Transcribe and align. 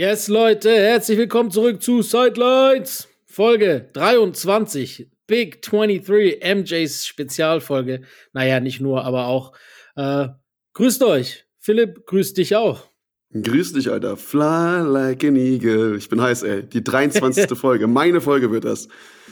Yes, 0.00 0.28
Leute, 0.28 0.70
herzlich 0.70 1.18
willkommen 1.18 1.50
zurück 1.50 1.82
zu 1.82 2.00
Sidelines. 2.00 3.06
Folge 3.26 3.90
23, 3.92 5.10
Big 5.26 5.60
23, 5.60 6.40
MJs 6.42 7.06
Spezialfolge. 7.06 8.00
Naja, 8.32 8.60
nicht 8.60 8.80
nur, 8.80 9.04
aber 9.04 9.26
auch. 9.26 9.52
Äh, 9.96 10.28
grüßt 10.72 11.02
euch. 11.02 11.44
Philipp, 11.58 12.06
grüßt 12.06 12.38
dich 12.38 12.56
auch. 12.56 12.88
Grüß 13.34 13.74
dich, 13.74 13.90
Alter. 13.90 14.16
Fly 14.16 14.84
like 14.90 15.22
an 15.22 15.36
eagle. 15.36 15.98
Ich 15.98 16.08
bin 16.08 16.22
heiß, 16.22 16.44
ey. 16.44 16.62
Die 16.62 16.82
23. 16.82 17.50
Folge. 17.58 17.86
Meine 17.86 18.22
Folge 18.22 18.50
wird 18.50 18.64
das. 18.64 18.88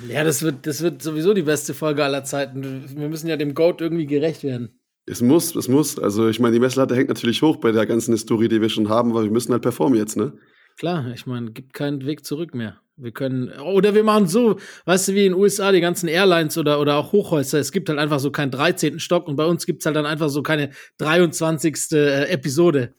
Ja, 0.06 0.22
das 0.22 0.42
wird, 0.42 0.66
das 0.66 0.82
wird 0.82 1.00
sowieso 1.00 1.32
die 1.32 1.44
beste 1.44 1.72
Folge 1.72 2.04
aller 2.04 2.24
Zeiten. 2.24 2.84
Wir 2.94 3.08
müssen 3.08 3.28
ja 3.28 3.38
dem 3.38 3.54
Goat 3.54 3.80
irgendwie 3.80 4.06
gerecht 4.06 4.44
werden. 4.44 4.78
Es 5.06 5.22
muss, 5.22 5.56
es 5.56 5.66
muss. 5.66 5.98
Also, 5.98 6.28
ich 6.28 6.40
meine, 6.40 6.52
die 6.52 6.60
Messlatte 6.60 6.94
hängt 6.94 7.08
natürlich 7.08 7.40
hoch 7.40 7.56
bei 7.56 7.72
der 7.72 7.86
ganzen 7.86 8.12
Historie, 8.12 8.48
die 8.48 8.60
wir 8.60 8.68
schon 8.68 8.90
haben, 8.90 9.14
weil 9.14 9.24
wir 9.24 9.30
müssen 9.30 9.52
halt 9.52 9.62
performen 9.62 9.98
jetzt, 9.98 10.18
ne? 10.18 10.34
Klar, 10.78 11.06
ich 11.12 11.26
meine, 11.26 11.50
gibt 11.50 11.74
keinen 11.74 12.06
Weg 12.06 12.24
zurück 12.24 12.54
mehr. 12.54 12.78
Wir 12.96 13.10
können, 13.10 13.50
oder 13.60 13.94
wir 13.94 14.04
machen 14.04 14.28
so, 14.28 14.58
weißt 14.86 15.08
du, 15.08 15.14
wie 15.14 15.26
in 15.26 15.32
den 15.32 15.40
USA 15.40 15.72
die 15.72 15.80
ganzen 15.80 16.08
Airlines 16.08 16.56
oder, 16.56 16.80
oder 16.80 16.96
auch 16.96 17.12
Hochhäuser, 17.12 17.58
es 17.58 17.72
gibt 17.72 17.88
halt 17.88 17.98
einfach 17.98 18.20
so 18.20 18.30
keinen 18.30 18.52
13. 18.52 19.00
Stock 19.00 19.26
und 19.28 19.36
bei 19.36 19.44
uns 19.44 19.66
gibt 19.66 19.82
es 19.82 19.86
halt 19.86 19.96
dann 19.96 20.06
einfach 20.06 20.28
so 20.28 20.42
keine 20.42 20.70
23. 20.98 21.92
Äh, 21.92 22.24
Episode. 22.30 22.94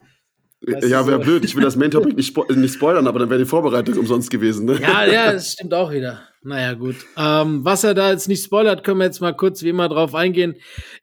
Weißt 0.62 0.88
ja, 0.88 1.06
wäre 1.06 1.18
so? 1.18 1.24
blöd. 1.24 1.44
Ich 1.44 1.56
will 1.56 1.62
das 1.62 1.76
Main 1.76 1.90
Topic 1.90 2.14
nicht, 2.16 2.28
spo 2.28 2.44
nicht 2.52 2.74
spoilern, 2.74 3.06
aber 3.06 3.18
dann 3.18 3.30
wäre 3.30 3.40
die 3.40 3.46
Vorbereitung 3.46 3.96
umsonst 3.96 4.30
gewesen. 4.30 4.66
Ne? 4.66 4.78
Ja, 4.80 5.06
ja, 5.06 5.32
das 5.32 5.52
stimmt 5.52 5.72
auch 5.72 5.90
wieder. 5.90 6.20
Naja, 6.42 6.74
gut. 6.74 6.96
Ähm, 7.16 7.64
was 7.64 7.84
er 7.84 7.94
da 7.94 8.10
jetzt 8.10 8.28
nicht 8.28 8.44
spoilert, 8.44 8.84
können 8.84 8.98
wir 8.98 9.04
jetzt 9.06 9.20
mal 9.20 9.32
kurz 9.32 9.62
wie 9.62 9.70
immer 9.70 9.88
drauf 9.88 10.14
eingehen. 10.14 10.56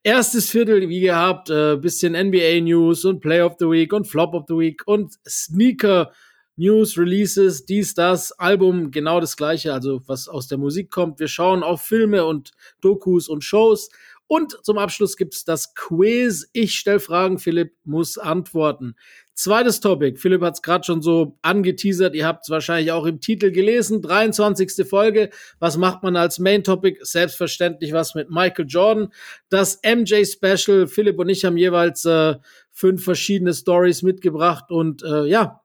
Erstes 0.03 0.49
Viertel, 0.49 0.89
wie 0.89 0.99
gehabt, 0.99 1.49
äh, 1.49 1.75
bisschen 1.77 2.13
NBA 2.13 2.61
News 2.61 3.03
und 3.05 3.19
Play 3.19 3.41
of 3.41 3.55
the 3.59 3.65
Week 3.65 3.93
und 3.93 4.05
Flop 4.05 4.33
of 4.33 4.45
the 4.47 4.55
Week 4.55 4.81
und 4.85 5.13
Sneaker 5.27 6.11
News, 6.57 6.97
Releases, 6.97 7.65
dies, 7.65 7.93
das, 7.93 8.31
Album, 8.33 8.91
genau 8.91 9.19
das 9.19 9.37
gleiche, 9.37 9.73
also 9.73 10.01
was 10.07 10.27
aus 10.27 10.47
der 10.47 10.57
Musik 10.57 10.89
kommt. 10.91 11.19
Wir 11.19 11.27
schauen 11.27 11.63
auf 11.63 11.83
Filme 11.83 12.25
und 12.25 12.51
Dokus 12.81 13.29
und 13.29 13.43
Shows. 13.43 13.89
Und 14.25 14.57
zum 14.63 14.77
Abschluss 14.77 15.15
gibt's 15.15 15.45
das 15.45 15.73
Quiz. 15.73 16.49
Ich 16.51 16.75
stelle 16.75 16.99
Fragen, 16.99 17.39
Philipp 17.39 17.73
muss 17.85 18.17
antworten. 18.17 18.95
Zweites 19.33 19.79
Topic. 19.79 20.17
Philipp 20.19 20.41
hat 20.41 20.55
es 20.55 20.61
gerade 20.63 20.83
schon 20.83 21.01
so 21.01 21.37
angeteasert. 21.43 22.15
Ihr 22.15 22.25
habt 22.25 22.43
es 22.43 22.49
wahrscheinlich 22.49 22.91
auch 22.91 23.05
im 23.05 23.21
Titel 23.21 23.51
gelesen. 23.51 24.01
23. 24.01 24.85
Folge. 24.85 25.29
Was 25.59 25.77
macht 25.77 26.01
man 26.01 26.17
als 26.17 26.39
Main 26.39 26.63
Topic? 26.63 26.97
Selbstverständlich 27.03 27.93
was 27.93 28.15
mit 28.15 28.29
Michael 28.29 28.65
Jordan. 28.67 29.13
Das 29.49 29.79
MJ 29.85 30.25
Special. 30.25 30.87
Philipp 30.87 31.19
und 31.19 31.29
ich 31.29 31.45
haben 31.45 31.55
jeweils 31.55 32.03
äh, 32.03 32.35
fünf 32.71 33.03
verschiedene 33.03 33.53
Stories 33.53 34.01
mitgebracht. 34.01 34.71
Und 34.71 35.03
äh, 35.03 35.25
ja, 35.25 35.61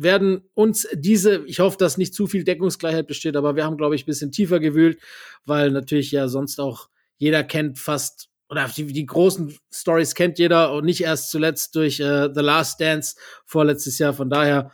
werden 0.00 0.42
uns 0.54 0.86
diese, 0.94 1.44
ich 1.46 1.58
hoffe, 1.58 1.76
dass 1.76 1.98
nicht 1.98 2.14
zu 2.14 2.26
viel 2.26 2.44
Deckungsgleichheit 2.44 3.06
besteht, 3.06 3.36
aber 3.36 3.56
wir 3.56 3.64
haben, 3.64 3.76
glaube 3.76 3.96
ich, 3.96 4.04
ein 4.04 4.06
bisschen 4.06 4.32
tiefer 4.32 4.60
gewühlt, 4.60 4.98
weil 5.44 5.70
natürlich 5.70 6.12
ja 6.12 6.28
sonst 6.28 6.60
auch 6.60 6.88
jeder 7.16 7.42
kennt 7.42 7.78
fast, 7.78 8.28
oder 8.48 8.70
die, 8.74 8.86
die 8.86 9.06
großen 9.06 9.58
Stories 9.72 10.14
kennt 10.14 10.38
jeder 10.38 10.72
und 10.72 10.84
nicht 10.84 11.02
erst 11.02 11.30
zuletzt 11.30 11.74
durch 11.74 11.98
äh, 11.98 12.28
The 12.32 12.40
Last 12.40 12.80
Dance 12.80 13.16
vorletztes 13.44 13.98
Jahr. 13.98 14.12
Von 14.12 14.30
daher, 14.30 14.70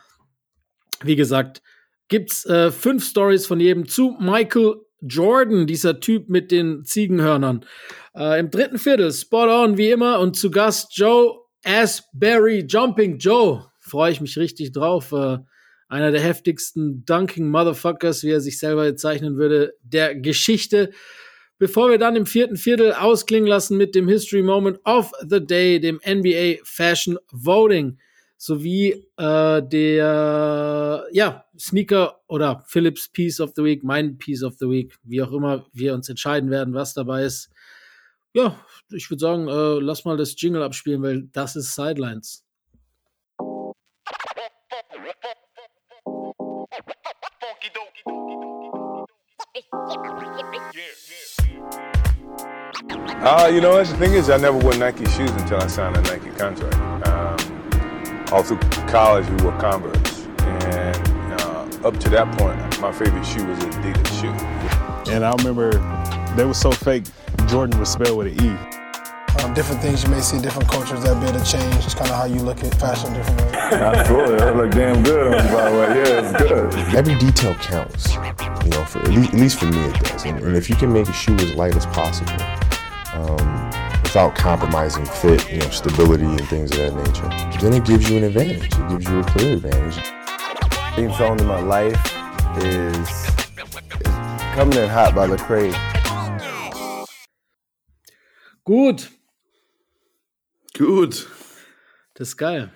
wie 1.01 1.15
gesagt, 1.15 1.63
gibt's 2.07 2.45
äh, 2.45 2.71
fünf 2.71 3.03
Stories 3.03 3.47
von 3.47 3.59
jedem 3.59 3.87
zu 3.87 4.15
Michael 4.19 4.75
Jordan, 5.01 5.65
dieser 5.65 5.99
Typ 5.99 6.29
mit 6.29 6.51
den 6.51 6.85
Ziegenhörnern. 6.85 7.65
Äh, 8.15 8.39
Im 8.39 8.51
dritten 8.51 8.77
Viertel, 8.77 9.11
spot 9.11 9.49
on 9.49 9.77
wie 9.77 9.89
immer 9.89 10.19
und 10.19 10.37
zu 10.37 10.51
Gast 10.51 10.95
Joe 10.95 11.41
Asbury, 11.63 12.65
Jumping 12.67 13.17
Joe 13.17 13.65
freue 13.95 14.11
ich 14.11 14.19
mich 14.19 14.37
richtig 14.37 14.73
drauf. 14.73 15.13
Äh, 15.13 15.37
einer 15.87 16.11
der 16.11 16.19
heftigsten 16.19 17.05
Dunking 17.05 17.49
Motherfuckers, 17.49 18.23
wie 18.23 18.31
er 18.31 18.41
sich 18.41 18.59
selber 18.59 18.83
bezeichnen 18.83 19.37
würde, 19.37 19.73
der 19.83 20.15
Geschichte. 20.15 20.91
Bevor 21.59 21.89
wir 21.89 21.97
dann 21.97 22.17
im 22.17 22.25
vierten 22.25 22.57
Viertel 22.57 22.91
ausklingen 22.91 23.47
lassen 23.47 23.77
mit 23.77 23.95
dem 23.95 24.09
History 24.09 24.43
Moment 24.43 24.79
of 24.83 25.13
the 25.25 25.39
Day, 25.39 25.79
dem 25.79 26.01
NBA 26.05 26.57
Fashion 26.65 27.17
Voting, 27.31 27.97
sowie 28.35 29.07
äh, 29.15 29.61
der 29.63 31.05
ja, 31.13 31.45
Sneaker 31.57 32.19
oder 32.27 32.65
Philips 32.67 33.07
Piece 33.07 33.39
of 33.39 33.53
the 33.55 33.63
Week, 33.63 33.81
mein 33.81 34.17
Piece 34.17 34.43
of 34.43 34.55
the 34.59 34.69
Week, 34.69 34.93
wie 35.03 35.21
auch 35.21 35.31
immer 35.31 35.65
wir 35.71 35.93
uns 35.93 36.09
entscheiden 36.09 36.49
werden, 36.49 36.73
was 36.73 36.93
dabei 36.93 37.23
ist. 37.23 37.49
Ja, 38.33 38.59
ich 38.89 39.09
würde 39.09 39.21
sagen, 39.21 39.47
äh, 39.47 39.79
lass 39.79 40.03
mal 40.03 40.17
das 40.17 40.35
Jingle 40.37 40.63
abspielen, 40.63 41.01
weil 41.01 41.29
das 41.31 41.55
ist 41.55 41.73
Sidelines. 41.75 42.44
Uh, 53.21 53.49
you 53.51 53.59
know 53.61 53.71
what? 53.71 53.87
The 53.87 53.97
thing 53.97 54.13
is, 54.13 54.29
I 54.29 54.37
never 54.37 54.57
wore 54.57 54.75
Nike 54.75 55.05
shoes 55.05 55.31
until 55.31 55.59
I 55.59 55.67
signed 55.67 55.97
a 55.97 56.01
Nike 56.01 56.29
contract. 56.31 56.75
Um, 57.07 58.25
all 58.31 58.43
through 58.43 58.59
college, 58.87 59.27
we 59.29 59.37
wore 59.43 59.57
Converse. 59.59 60.25
And 60.39 61.41
uh, 61.41 61.87
up 61.87 61.97
to 61.99 62.09
that 62.09 62.37
point, 62.37 62.79
my 62.81 62.91
favorite 62.91 63.25
shoe 63.25 63.45
was 63.45 63.63
an 63.63 63.71
Adidas 63.71 64.21
shoe. 64.21 65.11
And 65.11 65.25
I 65.25 65.31
remember 65.33 65.71
they 66.35 66.45
were 66.45 66.53
so 66.53 66.71
fake, 66.71 67.05
Jordan 67.47 67.79
was 67.79 67.91
spelled 67.91 68.17
with 68.17 68.27
an 68.27 68.45
E. 68.45 68.57
Um, 69.43 69.53
different 69.53 69.81
things 69.81 70.03
you 70.03 70.09
may 70.09 70.21
see, 70.21 70.39
different 70.39 70.69
cultures 70.69 71.03
that 71.03 71.19
be 71.19 71.27
able 71.27 71.39
to 71.39 71.45
change. 71.45 71.75
It's 71.83 71.93
kind 71.93 72.09
of 72.09 72.15
how 72.15 72.25
you 72.25 72.39
look 72.39 72.63
at 72.63 72.73
fashion 72.79 73.13
different 73.13 73.41
ways. 73.41 73.55
Absolutely, 73.55 74.37
that 74.37 74.55
look 74.55 74.71
damn 74.71 75.03
good 75.03 75.33
on 75.33 75.45
you, 75.45 75.51
by 75.53 75.69
the 75.69 75.77
way. 75.77 75.87
Yeah, 75.97 76.29
it's 76.29 76.41
good. 76.41 76.95
Every 76.95 77.15
detail 77.15 77.53
counts, 77.55 78.13
you 78.15 78.71
know, 78.71 78.85
for 78.85 78.99
at 78.99 79.09
least, 79.09 79.33
at 79.33 79.39
least 79.39 79.59
for 79.59 79.65
me 79.65 79.79
it 79.79 80.03
does. 80.03 80.25
And, 80.25 80.39
and 80.39 80.55
if 80.55 80.69
you 80.69 80.75
can 80.75 80.93
make 80.93 81.09
a 81.09 81.13
shoe 81.13 81.35
as 81.35 81.53
light 81.55 81.75
as 81.75 81.85
possible, 81.87 82.31
um, 83.15 83.71
without 84.03 84.35
compromising 84.35 85.05
fit, 85.05 85.49
you 85.51 85.59
know, 85.59 85.69
stability 85.69 86.25
and 86.25 86.47
things 86.47 86.71
of 86.71 86.77
that 86.77 86.95
nature, 86.95 87.59
then 87.59 87.73
it 87.73 87.85
gives 87.85 88.09
you 88.09 88.17
an 88.17 88.23
advantage. 88.23 88.65
It 88.65 88.89
gives 88.89 89.09
you 89.09 89.19
a 89.19 89.23
clear 89.23 89.53
advantage. 89.55 90.03
Theme 90.95 91.11
song 91.13 91.39
in 91.39 91.47
my 91.47 91.59
life 91.59 91.99
is, 92.57 92.95
is 92.97 94.15
coming 94.53 94.77
in 94.77 94.89
hot 94.89 95.15
by 95.15 95.27
Lecrae. 95.27 95.73
Gut. 98.65 99.09
Gut. 100.77 101.27
Das 102.15 102.29
ist 102.29 102.37
geil. 102.37 102.71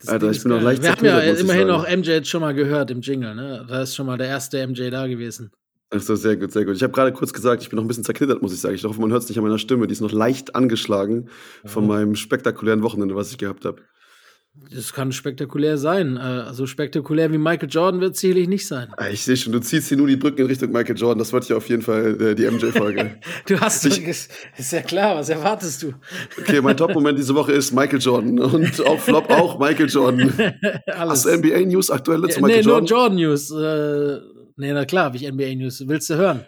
Das 0.00 0.08
Alter, 0.08 0.30
ich 0.30 0.42
bin 0.42 0.52
noch 0.52 0.62
leicht 0.62 0.82
Wir 0.82 0.92
haben 0.92 1.04
ja 1.04 1.18
immerhin 1.18 1.70
auch 1.70 1.84
MJ 1.88 2.10
jetzt 2.10 2.28
schon 2.28 2.40
mal 2.40 2.54
gehört 2.54 2.90
im 2.90 3.00
Jingle, 3.00 3.34
ne? 3.34 3.66
Da 3.68 3.82
ist 3.82 3.96
schon 3.96 4.06
mal 4.06 4.16
der 4.16 4.28
erste 4.28 4.64
MJ 4.66 4.90
da 4.90 5.06
gewesen. 5.06 5.50
Ach 5.90 6.00
so, 6.00 6.16
sehr 6.16 6.36
gut, 6.36 6.52
sehr 6.52 6.66
gut. 6.66 6.76
Ich 6.76 6.82
habe 6.82 6.92
gerade 6.92 7.12
kurz 7.12 7.32
gesagt, 7.32 7.62
ich 7.62 7.70
bin 7.70 7.76
noch 7.76 7.84
ein 7.84 7.88
bisschen 7.88 8.04
zerknittert, 8.04 8.42
muss 8.42 8.52
ich 8.52 8.60
sagen. 8.60 8.74
Ich 8.74 8.84
hoffe, 8.84 9.00
man 9.00 9.10
hört 9.10 9.22
es 9.22 9.28
nicht 9.28 9.38
an 9.38 9.44
meiner 9.44 9.58
Stimme. 9.58 9.86
Die 9.86 9.92
ist 9.92 10.02
noch 10.02 10.12
leicht 10.12 10.54
angeschlagen 10.54 11.30
von 11.64 11.84
mhm. 11.84 11.88
meinem 11.88 12.14
spektakulären 12.14 12.82
Wochenende, 12.82 13.14
was 13.14 13.30
ich 13.30 13.38
gehabt 13.38 13.64
habe. 13.64 13.80
Das 14.74 14.92
kann 14.92 15.12
spektakulär 15.12 15.78
sein. 15.78 16.18
Also 16.18 16.66
spektakulär 16.66 17.32
wie 17.32 17.38
Michael 17.38 17.68
Jordan 17.70 18.00
wird 18.00 18.14
es 18.14 18.20
sicherlich 18.20 18.48
nicht 18.48 18.66
sein. 18.66 18.88
Ah, 18.96 19.08
ich 19.08 19.22
sehe 19.22 19.36
schon, 19.36 19.52
du 19.52 19.60
ziehst 19.60 19.88
hier 19.88 19.96
nur 19.96 20.08
die 20.08 20.16
Brücken 20.16 20.40
in 20.40 20.46
Richtung 20.46 20.72
Michael 20.72 20.96
Jordan. 20.96 21.18
Das 21.18 21.32
wollte 21.32 21.46
ich 21.46 21.52
auf 21.52 21.68
jeden 21.68 21.82
Fall 21.82 22.20
äh, 22.20 22.34
die 22.34 22.50
MJ-Folge. 22.50 23.18
du 23.46 23.60
hast 23.60 23.84
dich. 23.84 24.04
Ist 24.06 24.30
ja 24.72 24.82
klar, 24.82 25.16
was 25.16 25.28
erwartest 25.28 25.84
du? 25.84 25.94
okay, 26.38 26.60
mein 26.60 26.76
Top-Moment 26.76 27.18
diese 27.18 27.34
Woche 27.34 27.52
ist 27.52 27.72
Michael 27.72 28.00
Jordan. 28.00 28.38
Und 28.40 28.84
auf 28.84 29.04
Flop 29.04 29.30
auch 29.30 29.58
Michael 29.58 29.88
Jordan. 29.88 30.32
Alles. 30.86 31.24
Hast 31.24 31.26
du 31.26 31.36
NBA-News 31.38 31.90
aktuelle 31.90 32.28
zu 32.28 32.40
Michael 32.40 32.60
nee, 32.60 32.68
Jordan? 32.68 33.14
Nee, 33.14 33.24
nur 33.24 33.30
Jordan-News. 33.30 33.50
Äh, 33.52 34.37
nee, 34.58 34.72
na 34.72 34.84
klar, 34.84 35.06
habe 35.06 35.16
ich 35.16 35.30
NBA-News. 35.30 35.88
Willst 35.88 36.10
du 36.10 36.16
hören? 36.16 36.44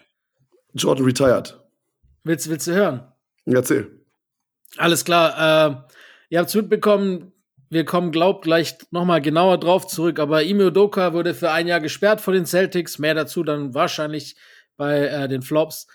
Jordan 0.75 1.05
retired. 1.05 1.59
Willst, 2.25 2.49
willst 2.49 2.67
du 2.67 2.73
hören? 2.73 3.13
Erzähl. 3.47 4.05
Alles 4.77 5.05
klar. 5.05 5.33
Äh, 5.39 5.95
ihr 6.29 6.39
habt 6.39 6.49
es 6.49 6.55
mitbekommen, 6.55 7.33
wir 7.71 7.85
kommen, 7.85 8.11
glaubt, 8.11 8.45
gleich 8.45 8.77
nochmal 8.91 9.21
genauer 9.21 9.59
drauf 9.59 9.87
zurück. 9.87 10.19
Aber 10.19 10.43
Ime 10.43 10.73
Doka 10.73 11.13
wurde 11.13 11.35
für 11.35 11.53
ein 11.53 11.67
Jahr 11.67 11.81
gesperrt 11.81 12.21
von 12.21 12.35
den 12.35 12.47
Celtics. 12.47 12.99
Mehr 12.99 13.15
dazu 13.15 13.45
dann 13.45 13.75
wahrscheinlich 13.75 14.37
bei 14.77 15.07
äh, 15.07 15.29
den 15.29 15.43
Flops. 15.43 15.87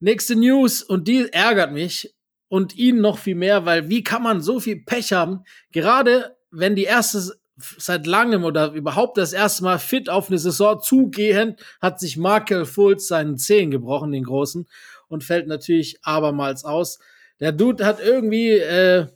Nächste 0.00 0.36
News, 0.36 0.82
und 0.82 1.08
die 1.08 1.32
ärgert 1.32 1.72
mich 1.72 2.14
und 2.48 2.76
ihn 2.76 3.00
noch 3.00 3.18
viel 3.18 3.36
mehr, 3.36 3.64
weil 3.64 3.88
wie 3.88 4.04
kann 4.04 4.22
man 4.22 4.40
so 4.42 4.60
viel 4.60 4.84
Pech 4.84 5.12
haben? 5.12 5.44
Gerade 5.72 6.36
wenn 6.50 6.76
die 6.76 6.84
erste 6.84 7.34
seit 7.56 8.06
langem 8.06 8.44
oder 8.44 8.72
überhaupt 8.72 9.16
das 9.16 9.32
erste 9.32 9.64
Mal 9.64 9.78
fit 9.78 10.08
auf 10.08 10.28
eine 10.28 10.38
Saison 10.38 10.80
zugehend, 10.80 11.60
hat 11.80 12.00
sich 12.00 12.16
Markel 12.16 12.64
Fultz 12.64 13.06
seinen 13.06 13.36
Zehen 13.36 13.70
gebrochen, 13.70 14.12
den 14.12 14.24
großen, 14.24 14.66
und 15.08 15.24
fällt 15.24 15.46
natürlich 15.46 15.98
abermals 16.02 16.64
aus. 16.64 16.98
Der 17.40 17.52
Dude 17.52 17.84
hat 17.84 18.00
irgendwie 18.00 18.50
äh, 18.50 19.06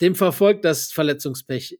dem 0.00 0.14
verfolgt 0.14 0.64
das 0.64 0.92
Verletzungspech. 0.92 1.78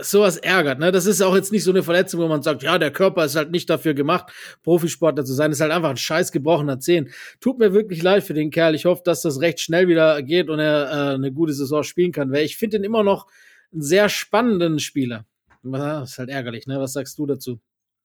Sowas 0.00 0.36
ärgert, 0.38 0.78
ne? 0.78 0.90
Das 0.90 1.06
ist 1.06 1.20
auch 1.20 1.36
jetzt 1.36 1.52
nicht 1.52 1.62
so 1.62 1.70
eine 1.70 1.82
Verletzung, 1.82 2.20
wo 2.20 2.26
man 2.26 2.42
sagt, 2.42 2.62
ja, 2.62 2.78
der 2.78 2.90
Körper 2.90 3.24
ist 3.24 3.36
halt 3.36 3.52
nicht 3.52 3.68
dafür 3.68 3.94
gemacht, 3.94 4.32
Profisportler 4.62 5.24
zu 5.24 5.34
sein. 5.34 5.52
Ist 5.52 5.60
halt 5.60 5.70
einfach 5.70 5.90
ein 5.90 5.96
scheiß 5.96 6.32
gebrochener 6.32 6.80
Zehen. 6.80 7.10
Tut 7.40 7.58
mir 7.58 7.72
wirklich 7.72 8.02
leid 8.02 8.24
für 8.24 8.34
den 8.34 8.50
Kerl. 8.50 8.74
Ich 8.74 8.86
hoffe, 8.86 9.02
dass 9.04 9.22
das 9.22 9.40
recht 9.40 9.60
schnell 9.60 9.88
wieder 9.88 10.22
geht 10.22 10.48
und 10.48 10.58
er 10.58 10.90
äh, 10.90 11.14
eine 11.14 11.30
gute 11.30 11.52
Saison 11.52 11.84
spielen 11.84 12.10
kann, 12.10 12.32
weil 12.32 12.44
ich 12.44 12.56
finde 12.56 12.78
ihn 12.78 12.84
immer 12.84 13.04
noch 13.04 13.28
einen 13.72 13.82
sehr 13.82 14.08
spannenden 14.08 14.80
Spieler. 14.80 15.26
Das 15.62 16.10
ist 16.12 16.18
halt 16.18 16.30
ärgerlich, 16.30 16.66
ne? 16.66 16.78
Was 16.80 16.92
sagst 16.92 17.18
du 17.18 17.26
dazu? 17.26 17.60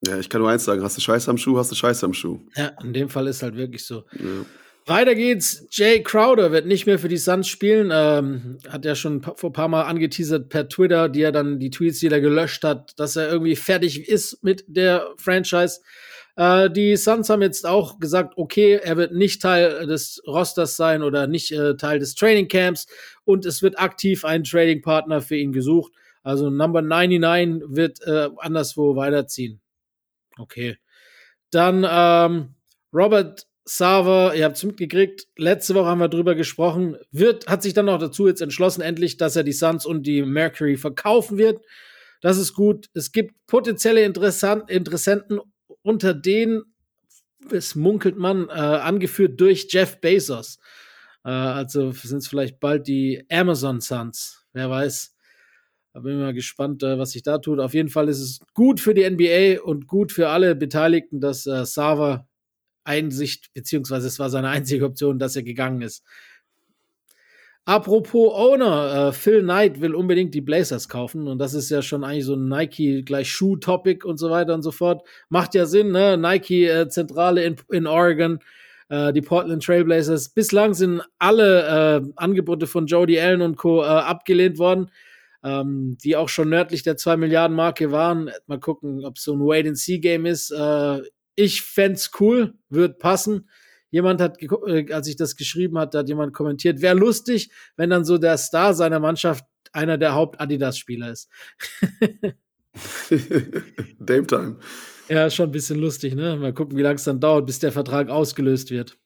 Ja, 0.05 0.17
ich 0.19 0.29
kann 0.29 0.41
nur 0.41 0.49
eins 0.49 0.65
sagen: 0.65 0.83
Hast 0.83 0.97
du 0.97 1.01
Scheiße 1.01 1.29
am 1.29 1.37
Schuh, 1.37 1.57
hast 1.57 1.71
du 1.71 1.75
Scheiße 1.75 2.05
am 2.05 2.13
Schuh. 2.13 2.39
Ja, 2.55 2.71
in 2.83 2.93
dem 2.93 3.09
Fall 3.09 3.27
ist 3.27 3.41
halt 3.41 3.55
wirklich 3.55 3.85
so. 3.85 4.03
Ja. 4.13 4.45
Weiter 4.87 5.15
geht's. 5.15 5.67
Jay 5.69 6.01
Crowder 6.01 6.53
wird 6.53 6.65
nicht 6.65 6.85
mehr 6.85 6.97
für 6.97 7.09
die 7.09 7.17
Suns 7.17 7.49
spielen. 7.49 7.89
Ähm, 7.91 8.57
hat 8.69 8.85
ja 8.85 8.95
schon 8.95 9.21
vor 9.21 9.49
ein 9.49 9.53
paar 9.53 9.67
Mal 9.67 9.83
angeteasert 9.83 10.47
per 10.47 10.69
Twitter, 10.69 11.09
die 11.09 11.23
er 11.23 11.33
dann 11.33 11.59
die 11.59 11.69
Tweets, 11.69 11.99
die 11.99 12.07
er 12.07 12.21
gelöscht 12.21 12.63
hat, 12.63 12.97
dass 12.97 13.17
er 13.17 13.29
irgendwie 13.29 13.57
fertig 13.57 14.07
ist 14.07 14.41
mit 14.45 14.63
der 14.67 15.09
Franchise. 15.17 15.81
Äh, 16.37 16.69
die 16.69 16.95
Suns 16.95 17.29
haben 17.29 17.41
jetzt 17.41 17.65
auch 17.65 17.99
gesagt, 17.99 18.37
okay, 18.37 18.79
er 18.81 18.95
wird 18.95 19.11
nicht 19.11 19.41
Teil 19.41 19.87
des 19.87 20.21
Rosters 20.25 20.77
sein 20.77 21.03
oder 21.03 21.27
nicht 21.27 21.51
äh, 21.51 21.75
Teil 21.75 21.99
des 21.99 22.15
Training 22.15 22.47
Camps 22.47 22.87
und 23.25 23.45
es 23.45 23.61
wird 23.61 23.77
aktiv 23.77 24.23
ein 24.23 24.45
Trading 24.45 24.81
Partner 24.81 25.19
für 25.21 25.35
ihn 25.35 25.51
gesucht. 25.51 25.91
Also 26.27 26.49
Number 26.49 26.81
99 26.81 27.69
wird 27.69 28.01
äh, 28.05 28.27
anderswo 28.39 28.97
weiterziehen. 28.97 29.61
Okay. 30.37 30.75
Dann 31.51 31.87
ähm, 31.89 32.55
Robert 32.91 33.47
Sava, 33.63 34.33
ihr 34.33 34.43
habt 34.43 34.57
es 34.57 34.63
mitgekriegt, 34.65 35.29
letzte 35.37 35.73
Woche 35.73 35.85
haben 35.85 36.01
wir 36.01 36.09
drüber 36.09 36.35
gesprochen, 36.35 36.97
wird, 37.11 37.47
hat 37.47 37.63
sich 37.63 37.73
dann 37.73 37.87
auch 37.87 37.99
dazu 37.99 38.27
jetzt 38.27 38.41
entschlossen, 38.41 38.81
endlich, 38.81 39.15
dass 39.15 39.37
er 39.37 39.45
die 39.45 39.53
Suns 39.53 39.85
und 39.85 40.03
die 40.03 40.21
Mercury 40.21 40.75
verkaufen 40.75 41.37
wird. 41.37 41.65
Das 42.19 42.37
ist 42.37 42.53
gut. 42.53 42.89
Es 42.93 43.13
gibt 43.13 43.33
potenzielle 43.47 44.03
Interessant 44.03 44.69
Interessenten, 44.69 45.39
unter 45.81 46.13
denen, 46.13 46.63
es 47.53 47.73
munkelt 47.73 48.17
man, 48.17 48.49
äh, 48.49 48.51
angeführt 48.51 49.39
durch 49.39 49.67
Jeff 49.69 50.01
Bezos. 50.01 50.59
Äh, 51.23 51.29
also 51.29 51.91
sind 51.91 52.17
es 52.17 52.27
vielleicht 52.27 52.59
bald 52.59 52.85
die 52.85 53.25
Amazon 53.31 53.79
Suns. 53.79 54.43
Wer 54.51 54.69
weiß. 54.69 55.13
Da 55.97 56.01
bin 56.01 56.13
ich 56.13 56.19
mal 56.19 56.33
gespannt, 56.35 56.83
äh, 56.83 56.99
was 56.99 57.13
sich 57.13 57.23
da 57.23 57.39
tut. 57.39 57.59
Auf 57.59 57.73
jeden 57.73 57.89
Fall 57.89 58.07
ist 58.07 58.19
es 58.19 58.39
gut 58.53 58.79
für 58.79 58.93
die 58.93 59.09
NBA 59.09 59.63
und 59.63 59.87
gut 59.87 60.11
für 60.11 60.29
alle 60.29 60.53
Beteiligten, 60.53 61.19
dass 61.19 61.47
äh, 61.47 61.65
Sava 61.65 62.27
Einsicht, 62.83 63.51
beziehungsweise 63.55 64.05
es 64.05 64.19
war 64.19 64.29
seine 64.29 64.49
einzige 64.49 64.85
Option, 64.85 65.17
dass 65.17 65.35
er 65.35 65.41
gegangen 65.41 65.81
ist. 65.81 66.03
Apropos 67.65 68.31
Owner, 68.31 69.07
äh, 69.07 69.11
Phil 69.11 69.41
Knight 69.41 69.81
will 69.81 69.95
unbedingt 69.95 70.35
die 70.35 70.41
Blazers 70.41 70.87
kaufen 70.87 71.27
und 71.27 71.39
das 71.39 71.55
ist 71.55 71.71
ja 71.71 71.81
schon 71.81 72.03
eigentlich 72.03 72.25
so 72.25 72.35
ein 72.35 72.47
Nike 72.47 73.01
gleich 73.01 73.31
Schuh-Topic 73.31 74.05
und 74.05 74.17
so 74.17 74.29
weiter 74.29 74.53
und 74.53 74.61
so 74.61 74.71
fort. 74.71 75.01
Macht 75.29 75.55
ja 75.55 75.65
Sinn, 75.65 75.89
ne? 75.93 76.15
Nike 76.15 76.67
äh, 76.67 76.87
in, 77.43 77.55
in 77.71 77.87
Oregon, 77.87 78.37
äh, 78.89 79.11
die 79.13 79.21
Portland 79.21 79.63
Trailblazers. 79.63 80.29
Bislang 80.29 80.75
sind 80.75 81.01
alle 81.17 82.03
äh, 82.05 82.11
Angebote 82.17 82.67
von 82.67 82.85
Jody 82.85 83.19
Allen 83.19 83.41
und 83.41 83.57
Co. 83.57 83.81
Äh, 83.81 83.87
abgelehnt 83.87 84.59
worden, 84.59 84.91
ähm, 85.47 85.97
die 86.03 86.15
auch 86.17 86.29
schon 86.29 86.49
nördlich 86.49 86.83
der 86.83 86.97
2 86.97 87.17
Milliarden 87.17 87.55
Marke 87.55 87.91
waren. 87.91 88.29
Mal 88.47 88.59
gucken, 88.59 89.05
ob 89.05 89.15
es 89.15 89.23
so 89.23 89.33
ein 89.33 89.39
Wait-and-See-Game 89.39 90.25
ist. 90.25 90.51
Äh, 90.51 91.01
ich 91.35 91.61
fände 91.61 91.99
cool, 92.19 92.55
wird 92.69 92.99
passen. 92.99 93.49
Jemand 93.89 94.19
hat, 94.19 94.41
äh, 94.41 94.91
als 94.91 95.07
ich 95.07 95.15
das 95.15 95.37
geschrieben 95.37 95.77
hat, 95.77 95.95
hat 95.95 96.09
jemand 96.09 96.33
kommentiert, 96.33 96.81
wäre 96.81 96.95
lustig, 96.95 97.49
wenn 97.77 97.89
dann 97.89 98.03
so 98.03 98.17
der 98.17 98.37
Star 98.37 98.73
seiner 98.73 98.99
Mannschaft 98.99 99.45
einer 99.71 99.97
der 99.97 100.13
Haupt-Adidas-Spieler 100.13 101.11
ist. 101.11 101.29
Dame 103.99 104.27
Time. 104.27 104.57
Ja, 105.07 105.29
schon 105.29 105.49
ein 105.49 105.51
bisschen 105.51 105.79
lustig, 105.79 106.15
ne? 106.15 106.35
Mal 106.35 106.53
gucken, 106.53 106.77
wie 106.77 106.81
lange 106.81 106.95
es 106.95 107.05
dann 107.05 107.21
dauert, 107.21 107.45
bis 107.45 107.59
der 107.59 107.71
Vertrag 107.71 108.09
ausgelöst 108.09 108.71
wird. 108.71 108.97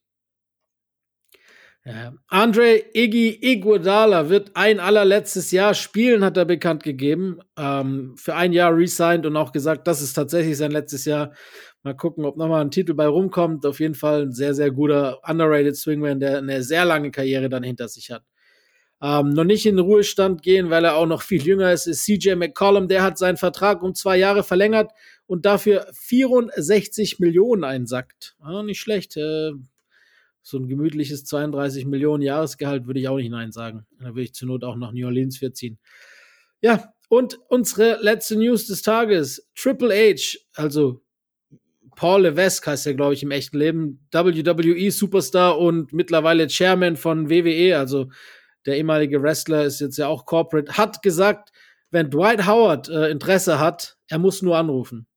Ja. 1.83 2.13
Andre 2.27 2.83
Iggy 2.93 3.39
Iguodala 3.41 4.29
wird 4.29 4.51
ein 4.53 4.79
allerletztes 4.79 5.49
Jahr 5.49 5.73
spielen, 5.73 6.23
hat 6.23 6.37
er 6.37 6.45
bekannt 6.45 6.83
gegeben. 6.83 7.39
Ähm, 7.57 8.15
für 8.17 8.35
ein 8.35 8.53
Jahr 8.53 8.75
resigned 8.75 9.25
und 9.25 9.35
auch 9.35 9.51
gesagt, 9.51 9.87
das 9.87 10.01
ist 10.01 10.13
tatsächlich 10.13 10.57
sein 10.57 10.71
letztes 10.71 11.05
Jahr. 11.05 11.33
Mal 11.81 11.95
gucken, 11.95 12.25
ob 12.25 12.37
nochmal 12.37 12.61
ein 12.61 12.69
Titel 12.69 12.93
bei 12.93 13.07
rumkommt. 13.07 13.65
Auf 13.65 13.79
jeden 13.79 13.95
Fall 13.95 14.27
ein 14.27 14.31
sehr, 14.31 14.53
sehr 14.53 14.69
guter, 14.69 15.19
underrated 15.27 15.75
Swingman, 15.75 16.19
der 16.19 16.37
eine 16.37 16.61
sehr 16.61 16.85
lange 16.85 17.09
Karriere 17.09 17.49
dann 17.49 17.63
hinter 17.63 17.87
sich 17.87 18.11
hat. 18.11 18.23
Ähm, 19.01 19.29
noch 19.29 19.45
nicht 19.45 19.65
in 19.65 19.77
den 19.77 19.85
Ruhestand 19.85 20.43
gehen, 20.43 20.69
weil 20.69 20.85
er 20.85 20.95
auch 20.95 21.07
noch 21.07 21.23
viel 21.23 21.41
jünger 21.41 21.73
ist, 21.73 21.87
ist 21.87 22.05
CJ 22.05 22.35
McCollum. 22.35 22.87
Der 22.87 23.01
hat 23.01 23.17
seinen 23.17 23.37
Vertrag 23.37 23.81
um 23.81 23.95
zwei 23.95 24.17
Jahre 24.17 24.43
verlängert 24.43 24.91
und 25.25 25.47
dafür 25.47 25.87
64 25.93 27.17
Millionen 27.17 27.63
einsackt. 27.63 28.35
Ah, 28.39 28.61
nicht 28.61 28.79
schlecht. 28.79 29.17
Äh, 29.17 29.53
so 30.41 30.57
ein 30.57 30.67
gemütliches 30.67 31.25
32 31.25 31.85
Millionen 31.85 32.23
Jahresgehalt 32.23 32.87
würde 32.87 32.99
ich 32.99 33.07
auch 33.07 33.17
nicht 33.17 33.31
Nein 33.31 33.51
sagen. 33.51 33.85
Da 33.99 34.07
würde 34.07 34.23
ich 34.23 34.33
zur 34.33 34.47
Not 34.47 34.63
auch 34.63 34.75
nach 34.75 34.91
New 34.91 35.05
Orleans 35.05 35.37
für 35.37 35.53
ziehen. 35.53 35.79
Ja, 36.61 36.93
und 37.09 37.39
unsere 37.49 37.99
letzte 38.01 38.37
News 38.37 38.67
des 38.67 38.81
Tages. 38.81 39.49
Triple 39.55 39.93
H, 39.93 40.37
also 40.55 41.01
Paul 41.95 42.23
Levesque 42.23 42.67
heißt 42.67 42.87
er, 42.87 42.93
glaube 42.93 43.13
ich, 43.13 43.23
im 43.23 43.31
echten 43.31 43.57
Leben. 43.57 44.07
WWE-Superstar 44.11 45.59
und 45.59 45.93
mittlerweile 45.93 46.47
Chairman 46.47 46.95
von 46.95 47.29
WWE, 47.29 47.77
also 47.77 48.09
der 48.65 48.77
ehemalige 48.77 49.21
Wrestler 49.21 49.65
ist 49.65 49.81
jetzt 49.81 49.97
ja 49.97 50.07
auch 50.07 50.25
Corporate, 50.25 50.77
hat 50.77 51.01
gesagt, 51.01 51.49
wenn 51.89 52.09
Dwight 52.09 52.47
Howard 52.47 52.89
äh, 52.89 53.09
Interesse 53.09 53.59
hat, 53.59 53.97
er 54.07 54.19
muss 54.19 54.41
nur 54.41 54.57
anrufen. 54.57 55.07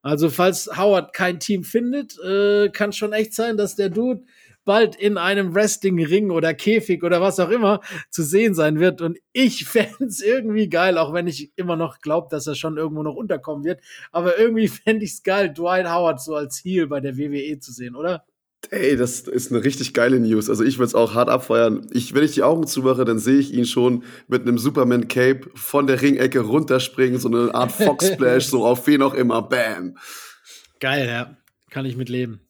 Also 0.00 0.30
falls 0.30 0.70
Howard 0.76 1.12
kein 1.12 1.40
Team 1.40 1.64
findet, 1.64 2.18
äh, 2.20 2.68
kann 2.70 2.92
schon 2.92 3.12
echt 3.12 3.34
sein, 3.34 3.56
dass 3.56 3.74
der 3.74 3.90
Dude 3.90 4.24
bald 4.64 4.96
in 4.96 5.18
einem 5.18 5.54
Wrestling-Ring 5.54 6.30
oder 6.30 6.54
Käfig 6.54 7.02
oder 7.02 7.20
was 7.20 7.40
auch 7.40 7.50
immer 7.50 7.80
zu 8.10 8.22
sehen 8.22 8.54
sein 8.54 8.80
wird. 8.80 9.00
Und 9.00 9.18
ich 9.32 9.64
fände 9.68 10.06
es 10.06 10.20
irgendwie 10.20 10.68
geil, 10.68 10.98
auch 10.98 11.12
wenn 11.12 11.26
ich 11.26 11.52
immer 11.56 11.76
noch 11.76 12.00
glaube, 12.00 12.28
dass 12.30 12.46
er 12.46 12.54
schon 12.54 12.76
irgendwo 12.76 13.02
noch 13.02 13.14
unterkommen 13.14 13.64
wird. 13.64 13.80
Aber 14.12 14.38
irgendwie 14.38 14.68
fände 14.68 15.04
ich 15.04 15.12
es 15.12 15.22
geil, 15.22 15.52
Dwight 15.52 15.86
Howard 15.86 16.20
so 16.20 16.34
als 16.34 16.62
Heel 16.64 16.86
bei 16.86 17.00
der 17.00 17.16
WWE 17.16 17.58
zu 17.58 17.72
sehen, 17.72 17.96
oder? 17.96 18.24
Ey, 18.70 18.96
das 18.96 19.20
ist 19.20 19.52
eine 19.52 19.62
richtig 19.62 19.94
geile 19.94 20.18
News. 20.18 20.48
Also 20.48 20.64
ich 20.64 20.78
würde 20.78 20.86
es 20.86 20.94
auch 20.94 21.14
hart 21.14 21.28
abfeiern. 21.28 21.86
Ich, 21.92 22.14
wenn 22.14 22.24
ich 22.24 22.32
die 22.32 22.42
Augen 22.42 22.66
zumache, 22.66 23.04
dann 23.04 23.18
sehe 23.18 23.38
ich 23.38 23.52
ihn 23.52 23.66
schon 23.66 24.04
mit 24.28 24.42
einem 24.42 24.58
Superman-Cape 24.58 25.50
von 25.54 25.86
der 25.86 26.00
Ringecke 26.00 26.40
runterspringen, 26.40 27.18
so 27.18 27.28
eine 27.28 27.54
Art 27.54 27.72
Fox-Splash, 27.72 28.46
so 28.46 28.64
auf 28.64 28.86
wen 28.86 29.02
auch 29.02 29.14
immer. 29.14 29.42
Bam. 29.42 29.96
Geil, 30.80 31.06
ja. 31.06 31.36
Kann 31.70 31.86
ich 31.86 31.96
mitleben. 31.96 32.40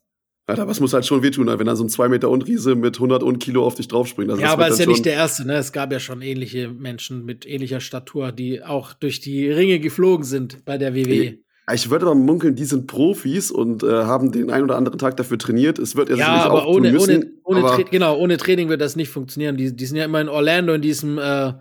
Alter, 0.47 0.69
was 0.69 0.79
muss 0.79 0.93
halt 0.93 1.07
schon 1.07 1.23
wehtun, 1.23 1.47
wenn 1.47 1.67
dann 1.67 1.77
so 1.77 1.85
ein 1.85 1.89
2 1.89 2.09
Meter 2.11 2.29
und 2.29 2.47
Riese 2.47 2.75
mit 2.75 2.97
100 2.97 3.23
und 3.23 3.39
Kilo 3.39 3.65
auf 3.65 3.77
dich 3.77 3.89
draufspringt. 3.89 4.31
Also 4.31 4.43
ja, 4.43 4.53
aber 4.53 4.69
ist 4.69 4.79
ja 4.79 4.87
nicht 4.87 5.07
der 5.07 5.15
Erste, 5.15 5.47
ne? 5.47 5.57
Es 5.57 5.73
gab 5.73 5.91
ja 5.91 5.99
schon 5.99 6.21
ähnliche 6.21 6.69
Menschen 6.69 7.25
mit 7.25 7.47
ähnlicher 7.47 7.81
Statur, 7.81 8.31
die 8.31 8.63
auch 8.63 8.93
durch 8.93 9.21
die 9.21 9.51
Ringe 9.51 9.79
geflogen 9.79 10.25
sind 10.25 10.65
bei 10.67 10.77
der 10.77 10.95
WWE. 10.95 11.39
Ich 11.73 11.89
würde 11.89 12.05
aber 12.05 12.15
munkeln, 12.15 12.57
die 12.57 12.67
sind 12.67 12.87
Profis 12.87 13.51
und 13.51 13.83
äh, 13.83 13.87
haben 13.87 14.33
den 14.33 14.51
einen 14.51 14.65
oder 14.65 14.77
anderen 14.77 14.99
Tag 14.99 15.17
dafür 15.17 15.39
trainiert. 15.39 15.79
Es 15.79 15.97
wird 15.97 16.11
ja, 16.11 16.17
sicherlich 16.17 16.43
aber 16.43 16.65
auch 16.67 16.75
ohne, 16.75 16.93
müssen. 16.93 17.41
ohne, 17.45 17.61
ohne 17.61 17.73
aber 17.73 17.85
genau, 17.85 18.19
ohne 18.19 18.37
Training 18.37 18.69
wird 18.69 18.83
das 18.83 18.97
nicht 18.97 19.09
funktionieren. 19.09 19.57
Die, 19.57 19.75
die 19.75 19.87
sind 19.87 19.97
ja 19.97 20.05
immer 20.05 20.21
in 20.21 20.29
Orlando 20.29 20.75
in 20.75 20.83
diesem, 20.83 21.17
äh, 21.17 21.55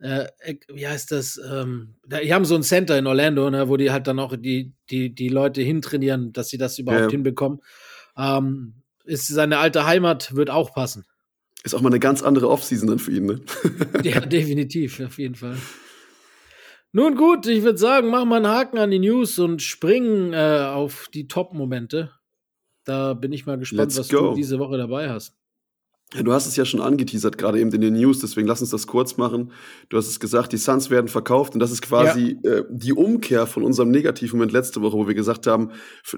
äh, 0.00 0.26
wie 0.70 0.86
heißt 0.86 1.12
das? 1.12 1.40
Ähm, 1.50 1.94
die 2.04 2.34
haben 2.34 2.44
so 2.44 2.56
ein 2.56 2.62
Center 2.62 2.98
in 2.98 3.06
Orlando, 3.06 3.48
ne, 3.48 3.70
wo 3.70 3.78
die 3.78 3.90
halt 3.90 4.06
dann 4.06 4.18
auch 4.18 4.36
die, 4.36 4.74
die, 4.90 5.14
die 5.14 5.30
Leute 5.30 5.62
hintrainieren, 5.62 6.34
dass 6.34 6.50
sie 6.50 6.58
das 6.58 6.78
überhaupt 6.78 7.04
Ja. 7.04 7.10
hinbekommen. 7.10 7.60
Ähm, 8.18 8.82
ist 9.04 9.26
seine 9.28 9.58
alte 9.58 9.86
Heimat, 9.86 10.34
wird 10.34 10.50
auch 10.50 10.74
passen. 10.74 11.04
ist 11.64 11.74
auch 11.74 11.80
mal 11.80 11.88
eine 11.88 12.00
ganz 12.00 12.22
andere 12.22 12.50
Offseason 12.50 12.88
dann 12.88 12.98
für 12.98 13.12
ihn, 13.12 13.26
ne? 13.26 13.40
Ja, 14.02 14.20
definitiv, 14.20 15.00
auf 15.00 15.18
jeden 15.18 15.34
Fall. 15.34 15.56
Nun 16.92 17.16
gut, 17.16 17.46
ich 17.46 17.62
würde 17.62 17.78
sagen, 17.78 18.08
machen 18.10 18.28
wir 18.30 18.36
einen 18.36 18.48
Haken 18.48 18.78
an 18.78 18.90
die 18.90 18.98
News 18.98 19.38
und 19.38 19.62
springen 19.62 20.32
äh, 20.32 20.64
auf 20.66 21.08
die 21.12 21.28
Top-Momente. 21.28 22.12
Da 22.84 23.12
bin 23.14 23.32
ich 23.32 23.44
mal 23.44 23.58
gespannt, 23.58 23.80
Let's 23.92 23.98
was 23.98 24.08
go. 24.08 24.30
du 24.30 24.34
diese 24.36 24.58
Woche 24.58 24.78
dabei 24.78 25.10
hast. 25.10 25.36
Ja, 26.14 26.22
Du 26.22 26.32
hast 26.32 26.46
es 26.46 26.56
ja 26.56 26.64
schon 26.64 26.80
angeteasert, 26.80 27.36
gerade 27.36 27.60
eben 27.60 27.70
in 27.70 27.82
den 27.82 27.94
News, 27.94 28.20
deswegen 28.20 28.48
lass 28.48 28.62
uns 28.62 28.70
das 28.70 28.86
kurz 28.86 29.18
machen. 29.18 29.52
Du 29.90 29.98
hast 29.98 30.08
es 30.08 30.18
gesagt, 30.18 30.52
die 30.52 30.56
Suns 30.56 30.88
werden 30.88 31.08
verkauft 31.08 31.52
und 31.52 31.60
das 31.60 31.70
ist 31.70 31.82
quasi 31.82 32.38
äh, 32.44 32.62
die 32.70 32.94
Umkehr 32.94 33.46
von 33.46 33.62
unserem 33.62 33.90
Negativmoment 33.90 34.50
letzte 34.50 34.80
Woche, 34.80 34.96
wo 34.96 35.06
wir 35.06 35.14
gesagt 35.14 35.46
haben, 35.46 35.70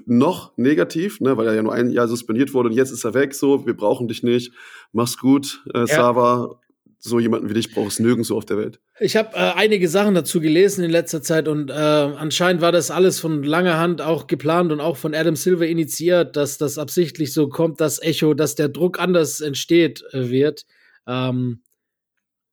noch 0.05 0.57
negativ, 0.57 1.19
ne, 1.19 1.35
weil 1.35 1.47
er 1.47 1.55
ja 1.55 1.63
nur 1.63 1.73
ein 1.73 1.89
Jahr 1.89 2.07
suspendiert 2.07 2.53
wurde 2.53 2.69
und 2.69 2.75
jetzt 2.75 2.91
ist 2.91 3.03
er 3.03 3.13
weg, 3.13 3.33
so, 3.33 3.65
wir 3.65 3.75
brauchen 3.75 4.07
dich 4.07 4.23
nicht, 4.23 4.53
mach's 4.93 5.17
gut, 5.17 5.61
äh, 5.73 5.85
Sava, 5.85 6.60
so 7.03 7.19
jemanden 7.19 7.49
wie 7.49 7.55
dich 7.55 7.73
brauchst 7.73 7.99
nirgendwo 7.99 8.37
auf 8.37 8.45
der 8.45 8.57
Welt. 8.57 8.79
Ich 8.99 9.15
habe 9.17 9.35
äh, 9.35 9.53
einige 9.55 9.89
Sachen 9.89 10.13
dazu 10.13 10.39
gelesen 10.39 10.83
in 10.83 10.91
letzter 10.91 11.23
Zeit 11.23 11.47
und 11.47 11.71
äh, 11.71 11.73
anscheinend 11.73 12.61
war 12.61 12.71
das 12.71 12.91
alles 12.91 13.19
von 13.19 13.41
langer 13.43 13.77
Hand 13.77 14.01
auch 14.01 14.27
geplant 14.27 14.71
und 14.71 14.79
auch 14.79 14.97
von 14.97 15.15
Adam 15.15 15.35
Silver 15.35 15.65
initiiert, 15.65 16.35
dass 16.35 16.59
das 16.59 16.77
absichtlich 16.77 17.33
so 17.33 17.49
kommt, 17.49 17.81
dass 17.81 17.99
Echo, 18.01 18.35
dass 18.35 18.53
der 18.53 18.69
Druck 18.69 18.99
anders 18.99 19.41
entsteht 19.41 20.03
äh, 20.11 20.29
wird. 20.29 20.67
Ähm, 21.07 21.63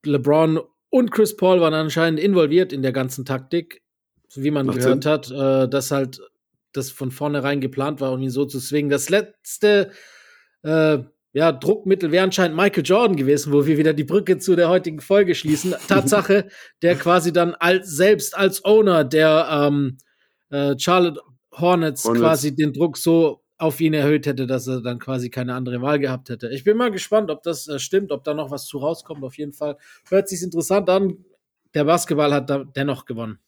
LeBron 0.06 0.60
und 0.88 1.10
Chris 1.10 1.36
Paul 1.36 1.60
waren 1.60 1.74
anscheinend 1.74 2.18
involviert 2.18 2.72
in 2.72 2.80
der 2.80 2.92
ganzen 2.92 3.26
Taktik, 3.26 3.82
wie 4.34 4.50
man 4.50 4.64
Macht 4.64 4.78
gehört 4.78 5.02
Sinn. 5.02 5.12
hat, 5.12 5.30
äh, 5.30 5.68
dass 5.68 5.90
halt 5.90 6.22
das 6.72 6.90
von 6.90 7.10
vornherein 7.10 7.60
geplant 7.60 8.00
war, 8.00 8.12
um 8.12 8.22
ihn 8.22 8.30
so 8.30 8.46
zu 8.46 8.60
swingen. 8.60 8.90
Das 8.90 9.10
letzte 9.10 9.90
äh, 10.62 10.98
ja, 11.32 11.52
Druckmittel 11.52 12.10
wäre 12.10 12.24
anscheinend 12.24 12.56
Michael 12.56 12.84
Jordan 12.84 13.16
gewesen, 13.16 13.52
wo 13.52 13.66
wir 13.66 13.76
wieder 13.76 13.92
die 13.92 14.04
Brücke 14.04 14.38
zu 14.38 14.56
der 14.56 14.68
heutigen 14.68 15.00
Folge 15.00 15.34
schließen. 15.34 15.74
Tatsache, 15.88 16.48
der 16.82 16.96
quasi 16.96 17.32
dann 17.32 17.54
als, 17.54 17.90
selbst 17.90 18.36
als 18.36 18.64
Owner 18.64 19.04
der 19.04 19.48
ähm, 19.50 19.98
äh, 20.50 20.74
Charlotte 20.78 21.20
Hornets, 21.52 22.04
Hornets. 22.04 22.20
quasi 22.20 22.54
den 22.54 22.72
Druck 22.72 22.96
so 22.96 23.42
auf 23.58 23.80
ihn 23.80 23.92
erhöht 23.92 24.26
hätte, 24.26 24.46
dass 24.46 24.68
er 24.68 24.80
dann 24.80 24.98
quasi 25.00 25.30
keine 25.30 25.54
andere 25.54 25.82
Wahl 25.82 25.98
gehabt 25.98 26.28
hätte. 26.30 26.48
Ich 26.50 26.64
bin 26.64 26.76
mal 26.76 26.90
gespannt, 26.90 27.30
ob 27.30 27.42
das 27.42 27.66
äh, 27.68 27.78
stimmt, 27.78 28.12
ob 28.12 28.24
da 28.24 28.32
noch 28.32 28.50
was 28.50 28.66
zu 28.66 28.78
rauskommt. 28.78 29.22
Auf 29.24 29.36
jeden 29.36 29.52
Fall 29.52 29.76
hört 30.08 30.28
sich 30.28 30.42
interessant 30.42 30.88
an. 30.88 31.24
Der 31.74 31.84
Basketball 31.84 32.32
hat 32.32 32.48
da 32.48 32.64
dennoch 32.64 33.04
gewonnen. 33.04 33.38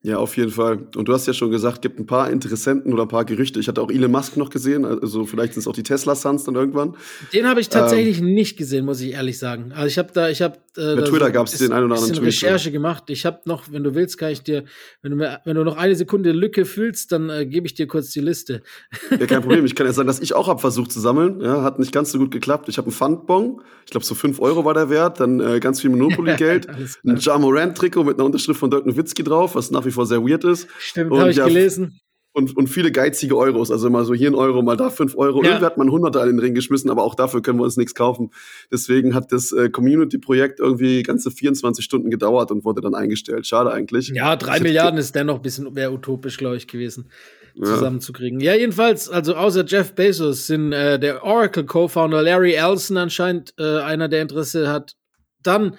Ja, 0.00 0.18
auf 0.18 0.36
jeden 0.36 0.52
Fall. 0.52 0.86
Und 0.94 1.08
du 1.08 1.12
hast 1.12 1.26
ja 1.26 1.32
schon 1.32 1.50
gesagt, 1.50 1.82
gibt 1.82 1.98
ein 1.98 2.06
paar 2.06 2.30
Interessenten 2.30 2.92
oder 2.92 3.02
ein 3.02 3.08
paar 3.08 3.24
Gerüchte. 3.24 3.58
Ich 3.58 3.66
hatte 3.66 3.82
auch 3.82 3.90
Elon 3.90 4.12
Musk 4.12 4.36
noch 4.36 4.48
gesehen, 4.48 4.84
also 4.84 5.24
vielleicht 5.24 5.54
sind 5.54 5.60
es 5.62 5.66
auch 5.66 5.72
die 5.74 5.82
Tesla 5.82 6.14
Suns 6.14 6.44
dann 6.44 6.54
irgendwann. 6.54 6.96
Den 7.32 7.46
habe 7.48 7.60
ich 7.60 7.68
tatsächlich 7.68 8.20
nicht 8.20 8.56
gesehen, 8.56 8.84
muss 8.84 9.00
ich 9.00 9.12
ehrlich 9.14 9.38
sagen. 9.40 9.72
Also 9.72 9.88
ich 9.88 9.98
habe 9.98 10.10
da, 10.12 10.28
ich 10.28 10.40
habe 10.40 10.56
äh, 10.76 10.94
Bei 10.94 11.02
Twitter 11.02 11.26
so 11.26 11.32
gab's 11.32 11.50
bisschen- 11.50 11.70
den 11.70 11.72
einen 11.76 11.86
oder 11.86 11.96
anderen 11.96 12.14
Tweet, 12.14 12.26
Recherche 12.28 12.70
gemacht. 12.70 13.04
Ich 13.08 13.26
habe 13.26 13.40
noch, 13.46 13.72
wenn 13.72 13.82
du 13.82 13.96
willst, 13.96 14.18
kann 14.18 14.30
ich 14.30 14.42
dir, 14.42 14.62
wenn 15.02 15.10
du 15.10 15.16
mir, 15.16 15.40
wenn 15.44 15.56
du 15.56 15.64
noch 15.64 15.76
eine 15.76 15.96
Sekunde 15.96 16.30
Lücke 16.30 16.64
fühlst, 16.64 17.10
dann 17.10 17.28
äh, 17.28 17.44
gebe 17.44 17.66
ich 17.66 17.74
dir 17.74 17.88
kurz 17.88 18.10
die 18.10 18.20
Liste. 18.20 18.62
Ja, 19.10 19.26
kein 19.26 19.40
Problem. 19.42 19.64
Ich 19.64 19.74
kann 19.74 19.84
ja 19.86 19.92
sagen, 19.98 20.06
dass 20.06 20.20
ich 20.20 20.32
auch 20.32 20.46
hab 20.46 20.60
versucht 20.60 20.92
zu 20.92 21.00
sammeln. 21.00 21.40
Ja, 21.40 21.62
hat 21.64 21.80
nicht 21.80 21.90
ganz 21.90 22.12
so 22.12 22.18
gut 22.20 22.30
geklappt. 22.30 22.68
Ich 22.68 22.78
habe 22.78 22.86
einen 22.86 22.92
Pfandbon. 22.94 23.62
Ich 23.84 23.90
glaube, 23.90 24.06
so 24.06 24.14
5 24.14 24.40
Euro 24.40 24.64
war 24.64 24.74
der 24.74 24.90
Wert. 24.90 25.18
Dann 25.18 25.40
äh, 25.40 25.58
ganz 25.58 25.80
viel 25.80 25.90
Monopoly-Geld. 25.90 26.68
Ein 27.04 27.16
Ja 27.16 27.36
Morant-Trikot 27.36 28.04
mit 28.04 28.14
einer 28.16 28.26
Unterschrift 28.26 28.60
von 28.60 28.70
Dirk 28.70 28.86
Nowitzki 28.86 29.24
drauf, 29.24 29.56
was 29.56 29.72
nach 29.72 29.84
wie 29.88 29.92
vor 29.92 30.06
sehr 30.06 30.22
weird 30.22 30.44
ist. 30.44 30.68
Stimmt, 30.78 31.12
habe 31.16 31.30
ich 31.30 31.36
ja, 31.36 31.46
gelesen. 31.46 32.00
Und, 32.32 32.56
und 32.56 32.68
viele 32.68 32.92
geizige 32.92 33.36
Euros. 33.36 33.72
Also 33.72 33.90
mal 33.90 34.04
so 34.04 34.14
hier 34.14 34.30
ein 34.30 34.34
Euro, 34.36 34.62
mal 34.62 34.76
da 34.76 34.90
5 34.90 35.16
Euro. 35.16 35.42
Ja. 35.42 35.50
Irgendwie 35.50 35.66
hat 35.66 35.76
man 35.76 35.90
Hunderte 35.90 36.20
an 36.20 36.28
den 36.28 36.38
Ring 36.38 36.54
geschmissen, 36.54 36.88
aber 36.88 37.02
auch 37.02 37.16
dafür 37.16 37.42
können 37.42 37.58
wir 37.58 37.64
uns 37.64 37.76
nichts 37.76 37.94
kaufen. 37.94 38.30
Deswegen 38.70 39.14
hat 39.14 39.32
das 39.32 39.50
äh, 39.50 39.70
Community-Projekt 39.70 40.60
irgendwie 40.60 41.02
ganze 41.02 41.32
24 41.32 41.84
Stunden 41.84 42.10
gedauert 42.10 42.52
und 42.52 42.64
wurde 42.64 42.80
dann 42.80 42.94
eingestellt. 42.94 43.46
Schade 43.46 43.72
eigentlich. 43.72 44.12
Ja, 44.14 44.36
drei 44.36 44.60
Milliarden 44.60 45.00
ist 45.00 45.16
dennoch 45.16 45.36
ein 45.36 45.42
bisschen 45.42 45.72
mehr 45.72 45.92
utopisch, 45.92 46.36
glaube 46.36 46.56
ich, 46.56 46.68
gewesen, 46.68 47.10
Ja. 47.54 47.64
zusammenzukriegen. 47.64 48.38
Ja, 48.38 48.54
jedenfalls, 48.54 49.08
also 49.08 49.34
außer 49.34 49.64
Jeff 49.66 49.94
Bezos 49.94 50.46
sind 50.46 50.72
äh, 50.72 51.00
der 51.00 51.24
Oracle-Co-Founder 51.24 52.22
Larry 52.22 52.52
Ellison 52.52 52.98
anscheinend 52.98 53.52
äh, 53.58 53.80
einer, 53.80 54.08
der 54.08 54.22
Interesse 54.22 54.68
hat. 54.68 54.94
Dann 55.42 55.76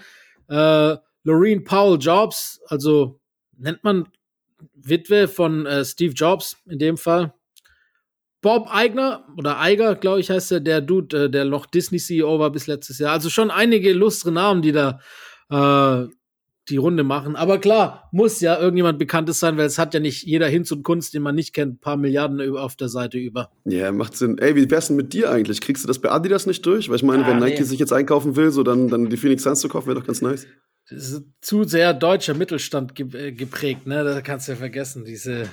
äh, 0.49 0.95
Lorene 1.23 1.61
Powell 1.61 1.99
Jobs, 1.99 2.59
also 2.67 3.18
nennt 3.59 3.83
man 3.83 4.07
Witwe 4.73 5.27
von 5.27 5.65
äh, 5.65 5.85
Steve 5.85 6.13
Jobs 6.13 6.57
in 6.67 6.79
dem 6.79 6.97
Fall. 6.97 7.33
Bob 8.41 8.73
Eigner 8.73 9.25
oder 9.37 9.59
Eiger, 9.59 9.95
glaube 9.95 10.21
ich, 10.21 10.29
heißt 10.29 10.53
er, 10.53 10.59
der 10.61 10.81
Dude, 10.81 11.25
äh, 11.25 11.29
der 11.29 11.45
noch 11.45 11.65
Disney-CEO 11.65 12.39
war 12.39 12.51
bis 12.51 12.67
letztes 12.67 12.99
Jahr. 12.99 13.11
Also 13.11 13.29
schon 13.29 13.51
einige 13.51 13.89
illustre 13.89 14.31
Namen, 14.31 14.61
die 14.61 14.71
da 14.71 14.99
äh, 15.49 16.07
die 16.69 16.77
Runde 16.77 17.03
machen. 17.03 17.35
Aber 17.35 17.57
klar, 17.57 18.07
muss 18.11 18.39
ja 18.41 18.57
irgendjemand 18.59 18.99
Bekanntes 18.99 19.39
sein, 19.39 19.57
weil 19.57 19.65
es 19.65 19.77
hat 19.77 19.93
ja 19.93 19.99
nicht 19.99 20.23
jeder 20.23 20.47
Hinz 20.47 20.71
und 20.71 20.83
Kunst, 20.83 21.13
den 21.13 21.23
man 21.23 21.35
nicht 21.35 21.53
kennt, 21.53 21.73
ein 21.75 21.79
paar 21.79 21.97
Milliarden 21.97 22.55
auf 22.57 22.75
der 22.75 22.89
Seite 22.89 23.17
über. 23.17 23.51
Ja, 23.65 23.91
macht 23.91 24.15
Sinn. 24.15 24.37
Ey, 24.37 24.55
wie 24.55 24.69
wär's 24.69 24.87
denn 24.87 24.95
mit 24.95 25.11
dir 25.13 25.31
eigentlich? 25.31 25.61
Kriegst 25.61 25.83
du 25.83 25.87
das 25.87 25.99
bei 25.99 26.11
Adidas 26.11 26.45
nicht 26.45 26.65
durch? 26.65 26.87
Weil 26.87 26.97
ich 26.97 27.03
meine, 27.03 27.25
Ah, 27.25 27.29
wenn 27.29 27.39
Nike 27.39 27.59
nee. 27.59 27.63
sich 27.63 27.79
jetzt 27.79 27.91
einkaufen 27.91 28.35
will, 28.35 28.51
so 28.51 28.63
dann, 28.63 28.87
dann 28.87 29.09
die 29.09 29.17
Phoenix 29.17 29.43
Suns 29.43 29.59
zu 29.61 29.67
kaufen, 29.67 29.87
wäre 29.87 29.99
doch 29.99 30.05
ganz 30.07 30.21
nice. 30.21 30.47
Zu 31.41 31.63
sehr 31.65 31.93
deutscher 31.93 32.33
Mittelstand 32.33 32.99
äh, 33.13 33.31
geprägt, 33.31 33.85
ne? 33.87 34.03
Da 34.03 34.21
kannst 34.21 34.47
du 34.47 34.53
ja 34.53 34.57
vergessen, 34.57 35.05
diese 35.05 35.49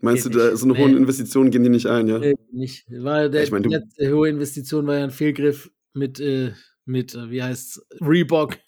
Meinst 0.00 0.26
du, 0.26 0.28
da 0.28 0.54
so 0.56 0.66
eine 0.66 0.74
Nee. 0.74 0.80
hohen 0.80 0.96
Investitionen 0.96 1.50
gehen 1.50 1.62
die 1.62 1.70
nicht 1.70 1.86
ein, 1.86 2.06
ja? 2.06 2.20
äh, 2.20 2.34
nicht. 2.52 2.84
War 2.90 3.28
der 3.28 3.42
Ich 3.44 3.50
mein, 3.50 3.62
letzte 3.64 4.12
hohe 4.12 4.28
Investition 4.28 4.86
war 4.86 4.96
ja 4.98 5.04
ein 5.04 5.10
Fehlgriff 5.10 5.70
mit, 5.94 6.20
äh, 6.20 6.52
mit 6.84 7.14
äh, 7.14 7.30
wie 7.30 7.42
heißt's, 7.42 7.80
Reebok. 8.00 8.58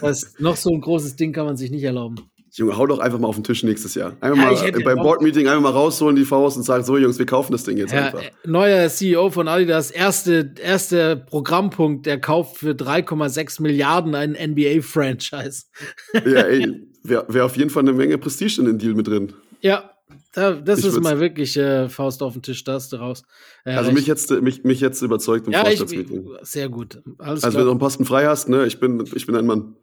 das 0.00 0.34
noch 0.38 0.56
so 0.56 0.70
ein 0.70 0.80
großes 0.80 1.16
Ding 1.16 1.32
kann 1.32 1.46
man 1.46 1.56
sich 1.56 1.70
nicht 1.70 1.82
erlauben. 1.82 2.29
Junge, 2.52 2.76
hau 2.76 2.86
doch 2.86 2.98
einfach 2.98 3.18
mal 3.18 3.28
auf 3.28 3.36
den 3.36 3.44
Tisch 3.44 3.62
nächstes 3.62 3.94
Jahr. 3.94 4.16
Einfach 4.20 4.36
Ja, 4.62 4.70
mal 4.72 4.82
beim. 4.82 4.98
Board-Meeting 4.98 5.46
einfach 5.48 5.62
mal 5.62 5.70
rausholen 5.70 6.16
die 6.16 6.24
Faust 6.24 6.56
und 6.56 6.64
sagen, 6.64 6.82
so 6.84 6.96
Jungs, 6.98 7.18
wir 7.18 7.26
kaufen 7.26 7.52
das 7.52 7.64
Ding 7.64 7.76
jetzt 7.76 7.92
Ja, 7.92 8.06
einfach. 8.06 8.22
äh, 8.22 8.30
neuer 8.44 8.88
CEO 8.88 9.30
von 9.30 9.46
Adidas, 9.48 9.90
erste, 9.90 10.54
erster 10.60 11.16
Programmpunkt, 11.16 12.06
der 12.06 12.20
kauft 12.20 12.56
für 12.58 12.70
3,6 12.72 13.62
Milliarden 13.62 14.14
einen 14.14 14.34
NBA-Franchise. 14.34 15.64
Ja, 16.14 16.20
ey, 16.42 16.86
wäre 17.02 17.24
wär 17.28 17.44
auf 17.44 17.56
jeden 17.56 17.70
Fall 17.70 17.82
eine 17.84 17.92
Menge 17.92 18.18
Prestige 18.18 18.60
in 18.60 18.66
den 18.66 18.78
Deal 18.78 18.94
mit 18.94 19.06
drin. 19.06 19.32
Ja, 19.60 19.90
da, 20.32 20.52
das 20.52 20.80
Ich 20.80 20.86
ist 20.86 21.00
mal 21.00 21.18
wirklich 21.20 21.56
äh, 21.56 21.88
Faust 21.88 22.22
auf 22.22 22.32
den 22.34 22.42
Tisch, 22.42 22.62
da 22.64 22.74
hast 22.74 22.92
du 22.92 22.96
raus. 22.96 23.22
Äh, 23.64 23.72
Also 23.74 23.92
mich 23.92 24.06
jetzt, 24.06 24.30
mich, 24.42 24.64
mich 24.64 24.80
jetzt 24.80 25.02
überzeugt 25.02 25.46
im 25.46 25.52
ja, 25.52 25.60
Vorstandsmeeting. 25.64 26.28
sehr 26.42 26.68
gut. 26.68 27.02
Alles 27.18 27.42
Also 27.44 27.44
wenn 27.44 27.50
du 27.50 27.50
klar. 27.50 27.64
noch 27.66 27.70
einen 27.72 27.78
Posten 27.80 28.04
frei 28.04 28.26
hast, 28.26 28.48
ne, 28.48 28.66
ich 28.66 28.78
bin, 28.80 29.04
ich 29.14 29.26
bin 29.26 29.34
ein 29.36 29.46
Mann. 29.46 29.76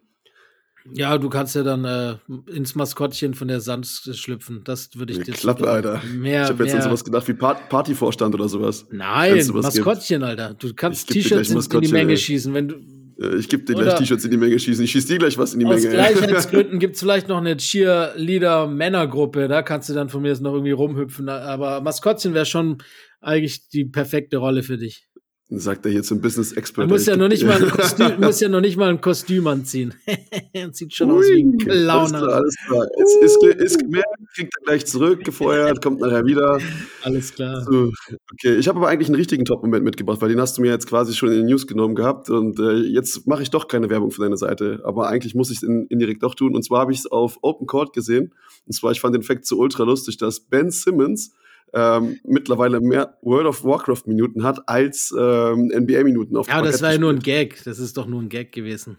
Ja, 0.93 1.17
du 1.17 1.29
kannst 1.29 1.55
ja 1.55 1.63
dann 1.63 1.85
äh, 1.85 2.15
ins 2.51 2.75
Maskottchen 2.75 3.33
von 3.33 3.47
der 3.47 3.59
Sand 3.59 3.85
schlüpfen. 3.87 4.61
Das 4.63 4.89
würde 4.95 5.13
ich 5.13 5.19
dir 5.23 5.33
Klappe, 5.33 5.59
zutrauen. 5.59 5.75
Alter. 5.85 6.01
Mehr, 6.13 6.43
ich 6.43 6.49
habe 6.49 6.63
jetzt 6.63 6.73
an 6.73 6.79
mehr- 6.79 6.87
sowas 6.87 7.03
gedacht 7.03 7.27
wie 7.27 7.33
Part 7.33 7.69
Partyvorstand 7.69 8.33
oder 8.35 8.47
sowas. 8.47 8.85
Nein, 8.91 9.41
sowas 9.41 9.73
gibt. 9.73 9.85
Maskottchen, 9.85 10.23
Alter. 10.23 10.53
Du 10.53 10.73
kannst 10.73 11.09
T-Shirts 11.09 11.49
in, 11.49 11.59
in 11.59 11.81
die 11.81 11.91
Menge 11.91 12.11
ey. 12.11 12.17
schießen. 12.17 12.53
Wenn 12.53 12.67
du 12.69 12.75
Äh, 13.19 13.37
Ich 13.37 13.49
gebe 13.49 13.63
dir 13.63 13.73
gleich 13.75 13.95
T-Shirts 13.95 14.23
in 14.25 14.31
die 14.31 14.37
Menge 14.37 14.57
schießen. 14.59 14.83
Ich 14.83 14.91
schieß 14.91 15.07
dir 15.07 15.17
gleich 15.17 15.37
was 15.37 15.53
in 15.53 15.59
die 15.59 15.65
aus 15.65 15.81
Menge. 15.81 15.89
Gleichheitsgründen 15.95 16.79
gibt 16.79 16.95
es 16.95 17.01
vielleicht 17.01 17.27
noch 17.27 17.37
eine 17.37 17.57
Cheerleader-Männergruppe. 17.57 19.47
Da 19.47 19.61
kannst 19.61 19.89
du 19.89 19.93
dann 19.93 20.09
von 20.09 20.21
mir 20.21 20.29
jetzt 20.29 20.41
noch 20.41 20.53
irgendwie 20.53 20.71
rumhüpfen. 20.71 21.29
Aber 21.29 21.81
Maskottchen 21.81 22.33
wäre 22.33 22.45
schon 22.45 22.77
eigentlich 23.21 23.67
die 23.69 23.85
perfekte 23.85 24.37
Rolle 24.37 24.63
für 24.63 24.77
dich. 24.77 25.06
Sagt 25.49 25.85
er 25.85 25.91
hier 25.93 26.03
zum 26.03 26.19
Business 26.19 26.51
Expert. 26.51 26.87
Man 26.87 26.89
muss 26.89 27.05
ja 27.05 27.15
noch 27.15 27.29
nicht 27.29 27.45
mal 27.45 27.63
ein 27.63 27.69
Kostüm, 27.69 28.19
muss 28.19 28.41
ja 28.41 28.49
noch 28.49 28.59
nicht 28.59 28.75
mal 28.75 28.89
ein 28.89 28.99
Kostüm 28.99 29.47
anziehen. 29.47 29.93
Sieht 30.73 30.93
schon 30.93 31.09
aus 31.09 31.23
wie 31.23 31.41
ein 31.41 31.53
Ui, 31.53 31.69
Alles 31.69 31.83
Clown. 31.83 32.07
klar, 32.09 32.33
alles 32.33 32.55
klar. 32.67 32.87
Jetzt 32.97 33.23
ist, 33.23 33.43
ist 33.43 33.79
gemerkt, 33.79 34.07
kriegt 34.35 34.53
er 34.57 34.63
gleich 34.65 34.85
zurück, 34.85 35.23
gefeuert, 35.23 35.81
kommt 35.81 36.01
nachher 36.01 36.25
wieder. 36.25 36.59
Alles 37.01 37.33
klar. 37.33 37.63
So, 37.63 37.93
okay, 38.33 38.57
ich 38.57 38.67
habe 38.67 38.79
aber 38.79 38.89
eigentlich 38.89 39.07
einen 39.07 39.15
richtigen 39.15 39.45
Top-Moment 39.45 39.85
mitgebracht, 39.85 40.19
weil 40.21 40.27
den 40.27 40.41
hast 40.41 40.57
du 40.57 40.61
mir 40.61 40.69
jetzt 40.71 40.87
quasi 40.87 41.13
schon 41.13 41.29
in 41.29 41.37
den 41.37 41.45
News 41.45 41.65
genommen 41.65 41.95
gehabt 41.95 42.29
und 42.29 42.59
äh, 42.59 42.79
jetzt 42.79 43.25
mache 43.25 43.41
ich 43.41 43.49
doch 43.49 43.69
keine 43.69 43.89
Werbung 43.89 44.11
für 44.11 44.23
deine 44.23 44.35
Seite, 44.35 44.81
aber 44.83 45.07
eigentlich 45.07 45.33
muss 45.33 45.49
ich 45.49 45.57
es 45.57 45.63
in, 45.63 45.85
indirekt 45.87 46.23
doch 46.23 46.35
tun 46.35 46.55
und 46.55 46.63
zwar 46.63 46.81
habe 46.81 46.91
ich 46.91 46.99
es 46.99 47.07
auf 47.09 47.37
Open 47.41 47.67
Court 47.67 47.93
gesehen 47.93 48.33
und 48.65 48.73
zwar, 48.73 48.91
ich 48.91 48.99
fand 48.99 49.15
den 49.15 49.23
Fact 49.23 49.45
so 49.45 49.57
ultra 49.57 49.83
lustig, 49.83 50.17
dass 50.17 50.41
Ben 50.41 50.71
Simmons 50.71 51.31
ähm, 51.73 52.17
mittlerweile 52.23 52.79
mehr 52.79 53.17
World 53.21 53.47
of 53.47 53.63
Warcraft 53.63 54.03
Minuten 54.05 54.43
hat 54.43 54.67
als 54.67 55.13
ähm, 55.17 55.71
NBA 55.75 56.03
Minuten 56.03 56.37
auf 56.37 56.47
Ja, 56.47 56.61
das 56.61 56.81
war 56.81 56.93
ja 56.93 56.97
nur 56.97 57.11
ein. 57.11 57.19
Gag. 57.19 57.63
Das 57.65 57.79
ist 57.79 57.97
doch 57.97 58.07
nur 58.07 58.21
ein 58.21 58.29
Gag 58.29 58.51
gewesen. 58.51 58.97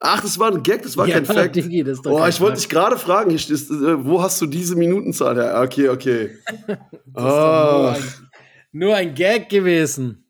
Ach, 0.00 0.20
das 0.22 0.38
war 0.38 0.52
ein 0.54 0.62
Gag, 0.62 0.82
das 0.82 0.96
war 0.96 1.08
ja, 1.08 1.14
kein 1.14 1.24
Fact. 1.26 1.56
Digi, 1.56 1.82
das 1.82 1.98
ist 1.98 2.06
Oh, 2.06 2.24
ich 2.26 2.40
wollte 2.40 2.56
dich 2.58 2.68
gerade 2.68 2.96
fragen, 2.96 3.30
hier 3.30 3.38
steht, 3.40 3.68
äh, 3.70 4.04
wo 4.04 4.22
hast 4.22 4.40
du 4.40 4.46
diese 4.46 4.76
Minutenzahl 4.76 5.34
her? 5.36 5.60
Okay, 5.64 5.88
okay. 5.88 6.30
Das 6.66 6.76
ist 6.76 7.14
doch 7.14 7.24
Ah. 7.24 7.72
nur, 7.80 7.90
ein, 7.90 8.02
nur 8.70 8.94
ein 8.94 9.14
Gag 9.14 9.48
gewesen. 9.48 10.24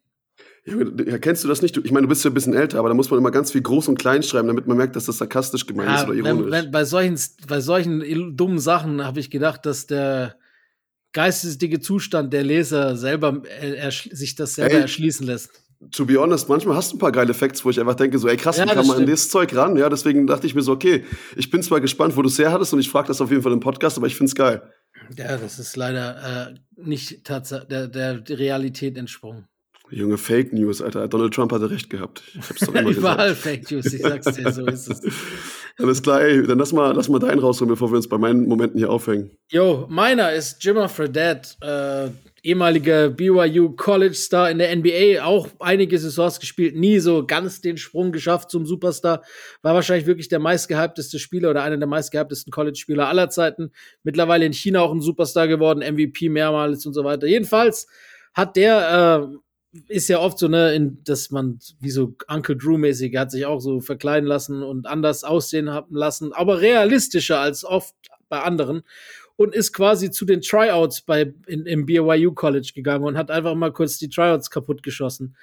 Ja, 0.65 1.17
kennst 1.19 1.45
du 1.45 1.49
das 1.49 1.63
nicht? 1.63 1.77
Ich 1.79 1.93
meine, 1.93 2.03
du 2.07 2.09
bist 2.09 2.25
ja 2.25 2.31
ein 2.31 2.35
bisschen 2.35 2.53
älter, 2.55 2.79
aber 2.79 2.89
da 2.89 2.95
muss 2.95 3.11
man 3.11 3.19
immer 3.19 3.31
ganz 3.31 3.53
viel 3.53 3.63
groß 3.63 3.89
und 3.89 3.99
klein 3.99 4.23
schreiben, 4.23 4.49
damit 4.49 4.67
man 4.67 4.77
merkt, 4.77 4.97
dass 4.97 5.07
das 5.07 5.17
sarkastisch 5.19 5.67
gemeint 5.67 5.91
ist 5.91 5.97
Ja, 6.03 6.05
oder 6.09 6.17
wenn, 6.17 6.25
ironisch. 6.37 6.51
wenn, 6.51 6.71
bei, 6.71 6.85
solchen, 6.85 7.19
bei 7.47 7.61
solchen 7.61 8.37
dummen 8.37 8.59
Sachen 8.59 9.03
habe 9.05 9.19
ich 9.21 9.31
gedacht, 9.31 9.65
dass 9.65 9.87
der 9.87 10.37
geistesdige 11.19 11.81
Zustand 11.81 12.33
der 12.33 12.45
Leser 12.45 12.97
selber 12.97 13.43
äh, 13.61 13.91
sich 13.91 14.37
das 14.37 14.55
selber 14.55 14.77
Ey. 14.77 14.83
erschließen 14.83 15.27
lässt. 15.27 15.51
to 15.91 16.07
be 16.07 16.17
honest, 16.17 16.49
manchmal 16.49 16.77
hast 16.77 16.93
du 16.93 16.97
ein 16.97 17.01
paar 17.01 17.11
geile 17.11 17.35
Facts, 17.35 17.65
wo 17.65 17.71
ich 17.71 17.81
einfach 17.81 17.97
denke, 17.97 18.21
so, 18.21 18.29
ey 18.29 18.37
krass, 18.37 18.57
wie 18.57 18.67
kann 18.67 18.77
man 18.87 18.91
an 18.91 19.03
stimmt. 19.03 19.09
das 19.09 19.29
Zeug 19.29 19.53
ran? 19.57 19.77
Ja, 19.77 19.89
deswegen 19.89 20.29
dachte 20.29 20.47
ich 20.47 20.55
mir 20.55 20.63
so, 20.63 20.71
okay, 20.71 21.05
ich 21.35 21.51
bin 21.51 21.61
zwar 21.61 21.81
gespannt, 21.81 22.17
wo 22.17 22.23
du 22.23 22.29
es 22.29 22.39
her 22.39 22.53
hattest 22.53 22.73
und 22.73 22.79
ich 22.79 22.89
frage 22.89 23.09
das 23.09 23.21
auf 23.21 23.33
jeden 23.33 23.43
Fall 23.43 23.53
im 23.53 23.59
Podcast, 23.59 23.97
aber 23.97 24.07
ich 24.07 24.15
find's 24.15 24.37
geil. 24.37 24.63
Ja, 25.17 25.37
das 25.37 25.59
ist 25.59 25.77
leider 25.77 26.51
äh, 26.51 26.55
nicht 26.77 27.25
Tatsa 27.25 27.65
der, 27.65 27.89
der 27.89 28.23
Realität 28.29 28.97
entsprungen. 28.97 29.49
Junge 29.91 30.19
Fake 30.19 30.53
News, 30.53 30.81
Alter. 30.81 31.09
Donald 31.09 31.35
Trump 31.35 31.51
hatte 31.51 31.69
recht 31.69 31.91
gehabt. 31.91 32.23
Ich 32.29 32.49
hab's 32.49 32.61
doch 32.61 32.75
immer 32.75 32.91
Überall 32.91 33.31
gesagt. 33.31 33.43
Fake 33.43 33.71
News, 33.73 33.93
ich 33.93 34.03
sag's 34.03 34.37
dir, 34.37 34.53
so 34.53 34.67
ist 34.67 34.89
es. 34.89 35.01
Alles 35.79 36.03
klar, 36.03 36.23
ey, 36.23 36.45
dann 36.45 36.59
lass 36.59 36.73
mal, 36.73 36.93
lass 36.95 37.09
mal 37.09 37.21
deinen 37.21 37.39
rausholen, 37.39 37.71
bevor 37.71 37.91
wir 37.91 37.97
uns 37.97 38.09
bei 38.09 38.19
meinen 38.19 38.49
Momenten 38.49 38.79
hier 38.79 38.91
aufhängen. 38.91 39.31
Jo, 39.49 39.87
meiner 39.89 40.33
ist 40.33 40.63
Jimmer 40.65 40.89
Fredette, 40.89 41.51
äh, 41.61 42.11
ehemaliger 42.43 43.11
BYU 43.11 43.77
College 43.77 44.15
Star 44.15 44.51
in 44.51 44.59
der 44.59 44.75
NBA, 44.75 45.23
auch 45.23 45.49
einige 45.61 45.97
Saisons 45.99 46.41
gespielt, 46.41 46.75
nie 46.77 46.99
so 46.99 47.25
ganz 47.25 47.61
den 47.61 47.77
Sprung 47.77 48.11
geschafft 48.11 48.51
zum 48.51 48.67
Superstar. 48.67 49.23
War 49.63 49.75
wahrscheinlich 49.75 50.07
wirklich 50.07 50.29
der 50.29 50.41
meistgehypteste 50.41 51.21
Spieler 51.21 51.51
oder 51.51 51.63
einer 51.63 51.77
der 51.77 51.87
meistgehyptesten 51.87 52.51
College-Spieler 52.51 53.09
aller 53.09 53.31
Zeiten. 53.31 53.71
Mittlerweile 54.03 54.47
in 54.47 54.53
China 54.53 54.81
auch 54.81 54.93
ein 54.93 55.01
Superstar 55.01 55.47
geworden, 55.47 55.81
MVP 55.81 56.29
mehrmals 56.29 56.87
und 56.87 56.93
so 56.95 57.05
weiter. 57.05 57.29
Jedenfalls 57.29 57.87
hat 58.35 58.57
der, 58.57 59.31
äh, 59.31 59.37
ist 59.89 60.09
ja 60.09 60.19
oft 60.19 60.39
so, 60.39 60.49
ne, 60.49 60.75
in, 60.75 61.03
dass 61.05 61.31
man 61.31 61.59
wie 61.81 61.91
so 61.91 62.15
Uncle 62.29 62.57
Drew-mäßig 62.57 63.17
hat 63.17 63.31
sich 63.31 63.47
auch 63.47 63.61
so 63.61 63.81
verkleiden 63.81 64.27
lassen 64.27 64.63
und 64.63 64.87
anders 64.87 65.25
aussehen 65.25 65.71
haben 65.71 65.95
lassen, 65.95 66.33
aber 66.33 66.61
realistischer 66.61 67.41
als 67.41 67.65
oft 67.65 67.95
bei 68.29 68.41
anderen 68.41 68.83
und 69.37 69.55
ist 69.55 69.73
quasi 69.73 70.11
zu 70.11 70.25
den 70.25 70.41
Tryouts 70.41 71.03
bei 71.03 71.33
in, 71.47 71.67
im 71.67 71.87
BYU 71.87 72.33
College 72.33 72.73
gegangen 72.75 73.05
und 73.05 73.17
hat 73.17 73.31
einfach 73.31 73.55
mal 73.55 73.73
kurz 73.73 73.99
die 73.99 74.09
Tryouts 74.09 74.51
kaputt 74.51 74.83
geschossen 74.83 75.37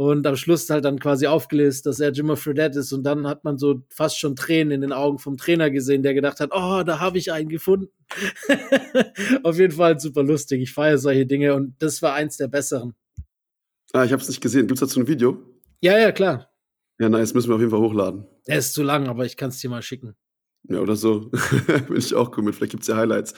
und 0.00 0.26
am 0.26 0.36
Schluss 0.36 0.70
halt 0.70 0.86
dann 0.86 0.98
quasi 0.98 1.26
aufgelöst, 1.26 1.84
dass 1.84 2.00
er 2.00 2.10
Jimmy 2.10 2.36
Fredette 2.36 2.78
ist 2.78 2.92
und 2.92 3.02
dann 3.02 3.26
hat 3.26 3.44
man 3.44 3.58
so 3.58 3.82
fast 3.90 4.18
schon 4.18 4.34
Tränen 4.34 4.70
in 4.72 4.80
den 4.80 4.92
Augen 4.92 5.18
vom 5.18 5.36
Trainer 5.36 5.70
gesehen, 5.70 6.02
der 6.02 6.14
gedacht 6.14 6.40
hat, 6.40 6.52
oh, 6.54 6.82
da 6.84 7.00
habe 7.00 7.18
ich 7.18 7.32
einen 7.32 7.48
gefunden. 7.50 7.88
Auf 9.42 9.58
jeden 9.58 9.74
Fall 9.74 10.00
super 10.00 10.22
lustig. 10.22 10.62
Ich 10.62 10.72
feiere 10.72 10.96
solche 10.96 11.26
Dinge 11.26 11.54
und 11.54 11.74
das 11.80 12.00
war 12.00 12.14
eins 12.14 12.38
der 12.38 12.48
besseren. 12.48 12.94
Ah, 13.92 14.04
ich 14.04 14.12
habe 14.12 14.22
es 14.22 14.28
nicht 14.28 14.40
gesehen. 14.40 14.66
Gibt 14.66 14.80
es 14.80 14.80
dazu 14.80 15.00
ein 15.00 15.08
Video? 15.08 15.38
Ja, 15.80 15.98
ja, 15.98 16.12
klar. 16.12 16.48
Ja, 16.98 17.08
nice, 17.08 17.34
müssen 17.34 17.48
wir 17.48 17.54
auf 17.54 17.60
jeden 17.60 17.70
Fall 17.70 17.80
hochladen. 17.80 18.26
Er 18.46 18.58
ist 18.58 18.74
zu 18.74 18.82
lang, 18.82 19.08
aber 19.08 19.24
ich 19.24 19.36
kann 19.36 19.48
es 19.50 19.58
dir 19.58 19.70
mal 19.70 19.82
schicken. 19.82 20.14
Ja, 20.68 20.80
oder 20.80 20.96
so. 20.96 21.30
Bin 21.88 21.96
ich 21.96 22.14
auch 22.14 22.36
cool 22.36 22.44
mit. 22.44 22.54
Vielleicht 22.54 22.72
gibt 22.72 22.82
es 22.82 22.88
ja 22.88 22.96
Highlights. 22.96 23.34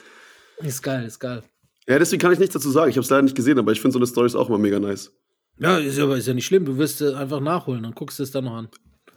Ist 0.59 0.81
geil, 0.83 1.05
ist 1.05 1.19
geil. 1.19 1.41
Ja, 1.87 1.97
deswegen 1.97 2.21
kann 2.21 2.33
ich 2.33 2.39
nichts 2.39 2.53
dazu 2.53 2.69
sagen. 2.69 2.89
Ich 2.89 2.97
habe 2.97 3.03
es 3.03 3.09
leider 3.09 3.23
nicht 3.23 3.35
gesehen, 3.35 3.57
aber 3.59 3.71
ich 3.71 3.81
finde 3.81 3.93
so 3.93 3.99
eine 3.99 4.05
Story 4.07 4.29
auch 4.35 4.49
immer 4.49 4.57
mega 4.57 4.79
nice. 4.79 5.11
Ja, 5.59 5.77
ist 5.77 5.97
ja, 5.97 6.13
ist 6.15 6.27
ja 6.27 6.33
nicht 6.33 6.45
schlimm. 6.45 6.65
Du 6.65 6.77
wirst 6.77 7.01
es 7.01 7.13
einfach 7.13 7.39
nachholen, 7.39 7.83
dann 7.83 7.93
guckst 7.93 8.19
es 8.19 8.31
dann 8.31 8.45
noch 8.45 8.55
an. 8.55 8.69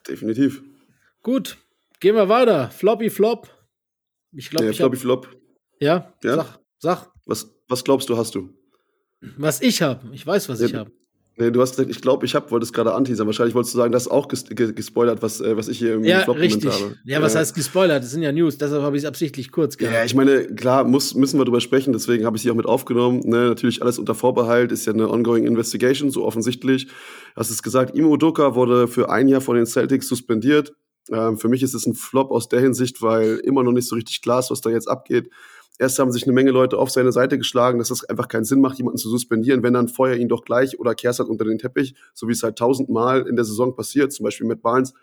Definitiv. 0.09 0.63
Gut, 1.23 1.57
gehen 2.01 2.15
wir 2.15 2.29
weiter. 2.29 2.71
Floppy 2.71 3.11
Flop. 3.11 3.49
Ich 4.33 4.51
glaube, 4.51 4.67
Ja, 4.67 4.71
ich 4.71 4.77
Floppy 4.77 4.97
hab, 4.97 5.03
Flop. 5.03 5.37
Ja, 5.81 6.13
Ja? 6.23 6.37
sag, 6.37 6.61
sag. 6.79 7.13
Was, 7.27 7.51
was 7.69 7.83
glaubst 7.85 8.09
du, 8.09 8.17
hast 8.17 8.35
du? 8.35 8.51
Was 9.37 9.61
ich 9.61 9.83
habe. 9.83 10.15
Ich 10.15 10.27
weiß, 10.27 10.49
was 10.49 10.61
Ja, 10.61 10.67
ich 10.67 10.75
habe. 10.75 10.93
Nee, 11.39 11.51
du 11.51 11.61
hast 11.61 11.79
ich 11.79 12.01
glaube, 12.01 12.25
ich 12.25 12.35
habe, 12.35 12.51
wolltest 12.51 12.73
gerade 12.73 12.95
anteasern. 12.95 13.27
Wahrscheinlich 13.27 13.55
wolltest 13.55 13.75
du 13.75 13.79
sagen, 13.79 13.93
das 13.93 14.05
ist 14.05 14.09
auch 14.11 14.27
ges 14.29 14.45
ge 14.45 14.73
gespoilert, 14.73 15.21
was, 15.21 15.43
äh, 15.43 15.55
was 15.55 15.69
ich 15.69 15.79
hier 15.79 15.95
im 15.95 16.05
Ja, 16.05 16.21
Flop 16.21 16.39
richtig. 16.39 16.73
habe. 16.73 16.97
Ja, 17.05 17.21
was 17.21 17.35
heißt 17.35 17.55
gespoilert? 17.55 18.03
Das 18.03 18.11
sind 18.11 18.23
ja 18.23 18.33
News, 18.33 18.57
deshalb 18.57 18.83
habe 18.83 18.97
ich 18.97 19.03
es 19.03 19.07
absichtlich 19.07 19.53
kurz 19.53 19.77
gehabt. 19.77 19.95
Ja, 19.95 20.05
ich 20.05 20.15
meine, 20.15 20.47
klar, 20.47 20.85
muss, 20.85 21.15
müssen 21.15 21.39
wir 21.39 21.45
drüber 21.45 21.61
sprechen, 21.61 21.93
deswegen 21.93 22.25
habe 22.25 22.39
ich 22.39 22.43
sie 22.43 22.51
auch 22.51 22.55
mit 22.55 22.65
aufgenommen. 22.65 23.21
Ne? 23.25 23.49
Natürlich 23.49 23.83
alles 23.83 23.99
unter 23.99 24.15
Vorbehalt, 24.15 24.73
ist 24.73 24.87
ja 24.87 24.95
eine 24.95 25.11
ongoing 25.11 25.45
investigation, 25.47 26.11
so 26.11 26.25
offensichtlich. 26.25 26.87
Du 26.87 26.93
hast 27.37 27.51
es 27.51 27.63
gesagt, 27.63 27.95
Imo 27.95 28.13
Udoka 28.13 28.55
wurde 28.55 28.89
für 28.89 29.11
ein 29.11 29.29
Jahr 29.29 29.43
von 29.43 29.57
den 29.57 29.67
Celtics 29.67 30.09
suspendiert. 30.09 30.73
Ähm, 31.13 31.37
für 31.37 31.49
mich 31.49 31.63
ist 31.63 31.75
es 31.75 31.87
ein 31.87 31.95
Flop 31.95 32.31
aus 32.31 32.49
der 32.49 32.61
Hinsicht, 32.61 33.03
weil 33.03 33.37
immer 33.45 33.63
noch 33.63 33.73
nicht 33.73 33.89
so 33.89 33.95
richtig 33.95 34.23
klar 34.23 34.41
ist, 34.41 34.51
was 34.51 34.63
da 34.63 34.71
jetzt 34.71 34.89
abgeht. 34.89 35.31
Erst 35.79 35.99
haben 35.99 36.11
sich 36.11 36.25
eine 36.25 36.33
Menge 36.33 36.51
Leute 36.51 36.79
auf 36.79 36.91
seine 36.91 37.13
Seite 37.13 37.37
geschlagen, 37.37 37.79
dass 37.79 37.89
das 37.89 38.05
einfach 38.05 38.29
keinen 38.29 38.45
Sinn 38.45 38.61
macht, 38.61 38.79
jemanden 38.79 38.99
zu 38.99 39.11
suspendieren, 39.11 39.63
wenn 39.63 39.75
dann 39.75 39.89
feuer 39.89 40.17
ihn 40.17 40.29
doch 40.29 40.45
gleich 40.45 40.79
oder 40.79 40.95
kehrst 40.95 41.19
halt 41.19 41.29
unter 41.29 41.45
den 41.45 41.59
Teppich, 41.59 41.95
so 42.15 42.29
wie 42.29 42.33
es 42.33 42.43
halt 42.43 42.57
tausendmal 42.57 43.27
in 43.27 43.37
der 43.37 43.45
Saison 43.45 43.75
passiert, 43.77 44.13
zum 44.13 44.25
Beispiel 44.25 44.47
mit 44.47 44.63
Barnes 44.63 44.95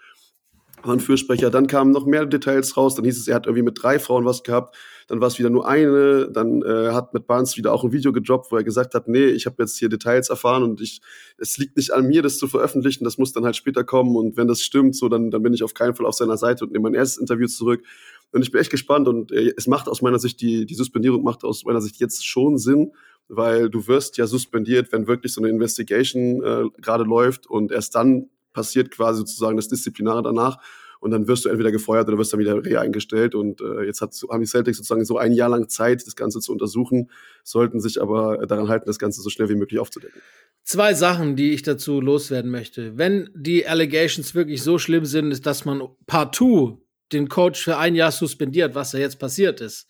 war 0.86 0.94
ein 0.94 1.00
Fürsprecher. 1.00 1.50
Dann 1.50 1.68
kamen 1.68 1.92
noch 1.92 2.06
mehr 2.06 2.26
Details 2.26 2.76
raus. 2.78 2.96
Dann 2.96 3.06
hieß 3.06 3.18
es, 3.18 3.28
er 3.28 3.36
hat 3.36 3.46
irgendwie 3.46 3.64
mit 3.64 3.82
drei 3.82 4.00
Frauen 4.00 4.26
was 4.26 4.44
gehabt. 4.44 4.76
Dann 5.08 5.22
war 5.22 5.28
es 5.28 5.40
wieder 5.40 5.50
nur 5.50 5.68
eine. 5.68 6.30
Dann 6.32 6.62
äh, 6.62 6.92
hat 6.92 7.14
mit 7.14 7.28
Barnes 7.28 7.58
wieder 7.58 7.74
auch 7.74 7.84
ein 7.84 7.92
Video 7.92 8.12
gedroppt, 8.12 8.52
wo 8.52 8.58
er 8.58 8.64
gesagt 8.64 8.94
hat, 8.94 9.08
nee, 9.08 9.26
ich 9.26 9.46
habe 9.46 9.56
jetzt 9.60 9.78
hier 9.78 9.90
Details 9.90 10.30
erfahren 10.30 10.64
und 10.64 10.82
ich, 10.82 11.02
es 11.38 11.58
liegt 11.58 11.78
nicht 11.78 11.94
an 11.94 12.08
mir, 12.08 12.22
das 12.22 12.38
zu 12.38 12.48
veröffentlichen. 12.48 13.04
Das 13.04 13.18
muss 13.18 13.34
dann 13.34 13.46
halt 13.46 13.56
später 13.56 13.84
kommen. 13.84 14.16
Und 14.16 14.38
wenn 14.38 14.48
das 14.48 14.62
stimmt, 14.62 14.96
so 14.96 15.10
dann, 15.10 15.32
dann 15.32 15.42
bin 15.44 15.54
ich 15.54 15.64
auf 15.64 15.74
keinen 15.74 15.96
Fall 15.96 16.06
auf 16.06 16.16
seiner 16.16 16.38
Seite 16.38 16.66
und 16.66 16.72
nehme 16.72 16.84
mein 16.84 16.94
erstes 16.94 17.18
Interview 17.20 17.48
zurück. 17.48 17.84
Und 18.34 18.42
ich 18.42 18.52
bin 18.52 18.60
echt 18.60 18.72
gespannt 18.72 19.08
und 19.08 19.32
äh, 19.32 19.54
es 19.56 19.68
macht 19.68 19.88
aus 19.88 20.02
meiner 20.02 20.20
Sicht 20.20 20.42
die, 20.42 20.66
die 20.66 20.74
Suspendierung 20.74 21.24
macht 21.24 21.44
aus 21.44 21.64
meiner 21.66 21.82
Sicht 21.82 21.98
jetzt 21.98 22.26
schon 22.26 22.58
Sinn, 22.58 22.92
weil 23.28 23.70
du 23.70 23.88
wirst 23.88 24.18
ja 24.18 24.28
suspendiert, 24.28 24.92
wenn 24.92 25.08
wirklich 25.08 25.34
so 25.34 25.42
eine 25.42 25.50
Investigation 25.50 26.44
äh, 26.44 26.64
gerade 26.82 27.04
läuft 27.04 27.48
und 27.48 27.72
erst 27.72 27.96
dann 27.96 28.30
passiert 28.52 28.92
quasi 28.92 29.20
sozusagen 29.20 29.56
das 29.56 29.68
Disziplinare 29.68 30.24
danach. 30.24 30.58
Und 31.00 31.12
dann 31.12 31.28
wirst 31.28 31.44
du 31.44 31.50
entweder 31.50 31.72
gefeuert 31.72 32.08
oder 32.08 32.18
wirst 32.18 32.32
dann 32.32 32.40
wieder 32.40 32.64
re-eingestellt. 32.64 33.36
Und 33.36 33.60
äh, 33.60 33.84
jetzt 33.84 34.00
hat, 34.00 34.16
haben 34.32 34.40
die 34.40 34.48
Celtics 34.48 34.78
sozusagen 34.78 35.04
so 35.04 35.18
ein 35.18 35.34
Jahr 35.34 35.50
lang 35.50 35.68
Zeit, 35.68 36.08
das 36.08 36.16
Ganze 36.16 36.40
zu 36.40 36.54
untersuchen, 36.54 37.10
sollten 37.44 37.82
sich 37.82 38.02
aber 38.02 38.48
daran 38.48 38.70
halten, 38.70 38.86
das 38.86 39.00
Ganze 39.00 39.22
so 39.22 39.30
schnell 39.30 39.50
wie 39.50 39.56
möglich 39.56 39.82
aufzudecken. 39.82 40.22
Zwei 40.64 40.94
Sachen, 40.94 41.36
die 41.36 41.52
ich 41.52 41.62
dazu 41.62 42.00
loswerden 42.00 42.50
möchte. 42.50 42.98
Wenn 42.98 43.30
die 43.36 43.68
Allegations 43.68 44.34
wirklich 44.34 44.64
so 44.64 44.80
schlimm 44.80 45.04
sind, 45.04 45.32
ist, 45.32 45.46
dass 45.46 45.66
man 45.66 45.90
partout 46.08 46.83
den 47.14 47.30
Coach 47.30 47.62
für 47.64 47.78
ein 47.78 47.96
Jahr 47.96 48.12
suspendiert, 48.12 48.76
was 48.76 48.92
ja 48.94 49.00
jetzt 49.00 49.20
passiert 49.20 49.62
ist, 49.62 49.88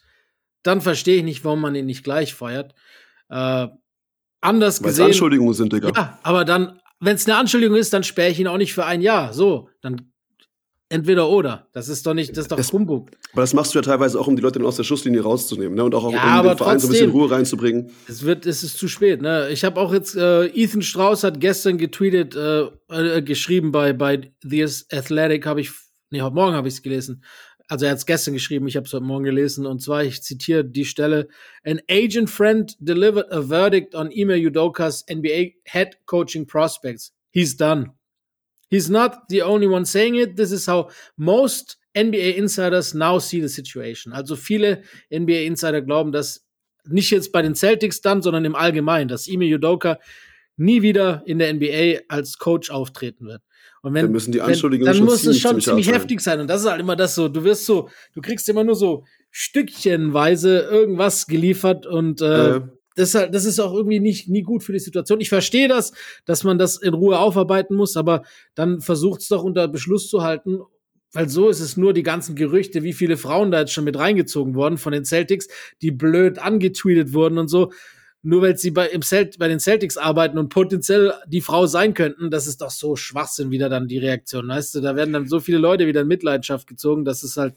dann 0.63 0.81
verstehe 0.81 1.17
ich 1.17 1.23
nicht, 1.23 1.43
warum 1.43 1.61
man 1.61 1.75
ihn 1.75 1.85
nicht 1.85 2.03
gleich 2.03 2.33
feuert. 2.33 2.73
Äh, 3.29 3.67
anders 4.41 4.81
Weil 4.83 4.89
es 4.89 4.95
gesehen. 4.97 5.05
Anschuldigungen 5.07 5.53
sind, 5.53 5.73
Digga. 5.73 5.91
Ja, 5.95 6.19
aber 6.23 6.45
dann, 6.45 6.79
wenn 6.99 7.15
es 7.15 7.25
eine 7.27 7.37
Anschuldigung 7.37 7.77
ist, 7.77 7.93
dann 7.93 8.03
sperre 8.03 8.31
ich 8.31 8.39
ihn 8.39 8.47
auch 8.47 8.57
nicht 8.57 8.73
für 8.73 8.85
ein 8.85 9.01
Jahr. 9.01 9.33
So, 9.33 9.69
dann 9.81 10.09
entweder 10.89 11.27
oder. 11.27 11.67
Das 11.73 11.87
ist 11.89 12.05
doch 12.05 12.13
nicht, 12.13 12.31
das 12.31 12.45
ist 12.45 12.51
doch 12.51 12.59
Es- 12.59 12.71
Humbug. 12.71 13.09
Aber 13.31 13.41
das 13.41 13.53
machst 13.55 13.73
du 13.73 13.79
ja 13.79 13.81
teilweise 13.81 14.19
auch, 14.19 14.27
um 14.27 14.35
die 14.35 14.41
Leute 14.43 14.59
dann 14.59 14.67
aus 14.67 14.75
der 14.75 14.83
Schusslinie 14.83 15.21
rauszunehmen 15.21 15.73
ne? 15.73 15.83
und 15.83 15.95
auch, 15.95 16.03
Ja, 16.13 16.39
um 16.41 16.47
den 16.47 16.57
Verein 16.57 16.79
so 16.79 16.87
ein 16.87 16.91
bisschen 16.91 17.07
trotzdem. 17.07 17.09
Ruhe 17.09 17.31
reinzubringen. 17.31 17.91
Es 18.07 18.23
wird, 18.23 18.45
es 18.45 18.63
ist 18.63 18.77
zu 18.77 18.87
spät. 18.87 19.21
Ne? 19.21 19.49
Ich 19.49 19.63
habe 19.63 19.81
auch 19.81 19.91
jetzt 19.91 20.15
äh, 20.15 20.45
Ethan 20.47 20.83
Strauss 20.83 21.23
hat 21.23 21.39
gestern 21.39 21.77
getweetet, 21.79 22.35
äh, 22.35 22.67
äh, 23.17 23.21
geschrieben 23.23 23.71
bei 23.71 23.91
bei 23.93 24.31
The 24.43 24.65
Athletic 24.91 25.47
habe 25.47 25.61
ich, 25.61 25.71
nee, 26.13 26.21
heute 26.21 26.35
Morgen 26.35 26.55
habe 26.55 26.67
ich 26.67 26.75
es 26.75 26.81
gelesen. 26.81 27.23
Also 27.67 27.85
er 27.85 27.91
hat 27.91 27.97
es 27.97 28.05
gestern 28.05 28.35
geschrieben, 28.35 28.67
ich 28.67 28.75
habe 28.75 28.85
es 28.85 28.93
heute 28.93 29.03
Morgen 29.03 29.23
gelesen. 29.23 29.65
Und 29.65 29.81
zwar, 29.81 30.03
ich 30.03 30.21
zitiere 30.21 30.63
die 30.63 30.85
Stelle: 30.85 31.27
An 31.65 31.81
agent 31.89 32.29
friend 32.29 32.75
delivered 32.79 33.31
a 33.31 33.41
verdict 33.41 33.95
on 33.95 34.11
Ime 34.11 34.35
Udoka's 34.35 35.03
NBA 35.09 35.53
head 35.65 35.97
coaching 36.05 36.45
prospects. 36.45 37.13
He's 37.31 37.57
done. 37.57 37.91
He's 38.69 38.89
not 38.89 39.23
the 39.29 39.41
only 39.41 39.67
one 39.67 39.85
saying 39.85 40.15
it. 40.15 40.35
This 40.35 40.51
is 40.51 40.67
how 40.67 40.89
most 41.17 41.77
NBA 41.95 42.37
Insiders 42.37 42.93
now 42.93 43.19
see 43.19 43.41
the 43.41 43.49
situation. 43.49 44.13
Also 44.13 44.35
viele 44.35 44.83
NBA 45.11 45.45
Insider 45.45 45.81
glauben, 45.81 46.11
dass 46.11 46.45
nicht 46.85 47.11
jetzt 47.11 47.31
bei 47.31 47.41
den 47.41 47.55
Celtics 47.55 48.01
dann, 48.01 48.21
sondern 48.21 48.45
im 48.45 48.55
Allgemeinen, 48.55 49.07
dass 49.07 49.27
Ime 49.27 49.45
Udoka 49.45 49.99
nie 50.57 50.81
wieder 50.83 51.23
in 51.25 51.39
der 51.39 51.53
NBA 51.53 52.01
als 52.07 52.37
Coach 52.37 52.69
auftreten 52.69 53.25
wird. 53.25 53.41
Und 53.83 53.93
wenn, 53.93 54.05
Dann 54.05 54.11
müssen 54.13 54.31
die 54.31 54.39
wenn, 54.39 54.45
Anschuldigungen 54.45 54.85
dann 54.85 54.95
schon 54.95 55.05
muss 55.05 55.15
es 55.15 55.21
ziemlich, 55.23 55.41
schon 55.41 55.59
ziemlich 55.59 55.91
heftig 55.91 56.21
sein. 56.21 56.39
Und 56.39 56.47
das 56.47 56.61
ist 56.61 56.69
halt 56.69 56.79
immer 56.79 56.95
das 56.95 57.15
so. 57.15 57.27
Du 57.27 57.43
wirst 57.43 57.65
so, 57.65 57.89
du 58.13 58.21
kriegst 58.21 58.47
immer 58.47 58.63
nur 58.63 58.75
so 58.75 59.03
stückchenweise 59.29 60.59
irgendwas 60.59 61.27
geliefert 61.27 61.85
und 61.85 62.21
äh, 62.21 62.55
Äh. 62.55 62.61
das, 62.95 63.09
ist 63.09 63.15
halt, 63.15 63.35
das 63.35 63.43
ist 63.43 63.59
auch 63.59 63.73
irgendwie 63.73 63.99
nicht 63.99 64.29
nie 64.29 64.41
gut 64.41 64.63
für 64.63 64.71
die 64.71 64.79
Situation. 64.79 65.19
Ich 65.19 65.27
verstehe 65.27 65.67
das, 65.67 65.91
dass 66.23 66.45
man 66.45 66.57
das 66.57 66.77
in 66.77 66.93
Ruhe 66.93 67.19
aufarbeiten 67.19 67.75
muss, 67.75 67.97
aber 67.97 68.23
dann 68.55 68.79
versucht 68.79 69.19
es 69.19 69.27
doch 69.27 69.43
unter 69.43 69.67
Beschluss 69.67 70.07
zu 70.07 70.23
halten. 70.23 70.59
Weil 71.11 71.27
so 71.27 71.49
ist 71.49 71.59
es 71.59 71.75
nur 71.75 71.91
die 71.93 72.03
ganzen 72.03 72.35
Gerüchte, 72.35 72.83
wie 72.83 72.93
viele 72.93 73.17
Frauen 73.17 73.51
da 73.51 73.59
jetzt 73.59 73.73
schon 73.73 73.83
mit 73.83 73.99
reingezogen 73.99 74.55
wurden 74.55 74.77
von 74.77 74.93
den 74.93 75.03
Celtics, 75.03 75.47
die 75.81 75.91
blöd 75.91 76.39
angetweetet 76.39 77.13
wurden 77.13 77.37
und 77.37 77.49
so. 77.49 77.71
Nur 78.25 78.41
weil 78.41 78.57
sie 78.57 78.71
bei, 78.71 78.87
im 78.87 79.01
Celt, 79.01 79.37
bei 79.37 79.49
den 79.49 79.59
Celtics 79.59 79.97
arbeiten 79.97 80.37
und 80.37 80.47
potenziell 80.49 81.13
die 81.27 81.41
Frau 81.41 81.65
sein 81.67 81.93
könnten, 81.93 82.31
das 82.31 82.47
ist 82.47 82.61
doch 82.61 82.71
so 82.71 82.95
Schwachsinn 82.95 83.51
wieder 83.51 83.67
dann 83.67 83.87
die 83.89 83.97
Reaktion. 83.97 84.47
Weißt 84.47 84.73
du, 84.75 84.79
da 84.81 84.95
werden 84.95 85.11
dann 85.13 85.27
so 85.27 85.41
viele 85.41 85.57
Leute 85.57 85.87
wieder 85.87 86.01
in 86.01 86.07
Mitleidenschaft 86.07 86.65
gezogen, 86.67 87.03
das 87.03 87.23
ist 87.25 87.35
halt, 87.35 87.53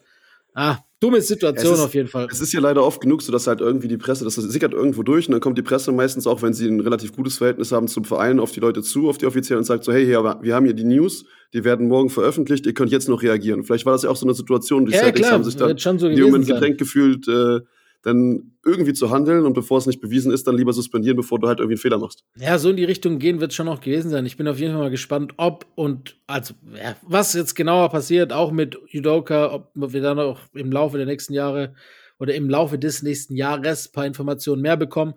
ah, 0.55 0.79
dumme 0.99 1.21
Situation 1.21 1.75
ist- 1.75 1.81
auf 1.81 1.95
jeden 1.95 2.09
Fall. 2.09 2.27
Es 2.33 2.41
ist 2.41 2.53
ja 2.53 2.59
leider 2.59 2.83
oft 2.83 3.01
genug 3.01 3.23
so, 3.23 3.31
dass 3.31 3.47
halt 3.47 3.61
irgendwie 3.61 3.87
die 3.87 3.97
Presse, 3.97 4.25
das 4.25 4.35
sickert 4.35 4.73
irgendwo 4.73 5.05
durch 5.05 5.29
und 5.29 5.33
dann 5.33 5.41
kommt 5.41 5.57
die 5.57 5.63
Presse 5.63 5.93
meistens 5.93 6.27
auch, 6.27 6.43
wenn 6.43 6.53
sie 6.53 6.67
ein 6.67 6.81
relativ 6.81 7.13
gutes 7.15 7.39
Verhältnis 7.39 7.71
haben 7.71 7.87
zum 7.87 8.05
Verein, 8.05 8.41
auf 8.41 8.51
die 8.51 8.59
Leute 8.61 8.83
zu, 8.83 9.09
auf 9.09 9.19
die 9.19 9.27
Offiziellen 9.27 9.59
und 9.59 9.65
sagt 9.67 9.85
so, 9.85 9.93
hey, 9.93 10.05
hier, 10.05 10.25
wir 10.43 10.55
haben 10.55 10.65
hier 10.65 10.75
die 10.75 10.83
News, 10.85 11.27
die 11.53 11.63
werden 11.63 11.87
morgen 11.87 12.11
veröffentlicht, 12.11 12.67
ihr 12.67 12.75
könnt 12.75 12.91
jetzt 12.91 13.09
noch 13.09 13.23
reagieren. 13.23 13.63
Vielleicht 13.63 13.87
war 13.87 13.93
das 13.93 14.03
ja 14.03 14.11
auch 14.11 14.17
so 14.17 14.27
eine 14.27 14.35
Situation, 14.35 14.85
die 14.87 14.93
Ja, 14.93 14.99
Celtics 14.99 15.21
klar, 15.21 15.33
haben 15.33 15.45
sich 15.45 15.55
dann 15.55 15.79
schon 15.79 16.01
so 16.01 16.09
in 16.09 16.17
dem 16.17 16.25
Moment 16.25 16.47
gedrängt 16.47 16.79
gefühlt, 16.79 17.29
äh, 17.29 17.61
dann 18.03 18.57
irgendwie 18.65 18.93
zu 18.93 19.11
handeln 19.11 19.45
und 19.45 19.55
bevor 19.55 19.79
es 19.79 19.87
nicht 19.87 20.01
bewiesen 20.01 20.33
ist, 20.33 20.47
dann 20.47 20.57
lieber 20.57 20.73
suspendieren, 20.73 21.17
bevor 21.17 21.39
du 21.39 21.49
halt 21.49 21.59
irgendwie 21.59 21.75
einen 21.75 21.81
Fehler 21.81 21.99
machst. 21.99 22.25
Ja, 22.37 22.59
so 22.59 22.71
in 22.71 22.77
die 22.77 22.85
Richtung 22.85 23.19
gehen 23.19 23.41
wird 23.41 23.53
schon 23.53 23.67
noch 23.67 23.81
gewesen 23.81 24.11
sein. 24.11 24.27
Ich 24.27 24.37
bin 24.37 24.47
auf 24.49 24.59
jeden 24.59 24.73
Fall 24.73 24.83
mal 24.83 24.91
gespannt, 24.91 25.35
ob 25.37 25.67
und 25.75 26.17
also 26.27 26.55
ja, 26.75 26.97
was 27.03 27.33
jetzt 27.33 27.55
genauer 27.55 27.89
passiert, 27.91 28.33
auch 28.33 28.53
mit 28.53 28.79
Udoka, 28.95 29.55
ob 29.55 29.71
wir 29.75 30.01
dann 30.01 30.19
auch 30.19 30.41
im 30.55 30.71
Laufe 30.71 30.97
der 30.97 31.07
nächsten 31.07 31.33
Jahre 31.33 31.75
oder 32.19 32.35
im 32.35 32.49
Laufe 32.49 32.79
des 32.79 33.03
nächsten 33.03 33.35
Jahres 33.35 33.89
ein 33.89 33.93
paar 33.93 34.07
Informationen 34.07 34.63
mehr 34.63 34.77
bekommen. 34.77 35.15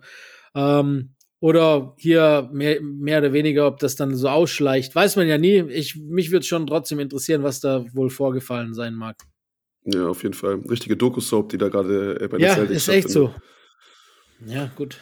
Ähm, 0.54 1.14
oder 1.40 1.94
hier 1.96 2.50
mehr, 2.52 2.80
mehr 2.82 3.18
oder 3.20 3.32
weniger, 3.32 3.66
ob 3.66 3.78
das 3.78 3.96
dann 3.96 4.14
so 4.14 4.28
ausschleicht, 4.28 4.94
weiß 4.94 5.16
man 5.16 5.26
ja 5.26 5.38
nie. 5.38 5.62
Ich, 5.70 5.96
mich 5.96 6.30
würde 6.30 6.44
schon 6.44 6.66
trotzdem 6.66 7.00
interessieren, 7.00 7.42
was 7.42 7.60
da 7.60 7.84
wohl 7.94 8.10
vorgefallen 8.10 8.74
sein 8.74 8.94
mag. 8.94 9.16
Ja, 9.92 10.08
auf 10.08 10.22
jeden 10.22 10.34
Fall. 10.34 10.56
Richtige 10.68 10.96
Doku-Soap, 10.96 11.48
die 11.50 11.58
da 11.58 11.68
gerade 11.68 12.20
äh, 12.20 12.28
bei 12.28 12.38
den 12.38 12.46
Ja, 12.46 12.56
ist 12.56 12.88
echt 12.88 13.10
so. 13.10 13.34
Ja, 14.46 14.70
gut. 14.76 14.98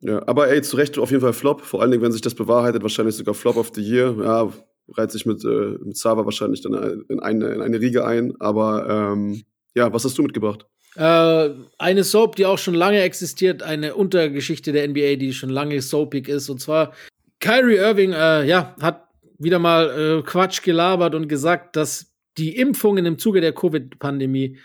Ja, 0.00 0.26
aber 0.26 0.48
ey, 0.48 0.62
zu 0.62 0.76
Recht 0.76 0.98
auf 0.98 1.10
jeden 1.10 1.20
Fall 1.20 1.32
Flop. 1.32 1.62
Vor 1.62 1.82
allen 1.82 1.90
Dingen, 1.90 2.02
wenn 2.02 2.12
sich 2.12 2.22
das 2.22 2.34
bewahrheitet, 2.34 2.82
wahrscheinlich 2.82 3.16
sogar 3.16 3.34
Flop 3.34 3.56
of 3.56 3.72
the 3.74 3.82
Year. 3.82 4.16
Ja, 4.22 4.52
reiht 4.96 5.10
sich 5.10 5.26
mit, 5.26 5.44
äh, 5.44 5.76
mit 5.84 5.96
Sava 5.96 6.24
wahrscheinlich 6.24 6.62
dann 6.62 7.04
in 7.08 7.20
eine, 7.20 7.48
in 7.48 7.60
eine 7.60 7.80
Riege 7.80 8.04
ein. 8.04 8.34
Aber 8.40 8.88
ähm, 8.88 9.42
ja, 9.74 9.92
was 9.92 10.04
hast 10.04 10.16
du 10.18 10.22
mitgebracht? 10.22 10.66
Äh, 10.96 11.50
eine 11.78 12.04
Soap, 12.04 12.36
die 12.36 12.46
auch 12.46 12.58
schon 12.58 12.74
lange 12.74 13.00
existiert, 13.00 13.62
eine 13.62 13.94
Untergeschichte 13.94 14.72
der 14.72 14.88
NBA, 14.88 15.16
die 15.16 15.32
schon 15.32 15.50
lange 15.50 15.80
soapig 15.80 16.28
ist. 16.28 16.48
Und 16.48 16.60
zwar 16.60 16.92
Kyrie 17.38 17.76
Irving, 17.76 18.12
äh, 18.12 18.44
ja, 18.44 18.74
hat 18.80 19.08
wieder 19.38 19.58
mal 19.58 20.18
äh, 20.18 20.22
Quatsch 20.22 20.62
gelabert 20.62 21.14
und 21.14 21.28
gesagt, 21.28 21.76
dass 21.76 22.12
die 22.38 22.56
Impfungen 22.56 23.06
im 23.06 23.18
Zuge 23.18 23.40
der 23.40 23.52
Covid-Pandemie, 23.52 24.58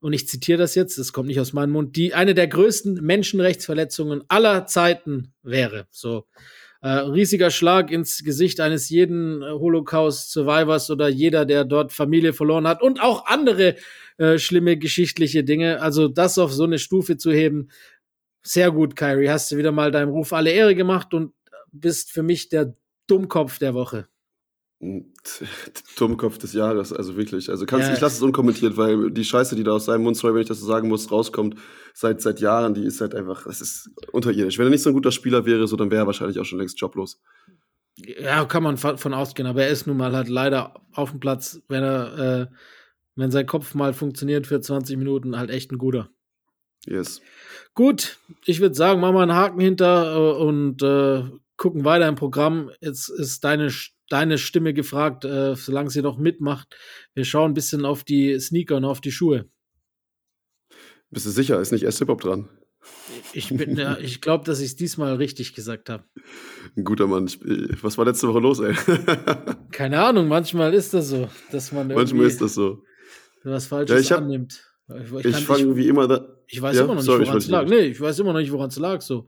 und 0.00 0.12
ich 0.12 0.28
zitiere 0.28 0.58
das 0.58 0.74
jetzt, 0.74 0.98
das 0.98 1.12
kommt 1.12 1.26
nicht 1.28 1.40
aus 1.40 1.52
meinem 1.52 1.70
Mund, 1.72 1.96
die 1.96 2.14
eine 2.14 2.34
der 2.34 2.46
größten 2.46 3.02
Menschenrechtsverletzungen 3.02 4.22
aller 4.28 4.66
Zeiten 4.66 5.32
wäre. 5.42 5.86
So. 5.90 6.26
äh, 6.82 6.88
riesiger 6.88 7.50
Schlag 7.50 7.90
ins 7.90 8.22
Gesicht 8.22 8.60
eines 8.60 8.88
jeden 8.90 9.42
äh, 9.42 9.46
Holocaust-Survivors 9.46 10.90
oder 10.90 11.08
jeder, 11.08 11.44
der 11.44 11.64
dort 11.64 11.92
Familie 11.92 12.32
verloren 12.32 12.68
hat 12.68 12.82
und 12.82 13.02
auch 13.02 13.26
andere 13.26 13.76
äh, 14.18 14.38
schlimme 14.38 14.76
geschichtliche 14.76 15.42
Dinge. 15.44 15.80
Also 15.80 16.08
das 16.08 16.38
auf 16.38 16.52
so 16.52 16.64
eine 16.64 16.78
Stufe 16.78 17.16
zu 17.16 17.32
heben, 17.32 17.70
sehr 18.42 18.70
gut, 18.70 18.94
Kyrie. 18.94 19.28
Hast 19.28 19.50
du 19.50 19.56
wieder 19.56 19.72
mal 19.72 19.90
deinem 19.90 20.10
Ruf 20.10 20.32
alle 20.32 20.52
Ehre 20.52 20.76
gemacht 20.76 21.12
und 21.14 21.32
bist 21.72 22.12
für 22.12 22.22
mich 22.22 22.48
der 22.48 22.76
Dummkopf 23.08 23.58
der 23.58 23.74
Woche. 23.74 24.06
Dummkopf 25.98 26.38
des 26.38 26.52
Jahres, 26.52 26.92
also 26.92 27.16
wirklich. 27.16 27.48
Also 27.48 27.64
kannst, 27.66 27.88
ja. 27.88 27.94
ich 27.94 28.00
lasse 28.00 28.16
es 28.16 28.22
unkommentiert, 28.22 28.76
weil 28.76 29.10
die 29.10 29.24
Scheiße, 29.24 29.56
die 29.56 29.64
da 29.64 29.72
aus 29.72 29.86
seinem 29.86 30.02
Mund, 30.02 30.16
sorry, 30.16 30.34
wenn 30.34 30.42
ich 30.42 30.48
das 30.48 30.60
so 30.60 30.66
sagen 30.66 30.88
muss, 30.88 31.10
rauskommt, 31.10 31.56
seit, 31.94 32.20
seit 32.20 32.40
Jahren, 32.40 32.74
die 32.74 32.84
ist 32.84 33.00
halt 33.00 33.14
einfach, 33.14 33.44
das 33.44 33.60
ist 33.60 33.90
unterirdisch. 34.12 34.58
Wenn 34.58 34.66
er 34.66 34.70
nicht 34.70 34.82
so 34.82 34.90
ein 34.90 34.94
guter 34.94 35.12
Spieler 35.12 35.46
wäre, 35.46 35.66
so, 35.66 35.76
dann 35.76 35.90
wäre 35.90 36.02
er 36.02 36.06
wahrscheinlich 36.06 36.38
auch 36.38 36.44
schon 36.44 36.58
längst 36.58 36.78
joblos. 36.80 37.20
Ja, 37.96 38.44
kann 38.44 38.62
man 38.62 38.76
von 38.76 39.14
ausgehen, 39.14 39.48
aber 39.48 39.62
er 39.62 39.70
ist 39.70 39.86
nun 39.86 39.96
mal 39.96 40.14
halt 40.14 40.28
leider 40.28 40.74
auf 40.92 41.10
dem 41.10 41.20
Platz, 41.20 41.62
wenn 41.68 41.82
er, 41.82 42.18
äh, 42.18 42.46
wenn 43.14 43.30
sein 43.30 43.46
Kopf 43.46 43.74
mal 43.74 43.94
funktioniert 43.94 44.46
für 44.46 44.60
20 44.60 44.98
Minuten, 44.98 45.38
halt 45.38 45.50
echt 45.50 45.72
ein 45.72 45.78
guter. 45.78 46.10
Yes. 46.84 47.22
Gut, 47.74 48.18
ich 48.44 48.60
würde 48.60 48.74
sagen, 48.74 49.00
machen 49.00 49.14
wir 49.14 49.22
einen 49.22 49.34
Haken 49.34 49.60
hinter 49.60 50.14
äh, 50.14 50.42
und 50.42 50.82
äh, 50.82 51.24
gucken 51.56 51.84
weiter 51.84 52.06
im 52.06 52.14
Programm. 52.14 52.70
Jetzt 52.80 53.08
ist 53.08 53.42
deine, 53.44 53.70
deine 54.08 54.38
Stimme 54.38 54.74
gefragt, 54.74 55.24
äh, 55.24 55.54
solange 55.56 55.90
sie 55.90 56.02
noch 56.02 56.18
mitmacht. 56.18 56.76
Wir 57.14 57.24
schauen 57.24 57.52
ein 57.52 57.54
bisschen 57.54 57.84
auf 57.84 58.04
die 58.04 58.38
Sneaker 58.38 58.76
und 58.76 58.84
auf 58.84 59.00
die 59.00 59.12
Schuhe. 59.12 59.48
Bist 61.10 61.26
du 61.26 61.30
sicher? 61.30 61.60
Ist 61.60 61.72
nicht 61.72 61.84
erst 61.84 61.98
Hip-Hop 61.98 62.20
dran? 62.20 62.48
Ich, 63.32 63.48
bin, 63.48 63.76
ja, 63.76 63.98
ich 63.98 64.20
glaube, 64.20 64.44
dass 64.44 64.60
ich 64.60 64.66
es 64.66 64.76
diesmal 64.76 65.16
richtig 65.16 65.54
gesagt 65.54 65.88
habe. 65.88 66.04
Ein 66.76 66.84
guter 66.84 67.06
Mann. 67.06 67.26
Ich, 67.26 67.38
was 67.82 67.98
war 67.98 68.04
letzte 68.04 68.28
Woche 68.28 68.40
los, 68.40 68.60
ey? 68.60 68.74
Keine 69.72 70.02
Ahnung, 70.02 70.28
manchmal 70.28 70.72
ist 70.74 70.94
das 70.94 71.08
so, 71.08 71.28
dass 71.50 71.72
man 71.72 71.88
Manchmal 71.88 72.26
ist 72.26 72.40
das 72.40 72.54
so. 72.54 72.82
was 73.42 73.66
Falsches 73.66 74.08
ja, 74.08 74.16
hab, 74.16 74.24
annimmt. 74.24 74.62
Ich, 74.88 75.24
ich 75.24 75.36
fange 75.44 75.76
wie 75.76 75.88
immer 75.88 76.06
da. 76.06 76.36
Ich 76.46 76.62
weiß 76.62 76.76
ja, 76.76 76.84
immer 76.84 76.94
noch 76.94 77.02
nicht, 77.02 77.18
woran 77.18 77.38
es 77.38 77.48
lag. 77.48 77.66
Nee, 77.66 77.86
ich 77.86 78.00
weiß 78.00 78.20
immer 78.20 78.32
noch 78.32 78.40
nicht, 78.40 78.52
woran 78.52 78.68
es 78.68 78.78
lag. 78.78 79.00
So. 79.00 79.26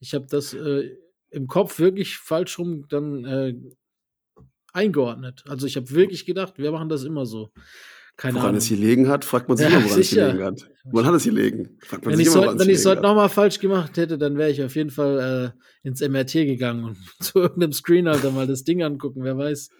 Ich 0.00 0.14
habe 0.14 0.26
das 0.30 0.54
äh, 0.54 0.96
im 1.30 1.46
Kopf 1.46 1.78
wirklich 1.78 2.16
falsch 2.16 2.58
rum 2.58 2.86
dann 2.88 3.24
äh, 3.24 3.54
eingeordnet. 4.74 5.44
Also 5.48 5.66
ich 5.66 5.76
habe 5.76 5.90
wirklich 5.90 6.26
gedacht, 6.26 6.54
wir 6.58 6.72
machen 6.72 6.88
das 6.88 7.04
immer 7.04 7.26
so. 7.26 7.50
Keine 8.16 8.34
woran 8.34 8.50
Ahnung. 8.50 8.58
es 8.58 8.68
gelegen 8.68 9.08
hat, 9.08 9.24
fragt 9.24 9.48
man 9.48 9.56
sich 9.56 9.68
ja, 9.68 9.72
immer, 9.72 9.84
woran 9.86 10.02
sicher. 10.02 10.26
es 10.26 10.32
gelegen 10.32 10.44
hat. 10.44 10.70
Woran 10.84 11.06
hat 11.06 11.14
es 11.14 11.24
gelegen? 11.24 11.78
Fragt 11.80 12.04
man 12.04 12.12
wenn 12.12 12.18
sich 12.18 12.28
ich 12.28 12.34
immer, 12.34 12.58
wenn 12.58 12.68
ich 12.68 12.76
es 12.76 12.86
heute 12.86 13.02
nochmal 13.02 13.28
falsch 13.28 13.58
gemacht 13.58 13.96
hätte, 13.96 14.18
dann 14.18 14.38
wäre 14.38 14.50
ich 14.50 14.62
auf 14.62 14.76
jeden 14.76 14.90
Fall 14.90 15.54
äh, 15.84 15.88
ins 15.88 16.00
MRT 16.00 16.32
gegangen 16.32 16.84
und 16.84 16.96
zu 17.20 17.40
irgendeinem 17.40 17.72
Screenhalter 17.72 18.30
mal 18.30 18.46
das 18.46 18.62
Ding 18.62 18.82
angucken, 18.82 19.24
wer 19.24 19.36
weiß. 19.36 19.70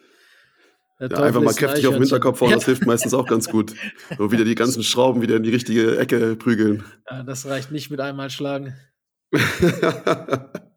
Ja, 1.00 1.08
einfach 1.08 1.42
mal 1.42 1.54
kräftig 1.54 1.86
auf 1.86 1.94
den 1.94 2.02
Hinterkopf 2.02 2.40
hauen, 2.40 2.52
das 2.52 2.64
hilft 2.64 2.86
meistens 2.86 3.14
auch 3.14 3.26
ganz 3.26 3.48
gut. 3.48 3.74
So 4.16 4.30
wieder 4.30 4.44
die 4.44 4.54
ganzen 4.54 4.82
Schrauben 4.82 5.22
wieder 5.22 5.36
in 5.36 5.42
die 5.42 5.50
richtige 5.50 5.98
Ecke 5.98 6.36
prügeln. 6.36 6.84
Ja, 7.10 7.24
das 7.24 7.46
reicht 7.46 7.72
nicht 7.72 7.90
mit 7.90 8.00
einmal 8.00 8.30
schlagen. 8.30 8.74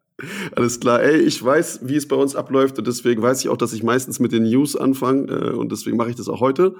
Alles 0.56 0.80
klar. 0.80 1.02
Ey, 1.02 1.18
ich 1.18 1.42
weiß, 1.42 1.80
wie 1.84 1.96
es 1.96 2.08
bei 2.08 2.16
uns 2.16 2.34
abläuft 2.34 2.78
und 2.78 2.86
deswegen 2.86 3.22
weiß 3.22 3.40
ich 3.40 3.48
auch, 3.48 3.56
dass 3.56 3.72
ich 3.72 3.82
meistens 3.82 4.18
mit 4.18 4.32
den 4.32 4.42
News 4.42 4.74
anfange 4.74 5.32
äh, 5.32 5.50
und 5.52 5.70
deswegen 5.70 5.96
mache 5.96 6.10
ich 6.10 6.16
das 6.16 6.28
auch 6.28 6.40
heute. 6.40 6.74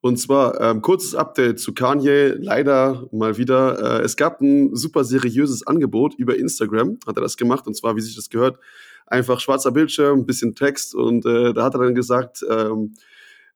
Und 0.00 0.18
zwar 0.18 0.60
ähm, 0.60 0.82
kurzes 0.82 1.14
Update 1.14 1.58
zu 1.58 1.74
Kanye. 1.74 2.34
Leider 2.38 3.08
mal 3.10 3.38
wieder. 3.38 4.00
Äh, 4.00 4.04
es 4.04 4.16
gab 4.16 4.40
ein 4.40 4.76
super 4.76 5.04
seriöses 5.04 5.66
Angebot 5.66 6.14
über 6.14 6.36
Instagram, 6.36 6.98
hat 7.06 7.16
er 7.16 7.22
das 7.22 7.36
gemacht 7.36 7.66
und 7.66 7.74
zwar, 7.74 7.96
wie 7.96 8.00
sich 8.00 8.14
das 8.14 8.30
gehört, 8.30 8.58
einfach 9.06 9.40
schwarzer 9.40 9.72
Bildschirm, 9.72 10.20
ein 10.20 10.26
bisschen 10.26 10.54
Text 10.54 10.94
und 10.94 11.26
äh, 11.26 11.52
da 11.54 11.64
hat 11.64 11.74
er 11.74 11.80
dann 11.80 11.94
gesagt, 11.94 12.44
ähm, 12.48 12.94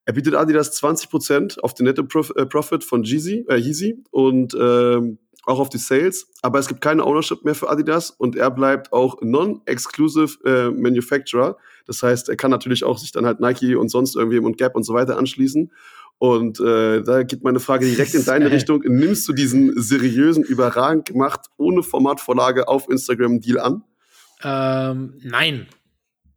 er 0.07 0.15
bietet 0.15 0.35
Adidas 0.35 0.83
20% 0.83 1.61
auf 1.61 1.75
den 1.75 1.87
Netto 1.87 2.03
äh, 2.35 2.47
Profit 2.47 2.83
von 2.83 3.05
Yeezy, 3.05 3.45
äh, 3.49 3.57
Yeezy 3.57 4.03
und 4.11 4.57
ähm, 4.59 5.19
auch 5.47 5.59
auf 5.59 5.69
die 5.69 5.79
Sales, 5.79 6.29
aber 6.43 6.59
es 6.59 6.69
gibt 6.69 6.81
keine 6.81 7.05
Ownership 7.05 7.45
mehr 7.45 7.55
für 7.55 7.69
Adidas 7.69 8.11
und 8.11 8.37
er 8.37 8.51
bleibt 8.51 8.93
auch 8.93 9.21
non-exclusive 9.23 10.39
äh, 10.45 10.71
Manufacturer. 10.71 11.57
Das 11.87 12.03
heißt, 12.03 12.29
er 12.29 12.37
kann 12.37 12.51
natürlich 12.51 12.85
auch 12.85 12.99
sich 12.99 13.13
dann 13.13 13.27
halt 13.27 13.41
Nike 13.41 13.75
und 13.75 13.89
sonst 13.89 14.17
irgendwem 14.17 14.45
und 14.45 14.59
Gap 14.59 14.77
und 14.77 14.85
so 14.85 14.95
weiter 14.95 15.17
anschließen. 15.17 15.73
Und 16.19 16.61
äh, 16.61 17.03
da 17.03 17.23
geht 17.23 17.43
meine 17.43 17.61
Frage 17.61 17.87
direkt 17.87 18.15
in 18.15 18.25
deine 18.27 18.51
Richtung. 18.51 18.83
Nimmst 18.85 19.27
du 19.27 19.33
diesen 19.33 19.81
seriösen, 19.81 20.45
überragend 20.45 21.07
gemacht, 21.07 21.47
ohne 21.57 21.83
Formatvorlage 21.83 22.69
auf 22.69 22.91
Instagram 22.91 23.41
Deal 23.41 23.59
an? 23.59 23.83
Ähm, 24.43 25.15
nein. 25.23 25.67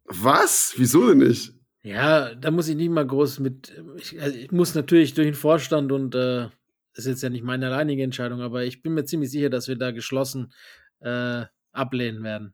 Was? 0.06 0.74
Wieso 0.78 1.10
denn 1.10 1.18
nicht? 1.18 1.54
Ja, 1.82 2.34
da 2.34 2.50
muss 2.50 2.70
ich 2.70 2.78
nicht 2.78 2.92
mal 2.92 3.06
groß 3.06 3.40
mit. 3.40 3.74
Ich, 3.98 4.22
also 4.22 4.38
ich 4.38 4.52
muss 4.52 4.74
natürlich 4.74 5.16
durch 5.16 5.28
den 5.28 5.34
Vorstand 5.34 5.92
und 5.92 6.16
äh, 6.16 6.48
ist 6.94 7.06
jetzt 7.06 7.24
ja 7.24 7.30
nicht 7.30 7.44
meine 7.44 7.68
alleinige 7.68 8.04
Entscheidung, 8.04 8.42
aber 8.42 8.64
ich 8.64 8.82
bin 8.82 8.94
mir 8.94 9.06
ziemlich 9.06 9.32
sicher, 9.32 9.50
dass 9.50 9.68
wir 9.68 9.76
da 9.76 9.92
geschlossen 9.92 10.54
äh, 11.00 11.46
ablehnen 11.72 12.24
werden. 12.24 12.54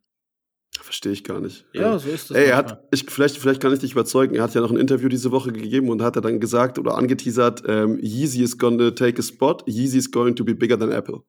Verstehe 0.82 1.12
ich 1.12 1.24
gar 1.24 1.42
nicht. 1.42 1.66
Ja, 1.74 1.98
so 2.00 2.10
ist 2.10 2.30
das. 2.30 2.38
Ey, 2.38 2.46
er 2.48 2.58
hat, 2.58 2.88
ich, 2.92 3.06
vielleicht, 3.10 3.38
vielleicht 3.38 3.62
kann 3.62 3.74
ich 3.74 3.80
dich 3.80 3.92
überzeugen, 3.92 4.36
er 4.36 4.44
hat 4.44 4.54
ja 4.54 4.62
noch 4.62 4.72
ein 4.72 4.78
Interview 4.78 5.10
diese 5.10 5.32
Woche 5.32 5.52
gegeben 5.52 5.90
und 5.90 6.02
hat 6.02 6.16
er 6.16 6.22
dann 6.22 6.40
gesagt 6.40 6.80
oder 6.80 6.96
angeteasert, 6.96 7.64
ähm, 7.68 8.00
Yeezy 8.00 8.44
is 8.44 8.58
gonna 8.58 8.92
take 8.92 9.20
a 9.20 9.24
spot, 9.24 9.64
Yeezy 9.66 9.98
is 9.98 10.12
going 10.12 10.36
to 10.36 10.46
be 10.46 10.56
bigger 10.56 10.78
than 10.78 10.92
Apple. 10.92 11.24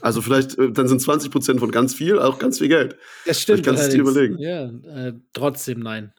Also 0.00 0.22
vielleicht, 0.22 0.58
äh, 0.58 0.72
dann 0.72 0.88
sind 0.88 1.00
20 1.00 1.30
Prozent 1.30 1.60
von 1.60 1.70
ganz 1.70 1.94
viel, 1.94 2.18
auch 2.18 2.38
ganz 2.38 2.58
viel 2.58 2.68
Geld. 2.68 2.96
Das 3.26 3.40
stimmt. 3.40 3.60
Ich 3.60 3.64
kann 3.64 3.74
es 3.74 3.88
dir 3.88 4.00
überlegen. 4.00 4.38
Ja, 4.38 4.64
äh, 4.66 5.14
trotzdem 5.32 5.80
nein. 5.80 6.12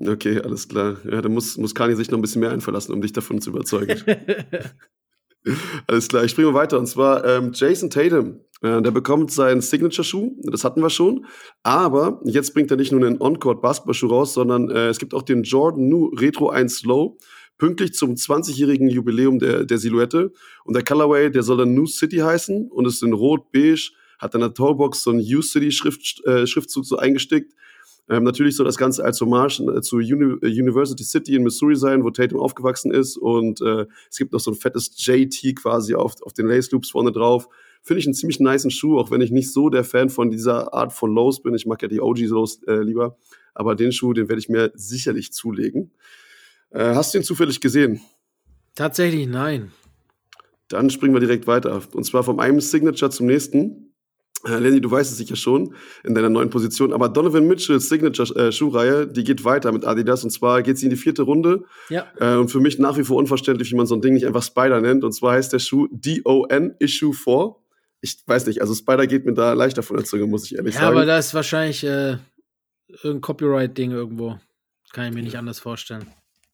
Okay, 0.00 0.40
alles 0.40 0.68
klar. 0.68 0.96
Ja, 1.04 1.20
da 1.20 1.28
muss, 1.28 1.56
muss 1.56 1.74
Kanye 1.74 1.94
sich 1.94 2.10
noch 2.10 2.18
ein 2.18 2.22
bisschen 2.22 2.40
mehr 2.40 2.50
einverlassen, 2.50 2.94
um 2.94 3.00
dich 3.00 3.12
davon 3.12 3.40
zu 3.40 3.50
überzeugen. 3.50 4.00
alles 5.86 6.08
klar, 6.08 6.24
ich 6.24 6.30
springe 6.30 6.54
weiter. 6.54 6.78
Und 6.78 6.86
zwar 6.86 7.24
ähm, 7.24 7.52
Jason 7.52 7.90
Tatum. 7.90 8.40
Äh, 8.60 8.82
der 8.82 8.90
bekommt 8.90 9.30
seinen 9.30 9.60
Signature-Schuh, 9.60 10.36
das 10.42 10.64
hatten 10.64 10.82
wir 10.82 10.90
schon. 10.90 11.26
Aber 11.62 12.20
jetzt 12.24 12.54
bringt 12.54 12.70
er 12.70 12.76
nicht 12.76 12.90
nur 12.90 13.04
einen 13.04 13.20
On-Court-Basketball-Schuh 13.20 14.08
raus, 14.08 14.34
sondern 14.34 14.70
äh, 14.70 14.88
es 14.88 14.98
gibt 14.98 15.14
auch 15.14 15.22
den 15.22 15.44
Jordan 15.44 15.88
New 15.88 16.06
Retro 16.06 16.50
1 16.50 16.78
Slow 16.78 17.16
pünktlich 17.58 17.92
zum 17.92 18.14
20-jährigen 18.14 18.88
Jubiläum 18.88 19.38
der, 19.38 19.64
der 19.64 19.78
Silhouette. 19.78 20.32
Und 20.64 20.74
der 20.74 20.84
Colorway, 20.84 21.30
der 21.30 21.42
soll 21.42 21.58
dann 21.58 21.74
New 21.74 21.86
City 21.86 22.18
heißen 22.18 22.68
und 22.70 22.86
ist 22.86 23.02
in 23.02 23.12
Rot, 23.12 23.52
Beige, 23.52 23.90
hat 24.18 24.34
an 24.34 24.40
der 24.40 24.54
Toolbox 24.54 25.02
so 25.02 25.10
ein 25.10 25.18
New 25.18 25.42
City 25.42 25.70
Schrift, 25.70 26.24
äh, 26.24 26.46
Schriftzug 26.46 26.84
so 26.84 26.96
eingestickt. 26.96 27.52
Ähm, 28.10 28.24
natürlich 28.24 28.56
soll 28.56 28.66
das 28.66 28.78
Ganze 28.78 29.04
als 29.04 29.20
Hommage 29.20 29.60
äh, 29.60 29.82
zu 29.82 29.96
Uni 29.96 30.36
äh, 30.42 30.46
University 30.46 31.04
City 31.04 31.34
in 31.34 31.42
Missouri 31.42 31.76
sein, 31.76 32.04
wo 32.04 32.10
Tatum 32.10 32.40
aufgewachsen 32.40 32.92
ist. 32.92 33.16
Und 33.16 33.60
äh, 33.60 33.86
es 34.10 34.16
gibt 34.16 34.32
noch 34.32 34.40
so 34.40 34.50
ein 34.50 34.56
fettes 34.56 34.90
JT 34.96 35.56
quasi 35.56 35.94
auf, 35.94 36.20
auf 36.22 36.32
den 36.32 36.46
Lace 36.46 36.70
Loops 36.70 36.90
vorne 36.90 37.12
drauf. 37.12 37.48
Finde 37.82 38.00
ich 38.00 38.06
einen 38.06 38.14
ziemlich 38.14 38.40
niceen 38.40 38.70
Schuh, 38.70 38.98
auch 38.98 39.10
wenn 39.10 39.20
ich 39.20 39.30
nicht 39.30 39.52
so 39.52 39.68
der 39.68 39.84
Fan 39.84 40.08
von 40.08 40.30
dieser 40.30 40.72
Art 40.74 40.92
von 40.92 41.14
Lows 41.14 41.42
bin. 41.42 41.54
Ich 41.54 41.66
mag 41.66 41.80
ja 41.82 41.88
die 41.88 42.00
OG 42.00 42.20
Lows 42.20 42.62
äh, 42.66 42.82
lieber. 42.82 43.16
Aber 43.54 43.74
den 43.74 43.92
Schuh, 43.92 44.12
den 44.12 44.28
werde 44.28 44.40
ich 44.40 44.48
mir 44.48 44.72
sicherlich 44.74 45.32
zulegen. 45.32 45.90
Äh, 46.70 46.94
hast 46.94 47.12
du 47.12 47.18
ihn 47.18 47.24
zufällig 47.24 47.60
gesehen? 47.60 48.00
Tatsächlich 48.74 49.26
nein. 49.26 49.72
Dann 50.68 50.90
springen 50.90 51.14
wir 51.14 51.20
direkt 51.20 51.46
weiter. 51.46 51.82
Und 51.92 52.04
zwar 52.04 52.22
vom 52.22 52.38
einem 52.38 52.60
Signature 52.60 53.10
zum 53.10 53.26
nächsten. 53.26 53.87
Äh, 54.46 54.58
Lenny, 54.58 54.80
du 54.80 54.90
weißt 54.90 55.10
es 55.10 55.18
sicher 55.18 55.36
schon 55.36 55.74
in 56.04 56.14
deiner 56.14 56.28
neuen 56.28 56.50
Position, 56.50 56.92
aber 56.92 57.08
Donovan 57.08 57.46
Mitchells 57.46 57.88
Signature-Schuhreihe, 57.88 59.02
äh, 59.02 59.12
die 59.12 59.24
geht 59.24 59.44
weiter 59.44 59.72
mit 59.72 59.84
Adidas 59.84 60.22
und 60.22 60.30
zwar 60.30 60.62
geht 60.62 60.78
sie 60.78 60.86
in 60.86 60.90
die 60.90 60.96
vierte 60.96 61.22
Runde. 61.22 61.64
Ja. 61.88 62.06
Äh, 62.20 62.36
und 62.36 62.48
für 62.48 62.60
mich 62.60 62.78
nach 62.78 62.96
wie 62.96 63.04
vor 63.04 63.16
unverständlich, 63.16 63.72
wie 63.72 63.76
man 63.76 63.86
so 63.86 63.96
ein 63.96 64.00
Ding 64.00 64.14
nicht 64.14 64.26
einfach 64.26 64.42
Spider 64.42 64.80
nennt. 64.80 65.02
Und 65.02 65.12
zwar 65.12 65.32
heißt 65.32 65.52
der 65.52 65.58
Schuh 65.58 65.88
DON 65.90 66.74
Issue 66.78 67.12
4. 67.12 67.56
Ich 68.00 68.22
weiß 68.26 68.46
nicht, 68.46 68.60
also 68.60 68.74
Spider 68.74 69.08
geht 69.08 69.26
mir 69.26 69.34
da 69.34 69.54
leichter 69.54 69.82
von 69.82 69.96
der 69.96 70.06
Zunge, 70.06 70.26
muss 70.26 70.44
ich 70.44 70.56
ehrlich 70.56 70.74
ja, 70.74 70.82
sagen. 70.82 70.94
Ja, 70.94 71.02
aber 71.02 71.06
da 71.06 71.18
ist 71.18 71.34
wahrscheinlich 71.34 71.82
äh, 71.82 72.18
irgendein 72.88 73.20
Copyright-Ding 73.22 73.90
irgendwo. 73.90 74.38
Kann 74.92 75.08
ich 75.08 75.14
mir 75.14 75.22
nicht 75.22 75.36
anders 75.36 75.58
vorstellen. 75.58 76.06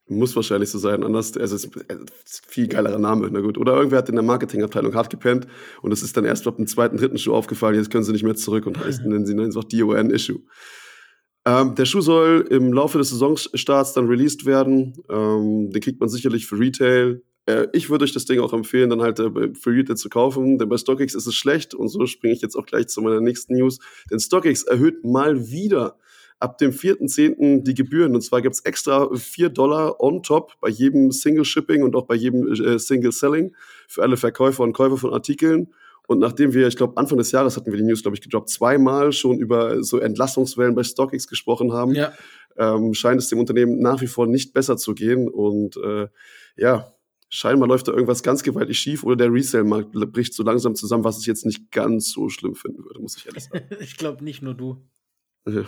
Muss 0.07 0.37
wahrscheinlich 0.37 0.71
so 0.71 0.79
sein, 0.79 1.03
anders, 1.03 1.35
also 1.37 1.57
es 1.57 1.65
ist 1.65 1.91
ein 1.91 2.07
viel 2.47 2.69
geilerer 2.69 2.99
Name, 2.99 3.29
na 3.33 3.41
gut. 3.41 3.57
Oder 3.57 3.75
irgendwer 3.75 3.99
hat 3.99 4.09
in 4.11 4.17
der 4.17 4.25
Marketingabteilung 4.25 4.95
hart 4.95 5.09
gepennt 5.09 5.47
und 5.81 5.93
es 5.93 6.03
ist 6.03 6.15
dann 6.17 6.27
erst 6.27 6.47
ab 6.47 6.57
dem 6.57 6.67
zweiten, 6.67 6.99
dritten 6.99 7.17
Schuh 7.17 7.33
aufgefallen, 7.33 7.77
jetzt 7.77 7.91
können 7.91 8.05
sie 8.05 8.13
nicht 8.13 8.23
mehr 8.23 8.35
zurück 8.35 8.67
und 8.67 8.79
heißen, 8.79 9.09
nennen 9.09 9.25
sie 9.25 9.39
einfach 9.39 9.65
DON-Issue. 9.65 10.41
Ähm, 11.47 11.75
der 11.75 11.85
Schuh 11.85 12.01
soll 12.01 12.47
im 12.51 12.73
Laufe 12.73 12.99
des 12.99 13.11
Saisonstarts 13.11 13.93
dann 13.93 14.07
released 14.07 14.47
werden. 14.47 14.95
Ähm, 15.11 15.71
den 15.71 15.83
kriegt 15.83 16.01
man 16.01 16.09
sicherlich 16.09 16.47
für 16.47 16.59
Retail. 16.59 17.23
Äh, 17.47 17.67
ich 17.73 17.91
würde 17.91 18.05
euch 18.05 18.13
das 18.13 18.25
Ding 18.25 18.41
auch 18.41 18.53
empfehlen, 18.53 18.91
dann 18.91 19.03
halt 19.03 19.19
äh, 19.19 19.55
für 19.55 19.71
Retail 19.71 19.97
zu 19.97 20.09
kaufen, 20.09 20.59
denn 20.59 20.69
bei 20.69 20.79
StockX 20.79 21.15
ist 21.15 21.27
es 21.27 21.35
schlecht 21.35 21.75
und 21.75 21.89
so 21.89 22.07
springe 22.07 22.35
ich 22.35 22.41
jetzt 22.41 22.57
auch 22.57 22.65
gleich 22.65 22.89
zu 22.89 23.03
meiner 23.03 23.21
nächsten 23.21 23.57
News. 23.57 23.79
Denn 24.11 24.21
StockX 24.21 24.63
erhöht 24.63 25.05
mal 25.05 25.51
wieder 25.51 25.99
ab 26.41 26.59
dem 26.59 26.73
4.10. 26.73 27.63
die 27.63 27.75
Gebühren. 27.75 28.15
Und 28.15 28.21
zwar 28.23 28.43
gibt 28.43 28.55
es 28.55 28.61
extra 28.61 29.09
4 29.15 29.49
Dollar 29.49 30.01
on 30.01 30.23
top 30.23 30.53
bei 30.61 30.69
jedem 30.69 31.11
Single 31.13 31.45
Shipping 31.45 31.83
und 31.83 31.95
auch 31.97 32.07
bei 32.07 32.15
jedem 32.15 32.47
äh, 32.53 32.79
Single 32.79 33.13
Selling 33.13 33.55
für 33.89 34.03
alle 34.03 34.17
Verkäufer 34.17 34.63
und 34.63 34.73
Käufer 34.73 34.97
von 34.97 35.13
Artikeln. 35.13 35.69
Und 36.07 36.19
nachdem 36.19 36.53
wir, 36.53 36.69
ich 36.69 36.77
glaube, 36.77 36.99
Anfang 36.99 37.17
des 37.17 37.33
Jahres 37.33 37.57
hatten 37.57 37.71
wir 37.73 37.79
die 37.79 37.85
News, 37.85 38.03
glaube 38.03 38.15
ich, 38.17 38.21
gedroppt, 38.21 38.51
zweimal 38.51 39.13
schon 39.13 39.39
über 39.39 39.83
so 39.83 39.99
Entlassungswellen 39.99 40.75
bei 40.75 40.83
StockX 40.83 41.27
gesprochen 41.29 41.73
haben, 41.73 41.95
Ja. 41.95 42.13
ähm, 42.59 42.93
scheint 42.93 43.23
es 43.23 43.29
dem 43.31 43.39
Unternehmen 43.39 43.79
nach 43.81 44.03
wie 44.03 44.07
vor 44.07 44.27
nicht 44.27 44.53
besser 44.53 44.77
zu 44.77 44.93
gehen. 44.95 45.29
Und 45.31 45.79
äh, 45.79 46.09
ja, 46.57 46.93
scheinbar 47.31 47.69
läuft 47.69 47.89
da 47.89 47.93
irgendwas 47.93 48.23
ganz 48.23 48.43
gewaltig 48.43 48.79
schief 48.79 49.03
oder 49.03 49.17
der 49.17 49.33
Resale-Markt 49.33 49.93
bricht 50.13 50.35
so 50.35 50.43
langsam 50.43 50.75
zusammen, 50.75 51.05
was 51.05 51.19
ich 51.21 51.27
jetzt 51.27 51.47
nicht 51.47 51.71
ganz 51.71 52.11
so 52.11 52.29
schlimm 52.29 52.55
finden 52.55 52.85
würde, 52.85 53.01
muss 53.01 53.17
ich 53.17 53.25
ehrlich 53.27 53.45
sagen. 53.45 53.65
Ich 53.81 53.97
glaube 53.97 54.23
nicht 54.23 54.43
nur 54.43 54.53
du. 54.53 54.85
Ja. 55.49 55.63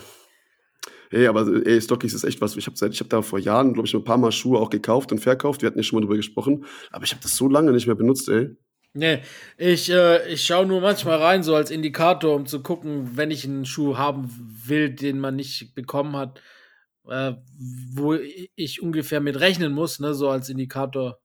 Ey, 1.11 1.27
aber 1.27 1.47
ey, 1.67 1.81
StockX 1.81 2.15
ist 2.15 2.25
echt 2.25 2.41
was. 2.41 2.57
Ich 2.57 2.67
habe 2.67 2.89
ich 2.91 3.01
hab 3.01 3.09
da 3.09 3.23
vor 3.23 3.39
Jahren, 3.39 3.73
glaube 3.73 3.87
ich, 3.87 3.95
ein 3.95 4.05
paar 4.05 4.19
Mal 4.19 4.33
Schuhe 4.33 4.59
auch 4.59 4.71
gekauft 4.71 5.13
und 5.13 5.19
verkauft. 5.19 5.63
Wir 5.63 5.69
hatten 5.69 5.79
ja 5.79 5.83
schon 5.83 5.97
mal 5.99 6.03
drüber 6.03 6.17
gesprochen. 6.17 6.65
Aber 6.91 7.05
ich 7.05 7.13
habe 7.13 7.23
das 7.23 7.37
so 7.37 7.49
lange 7.49 7.73
nicht 7.73 7.87
mehr 7.87 7.97
benutzt, 7.97 8.29
ey. 8.29 8.57
Nee, 8.97 9.21
ich, 9.59 9.91
äh, 9.91 10.27
ich 10.27 10.43
schaue 10.45 10.65
nur 10.65 10.81
manchmal 10.81 11.19
rein, 11.19 11.43
so 11.43 11.55
als 11.55 11.71
Indikator, 11.71 12.35
um 12.35 12.47
zu 12.47 12.63
gucken, 12.63 13.11
wenn 13.15 13.31
ich 13.31 13.45
einen 13.45 13.67
Schuh 13.67 13.99
haben 13.99 14.31
will, 14.65 14.89
den 14.89 15.21
man 15.21 15.37
nicht 15.37 15.75
bekommen 15.75 16.17
hat, 16.17 16.41
äh, 17.07 17.35
wo 17.95 18.15
ich 18.15 18.81
ungefähr 18.81 19.21
mit 19.21 19.39
rechnen 19.39 19.75
muss, 19.75 20.01
ne, 20.01 20.15
so 20.15 20.31
als 20.31 20.49
Indikator 20.49 21.19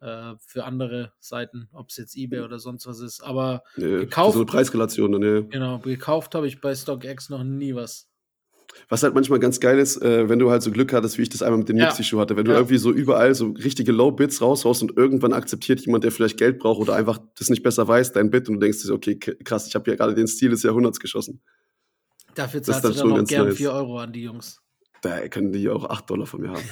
äh, 0.00 0.34
für 0.46 0.64
andere 0.64 1.12
Seiten, 1.18 1.68
ob 1.72 1.88
es 1.90 1.96
jetzt 1.96 2.16
eBay 2.16 2.40
oder 2.40 2.60
sonst 2.60 2.86
was 2.86 3.00
ist. 3.00 3.22
Aber 3.22 3.64
Nee, 3.76 3.98
Gekauft? 3.98 4.34
So 4.34 4.40
eine 4.40 4.46
Preisrelation, 4.46 5.10
ne? 5.10 5.44
genau, 5.48 5.80
gekauft 5.80 6.36
habe 6.36 6.46
ich 6.46 6.60
bei 6.60 6.76
StockX 6.76 7.28
noch 7.28 7.42
nie 7.42 7.74
was. 7.74 8.08
Was 8.88 9.02
halt 9.02 9.14
manchmal 9.14 9.38
ganz 9.38 9.60
geil 9.60 9.78
ist, 9.78 10.00
äh, 10.02 10.28
wenn 10.28 10.38
du 10.38 10.50
halt 10.50 10.62
so 10.62 10.70
Glück 10.70 10.92
hattest, 10.92 11.16
wie 11.18 11.22
ich 11.22 11.28
das 11.28 11.42
einmal 11.42 11.58
mit 11.58 11.68
dem 11.68 11.76
Ja. 11.76 11.86
Nipsey-Schuh 11.86 12.18
hatte. 12.20 12.36
Wenn 12.36 12.44
du 12.44 12.52
Ja. 12.52 12.58
irgendwie 12.58 12.78
so 12.78 12.90
überall 12.92 13.34
so 13.34 13.48
richtige 13.50 13.92
Low-Bits 13.92 14.40
raushaust 14.42 14.82
und 14.82 14.96
irgendwann 14.96 15.32
akzeptiert 15.32 15.80
jemand, 15.80 16.04
der 16.04 16.10
vielleicht 16.12 16.38
Geld 16.38 16.58
braucht 16.58 16.80
oder 16.80 16.94
einfach 16.94 17.18
das 17.38 17.50
nicht 17.50 17.62
besser 17.62 17.86
weiß, 17.86 18.12
dein 18.12 18.30
Bit 18.30 18.48
und 18.48 18.54
du 18.56 18.60
denkst 18.60 18.82
dir, 18.82 18.92
okay, 18.92 19.16
krass, 19.16 19.66
ich 19.68 19.74
habe 19.74 19.84
hier 19.84 19.96
gerade 19.96 20.14
den 20.14 20.26
Stil 20.26 20.50
des 20.50 20.62
Jahrhunderts 20.62 21.00
geschossen. 21.00 21.40
Dafür 22.34 22.62
zahlst 22.62 22.84
du 22.84 22.90
dann 22.90 23.12
auch 23.12 23.24
gern 23.26 23.46
nice. 23.46 23.56
4 23.56 23.72
Euro 23.72 23.98
an 23.98 24.12
die 24.12 24.22
Jungs. 24.22 24.60
Da 25.02 25.28
können 25.28 25.52
die 25.52 25.68
auch 25.68 25.84
8 25.88 26.10
Dollar 26.10 26.26
von 26.26 26.40
mir 26.40 26.50
haben. 26.50 26.62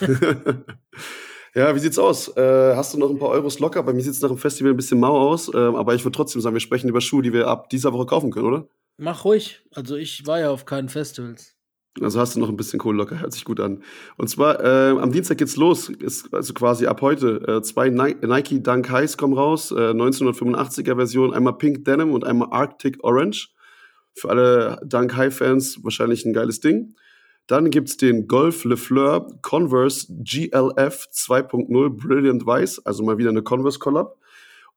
ja, 1.54 1.74
wie 1.74 1.78
sieht's 1.78 1.98
aus? 1.98 2.36
Äh, 2.36 2.74
hast 2.76 2.92
du 2.94 2.98
noch 2.98 3.08
ein 3.10 3.18
paar 3.18 3.30
Euros 3.30 3.58
locker? 3.60 3.82
Bei 3.82 3.92
mir 3.92 4.02
sieht's 4.02 4.20
nach 4.20 4.28
dem 4.28 4.38
Festival 4.38 4.72
ein 4.72 4.76
bisschen 4.76 5.00
mau 5.00 5.16
aus, 5.16 5.50
ähm, 5.54 5.74
aber 5.74 5.94
ich 5.94 6.04
würde 6.04 6.16
trotzdem 6.16 6.42
sagen, 6.42 6.54
wir 6.54 6.60
sprechen 6.60 6.88
über 6.88 7.00
Schuhe, 7.00 7.22
die 7.22 7.32
wir 7.32 7.46
ab 7.48 7.70
dieser 7.70 7.92
Woche 7.92 8.06
kaufen 8.06 8.30
können, 8.30 8.46
oder? 8.46 8.68
Mach 8.98 9.24
ruhig. 9.24 9.62
Also 9.74 9.96
ich 9.96 10.26
war 10.26 10.40
ja 10.40 10.50
auf 10.50 10.64
keinen 10.64 10.88
Festivals. 10.88 11.56
Also 12.00 12.20
hast 12.20 12.36
du 12.36 12.40
noch 12.40 12.48
ein 12.48 12.56
bisschen 12.56 12.78
Kohle 12.78 12.98
locker, 12.98 13.20
hört 13.20 13.32
sich 13.32 13.44
gut 13.44 13.58
an. 13.58 13.82
Und 14.16 14.28
zwar, 14.28 14.62
äh, 14.62 14.98
am 14.98 15.12
Dienstag 15.12 15.38
geht's 15.38 15.56
los, 15.56 15.88
ist 15.88 16.32
also 16.32 16.52
quasi 16.52 16.86
ab 16.86 17.00
heute. 17.00 17.40
Äh, 17.46 17.62
zwei 17.62 17.88
Ni 17.88 18.14
Nike 18.20 18.62
Dunk 18.62 18.90
Highs 18.90 19.16
kommen 19.16 19.32
raus, 19.32 19.70
äh, 19.70 19.92
1985er 19.94 20.96
Version, 20.96 21.32
einmal 21.32 21.56
Pink 21.56 21.84
Denim 21.84 22.12
und 22.12 22.24
einmal 22.24 22.48
Arctic 22.50 23.02
Orange. 23.02 23.48
Für 24.14 24.30
alle 24.30 24.78
Dunk 24.84 25.16
High 25.16 25.34
Fans 25.34 25.82
wahrscheinlich 25.82 26.24
ein 26.26 26.34
geiles 26.34 26.60
Ding. 26.60 26.94
Dann 27.46 27.70
gibt's 27.70 27.96
den 27.96 28.26
Golf 28.26 28.64
Le 28.64 28.76
Fleur 28.76 29.26
Converse 29.40 30.06
GLF 30.08 31.06
2.0 31.12 31.90
Brilliant 31.90 32.44
Weiß, 32.44 32.84
also 32.84 33.04
mal 33.04 33.18
wieder 33.18 33.30
eine 33.30 33.42
Converse 33.42 33.78
Collab. 33.78 34.18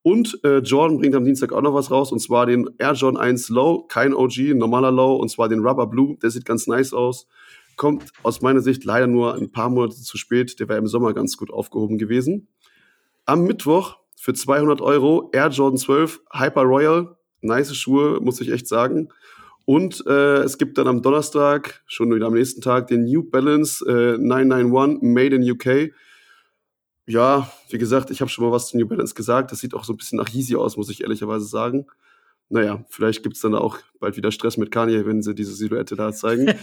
Und 0.02 0.40
äh, 0.44 0.60
Jordan 0.60 0.98
bringt 0.98 1.16
am 1.16 1.26
Dienstag 1.26 1.52
auch 1.52 1.62
noch 1.62 1.74
was 1.74 1.92
raus, 1.92 2.12
und 2.12 2.20
zwar 2.20 2.46
den 2.46 2.70
Air 2.78 2.94
Jordan 2.94 3.22
1 3.22 3.50
Low, 3.50 3.86
kein 3.88 4.14
OG, 4.14 4.56
normaler 4.56 4.92
Low, 4.92 5.16
und 5.16 5.30
zwar 5.30 5.50
den 5.50 5.60
Rubber 5.60 5.88
Blue. 5.88 6.18
Der 6.22 6.30
sieht 6.30 6.46
ganz 6.46 6.68
nice 6.68 6.94
aus. 6.94 7.28
Kommt 7.76 8.12
aus 8.24 8.42
meiner 8.42 8.62
Sicht 8.62 8.84
leider 8.86 9.08
nur 9.08 9.36
ein 9.36 9.52
paar 9.52 9.70
Monate 9.70 9.96
zu 9.96 10.18
spät. 10.18 10.60
Der 10.60 10.70
wäre 10.70 10.80
im 10.80 10.88
Sommer 10.88 11.14
ganz 11.14 11.38
gut 11.38 11.52
aufgehoben 11.52 11.98
gewesen. 11.98 12.48
Am 13.26 13.44
Mittwoch 13.44 13.98
für 14.16 14.34
200 14.34 14.82
Euro 14.82 15.30
Air 15.34 15.50
Jordan 15.50 15.78
12 15.78 16.22
Hyper 16.34 16.64
Royal. 16.64 17.16
Nice 17.42 17.76
Schuhe, 17.76 18.20
muss 18.22 18.42
ich 18.42 18.52
echt 18.52 18.68
sagen. 18.68 19.10
Und 19.66 20.04
äh, 20.08 20.40
es 20.40 20.58
gibt 20.58 20.78
dann 20.78 20.88
am 20.88 21.02
Donnerstag, 21.02 21.84
schon 21.86 22.14
wieder 22.14 22.26
am 22.26 22.34
nächsten 22.34 22.60
Tag, 22.60 22.88
den 22.88 23.04
New 23.04 23.24
Balance 23.24 23.86
äh, 23.86 24.18
991 24.18 25.04
Made 25.04 25.36
in 25.36 25.52
UK. 25.52 25.94
Ja, 27.10 27.52
wie 27.70 27.80
gesagt, 27.80 28.12
ich 28.12 28.22
habe 28.22 28.30
schon 28.30 28.46
mal 28.46 28.52
was 28.52 28.68
zu 28.68 28.78
New 28.78 28.88
Balance 28.88 29.16
gesagt. 29.16 29.52
Das 29.52 29.58
sieht 29.58 29.74
auch 29.74 29.84
so 29.84 29.94
ein 29.94 29.98
bisschen 29.98 30.20
nach 30.20 30.30
Yeezy 30.30 30.56
aus, 30.56 30.78
muss 30.78 30.92
ich 30.92 31.02
ehrlicherweise 31.02 31.46
sagen. 31.46 31.88
Naja, 32.50 32.86
vielleicht 32.88 33.24
gibt's 33.24 33.42
dann 33.42 33.56
auch 33.56 33.80
bald 34.00 34.16
wieder 34.16 34.32
Stress 34.32 34.58
mit 34.58 34.70
Kanye, 34.70 35.08
wenn 35.08 35.24
sie 35.24 35.34
diese 35.34 35.56
Silhouette 35.56 35.96
da 35.96 36.14
zeigen. 36.14 36.48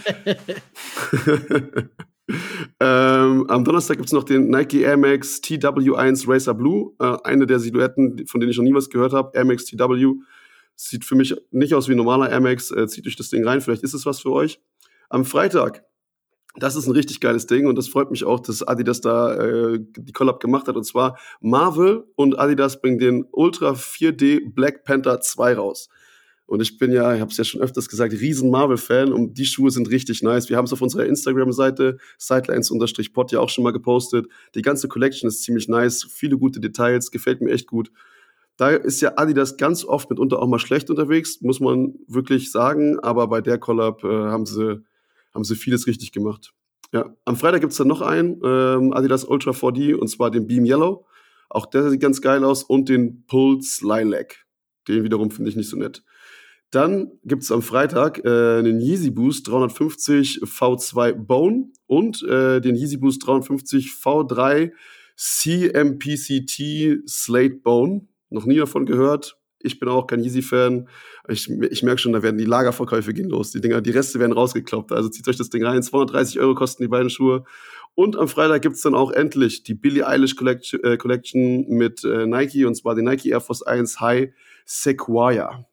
ähm, 2.79 3.45
am 3.49 3.65
Donnerstag 3.65 3.97
gibt's 3.97 4.13
noch 4.13 4.23
den 4.23 4.49
Nike 4.49 4.83
Air 4.83 4.95
Max 4.95 5.41
TW1 5.43 6.29
Racer 6.29 6.53
Blue. 6.53 6.93
Äh, 6.97 7.17
eine 7.25 7.45
der 7.45 7.59
Silhouetten, 7.59 8.25
von 8.25 8.39
denen 8.39 8.51
ich 8.51 8.57
noch 8.57 8.63
nie 8.63 8.73
was 8.73 8.89
gehört 8.89 9.11
habe. 9.11 9.37
Air 9.37 9.43
Max 9.43 9.65
TW. 9.65 10.13
Sieht 10.77 11.03
für 11.03 11.15
mich 11.15 11.35
nicht 11.51 11.73
aus 11.73 11.89
wie 11.89 11.91
ein 11.91 11.97
normaler 11.97 12.29
Air 12.29 12.39
Max. 12.39 12.71
Äh, 12.71 12.87
zieht 12.87 13.05
euch 13.05 13.17
das 13.17 13.27
Ding 13.27 13.45
rein, 13.45 13.59
vielleicht 13.59 13.83
ist 13.83 13.93
es 13.93 14.05
was 14.05 14.21
für 14.21 14.31
euch. 14.31 14.61
Am 15.09 15.25
Freitag, 15.25 15.83
das 16.59 16.75
ist 16.75 16.87
ein 16.87 16.93
richtig 16.93 17.19
geiles 17.19 17.45
Ding 17.45 17.67
und 17.67 17.77
das 17.77 17.87
freut 17.87 18.11
mich 18.11 18.23
auch, 18.23 18.39
dass 18.39 18.67
Adidas 18.67 19.01
da 19.01 19.35
äh, 19.35 19.79
die 19.79 20.11
Collab 20.11 20.39
gemacht 20.39 20.67
hat. 20.67 20.75
Und 20.75 20.83
zwar 20.83 21.17
Marvel 21.39 22.05
und 22.15 22.39
Adidas 22.39 22.81
bringen 22.81 22.99
den 22.99 23.25
Ultra 23.31 23.71
4D 23.73 24.53
Black 24.53 24.83
Panther 24.83 25.21
2 25.21 25.55
raus. 25.55 25.89
Und 26.47 26.61
ich 26.61 26.77
bin 26.77 26.91
ja, 26.91 27.13
ich 27.13 27.19
habe 27.19 27.29
es 27.29 27.37
ja 27.37 27.43
schon 27.43 27.61
öfters 27.61 27.89
gesagt, 27.89 28.13
riesen 28.13 28.49
Marvel-Fan 28.49 29.11
und 29.11 29.37
die 29.37 29.45
Schuhe 29.45 29.69
sind 29.69 29.89
richtig 29.91 30.23
nice. 30.23 30.49
Wir 30.49 30.55
haben 30.55 30.63
es 30.63 30.71
auf 30.71 30.81
unserer 30.81 31.05
Instagram-Seite 31.05 31.97
sidelines-pod 32.17 33.31
ja 33.33 33.41
auch 33.41 33.49
schon 33.49 33.65
mal 33.65 33.73
gepostet. 33.73 34.27
Die 34.55 34.61
ganze 34.61 34.87
Collection 34.87 35.27
ist 35.27 35.43
ziemlich 35.43 35.67
nice, 35.67 36.07
viele 36.09 36.37
gute 36.37 36.61
Details, 36.61 37.11
gefällt 37.11 37.41
mir 37.41 37.51
echt 37.51 37.67
gut. 37.67 37.91
Da 38.55 38.69
ist 38.69 39.01
ja 39.01 39.13
Adidas 39.17 39.57
ganz 39.57 39.83
oft 39.83 40.09
mitunter 40.09 40.41
auch 40.41 40.47
mal 40.47 40.57
schlecht 40.57 40.89
unterwegs, 40.89 41.41
muss 41.41 41.59
man 41.59 41.95
wirklich 42.07 42.49
sagen. 42.49 42.97
Aber 43.01 43.27
bei 43.27 43.41
der 43.41 43.59
Collab 43.59 44.05
äh, 44.05 44.07
haben, 44.07 44.45
sie, 44.45 44.81
haben 45.37 45.43
sie 45.43 45.55
vieles 45.55 45.85
richtig 45.85 46.11
gemacht. 46.11 46.53
Ja, 46.91 47.15
am 47.25 47.35
Freitag 47.35 47.61
gibt's 47.61 47.77
dann 47.77 47.87
noch 47.87 48.01
einen, 48.01 48.41
ähm, 48.43 48.91
Adidas 48.91 49.23
Ultra 49.23 49.51
4D, 49.51 49.93
und 49.93 50.07
zwar 50.07 50.31
den 50.31 50.47
Beam 50.47 50.65
Yellow. 50.65 51.05
Auch 51.47 51.67
der 51.67 51.89
sieht 51.89 52.01
ganz 52.01 52.21
geil 52.21 52.43
aus. 52.43 52.63
Und 52.63 52.89
den 52.89 53.23
Pulse 53.27 53.85
Lilac. 53.85 54.45
Den 54.87 55.03
wiederum 55.03 55.29
finde 55.29 55.51
ich 55.51 55.55
nicht 55.55 55.69
so 55.69 55.77
nett. 55.77 56.03
Dann 56.71 57.11
gibt's 57.23 57.51
am 57.51 57.61
Freitag 57.61 58.25
äh, 58.25 58.57
einen 58.57 58.81
Yeezy 58.81 59.11
Boost 59.11 59.47
350 59.47 60.41
V2 60.41 61.13
Bone 61.13 61.71
und 61.85 62.23
äh, 62.23 62.59
den 62.59 62.75
Yeezy 62.75 62.97
Boost 62.97 63.25
350 63.25 63.91
V3 63.91 64.71
CMPCT 65.15 67.07
Slate 67.07 67.59
Bone. 67.63 68.07
Noch 68.29 68.45
nie 68.45 68.57
davon 68.57 68.85
gehört. 68.87 69.37
Ich 69.59 69.79
bin 69.79 69.89
auch 69.89 70.07
kein 70.07 70.23
Yeezy-Fan. 70.23 70.87
Ich, 71.29 71.49
ich 71.49 71.83
merke 71.83 71.99
schon, 71.99 72.13
da 72.13 72.21
werden 72.21 72.37
die 72.37 72.45
Lagerverkäufe 72.45 73.13
gehen 73.13 73.29
los. 73.29 73.51
Die 73.51 73.61
Dinger, 73.61 73.81
die 73.81 73.91
Reste 73.91 74.19
werden 74.19 74.33
rausgekloppt. 74.33 74.91
Also 74.91 75.09
zieht 75.09 75.27
euch 75.27 75.37
das 75.37 75.49
Ding 75.49 75.65
rein. 75.65 75.81
230 75.81 76.39
Euro 76.39 76.55
kosten 76.55 76.83
die 76.83 76.87
beiden 76.87 77.09
Schuhe. 77.09 77.43
Und 77.95 78.15
am 78.15 78.27
Freitag 78.27 78.61
gibt's 78.61 78.81
dann 78.81 78.93
auch 78.93 79.11
endlich 79.11 79.63
die 79.63 79.73
Billie 79.73 80.05
Eilish 80.05 80.35
Collection, 80.35 80.83
äh, 80.83 80.97
Collection 80.97 81.67
mit 81.67 82.03
äh, 82.03 82.27
Nike 82.27 82.65
und 82.65 82.75
zwar 82.75 82.93
den 82.93 83.05
Nike 83.05 83.29
Air 83.29 83.41
Force 83.41 83.63
1 83.63 83.99
High 83.99 84.29
Sequoia. 84.65 85.65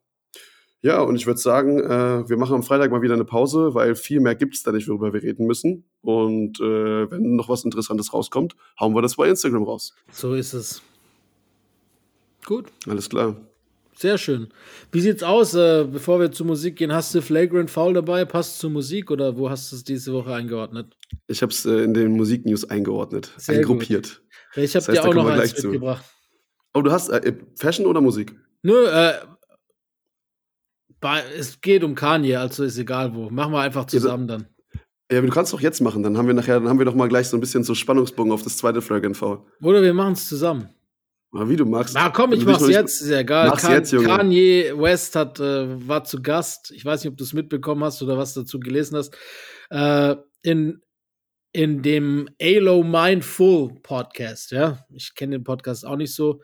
Ja, 0.81 1.01
und 1.01 1.17
ich 1.17 1.27
würde 1.27 1.41
sagen, 1.41 1.81
äh, 1.81 2.29
wir 2.29 2.37
machen 2.37 2.57
am 2.57 2.63
Freitag 2.63 2.91
mal 2.91 3.01
wieder 3.01 3.15
eine 3.15 3.25
Pause, 3.25 3.75
weil 3.75 3.95
viel 3.95 4.21
mehr 4.21 4.35
gibt's 4.35 4.63
da 4.63 4.73
nicht, 4.73 4.89
worüber 4.89 5.15
wir 5.15 5.23
reden 5.23 5.47
müssen. 5.47 5.85
Und 6.03 6.61
äh, 6.61 7.11
wenn 7.11 7.37
noch 7.37 7.49
was 7.49 7.65
Interessantes 7.65 8.13
rauskommt, 8.13 8.55
hauen 8.79 8.95
wir 8.95 9.01
das 9.01 9.17
bei 9.17 9.29
Instagram 9.29 9.63
raus. 9.63 9.95
So 10.11 10.35
ist 10.35 10.53
es. 10.53 10.83
Gut, 12.45 12.67
Alles 12.87 13.09
klar. 13.09 13.37
Sehr 13.97 14.19
schön. 14.19 14.49
Wie 14.93 15.01
sieht's 15.01 15.23
aus, 15.23 15.55
äh, 15.55 15.85
bevor 15.91 16.21
wir 16.21 16.33
zur 16.33 16.47
Musik 16.47 16.77
gehen? 16.77 16.93
Hast 16.93 17.15
du 17.15 17.23
Flagrant 17.23 17.71
Foul 17.71 17.95
dabei? 17.95 18.25
Passt 18.25 18.59
zur 18.59 18.71
Musik 18.71 19.11
oder 19.11 19.37
wo 19.37 19.51
hast 19.51 19.73
du 19.73 19.77
es 19.77 19.85
diese 19.85 20.13
Woche 20.13 20.35
eingeordnet? 20.35 20.97
Ich 21.27 21.43
habe 21.43 21.53
es 21.53 21.65
äh, 21.65 21.83
in 21.83 21.95
den 21.95 22.13
Musiknews 22.17 22.69
eingeordnet, 22.69 23.33
Sehr 23.37 23.57
eingruppiert. 23.57 24.23
Ich 24.57 24.75
habe 24.77 24.87
heißt, 24.87 24.89
dir 24.89 25.05
auch 25.05 25.15
noch 25.15 25.27
eins 25.27 25.35
gleich 25.35 25.55
zu. 25.57 25.69
mitgebracht. 25.69 26.05
Oh, 26.75 26.83
du 26.83 26.91
hast 26.91 27.09
äh, 27.09 27.35
Fashion 27.57 27.87
oder 27.87 28.01
Musik? 28.01 28.35
Nö, 28.63 28.87
äh, 28.87 29.15
bei, 31.01 31.23
es 31.39 31.61
geht 31.61 31.85
um 31.85 31.95
Kanye, 31.95 32.37
also 32.37 32.65
ist 32.65 32.79
egal 32.79 33.15
wo. 33.15 33.31
Machen 33.31 33.53
wir 33.53 33.61
einfach 33.61 33.85
zusammen 33.85 34.27
dann. 34.27 34.47
Ja, 35.13 35.19
aber 35.19 35.27
du 35.27 35.35
kannst 35.35 35.53
doch 35.53 35.61
jetzt 35.61 35.81
machen, 35.81 36.03
dann 36.03 36.17
haben 36.17 36.27
wir 36.27 36.35
nachher, 36.35 36.61
dann 36.61 36.69
haben 36.69 36.79
wir 36.79 36.87
doch 36.87 36.95
mal 36.95 37.09
gleich 37.09 37.29
so 37.29 37.37
ein 37.37 37.41
bisschen 37.41 37.63
so 37.63 37.75
Spannungsbogen 37.75 38.33
auf 38.33 38.43
das 38.43 38.57
zweite 38.57 38.81
Flag 38.81 39.03
V. 39.15 39.47
Oder 39.61 39.83
wir 39.83 39.93
machen 39.93 40.15
es 40.15 40.27
zusammen. 40.27 40.71
Mal 41.35 41.49
wie 41.49 41.57
du 41.57 41.65
magst. 41.65 41.95
Na 41.95 42.11
komm, 42.11 42.33
ich 42.33 42.39
dich 42.39 42.47
mach's 42.47 42.69
jetzt, 42.69 43.03
ist 43.03 43.09
ja 43.11 43.19
egal. 43.19 43.49
Mach's 43.49 43.63
Kan 43.63 43.73
jetzt, 43.73 43.91
Junge. 43.91 44.07
Kanye 44.07 44.73
West 44.77 45.17
hat, 45.17 45.41
äh, 45.41 45.89
war 45.89 46.05
zu 46.05 46.23
Gast. 46.23 46.71
Ich 46.71 46.85
weiß 46.85 47.03
nicht, 47.03 47.11
ob 47.11 47.17
du 47.17 47.25
es 47.25 47.33
mitbekommen 47.33 47.83
hast 47.83 48.01
oder 48.03 48.17
was 48.17 48.35
dazu 48.35 48.61
gelesen 48.61 48.97
hast. 48.97 49.17
Äh, 49.69 50.15
in, 50.43 50.81
in 51.51 51.83
dem 51.83 52.29
Alo 52.41 52.85
Mindful 52.85 53.75
Podcast, 53.83 54.53
ja. 54.53 54.87
Ich 54.95 55.17
kenne 55.17 55.39
den 55.39 55.43
Podcast 55.43 55.85
auch 55.85 55.97
nicht 55.97 56.15
so. 56.15 56.41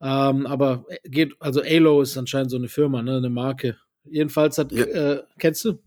Ähm, 0.00 0.46
aber 0.46 0.84
geht, 1.02 1.34
also 1.40 1.60
Alo 1.60 2.00
ist 2.00 2.16
anscheinend 2.16 2.52
so 2.52 2.58
eine 2.58 2.68
Firma, 2.68 3.02
ne, 3.02 3.16
eine 3.16 3.30
Marke. 3.30 3.76
Jedenfalls 4.04 4.56
hat, 4.56 4.70
Ja. 4.70 4.84
äh, 4.84 5.22
kennst 5.40 5.64
du? 5.64 5.80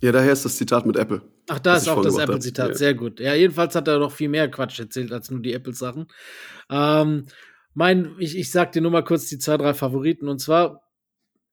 Ja, 0.00 0.12
daher 0.12 0.32
ist 0.32 0.44
das 0.44 0.56
Zitat 0.56 0.86
mit 0.86 0.96
Apple. 0.96 1.22
Ach, 1.48 1.58
da 1.58 1.76
ist 1.76 1.88
auch 1.88 2.02
das. 2.02 2.18
Apple-Zitat. 2.18 2.68
Ja. 2.68 2.74
Sehr 2.76 2.94
gut. 2.94 3.18
Ja, 3.18 3.34
jedenfalls 3.34 3.74
hat 3.74 3.88
er 3.88 3.98
noch 3.98 4.12
viel 4.12 4.28
mehr 4.28 4.48
Quatsch 4.48 4.78
erzählt 4.78 5.10
als 5.12 5.28
nur 5.32 5.40
die 5.40 5.52
Apple-Sachen. 5.54 6.06
Ähm, 6.70 7.24
mein, 7.74 8.14
ich, 8.18 8.38
ich 8.38 8.50
sag 8.50 8.72
dir 8.72 8.80
nur 8.80 8.90
mal 8.90 9.04
kurz 9.04 9.28
die 9.28 9.38
zwei, 9.38 9.56
drei 9.56 9.74
Favoriten. 9.74 10.28
Und 10.28 10.38
zwar, 10.38 10.82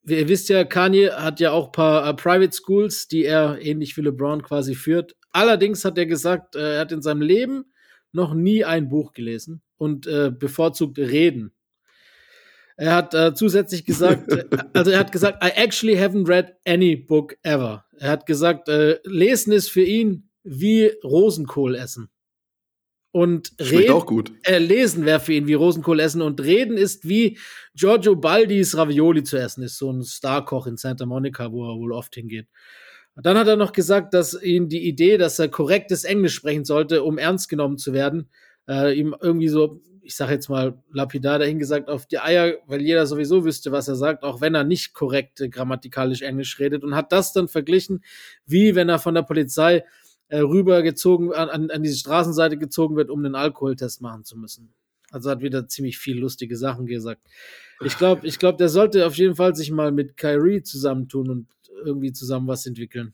ihr 0.07 0.27
wisst 0.29 0.49
ja, 0.49 0.63
Kanye 0.63 1.11
hat 1.11 1.39
ja 1.39 1.51
auch 1.51 1.71
paar 1.71 2.07
äh, 2.07 2.13
Private 2.13 2.55
Schools, 2.55 3.07
die 3.07 3.25
er 3.25 3.59
ähnlich 3.61 3.97
wie 3.97 4.01
LeBron 4.01 4.43
quasi 4.43 4.75
führt. 4.75 5.15
Allerdings 5.31 5.83
hat 5.83 5.97
er 5.97 6.05
gesagt, 6.05 6.55
äh, 6.55 6.75
er 6.75 6.81
hat 6.81 6.91
in 6.91 7.01
seinem 7.01 7.21
Leben 7.21 7.65
noch 8.11 8.33
nie 8.33 8.63
ein 8.63 8.89
Buch 8.89 9.13
gelesen 9.13 9.61
und 9.77 10.05
äh, 10.07 10.31
bevorzugt 10.31 10.99
reden. 10.99 11.53
Er 12.77 12.95
hat 12.95 13.13
äh, 13.13 13.33
zusätzlich 13.33 13.85
gesagt, 13.85 14.31
äh, 14.31 14.45
also 14.73 14.91
er 14.91 14.99
hat 14.99 15.11
gesagt, 15.11 15.43
I 15.43 15.49
actually 15.55 15.97
haven't 15.97 16.27
read 16.27 16.55
any 16.65 16.95
book 16.95 17.37
ever. 17.43 17.85
Er 17.97 18.09
hat 18.09 18.25
gesagt, 18.25 18.69
äh, 18.69 18.99
Lesen 19.03 19.53
ist 19.53 19.69
für 19.69 19.83
ihn 19.83 20.29
wie 20.43 20.91
Rosenkohl 21.03 21.75
essen. 21.75 22.09
Und 23.11 23.51
reden, 23.59 23.91
auch 23.91 24.05
gut. 24.05 24.31
Äh, 24.43 24.59
lesen 24.59 25.05
wäre 25.05 25.19
für 25.19 25.33
ihn 25.33 25.47
wie 25.47 25.53
Rosenkohl 25.53 25.99
essen 25.99 26.21
und 26.21 26.39
reden 26.39 26.77
ist 26.77 27.07
wie 27.07 27.37
Giorgio 27.75 28.15
Baldis 28.15 28.77
Ravioli 28.77 29.23
zu 29.23 29.37
essen, 29.37 29.63
ist 29.63 29.77
so 29.77 29.91
ein 29.91 30.03
Starkoch 30.03 30.65
in 30.65 30.77
Santa 30.77 31.05
Monica, 31.05 31.51
wo 31.51 31.69
er 31.69 31.77
wohl 31.77 31.91
oft 31.91 32.15
hingeht. 32.15 32.47
Dann 33.15 33.37
hat 33.37 33.47
er 33.47 33.57
noch 33.57 33.73
gesagt, 33.73 34.13
dass 34.13 34.41
ihn 34.41 34.69
die 34.69 34.87
Idee, 34.87 35.17
dass 35.17 35.37
er 35.39 35.49
korrektes 35.49 36.05
Englisch 36.05 36.35
sprechen 36.35 36.63
sollte, 36.63 37.03
um 37.03 37.17
ernst 37.17 37.49
genommen 37.49 37.77
zu 37.77 37.91
werden, 37.91 38.29
äh, 38.69 38.97
ihm 38.97 39.13
irgendwie 39.19 39.49
so, 39.49 39.81
ich 40.01 40.15
sage 40.15 40.31
jetzt 40.31 40.49
mal 40.49 40.81
lapidar 40.93 41.37
dahingesagt, 41.37 41.89
auf 41.89 42.05
die 42.05 42.19
Eier, 42.19 42.55
weil 42.67 42.81
jeder 42.81 43.05
sowieso 43.05 43.43
wüsste, 43.43 43.73
was 43.73 43.89
er 43.89 43.95
sagt, 43.95 44.23
auch 44.23 44.39
wenn 44.39 44.55
er 44.55 44.63
nicht 44.63 44.93
korrekt 44.93 45.41
äh, 45.41 45.49
grammatikalisch 45.49 46.21
Englisch 46.21 46.57
redet 46.59 46.85
und 46.85 46.95
hat 46.95 47.11
das 47.11 47.33
dann 47.33 47.49
verglichen, 47.49 48.01
wie 48.45 48.75
wenn 48.75 48.87
er 48.87 48.99
von 48.99 49.13
der 49.13 49.23
Polizei 49.23 49.83
äh, 50.31 50.39
rübergezogen, 50.39 51.33
an, 51.33 51.69
an 51.69 51.83
diese 51.83 51.97
Straßenseite 51.97 52.57
gezogen 52.57 52.95
wird, 52.95 53.09
um 53.09 53.19
einen 53.19 53.35
Alkoholtest 53.35 54.01
machen 54.01 54.23
zu 54.23 54.37
müssen. 54.37 54.73
Also 55.11 55.29
hat 55.29 55.41
wieder 55.41 55.67
ziemlich 55.67 55.97
viel 55.97 56.17
lustige 56.17 56.55
Sachen 56.55 56.85
gesagt. 56.85 57.21
Ich 57.83 57.97
glaube, 57.97 58.25
ich 58.25 58.39
glaube, 58.39 58.57
der 58.57 58.69
sollte 58.69 59.05
auf 59.05 59.15
jeden 59.15 59.35
Fall 59.35 59.55
sich 59.55 59.71
mal 59.71 59.91
mit 59.91 60.15
Kyrie 60.15 60.63
zusammentun 60.63 61.29
und 61.29 61.47
irgendwie 61.83 62.13
zusammen 62.13 62.47
was 62.47 62.65
entwickeln. 62.65 63.13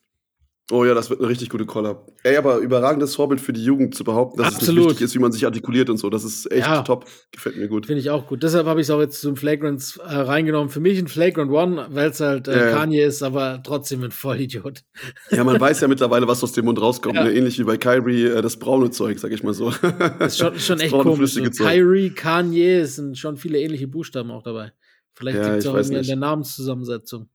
Oh 0.69 0.83
ja, 0.83 0.93
das 0.93 1.09
wird 1.09 1.21
eine 1.21 1.29
richtig 1.29 1.49
gute 1.49 1.65
Collab. 1.65 2.11
Ey, 2.23 2.35
aber 2.35 2.57
überragendes 2.57 3.15
Vorbild 3.15 3.39
für 3.39 3.53
die 3.53 3.63
Jugend 3.63 3.95
zu 3.95 4.03
behaupten, 4.03 4.39
dass 4.39 4.55
Absolut. 4.55 4.67
es 4.67 4.75
nicht 4.75 4.89
wichtig 4.89 5.05
ist, 5.05 5.15
wie 5.15 5.19
man 5.19 5.31
sich 5.31 5.45
artikuliert 5.45 5.89
und 5.89 5.95
so. 5.95 6.09
Das 6.09 6.25
ist 6.25 6.51
echt 6.51 6.67
ja. 6.67 6.81
top. 6.81 7.05
Gefällt 7.31 7.55
mir 7.55 7.69
gut. 7.69 7.85
Finde 7.85 8.01
ich 8.01 8.09
auch 8.09 8.27
gut. 8.27 8.43
Deshalb 8.43 8.67
habe 8.67 8.81
ich 8.81 8.87
es 8.87 8.91
auch 8.91 8.99
jetzt 8.99 9.21
zum 9.21 9.37
Flagrant 9.37 9.97
äh, 10.03 10.13
reingenommen. 10.13 10.67
Für 10.67 10.81
mich 10.81 10.99
ein 10.99 11.07
Flagrant 11.07 11.51
One, 11.51 11.87
weil 11.91 12.09
es 12.09 12.19
halt 12.19 12.49
äh, 12.49 12.69
ja, 12.69 12.77
Kanye 12.77 13.01
ist, 13.01 13.23
aber 13.23 13.61
trotzdem 13.63 14.03
ein 14.03 14.11
Vollidiot. 14.11 14.83
Ja, 15.29 15.43
man 15.43 15.59
weiß 15.59 15.81
ja 15.81 15.87
mittlerweile, 15.87 16.27
was 16.27 16.43
aus 16.43 16.53
dem 16.53 16.65
Mund 16.65 16.81
rauskommt. 16.81 17.15
Ja. 17.15 17.25
Ne? 17.25 17.33
Ähnlich 17.33 17.59
wie 17.59 17.63
bei 17.63 17.77
Kyrie, 17.77 18.25
äh, 18.25 18.41
das 18.41 18.57
braune 18.57 18.89
Zeug, 18.91 19.19
sag 19.19 19.31
ich 19.31 19.43
mal 19.43 19.53
so. 19.53 19.71
Das 20.19 20.33
ist 20.33 20.37
schon, 20.39 20.59
schon 20.59 20.79
echt 20.79 20.91
komisch. 20.91 21.33
So. 21.33 21.63
Kyrie, 21.63 22.09
Kanye, 22.09 22.79
es 22.79 22.95
sind 22.95 23.17
schon 23.17 23.37
viele 23.37 23.59
ähnliche 23.59 23.87
Buchstaben 23.87 24.31
auch 24.31 24.43
dabei. 24.43 24.73
Vielleicht 25.13 25.37
liegt 25.37 25.57
es 25.57 25.67
auch 25.67 25.75
an 25.75 25.89
der 25.89 26.15
Namenszusammensetzung. 26.15 27.29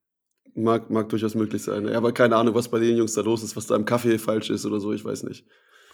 Mag, 0.54 0.90
mag 0.90 1.08
durchaus 1.08 1.34
möglich 1.34 1.62
sein. 1.62 1.88
Ja, 1.88 1.96
aber 1.96 2.12
keine 2.12 2.36
Ahnung, 2.36 2.54
was 2.54 2.68
bei 2.68 2.78
den 2.78 2.96
Jungs 2.96 3.14
da 3.14 3.22
los 3.22 3.42
ist, 3.42 3.56
was 3.56 3.66
da 3.66 3.76
im 3.76 3.84
Kaffee 3.84 4.18
falsch 4.18 4.50
ist 4.50 4.66
oder 4.66 4.80
so, 4.80 4.92
ich 4.92 5.04
weiß 5.04 5.22
nicht. 5.22 5.44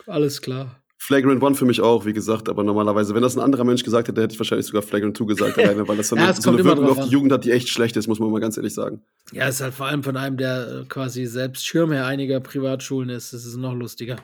Alles 0.06 0.40
klar. 0.40 0.82
Flagrant 1.00 1.40
One 1.40 1.54
für 1.54 1.64
mich 1.64 1.80
auch, 1.80 2.04
wie 2.06 2.12
gesagt, 2.12 2.48
aber 2.48 2.64
normalerweise, 2.64 3.14
wenn 3.14 3.22
das 3.22 3.36
ein 3.36 3.40
anderer 3.40 3.62
Mensch 3.62 3.84
gesagt 3.84 4.08
hätte, 4.08 4.20
hätte 4.20 4.34
ich 4.34 4.40
wahrscheinlich 4.40 4.66
sogar 4.66 4.82
Flagrant 4.82 5.16
Two 5.16 5.26
gesagt, 5.26 5.56
alleine, 5.58 5.86
weil 5.86 5.96
das 5.96 6.08
dann 6.08 6.18
ja, 6.18 6.34
so 6.34 6.50
eine 6.50 6.64
Wirkung 6.64 6.86
auf 6.86 7.04
die 7.04 7.10
Jugend 7.10 7.30
hat, 7.30 7.44
die 7.44 7.52
echt 7.52 7.68
schlecht 7.68 7.96
ist, 7.96 8.08
muss 8.08 8.18
man 8.18 8.30
mal 8.30 8.40
ganz 8.40 8.56
ehrlich 8.56 8.74
sagen. 8.74 9.00
Ja, 9.32 9.46
ist 9.46 9.60
halt 9.60 9.74
vor 9.74 9.86
allem 9.86 10.02
von 10.02 10.16
einem, 10.16 10.36
der 10.36 10.82
äh, 10.82 10.84
quasi 10.88 11.26
selbst 11.26 11.64
Schirmherr 11.64 12.04
einiger 12.04 12.40
Privatschulen 12.40 13.10
ist, 13.10 13.32
das 13.32 13.46
ist 13.46 13.56
noch 13.56 13.74
lustiger. 13.74 14.16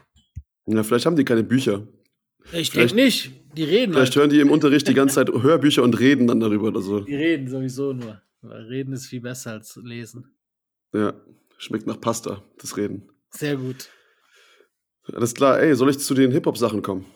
Ja, 0.66 0.82
vielleicht 0.82 1.06
haben 1.06 1.16
die 1.16 1.24
keine 1.24 1.44
Bücher. 1.44 1.86
Ich 2.52 2.70
denke 2.70 2.94
nicht. 2.94 3.30
Die 3.56 3.64
reden. 3.64 3.92
Vielleicht 3.92 4.16
halt. 4.16 4.16
hören 4.16 4.30
die 4.30 4.40
im 4.40 4.50
Unterricht 4.50 4.88
die 4.88 4.94
ganze 4.94 5.14
Zeit 5.14 5.30
Hörbücher 5.30 5.82
und 5.82 5.98
reden 6.00 6.26
dann 6.26 6.40
darüber 6.40 6.68
oder 6.68 6.80
so. 6.80 7.00
Die 7.00 7.14
reden 7.14 7.48
sowieso 7.48 7.92
nur. 7.92 8.20
Reden 8.44 8.92
ist 8.92 9.06
viel 9.06 9.20
besser 9.20 9.52
als 9.52 9.76
lesen. 9.76 10.36
Ja, 10.92 11.14
schmeckt 11.58 11.86
nach 11.86 12.00
Pasta, 12.00 12.42
das 12.58 12.76
Reden. 12.76 13.08
Sehr 13.30 13.56
gut. 13.56 13.90
Alles 15.12 15.34
klar, 15.34 15.60
ey, 15.60 15.74
soll 15.74 15.90
ich 15.90 15.98
zu 15.98 16.14
den 16.14 16.30
Hip-Hop-Sachen 16.30 16.82
kommen? 16.82 17.06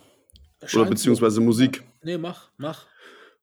Scheint 0.61 0.83
Oder 0.83 0.91
beziehungsweise 0.91 1.37
so. 1.37 1.43
Musik? 1.43 1.85
Nee, 2.03 2.19
mach, 2.19 2.51
mach. 2.57 2.87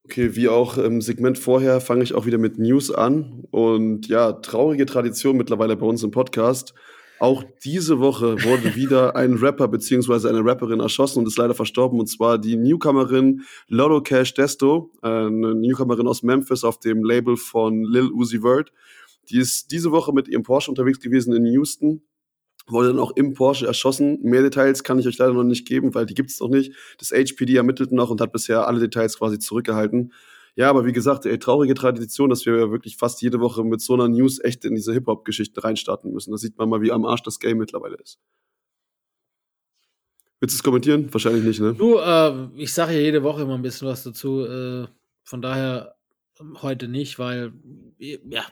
Okay, 0.03 0.35
wie 0.35 0.49
auch 0.49 0.77
im 0.77 1.01
Segment 1.01 1.39
vorher 1.39 1.81
fange 1.81 2.03
ich 2.03 2.13
auch 2.13 2.27
wieder 2.27 2.37
mit 2.37 2.59
News 2.59 2.91
an. 2.91 3.43
Und 3.49 4.07
ja, 4.07 4.33
traurige 4.33 4.85
Tradition 4.85 5.35
mittlerweile 5.35 5.75
bei 5.75 5.85
uns 5.85 6.03
im 6.03 6.11
Podcast. 6.11 6.75
Auch 7.19 7.43
diese 7.63 7.99
Woche 7.99 8.43
wurde 8.43 8.75
wieder 8.75 9.15
ein 9.15 9.35
Rapper 9.35 9.67
beziehungsweise 9.67 10.27
eine 10.27 10.43
Rapperin 10.43 10.81
erschossen 10.81 11.19
und 11.19 11.27
ist 11.27 11.37
leider 11.37 11.55
verstorben. 11.55 11.99
Und 11.99 12.07
zwar 12.07 12.37
die 12.37 12.57
Newcomerin 12.57 13.43
Lotto 13.67 14.01
Cash 14.01 14.33
Desto, 14.33 14.91
eine 15.01 15.55
Newcomerin 15.55 16.07
aus 16.07 16.23
Memphis 16.23 16.63
auf 16.63 16.79
dem 16.79 17.03
Label 17.03 17.37
von 17.37 17.83
Lil 17.83 18.11
Uzi 18.11 18.41
Vert. 18.41 18.71
Die 19.29 19.37
ist 19.37 19.71
diese 19.71 19.91
Woche 19.91 20.13
mit 20.13 20.27
ihrem 20.27 20.43
Porsche 20.43 20.69
unterwegs 20.69 20.99
gewesen 20.99 21.33
in 21.33 21.45
Houston, 21.45 22.01
wurde 22.67 22.89
dann 22.89 22.99
auch 22.99 23.11
im 23.15 23.33
Porsche 23.33 23.65
erschossen. 23.65 24.19
Mehr 24.21 24.41
Details 24.41 24.83
kann 24.83 24.99
ich 24.99 25.07
euch 25.07 25.17
leider 25.17 25.33
noch 25.33 25.43
nicht 25.43 25.67
geben, 25.67 25.95
weil 25.95 26.05
die 26.05 26.15
gibt 26.15 26.31
es 26.31 26.39
noch 26.39 26.49
nicht. 26.49 26.73
Das 26.99 27.11
HPD 27.11 27.55
ermittelt 27.55 27.91
noch 27.91 28.09
und 28.09 28.21
hat 28.21 28.33
bisher 28.33 28.67
alle 28.67 28.79
Details 28.79 29.17
quasi 29.17 29.39
zurückgehalten. 29.39 30.11
Ja, 30.55 30.69
aber 30.69 30.85
wie 30.85 30.93
gesagt, 30.93 31.25
ey, 31.25 31.37
traurige 31.37 31.73
Tradition, 31.73 32.29
dass 32.29 32.45
wir 32.45 32.71
wirklich 32.71 32.95
fast 32.95 33.21
jede 33.21 33.41
Woche 33.41 33.63
mit 33.63 33.81
so 33.81 33.93
einer 33.93 34.07
News 34.07 34.39
echt 34.41 34.63
in 34.63 34.73
diese 34.73 34.93
Hip-Hop-Geschichten 34.93 35.59
reinstarten 35.59 36.13
müssen. 36.13 36.31
Da 36.31 36.37
sieht 36.37 36.57
man 36.57 36.69
mal, 36.69 36.81
wie 36.81 36.93
am 36.93 37.05
Arsch 37.05 37.23
das 37.23 37.39
Game 37.39 37.57
mittlerweile 37.57 37.97
ist. 37.97 38.19
Willst 40.39 40.55
du 40.55 40.57
es 40.57 40.63
kommentieren? 40.63 41.11
Wahrscheinlich 41.11 41.43
nicht, 41.43 41.59
ne? 41.59 41.73
Du, 41.73 41.97
äh, 41.97 42.47
ich 42.55 42.73
sage 42.73 42.93
ja 42.93 42.99
jede 42.99 43.23
Woche 43.23 43.41
immer 43.41 43.55
ein 43.55 43.61
bisschen 43.61 43.87
was 43.87 44.03
dazu. 44.03 44.45
Äh, 44.45 44.87
von 45.23 45.41
daher 45.41 45.95
heute 46.61 46.87
nicht, 46.87 47.19
weil 47.19 47.53
ja, 47.97 48.45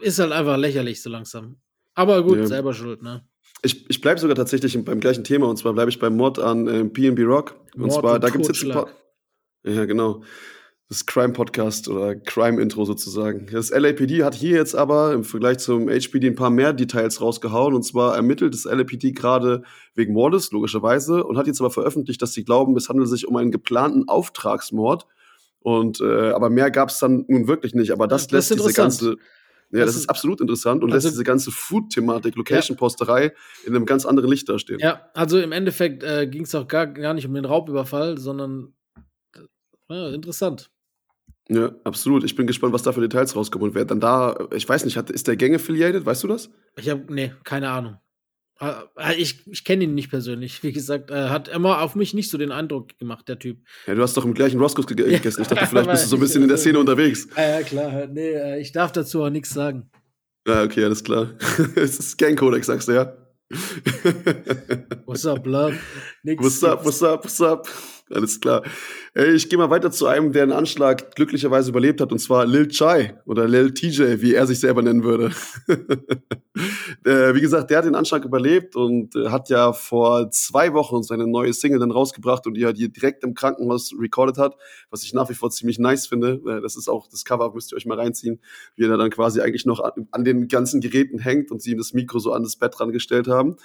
ist 0.00 0.18
halt 0.18 0.32
einfach 0.32 0.56
lächerlich 0.56 1.02
so 1.02 1.10
langsam. 1.10 1.56
Aber 1.94 2.22
gut, 2.22 2.38
ja. 2.38 2.46
selber 2.46 2.74
schuld, 2.74 3.02
ne? 3.02 3.26
Ich, 3.62 3.88
ich 3.88 4.00
bleibe 4.00 4.20
sogar 4.20 4.36
tatsächlich 4.36 4.82
beim 4.84 5.00
gleichen 5.00 5.24
Thema 5.24 5.48
und 5.48 5.56
zwar 5.56 5.72
bleibe 5.72 5.90
ich 5.90 5.98
beim 5.98 6.16
Mod 6.16 6.38
an 6.38 6.66
äh, 6.66 6.84
PB 6.84 7.22
Rock. 7.24 7.56
Und 7.74 7.86
Mord 7.86 7.92
zwar, 7.92 8.14
und 8.14 8.24
da 8.24 8.28
gibt 8.28 8.42
es 8.42 8.48
jetzt 8.48 8.64
ein 8.64 8.72
paar. 8.72 8.88
Ja, 9.64 9.86
genau. 9.86 10.22
Das 10.94 11.06
Crime-Podcast 11.06 11.88
oder 11.88 12.14
Crime-Intro 12.14 12.84
sozusagen. 12.84 13.48
Das 13.50 13.70
LAPD 13.70 14.22
hat 14.22 14.36
hier 14.36 14.56
jetzt 14.56 14.76
aber 14.76 15.12
im 15.12 15.24
Vergleich 15.24 15.58
zum 15.58 15.88
HPD 15.88 16.28
ein 16.28 16.36
paar 16.36 16.50
mehr 16.50 16.72
Details 16.72 17.20
rausgehauen. 17.20 17.74
Und 17.74 17.82
zwar 17.82 18.14
ermittelt 18.14 18.54
das 18.54 18.64
LAPD 18.64 19.10
gerade 19.10 19.64
wegen 19.96 20.12
Mordes, 20.12 20.52
logischerweise, 20.52 21.24
und 21.24 21.36
hat 21.36 21.48
jetzt 21.48 21.60
aber 21.60 21.72
veröffentlicht, 21.72 22.22
dass 22.22 22.32
sie 22.32 22.44
glauben, 22.44 22.76
es 22.76 22.88
handelt 22.88 23.08
sich 23.08 23.26
um 23.26 23.34
einen 23.34 23.50
geplanten 23.50 24.08
Auftragsmord 24.08 25.08
und 25.58 26.00
äh, 26.00 26.30
aber 26.30 26.48
mehr 26.48 26.70
gab 26.70 26.90
es 26.90 27.00
dann 27.00 27.24
nun 27.26 27.48
wirklich 27.48 27.74
nicht. 27.74 27.90
Aber 27.90 28.06
das, 28.06 28.28
das 28.28 28.50
lässt 28.50 28.60
diese 28.60 28.72
ganze 28.72 29.16
ja, 29.72 29.80
das, 29.80 29.86
das 29.86 29.96
ist 29.96 30.10
absolut 30.10 30.40
interessant 30.40 30.84
und 30.84 30.92
also, 30.92 31.08
lässt 31.08 31.16
diese 31.16 31.24
ganze 31.24 31.50
Food-Thematik, 31.50 32.36
Location-Posterei 32.36 33.24
ja. 33.24 33.30
in 33.66 33.74
einem 33.74 33.84
ganz 33.84 34.06
anderen 34.06 34.30
Licht 34.30 34.48
dastehen. 34.48 34.78
Ja, 34.78 35.10
also 35.12 35.40
im 35.40 35.50
Endeffekt 35.50 36.04
äh, 36.04 36.28
ging 36.28 36.42
es 36.42 36.54
auch 36.54 36.68
gar, 36.68 36.86
gar 36.86 37.14
nicht 37.14 37.26
um 37.26 37.34
den 37.34 37.46
Raubüberfall, 37.46 38.16
sondern 38.16 38.74
ja, 39.88 40.10
interessant. 40.10 40.70
Ja, 41.48 41.72
absolut. 41.84 42.24
Ich 42.24 42.36
bin 42.36 42.46
gespannt, 42.46 42.72
was 42.72 42.82
da 42.82 42.92
für 42.92 43.00
Details 43.00 43.36
rauskommen 43.36 43.68
und 43.68 43.74
wer 43.74 43.84
dann 43.84 44.00
da, 44.00 44.48
ich 44.54 44.68
weiß 44.68 44.84
nicht, 44.84 44.96
hat, 44.96 45.10
ist 45.10 45.28
der 45.28 45.36
Gang 45.36 45.54
affiliated, 45.54 46.06
weißt 46.06 46.24
du 46.24 46.28
das? 46.28 46.50
Ich 46.76 46.88
habe, 46.88 47.04
nee, 47.12 47.32
keine 47.44 47.68
Ahnung. 47.70 47.98
Ah, 48.60 48.84
ah, 48.94 49.12
ich, 49.12 49.46
ich 49.48 49.64
kenne 49.64 49.84
ihn 49.84 49.94
nicht 49.94 50.10
persönlich. 50.10 50.62
Wie 50.62 50.72
gesagt, 50.72 51.10
er 51.10 51.30
hat 51.30 51.48
immer 51.48 51.82
auf 51.82 51.96
mich 51.96 52.14
nicht 52.14 52.30
so 52.30 52.38
den 52.38 52.52
Eindruck 52.52 52.96
gemacht, 52.98 53.28
der 53.28 53.38
Typ. 53.38 53.58
Ja, 53.86 53.94
du 53.94 54.02
hast 54.02 54.16
doch 54.16 54.24
im 54.24 54.32
gleichen 54.32 54.60
Roscoe's 54.60 54.86
gegessen. 54.86 55.42
Ich 55.42 55.48
dachte, 55.48 55.66
vielleicht 55.68 55.90
bist 55.90 56.04
du 56.04 56.08
so 56.08 56.16
ein 56.16 56.20
bisschen 56.20 56.42
in 56.42 56.48
der 56.48 56.56
Szene 56.56 56.78
unterwegs. 56.78 57.26
Ja, 57.36 57.58
ja 57.58 57.62
klar. 57.62 58.06
Nee, 58.06 58.30
äh, 58.30 58.60
ich 58.60 58.70
darf 58.72 58.92
dazu 58.92 59.24
auch 59.24 59.30
nichts 59.30 59.50
sagen. 59.50 59.90
Ja, 60.46 60.62
okay, 60.62 60.84
alles 60.84 61.02
klar. 61.02 61.32
es 61.74 61.98
ist 61.98 62.16
Gang-Codex, 62.16 62.66
sagst 62.66 62.88
du, 62.88 62.92
ja? 62.92 63.16
what's 65.04 65.26
up, 65.26 65.44
love? 65.46 65.76
Nix 66.22 66.42
what's 66.42 66.62
up, 66.64 66.84
what's 66.84 67.02
up, 67.02 67.24
what's 67.24 67.40
up? 67.40 67.68
Alles 68.10 68.38
klar. 68.40 68.62
Ey, 69.14 69.32
ich 69.34 69.48
gehe 69.48 69.58
mal 69.58 69.70
weiter 69.70 69.90
zu 69.90 70.06
einem, 70.06 70.32
der 70.32 70.42
einen 70.42 70.52
Anschlag 70.52 71.14
glücklicherweise 71.14 71.70
überlebt 71.70 72.00
hat, 72.00 72.12
und 72.12 72.18
zwar 72.18 72.44
Lil 72.44 72.68
Chai 72.68 73.18
oder 73.24 73.48
Lil 73.48 73.72
TJ, 73.72 74.20
wie 74.20 74.34
er 74.34 74.46
sich 74.46 74.60
selber 74.60 74.82
nennen 74.82 75.04
würde. 75.04 75.30
äh, 77.04 77.34
wie 77.34 77.40
gesagt, 77.40 77.70
der 77.70 77.78
hat 77.78 77.86
den 77.86 77.94
Anschlag 77.94 78.24
überlebt 78.24 78.76
und 78.76 79.16
äh, 79.16 79.28
hat 79.30 79.48
ja 79.48 79.72
vor 79.72 80.30
zwei 80.30 80.74
Wochen 80.74 81.02
seine 81.02 81.26
neue 81.26 81.54
Single 81.54 81.78
dann 81.78 81.90
rausgebracht 81.90 82.46
und 82.46 82.54
die 82.54 82.62
er 82.62 82.74
direkt 82.74 83.24
im 83.24 83.34
Krankenhaus 83.34 83.94
recorded 83.98 84.36
hat, 84.36 84.56
was 84.90 85.02
ich 85.02 85.14
nach 85.14 85.30
wie 85.30 85.34
vor 85.34 85.50
ziemlich 85.50 85.78
nice 85.78 86.06
finde. 86.06 86.42
Äh, 86.46 86.60
das 86.60 86.76
ist 86.76 86.88
auch 86.88 87.08
das 87.08 87.24
Cover, 87.24 87.52
müsst 87.54 87.72
ihr 87.72 87.76
euch 87.76 87.86
mal 87.86 87.98
reinziehen, 87.98 88.40
wie 88.76 88.84
er 88.84 88.98
dann 88.98 89.10
quasi 89.10 89.40
eigentlich 89.40 89.64
noch 89.64 89.80
an, 89.80 90.08
an 90.10 90.24
den 90.24 90.48
ganzen 90.48 90.82
Geräten 90.82 91.18
hängt 91.18 91.50
und 91.50 91.62
sie 91.62 91.72
ihm 91.72 91.78
das 91.78 91.94
Mikro 91.94 92.18
so 92.18 92.32
an 92.32 92.42
das 92.42 92.56
Bett 92.56 92.78
rangestellt 92.78 93.28
haben. 93.28 93.56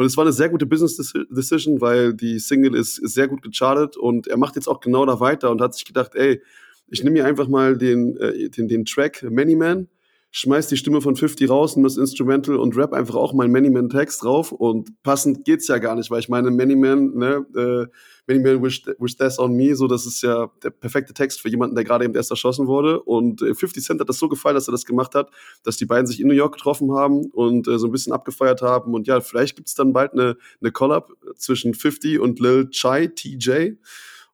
Und 0.00 0.06
es 0.06 0.16
war 0.16 0.24
eine 0.24 0.32
sehr 0.32 0.48
gute 0.48 0.64
Business 0.64 1.12
Decision, 1.28 1.82
weil 1.82 2.14
die 2.14 2.38
Single 2.38 2.74
ist, 2.74 2.94
sehr 2.94 3.28
gut 3.28 3.42
gechartet 3.42 3.98
und 3.98 4.28
er 4.28 4.38
macht 4.38 4.56
jetzt 4.56 4.66
auch 4.66 4.80
genau 4.80 5.04
da 5.04 5.20
weiter 5.20 5.50
und 5.50 5.60
hat 5.60 5.74
sich 5.74 5.84
gedacht, 5.84 6.14
ey, 6.14 6.40
ich 6.88 7.04
nehme 7.04 7.18
mir 7.18 7.26
einfach 7.26 7.48
mal 7.48 7.76
den, 7.76 8.16
äh, 8.16 8.48
den, 8.48 8.66
den 8.66 8.86
Track 8.86 9.22
Many 9.30 9.56
Man, 9.56 9.88
schmeiß 10.30 10.68
die 10.68 10.78
Stimme 10.78 11.02
von 11.02 11.16
50 11.16 11.50
raus 11.50 11.76
und 11.76 11.82
das 11.82 11.98
Instrumental 11.98 12.56
und 12.56 12.78
rap 12.78 12.94
einfach 12.94 13.16
auch 13.16 13.34
meinen 13.34 13.52
Many-Man-Text 13.52 14.24
drauf. 14.24 14.52
Und 14.52 15.02
passend 15.02 15.44
geht's 15.44 15.68
ja 15.68 15.76
gar 15.76 15.94
nicht, 15.94 16.10
weil 16.10 16.20
ich 16.20 16.30
meine, 16.30 16.50
Many-Man, 16.50 17.14
ne, 17.16 17.46
äh, 17.54 17.86
Many-Man 18.30 18.62
wish, 18.62 18.82
wish 18.98 19.16
that's 19.16 19.38
on 19.38 19.54
me, 19.54 19.74
so, 19.74 19.88
das 19.88 20.06
ist 20.06 20.22
ja 20.22 20.50
der 20.62 20.70
perfekte 20.70 21.12
Text 21.12 21.40
für 21.40 21.48
jemanden, 21.48 21.74
der 21.74 21.84
gerade 21.84 22.04
eben 22.04 22.14
erst 22.14 22.30
erschossen 22.30 22.68
wurde. 22.68 23.02
Und 23.02 23.42
äh, 23.42 23.54
50 23.54 23.82
Cent 23.82 24.00
hat 24.00 24.08
das 24.08 24.18
so 24.18 24.28
gefallen, 24.28 24.54
dass 24.54 24.68
er 24.68 24.72
das 24.72 24.84
gemacht 24.84 25.14
hat, 25.14 25.30
dass 25.64 25.76
die 25.76 25.86
beiden 25.86 26.06
sich 26.06 26.20
in 26.20 26.28
New 26.28 26.34
York 26.34 26.54
getroffen 26.54 26.92
haben 26.92 27.26
und 27.32 27.66
äh, 27.66 27.78
so 27.78 27.86
ein 27.86 27.92
bisschen 27.92 28.12
abgefeiert 28.12 28.62
haben. 28.62 28.94
Und 28.94 29.08
ja, 29.08 29.20
vielleicht 29.20 29.56
gibt's 29.56 29.74
dann 29.74 29.92
bald 29.92 30.12
eine, 30.12 30.36
eine 30.60 30.70
Collab 30.70 31.10
zwischen 31.36 31.74
50 31.74 32.20
und 32.20 32.38
Lil 32.38 32.70
Chai, 32.70 33.08
TJ. 33.08 33.72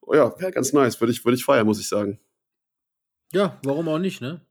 Oh 0.02 0.14
ja, 0.14 0.38
wäre 0.38 0.52
ganz 0.52 0.72
nice, 0.72 1.00
würde 1.00 1.12
ich, 1.12 1.24
würde 1.24 1.36
ich 1.36 1.44
feiern, 1.44 1.66
muss 1.66 1.80
ich 1.80 1.88
sagen. 1.88 2.18
Ja, 3.32 3.58
warum 3.64 3.88
auch 3.88 3.98
nicht, 3.98 4.20
ne? 4.20 4.42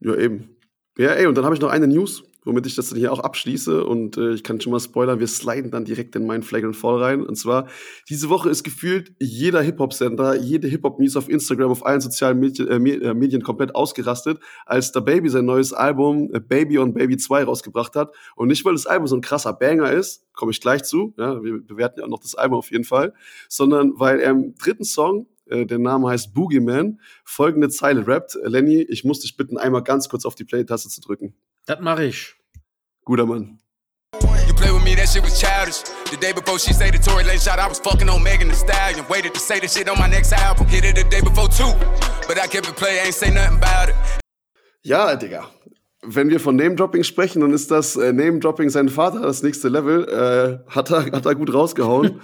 Ja, 0.00 0.14
eben. 0.16 0.56
Ja, 0.98 1.10
ey, 1.10 1.26
und 1.26 1.34
dann 1.34 1.44
habe 1.44 1.54
ich 1.54 1.60
noch 1.60 1.70
eine 1.70 1.88
News, 1.88 2.22
womit 2.44 2.66
ich 2.66 2.74
das 2.74 2.90
dann 2.90 2.98
hier 2.98 3.12
auch 3.12 3.20
abschließe. 3.20 3.84
Und 3.84 4.16
äh, 4.16 4.34
ich 4.34 4.44
kann 4.44 4.60
schon 4.60 4.72
mal 4.72 4.80
spoilern, 4.80 5.20
wir 5.20 5.26
sliden 5.26 5.70
dann 5.70 5.84
direkt 5.84 6.14
in 6.16 6.26
meinen 6.26 6.42
Flagrant 6.42 6.76
Fall 6.76 7.02
rein. 7.02 7.22
Und 7.22 7.36
zwar, 7.36 7.68
diese 8.08 8.28
Woche 8.28 8.50
ist 8.50 8.62
gefühlt 8.62 9.12
jeder 9.18 9.62
Hip-Hop-Sender, 9.62 10.36
jede 10.36 10.68
Hip-Hop-News 10.68 11.16
auf 11.16 11.28
Instagram, 11.28 11.70
auf 11.70 11.84
allen 11.84 12.00
sozialen 12.00 12.38
Medien, 12.38 12.68
äh, 12.68 12.76
äh, 12.76 13.14
Medien 13.14 13.42
komplett 13.42 13.74
ausgerastet, 13.74 14.38
als 14.66 14.92
der 14.92 15.00
Baby 15.00 15.28
sein 15.28 15.44
neues 15.44 15.72
Album 15.72 16.30
äh, 16.32 16.40
Baby 16.40 16.78
on 16.78 16.94
Baby 16.94 17.16
2 17.16 17.44
rausgebracht 17.44 17.96
hat. 17.96 18.14
Und 18.36 18.48
nicht, 18.48 18.64
weil 18.64 18.74
das 18.74 18.86
Album 18.86 19.06
so 19.06 19.16
ein 19.16 19.22
krasser 19.22 19.52
Banger 19.52 19.90
ist, 19.92 20.26
komme 20.34 20.52
ich 20.52 20.60
gleich 20.60 20.82
zu, 20.84 21.14
ja, 21.16 21.42
wir 21.42 21.60
bewerten 21.62 22.00
ja 22.00 22.06
auch 22.06 22.10
noch 22.10 22.20
das 22.20 22.34
Album 22.34 22.58
auf 22.58 22.70
jeden 22.70 22.84
Fall, 22.84 23.14
sondern 23.48 23.92
weil 23.96 24.20
er 24.20 24.30
im 24.32 24.54
dritten 24.56 24.84
Song 24.84 25.26
äh, 25.46 25.66
der 25.66 25.78
Name 25.78 26.08
heißt 26.08 26.34
Boogeyman, 26.34 27.00
folgende 27.24 27.68
Zeile 27.68 28.06
rappt. 28.06 28.36
Lenny, 28.42 28.82
ich 28.82 29.04
muss 29.04 29.20
dich 29.20 29.36
bitten, 29.36 29.58
einmal 29.58 29.82
ganz 29.82 30.08
kurz 30.08 30.24
auf 30.24 30.34
die 30.34 30.44
Play-Taste 30.44 30.88
zu 30.88 31.00
drücken. 31.00 31.34
Das 31.66 31.80
mache 31.80 32.04
ich. 32.04 32.34
Guter 33.04 33.26
Mann. 33.26 33.58
You 34.46 34.54
play 34.54 34.70
with 34.70 34.84
me, 34.84 34.94
that 34.96 35.08
shit 35.08 35.22
was 35.22 35.40
childish. 35.40 35.82
The 36.10 36.16
day 36.18 36.32
before 36.32 36.58
she 36.58 36.74
say 36.74 36.90
the 36.90 36.98
Tory 36.98 37.24
Lane 37.24 37.38
shot, 37.38 37.58
I 37.58 37.66
was 37.66 37.78
fucking 37.80 38.08
on 38.08 38.22
Megan 38.22 38.48
Thee 38.48 38.54
Stallion. 38.54 39.04
Waited 39.08 39.32
to 39.32 39.40
say 39.40 39.60
the 39.60 39.68
shit 39.68 39.88
on 39.88 39.98
my 39.98 40.06
next 40.06 40.32
album. 40.32 40.66
Hit 40.66 40.84
it 40.84 40.94
the 40.94 41.04
day 41.04 41.20
before 41.22 41.48
too, 41.48 41.72
but 42.28 42.38
I 42.38 42.46
kept 42.46 42.68
it 42.68 42.76
play, 42.76 42.98
ain't 42.98 43.14
say 43.14 43.30
nothing 43.30 43.56
about 43.56 43.88
it. 43.88 43.96
Ja, 44.82 45.16
Digga. 45.16 45.46
Wenn 46.02 46.28
wir 46.28 46.38
von 46.38 46.54
Name-Dropping 46.54 47.02
sprechen, 47.02 47.40
dann 47.40 47.54
ist 47.54 47.70
das 47.70 47.96
äh, 47.96 48.12
Name-Dropping 48.12 48.68
sein 48.68 48.90
Vater 48.90 49.20
das 49.20 49.42
nächste 49.42 49.68
Level. 49.70 50.06
Äh, 50.06 50.70
hat, 50.70 50.90
er, 50.90 51.10
hat 51.10 51.24
er 51.24 51.34
gut 51.34 51.54
rausgehauen. 51.54 52.20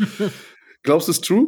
Glaubst 0.83 1.09
du, 1.09 1.13
es 1.13 1.21
true? 1.23 1.47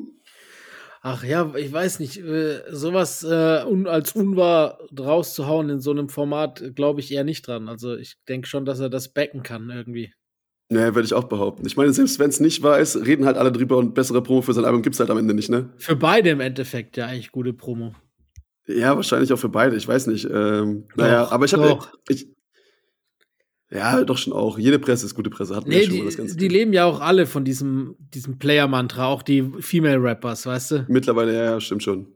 Ach 1.04 1.24
ja, 1.24 1.52
ich 1.56 1.72
weiß 1.72 1.98
nicht, 1.98 2.18
äh, 2.18 2.62
sowas 2.70 3.24
äh, 3.24 3.64
un 3.64 3.88
als 3.88 4.12
unwahr 4.12 4.78
rauszuhauen 4.96 5.68
in 5.68 5.80
so 5.80 5.90
einem 5.90 6.08
Format, 6.08 6.62
glaube 6.76 7.00
ich 7.00 7.12
eher 7.12 7.24
nicht 7.24 7.46
dran. 7.46 7.68
Also 7.68 7.96
ich 7.96 8.18
denke 8.28 8.46
schon, 8.46 8.64
dass 8.64 8.78
er 8.78 8.88
das 8.88 9.08
backen 9.08 9.42
kann 9.42 9.68
irgendwie. 9.68 10.12
Naja, 10.68 10.94
würde 10.94 11.04
ich 11.04 11.12
auch 11.12 11.24
behaupten. 11.24 11.66
Ich 11.66 11.76
meine, 11.76 11.92
selbst 11.92 12.20
wenn 12.20 12.30
es 12.30 12.38
nicht 12.38 12.62
wahr 12.62 12.78
ist, 12.78 12.96
reden 12.96 13.26
halt 13.26 13.36
alle 13.36 13.50
drüber 13.50 13.78
und 13.78 13.94
bessere 13.94 14.22
Promo 14.22 14.42
für 14.42 14.54
sein 14.54 14.64
Album 14.64 14.82
gibt 14.82 14.94
es 14.94 15.00
halt 15.00 15.10
am 15.10 15.18
Ende 15.18 15.34
nicht, 15.34 15.50
ne? 15.50 15.70
Für 15.76 15.96
beide 15.96 16.30
im 16.30 16.40
Endeffekt 16.40 16.96
ja 16.96 17.06
eigentlich 17.06 17.32
gute 17.32 17.52
Promo. 17.52 17.94
Ja, 18.68 18.94
wahrscheinlich 18.94 19.32
auch 19.32 19.38
für 19.38 19.48
beide, 19.48 19.74
ich 19.74 19.88
weiß 19.88 20.06
nicht. 20.06 20.24
Ähm, 20.24 20.84
doch, 20.90 21.04
naja, 21.04 21.28
aber 21.30 21.46
ich 21.46 21.52
habe 21.52 21.80
ich, 22.08 22.28
ja, 23.72 24.04
doch 24.04 24.18
schon 24.18 24.32
auch. 24.32 24.58
Jede 24.58 24.78
Presse 24.78 25.06
ist 25.06 25.14
gute 25.14 25.30
Presse. 25.30 25.56
Hat 25.56 25.66
nee, 25.66 25.86
die, 25.86 26.06
die, 26.06 26.36
die 26.36 26.48
leben 26.48 26.72
ja 26.74 26.84
auch 26.84 27.00
alle 27.00 27.26
von 27.26 27.44
diesem, 27.44 27.96
diesem 27.98 28.38
Player-Mantra, 28.38 29.06
auch 29.06 29.22
die 29.22 29.42
Female-Rappers, 29.60 30.44
weißt 30.44 30.70
du? 30.70 30.86
Mittlerweile, 30.88 31.34
ja, 31.34 31.60
stimmt 31.60 31.82
schon. 31.82 32.08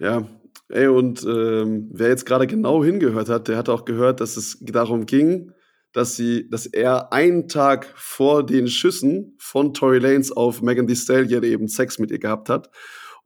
Ja, 0.00 0.26
ey, 0.68 0.88
und 0.88 1.22
ähm, 1.24 1.90
wer 1.92 2.08
jetzt 2.08 2.26
gerade 2.26 2.46
genau 2.46 2.82
hingehört 2.82 3.28
hat, 3.28 3.46
der 3.46 3.56
hat 3.56 3.68
auch 3.68 3.84
gehört, 3.84 4.20
dass 4.20 4.36
es 4.36 4.58
darum 4.60 5.06
ging, 5.06 5.52
dass 5.92 6.16
sie, 6.16 6.48
dass 6.48 6.66
er 6.66 7.12
einen 7.12 7.48
Tag 7.48 7.92
vor 7.94 8.44
den 8.44 8.66
Schüssen 8.66 9.36
von 9.38 9.74
Tory 9.74 9.98
Lanes 9.98 10.32
auf 10.32 10.60
Megan 10.62 10.88
Thee 10.88 10.96
Stallion 10.96 11.44
eben 11.44 11.68
Sex 11.68 11.98
mit 11.98 12.10
ihr 12.10 12.18
gehabt 12.18 12.48
hat. 12.48 12.70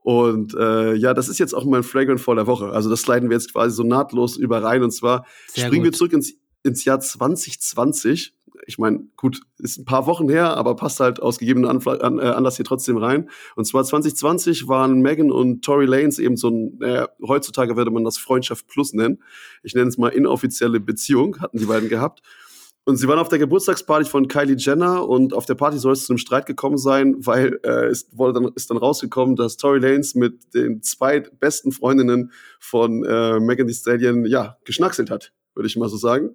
Und 0.02 0.54
äh, 0.54 0.92
ja, 0.94 1.14
das 1.14 1.28
ist 1.28 1.38
jetzt 1.38 1.54
auch 1.54 1.64
mein 1.64 1.82
Flagrant 1.82 2.20
vor 2.20 2.34
der 2.34 2.46
Woche. 2.46 2.66
Also 2.66 2.90
das 2.90 3.00
sliden 3.00 3.30
wir 3.30 3.36
jetzt 3.36 3.52
quasi 3.52 3.74
so 3.74 3.84
nahtlos 3.84 4.36
über 4.36 4.62
rein. 4.62 4.82
Und 4.82 4.90
zwar 4.90 5.24
Sehr 5.48 5.64
springen 5.64 5.84
gut. 5.84 5.92
wir 5.92 5.96
zurück 5.96 6.12
ins 6.12 6.34
ins 6.64 6.84
Jahr 6.84 6.98
2020. 6.98 8.34
Ich 8.66 8.78
meine, 8.78 9.06
gut, 9.16 9.40
ist 9.58 9.78
ein 9.78 9.84
paar 9.84 10.06
Wochen 10.06 10.28
her, 10.28 10.56
aber 10.56 10.74
passt 10.74 10.98
halt 10.98 11.20
aus 11.20 11.38
gegebenen 11.38 11.68
Anfl 11.68 12.00
an, 12.00 12.18
äh, 12.18 12.22
Anlass 12.22 12.56
hier 12.56 12.64
trotzdem 12.64 12.96
rein. 12.96 13.28
Und 13.56 13.66
zwar 13.66 13.84
2020 13.84 14.68
waren 14.68 15.00
Megan 15.00 15.30
und 15.30 15.64
Tory 15.64 15.84
Lanes 15.84 16.18
eben 16.18 16.36
so 16.36 16.48
ein, 16.48 16.80
äh, 16.80 17.06
heutzutage 17.26 17.76
würde 17.76 17.90
man 17.90 18.04
das 18.04 18.16
Freundschaft 18.16 18.66
Plus 18.66 18.94
nennen. 18.94 19.22
Ich 19.62 19.74
nenne 19.74 19.88
es 19.88 19.98
mal 19.98 20.08
inoffizielle 20.08 20.80
Beziehung, 20.80 21.40
hatten 21.40 21.58
die 21.58 21.66
beiden 21.66 21.88
gehabt. 21.88 22.22
Und 22.86 22.96
sie 22.96 23.08
waren 23.08 23.18
auf 23.18 23.28
der 23.28 23.38
Geburtstagsparty 23.38 24.08
von 24.08 24.28
Kylie 24.28 24.56
Jenner 24.56 25.08
und 25.08 25.32
auf 25.32 25.46
der 25.46 25.54
Party 25.54 25.78
soll 25.78 25.94
es 25.94 26.04
zu 26.04 26.12
einem 26.12 26.18
Streit 26.18 26.44
gekommen 26.44 26.76
sein, 26.76 27.16
weil 27.18 27.58
äh, 27.64 27.86
es 27.86 28.08
wurde 28.12 28.34
dann, 28.34 28.52
ist 28.54 28.70
dann 28.70 28.76
rausgekommen, 28.76 29.36
dass 29.36 29.56
Tory 29.56 29.78
Lanes 29.78 30.14
mit 30.14 30.54
den 30.54 30.82
zwei 30.82 31.20
besten 31.20 31.72
Freundinnen 31.72 32.30
von 32.60 33.04
äh, 33.04 33.40
Megan 33.40 33.66
Thee 33.66 33.74
Stallion 33.74 34.26
ja 34.26 34.58
geschnackselt 34.64 35.10
hat 35.10 35.32
würde 35.54 35.66
ich 35.66 35.76
mal 35.76 35.88
so 35.88 35.96
sagen. 35.96 36.30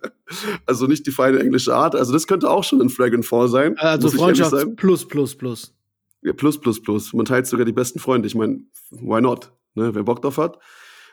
also 0.66 0.86
nicht 0.86 1.06
die 1.06 1.10
feine 1.10 1.38
englische 1.38 1.74
Art. 1.74 1.94
Also 1.94 2.12
das 2.12 2.26
könnte 2.26 2.50
auch 2.50 2.64
schon 2.64 2.80
ein 2.80 2.88
Flag 2.88 3.12
and 3.14 3.24
Fall 3.24 3.48
sein. 3.48 3.76
Also 3.78 4.08
Freundschaft 4.10 4.76
plus, 4.76 5.06
plus, 5.06 5.36
plus. 5.36 5.74
Ja, 6.22 6.32
plus, 6.32 6.58
plus, 6.58 6.82
plus. 6.82 7.12
Man 7.12 7.24
teilt 7.24 7.46
sogar 7.46 7.64
die 7.64 7.72
besten 7.72 7.98
Freunde. 7.98 8.26
Ich 8.26 8.34
meine, 8.34 8.60
why 8.90 9.20
not? 9.20 9.52
Ne, 9.74 9.94
wer 9.94 10.02
Bock 10.02 10.22
drauf 10.22 10.38
hat. 10.38 10.58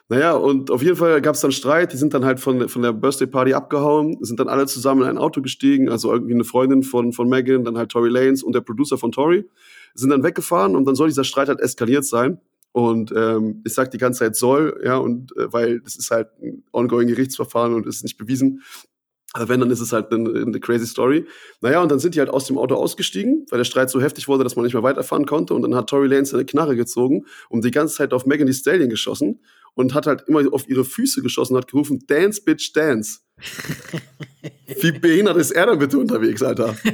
Naja, 0.08 0.34
und 0.34 0.70
auf 0.70 0.84
jeden 0.84 0.96
Fall 0.96 1.20
gab 1.22 1.36
es 1.36 1.42
dann 1.42 1.52
Streit. 1.52 1.94
Die 1.94 1.98
sind 1.98 2.14
dann 2.14 2.26
halt 2.26 2.40
von, 2.40 2.70
von 2.70 2.82
der 2.82 2.94
Birthday 2.94 3.28
Party 3.28 3.54
abgehauen, 3.54 4.18
sind 4.22 4.40
dann 4.40 4.48
alle 4.50 4.68
zusammen 4.68 5.02
in 5.02 5.08
ein 5.08 5.18
Auto 5.18 5.42
gestiegen. 5.42 5.90
Also 5.90 6.12
irgendwie 6.12 6.34
eine 6.34 6.44
Freundin 6.44 6.84
von, 6.84 7.12
von 7.12 7.28
Megan, 7.28 7.64
dann 7.64 7.78
halt 7.78 7.92
Tory 7.92 8.10
Lanes 8.10 8.44
und 8.44 8.54
der 8.54 8.62
Producer 8.62 8.98
von 8.98 9.12
Tory. 9.12 9.50
Sind 9.96 10.10
dann 10.10 10.24
weggefahren 10.24 10.76
und 10.76 10.86
dann 10.86 10.96
soll 10.96 11.08
dieser 11.08 11.24
Streit 11.24 11.48
halt 11.48 11.60
eskaliert 11.60 12.06
sein. 12.06 12.40
Und 12.76 13.14
ähm, 13.16 13.62
ich 13.64 13.74
sage 13.74 13.90
die 13.92 13.98
ganze 13.98 14.20
Zeit 14.20 14.36
soll, 14.36 14.82
ja, 14.84 14.98
und 14.98 15.32
äh, 15.38 15.54
weil 15.54 15.80
das 15.80 15.96
ist 15.96 16.12
halt 16.12 16.28
ein 16.42 16.66
ongoing 16.74 17.08
Gerichtsverfahren 17.08 17.74
und 17.74 17.88
ist 17.88 18.04
nicht 18.04 18.18
bewiesen. 18.18 18.64
Aber 19.32 19.48
wenn, 19.48 19.62
dann 19.62 19.72
ist 19.72 19.80
es 19.80 19.94
halt 19.94 20.12
eine, 20.12 20.42
eine 20.42 20.60
crazy 20.60 20.86
Story. 20.86 21.26
Naja, 21.62 21.82
und 21.82 21.90
dann 21.90 22.00
sind 22.00 22.16
die 22.16 22.20
halt 22.20 22.30
aus 22.30 22.48
dem 22.48 22.58
Auto 22.58 22.76
ausgestiegen, 22.76 23.46
weil 23.50 23.60
der 23.60 23.64
Streit 23.64 23.90
so 23.90 24.02
heftig 24.02 24.28
wurde, 24.28 24.44
dass 24.44 24.58
man 24.58 24.66
nicht 24.66 24.74
mehr 24.74 24.84
weiterfahren 24.84 25.26
konnte. 25.26 25.54
Und 25.54 25.62
dann 25.62 25.74
hat 25.74 25.90
Tory 25.90 26.08
Lane 26.08 26.26
seine 26.26 26.44
Knarre 26.44 26.76
gezogen 26.76 27.26
und 27.48 27.64
die 27.64 27.72
ganze 27.72 27.96
Zeit 27.96 28.12
auf 28.12 28.26
Megan 28.26 28.46
Thee 28.46 28.54
Stallion 28.54 28.90
geschossen 28.90 29.40
und 29.74 29.94
hat 29.94 30.06
halt 30.06 30.26
immer 30.28 30.42
auf 30.52 30.68
ihre 30.68 30.84
Füße 30.84 31.22
geschossen 31.22 31.54
und 31.54 31.62
hat 31.62 31.72
gerufen, 31.72 32.04
Dance, 32.08 32.42
Bitch, 32.44 32.76
Dance. 32.76 33.22
Wie 34.82 34.92
behindert 34.92 35.38
ist 35.38 35.52
er 35.52 35.68
dann 35.68 35.80
bitte 35.80 35.98
unterwegs, 35.98 36.44
Alter? 36.44 36.76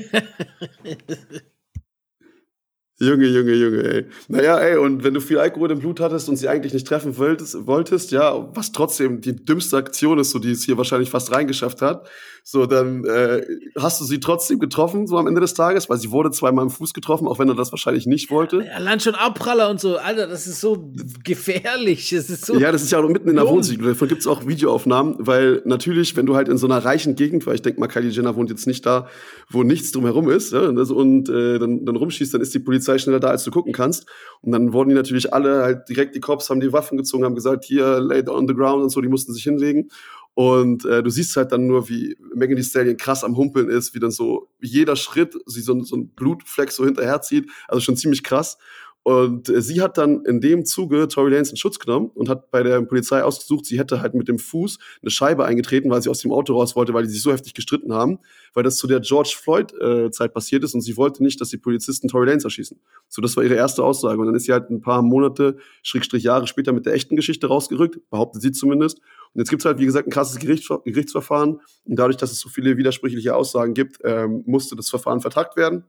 Junge, 3.02 3.26
Junge, 3.26 3.54
Junge, 3.54 3.84
ey. 3.84 4.06
Naja, 4.28 4.60
ey, 4.60 4.78
und 4.78 5.04
wenn 5.04 5.16
du 5.16 5.22
viel 5.22 5.40
Alkohol 5.40 5.72
im 5.72 5.80
Blut 5.80 6.00
hattest 6.00 6.30
und 6.30 6.36
sie 6.36 6.48
eigentlich 6.48 6.72
nicht 6.72 6.86
treffen 6.86 7.18
wolltest, 7.18 7.66
wolltest 7.66 8.12
ja, 8.12 8.48
was 8.54 8.72
trotzdem 8.72 9.22
die 9.22 9.36
dümmste 9.36 9.78
Aktion 9.78 10.20
ist, 10.20 10.30
so 10.30 10.38
die 10.38 10.52
es 10.52 10.64
hier 10.64 10.78
wahrscheinlich 10.78 11.10
fast 11.10 11.32
reingeschafft 11.32 11.82
hat, 11.82 12.08
so, 12.44 12.66
dann 12.66 13.06
äh, 13.06 13.44
hast 13.78 14.02
du 14.02 14.06
sie 14.06 14.20
trotzdem 14.20 14.58
getroffen, 14.58 15.06
so 15.06 15.18
am 15.18 15.28
Ende 15.28 15.42
des 15.42 15.54
Tages, 15.54 15.90
weil 15.90 16.00
sie 16.00 16.10
wurde 16.10 16.32
zweimal 16.32 16.66
im 16.66 16.72
Fuß 16.72 16.94
getroffen, 16.94 17.28
auch 17.28 17.38
wenn 17.38 17.48
er 17.48 17.56
das 17.56 17.72
wahrscheinlich 17.72 18.08
nicht 18.08 18.32
wollte. 18.32 18.66
Allein 18.74 19.00
schon 19.00 19.14
Abpraller 19.14 19.70
und 19.70 19.80
so, 19.80 19.98
Alter, 19.98 20.26
das 20.26 20.48
ist 20.48 20.60
so 20.60 20.92
gefährlich. 21.24 22.10
Das 22.10 22.32
ist 22.32 22.48
so 22.48 22.58
ja, 22.58 22.72
das 22.72 22.82
ist 22.82 22.92
ja 22.92 23.00
auch 23.00 23.08
mitten 23.08 23.30
in 23.30 23.36
der 23.36 23.48
Wohnsiedlung. 23.48 23.90
Davon 23.90 24.08
gibt 24.08 24.22
es 24.22 24.28
auch 24.28 24.48
Videoaufnahmen, 24.48 25.18
weil 25.20 25.62
natürlich, 25.66 26.18
wenn 26.18 26.26
du 26.26 26.36
halt 26.36 26.48
in 26.48 26.58
so 26.58 26.66
einer 26.66 26.84
reichen 26.84 27.16
Gegend, 27.16 27.46
weil 27.46 27.56
ich 27.56 27.62
denke 27.62 27.80
mal, 27.80 27.88
Kylie 27.88 28.10
Jenner 28.10 28.36
wohnt 28.36 28.50
jetzt 28.50 28.66
nicht 28.66 28.86
da, 28.88 29.08
wo 29.50 29.62
nichts 29.62 29.92
drumherum 29.92 30.30
ist, 30.32 30.52
ja, 30.52 30.62
und, 30.62 30.80
und 30.80 31.30
äh, 31.30 31.60
dann, 31.60 31.86
dann 31.86 31.96
rumschießt, 31.96 32.34
dann 32.34 32.42
ist 32.42 32.56
die 32.56 32.60
Polizei 32.60 32.91
schneller 33.00 33.20
da, 33.20 33.30
als 33.30 33.44
du 33.44 33.52
gucken 33.52 33.74
kannst. 33.74 34.08
Und 34.42 34.52
dann 34.52 34.74
wurden 34.74 34.90
die 34.90 34.96
natürlich 34.96 35.34
alle 35.34 35.64
halt 35.64 35.90
direkt, 35.90 36.16
die 36.16 36.20
Cops 36.20 36.50
haben 36.50 36.60
die 36.60 36.74
Waffen 36.74 36.98
gezogen, 36.98 37.26
haben 37.26 37.36
gesagt, 37.36 37.66
hier, 37.66 38.00
lay 38.00 38.28
on 38.28 38.48
the 38.48 38.54
ground 38.54 38.84
und 38.84 38.90
so, 38.90 39.02
die 39.02 39.08
mussten 39.08 39.34
sich 39.34 39.44
hinlegen. 39.44 39.90
Und 40.34 40.86
äh, 40.86 41.04
du 41.04 41.10
siehst 41.10 41.36
halt 41.36 41.52
dann 41.52 41.68
nur, 41.68 41.90
wie 41.90 42.18
Megan 42.34 42.56
Thee 42.56 42.64
Stallion 42.64 42.96
krass 42.96 43.24
am 43.24 43.36
Humpeln 43.36 43.70
ist, 43.70 43.94
wie 43.94 44.00
dann 44.00 44.12
so 44.12 44.48
jeder 44.62 44.96
Schritt 44.96 45.36
sie 45.46 45.62
so, 45.62 45.84
so 45.84 45.98
ein 45.98 46.10
Blutfleck 46.10 46.72
so 46.72 46.86
hinterherzieht. 46.86 47.50
Also 47.68 47.82
schon 47.82 47.98
ziemlich 47.98 48.24
krass. 48.24 48.58
Und 49.04 49.50
äh, 49.50 49.62
sie 49.62 49.82
hat 49.82 49.98
dann 49.98 50.26
in 50.26 50.42
dem 50.42 50.64
Zuge 50.64 51.08
Tory 51.08 51.32
Lanez 51.32 51.50
in 51.50 51.58
Schutz 51.58 51.80
genommen 51.80 52.12
und 52.14 52.30
hat 52.30 52.52
bei 52.52 52.62
der 52.62 52.82
Polizei 52.84 53.24
ausgesucht, 53.24 53.66
sie 53.66 53.80
hätte 53.80 54.00
halt 54.02 54.14
mit 54.14 54.28
dem 54.28 54.38
Fuß 54.38 54.78
eine 55.02 55.10
Scheibe 55.10 55.44
eingetreten, 55.44 55.90
weil 55.90 56.04
sie 56.04 56.10
aus 56.10 56.20
dem 56.20 56.32
Auto 56.32 56.54
raus 56.54 56.76
wollte, 56.76 56.94
weil 56.94 57.04
die 57.04 57.10
sich 57.10 57.24
so 57.24 57.32
heftig 57.32 57.56
gestritten 57.56 57.94
haben, 57.94 58.20
weil 58.54 58.64
das 58.64 58.78
zu 58.78 58.86
der 58.86 59.00
George 59.00 59.34
Floyd-Zeit 59.36 60.30
äh, 60.30 60.34
passiert 60.34 60.64
ist 60.64 60.76
und 60.76 60.82
sie 60.82 60.98
wollte 60.98 61.24
nicht, 61.24 61.42
dass 61.42 61.50
die 61.50 61.58
Polizisten 61.58 62.10
Tory 62.10 62.28
Lanez 62.28 62.44
erschießen. 62.44 62.80
So, 63.08 63.24
das 63.24 63.36
war 63.36 63.44
ihre 63.44 63.56
erste 63.56 63.84
Aussage. 63.84 64.20
Und 64.20 64.28
dann 64.28 64.36
ist 64.36 64.46
sie 64.46 64.54
halt 64.54 64.70
ein 64.70 64.82
paar 64.82 65.02
Monate, 65.02 65.58
Schrägstrich 65.82 66.24
Jahre 66.24 66.46
später 66.46 66.72
mit 66.72 66.86
der 66.86 66.94
echten 66.94 67.16
Geschichte 67.16 67.48
rausgerückt, 67.48 68.08
behauptet 68.12 68.44
sie 68.44 68.52
zumindest. 68.52 69.00
Und 69.34 69.40
jetzt 69.40 69.50
gibt's 69.50 69.66
halt, 69.66 69.80
wie 69.80 69.86
gesagt, 69.86 70.08
ein 70.08 70.12
krasses 70.12 70.38
Gerichtsver 70.38 70.84
Gerichtsverfahren. 70.86 71.60
Und 71.86 71.96
dadurch, 71.96 72.18
dass 72.18 72.32
es 72.32 72.40
so 72.40 72.50
viele 72.50 72.78
widersprüchliche 72.78 73.36
Aussagen 73.36 73.74
gibt, 73.74 73.98
ähm, 74.04 74.44
musste 74.46 74.76
das 74.76 74.90
Verfahren 74.90 75.22
vertagt 75.22 75.58
werden 75.58 75.86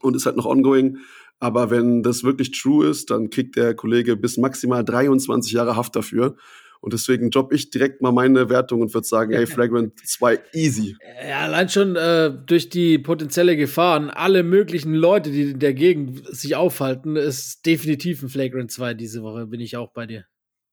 und 0.00 0.16
ist 0.16 0.26
halt 0.26 0.36
noch 0.36 0.46
ongoing. 0.46 0.98
Aber 1.38 1.70
wenn 1.70 2.02
das 2.02 2.24
wirklich 2.24 2.50
true 2.52 2.86
ist, 2.86 3.10
dann 3.10 3.30
kriegt 3.30 3.56
der 3.56 3.74
Kollege 3.74 4.16
bis 4.16 4.38
maximal 4.38 4.84
23 4.84 5.52
Jahre 5.52 5.76
Haft 5.76 5.94
dafür. 5.96 6.36
Und 6.80 6.92
deswegen 6.92 7.30
droppe 7.30 7.54
ich 7.54 7.70
direkt 7.70 8.00
mal 8.00 8.12
meine 8.12 8.48
Wertung 8.48 8.80
und 8.80 8.94
würde 8.94 9.06
sagen, 9.06 9.32
ey, 9.32 9.46
Flagrant 9.46 9.98
2 10.06 10.38
easy. 10.52 10.96
Ja, 11.26 11.40
allein 11.40 11.68
schon 11.68 11.96
äh, 11.96 12.32
durch 12.46 12.68
die 12.68 12.98
potenzielle 12.98 13.56
Gefahren, 13.56 14.10
alle 14.10 14.42
möglichen 14.42 14.94
Leute, 14.94 15.30
die 15.30 15.50
in 15.50 15.58
der 15.58 15.74
Gegend 15.74 16.26
sich 16.34 16.56
aufhalten, 16.56 17.16
ist 17.16 17.66
definitiv 17.66 18.22
ein 18.22 18.28
Flagrant 18.28 18.70
2 18.70 18.94
diese 18.94 19.22
Woche, 19.22 19.46
bin 19.46 19.60
ich 19.60 19.76
auch 19.76 19.92
bei 19.92 20.06
dir. 20.06 20.26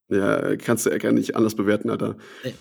Ja, 0.10 0.56
kannst 0.58 0.86
du 0.86 0.90
ja 0.90 0.98
gar 0.98 1.12
nicht 1.12 1.36
anders 1.36 1.56
bewerten, 1.56 1.90
Alter. 1.90 2.18
Nee. 2.44 2.54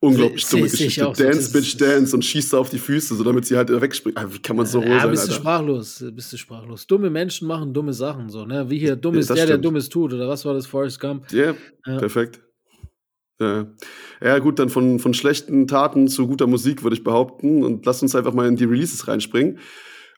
Unglaublich 0.00 0.44
dumme 0.46 0.68
Geschichte. 0.68 1.00
so. 1.04 1.12
Dance, 1.12 1.52
Bitch, 1.52 1.80
dance 1.80 2.14
und 2.14 2.24
schießt 2.24 2.54
auf 2.54 2.68
die 2.68 2.78
Füße, 2.78 3.14
so 3.14 3.24
damit 3.24 3.46
sie 3.46 3.56
halt 3.56 3.70
wegspringt. 3.70 4.18
Ah, 4.18 4.26
Wie 4.28 4.38
kann 4.38 4.56
man 4.56 4.66
so 4.66 4.82
ja, 4.82 5.00
sein, 5.00 5.10
bist 5.10 5.28
du 5.28 5.32
sprachlos, 5.32 6.04
bist 6.12 6.32
du 6.32 6.36
sprachlos. 6.36 6.86
Dumme 6.86 7.08
Menschen 7.10 7.48
machen 7.48 7.72
dumme 7.72 7.92
Sachen, 7.92 8.28
so, 8.28 8.44
ne? 8.44 8.68
Wie 8.68 8.78
hier, 8.78 8.96
dumm 8.96 9.14
Ja, 9.14 9.20
ist 9.20 9.30
das 9.30 9.36
der, 9.36 9.46
der 9.46 9.52
stimmt. 9.54 9.64
Dummes 9.64 9.88
tut, 9.88 10.12
oder 10.12 10.28
was 10.28 10.44
war 10.44 10.52
das, 10.54 10.66
Forrest 10.66 11.00
Gump? 11.00 11.30
Ja, 11.32 11.54
Ja. 11.86 11.98
perfekt. 11.98 12.40
Ja. 13.40 13.66
ja, 14.22 14.38
gut, 14.38 14.58
dann 14.58 14.68
von, 14.68 14.98
von 15.00 15.12
schlechten 15.12 15.66
Taten 15.66 16.06
zu 16.08 16.26
guter 16.28 16.46
Musik, 16.46 16.82
würde 16.82 16.94
ich 16.96 17.02
behaupten. 17.02 17.64
Und 17.64 17.84
lass 17.84 18.00
uns 18.02 18.14
einfach 18.14 18.32
mal 18.32 18.46
in 18.46 18.56
die 18.56 18.64
Releases 18.64 19.08
reinspringen. 19.08 19.58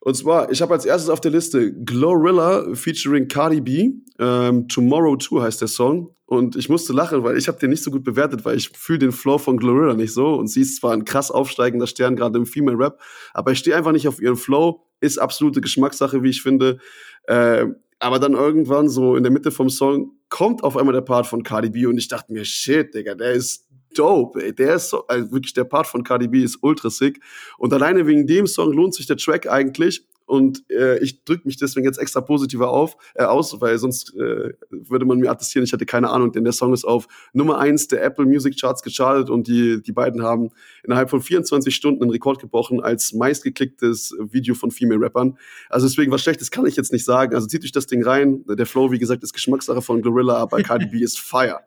Und 0.06 0.14
zwar, 0.14 0.52
ich 0.52 0.62
habe 0.62 0.72
als 0.72 0.84
erstes 0.84 1.10
auf 1.10 1.20
der 1.20 1.32
Liste 1.32 1.72
Glorilla 1.82 2.64
featuring 2.74 3.26
Cardi 3.26 3.60
B. 3.60 3.90
Ähm, 4.20 4.68
Tomorrow 4.68 5.16
2 5.16 5.42
heißt 5.42 5.60
der 5.60 5.66
Song. 5.66 6.14
Und 6.26 6.54
ich 6.54 6.68
musste 6.68 6.92
lachen, 6.92 7.24
weil 7.24 7.36
ich 7.36 7.48
habe 7.48 7.58
den 7.58 7.70
nicht 7.70 7.82
so 7.82 7.90
gut 7.90 8.04
bewertet, 8.04 8.44
weil 8.44 8.56
ich 8.56 8.68
fühle 8.68 9.00
den 9.00 9.10
Flow 9.10 9.38
von 9.38 9.56
Glorilla 9.56 9.94
nicht 9.94 10.14
so. 10.14 10.34
Und 10.34 10.46
sie 10.46 10.60
ist 10.60 10.76
zwar 10.76 10.92
ein 10.92 11.04
krass 11.04 11.32
aufsteigender 11.32 11.88
Stern, 11.88 12.14
gerade 12.14 12.38
im 12.38 12.46
Female 12.46 12.78
Rap, 12.78 13.00
aber 13.34 13.50
ich 13.50 13.58
stehe 13.58 13.76
einfach 13.76 13.90
nicht 13.90 14.06
auf 14.06 14.22
ihren 14.22 14.36
Flow. 14.36 14.86
Ist 15.00 15.18
absolute 15.18 15.60
Geschmackssache, 15.60 16.22
wie 16.22 16.30
ich 16.30 16.40
finde. 16.40 16.78
Äh, 17.24 17.66
aber 17.98 18.20
dann 18.20 18.34
irgendwann 18.34 18.88
so 18.88 19.16
in 19.16 19.24
der 19.24 19.32
Mitte 19.32 19.50
vom 19.50 19.70
Song 19.70 20.12
kommt 20.28 20.62
auf 20.62 20.76
einmal 20.76 20.94
der 20.94 21.00
Part 21.00 21.26
von 21.26 21.42
Cardi 21.42 21.70
B 21.70 21.86
und 21.86 21.98
ich 21.98 22.06
dachte 22.06 22.32
mir, 22.32 22.44
shit, 22.44 22.94
Digga, 22.94 23.16
der 23.16 23.32
ist 23.32 23.65
dope, 23.98 24.42
ey. 24.42 24.54
Der 24.54 24.76
ist 24.76 24.90
so, 24.90 25.06
also 25.06 25.32
wirklich 25.32 25.54
der 25.54 25.64
Part 25.64 25.86
von 25.86 26.04
Cardi 26.04 26.28
B 26.28 26.42
ist 26.42 26.58
ultra 26.62 26.90
sick. 26.90 27.20
Und 27.58 27.72
alleine 27.72 28.06
wegen 28.06 28.26
dem 28.26 28.46
Song 28.46 28.72
lohnt 28.72 28.94
sich 28.94 29.06
der 29.06 29.16
Track 29.16 29.48
eigentlich. 29.48 30.06
Und 30.26 30.68
äh, 30.70 30.98
ich 30.98 31.24
drücke 31.24 31.46
mich 31.46 31.56
deswegen 31.56 31.86
jetzt 31.86 31.98
extra 31.98 32.20
positiver 32.20 32.68
auf, 32.68 32.96
äh, 33.14 33.22
aus, 33.22 33.60
weil 33.60 33.78
sonst 33.78 34.12
äh, 34.16 34.54
würde 34.70 35.04
man 35.04 35.18
mir 35.18 35.30
attestieren, 35.30 35.64
ich 35.64 35.72
hatte 35.72 35.86
keine 35.86 36.10
Ahnung, 36.10 36.32
denn 36.32 36.42
der 36.42 36.52
Song 36.52 36.74
ist 36.74 36.84
auf 36.84 37.06
Nummer 37.32 37.58
eins 37.58 37.86
der 37.86 38.02
Apple 38.02 38.26
Music 38.26 38.60
Charts 38.60 38.82
gechartet 38.82 39.30
und 39.30 39.46
die, 39.46 39.80
die 39.80 39.92
beiden 39.92 40.22
haben 40.22 40.50
innerhalb 40.82 41.10
von 41.10 41.22
24 41.22 41.72
Stunden 41.72 42.02
einen 42.02 42.10
Rekord 42.10 42.40
gebrochen 42.40 42.80
als 42.80 43.12
meistgeklicktes 43.12 44.16
Video 44.18 44.56
von 44.56 44.72
Female 44.72 45.00
Rappern. 45.00 45.38
Also 45.70 45.86
deswegen 45.86 46.10
was 46.10 46.22
Schlechtes 46.22 46.50
kann 46.50 46.66
ich 46.66 46.74
jetzt 46.74 46.92
nicht 46.92 47.04
sagen. 47.04 47.32
Also 47.32 47.46
zieht 47.46 47.62
euch 47.62 47.72
das 47.72 47.86
Ding 47.86 48.02
rein. 48.02 48.44
Der 48.48 48.66
Flow, 48.66 48.90
wie 48.90 48.98
gesagt, 48.98 49.22
ist 49.22 49.32
Geschmackssache 49.32 49.80
von 49.80 50.02
Glorilla, 50.02 50.34
aber 50.38 50.60
Cardi 50.62 50.86
B 50.86 50.98
ist 51.02 51.20
Fire. 51.20 51.60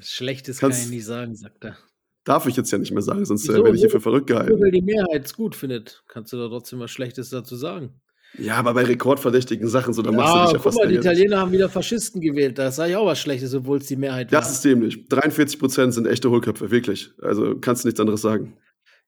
Schlechtes 0.00 0.58
kann 0.58 0.70
Kannst- 0.70 0.84
ich 0.86 0.90
nicht 0.90 1.04
sagen, 1.04 1.34
sagt 1.34 1.64
er. 1.64 1.76
Darf 2.24 2.46
ich 2.46 2.56
jetzt 2.56 2.72
ja 2.72 2.78
nicht 2.78 2.92
mehr 2.92 3.02
sagen, 3.02 3.24
sonst 3.24 3.44
Wieso? 3.48 3.62
werde 3.62 3.74
ich 3.76 3.80
hier 3.82 3.90
für 3.90 4.00
verrückt 4.00 4.26
gehalten. 4.26 4.60
weil 4.60 4.70
die 4.72 4.82
Mehrheit 4.82 5.24
es 5.26 5.34
gut 5.34 5.54
findet, 5.54 6.02
kannst 6.08 6.32
du 6.32 6.36
da 6.36 6.48
trotzdem 6.48 6.80
was 6.80 6.90
Schlechtes 6.90 7.30
dazu 7.30 7.54
sagen. 7.54 8.00
Ja, 8.36 8.56
aber 8.56 8.74
bei 8.74 8.82
rekordverdächtigen 8.84 9.68
Sachen, 9.68 9.94
so, 9.94 10.02
da 10.02 10.10
machst 10.10 10.34
du 10.34 10.38
Ja, 10.38 10.42
dich 10.44 10.52
ja 10.52 10.58
guck 10.58 10.64
fast 10.64 10.76
mal, 10.78 10.88
die. 10.88 10.96
Italiener 10.96 11.38
haben 11.38 11.52
wieder 11.52 11.68
Faschisten 11.70 12.20
gewählt. 12.20 12.58
Da 12.58 12.70
sage 12.72 12.90
ich 12.90 12.96
auch 12.96 13.06
was 13.06 13.20
Schlechtes, 13.20 13.54
obwohl 13.54 13.78
es 13.78 13.86
die 13.86 13.96
Mehrheit 13.96 14.30
war. 14.32 14.40
Das 14.40 14.50
ist 14.50 14.64
dämlich. 14.64 15.06
43 15.08 15.58
Prozent 15.60 15.94
sind 15.94 16.06
echte 16.06 16.28
Hohlköpfe, 16.28 16.70
wirklich. 16.72 17.12
Also 17.22 17.56
kannst 17.58 17.84
du 17.84 17.88
nichts 17.88 18.00
anderes 18.00 18.20
sagen. 18.22 18.58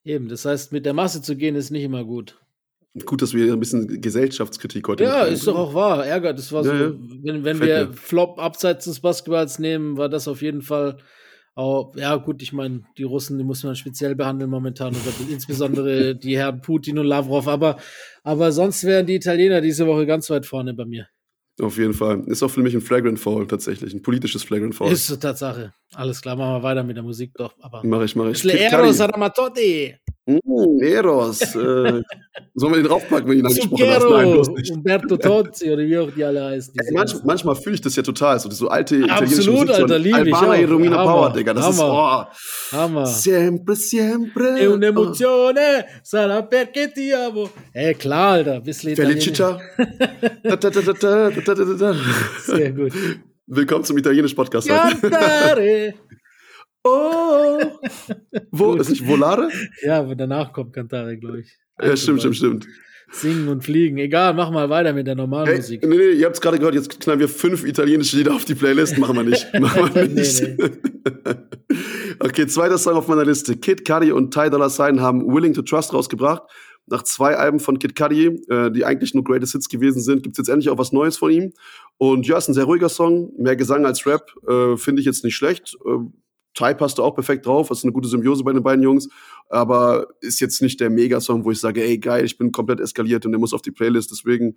Eben, 0.04 0.28
das 0.28 0.44
heißt, 0.44 0.72
mit 0.72 0.86
der 0.86 0.94
Masse 0.94 1.20
zu 1.20 1.34
gehen 1.36 1.56
ist 1.56 1.70
nicht 1.70 1.82
immer 1.82 2.04
gut. 2.04 2.38
Gut, 3.06 3.22
dass 3.22 3.34
wir 3.34 3.52
ein 3.52 3.60
bisschen 3.60 4.00
Gesellschaftskritik 4.00 4.86
heute 4.88 5.04
Ja, 5.04 5.22
ist 5.24 5.46
doch 5.46 5.56
auch 5.56 5.74
wahr. 5.74 6.06
Ärger, 6.06 6.32
das 6.32 6.52
war 6.52 6.64
Ja, 6.64 6.70
so, 6.70 6.84
ja. 6.84 6.92
wenn, 7.22 7.44
wenn 7.44 7.58
Gefällt 7.58 7.60
wir 7.60 7.86
mir. 7.88 7.92
Flop 7.94 8.38
abseits 8.38 8.84
des 8.86 9.00
Basketballs 9.00 9.58
nehmen, 9.58 9.96
war 9.96 10.08
das 10.08 10.28
auf 10.28 10.42
jeden 10.42 10.62
Fall 10.62 10.98
auch, 11.54 11.96
ja 11.96 12.14
gut, 12.16 12.40
ich 12.40 12.52
meine, 12.52 12.82
die 12.98 13.02
Russen, 13.02 13.36
die 13.36 13.42
muss 13.44 13.64
man 13.64 13.74
speziell 13.74 14.14
behandeln 14.14 14.48
momentan, 14.48 14.90
oder 14.94 15.12
insbesondere 15.28 16.14
die 16.16 16.36
Herren 16.38 16.60
Putin 16.60 16.98
und 17.00 17.06
Lavrov, 17.06 17.48
aber, 17.48 17.78
aber 18.22 18.52
sonst 18.52 18.84
wären 18.84 19.06
die 19.06 19.16
Italiener 19.16 19.60
diese 19.60 19.84
Woche 19.86 20.06
ganz 20.06 20.30
weit 20.30 20.46
vorne 20.46 20.72
bei 20.72 20.84
mir. 20.84 21.08
Auf 21.60 21.76
jeden 21.76 21.94
Fall. 21.94 22.22
Ist 22.28 22.44
auch 22.44 22.50
für 22.52 22.60
mich 22.62 22.74
ein 22.74 22.80
Flagrant 22.80 23.18
Foul 23.18 23.48
tatsächlich. 23.48 23.92
Ein 23.92 24.02
politisches 24.02 24.44
Flagrant 24.44 24.76
Foul. 24.76 24.92
Ist 24.92 25.08
so 25.08 25.16
Tatsache. 25.16 25.74
Alles 25.92 26.22
klar, 26.22 26.36
machen 26.36 26.54
wir 26.54 26.62
weiter 26.62 26.84
mit 26.84 26.94
der 26.96 27.02
Musik 27.02 27.32
doch. 27.34 27.52
Aber 27.60 27.82
Mach 27.84 28.02
ich, 28.02 28.14
mach 28.14 28.26
ich. 28.26 28.40
Bisschen 28.40 28.50
Kid 28.58 28.70
Uh, 30.28 30.78
Eros. 30.82 31.40
äh, 31.40 32.02
sollen 32.54 32.72
wir 32.74 32.82
den 32.82 32.84
draufpacken, 32.84 33.26
wenn 33.28 33.38
ich 33.38 33.40
ihn 33.40 33.46
angesprochen 33.46 33.88
habe? 33.88 34.10
Nein, 34.10 34.32
bloß 34.32 34.48
nicht. 34.50 34.70
Umberto 34.72 35.16
Tozzi 35.16 35.70
oder 35.72 35.82
wie 35.82 35.96
auch 35.96 36.10
die 36.10 36.22
alle 36.22 36.44
heißen. 36.44 36.74
Die 36.74 36.86
Ey, 36.86 36.94
manch, 36.94 37.14
manchmal 37.24 37.54
fühle 37.56 37.76
ich 37.76 37.80
das 37.80 37.96
ja 37.96 38.02
total, 38.02 38.38
so, 38.38 38.50
so 38.50 38.68
alte 38.68 38.96
italienische 38.96 39.38
Absolut, 39.38 39.68
Musik. 39.68 39.74
Alter, 39.82 39.98
liebe 39.98 40.28
ich 40.28 40.34
Albaner 40.34 40.68
Romina 40.68 40.96
Hammer, 40.98 41.12
Power, 41.12 41.32
Digga. 41.32 41.54
Das 41.54 41.64
Hammer, 41.64 42.28
ist, 42.30 42.72
oh. 42.72 42.76
Hammer. 42.76 43.06
Sempre, 43.06 43.74
sempre. 43.74 44.60
E 44.60 44.66
oh. 44.66 44.74
un'emozione 44.74 45.60
oh. 45.78 46.00
sarà 46.02 46.42
perché 46.42 46.92
ti 46.92 47.10
amo. 47.10 47.48
Ey, 47.72 47.94
klar, 47.94 48.32
Alter. 48.32 48.60
Bisschen 48.60 48.94
Felicita. 48.96 49.58
da, 50.42 50.56
da, 50.56 50.68
da, 50.68 50.80
da, 50.80 50.92
da, 51.30 51.54
da, 51.54 51.64
da. 51.64 51.94
Sehr 52.44 52.72
gut. 52.72 52.92
Willkommen 53.46 53.82
zum 53.82 53.96
italienischen 53.96 54.36
Podcast. 54.36 54.68
Cantare. 54.68 55.94
Oh. 56.84 57.58
Wo, 58.50 58.74
ist 58.74 58.90
nicht 58.90 59.06
Volare? 59.06 59.50
Ja, 59.82 59.98
aber 60.00 60.14
danach 60.14 60.52
kommt 60.52 60.72
Cantare, 60.72 61.16
glaube 61.18 61.40
ich. 61.40 61.56
Ja, 61.82 61.96
stimmt, 61.96 62.20
stimmt, 62.20 62.36
stimmt. 62.36 62.66
Singen 63.10 63.48
und 63.48 63.64
fliegen. 63.64 63.96
Egal, 63.98 64.34
mach 64.34 64.50
mal 64.50 64.68
weiter 64.68 64.92
mit 64.92 65.06
der 65.06 65.14
normalen 65.14 65.46
Hey, 65.46 65.56
Musik. 65.56 65.82
nee, 65.86 65.96
nee, 65.96 66.10
ihr 66.10 66.26
habt 66.26 66.36
es 66.36 66.40
gerade 66.42 66.58
gehört, 66.58 66.74
jetzt 66.74 67.00
knallen 67.00 67.20
wir 67.20 67.28
fünf 67.28 67.64
italienische 67.64 68.16
Lieder 68.18 68.34
auf 68.34 68.44
die 68.44 68.54
Playlist. 68.54 68.98
Machen 68.98 69.16
wir 69.16 69.22
nicht. 69.24 69.46
Machen 69.60 69.94
wir 69.94 70.06
Nee, 70.06 70.14
nicht. 70.20 70.44
okay, 72.20 72.46
zweiter 72.46 72.76
Song 72.78 72.94
auf 72.94 73.08
meiner 73.08 73.24
Liste. 73.24 73.56
Kid 73.56 73.86
Cudi 73.86 74.12
und 74.12 74.32
Ty 74.34 74.50
Dolla 74.50 74.68
Sign 74.68 75.00
haben 75.00 75.26
Willing 75.32 75.54
to 75.54 75.62
Trust 75.62 75.94
rausgebracht. 75.94 76.42
Nach 76.86 77.02
zwei 77.02 77.34
Alben 77.36 77.60
von 77.60 77.78
Kid 77.78 77.96
Cudi, 77.96 78.26
äh, 78.48 78.70
die 78.70 78.84
eigentlich 78.84 79.14
nur 79.14 79.24
Greatest 79.24 79.52
Hits 79.52 79.68
gewesen 79.68 80.00
sind, 80.00 80.22
gibt's 80.22 80.38
jetzt 80.38 80.48
endlich 80.48 80.68
auch 80.70 80.78
was 80.78 80.92
Neues 80.92 81.16
von 81.16 81.30
ihm. 81.30 81.52
Und 81.98 82.26
ja, 82.26 82.36
ist 82.38 82.48
ein 82.48 82.54
sehr 82.54 82.64
ruhiger 82.64 82.88
Song. 82.88 83.32
Mehr 83.38 83.56
Gesang 83.56 83.86
als 83.86 84.06
Rap. 84.06 84.30
Äh, 84.46 84.76
Finde 84.76 85.00
ich 85.00 85.06
jetzt 85.06 85.24
nicht 85.24 85.34
schlecht. 85.36 85.76
Äh, 85.86 86.08
Ty 86.54 86.74
passt 86.74 86.98
da 86.98 87.02
auch 87.02 87.14
perfekt 87.14 87.46
drauf. 87.46 87.68
Das 87.68 87.78
ist 87.78 87.84
eine 87.84 87.92
gute 87.92 88.08
Symbiose 88.08 88.42
bei 88.44 88.52
den 88.52 88.62
beiden 88.62 88.82
Jungs. 88.82 89.08
Aber 89.48 90.08
ist 90.20 90.40
jetzt 90.40 90.60
nicht 90.60 90.80
der 90.80 90.90
Megasong, 90.90 91.44
wo 91.44 91.50
ich 91.50 91.60
sage, 91.60 91.82
ey, 91.82 91.98
geil, 91.98 92.24
ich 92.24 92.36
bin 92.36 92.52
komplett 92.52 92.80
eskaliert 92.80 93.24
und 93.26 93.32
der 93.32 93.38
muss 93.38 93.54
auf 93.54 93.62
die 93.62 93.70
Playlist. 93.70 94.10
Deswegen, 94.10 94.56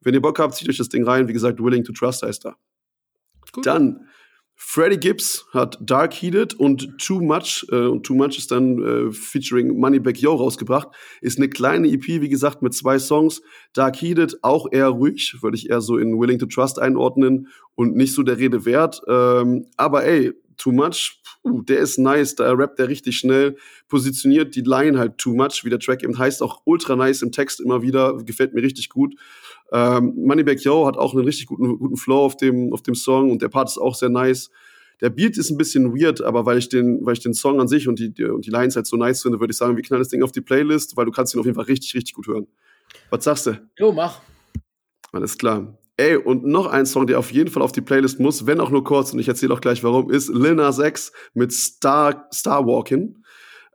wenn 0.00 0.14
ihr 0.14 0.22
Bock 0.22 0.38
habt, 0.38 0.54
zieht 0.54 0.68
euch 0.68 0.78
das 0.78 0.88
Ding 0.88 1.04
rein. 1.04 1.28
Wie 1.28 1.32
gesagt, 1.32 1.62
Willing 1.62 1.84
to 1.84 1.92
Trust 1.92 2.22
heißt 2.22 2.44
da. 2.44 2.56
Dann, 3.62 4.08
Freddie 4.64 4.96
Gibbs 4.96 5.44
hat 5.52 5.76
Dark 5.80 6.14
Heated 6.14 6.54
und 6.54 6.96
Too 6.98 7.20
Much, 7.20 7.66
äh, 7.70 7.86
und 7.86 8.04
Too 8.04 8.14
Much 8.14 8.38
ist 8.38 8.52
dann 8.52 8.82
äh, 8.82 9.12
featuring 9.12 9.78
Moneyback 9.78 10.18
Yo 10.18 10.34
rausgebracht. 10.34 10.88
Ist 11.20 11.36
eine 11.36 11.50
kleine 11.50 11.88
EP, 11.88 12.06
wie 12.06 12.28
gesagt, 12.28 12.62
mit 12.62 12.72
zwei 12.72 12.98
Songs. 12.98 13.42
Dark 13.74 13.96
Heated 14.00 14.38
auch 14.42 14.68
eher 14.70 14.88
ruhig, 14.88 15.36
würde 15.42 15.56
ich 15.56 15.68
eher 15.68 15.82
so 15.82 15.98
in 15.98 16.18
Willing 16.18 16.38
to 16.38 16.46
Trust 16.46 16.78
einordnen 16.78 17.48
und 17.74 17.96
nicht 17.96 18.14
so 18.14 18.22
der 18.22 18.38
Rede 18.38 18.64
wert. 18.64 19.02
Ähm, 19.08 19.66
aber 19.76 20.04
ey, 20.04 20.32
Too 20.56 20.72
Much, 20.72 21.20
puh, 21.42 21.62
der 21.62 21.80
ist 21.80 21.98
nice, 21.98 22.36
da 22.36 22.52
rappt 22.52 22.78
er 22.78 22.88
richtig 22.88 23.18
schnell, 23.18 23.56
positioniert 23.88 24.54
die 24.54 24.60
Line 24.60 24.98
halt 24.98 25.18
Too 25.18 25.34
Much, 25.34 25.64
wie 25.64 25.70
der 25.70 25.80
Track 25.80 26.02
eben 26.02 26.16
heißt, 26.16 26.40
auch 26.40 26.62
ultra 26.64 26.94
nice 26.94 27.22
im 27.22 27.32
Text 27.32 27.60
immer 27.60 27.82
wieder, 27.82 28.16
gefällt 28.24 28.54
mir 28.54 28.62
richtig 28.62 28.88
gut. 28.88 29.16
Ähm, 29.72 30.12
Moneyback 30.16 30.62
Yo 30.62 30.86
hat 30.86 30.98
auch 30.98 31.14
einen 31.14 31.24
richtig 31.24 31.46
guten, 31.46 31.78
guten 31.78 31.96
Flow 31.96 32.24
auf 32.24 32.36
dem, 32.36 32.72
auf 32.72 32.82
dem 32.82 32.94
Song 32.94 33.30
und 33.30 33.40
der 33.40 33.48
Part 33.48 33.68
ist 33.68 33.78
auch 33.78 33.94
sehr 33.94 34.10
nice. 34.10 34.50
Der 35.00 35.10
Beat 35.10 35.36
ist 35.36 35.50
ein 35.50 35.56
bisschen 35.56 35.94
weird, 35.94 36.20
aber 36.20 36.46
weil 36.46 36.58
ich 36.58 36.68
den, 36.68 37.04
weil 37.04 37.14
ich 37.14 37.20
den 37.20 37.34
Song 37.34 37.60
an 37.60 37.66
sich 37.66 37.88
und 37.88 37.98
die, 37.98 38.12
die, 38.12 38.24
und 38.24 38.46
die 38.46 38.50
Lines 38.50 38.76
halt 38.76 38.86
so 38.86 38.96
nice 38.96 39.22
finde, 39.22 39.40
würde 39.40 39.50
ich 39.50 39.56
sagen, 39.56 39.74
wir 39.74 39.82
knallen 39.82 40.00
das 40.00 40.10
Ding 40.10 40.22
auf 40.22 40.30
die 40.30 40.42
Playlist, 40.42 40.96
weil 40.96 41.06
du 41.06 41.10
kannst 41.10 41.34
ihn 41.34 41.40
auf 41.40 41.46
jeden 41.46 41.56
Fall 41.56 41.64
richtig, 41.64 41.94
richtig 41.94 42.14
gut 42.14 42.28
hören. 42.28 42.46
Was 43.10 43.24
sagst 43.24 43.46
du? 43.46 43.60
Jo, 43.78 43.92
mach. 43.92 44.20
Alles 45.10 45.36
klar. 45.36 45.76
Ey, 45.96 46.16
und 46.16 46.44
noch 46.44 46.66
ein 46.66 46.86
Song, 46.86 47.06
der 47.06 47.18
auf 47.18 47.32
jeden 47.32 47.50
Fall 47.50 47.62
auf 47.62 47.72
die 47.72 47.80
Playlist 47.80 48.20
muss, 48.20 48.46
wenn 48.46 48.60
auch 48.60 48.70
nur 48.70 48.84
kurz, 48.84 49.12
und 49.12 49.18
ich 49.18 49.28
erzähle 49.28 49.54
auch 49.54 49.60
gleich 49.60 49.82
warum, 49.82 50.10
ist 50.10 50.28
Lil 50.28 50.54
Nas 50.54 50.78
X 50.78 51.12
mit 51.34 51.52
Star, 51.52 52.28
Star 52.32 52.66
Walking. 52.66 53.21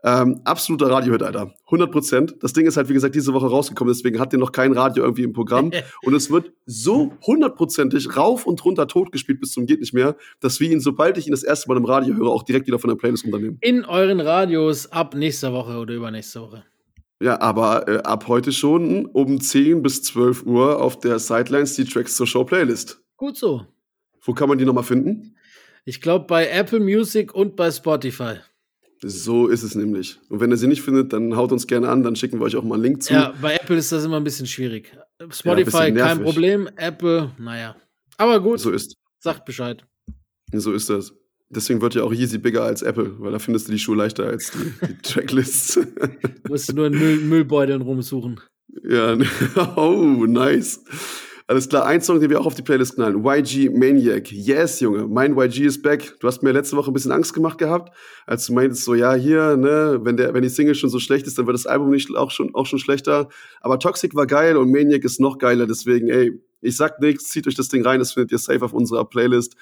Ähm, 0.04 0.42
absoluter 0.44 0.90
Radiohit, 0.90 1.24
Alter. 1.24 1.54
100 1.66 1.92
Prozent. 1.92 2.36
Das 2.42 2.54
Ding 2.54 2.66
ist 2.68 2.78
halt, 2.78 2.88
wie 2.88 2.94
gesagt, 2.94 3.16
diese 3.16 3.34
Woche 3.34 3.48
rausgekommen, 3.48 3.94
deswegen 3.94 4.20
hat 4.20 4.32
der 4.32 4.40
noch 4.40 4.52
kein 4.52 4.74
Radio 4.74 5.04
irgendwie 5.04 5.24
im 5.24 5.34
Programm. 5.34 5.72
und 6.04 6.14
es 6.14 6.30
wird 6.30 6.52
so 6.66 7.14
hundertprozentig 7.26 8.16
rauf 8.16 8.46
und 8.46 8.64
runter 8.64 8.88
tot 8.88 9.12
gespielt 9.12 9.40
bis 9.40 9.52
zum 9.52 9.66
geht 9.66 9.80
nicht 9.80 9.94
mehr, 9.94 10.16
dass 10.40 10.60
wir 10.60 10.72
ihn, 10.72 10.80
sobald 10.80 11.18
ich 11.18 11.28
ihn 11.28 11.32
das 11.32 11.44
erste 11.44 11.68
Mal 11.68 11.78
im 11.78 11.86
Radio 11.86 12.16
höre, 12.16 12.30
auch 12.30 12.44
direkt 12.44 12.68
wieder 12.68 12.80
von 12.80 12.90
der 12.90 12.96
Playlist 12.96 13.26
runternehmen. 13.26 13.58
In 13.62 13.86
euren 13.86 14.20
Radios 14.20 14.92
ab 14.92 15.16
nächster 15.16 15.52
Woche 15.52 15.78
oder 15.78 15.94
übernächste 15.94 16.42
Woche. 16.42 16.64
Ja, 17.20 17.42
aber 17.42 17.88
äh, 17.88 17.98
ab 18.04 18.28
heute 18.28 18.52
schon 18.52 19.08
um 19.08 19.42
10 19.42 19.82
bis 19.82 20.04
12 20.04 20.44
Uhr 20.44 20.82
auf 20.82 21.00
der 21.00 21.18
Sidelines 21.18 21.76
die 21.76 21.86
Tracks 21.86 22.16
zur 22.16 22.28
Show 22.28 22.44
Playlist. 22.44 23.02
Gut 23.18 23.36
so. 23.36 23.66
Wo 24.22 24.34
kann 24.34 24.48
man 24.48 24.58
die 24.58 24.66
nochmal 24.66 24.84
finden? 24.84 25.36
Ich 25.84 26.02
glaube 26.02 26.26
bei 26.26 26.48
Apple 26.50 26.80
Music 26.80 27.34
und 27.34 27.56
bei 27.56 27.72
Spotify. 27.72 28.36
So 29.02 29.48
ist 29.48 29.64
es 29.64 29.76
nämlich. 29.76 30.20
Und 30.30 30.40
wenn 30.40 30.50
ihr 30.52 30.58
sie 30.58 30.68
nicht 30.68 30.82
findet, 30.82 31.14
dann 31.14 31.36
haut 31.36 31.52
uns 31.52 31.68
gerne 31.68 31.90
an, 31.90 32.04
dann 32.04 32.16
schicken 32.16 32.40
wir 32.40 32.46
euch 32.46 32.56
auch 32.56 32.64
mal 32.64 32.76
einen 32.76 32.84
Link 32.84 33.04
zu. 33.04 33.14
Ja, 33.14 33.34
bei 33.42 33.56
Apple 33.56 33.78
ist 33.78 33.92
das 33.92 34.04
immer 34.06 34.18
ein 34.18 34.24
bisschen 34.24 34.48
schwierig. 34.48 34.92
Spotify 35.30 35.92
bisschen 35.92 35.96
kein. 35.98 36.22
Problem, 36.24 36.68
Apple, 36.76 37.32
naja. 37.38 37.76
Aber 38.18 38.40
gut, 38.40 38.60
So 38.60 38.72
ist, 38.72 38.96
sagt 39.20 39.46
Bescheid. 39.46 39.84
so 40.52 40.74
ist 40.74 40.90
das. 40.90 41.14
Deswegen 41.50 41.80
wird 41.82 41.96
ja 41.96 42.04
auch 42.04 42.12
Yeezy 42.14 42.40
bigger 42.40 42.64
als 42.64 42.82
Apple, 42.82 43.20
weil 43.20 43.32
da 43.32 43.40
findest 43.40 43.68
du 43.68 43.72
die 43.72 43.80
Schuhe 43.80 43.96
leichter 43.96 44.26
als 44.26 44.52
die, 44.52 44.86
die 44.88 44.98
Tracklists. 45.04 45.80
Musst 46.50 46.70
du 46.70 46.74
nur 46.74 46.88
in 46.88 46.94
Müll, 46.98 47.20
Müllbeuteln 47.22 47.82
rumsuchen. 47.82 48.40
Ja, 48.84 49.18
oh, 49.78 50.26
nice. 50.28 50.84
Alles 51.50 51.70
klar, 51.70 51.86
ein 51.86 52.02
Song, 52.02 52.20
den 52.20 52.30
wir 52.30 52.42
auch 52.42 52.46
auf 52.46 52.56
die 52.56 52.62
Playlist 52.62 52.96
knallen. 52.96 53.24
YG 53.24 53.70
Maniac. 53.70 54.30
Yes, 54.34 54.82
Junge, 54.82 55.08
mein 55.08 55.38
YG 55.38 55.62
ist 55.62 55.82
back. 55.82 56.20
Du 56.20 56.28
hast 56.28 56.44
mir 56.44 56.52
letzte 56.52 56.76
Woche 56.76 56.92
ein 56.92 56.94
bisschen 56.94 57.14
Angst 57.14 57.34
gemacht 57.34 57.58
gehabt, 57.58 57.96
als 58.26 58.46
du 58.48 58.54
meintest 58.54 58.84
so, 58.84 58.94
ja, 58.96 59.14
hier, 59.14 59.56
ne, 59.56 60.02
wenn 60.04 60.18
der, 60.18 60.34
wenn 60.34 60.42
die 60.42 60.50
Single 60.50 60.76
schon 60.76 60.90
so 60.90 61.00
schlecht 61.00 61.26
ist, 61.26 61.38
dann 61.38 61.48
wird 61.48 61.56
das 61.56 61.66
Album 61.66 61.90
nicht 61.90 62.14
auch 62.14 62.32
schon, 62.32 62.54
auch 62.54 62.66
schon 62.66 62.80
schlechter. 62.80 63.30
Aber 63.62 63.80
Toxic 63.80 64.14
war 64.14 64.28
geil 64.28 64.58
und 64.58 64.72
Maniac 64.72 65.06
ist 65.06 65.22
noch 65.22 65.38
geiler, 65.38 65.68
deswegen, 65.68 66.10
ey, 66.10 66.38
ich 66.60 66.76
sag 66.76 67.00
nichts, 67.00 67.30
zieht 67.30 67.48
euch 67.48 67.56
das 67.56 67.70
Ding 67.70 67.82
rein, 67.82 68.00
das 68.00 68.12
findet 68.12 68.34
ihr 68.34 68.40
safe 68.40 68.66
auf 68.66 68.74
unserer 68.74 69.06
Playlist. 69.06 69.56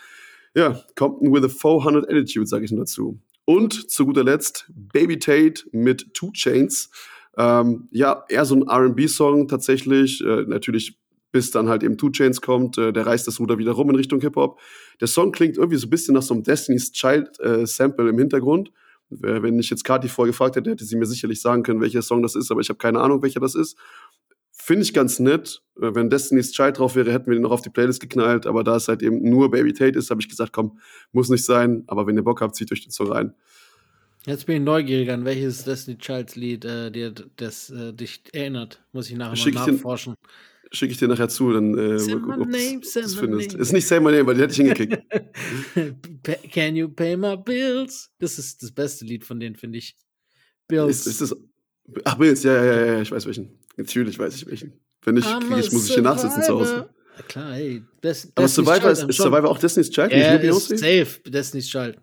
Ja, 0.55 0.81
Compton 0.95 1.31
with 1.31 1.43
a 1.43 1.49
400 1.49 2.09
Attitude, 2.09 2.47
sage 2.47 2.65
ich 2.65 2.71
nur 2.71 2.81
dazu. 2.81 3.19
Und 3.45 3.91
zu 3.91 4.07
guter 4.07 4.23
Letzt 4.23 4.71
Baby 4.73 5.19
Tate 5.19 5.65
mit 5.71 6.15
Two 6.15 6.31
Chains. 6.31 6.89
Ähm, 7.37 7.89
ja, 7.91 8.23
eher 8.27 8.45
so 8.45 8.55
ein 8.55 8.63
RB-Song 8.67 9.47
tatsächlich. 9.47 10.23
Äh, 10.25 10.45
natürlich, 10.47 10.97
bis 11.35 11.51
dann 11.51 11.67
halt 11.67 11.83
eben 11.83 11.97
Two 11.97 12.11
Chains 12.11 12.39
kommt. 12.39 12.77
Äh, 12.77 12.93
der 12.93 13.05
reißt 13.05 13.27
das 13.27 13.41
Ruder 13.41 13.57
wieder 13.57 13.73
rum 13.73 13.89
in 13.89 13.97
Richtung 13.97 14.21
Hip-Hop. 14.21 14.57
Der 15.01 15.09
Song 15.09 15.33
klingt 15.33 15.57
irgendwie 15.57 15.77
so 15.77 15.85
ein 15.85 15.89
bisschen 15.89 16.13
nach 16.13 16.21
so 16.21 16.33
einem 16.33 16.43
Destiny's 16.43 16.93
Child-Sample 16.93 18.05
äh, 18.05 18.09
im 18.09 18.17
Hintergrund. 18.17 18.71
Wenn 19.09 19.59
ich 19.59 19.69
jetzt 19.69 19.83
Kati 19.83 20.07
vorher 20.07 20.31
gefragt 20.31 20.55
hätte, 20.55 20.69
hätte 20.69 20.85
sie 20.85 20.95
mir 20.95 21.05
sicherlich 21.05 21.41
sagen 21.41 21.61
können, 21.61 21.81
welcher 21.81 22.01
Song 22.01 22.23
das 22.23 22.35
ist, 22.35 22.51
aber 22.51 22.61
ich 22.61 22.69
habe 22.69 22.77
keine 22.77 23.01
Ahnung, 23.01 23.21
welcher 23.21 23.41
das 23.41 23.53
ist. 23.53 23.77
Finde 24.53 24.83
ich 24.83 24.93
ganz 24.93 25.19
nett. 25.19 25.61
Äh, 25.75 25.93
wenn 25.93 26.09
Destiny's 26.09 26.53
Child 26.53 26.79
drauf 26.79 26.95
wäre, 26.95 27.11
hätten 27.11 27.27
wir 27.27 27.33
den 27.33 27.43
noch 27.43 27.51
auf 27.51 27.61
die 27.61 27.69
Playlist 27.69 27.99
geknallt. 27.99 28.47
Aber 28.47 28.63
da 28.63 28.77
es 28.77 28.87
halt 28.87 29.03
eben 29.03 29.29
nur 29.29 29.51
Baby 29.51 29.73
Tate 29.73 29.99
ist, 29.99 30.09
habe 30.09 30.21
ich 30.21 30.29
gesagt, 30.29 30.53
komm, 30.53 30.79
muss 31.11 31.27
nicht 31.27 31.43
sein. 31.43 31.83
Aber 31.87 32.07
wenn 32.07 32.15
ihr 32.15 32.23
Bock 32.23 32.39
habt, 32.39 32.55
zieht 32.55 32.71
euch 32.71 32.81
den 32.81 32.91
Song 32.91 33.11
rein. 33.11 33.33
Jetzt 34.25 34.45
bin 34.45 34.55
ich 34.55 34.61
neugierig 34.63 35.11
an 35.11 35.25
welches 35.25 35.65
Destiny 35.65 35.97
Childs 35.97 36.37
Lied 36.37 36.63
äh, 36.63 36.91
dir 36.91 37.13
das 37.35 37.71
äh, 37.71 37.91
dich 37.91 38.23
erinnert. 38.31 38.81
Muss 38.93 39.09
ich 39.09 39.17
nachher 39.17 39.51
mal 39.51 39.73
nachforschen. 39.73 40.15
Schicke 40.75 40.91
ich 40.91 40.97
dir 40.99 41.07
nachher 41.07 41.29
zu, 41.29 41.51
dann 41.53 41.77
äh, 41.77 41.97
Say 41.99 42.15
mal 42.15 42.19
my 42.19 42.21
gucken, 42.25 42.41
ob 42.43 42.47
name, 42.49 42.61
du 42.61 42.75
my 42.75 42.81
findest. 42.81 43.21
name. 43.51 43.61
Ist 43.61 43.71
nicht 43.73 43.87
Say 43.87 43.99
My 43.99 44.11
Name, 44.11 44.25
weil 44.27 44.35
die 44.35 44.41
hätte 44.41 44.51
ich 44.51 44.57
hingekickt. 44.57 45.03
Pa- 46.23 46.47
Can 46.51 46.75
you 46.75 46.89
pay 46.89 47.15
my 47.15 47.37
bills? 47.37 48.11
Das 48.19 48.37
ist 48.37 48.61
das 48.61 48.71
beste 48.71 49.05
Lied 49.05 49.23
von 49.23 49.39
denen, 49.39 49.55
finde 49.55 49.77
ich. 49.77 49.89
ist, 49.95 50.67
Bills. 50.67 51.05
ist 51.07 51.21
das, 51.21 51.35
ach, 52.03 52.15
Bills, 52.17 52.43
ja, 52.43 52.53
ja, 52.53 52.63
ja, 52.75 52.85
ja, 52.93 53.01
ich 53.01 53.11
weiß 53.11 53.25
welchen. 53.25 53.57
Natürlich 53.77 54.17
weiß 54.19 54.35
ich 54.35 54.47
welchen. 54.47 54.73
Wenn 55.03 55.15
nicht, 55.15 55.27
I'm 55.27 55.47
krieg 55.47 55.65
ich, 55.65 55.71
muss 55.71 55.87
ich 55.87 55.93
hier 55.93 56.03
nachsitzen 56.03 56.43
zu 56.43 56.53
Hause. 56.59 56.89
Ja, 57.17 57.23
klar, 57.23 57.53
hey. 57.53 57.83
Des, 58.03 58.31
Aber 58.35 58.47
Survivor 58.47 58.79
Child 58.79 58.91
ist, 58.91 59.09
ist. 59.09 59.17
Survivor 59.17 59.49
auch 59.49 59.57
Destiny's 59.59 59.89
Child, 59.91 60.11
nicht 60.11 60.43
nur 60.43 60.57
ist 60.57 60.67
safe, 60.69 61.19
Destiny's 61.29 61.67
Child. 61.69 61.97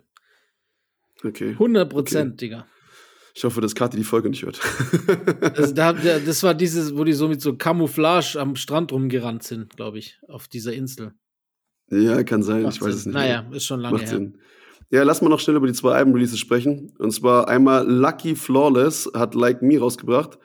Okay. 1.23 1.49
100 1.51 1.89
Prozent, 1.89 2.41
Digga. 2.41 2.65
Ich 3.35 3.43
hoffe, 3.43 3.61
dass 3.61 3.73
Kathi 3.73 3.97
die 3.97 4.03
Folge 4.03 4.29
nicht 4.29 4.43
hört. 4.43 4.59
Also 5.55 5.73
da, 5.73 5.93
da, 5.93 6.19
das 6.19 6.43
war 6.43 6.53
dieses, 6.53 6.95
wo 6.95 7.03
die 7.03 7.13
so 7.13 7.27
mit 7.27 7.41
so 7.41 7.55
Camouflage 7.55 8.37
am 8.39 8.55
Strand 8.55 8.91
rumgerannt 8.91 9.43
sind, 9.43 9.75
glaube 9.75 9.99
ich, 9.99 10.19
auf 10.27 10.47
dieser 10.47 10.73
Insel. 10.73 11.13
ja, 11.89 12.23
kann 12.23 12.43
sein, 12.43 12.63
Macht 12.63 12.75
ich 12.75 12.81
weiß 12.81 12.89
Sinn. 12.89 12.97
es 12.99 13.05
nicht. 13.07 13.13
Naja, 13.15 13.45
ist 13.51 13.65
schon 13.65 13.79
lange 13.79 13.93
Macht 13.97 14.03
her. 14.05 14.09
Sinn. 14.17 14.37
Ja, 14.91 15.03
lass 15.03 15.21
mal 15.21 15.29
noch 15.29 15.39
schnell 15.39 15.55
über 15.55 15.67
die 15.67 15.73
zwei 15.73 15.93
Alben-Releases 15.95 16.39
sprechen. 16.39 16.93
Und 16.99 17.11
zwar 17.11 17.47
einmal 17.47 17.87
Lucky 17.89 18.35
Flawless 18.35 19.09
hat 19.15 19.33
Like 19.33 19.61
Me 19.61 19.79
rausgebracht. 19.79 20.37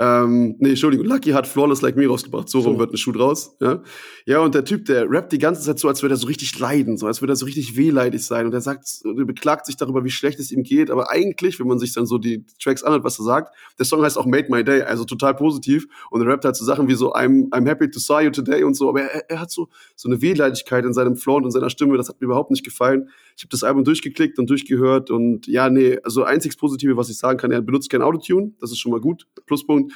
Ähm, 0.00 0.54
nee, 0.60 0.70
Entschuldigung, 0.70 1.06
Lucky 1.06 1.30
hat 1.30 1.48
Flawless 1.48 1.82
Like 1.82 1.96
Me 1.96 2.06
rausgebracht. 2.06 2.48
So 2.48 2.60
rum 2.60 2.74
So. 2.74 2.78
wird 2.78 2.92
ein 2.92 2.96
Schuh 2.96 3.10
draus. 3.10 3.56
Ja? 3.60 3.82
ja, 4.26 4.38
und 4.38 4.54
der 4.54 4.64
Typ, 4.64 4.84
der 4.84 5.10
rappt 5.10 5.32
die 5.32 5.38
ganze 5.38 5.62
Zeit 5.62 5.80
so, 5.80 5.88
als 5.88 6.02
würde 6.02 6.14
er 6.14 6.18
so 6.18 6.28
richtig 6.28 6.56
leiden, 6.56 6.96
so 6.96 7.06
als 7.08 7.20
würde 7.20 7.32
er 7.32 7.36
so 7.36 7.46
richtig 7.46 7.76
wehleidig 7.76 8.24
sein. 8.24 8.46
Und 8.46 8.54
er 8.54 8.60
sagt, 8.60 8.86
er 9.04 9.24
beklagt 9.24 9.66
sich 9.66 9.76
darüber, 9.76 10.04
wie 10.04 10.10
schlecht 10.10 10.38
es 10.38 10.52
ihm 10.52 10.62
geht. 10.62 10.92
Aber 10.92 11.10
eigentlich, 11.10 11.58
wenn 11.58 11.66
man 11.66 11.80
sich 11.80 11.94
dann 11.94 12.06
so 12.06 12.18
die 12.18 12.44
Tracks 12.62 12.84
anhört, 12.84 13.02
was 13.02 13.18
er 13.18 13.24
sagt, 13.24 13.56
der 13.76 13.86
Song 13.86 14.02
heißt 14.04 14.16
auch 14.18 14.26
Made 14.26 14.46
My 14.50 14.62
Day, 14.62 14.82
also 14.82 15.04
total 15.04 15.34
positiv. 15.34 15.88
Und 16.10 16.20
er 16.20 16.28
rappt 16.28 16.44
halt 16.44 16.54
so 16.54 16.64
Sachen 16.64 16.86
wie 16.86 16.94
so, 16.94 17.12
I'm, 17.14 17.50
I'm 17.50 17.66
happy 17.66 17.90
to 17.90 17.98
saw 17.98 18.20
you 18.20 18.30
today 18.30 18.62
und 18.62 18.74
so. 18.74 18.88
Aber 18.90 19.00
er, 19.02 19.28
er 19.28 19.40
hat 19.40 19.50
so, 19.50 19.68
so 19.96 20.08
eine 20.08 20.22
Wehleidigkeit 20.22 20.84
in 20.84 20.92
seinem 20.92 21.16
Flow 21.16 21.38
und 21.38 21.44
in 21.44 21.50
seiner 21.50 21.70
Stimme. 21.70 21.96
Das 21.96 22.08
hat 22.08 22.20
mir 22.20 22.26
überhaupt 22.26 22.52
nicht 22.52 22.64
gefallen. 22.64 23.08
Ich 23.36 23.42
habe 23.42 23.50
das 23.50 23.64
Album 23.64 23.82
durchgeklickt 23.82 24.38
und 24.38 24.48
durchgehört. 24.48 25.10
Und 25.10 25.48
ja, 25.48 25.68
nee, 25.70 25.98
also 26.04 26.22
einziges 26.22 26.56
Positive, 26.56 26.96
was 26.96 27.10
ich 27.10 27.18
sagen 27.18 27.36
kann, 27.36 27.50
er 27.50 27.62
benutzt 27.62 27.90
kein 27.90 28.02
Autotune. 28.02 28.52
Das 28.60 28.70
ist 28.70 28.78
schon 28.78 28.92
mal 28.92 29.00
gut. 29.00 29.26
Pluspunkt. 29.46 29.87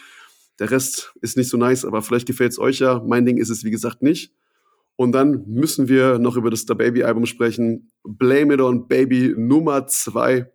Der 0.59 0.71
Rest 0.71 1.15
ist 1.21 1.37
nicht 1.37 1.49
so 1.49 1.57
nice, 1.57 1.85
aber 1.85 2.03
vielleicht 2.03 2.27
gefällt 2.27 2.53
es 2.53 2.59
euch 2.59 2.79
ja. 2.79 3.03
Mein 3.07 3.27
Ding 3.27 3.39
ist 3.39 3.51
es, 3.51 3.65
wie 3.65 3.71
gesagt, 3.71 4.03
nicht. 4.03 4.33
Und 4.97 5.13
dann 5.13 5.45
müssen 5.47 5.89
wir 5.89 6.19
noch 6.19 6.37
über 6.37 6.51
das 6.51 6.67
Da 6.67 6.75
Baby 6.75 7.03
Album 7.03 7.27
sprechen. 7.27 7.91
Blame 8.05 8.55
It 8.55 8.61
on 8.61 8.89
Baby 8.89 9.35
Nummer 9.37 9.87
zwei. 9.87 10.53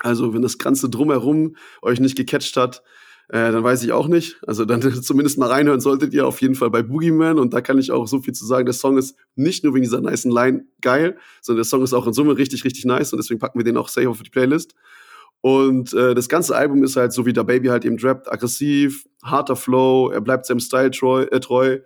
Also, 0.00 0.34
wenn 0.34 0.42
das 0.42 0.58
Ganze 0.58 0.90
drumherum 0.90 1.56
euch 1.82 2.00
nicht 2.00 2.16
gecatcht 2.16 2.56
hat, 2.56 2.82
äh, 3.28 3.52
dann 3.52 3.62
weiß 3.62 3.82
ich 3.84 3.92
auch 3.92 4.08
nicht. 4.08 4.40
Also, 4.46 4.64
dann 4.64 4.82
zumindest 5.02 5.38
mal 5.38 5.48
reinhören 5.48 5.80
solltet 5.80 6.12
ihr 6.12 6.26
auf 6.26 6.40
jeden 6.40 6.56
Fall 6.56 6.70
bei 6.70 6.82
Boogeyman. 6.82 7.38
Und 7.38 7.54
da 7.54 7.60
kann 7.60 7.78
ich 7.78 7.92
auch 7.92 8.08
so 8.08 8.20
viel 8.20 8.34
zu 8.34 8.44
sagen. 8.44 8.66
Der 8.66 8.74
Song 8.74 8.98
ist 8.98 9.16
nicht 9.36 9.62
nur 9.62 9.74
wegen 9.74 9.84
dieser 9.84 10.00
nice 10.00 10.24
Line 10.24 10.66
geil, 10.80 11.16
sondern 11.40 11.60
der 11.60 11.68
Song 11.68 11.82
ist 11.82 11.92
auch 11.92 12.06
in 12.06 12.12
Summe 12.12 12.36
richtig, 12.36 12.64
richtig 12.64 12.84
nice. 12.84 13.12
Und 13.12 13.18
deswegen 13.18 13.38
packen 13.38 13.58
wir 13.58 13.64
den 13.64 13.76
auch 13.76 13.88
safe 13.88 14.08
auf 14.08 14.22
die 14.22 14.30
Playlist. 14.30 14.74
Und 15.42 15.94
äh, 15.94 16.14
das 16.14 16.28
ganze 16.28 16.54
Album 16.54 16.84
ist 16.84 16.96
halt 16.96 17.12
so, 17.12 17.24
wie 17.24 17.32
der 17.32 17.44
Baby 17.44 17.68
halt 17.68 17.84
eben 17.84 17.98
rappt, 17.98 18.30
aggressiv, 18.30 19.06
harter 19.22 19.56
Flow, 19.56 20.10
er 20.10 20.20
bleibt 20.20 20.46
seinem 20.46 20.60
Style 20.60 20.90
treu, 20.90 21.22
äh, 21.22 21.40
treu 21.40 21.78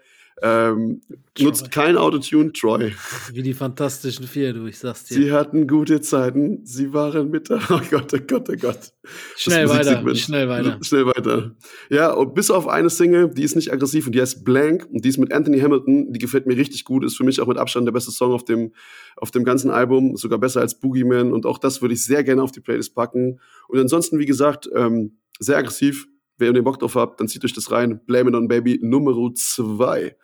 ähm, 0.43 1.01
nutzt 1.39 1.71
kein 1.71 1.97
Autotune, 1.97 2.53
Troy. 2.53 2.93
Wie 3.33 3.43
die 3.43 3.55
Fantastischen 3.55 4.27
Vier, 4.27 4.53
du, 4.53 4.67
ich 4.67 4.79
sag's 4.79 5.05
dir. 5.05 5.15
Sie 5.15 5.33
hatten 5.33 5.69
gute 5.69 6.01
Zeiten, 6.01 6.67
sie 6.67 6.93
waren 6.93 7.31
mit 7.31 7.51
der, 7.51 7.61
oh 7.71 7.81
Gott, 7.91 8.13
oh 8.15 8.19
Gott, 8.27 8.51
oh 8.51 8.57
Gott. 8.61 8.93
Schnell 9.37 9.69
weiter, 9.69 10.15
schnell 10.17 10.49
weiter. 10.49 10.79
Schnell 10.83 11.07
weiter. 11.07 11.55
Ja, 11.89 12.13
und 12.13 12.35
bis 12.35 12.51
auf 12.51 12.67
eine 12.67 12.91
Single, 12.91 13.31
die 13.31 13.45
ist 13.45 13.55
nicht 13.55 13.73
aggressiv 13.73 14.07
und 14.07 14.15
die 14.15 14.21
heißt 14.21 14.45
Blank 14.45 14.89
und 14.91 15.05
die 15.05 15.09
ist 15.09 15.19
mit 15.19 15.33
Anthony 15.33 15.61
Hamilton, 15.61 16.13
die 16.13 16.19
gefällt 16.19 16.47
mir 16.47 16.57
richtig 16.57 16.85
gut, 16.85 17.05
ist 17.05 17.17
für 17.17 17.25
mich 17.25 17.41
auch 17.41 17.47
mit 17.47 17.59
Abstand 17.59 17.87
der 17.87 17.93
beste 17.93 18.11
Song 18.11 18.33
auf 18.33 18.45
dem, 18.45 18.73
auf 19.17 19.31
dem 19.31 19.45
ganzen 19.45 19.71
Album, 19.71 20.17
sogar 20.17 20.39
besser 20.39 20.61
als 20.61 20.81
Boogeyman 20.81 21.33
und 21.33 21.47
auch 21.47 21.59
das 21.59 21.81
würde 21.81 21.95
ich 21.95 22.05
sehr 22.05 22.25
gerne 22.25 22.43
auf 22.43 22.51
die 22.51 22.61
Playlist 22.61 22.95
packen. 22.95 23.41
Und 23.69 23.79
ansonsten, 23.79 24.19
wie 24.19 24.27
gesagt, 24.27 24.69
ähm, 24.75 25.19
sehr 25.39 25.57
aggressiv. 25.57 26.09
Wer 26.39 26.53
den 26.53 26.65
Bock 26.65 26.79
drauf 26.79 26.95
habt, 26.97 27.21
dann 27.21 27.29
zieht 27.29 27.45
euch 27.45 27.53
das 27.53 27.71
rein. 27.71 28.01
Blame 28.07 28.31
It 28.31 28.37
on 28.37 28.49
Baby 28.49 28.79
Nummer 28.83 29.13
2. 29.35 30.17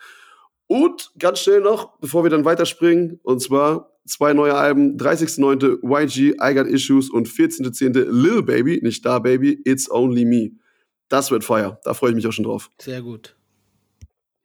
Und 0.66 1.10
ganz 1.18 1.40
schnell 1.40 1.60
noch, 1.60 1.98
bevor 1.98 2.22
wir 2.24 2.30
dann 2.30 2.44
weiterspringen, 2.44 3.18
und 3.22 3.40
zwar 3.40 3.90
zwei 4.06 4.32
neue 4.32 4.54
Alben, 4.54 4.96
30.09. 4.96 5.80
YG, 5.82 6.34
I 6.40 6.54
Got 6.54 6.66
Issues 6.66 7.10
und 7.10 7.28
14.10. 7.28 8.08
Lil 8.10 8.42
Baby, 8.42 8.80
nicht 8.82 9.04
Da 9.04 9.18
Baby, 9.18 9.60
It's 9.64 9.90
Only 9.90 10.24
Me. 10.24 10.50
Das 11.08 11.30
wird 11.30 11.44
Fire, 11.44 11.78
da 11.84 11.92
freue 11.94 12.10
ich 12.10 12.16
mich 12.16 12.26
auch 12.26 12.32
schon 12.32 12.44
drauf. 12.44 12.70
Sehr 12.80 13.02
gut. 13.02 13.34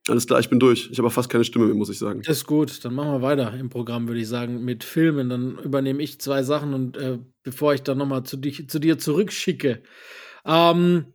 Alles 0.08 0.28
klar, 0.28 0.40
ich 0.40 0.50
bin 0.50 0.60
durch. 0.60 0.90
Ich 0.92 1.00
habe 1.00 1.08
auch 1.08 1.12
fast 1.14 1.30
keine 1.30 1.44
Stimme 1.44 1.66
mehr, 1.66 1.74
muss 1.76 1.90
ich 1.90 1.98
sagen. 1.98 2.22
Ist 2.22 2.46
gut, 2.46 2.84
dann 2.86 2.94
machen 2.94 3.12
wir 3.12 3.22
weiter 3.24 3.54
im 3.58 3.70
Programm, 3.70 4.08
würde 4.08 4.20
ich 4.22 4.28
sagen, 4.28 4.64
mit 4.64 4.84
Filmen. 4.84 5.30
Dann 5.30 5.58
übernehme 5.60 6.02
ich 6.04 6.20
zwei 6.22 6.44
Sachen 6.44 6.74
und 6.76 6.98
äh, 6.98 7.18
bevor 7.42 7.74
ich 7.74 7.82
dann 7.82 7.98
nochmal 7.98 8.24
zu, 8.24 8.38
dich- 8.38 8.70
zu 8.70 8.78
dir 8.78 9.00
zurückschicke. 9.00 9.82
Ähm, 10.46 11.06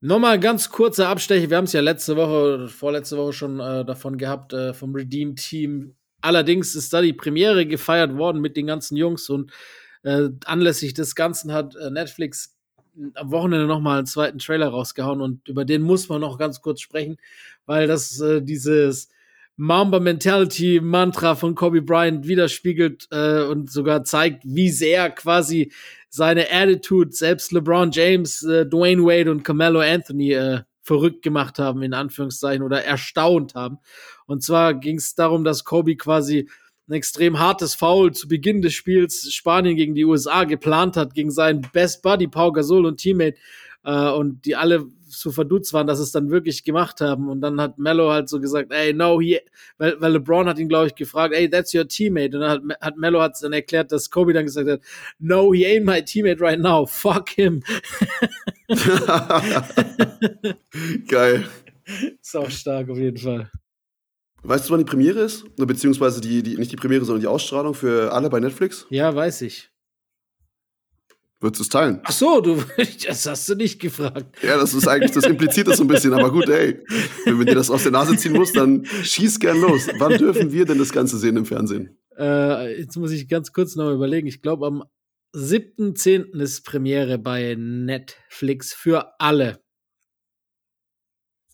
nochmal 0.00 0.38
ganz 0.38 0.70
kurzer 0.70 1.08
Abstecher. 1.08 1.50
Wir 1.50 1.56
haben 1.56 1.64
es 1.64 1.72
ja 1.72 1.80
letzte 1.80 2.16
Woche, 2.16 2.68
vorletzte 2.68 3.16
Woche 3.16 3.32
schon 3.32 3.60
äh, 3.60 3.84
davon 3.84 4.18
gehabt, 4.18 4.52
äh, 4.52 4.74
vom 4.74 4.94
Redeem-Team. 4.94 5.94
Allerdings 6.20 6.74
ist 6.74 6.92
da 6.92 7.02
die 7.02 7.12
Premiere 7.12 7.66
gefeiert 7.66 8.16
worden 8.16 8.40
mit 8.40 8.56
den 8.56 8.66
ganzen 8.66 8.96
Jungs 8.96 9.28
und 9.28 9.52
äh, 10.02 10.28
anlässlich 10.44 10.94
des 10.94 11.14
Ganzen 11.14 11.52
hat 11.52 11.76
äh, 11.76 11.90
Netflix 11.90 12.56
am 13.14 13.30
Wochenende 13.30 13.66
nochmal 13.66 13.98
einen 13.98 14.06
zweiten 14.06 14.38
Trailer 14.38 14.68
rausgehauen 14.68 15.20
und 15.20 15.48
über 15.48 15.64
den 15.64 15.82
muss 15.82 16.08
man 16.08 16.20
noch 16.20 16.38
ganz 16.38 16.62
kurz 16.62 16.80
sprechen, 16.80 17.18
weil 17.66 17.86
das 17.86 18.20
äh, 18.20 18.40
dieses 18.40 19.10
Mamba 19.56 20.00
Mentality 20.00 20.80
Mantra 20.82 21.34
von 21.34 21.54
Kobe 21.54 21.82
Bryant 21.82 22.26
widerspiegelt 22.26 23.08
äh, 23.10 23.42
und 23.42 23.70
sogar 23.70 24.04
zeigt, 24.04 24.42
wie 24.44 24.70
sehr 24.70 25.10
quasi 25.10 25.72
seine 26.16 26.50
Attitude 26.50 27.12
selbst 27.12 27.52
LeBron 27.52 27.90
James, 27.90 28.42
äh, 28.42 28.64
Dwayne 28.64 29.02
Wade 29.02 29.30
und 29.30 29.44
Carmelo 29.44 29.80
Anthony 29.80 30.32
äh, 30.32 30.60
verrückt 30.82 31.22
gemacht 31.22 31.58
haben, 31.58 31.82
in 31.82 31.92
Anführungszeichen, 31.92 32.62
oder 32.62 32.82
erstaunt 32.84 33.54
haben. 33.54 33.78
Und 34.24 34.42
zwar 34.42 34.72
ging 34.74 34.96
es 34.96 35.14
darum, 35.14 35.44
dass 35.44 35.64
Kobe 35.64 35.96
quasi 35.96 36.48
ein 36.88 36.94
extrem 36.94 37.38
hartes 37.38 37.74
Foul 37.74 38.12
zu 38.12 38.28
Beginn 38.28 38.62
des 38.62 38.72
Spiels 38.72 39.30
Spanien 39.32 39.76
gegen 39.76 39.94
die 39.94 40.04
USA 40.04 40.44
geplant 40.44 40.96
hat, 40.96 41.12
gegen 41.14 41.30
seinen 41.30 41.60
Best 41.72 42.02
Buddy 42.02 42.28
Pau 42.28 42.50
Gasol 42.50 42.86
und 42.86 42.98
Teammate 42.98 43.36
äh, 43.86 44.10
und 44.10 44.44
die 44.44 44.56
alle 44.56 44.84
so 45.08 45.30
verdutzt 45.30 45.72
waren, 45.72 45.86
dass 45.86 46.00
es 46.00 46.10
dann 46.10 46.30
wirklich 46.30 46.64
gemacht 46.64 47.00
haben. 47.00 47.28
Und 47.28 47.40
dann 47.40 47.60
hat 47.60 47.78
Mello 47.78 48.10
halt 48.10 48.28
so 48.28 48.40
gesagt, 48.40 48.72
ey, 48.72 48.92
no, 48.92 49.20
he, 49.20 49.38
weil, 49.78 49.94
weil 50.00 50.14
LeBron 50.14 50.48
hat 50.48 50.58
ihn, 50.58 50.68
glaube 50.68 50.88
ich, 50.88 50.96
gefragt, 50.96 51.32
ey, 51.32 51.48
that's 51.48 51.72
your 51.72 51.86
teammate. 51.86 52.36
Und 52.36 52.40
dann 52.40 52.50
hat, 52.50 52.62
hat 52.80 52.96
Mello 52.96 53.22
hat 53.22 53.36
dann 53.40 53.52
erklärt, 53.52 53.92
dass 53.92 54.10
Kobe 54.10 54.32
dann 54.32 54.44
gesagt 54.44 54.68
hat, 54.68 54.80
no, 55.20 55.54
he 55.54 55.64
ain't 55.64 55.84
my 55.84 56.04
teammate 56.04 56.40
right 56.40 56.58
now, 56.58 56.84
fuck 56.84 57.30
him. 57.30 57.62
Geil. 61.08 61.44
Ist 62.20 62.36
auch 62.36 62.50
stark 62.50 62.90
auf 62.90 62.98
jeden 62.98 63.18
Fall. 63.18 63.48
Weißt 64.42 64.68
du, 64.68 64.72
wann 64.72 64.80
die 64.80 64.84
Premiere 64.84 65.20
ist? 65.20 65.44
Beziehungsweise 65.56 66.20
die, 66.20 66.42
die, 66.42 66.56
nicht 66.56 66.72
die 66.72 66.76
Premiere, 66.76 67.04
sondern 67.04 67.20
die 67.20 67.28
Ausstrahlung 67.28 67.74
für 67.74 68.12
alle 68.12 68.28
bei 68.28 68.40
Netflix? 68.40 68.86
Ja, 68.90 69.14
weiß 69.14 69.42
ich. 69.42 69.70
Würdest 71.38 71.60
du 71.60 71.62
es 71.64 71.68
teilen? 71.68 72.00
Ach 72.04 72.12
so, 72.12 72.40
du, 72.40 72.62
das 73.06 73.26
hast 73.26 73.48
du 73.48 73.54
nicht 73.54 73.78
gefragt. 73.80 74.36
Ja, 74.42 74.56
das 74.56 74.72
ist 74.72 74.88
eigentlich, 74.88 75.12
das 75.12 75.24
impliziert 75.24 75.68
das 75.68 75.76
so 75.76 75.84
ein 75.84 75.88
bisschen, 75.88 76.14
aber 76.14 76.30
gut, 76.32 76.48
ey, 76.48 76.82
wenn 77.26 77.36
man 77.36 77.46
dir 77.46 77.54
das 77.54 77.70
aus 77.70 77.82
der 77.82 77.92
Nase 77.92 78.16
ziehen 78.16 78.32
muss, 78.32 78.52
dann 78.52 78.86
schieß 78.86 79.38
gern 79.38 79.60
los. 79.60 79.86
Wann 79.98 80.16
dürfen 80.16 80.50
wir 80.52 80.64
denn 80.64 80.78
das 80.78 80.92
Ganze 80.92 81.18
sehen 81.18 81.36
im 81.36 81.44
Fernsehen? 81.44 81.98
Äh, 82.18 82.80
jetzt 82.80 82.96
muss 82.96 83.10
ich 83.10 83.28
ganz 83.28 83.52
kurz 83.52 83.76
noch 83.76 83.92
überlegen. 83.92 84.26
Ich 84.26 84.40
glaube, 84.40 84.66
am 84.66 84.84
7.10. 85.34 86.40
ist 86.40 86.64
Premiere 86.64 87.18
bei 87.18 87.54
Netflix 87.58 88.72
für 88.72 89.12
alle. 89.20 89.60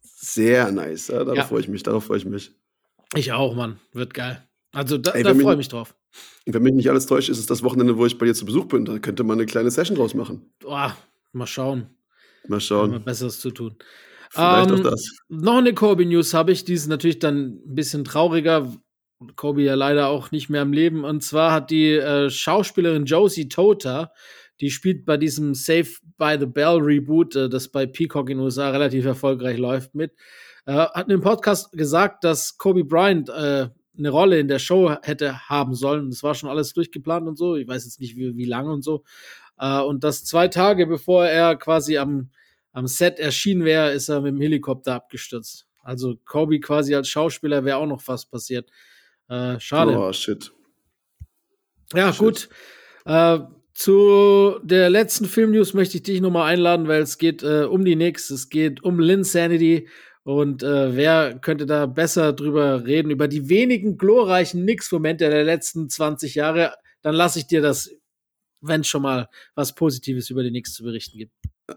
Sehr 0.05 0.71
nice, 0.71 1.09
ja, 1.09 1.19
darauf 1.25 1.37
Ja. 1.37 1.45
freue 1.45 1.61
ich 1.61 1.69
mich, 1.69 1.83
darauf 1.83 2.05
freue 2.05 2.19
ich 2.19 2.25
mich. 2.25 2.55
Ich 3.17 3.33
auch, 3.33 3.57
Mann. 3.57 3.81
Wird 3.93 4.15
geil. 4.15 4.47
Also 4.73 4.97
da, 4.99 5.11
Ey, 5.11 5.25
da 5.25 5.35
freue 5.35 5.55
ich 5.55 5.59
mich 5.59 5.69
drauf. 5.69 5.97
Wenn 6.47 6.63
mich 6.63 6.75
nicht 6.75 6.91
alles 6.91 7.07
täuscht, 7.07 7.29
ist 7.29 7.39
es 7.39 7.47
das 7.47 7.63
Wochenende, 7.63 7.97
wo 7.97 8.07
ich 8.07 8.19
bei 8.19 8.27
dir 8.27 8.35
zu 8.35 8.45
Besuch 8.45 8.67
bin. 8.67 8.85
Da 8.85 8.99
könnte 8.99 9.25
man 9.25 9.39
eine 9.39 9.47
kleine 9.47 9.71
Session 9.71 9.97
draus 9.97 10.15
machen. 10.15 10.53
Boah, 10.61 10.97
mal 11.33 11.47
schauen. 11.47 11.87
Mal 12.49 12.57
Haben 12.57 12.61
schauen. 12.61 13.05
Besseres 13.05 13.41
zu 13.41 13.51
tun. 13.51 13.77
Vielleicht 14.31 14.71
Ähm, 14.71 14.77
auch 14.77 14.91
das. 14.91 15.09
Noch 15.29 15.59
eine 15.59 15.75
Kobe-News 15.75 16.35
habe 16.35 16.53
ich, 16.53 16.65
die 16.65 16.75
ist 16.75 16.87
natürlich 16.87 17.19
dann 17.19 17.61
ein 17.67 17.75
bisschen 17.75 18.05
trauriger. 18.05 18.73
Kobe 19.37 19.63
ja 19.63 19.75
leider 19.75 20.09
auch 20.09 20.33
nicht 20.33 20.49
mehr 20.49 20.63
am 20.63 20.73
Leben. 20.73 21.05
Und 21.05 21.23
zwar 21.23 21.53
hat 21.53 21.71
die 21.71 21.93
äh, 21.93 22.29
Schauspielerin 22.29 23.05
Josie 23.05 23.49
Tota, 23.49 24.11
die 24.61 24.71
spielt 24.71 25.05
bei 25.05 25.17
diesem 25.17 25.55
Save 25.55 25.89
by 26.19 26.37
the 26.41 26.47
Bell 26.47 26.79
Reboot, 26.79 27.37
äh, 27.37 27.49
das 27.49 27.69
bei 27.69 27.87
Peacock 27.87 28.31
in 28.31 28.39
den 28.39 28.45
USA 28.45 28.71
relativ 28.71 29.05
erfolgreich 29.05 29.59
läuft, 29.59 29.95
mit, 29.95 30.13
äh, 30.67 30.73
hat 30.73 31.05
in 31.05 31.11
dem 31.11 31.21
Podcast 31.21 31.73
gesagt, 31.73 32.25
dass 32.25 32.59
Kobe 32.59 32.85
Bryant 32.85 33.29
äh, 33.29 33.69
eine 33.97 34.11
Rolle 34.11 34.39
in 34.39 34.49
der 34.49 34.59
Show 34.59 34.95
hätte 35.03 35.49
haben 35.49 35.75
sollen. 35.75 36.11
Das 36.11 36.23
war 36.23 36.35
schon 36.35 36.49
alles 36.49 36.73
durchgeplant 36.73 37.29
und 37.29 37.37
so. 37.37 37.57
Ich 37.57 37.69
weiß 37.69 37.85
jetzt 37.85 38.01
nicht, 38.01 38.17
wie, 38.17 38.37
wie 38.37 38.45
lange 38.45 38.73
und 38.73 38.83
so. 38.83 39.05
Äh, 39.59 39.81
und 39.81 40.05
dass 40.05 40.25
zwei 40.25 40.49
Tage 40.49 40.87
bevor 40.87 41.27
er 41.27 41.57
quasi 41.57 41.99
am, 41.99 42.31
am 42.73 42.87
Set 42.87 43.19
erschienen 43.19 43.65
wäre, 43.65 43.93
ist 43.93 44.09
er 44.09 44.21
mit 44.21 44.35
dem 44.35 44.41
Helikopter 44.41 44.95
abgestürzt. 44.95 45.67
Also 45.83 46.17
Kobe 46.25 46.61
quasi 46.61 46.95
als 46.95 47.09
Schauspieler 47.09 47.65
wäre 47.65 47.79
auch 47.79 47.87
noch 47.87 48.01
fast 48.01 48.31
passiert. 48.31 48.71
Äh, 49.29 49.59
schade. 49.61 49.97
Oh, 49.99 50.13
shit. 50.13 50.53
Ja, 51.95 52.13
Shit. 52.13 52.19
gut. 52.19 52.49
Äh, 53.05 53.41
zu 53.75 54.59
der 54.63 54.91
letzten 54.91 55.25
Film-News 55.25 55.75
möchte 55.75 55.97
ich 55.97 56.03
dich 56.03 56.21
nochmal 56.21 56.53
einladen, 56.53 56.89
weil 56.89 57.03
es 57.03 57.19
geht 57.19 57.43
äh, 57.43 57.65
um 57.65 57.85
die 57.85 57.95
Knicks, 57.95 58.31
es 58.31 58.49
geht 58.49 58.83
um 58.85 59.01
Lynn 59.01 59.25
Sanity 59.25 59.89
und 60.25 60.63
äh, 60.63 60.95
wer 60.95 61.39
könnte 61.39 61.67
da 61.67 61.87
besser 61.87 62.33
drüber 62.33 62.85
reden, 62.87 63.11
über 63.11 63.27
die 63.27 63.49
wenigen 63.49 63.99
glorreichen 63.99 64.63
Knicks-Momente 64.63 65.29
der 65.29 65.45
letzten 65.45 65.89
20 65.89 66.37
Jahre, 66.37 66.75
dann 67.03 67.15
lasse 67.15 67.41
ich 67.41 67.47
dir 67.47 67.61
das, 67.61 67.91
wenn 68.61 68.85
schon 68.85 69.03
mal 69.03 69.29
was 69.55 69.75
Positives 69.75 70.31
über 70.31 70.45
die 70.45 70.51
Knicks 70.51 70.75
zu 70.75 70.85
berichten 70.85 71.19
gibt. 71.19 71.33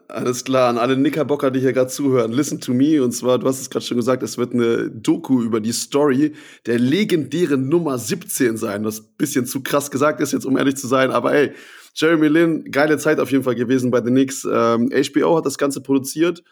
Alles 0.08 0.44
klar, 0.44 0.70
an 0.70 0.78
alle 0.78 0.96
Knickerbocker, 0.96 1.52
die 1.52 1.60
hier 1.60 1.74
gerade 1.74 1.90
zuhören, 1.90 2.32
listen 2.32 2.60
to 2.60 2.74
me. 2.74 3.02
Und 3.04 3.12
zwar, 3.12 3.40
du 3.40 3.48
hast 3.48 3.62
es 3.62 3.70
gerade 3.70 3.86
schon 3.86 3.98
gesagt, 3.98 4.24
es 4.24 4.38
wird 4.38 4.54
eine 4.54 4.90
Doku 4.90 5.42
über 5.42 5.60
die 5.60 5.72
Story 5.72 6.34
der 6.66 6.80
legendären 6.80 7.70
Nummer 7.70 7.98
17 7.98 8.58
sein. 8.58 8.84
Das 8.84 9.02
bisschen 9.02 9.46
zu 9.46 9.62
krass 9.62 9.90
gesagt 9.90 10.22
ist 10.22 10.34
jetzt, 10.34 10.46
um 10.46 10.58
ehrlich 10.58 10.76
zu 10.76 10.88
sein. 10.88 11.12
Aber 11.12 11.34
ey, 11.34 11.52
Jeremy 11.94 12.28
Lin, 12.28 12.72
geile 12.72 12.98
Zeit 12.98 13.20
auf 13.20 13.32
jeden 13.32 13.44
Fall 13.44 13.56
gewesen 13.56 13.90
bei 13.90 14.02
den 14.02 14.14
Knicks. 14.14 14.46
Ähm, 14.52 14.92
HBO 14.92 15.38
hat 15.38 15.46
das 15.46 15.58
Ganze 15.58 15.82
produziert. 15.82 16.44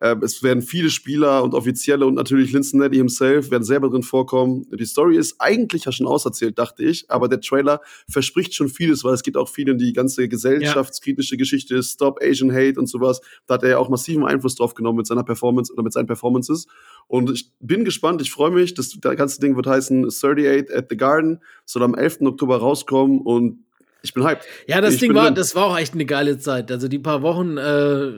Ähm, 0.00 0.22
es 0.22 0.42
werden 0.42 0.62
viele 0.62 0.90
Spieler 0.90 1.42
und 1.42 1.54
Offizielle 1.54 2.06
und 2.06 2.14
natürlich 2.14 2.52
Cincinnati 2.52 2.96
himself 2.96 3.50
werden 3.50 3.64
selber 3.64 3.88
drin 3.90 4.02
vorkommen. 4.02 4.66
Die 4.72 4.84
Story 4.84 5.16
ist 5.16 5.36
eigentlich 5.40 5.84
ja 5.84 5.92
schon 5.92 6.06
auserzählt, 6.06 6.58
dachte 6.58 6.84
ich, 6.84 7.10
aber 7.10 7.28
der 7.28 7.40
Trailer 7.40 7.80
verspricht 8.08 8.54
schon 8.54 8.68
vieles, 8.68 9.04
weil 9.04 9.14
es 9.14 9.22
geht 9.22 9.36
auch 9.36 9.48
viel 9.48 9.68
in 9.68 9.78
die 9.78 9.92
ganze 9.92 10.28
gesellschaftskritische 10.28 11.36
Geschichte, 11.36 11.82
Stop 11.82 12.18
Asian 12.22 12.52
Hate 12.52 12.78
und 12.78 12.86
sowas. 12.88 13.20
Da 13.46 13.54
hat 13.54 13.62
er 13.62 13.70
ja 13.70 13.78
auch 13.78 13.88
massiven 13.88 14.24
Einfluss 14.24 14.54
drauf 14.54 14.74
genommen 14.74 14.98
mit 14.98 15.06
seiner 15.06 15.24
Performance 15.24 15.72
oder 15.72 15.82
mit 15.82 15.92
seinen 15.92 16.06
Performances. 16.06 16.66
Und 17.06 17.30
ich 17.30 17.50
bin 17.60 17.84
gespannt, 17.84 18.22
ich 18.22 18.30
freue 18.30 18.50
mich. 18.50 18.74
Das, 18.74 18.90
das 19.00 19.16
ganze 19.16 19.40
Ding 19.40 19.56
wird 19.56 19.66
heißen 19.66 20.06
38 20.06 20.74
at 20.74 20.86
the 20.90 20.96
Garden, 20.96 21.40
soll 21.64 21.82
am 21.82 21.94
11. 21.94 22.20
Oktober 22.22 22.58
rauskommen 22.58 23.20
und 23.20 23.64
ich 24.02 24.14
bin 24.14 24.22
hyped. 24.24 24.44
Ja, 24.68 24.80
das 24.80 24.94
Ich 24.94 25.00
Ding 25.00 25.12
war, 25.14 25.24
drin. 25.26 25.34
das 25.34 25.56
war 25.56 25.64
auch 25.64 25.76
echt 25.78 25.94
eine 25.94 26.06
geile 26.06 26.38
Zeit. 26.38 26.70
Also 26.70 26.86
die 26.86 27.00
paar 27.00 27.22
Wochen, 27.22 27.56
äh, 27.56 28.12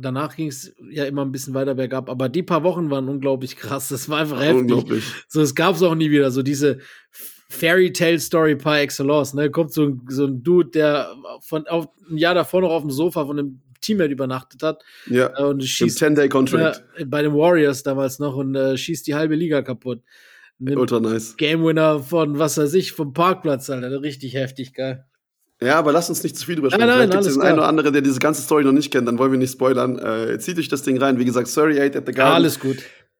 danach 0.00 0.36
ging 0.36 0.48
es 0.48 0.74
ja 0.90 1.04
immer 1.04 1.24
ein 1.24 1.32
bisschen 1.32 1.54
weiter 1.54 1.74
bergab, 1.74 2.08
aber 2.08 2.28
die 2.28 2.42
paar 2.42 2.62
Wochen 2.62 2.90
waren 2.90 3.08
unglaublich 3.08 3.56
krass. 3.56 3.88
Das 3.88 4.08
war 4.08 4.18
einfach 4.18 4.40
heftig. 4.40 4.60
Unglaublich. 4.62 5.04
So, 5.28 5.40
es 5.40 5.54
gab's 5.54 5.82
auch 5.82 5.94
nie 5.94 6.10
wieder. 6.10 6.30
So 6.30 6.42
diese 6.42 6.78
Fairy 7.48 7.92
Tale 7.92 8.18
Story 8.18 8.56
par 8.56 8.80
excellence. 8.80 9.34
Ne, 9.34 9.50
kommt 9.50 9.72
so 9.72 9.84
ein, 9.84 10.02
so 10.08 10.26
ein 10.26 10.42
Dude, 10.42 10.70
der 10.70 11.14
von 11.40 11.66
auf, 11.66 11.88
ein 12.10 12.18
Jahr 12.18 12.34
davor 12.34 12.60
noch 12.62 12.70
auf 12.70 12.82
dem 12.82 12.90
Sofa 12.90 13.24
von 13.26 13.38
einem 13.38 13.60
Teammate 13.80 14.10
übernachtet 14.12 14.62
hat 14.62 14.82
Ja, 15.08 15.38
äh, 15.38 15.44
und 15.44 15.62
schießt 15.62 16.02
10-Day-Contract. 16.02 16.82
äh, 16.96 17.04
bei 17.04 17.22
den 17.22 17.34
Warriors 17.34 17.82
damals 17.82 18.18
noch 18.18 18.36
und 18.36 18.54
äh, 18.54 18.76
schießt 18.76 19.06
die 19.06 19.14
halbe 19.14 19.34
Liga 19.36 19.62
kaputt. 19.62 20.02
Ultra 20.58 21.00
nice. 21.00 21.36
Game 21.36 21.62
Winner 21.64 22.00
von 22.00 22.38
was 22.38 22.56
weiß 22.56 22.72
ich 22.74 22.92
vom 22.92 23.12
Parkplatz, 23.12 23.68
Alter. 23.68 24.00
Richtig 24.02 24.34
heftig 24.34 24.72
geil. 24.72 25.04
Ja, 25.60 25.78
aber 25.78 25.92
lass 25.92 26.08
uns 26.10 26.22
nicht 26.22 26.36
zu 26.36 26.44
viel 26.44 26.56
drüber 26.56 26.70
sprechen. 26.70 26.86
Nein, 26.86 26.98
nein, 26.98 27.08
Vielleicht 27.08 27.12
gibt 27.12 27.26
es 27.26 27.32
den 27.32 27.40
klar. 27.40 27.48
einen 27.50 27.58
oder 27.58 27.68
anderen, 27.68 27.92
der 27.92 28.02
diese 28.02 28.18
ganze 28.18 28.42
Story 28.42 28.64
noch 28.64 28.72
nicht 28.72 28.92
kennt, 28.92 29.08
dann 29.08 29.18
wollen 29.18 29.32
wir 29.32 29.38
nicht 29.38 29.52
spoilern. 29.52 29.98
Äh, 29.98 30.38
zieht 30.38 30.58
euch 30.58 30.68
das 30.68 30.82
Ding 30.82 30.98
rein. 30.98 31.18
Wie 31.18 31.24
gesagt, 31.24 31.48
38 31.48 31.96
at 31.96 32.06
the 32.06 32.12
Garden. 32.12 32.34
Alles 32.34 32.60
gut. 32.60 32.78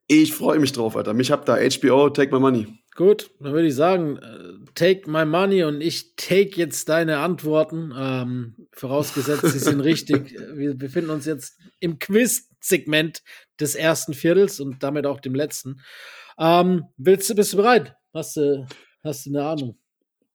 Ich 0.08 0.34
freue 0.34 0.60
mich 0.60 0.72
drauf, 0.72 0.96
Alter. 0.96 1.14
Mich 1.14 1.32
habt 1.32 1.48
da 1.48 1.56
HBO, 1.56 2.10
take 2.10 2.32
my 2.32 2.40
money. 2.40 2.66
Gut, 2.94 3.30
dann 3.40 3.52
würde 3.52 3.66
ich 3.66 3.74
sagen, 3.74 4.18
äh, 4.18 4.64
take 4.74 5.10
my 5.10 5.24
money 5.24 5.64
und 5.64 5.80
ich 5.80 6.14
take 6.16 6.50
jetzt 6.56 6.88
deine 6.88 7.18
Antworten. 7.18 7.92
Ähm, 7.96 8.54
vorausgesetzt, 8.72 9.46
sie 9.46 9.58
sind 9.58 9.80
richtig. 9.82 10.34
Wir 10.54 10.74
befinden 10.74 11.10
uns 11.10 11.26
jetzt 11.26 11.58
im 11.80 11.98
Quiz-Segment 11.98 13.22
des 13.58 13.74
ersten 13.74 14.14
Viertels 14.14 14.60
und 14.60 14.82
damit 14.82 15.06
auch 15.06 15.20
dem 15.20 15.34
letzten. 15.34 15.80
Ähm, 16.38 16.84
willst 16.96 17.28
du, 17.28 17.34
bist 17.34 17.54
du 17.54 17.56
bereit? 17.56 17.96
Hast 18.14 18.36
du, 18.36 18.66
hast 19.02 19.26
du 19.26 19.30
eine 19.30 19.44
Ahnung? 19.44 19.78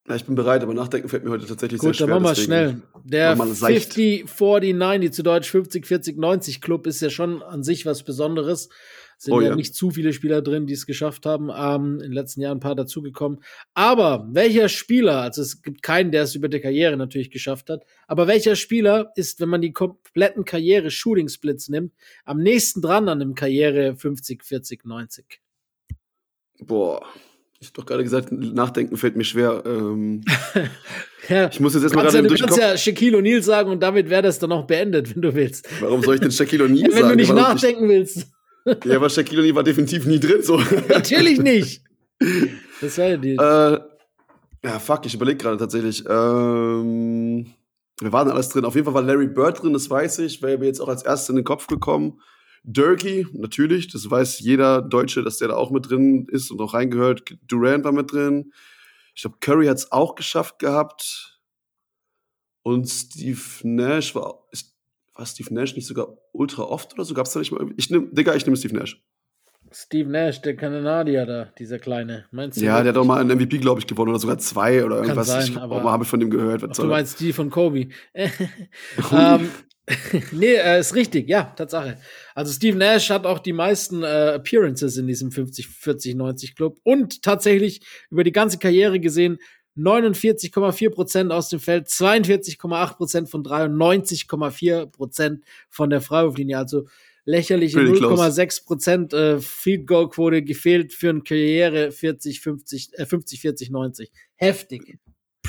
Ja, 0.07 0.15
ich 0.15 0.25
bin 0.25 0.35
bereit, 0.35 0.63
aber 0.63 0.73
nachdenken 0.73 1.09
fällt 1.09 1.23
mir 1.23 1.29
heute 1.29 1.45
tatsächlich 1.45 1.79
Gut, 1.79 1.95
sehr 1.95 2.07
dann 2.07 2.15
schwer. 2.15 2.19
machen 2.21 2.37
wir 2.37 2.43
schnell. 2.43 2.81
Der 3.03 3.35
machen 3.35 3.49
wir 3.49 3.55
seicht. 3.55 3.93
50-40-90, 3.93 5.11
zu 5.11 5.23
Deutsch 5.23 5.53
50-40-90 5.53 6.59
Club 6.59 6.87
ist 6.87 7.01
ja 7.01 7.09
schon 7.11 7.43
an 7.43 7.63
sich 7.63 7.85
was 7.85 8.03
Besonderes. 8.03 8.69
Sind 9.19 9.33
Oh 9.35 9.39
ja, 9.39 9.49
ja. 9.49 9.55
nicht 9.55 9.75
zu 9.75 9.91
viele 9.91 10.13
Spieler 10.13 10.41
drin, 10.41 10.65
die 10.65 10.73
es 10.73 10.87
geschafft 10.87 11.27
haben. 11.27 11.51
Ähm, 11.55 11.97
in 11.97 12.09
den 12.09 12.11
letzten 12.13 12.41
Jahren 12.41 12.57
ein 12.57 12.61
paar 12.61 12.73
dazugekommen. 12.73 13.43
Aber 13.75 14.27
welcher 14.31 14.67
Spieler, 14.67 15.21
also 15.21 15.43
es 15.43 15.61
gibt 15.61 15.83
keinen, 15.83 16.11
der 16.11 16.23
es 16.23 16.33
über 16.33 16.49
die 16.49 16.59
Karriere 16.59 16.97
natürlich 16.97 17.29
geschafft 17.29 17.69
hat, 17.69 17.85
aber 18.07 18.25
welcher 18.25 18.55
Spieler 18.55 19.11
ist, 19.15 19.39
wenn 19.39 19.49
man 19.49 19.61
die 19.61 19.71
kompletten 19.73 20.43
Karriere-Shooting-Splits 20.45 21.69
nimmt, 21.69 21.93
am 22.25 22.39
nächsten 22.39 22.81
dran 22.81 23.07
an 23.07 23.19
dem 23.19 23.35
Karriere 23.35 23.91
50-40-90? 23.91 25.37
Boah. 26.61 27.05
Ich 27.61 27.67
hab 27.67 27.75
doch 27.75 27.85
gerade 27.85 28.03
gesagt, 28.03 28.31
nachdenken 28.31 28.97
fällt 28.97 29.15
mir 29.15 29.23
schwer. 29.23 29.63
Ähm, 29.65 30.23
Ja, 31.29 31.49
ich 31.51 31.59
muss 31.59 31.75
jetzt 31.75 31.83
erstmal 31.83 32.05
gerade 32.05 32.17
ja, 32.17 32.23
du 32.23 32.35
kannst 32.35 32.57
ja 32.57 32.75
Shaquille 32.75 33.17
O'Neal 33.19 33.41
sagen 33.43 33.69
und 33.69 33.79
damit 33.81 34.09
wäre 34.09 34.23
das 34.23 34.39
dann 34.39 34.51
auch 34.51 34.65
beendet, 34.65 35.13
wenn 35.15 35.21
du 35.21 35.33
willst. 35.35 35.69
Warum 35.79 36.01
soll 36.01 36.15
ich 36.15 36.21
denn 36.21 36.31
Shaquille 36.31 36.65
O'Neal 36.65 36.83
Wenn 36.91 36.91
sagen? 36.93 37.09
du 37.09 37.15
nicht 37.15 37.29
Warum 37.29 37.41
nachdenken 37.43 37.89
willst. 37.89 38.27
Ja, 38.85 38.97
aber 38.97 39.09
Shaquille 39.09 39.41
O'Neal 39.41 39.55
war 39.55 39.63
definitiv 39.63 40.05
nie 40.05 40.19
drin. 40.19 40.43
So. 40.43 40.61
Natürlich 40.89 41.39
nicht. 41.39 41.83
Das 42.79 42.97
war 42.99 43.05
ja 43.05 43.17
die. 43.17 43.33
Äh, 43.33 43.79
ja, 44.63 44.79
fuck, 44.79 45.05
ich 45.05 45.15
überlege 45.15 45.37
gerade 45.37 45.57
tatsächlich. 45.57 46.03
Ähm, 46.07 47.47
wir 47.99 48.13
waren 48.13 48.29
alles 48.29 48.49
drin. 48.49 48.65
Auf 48.65 48.75
jeden 48.75 48.85
Fall 48.85 48.93
war 48.93 49.01
Larry 49.01 49.27
Bird 49.27 49.63
drin, 49.63 49.73
das 49.73 49.89
weiß 49.89 50.19
ich. 50.19 50.43
Wäre 50.43 50.59
mir 50.59 50.65
jetzt 50.65 50.79
auch 50.79 50.89
als 50.89 51.01
erstes 51.01 51.29
in 51.29 51.37
den 51.37 51.45
Kopf 51.45 51.65
gekommen. 51.65 52.19
Durkee, 52.63 53.25
natürlich, 53.33 53.87
das 53.91 54.09
weiß 54.09 54.39
jeder 54.39 54.81
Deutsche, 54.81 55.23
dass 55.23 55.37
der 55.37 55.47
da 55.49 55.55
auch 55.55 55.71
mit 55.71 55.89
drin 55.89 56.27
ist 56.29 56.51
und 56.51 56.61
auch 56.61 56.73
reingehört. 56.73 57.23
Durant 57.47 57.83
war 57.83 57.91
mit 57.91 58.11
drin. 58.11 58.51
Ich 59.15 59.21
glaube, 59.23 59.37
Curry 59.41 59.65
hat 59.67 59.77
es 59.77 59.91
auch 59.91 60.15
geschafft 60.15 60.59
gehabt. 60.59 61.39
Und 62.63 62.87
Steve 62.87 63.39
Nash 63.63 64.13
war. 64.13 64.45
Ist, 64.51 64.75
war 65.15 65.25
Steve 65.25 65.53
Nash 65.53 65.75
nicht 65.75 65.87
sogar 65.87 66.09
ultra 66.31 66.63
oft 66.63 66.93
oder 66.93 67.03
so? 67.03 67.13
Gab's 67.15 67.33
da 67.33 67.39
nicht 67.39 67.51
mal? 67.51 67.67
Ich 67.77 67.89
nehm, 67.89 68.13
Digga, 68.13 68.35
ich 68.35 68.45
nehme 68.45 68.55
Steve 68.57 68.75
Nash. 68.77 69.01
Steve 69.73 70.09
Nash, 70.09 70.41
der 70.41 70.55
Kanadier 70.55 71.25
da, 71.25 71.45
dieser 71.57 71.79
kleine. 71.79 72.25
Meinst 72.31 72.59
du? 72.59 72.65
Ja, 72.65 72.83
der 72.83 72.91
hat 72.93 72.97
auch 72.97 73.05
mal 73.05 73.19
einen 73.21 73.35
MVP, 73.37 73.57
glaube 73.59 73.79
ich, 73.79 73.87
gewonnen 73.87 74.09
oder 74.11 74.19
sogar 74.19 74.37
zwei 74.37 74.83
oder 74.85 74.97
irgendwas. 74.97 75.27
sein, 75.27 75.43
ich 75.49 75.57
aber- 75.57 75.83
habe 75.91 76.05
von 76.05 76.19
dem 76.19 76.29
gehört. 76.29 76.61
Was 76.61 76.77
du 76.77 76.85
meinst 76.85 77.19
die 77.21 77.31
von 77.33 77.49
Kobe. 77.49 77.87
ähm, 78.13 79.49
nee, 80.31 80.53
äh, 80.55 80.79
ist 80.79 80.95
richtig, 80.95 81.27
ja, 81.27 81.43
Tatsache. 81.43 81.97
Also 82.35 82.53
Steve 82.53 82.77
Nash 82.77 83.09
hat 83.09 83.25
auch 83.25 83.39
die 83.39 83.53
meisten 83.53 84.03
äh, 84.03 84.33
Appearances 84.35 84.97
in 84.97 85.07
diesem 85.07 85.29
50-40-90 85.29 86.55
Club 86.55 86.79
und 86.83 87.23
tatsächlich 87.23 87.81
über 88.09 88.23
die 88.23 88.31
ganze 88.31 88.59
Karriere 88.59 88.99
gesehen 88.99 89.39
49,4 89.77 90.89
Prozent 90.89 91.31
aus 91.31 91.49
dem 91.49 91.59
Feld, 91.59 91.87
42,8 91.87 92.97
Prozent 92.97 93.29
von 93.29 93.43
93,4 93.43 94.85
Prozent 94.87 95.43
von 95.69 95.89
der 95.89 96.01
Freiwurflinie. 96.01 96.57
Also 96.57 96.87
lächerliche 97.25 97.77
Pretty 97.77 97.99
close. 97.99 98.21
0,6 98.21 98.65
Prozent 98.65 99.13
äh, 99.13 99.39
Field 99.39 99.87
Goal 99.87 100.09
Quote 100.09 100.43
gefehlt 100.43 100.93
für 100.93 101.09
eine 101.09 101.21
Karriere 101.21 101.91
40, 101.91 102.41
50, 102.41 102.89
äh, 102.93 103.05
50, 103.05 103.41
40, 103.41 103.69
90. 103.69 104.11
Heftig. 104.35 104.99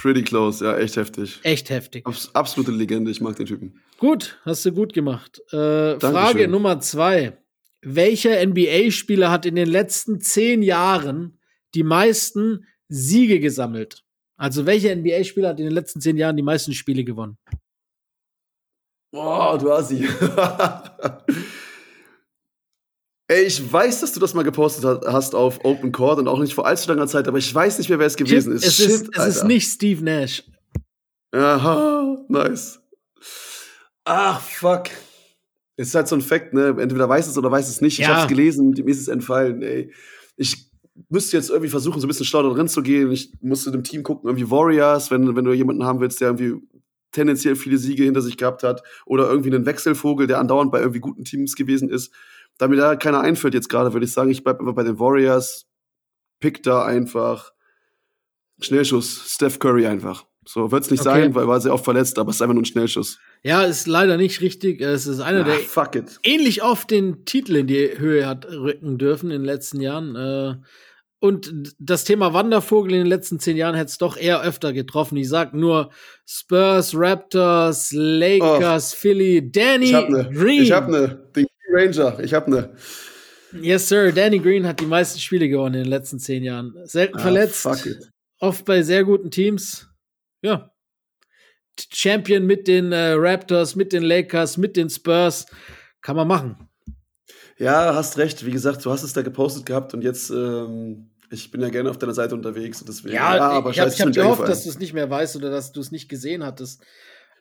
Pretty 0.03 0.23
close, 0.23 0.65
ja, 0.65 0.77
echt 0.79 0.97
heftig. 0.97 1.39
Echt 1.45 1.71
heftig. 1.71 2.05
Abs 2.05 2.35
absolute 2.35 2.73
Legende, 2.73 3.13
ich 3.13 3.21
mag 3.21 3.37
den 3.37 3.47
Typen. 3.47 3.81
Gut, 3.99 4.37
hast 4.45 4.65
du 4.65 4.73
gut 4.73 4.93
gemacht. 4.93 5.41
Äh, 5.53 6.01
Frage 6.01 6.49
Nummer 6.49 6.81
zwei. 6.81 7.39
Welcher 7.83 8.45
NBA-Spieler 8.45 9.31
hat 9.31 9.47
in 9.47 9.55
den 9.55 9.69
letzten 9.69 10.21
zehn 10.21 10.63
Jahren 10.63 11.39
die 11.77 11.85
meisten 11.85 12.67
Siege 12.89 13.39
gesammelt? 13.39 14.03
Also 14.37 14.67
welcher 14.67 14.93
NBA-Spieler 14.97 15.51
hat 15.51 15.61
in 15.61 15.67
den 15.67 15.75
letzten 15.75 16.01
zehn 16.01 16.17
Jahren 16.17 16.37
die 16.37 16.43
meisten 16.43 16.73
Spiele 16.73 17.05
gewonnen? 17.05 17.39
Boah, 19.13 19.57
du 19.57 19.71
hast 19.71 19.91
sie. 19.91 20.05
Ey, 23.29 23.45
ich 23.45 23.73
weiß, 23.73 24.01
dass 24.01 24.13
du 24.13 24.21
das 24.21 24.35
mal 24.35 24.43
gepostet 24.43 25.05
hast 25.07 25.35
auf 25.35 25.65
Open 25.65 25.93
Court 25.93 26.19
und 26.19 26.29
auch 26.29 26.39
nicht 26.39 26.55
vor 26.55 26.67
allzu 26.67 26.91
langer 26.91 27.07
Zeit, 27.07 27.29
aber 27.29 27.39
ich 27.39 27.55
weiß 27.55 27.79
nicht 27.79 27.89
mehr, 27.89 27.99
wer 27.99 28.07
es 28.07 28.17
gewesen 28.17 28.53
ist. 28.53 28.67
Es, 28.67 28.77
Shit, 28.77 28.89
ist, 28.91 29.17
es 29.17 29.37
ist 29.37 29.45
nicht 29.45 29.69
Steve 29.71 30.03
Nash. 30.05 30.43
Aha, 31.33 32.19
nice. 32.29 32.81
Ach, 34.05 34.41
fuck. 34.41 34.85
Es 35.77 35.89
ist 35.89 35.95
halt 35.95 36.09
so 36.09 36.17
ein 36.17 36.21
Fact, 36.21 36.53
ne? 36.53 36.77
Entweder 36.79 37.09
weiß 37.09 37.27
es 37.29 37.39
oder 37.39 37.51
weiß 37.51 37.69
es 37.69 37.81
nicht. 37.81 37.99
Ich 37.99 38.07
Ja. 38.07 38.17
hab's 38.17 38.29
gelesen, 38.29 38.71
mir 38.71 38.87
ist 38.89 39.01
es 39.01 39.09
entfallen, 39.09 39.63
ey. 39.63 39.93
Ich 40.37 40.71
müsste 41.09 41.37
jetzt 41.37 41.49
irgendwie 41.49 41.71
versuchen, 41.71 42.01
so 42.01 42.07
ein 42.07 42.09
bisschen 42.09 42.27
schlau 42.27 42.43
da 42.43 42.51
drin 42.51 42.69
zu 42.69 42.83
gehen. 42.83 43.11
Ich 43.13 43.33
musste 43.41 43.71
dem 43.71 43.85
Team 43.85 44.03
gucken, 44.03 44.29
irgendwie 44.29 44.51
Warriors, 44.51 45.11
wenn, 45.11 45.35
wenn 45.35 45.45
du 45.45 45.53
jemanden 45.53 45.85
haben 45.85 46.01
willst, 46.01 46.21
der 46.21 46.29
irgendwie 46.29 46.61
tendenziell 47.13 47.57
viele 47.57 47.79
Siege 47.79 48.05
hinter 48.05 48.21
sich 48.21 48.37
gehabt 48.37 48.63
hat. 48.63 48.83
Oder 49.07 49.31
irgendwie 49.31 49.55
einen 49.55 49.65
Wechselvogel, 49.65 50.27
der 50.27 50.39
andauernd 50.39 50.71
bei 50.73 50.81
irgendwie 50.81 51.01
guten 51.01 51.25
Teams 51.25 51.55
gewesen 51.57 51.89
ist. 51.89 52.13
Da 52.63 52.69
mir 52.69 52.77
da 52.77 52.95
keiner 52.95 53.21
einfällt 53.23 53.55
jetzt 53.55 53.69
gerade, 53.69 53.93
würde 53.93 54.07
ich 54.07 54.13
sagen, 54.13 54.31
ich 54.31 54.45
bleib 54.45 54.61
einfach 54.61 54.75
bei 54.75 54.85
den 54.85 55.01
Warriors. 55.01 55.67
Pick 56.39 56.63
da 56.63 56.85
einfach. 56.85 57.51
Schnellschuss, 58.61 59.25
Steph 59.27 59.59
Curry 59.59 59.85
einfach. 59.89 60.27
So 60.47 60.71
wird's 60.71 60.89
nicht 60.89 61.01
Okay. 61.01 61.23
sein, 61.23 61.35
weil 61.35 61.49
war 61.49 61.61
sehr 61.61 61.75
oft 61.75 61.85
verletzt, 61.85 62.21
aber 62.21 62.31
es 62.31 62.37
ist 62.37 62.43
einfach 62.43 62.55
nur 62.55 62.63
ein 62.63 62.67
Schnellschuss. 62.67 63.19
Ja, 63.43 63.63
ist 63.65 63.89
leider 63.89 64.17
nicht 64.17 64.41
richtig. 64.41 64.81
Es 64.81 65.09
ist 65.09 65.19
einer, 65.19 65.41
Ah, 65.41 65.45
der 65.45 65.97
it. 65.97 66.21
ähnlich 66.23 66.63
oft 66.63 66.89
den 66.93 67.25
Titel 67.25 67.57
in 67.57 67.67
die 67.67 67.99
Höhe 67.99 68.27
hat 68.27 68.47
rücken 68.47 68.97
dürfen 68.97 69.33
in 69.33 69.39
den 69.41 69.45
letzten 69.45 69.81
Jahren. 69.81 70.15
Äh, 70.15 70.55
und 71.19 71.53
das 71.81 72.05
Thema 72.05 72.33
Wandervogel 72.33 72.93
in 72.93 72.99
den 72.99 73.07
letzten 73.09 73.41
zehn 73.41 73.57
Jahren 73.57 73.75
hätte 73.75 73.91
es 73.91 73.99
doch 73.99 74.17
eher 74.17 74.41
öfter 74.43 74.73
getroffen. 74.73 75.17
Ich 75.17 75.29
sag 75.29 75.53
nur 75.55 75.91
Spurs, 76.27 76.93
Raptors, 76.97 77.91
Lakers, 77.93 78.95
Philly, 78.95 79.51
Danny 79.51 79.87
Oh. 79.87 79.89
Ich 79.89 79.95
hab 79.95 80.09
ne. 80.11 80.31
Green. 80.33 80.63
Ich 80.63 80.73
hab 80.73 80.89
ne. 80.89 81.22
Ranger. 81.73 82.21
Ich 82.21 82.35
hab 82.35 82.49
ne. 82.49 82.71
Yes, 83.61 83.89
Sir. 83.89 84.13
Danny 84.13 84.39
Green 84.39 84.67
hat 84.67 84.81
die 84.81 84.87
meisten 84.87 85.19
Spiele 85.19 85.49
gewonnen 85.49 85.75
in 85.75 85.83
den 85.83 85.91
letzten 85.91 86.19
zehn 86.19 86.43
Jahren. 86.43 86.75
Selten 86.85 87.19
Ah, 87.19 87.23
verletzt, 87.23 87.67
oft 88.39 88.65
bei 88.65 88.83
sehr 88.83 89.05
guten 89.05 89.31
Teams. 89.31 89.89
Ja. 90.43 90.71
Champion 91.93 92.47
mit 92.47 92.69
den 92.69 92.93
äh, 92.93 93.13
Raptors, 93.13 93.77
mit 93.77 93.93
den 93.93 94.03
Lakers, 94.03 94.57
mit 94.57 94.77
den 94.77 94.91
Spurs. 94.91 95.47
Kann 96.01 96.17
man 96.17 96.29
machen. 96.29 96.69
Ja, 97.59 97.95
hast 97.95 98.19
recht. 98.19 98.45
Wie 98.45 98.51
gesagt, 98.51 98.85
du 98.85 98.91
hast 98.91 99.03
es 99.03 99.13
da 99.13 99.23
gepostet 99.23 99.67
gehabt 99.67 99.95
und 99.95 100.03
jetzt, 100.03 100.31
ähm, 100.31 101.11
ich 101.31 101.51
bin 101.51 101.61
ja 101.61 101.69
gerne 101.69 101.91
auf 101.91 101.99
deiner 101.99 102.15
Seite 102.15 102.35
unterwegs 102.35 102.81
und 102.81 102.89
deswegen. 102.89 103.15
Ja, 103.15 103.37
ich 103.37 103.41
habe 103.41 103.73
scheiße, 103.73 103.95
ich 103.95 104.01
hab 104.01 104.09
ist 104.09 104.17
mir 104.17 104.23
gehofft, 104.23 104.49
dass 104.49 104.65
du 104.65 104.71
es 104.71 104.79
nicht 104.79 104.93
mehr 104.93 105.09
weißt 105.09 105.37
oder 105.37 105.51
dass 105.51 105.73
du 105.73 105.81
es 105.81 105.93
nicht 105.93 106.09
gesehen 106.09 106.45
hattest. 106.45 106.83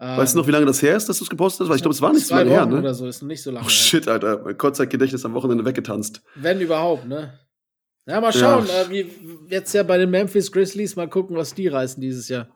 Weißt 0.04 0.34
du 0.34 0.40
noch, 0.40 0.48
wie 0.48 0.52
lange 0.52 0.66
das 0.66 0.82
her 0.82 0.98
ist, 0.98 1.08
dass 1.10 1.20
du 1.20 1.24
es 1.26 1.30
gepostet 1.30 1.62
hast? 1.62 1.70
Weil 1.70 1.76
ich 1.76 1.82
glaube, 1.84 1.94
es 1.94 2.02
war 2.02 2.12
nicht 2.12 2.26
so 2.26 2.30
zwei 2.34 2.40
lange 2.44 2.50
her, 2.52 2.62
Wochen 2.64 2.70
ne? 2.72 2.80
oder 2.80 2.94
so, 2.96 3.06
ist 3.08 3.22
nicht 3.22 3.44
so 3.44 3.52
lange. 3.52 3.66
Oh 3.66 3.70
her. 3.70 3.76
shit, 3.76 4.08
Alter. 4.08 4.42
Mein 4.44 4.58
Kurzzeitgedächtnis 4.58 5.24
am 5.26 5.34
Wochenende 5.36 5.64
weggetanzt. 5.64 6.22
Wenn 6.36 6.60
überhaupt, 6.60 7.08
ne? 7.08 7.40
Ja, 8.08 8.20
mal 8.20 8.34
schauen, 8.34 8.66
Ja. 8.68 8.82
äh, 8.82 8.90
wie 8.90 9.12
jetzt 9.50 9.74
ja 9.74 9.84
bei 9.84 10.00
den 10.00 10.10
Memphis 10.10 10.52
Grizzlies 10.52 10.96
mal 10.96 11.08
gucken, 11.08 11.38
was 11.38 11.54
die 11.54 11.68
reißen 11.68 12.02
dieses 12.02 12.30
Jahr. 12.30 12.50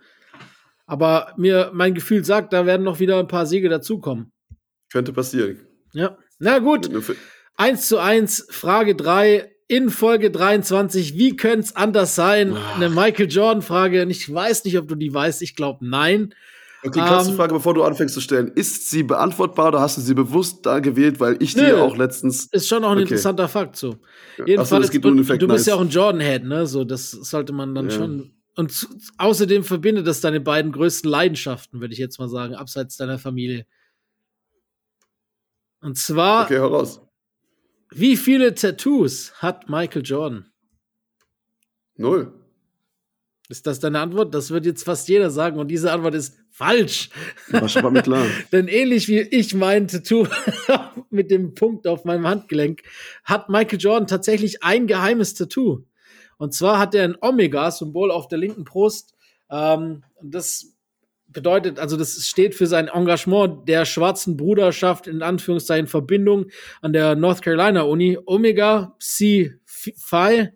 Aber 0.87 1.33
mir 1.37 1.71
mein 1.73 1.93
Gefühl 1.93 2.23
sagt, 2.25 2.51
da 2.53 2.65
werden 2.65 2.83
noch 2.83 2.99
wieder 2.99 3.19
ein 3.19 3.27
paar 3.27 3.45
Siege 3.45 3.69
dazukommen. 3.69 4.31
Könnte 4.91 5.13
passieren. 5.13 5.59
Ja. 5.93 6.17
Na 6.39 6.59
gut, 6.59 6.91
Nur 6.91 7.01
für- 7.01 7.15
1 7.57 7.87
zu 7.87 7.99
1, 7.99 8.47
Frage 8.49 8.95
3 8.95 9.51
in 9.67 9.89
Folge 9.89 10.29
23. 10.31 11.15
Wie 11.17 11.35
könnte 11.35 11.61
es 11.65 11.75
anders 11.75 12.15
sein? 12.15 12.55
Eine 12.75 12.89
Michael 12.89 13.29
Jordan-Frage. 13.31 14.01
Und 14.03 14.09
ich 14.09 14.31
weiß 14.33 14.63
nicht, 14.65 14.77
ob 14.77 14.87
du 14.87 14.95
die 14.95 15.13
weißt. 15.13 15.41
Ich 15.41 15.55
glaube, 15.55 15.87
nein. 15.87 16.33
Okay, 16.83 16.99
kurze 17.03 17.31
Ähm, 17.31 17.35
Frage, 17.35 17.53
bevor 17.53 17.73
du 17.73 17.83
anfängst 17.83 18.13
zu 18.13 18.21
stellen. 18.21 18.49
Ist 18.53 18.89
sie 18.89 19.03
beantwortbar 19.03 19.69
oder 19.69 19.81
hast 19.81 19.97
du 19.97 20.01
sie 20.01 20.13
bewusst 20.13 20.65
da 20.65 20.79
gewählt, 20.79 21.19
weil 21.19 21.41
ich 21.41 21.55
Nö. 21.55 21.67
ja 21.69 21.81
auch 21.81 21.97
letztens. 21.97 22.45
Ist 22.51 22.67
schon 22.67 22.83
auch 22.83 22.91
ein 22.91 22.97
Okay. 22.97 23.03
interessanter 23.03 23.47
Fakt 23.47 23.75
so. 23.75 23.89
Achso, 23.93 24.45
Jedenfalls, 24.45 24.85
es 24.85 24.91
geht 24.91 25.03
nur 25.03 25.15
den 25.15 25.39
du, 25.39 25.47
bist 25.47 25.49
nice. 25.49 25.65
ja 25.67 25.75
auch 25.75 25.81
ein 25.81 25.89
Jordan-Head, 25.89 26.43
ne? 26.43 26.67
So, 26.67 26.83
das 26.83 27.11
sollte 27.11 27.53
man 27.53 27.73
dann 27.73 27.89
Ja. 27.89 27.95
schon. 27.95 28.31
Und 28.55 28.87
außerdem 29.17 29.63
verbindet 29.63 30.05
das 30.07 30.21
deine 30.21 30.39
beiden 30.39 30.71
größten 30.71 31.09
Leidenschaften, 31.09 31.81
würde 31.81 31.93
ich 31.93 31.99
jetzt 31.99 32.19
mal 32.19 32.29
sagen, 32.29 32.55
abseits 32.55 32.97
deiner 32.97 33.19
Familie. 33.19 33.65
Und 35.81 35.97
zwar, 35.97 36.45
Okay, 36.45 36.59
hau 36.59 36.67
raus. 36.67 37.01
wie 37.91 38.15
viele 38.17 38.53
Tattoos 38.55 39.33
hat 39.41 39.69
Michael 39.69 40.03
Jordan? 40.03 40.51
Null. 41.97 42.31
Ist 43.47 43.67
das 43.67 43.79
deine 43.79 43.99
Antwort? 43.99 44.33
Das 44.33 44.49
wird 44.49 44.65
jetzt 44.65 44.83
fast 44.83 45.07
jeder 45.07 45.29
sagen 45.29 45.59
und 45.59 45.67
diese 45.67 45.91
Antwort 45.91 46.15
ist 46.15 46.37
falsch. 46.49 47.09
War 47.49 47.69
schon 47.69 47.83
mal 47.83 47.91
mit 47.91 48.05
klar. 48.05 48.25
Denn 48.51 48.67
ähnlich 48.67 49.07
wie 49.07 49.19
ich 49.19 49.53
mein 49.53 49.87
Tattoo 49.87 50.27
mit 51.11 51.29
dem 51.29 51.53
Punkt 51.53 51.85
auf 51.85 52.05
meinem 52.05 52.27
Handgelenk, 52.27 52.81
hat 53.23 53.49
Michael 53.49 53.79
Jordan 53.79 54.07
tatsächlich 54.07 54.63
ein 54.63 54.87
geheimes 54.87 55.35
Tattoo. 55.35 55.83
Und 56.37 56.53
zwar 56.53 56.79
hat 56.79 56.95
er 56.95 57.03
ein 57.03 57.17
Omega-Symbol 57.21 58.09
auf 58.09 58.27
der 58.27 58.39
linken 58.39 58.63
Brust. 58.63 59.13
Ähm, 59.51 60.03
und 60.15 60.33
das 60.33 60.75
bedeutet, 61.27 61.79
also 61.79 61.97
das 61.97 62.25
steht 62.25 62.55
für 62.55 62.65
sein 62.65 62.87
Engagement 62.87 63.67
der 63.67 63.85
schwarzen 63.85 64.37
Bruderschaft, 64.37 65.05
in 65.05 65.21
Anführungszeichen 65.21 65.87
Verbindung 65.87 66.47
an 66.81 66.93
der 66.93 67.15
North 67.15 67.41
Carolina 67.43 67.81
Uni, 67.83 68.17
Omega 68.25 68.95
Psi 68.97 69.53
Phi. 69.65 70.49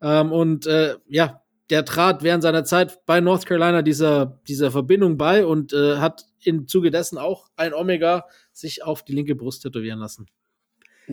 Ähm, 0.00 0.32
und 0.32 0.66
äh, 0.66 0.96
ja, 1.08 1.42
der 1.70 1.84
trat 1.84 2.22
während 2.22 2.42
seiner 2.42 2.64
Zeit 2.64 3.04
bei 3.06 3.20
North 3.20 3.46
Carolina 3.46 3.82
dieser, 3.82 4.40
dieser 4.48 4.70
Verbindung 4.70 5.16
bei 5.16 5.44
und 5.44 5.72
äh, 5.72 5.96
hat 5.96 6.24
im 6.42 6.66
Zuge 6.66 6.90
dessen 6.90 7.18
auch 7.18 7.48
ein 7.56 7.74
Omega 7.74 8.24
sich 8.52 8.84
auf 8.84 9.04
die 9.04 9.14
linke 9.14 9.34
Brust 9.34 9.62
tätowieren 9.62 9.98
lassen. 9.98 10.26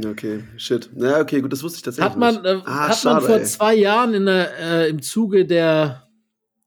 Okay, 0.04 0.44
shit. 0.58 0.90
Na, 0.94 1.22
okay, 1.22 1.42
gut, 1.42 1.54
das 1.54 1.64
wusste 1.64 1.78
ich 1.78 1.84
tatsächlich 1.84 2.12
Hat 2.12 2.20
man, 2.20 2.44
äh. 2.44 2.62
Ah, 2.66 2.90
hat 2.90 3.04
man 3.06 3.14
schade, 3.14 3.26
vor 3.26 3.38
ey. 3.38 3.44
zwei 3.44 3.76
Jahren 3.76 4.14
in 4.14 4.26
der, 4.26 4.60
äh, 4.60 4.90
im 4.90 5.02
Zuge 5.02 5.46
der 5.46 6.10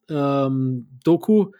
ähm, 0.08 0.88
Doku, 1.04 1.52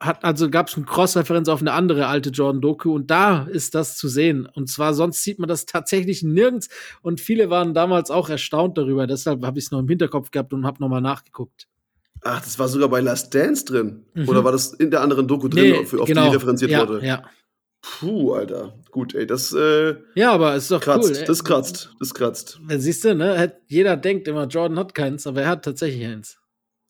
hat, 0.00 0.24
also 0.24 0.50
gab 0.50 0.68
es 0.68 0.76
eine 0.76 0.86
Cross-Referenz 0.86 1.48
auf 1.48 1.60
eine 1.60 1.72
andere 1.72 2.06
alte 2.06 2.30
Jordan-Doku 2.30 2.94
und 2.94 3.10
da 3.10 3.44
ist 3.44 3.74
das 3.74 3.96
zu 3.96 4.08
sehen. 4.08 4.46
Und 4.46 4.68
zwar 4.68 4.94
sonst 4.94 5.22
sieht 5.22 5.38
man 5.38 5.48
das 5.48 5.66
tatsächlich 5.66 6.22
nirgends 6.22 6.68
und 7.02 7.20
viele 7.20 7.50
waren 7.50 7.74
damals 7.74 8.10
auch 8.10 8.28
erstaunt 8.28 8.78
darüber. 8.78 9.06
Deshalb 9.06 9.44
habe 9.44 9.58
ich 9.58 9.66
es 9.66 9.70
noch 9.70 9.80
im 9.80 9.88
Hinterkopf 9.88 10.30
gehabt 10.30 10.52
und 10.52 10.66
habe 10.66 10.80
nochmal 10.80 11.00
nachgeguckt. 11.00 11.68
Ach, 12.24 12.40
das 12.40 12.58
war 12.58 12.68
sogar 12.68 12.88
bei 12.88 13.00
Last 13.00 13.34
Dance 13.34 13.64
drin. 13.64 14.04
Mhm. 14.14 14.28
Oder 14.28 14.44
war 14.44 14.52
das 14.52 14.72
in 14.74 14.90
der 14.90 15.00
anderen 15.00 15.26
Doku 15.26 15.48
drin, 15.48 15.74
auf, 15.74 15.92
auf 15.94 16.06
die 16.06 16.12
referenziert 16.12 16.70
ja, 16.70 16.88
wurde? 16.88 17.04
Ja. 17.04 17.24
Puh, 17.82 18.32
Alter. 18.34 18.78
Gut, 18.92 19.14
ey, 19.14 19.26
das 19.26 19.52
äh, 19.52 19.96
ja, 20.14 20.32
aber 20.32 20.54
es 20.54 20.64
ist 20.64 20.70
doch 20.70 20.80
kratzt. 20.80 21.10
cool. 21.10 21.24
Das 21.26 21.42
kratzt. 21.42 21.90
Das 21.98 22.14
kratzt. 22.14 22.60
Siehst 22.68 23.04
du, 23.04 23.14
ne? 23.16 23.56
Jeder 23.66 23.96
denkt 23.96 24.28
immer, 24.28 24.46
Jordan 24.46 24.78
hat 24.78 24.94
keins, 24.94 25.26
aber 25.26 25.42
er 25.42 25.48
hat 25.48 25.64
tatsächlich 25.64 26.06
eins. 26.06 26.38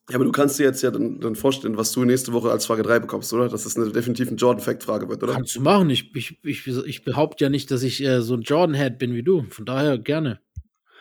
Ja, 0.09 0.15
aber 0.15 0.25
du 0.25 0.31
kannst 0.31 0.59
dir 0.59 0.63
jetzt 0.63 0.81
ja 0.81 0.91
dann, 0.91 1.21
dann 1.21 1.35
vorstellen, 1.35 1.77
was 1.77 1.93
du 1.93 2.03
nächste 2.03 2.33
Woche 2.33 2.51
als 2.51 2.65
Frage 2.65 2.83
3 2.83 2.99
bekommst, 2.99 3.31
oder? 3.31 3.47
Dass 3.47 3.63
das 3.63 3.77
eine 3.77 3.89
definitiv 3.89 4.29
ein 4.29 4.35
Jordan-Fact-Frage 4.35 5.07
wird, 5.07 5.23
oder? 5.23 5.33
Kannst 5.33 5.55
du 5.55 5.61
machen. 5.61 5.89
Ich, 5.89 6.13
ich, 6.13 6.39
ich, 6.43 6.67
ich 6.67 7.03
behaupte 7.05 7.45
ja 7.45 7.49
nicht, 7.49 7.71
dass 7.71 7.83
ich 7.83 8.03
äh, 8.03 8.21
so 8.21 8.33
ein 8.33 8.41
Jordan-Head 8.41 8.97
bin 8.99 9.13
wie 9.13 9.23
du. 9.23 9.45
Von 9.49 9.65
daher 9.65 9.97
gerne. 9.97 10.41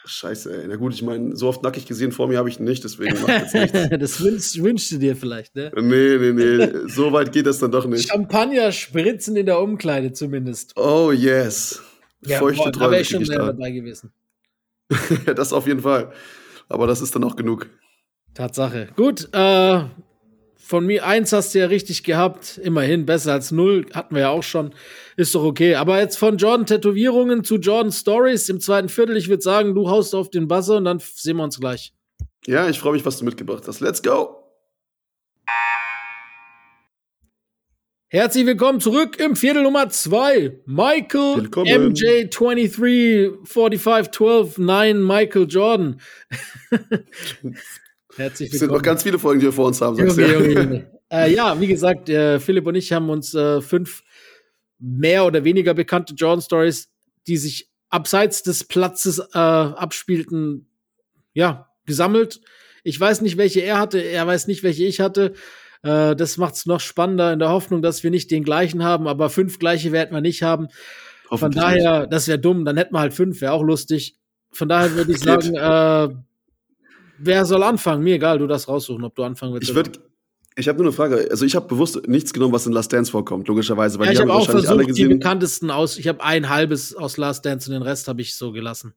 Scheiße, 0.04 0.62
ey. 0.62 0.68
Na 0.68 0.76
gut, 0.76 0.94
ich 0.94 1.02
meine, 1.02 1.36
so 1.36 1.48
oft 1.48 1.62
nackig 1.62 1.86
gesehen 1.86 2.12
vor 2.12 2.28
mir 2.28 2.38
habe 2.38 2.48
ich 2.48 2.58
ihn 2.58 2.64
nicht, 2.64 2.82
deswegen 2.82 3.20
macht 3.20 3.28
jetzt 3.28 3.54
nichts. 3.54 3.88
das 3.98 4.22
wünschst, 4.22 4.62
wünschst 4.62 4.92
du 4.92 4.98
dir 4.98 5.16
vielleicht, 5.16 5.54
ne? 5.54 5.72
Nee, 5.76 6.18
nee, 6.18 6.32
nee. 6.32 6.88
So 6.88 7.12
weit 7.12 7.32
geht 7.32 7.46
das 7.46 7.58
dann 7.58 7.70
doch 7.70 7.86
nicht. 7.86 8.08
Champagner 8.08 8.72
spritzen 8.72 9.36
in 9.36 9.46
der 9.46 9.60
Umkleide 9.60 10.12
zumindest. 10.12 10.76
Oh, 10.76 11.12
yes. 11.12 11.80
Feuchte 12.24 12.62
boah, 12.62 12.64
da 12.66 12.70
Träume 12.70 12.90
wäre 12.92 13.02
ich 13.02 13.08
schon 13.08 13.24
da. 13.24 13.46
dabei 13.46 13.70
gewesen. 13.70 14.12
das 15.36 15.52
auf 15.52 15.66
jeden 15.66 15.80
Fall. 15.80 16.12
Aber 16.68 16.86
das 16.86 17.00
ist 17.00 17.14
dann 17.14 17.24
auch 17.24 17.36
genug. 17.36 17.68
Tatsache. 18.34 18.88
Gut, 18.96 19.28
äh, 19.32 19.84
von 20.56 20.86
mir 20.86 21.04
eins 21.04 21.32
hast 21.32 21.54
du 21.54 21.58
ja 21.58 21.66
richtig 21.66 22.02
gehabt. 22.02 22.58
Immerhin 22.62 23.04
besser 23.04 23.32
als 23.32 23.50
null. 23.50 23.84
Hatten 23.92 24.14
wir 24.14 24.22
ja 24.22 24.30
auch 24.30 24.42
schon. 24.42 24.74
Ist 25.16 25.34
doch 25.34 25.44
okay. 25.44 25.74
Aber 25.74 26.00
jetzt 26.00 26.16
von 26.16 26.38
Jordan 26.38 26.64
Tätowierungen 26.64 27.44
zu 27.44 27.56
Jordan 27.56 27.92
Stories 27.92 28.48
im 28.48 28.58
zweiten 28.58 28.88
Viertel. 28.88 29.16
Ich 29.18 29.28
würde 29.28 29.42
sagen, 29.42 29.74
du 29.74 29.90
haust 29.90 30.14
auf 30.14 30.30
den 30.30 30.48
Buzzer 30.48 30.78
und 30.78 30.86
dann 30.86 30.98
sehen 30.98 31.36
wir 31.36 31.44
uns 31.44 31.60
gleich. 31.60 31.92
Ja, 32.46 32.68
ich 32.68 32.78
freue 32.78 32.94
mich, 32.94 33.04
was 33.04 33.18
du 33.18 33.24
mitgebracht 33.24 33.64
hast. 33.66 33.80
Let's 33.80 34.02
go! 34.02 34.38
Herzlich 38.08 38.44
willkommen 38.44 38.78
zurück 38.78 39.18
im 39.18 39.36
Viertel 39.36 39.62
Nummer 39.62 39.88
2. 39.88 40.60
Michael 40.66 41.36
Willkommen. 41.36 41.92
MJ 41.92 42.28
23 42.30 43.38
45 43.44 44.12
12 44.12 44.58
9 44.58 45.02
Michael 45.02 45.46
Jordan. 45.48 46.00
Herzlich 48.16 48.52
Es 48.52 48.58
sind 48.58 48.68
noch 48.68 48.74
willkommen. 48.74 48.84
ganz 48.84 49.02
viele 49.02 49.18
Folgen, 49.18 49.40
die 49.40 49.46
wir 49.46 49.52
vor 49.52 49.66
uns 49.66 49.80
haben. 49.80 49.96
Junge, 49.96 50.20
ja. 50.20 50.32
Junge, 50.32 50.52
Junge. 50.52 50.90
äh, 51.10 51.32
ja, 51.34 51.58
wie 51.60 51.66
gesagt, 51.66 52.08
äh, 52.08 52.38
Philipp 52.40 52.66
und 52.66 52.74
ich 52.74 52.92
haben 52.92 53.08
uns 53.10 53.34
äh, 53.34 53.60
fünf 53.60 54.02
mehr 54.78 55.24
oder 55.24 55.44
weniger 55.44 55.74
bekannte 55.74 56.14
Jordan 56.14 56.42
Stories, 56.42 56.90
die 57.26 57.36
sich 57.36 57.70
abseits 57.88 58.42
des 58.42 58.64
Platzes 58.64 59.18
äh, 59.18 59.38
abspielten, 59.38 60.66
ja, 61.34 61.68
gesammelt. 61.86 62.40
Ich 62.84 62.98
weiß 62.98 63.20
nicht, 63.20 63.36
welche 63.36 63.60
er 63.60 63.78
hatte, 63.78 64.00
er 64.00 64.26
weiß 64.26 64.46
nicht, 64.46 64.62
welche 64.62 64.84
ich 64.84 65.00
hatte. 65.00 65.34
Äh, 65.82 66.16
das 66.16 66.36
macht 66.36 66.54
es 66.54 66.66
noch 66.66 66.80
spannender 66.80 67.32
in 67.32 67.38
der 67.38 67.50
Hoffnung, 67.50 67.80
dass 67.82 68.02
wir 68.02 68.10
nicht 68.10 68.30
den 68.30 68.44
gleichen 68.44 68.82
haben, 68.82 69.06
aber 69.06 69.30
fünf 69.30 69.58
gleiche 69.58 69.92
werden 69.92 70.12
wir 70.12 70.20
nicht 70.20 70.42
haben. 70.42 70.68
Von 71.30 71.50
daher, 71.52 72.06
das 72.06 72.28
wäre 72.28 72.38
dumm, 72.38 72.66
dann 72.66 72.76
hätten 72.76 72.94
wir 72.94 73.00
halt 73.00 73.14
fünf, 73.14 73.40
wäre 73.40 73.52
auch 73.52 73.62
lustig. 73.62 74.16
Von 74.50 74.68
daher 74.68 74.94
würde 74.96 75.12
ich 75.12 75.18
sagen, 75.20 75.54
äh, 75.54 76.14
wer 77.22 77.44
soll 77.44 77.62
anfangen? 77.62 78.02
Mir 78.02 78.16
egal, 78.16 78.38
du 78.38 78.46
darfst 78.46 78.68
raussuchen, 78.68 79.04
ob 79.04 79.14
du 79.14 79.22
anfangen 79.22 79.54
willst. 79.54 79.68
Ich 79.68 79.74
würde. 79.74 79.92
Ich 80.54 80.68
habe 80.68 80.78
nur 80.78 80.88
eine 80.88 80.92
Frage. 80.92 81.28
Also 81.30 81.46
ich 81.46 81.56
habe 81.56 81.66
bewusst 81.66 82.06
nichts 82.06 82.32
genommen, 82.34 82.52
was 82.52 82.66
in 82.66 82.72
Last 82.72 82.92
Dance 82.92 83.10
vorkommt, 83.10 83.48
logischerweise, 83.48 83.98
weil 83.98 84.06
ja, 84.06 84.10
die 84.10 84.16
ich 84.16 84.20
habe 84.20 84.32
auch 84.34 84.40
wahrscheinlich 84.40 84.68
alle 84.68 84.84
versucht, 84.84 84.98
die 84.98 85.08
bekanntesten 85.08 85.70
aus. 85.70 85.96
Ich 85.96 86.08
habe 86.08 86.22
ein 86.22 86.50
halbes 86.50 86.94
aus 86.94 87.16
Last 87.16 87.46
Dance 87.46 87.70
und 87.70 87.74
den 87.74 87.82
Rest 87.82 88.06
habe 88.06 88.20
ich 88.20 88.36
so 88.36 88.52
gelassen. 88.52 88.92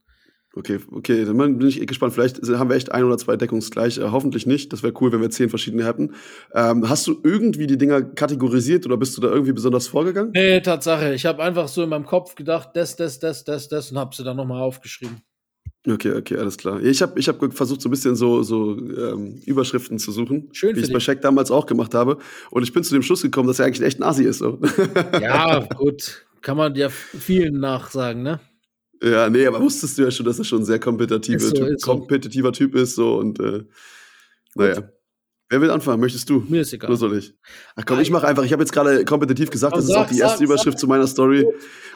Okay, 0.57 0.79
okay, 0.91 1.25
dann 1.25 1.37
bin 1.37 1.67
ich 1.67 1.85
gespannt. 1.85 2.13
Vielleicht 2.13 2.41
haben 2.47 2.69
wir 2.69 2.77
echt 2.77 2.91
ein 2.91 3.03
oder 3.03 3.17
zwei 3.17 3.35
deckungsgleich. 3.35 3.97
Äh, 3.97 4.03
hoffentlich 4.11 4.45
nicht. 4.45 4.71
Das 4.71 4.83
wäre 4.83 4.93
cool, 5.01 5.11
wenn 5.11 5.19
wir 5.19 5.29
zehn 5.29 5.49
verschiedene 5.49 5.85
hätten. 5.85 6.13
Ähm, 6.53 6.87
hast 6.89 7.07
du 7.07 7.19
irgendwie 7.23 7.67
die 7.67 7.77
Dinger 7.77 8.01
kategorisiert 8.01 8.85
oder 8.85 8.95
bist 8.95 9.17
du 9.17 9.21
da 9.21 9.27
irgendwie 9.27 9.51
besonders 9.51 9.87
vorgegangen? 9.87 10.31
Nee, 10.33 10.61
Tatsache. 10.61 11.13
Ich 11.13 11.25
habe 11.25 11.43
einfach 11.43 11.67
so 11.67 11.83
in 11.83 11.89
meinem 11.89 12.05
Kopf 12.05 12.35
gedacht, 12.35 12.69
das, 12.73 12.95
das, 12.95 13.19
das, 13.19 13.43
das, 13.43 13.67
das 13.67 13.91
und 13.91 13.97
habe 13.97 14.15
sie 14.15 14.23
dann 14.23 14.37
nochmal 14.37 14.61
aufgeschrieben. 14.61 15.21
Okay, 15.87 16.13
okay, 16.13 16.37
alles 16.37 16.57
klar. 16.57 16.81
Ich 16.81 17.01
habe 17.01 17.19
ich 17.19 17.27
hab 17.27 17.53
versucht, 17.53 17.81
so 17.81 17.89
ein 17.89 17.91
bisschen 17.91 18.15
so, 18.15 18.41
so 18.41 18.77
ähm, 18.77 19.39
Überschriften 19.45 19.99
zu 19.99 20.11
suchen, 20.11 20.49
Schön 20.51 20.75
wie 20.75 20.79
ich 20.79 20.87
es 20.87 20.93
bei. 20.93 20.99
Shaq 20.99 21.21
damals 21.21 21.51
auch 21.51 21.67
gemacht 21.67 21.93
habe. 21.93 22.17
Und 22.49 22.63
ich 22.63 22.73
bin 22.73 22.83
zu 22.83 22.93
dem 22.93 23.03
Schluss 23.03 23.21
gekommen, 23.21 23.47
dass 23.47 23.59
er 23.59 23.65
eigentlich 23.65 23.85
echt 23.85 23.99
ein 23.99 24.03
Asi 24.03 24.23
ist. 24.23 24.39
So. 24.39 24.59
Ja, 25.21 25.59
gut. 25.59 26.25
Kann 26.41 26.57
man 26.57 26.75
ja 26.75 26.89
vielen 26.89 27.59
nachsagen, 27.59 28.23
ne? 28.23 28.39
ja, 29.01 29.29
nee, 29.29 29.45
aber 29.45 29.61
wusstest 29.61 29.97
du 29.97 30.03
ja 30.03 30.11
schon, 30.11 30.25
dass 30.25 30.39
er 30.39 30.45
schon 30.45 30.61
ein 30.61 30.65
sehr 30.65 30.79
kompetitiver, 30.79 31.37
Ist 31.37 31.49
so, 31.49 31.55
typ, 31.55 31.67
ist 31.67 31.85
so. 31.85 31.91
kompetitiver 31.91 32.51
Typ 32.53 32.75
ist. 32.75 32.95
So, 32.95 33.17
und 33.17 33.39
äh, 33.39 33.63
naja. 34.55 34.89
Wer 35.49 35.61
will 35.61 35.69
anfangen? 35.69 36.01
Möchtest 36.01 36.27
du? 36.29 36.43
Mir 36.49 36.61
ist 36.61 36.73
egal. 36.73 36.89
Oder 36.89 36.97
soll 36.97 37.17
ich? 37.17 37.35
Ach 37.75 37.83
komm, 37.85 37.99
ich 37.99 38.09
mache 38.09 38.25
einfach. 38.27 38.43
Ich 38.43 38.51
habe 38.51 38.63
jetzt 38.63 38.71
gerade 38.71 39.05
kompetitiv 39.05 39.51
gesagt, 39.51 39.77
das 39.77 39.85
ist 39.85 39.95
auch 39.95 40.07
die 40.07 40.17
erste 40.17 40.43
Überschrift 40.43 40.79
zu 40.79 40.87
meiner 40.87 41.05
Story. 41.05 41.45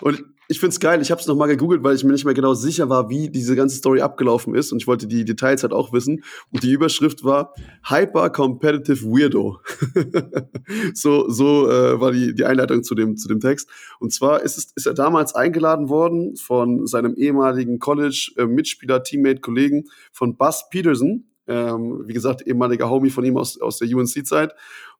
Und 0.01 0.23
ich 0.51 0.59
find's 0.59 0.79
geil. 0.79 0.99
Ich 0.99 1.11
habe 1.11 1.21
es 1.21 1.27
nochmal 1.27 1.47
gegoogelt, 1.47 1.83
weil 1.83 1.95
ich 1.95 2.03
mir 2.03 2.11
nicht 2.11 2.25
mehr 2.25 2.33
genau 2.33 2.55
sicher 2.55 2.89
war, 2.89 3.07
wie 3.07 3.29
diese 3.29 3.55
ganze 3.55 3.77
Story 3.77 4.01
abgelaufen 4.01 4.55
ist. 4.55 4.71
Und 4.71 4.79
ich 4.81 4.87
wollte 4.87 5.05
die 5.05 5.23
Details 5.23 5.61
halt 5.61 5.73
auch 5.73 5.93
wissen. 5.93 6.23
Und 6.51 6.63
die 6.63 6.71
Überschrift 6.71 7.23
war 7.23 7.53
Hyper 7.87 8.31
Competitive 8.31 9.05
Weirdo. 9.05 9.59
so 10.95 11.29
so 11.29 11.69
äh, 11.69 12.01
war 12.01 12.11
die, 12.11 12.33
die 12.33 12.45
Einleitung 12.45 12.81
zu 12.81 12.95
dem, 12.95 13.15
zu 13.15 13.27
dem 13.27 13.39
Text. 13.39 13.69
Und 13.99 14.11
zwar 14.11 14.41
ist, 14.41 14.57
es, 14.57 14.71
ist 14.75 14.87
er 14.87 14.95
damals 14.95 15.35
eingeladen 15.35 15.87
worden 15.87 16.35
von 16.35 16.87
seinem 16.87 17.13
ehemaligen 17.13 17.77
College-Mitspieler, 17.77 19.03
Teammate, 19.03 19.41
Kollegen 19.41 19.83
von 20.11 20.35
Buzz 20.35 20.67
Peterson. 20.71 21.25
Ähm, 21.45 22.03
wie 22.07 22.13
gesagt, 22.13 22.45
ehemaliger 22.47 22.89
Homie 22.89 23.11
von 23.11 23.23
ihm 23.23 23.37
aus, 23.37 23.61
aus 23.61 23.77
der 23.77 23.87
UNC-Zeit. 23.87 24.55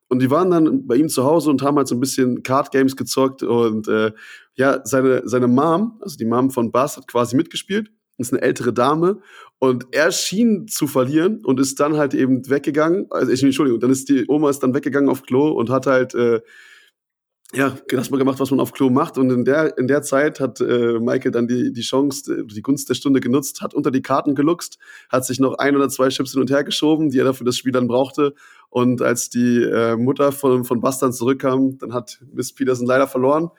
Und 0.10 0.22
die 0.22 0.32
waren 0.32 0.50
dann 0.52 0.88
bei 0.88 0.96
ihm 0.96 1.08
zu 1.08 1.24
Hause 1.24 1.50
und 1.52 1.62
haben 1.62 1.78
halt 1.78 1.88
so 1.88 1.96
ein 1.96 2.00
bisschen 2.00 2.44
Card 2.44 2.72
Games 2.72 2.96
gezockt. 2.96 3.44
Und 3.44 3.88
äh, 3.88 4.12
ja, 4.56 4.82
seine, 4.84 5.22
seine 5.26 5.48
Mom, 5.48 6.00
also 6.02 6.18
die 6.18 6.26
Mom 6.26 6.50
von 6.50 6.72
Buzz, 6.72 6.98
hat 6.98 7.08
quasi 7.08 7.36
mitgespielt. 7.36 7.92
Ist 8.18 8.34
eine 8.34 8.42
ältere 8.42 8.74
Dame. 8.74 9.22
Und 9.60 9.86
er 9.92 10.12
schien 10.12 10.68
zu 10.68 10.88
verlieren 10.88 11.46
und 11.46 11.60
ist 11.60 11.80
dann 11.80 11.96
halt 11.96 12.14
eben 12.14 12.50
weggegangen. 12.50 13.06
Also, 13.12 13.32
ich, 13.32 13.44
Entschuldigung, 13.44 13.80
dann 13.80 13.92
ist 13.92 14.10
die 14.10 14.26
Oma 14.28 14.50
ist 14.50 14.60
dann 14.60 14.74
weggegangen 14.74 15.10
auf 15.10 15.24
Klo 15.24 15.52
und 15.52 15.70
hat 15.70 15.86
halt 15.86 16.16
äh, 16.16 16.42
ja, 17.54 17.76
das 17.88 18.12
mal 18.12 18.18
gemacht, 18.18 18.40
was 18.40 18.52
man 18.52 18.60
auf 18.60 18.74
Klo 18.74 18.92
macht. 18.92 19.18
Und 19.18 19.32
in 19.32 19.44
der, 19.44 19.76
in 19.80 19.88
der 19.88 20.04
Zeit 20.04 20.40
hat 20.40 20.62
äh, 20.62 21.00
Michael 21.00 21.32
dann 21.32 21.48
die, 21.48 21.74
die 21.74 21.82
Chance, 21.82 22.42
äh, 22.42 22.46
die 22.46 22.62
Gunst 22.62 22.90
der 22.90 22.94
Stunde 22.94 23.22
genutzt, 23.22 23.62
hat 23.62 23.74
unter 23.74 23.90
die 23.90 24.04
Karten 24.04 24.36
geluchst, 24.36 24.78
hat 25.10 25.26
sich 25.26 25.40
noch 25.40 25.58
ein 25.58 25.76
oder 25.76 25.90
zwei 25.90 26.10
Chips 26.10 26.34
hin 26.34 26.42
und 26.42 26.52
her 26.52 26.64
geschoben, 26.64 27.10
die 27.10 27.18
er 27.18 27.26
dafür 27.26 27.46
das 27.46 27.58
Spiel 27.58 27.72
dann 27.72 27.88
brauchte. 27.88 28.36
Und 28.70 29.02
als 29.02 29.30
die 29.30 29.64
äh, 29.64 29.96
Mutter 29.96 30.32
von, 30.32 30.64
von 30.64 30.80
Bastan 30.80 31.12
zurückkam, 31.12 31.80
dann 31.80 31.92
hat 31.92 32.22
Miss 32.32 32.54
Peterson 32.54 32.86
leider 32.86 33.08
verloren. 33.08 33.50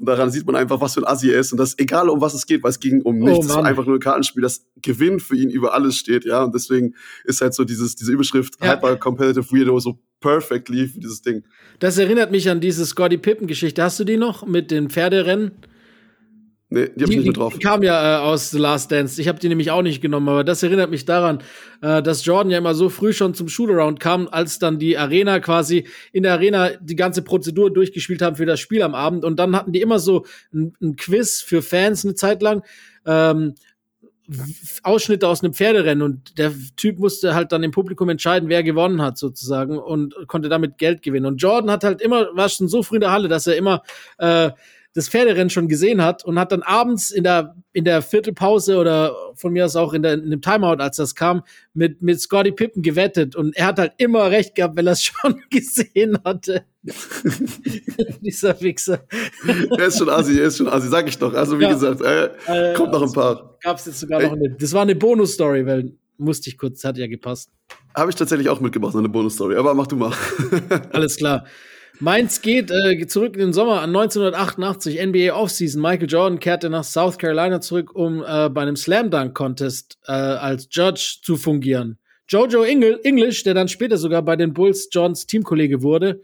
Und 0.00 0.06
daran 0.06 0.30
sieht 0.30 0.46
man 0.46 0.56
einfach, 0.56 0.80
was 0.80 0.94
für 0.94 1.00
ein 1.00 1.06
Assi 1.06 1.30
er 1.30 1.38
ist. 1.40 1.52
Und 1.52 1.58
das 1.58 1.78
egal, 1.78 2.08
um 2.08 2.20
was 2.22 2.32
es 2.34 2.46
geht, 2.46 2.62
weil 2.62 2.70
es 2.70 2.80
ging 2.80 3.02
um 3.02 3.20
Oh, 3.22 3.26
nichts. 3.26 3.46
es 3.46 3.54
war 3.54 3.64
einfach 3.64 3.84
nur 3.84 3.96
ein 3.96 4.00
Kartenspiel, 4.00 4.42
das 4.42 4.64
Gewinn 4.80 5.20
für 5.20 5.36
ihn 5.36 5.50
über 5.50 5.74
alles 5.74 5.96
steht. 5.96 6.24
Ja, 6.24 6.42
und 6.42 6.54
deswegen 6.54 6.94
ist 7.24 7.40
halt 7.42 7.52
so 7.54 7.64
dieses, 7.64 7.96
diese 7.96 8.10
Überschrift 8.10 8.54
Ja. 8.62 8.72
Hyper 8.76 8.96
Competitive 8.96 9.44
Weirdo 9.52 9.78
so 9.78 9.98
perfectly 10.20 10.88
für 10.88 11.00
dieses 11.00 11.20
Ding. 11.22 11.44
Das 11.78 11.98
erinnert 11.98 12.30
mich 12.30 12.48
an 12.48 12.60
diese 12.60 12.84
Scotty 12.86 13.18
Pippen-Geschichte. 13.18 13.82
Hast 13.82 14.00
du 14.00 14.04
die 14.04 14.16
noch 14.16 14.46
mit 14.46 14.70
den 14.70 14.88
Pferderennen? 14.90 15.52
Nee, 16.72 16.88
die 16.94 17.02
hab 17.02 17.10
ich 17.10 17.16
nicht 17.16 17.26
mit 17.26 17.36
drauf. 17.36 17.52
Die 17.52 17.58
kam 17.58 17.82
ja 17.82 18.18
äh, 18.18 18.22
aus 18.22 18.52
The 18.52 18.58
Last 18.58 18.92
Dance. 18.92 19.20
Ich 19.20 19.26
habe 19.26 19.40
die 19.40 19.48
nämlich 19.48 19.72
auch 19.72 19.82
nicht 19.82 20.00
genommen, 20.00 20.28
aber 20.28 20.44
das 20.44 20.62
erinnert 20.62 20.88
mich 20.88 21.04
daran, 21.04 21.42
äh, 21.82 22.00
dass 22.00 22.24
Jordan 22.24 22.52
ja 22.52 22.58
immer 22.58 22.74
so 22.74 22.88
früh 22.88 23.12
schon 23.12 23.34
zum 23.34 23.48
Shootaround 23.48 23.98
kam, 23.98 24.28
als 24.28 24.60
dann 24.60 24.78
die 24.78 24.96
Arena 24.96 25.40
quasi 25.40 25.88
in 26.12 26.22
der 26.22 26.32
Arena 26.32 26.70
die 26.80 26.94
ganze 26.94 27.22
Prozedur 27.22 27.72
durchgespielt 27.72 28.22
haben 28.22 28.36
für 28.36 28.46
das 28.46 28.60
Spiel 28.60 28.82
am 28.82 28.94
Abend. 28.94 29.24
Und 29.24 29.40
dann 29.40 29.56
hatten 29.56 29.72
die 29.72 29.80
immer 29.80 29.98
so 29.98 30.24
ein, 30.54 30.74
ein 30.80 30.94
Quiz 30.94 31.40
für 31.40 31.60
Fans 31.60 32.04
eine 32.04 32.14
Zeit 32.14 32.40
lang. 32.40 32.62
Ähm, 33.04 33.54
Ausschnitte 34.84 35.26
aus 35.26 35.42
einem 35.42 35.54
Pferderennen 35.54 36.02
und 36.02 36.38
der 36.38 36.52
Typ 36.76 37.00
musste 37.00 37.34
halt 37.34 37.50
dann 37.50 37.64
im 37.64 37.72
Publikum 37.72 38.08
entscheiden, 38.10 38.48
wer 38.48 38.62
gewonnen 38.62 39.02
hat 39.02 39.18
sozusagen 39.18 39.76
und 39.76 40.14
konnte 40.28 40.48
damit 40.48 40.78
Geld 40.78 41.02
gewinnen. 41.02 41.26
Und 41.26 41.42
Jordan 41.42 41.68
hat 41.68 41.82
halt 41.82 42.00
immer, 42.00 42.28
war 42.36 42.48
schon 42.48 42.68
so 42.68 42.84
früh 42.84 42.96
in 42.96 43.00
der 43.00 43.10
Halle, 43.10 43.26
dass 43.26 43.48
er 43.48 43.56
immer 43.56 43.82
äh, 44.18 44.50
das 44.94 45.08
Pferderennen 45.08 45.50
schon 45.50 45.68
gesehen 45.68 46.02
hat 46.02 46.24
und 46.24 46.38
hat 46.38 46.50
dann 46.50 46.62
abends 46.62 47.10
in 47.12 47.22
der, 47.22 47.54
in 47.72 47.84
der 47.84 48.02
Viertelpause 48.02 48.76
oder 48.76 49.14
von 49.36 49.52
mir 49.52 49.64
aus 49.64 49.76
auch 49.76 49.92
in, 49.92 50.02
der, 50.02 50.14
in 50.14 50.30
dem 50.30 50.42
Timeout, 50.42 50.80
als 50.82 50.96
das 50.96 51.14
kam, 51.14 51.42
mit, 51.74 52.02
mit 52.02 52.20
Scotty 52.20 52.50
Pippen 52.50 52.82
gewettet. 52.82 53.36
Und 53.36 53.56
er 53.56 53.66
hat 53.66 53.78
halt 53.78 53.92
immer 53.98 54.30
recht 54.30 54.56
gehabt, 54.56 54.76
weil 54.76 54.86
er 54.88 54.94
es 54.94 55.02
schon 55.04 55.40
gesehen 55.50 56.18
hatte. 56.24 56.64
Dieser 58.20 58.60
Wichser. 58.60 59.04
Er 59.78 59.86
ist 59.86 59.98
schon 59.98 60.08
Asi, 60.08 60.38
er 60.38 60.46
ist 60.46 60.56
schon 60.58 60.68
Asi, 60.68 60.88
sag 60.88 61.08
ich 61.08 61.18
doch. 61.18 61.34
Also 61.34 61.58
wie 61.58 61.64
Ja. 61.64 61.72
gesagt, 61.72 62.00
äh, 62.00 62.30
Äh, 62.46 62.74
kommt 62.74 62.92
noch 62.92 63.02
ein 63.02 63.12
paar. 63.12 63.58
Gab's 63.62 63.86
jetzt 63.86 64.00
sogar 64.00 64.20
noch 64.22 64.32
eine. 64.32 64.50
Das 64.58 64.72
war 64.72 64.82
eine 64.82 64.94
Bonus-Story, 64.96 65.66
weil 65.66 65.92
musste 66.18 66.50
ich 66.50 66.58
kurz, 66.58 66.84
hat 66.84 66.98
ja 66.98 67.06
gepasst. 67.06 67.50
Habe 67.94 68.10
ich 68.10 68.16
tatsächlich 68.16 68.48
auch 68.48 68.60
mitgebracht, 68.60 68.92
so 68.92 68.98
eine 68.98 69.08
Bonus-Story. 69.08 69.56
Aber 69.56 69.74
mach 69.74 69.86
du 69.86 69.96
mal. 69.96 70.12
Alles 70.92 71.16
klar. 71.16 71.44
Mainz 72.02 72.40
geht 72.40 72.70
äh, 72.70 73.06
zurück 73.06 73.34
in 73.34 73.40
den 73.40 73.52
Sommer 73.52 73.82
an 73.82 73.94
1988, 73.94 75.04
NBA 75.04 75.34
Offseason. 75.34 75.82
Michael 75.82 76.08
Jordan 76.08 76.40
kehrte 76.40 76.70
nach 76.70 76.82
South 76.82 77.18
Carolina 77.18 77.60
zurück, 77.60 77.94
um 77.94 78.24
äh, 78.26 78.48
bei 78.48 78.62
einem 78.62 78.76
Slam 78.76 79.10
Dunk 79.10 79.34
Contest 79.34 79.98
äh, 80.06 80.12
als 80.12 80.66
Judge 80.70 81.18
zu 81.22 81.36
fungieren. 81.36 81.98
Jojo 82.26 82.62
Engel, 82.62 83.00
English, 83.04 83.42
der 83.42 83.52
dann 83.52 83.68
später 83.68 83.98
sogar 83.98 84.22
bei 84.22 84.36
den 84.36 84.54
Bulls 84.54 84.88
Johns 84.90 85.26
Teamkollege 85.26 85.82
wurde, 85.82 86.22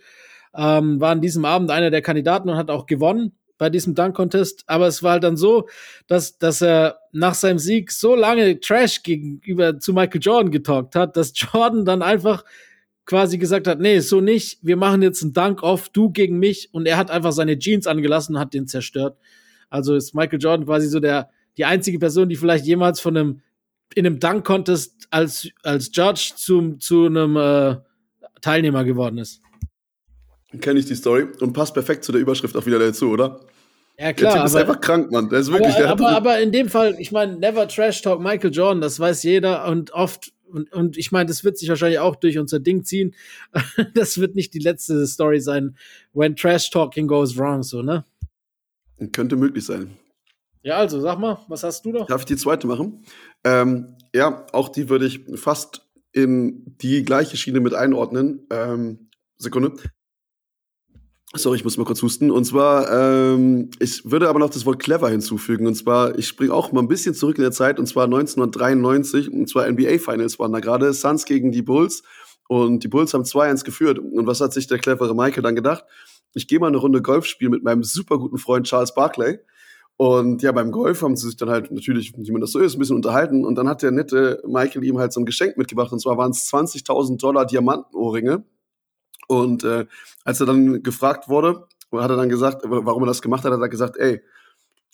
ähm, 0.55 0.99
war 0.99 1.11
an 1.11 1.21
diesem 1.21 1.45
Abend 1.45 1.71
einer 1.71 1.91
der 1.91 2.01
Kandidaten 2.01 2.49
und 2.49 2.57
hat 2.57 2.71
auch 2.71 2.87
gewonnen 2.87 3.33
bei 3.59 3.69
diesem 3.69 3.95
Dunk 3.95 4.17
Contest. 4.17 4.65
Aber 4.67 4.87
es 4.87 5.03
war 5.03 5.13
halt 5.13 5.25
dann 5.25 5.37
so, 5.37 5.69
dass, 6.07 6.39
dass 6.39 6.63
er 6.63 7.01
nach 7.13 7.35
seinem 7.35 7.59
Sieg 7.59 7.93
so 7.93 8.15
lange 8.15 8.61
Trash 8.61 9.03
gegenüber 9.03 9.79
zu 9.79 9.93
Michael 9.93 10.23
Jordan 10.23 10.51
getalkt 10.51 10.95
hat, 10.95 11.19
dass 11.19 11.35
Jordan 11.37 11.85
dann 11.85 12.01
einfach 12.01 12.45
quasi 13.07 13.39
gesagt 13.39 13.69
hat, 13.69 13.81
nee, 13.81 14.01
so 14.01 14.21
nicht, 14.21 14.59
wir 14.63 14.77
machen 14.77 15.01
jetzt 15.01 15.23
einen 15.23 15.33
Dunk-Off, 15.33 15.89
du 15.91 16.11
gegen 16.11 16.39
mich. 16.39 16.69
Und 16.73 16.87
er 16.87 16.97
hat 16.97 17.11
einfach 17.11 17.33
seine 17.33 17.59
Jeans 17.59 17.87
angelassen 17.87 18.35
und 18.35 18.41
hat 18.41 18.53
den 18.53 18.67
zerstört. 18.67 19.17
Also 19.71 19.95
ist 19.95 20.15
Michael 20.15 20.41
Jordan 20.41 20.67
quasi 20.67 20.89
so 20.89 21.01
der, 21.01 21.31
die 21.57 21.65
einzige 21.65 21.99
Person, 21.99 22.29
die 22.29 22.37
vielleicht 22.37 22.67
jemals 22.67 23.01
von 23.01 23.17
einem, 23.17 23.41
in 23.95 24.07
einem 24.07 24.19
Dunk-Contest 24.19 25.07
als, 25.11 25.49
als 25.63 25.91
Judge 25.93 26.33
zum, 26.37 26.81
zu 26.81 27.07
einem 27.07 27.37
äh, 27.37 27.77
Teilnehmer 28.41 28.85
geworden 28.85 29.19
ist. 29.19 29.41
Kenne 30.61 30.81
ich 30.81 30.87
die 30.87 30.95
Story 30.95 31.27
und 31.41 31.53
passt 31.53 31.75
perfekt 31.75 32.05
zu 32.05 32.13
der 32.13 32.21
Überschrift 32.21 32.57
auch 32.57 32.67
wieder 32.67 32.79
dazu, 32.79 33.11
oder? 33.11 33.41
Ja, 33.99 34.07
Der 34.07 34.15
klar. 34.15 34.35
Typ 34.35 34.45
ist 34.45 34.55
aber, 34.55 34.61
einfach 34.61 34.81
krank, 34.81 35.11
Mann. 35.11 35.29
Der 35.29 35.41
ist 35.41 35.51
wirklich. 35.51 35.75
aber, 35.75 35.83
der 35.83 35.91
aber, 35.91 36.09
aber 36.11 36.41
in 36.41 36.53
dem 36.53 36.69
Fall, 36.69 36.97
ich 36.99 37.13
meine, 37.13 37.37
never 37.37 37.67
trash 37.69 38.03
talk 38.03 38.21
Michael 38.21 38.53
Jordan, 38.53 38.81
das 38.81 39.01
weiß 39.01 39.23
jeder 39.23 39.67
und 39.69 39.93
oft, 39.93 40.33
und, 40.51 40.73
und 40.73 40.97
ich 40.97 41.13
meine, 41.13 41.27
das 41.27 41.45
wird 41.45 41.59
sich 41.59 41.69
wahrscheinlich 41.69 41.99
auch 41.99 42.17
durch 42.17 42.39
unser 42.39 42.61
Ding 42.61 42.85
ziehen. 42.85 43.15
Das 43.95 44.19
wird 44.19 44.35
nicht 44.35 44.55
die 44.55 44.59
letzte 44.59 45.07
Story 45.07 45.41
sein, 45.41 45.77
when 46.13 46.37
trash 46.37 46.71
talking 46.71 47.07
goes 47.07 47.37
wrong, 47.37 47.63
so, 47.63 47.83
ne? 47.83 48.05
Könnte 49.13 49.37
möglich 49.37 49.65
sein. 49.65 49.97
Ja, 50.63 50.79
also 50.79 51.01
sag 51.01 51.19
mal, 51.19 51.39
was 51.49 51.63
hast 51.63 51.85
du 51.85 51.93
noch? 51.93 52.07
Darf 52.07 52.23
ich 52.23 52.27
die 52.27 52.37
zweite 52.37 52.67
machen? 52.67 53.05
Ähm, 53.45 53.97
ja, 54.15 54.47
auch 54.53 54.69
die 54.69 54.89
würde 54.89 55.07
ich 55.07 55.21
fast 55.35 55.87
in 56.13 56.77
die 56.81 57.05
gleiche 57.05 57.37
Schiene 57.37 57.61
mit 57.61 57.75
einordnen. 57.75 58.47
Ähm, 58.51 59.11
Sekunde. 59.39 59.75
Sorry, 61.35 61.57
ich 61.57 61.65
muss 61.65 61.77
mal 61.77 61.85
kurz 61.85 62.03
husten. 62.03 62.31
Und 62.31 62.45
zwar, 62.45 62.91
ähm, 62.91 63.71
ich 63.79 64.11
würde 64.11 64.29
aber 64.29 64.39
noch 64.39 64.51
das 64.51 64.65
Wort 64.65 64.79
clever 64.79 65.11
hinzufügen. 65.11 65.67
Und 65.67 65.75
zwar, 65.75 66.19
ich 66.19 66.29
springe 66.29 66.55
auch 66.55 66.73
mal 66.73 66.81
ein 66.81 66.89
bisschen 66.89 67.15
zurück 67.15 67.37
in 67.37 67.43
der 67.43 67.53
Zeit, 67.53 67.79
und 67.79 67.87
zwar 67.87 68.05
1993, 68.05 69.31
und 69.33 69.49
zwar 69.49 69.69
NBA 69.71 69.99
Finals 69.99 70.39
waren 70.39 70.53
da 70.53 70.61
gerade, 70.61 70.93
Suns 70.93 71.25
gegen 71.25 71.51
die 71.53 71.63
Bulls. 71.63 72.05
Und 72.49 72.85
die 72.85 72.89
Bulls 72.89 73.13
haben 73.13 73.25
2-1 73.25 73.65
geführt. 73.65 73.99
Und 73.99 74.27
was 74.27 74.41
hat 74.41 74.53
sich 74.53 74.69
der 74.69 74.79
clevere 74.79 75.15
Michael 75.17 75.43
dann 75.43 75.57
gedacht? 75.57 75.85
Ich 76.33 76.47
gehe 76.47 76.61
mal 76.61 76.69
eine 76.69 76.77
Runde 76.77 77.03
Golf 77.03 77.27
spielen 77.27 77.51
mit 77.51 77.65
meinem 77.65 77.83
super 77.83 78.19
guten 78.19 78.39
Freund 78.39 78.67
Charles 78.67 78.95
Barkley. 78.95 79.41
Und 79.97 80.43
ja, 80.43 80.53
beim 80.53 80.71
Golf 80.71 81.03
haben 81.03 81.17
sie 81.17 81.27
sich 81.27 81.37
dann 81.37 81.49
halt 81.49 81.73
natürlich, 81.73 82.13
wie 82.17 82.31
man 82.31 82.41
das 82.41 82.53
so 82.53 82.61
ist, 82.61 82.77
ein 82.77 82.79
bisschen 82.79 82.97
unterhalten. 82.97 83.45
Und 83.45 83.57
dann 83.57 83.69
hat 83.69 83.83
der 83.83 83.91
nette 83.91 84.43
Michael 84.47 84.85
ihm 84.85 84.99
halt 84.99 85.13
so 85.13 85.21
ein 85.21 85.27
Geschenk 85.27 85.57
mitgebracht. 85.57 85.93
Und 85.93 86.01
zwar 86.01 86.17
waren 86.19 86.31
es 86.31 86.49
20.000 86.53 87.19
Dollar 87.19 87.47
Diamantenohrringe. 87.47 88.45
Und 89.27 89.65
äh, 89.65 89.87
als 90.25 90.41
er 90.41 90.47
dann 90.47 90.83
gefragt 90.83 91.29
wurde, 91.29 91.67
hat 91.93 92.11
er 92.11 92.17
dann 92.17 92.29
gesagt, 92.29 92.63
warum 92.65 93.03
er 93.03 93.07
das 93.07 93.23
gemacht 93.23 93.45
hat, 93.45 93.53
hat 93.53 93.61
er 93.61 93.69
gesagt, 93.69 93.97
ey, 93.97 94.21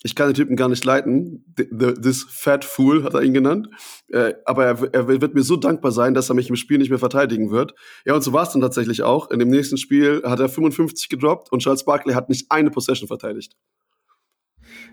ich 0.05 0.15
kann 0.15 0.27
den 0.27 0.35
Typen 0.35 0.57
gar 0.57 0.67
nicht 0.67 0.83
leiten. 0.83 1.45
This 1.55 2.25
fat 2.29 2.65
fool 2.65 3.05
hat 3.05 3.13
er 3.13 3.21
ihn 3.21 3.33
genannt. 3.33 3.69
Äh, 4.09 4.33
aber 4.45 4.65
er, 4.65 4.93
er, 4.93 5.07
wird 5.07 5.33
mir 5.33 5.43
so 5.43 5.55
dankbar 5.55 5.93
sein, 5.93 6.13
dass 6.13 6.29
er 6.29 6.35
mich 6.35 6.49
im 6.49 6.57
Spiel 6.57 6.77
nicht 6.77 6.89
mehr 6.89 6.99
verteidigen 6.99 7.51
wird. 7.51 7.73
Ja, 8.05 8.13
und 8.13 8.21
so 8.21 8.33
war 8.33 8.43
es 8.43 8.51
dann 8.51 8.61
tatsächlich 8.61 9.01
auch. 9.01 9.31
In 9.31 9.39
dem 9.39 9.49
nächsten 9.49 9.77
Spiel 9.77 10.21
hat 10.25 10.41
er 10.41 10.49
55 10.49 11.07
gedroppt 11.07 11.51
und 11.53 11.61
Charles 11.61 11.85
Barkley 11.85 12.13
hat 12.13 12.27
nicht 12.27 12.51
eine 12.51 12.69
Possession 12.69 13.07
verteidigt. 13.07 13.55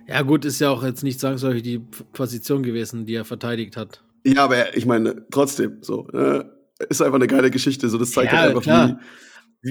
Ja, 0.07 0.23
gut, 0.23 0.45
ist 0.45 0.61
ja 0.61 0.71
auch 0.71 0.85
jetzt 0.85 1.03
nicht 1.03 1.19
zwangsläufig 1.21 1.63
die 1.63 1.81
Position 1.81 2.63
gewesen, 2.63 3.05
die 3.05 3.15
er 3.15 3.25
verteidigt 3.25 3.77
hat. 3.77 4.05
Ja, 4.25 4.45
aber 4.45 4.77
ich 4.77 4.87
meine, 4.87 5.27
trotzdem, 5.31 5.79
so, 5.83 6.09
äh, 6.11 6.45
ist 6.89 7.03
einfach 7.03 7.17
eine 7.17 7.27
geile 7.27 7.51
Geschichte. 7.51 7.89
So, 7.89 7.99
das 7.99 8.13
zeigt 8.13 8.33
ja, 8.33 8.39
halt 8.39 8.51
einfach, 8.51 8.63
klar. 8.63 8.89
wie, 8.89 8.97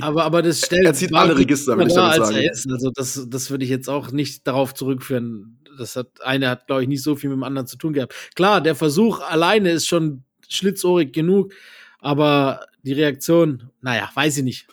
aber, 0.02 0.24
aber 0.24 0.42
das 0.42 0.66
stellt. 0.66 0.86
Er 0.86 0.94
zieht 0.94 1.14
alle 1.14 1.38
Register, 1.38 1.76
würde 1.76 1.90
ich 1.90 1.96
damit 1.96 2.16
sagen. 2.18 2.36
Er 2.36 2.52
ist. 2.52 2.70
Also, 2.70 2.92
das, 2.92 3.26
das 3.28 3.50
würde 3.50 3.64
ich 3.64 3.70
jetzt 3.70 3.90
auch 3.90 4.12
nicht 4.12 4.46
darauf 4.46 4.74
zurückführen. 4.74 5.60
Das 5.78 5.96
hat, 5.96 6.08
eine 6.22 6.50
hat, 6.50 6.68
glaube 6.68 6.84
ich, 6.84 6.88
nicht 6.88 7.04
so 7.04 7.16
viel 7.16 7.30
mit 7.30 7.38
dem 7.38 7.44
anderen 7.44 7.68
zu 7.68 7.78
tun 7.78 7.94
gehabt. 7.94 8.14
Klar, 8.36 8.62
der 8.62 8.76
Versuch 8.76 9.22
alleine 9.22 9.72
ist 9.72 9.88
schon 9.88 10.24
schlitzohrig 10.48 11.14
genug, 11.14 11.54
aber 12.00 12.66
die 12.84 12.94
Reaktion, 12.94 13.70
naja, 13.82 14.10
weiß 14.14 14.38
ich 14.38 14.44
nicht. 14.44 14.68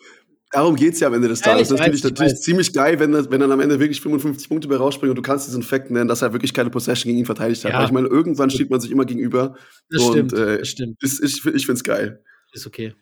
Darum 0.52 0.76
geht 0.76 0.94
es 0.94 1.00
ja 1.00 1.08
am 1.08 1.14
Ende 1.14 1.28
des 1.28 1.40
Tages. 1.40 1.68
Ja, 1.68 1.76
das 1.76 1.84
finde 1.84 1.96
ich 1.98 2.04
natürlich 2.04 2.32
weiß. 2.32 2.40
ziemlich 2.40 2.72
geil, 2.72 2.98
wenn, 2.98 3.12
wenn 3.12 3.40
dann 3.40 3.52
am 3.52 3.60
Ende 3.60 3.78
wirklich 3.78 4.00
55 4.00 4.48
Punkte 4.48 4.68
bei 4.68 4.76
rausspringen 4.76 5.10
und 5.10 5.16
du 5.16 5.22
kannst 5.22 5.46
diesen 5.46 5.62
Fakt 5.62 5.90
nennen, 5.90 6.08
dass 6.08 6.22
er 6.22 6.32
wirklich 6.32 6.54
keine 6.54 6.70
Possession 6.70 7.10
gegen 7.10 7.18
ihn 7.18 7.26
verteidigt 7.26 7.64
hat. 7.64 7.72
Ja. 7.72 7.84
Ich 7.84 7.90
meine, 7.90 8.06
irgendwann 8.06 8.50
steht 8.50 8.70
man 8.70 8.80
sich 8.80 8.90
immer 8.90 9.04
gegenüber. 9.04 9.56
Das 9.90 10.02
und, 10.02 10.12
stimmt. 10.12 10.32
Äh, 10.32 10.58
das 10.58 10.68
stimmt. 10.68 11.02
Ist, 11.02 11.22
ich 11.22 11.44
ich 11.44 11.66
finde 11.66 11.78
es 11.78 11.84
geil. 11.84 12.22
Ist 12.52 12.66
okay. 12.66 12.94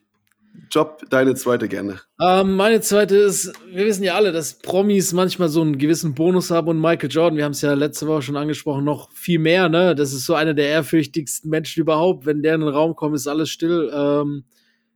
Job, 0.70 1.02
deine 1.10 1.34
zweite 1.34 1.68
gerne. 1.68 2.00
Ähm, 2.20 2.56
meine 2.56 2.80
zweite 2.80 3.16
ist, 3.16 3.52
wir 3.70 3.86
wissen 3.86 4.04
ja 4.04 4.14
alle, 4.14 4.32
dass 4.32 4.58
Promis 4.58 5.12
manchmal 5.12 5.48
so 5.48 5.60
einen 5.60 5.78
gewissen 5.78 6.14
Bonus 6.14 6.50
haben 6.50 6.68
und 6.68 6.80
Michael 6.80 7.10
Jordan, 7.10 7.36
wir 7.36 7.44
haben 7.44 7.52
es 7.52 7.60
ja 7.60 7.74
letzte 7.74 8.06
Woche 8.06 8.22
schon 8.22 8.36
angesprochen, 8.36 8.84
noch 8.84 9.12
viel 9.12 9.38
mehr, 9.38 9.68
ne? 9.68 9.94
Das 9.94 10.12
ist 10.12 10.26
so 10.26 10.34
einer 10.34 10.54
der 10.54 10.68
ehrfürchtigsten 10.68 11.50
Menschen 11.50 11.80
überhaupt. 11.80 12.26
Wenn 12.26 12.42
der 12.42 12.54
in 12.54 12.60
den 12.60 12.70
Raum 12.70 12.94
kommt, 12.96 13.14
ist 13.14 13.26
alles 13.26 13.50
still. 13.50 13.90
Ähm, 13.92 14.44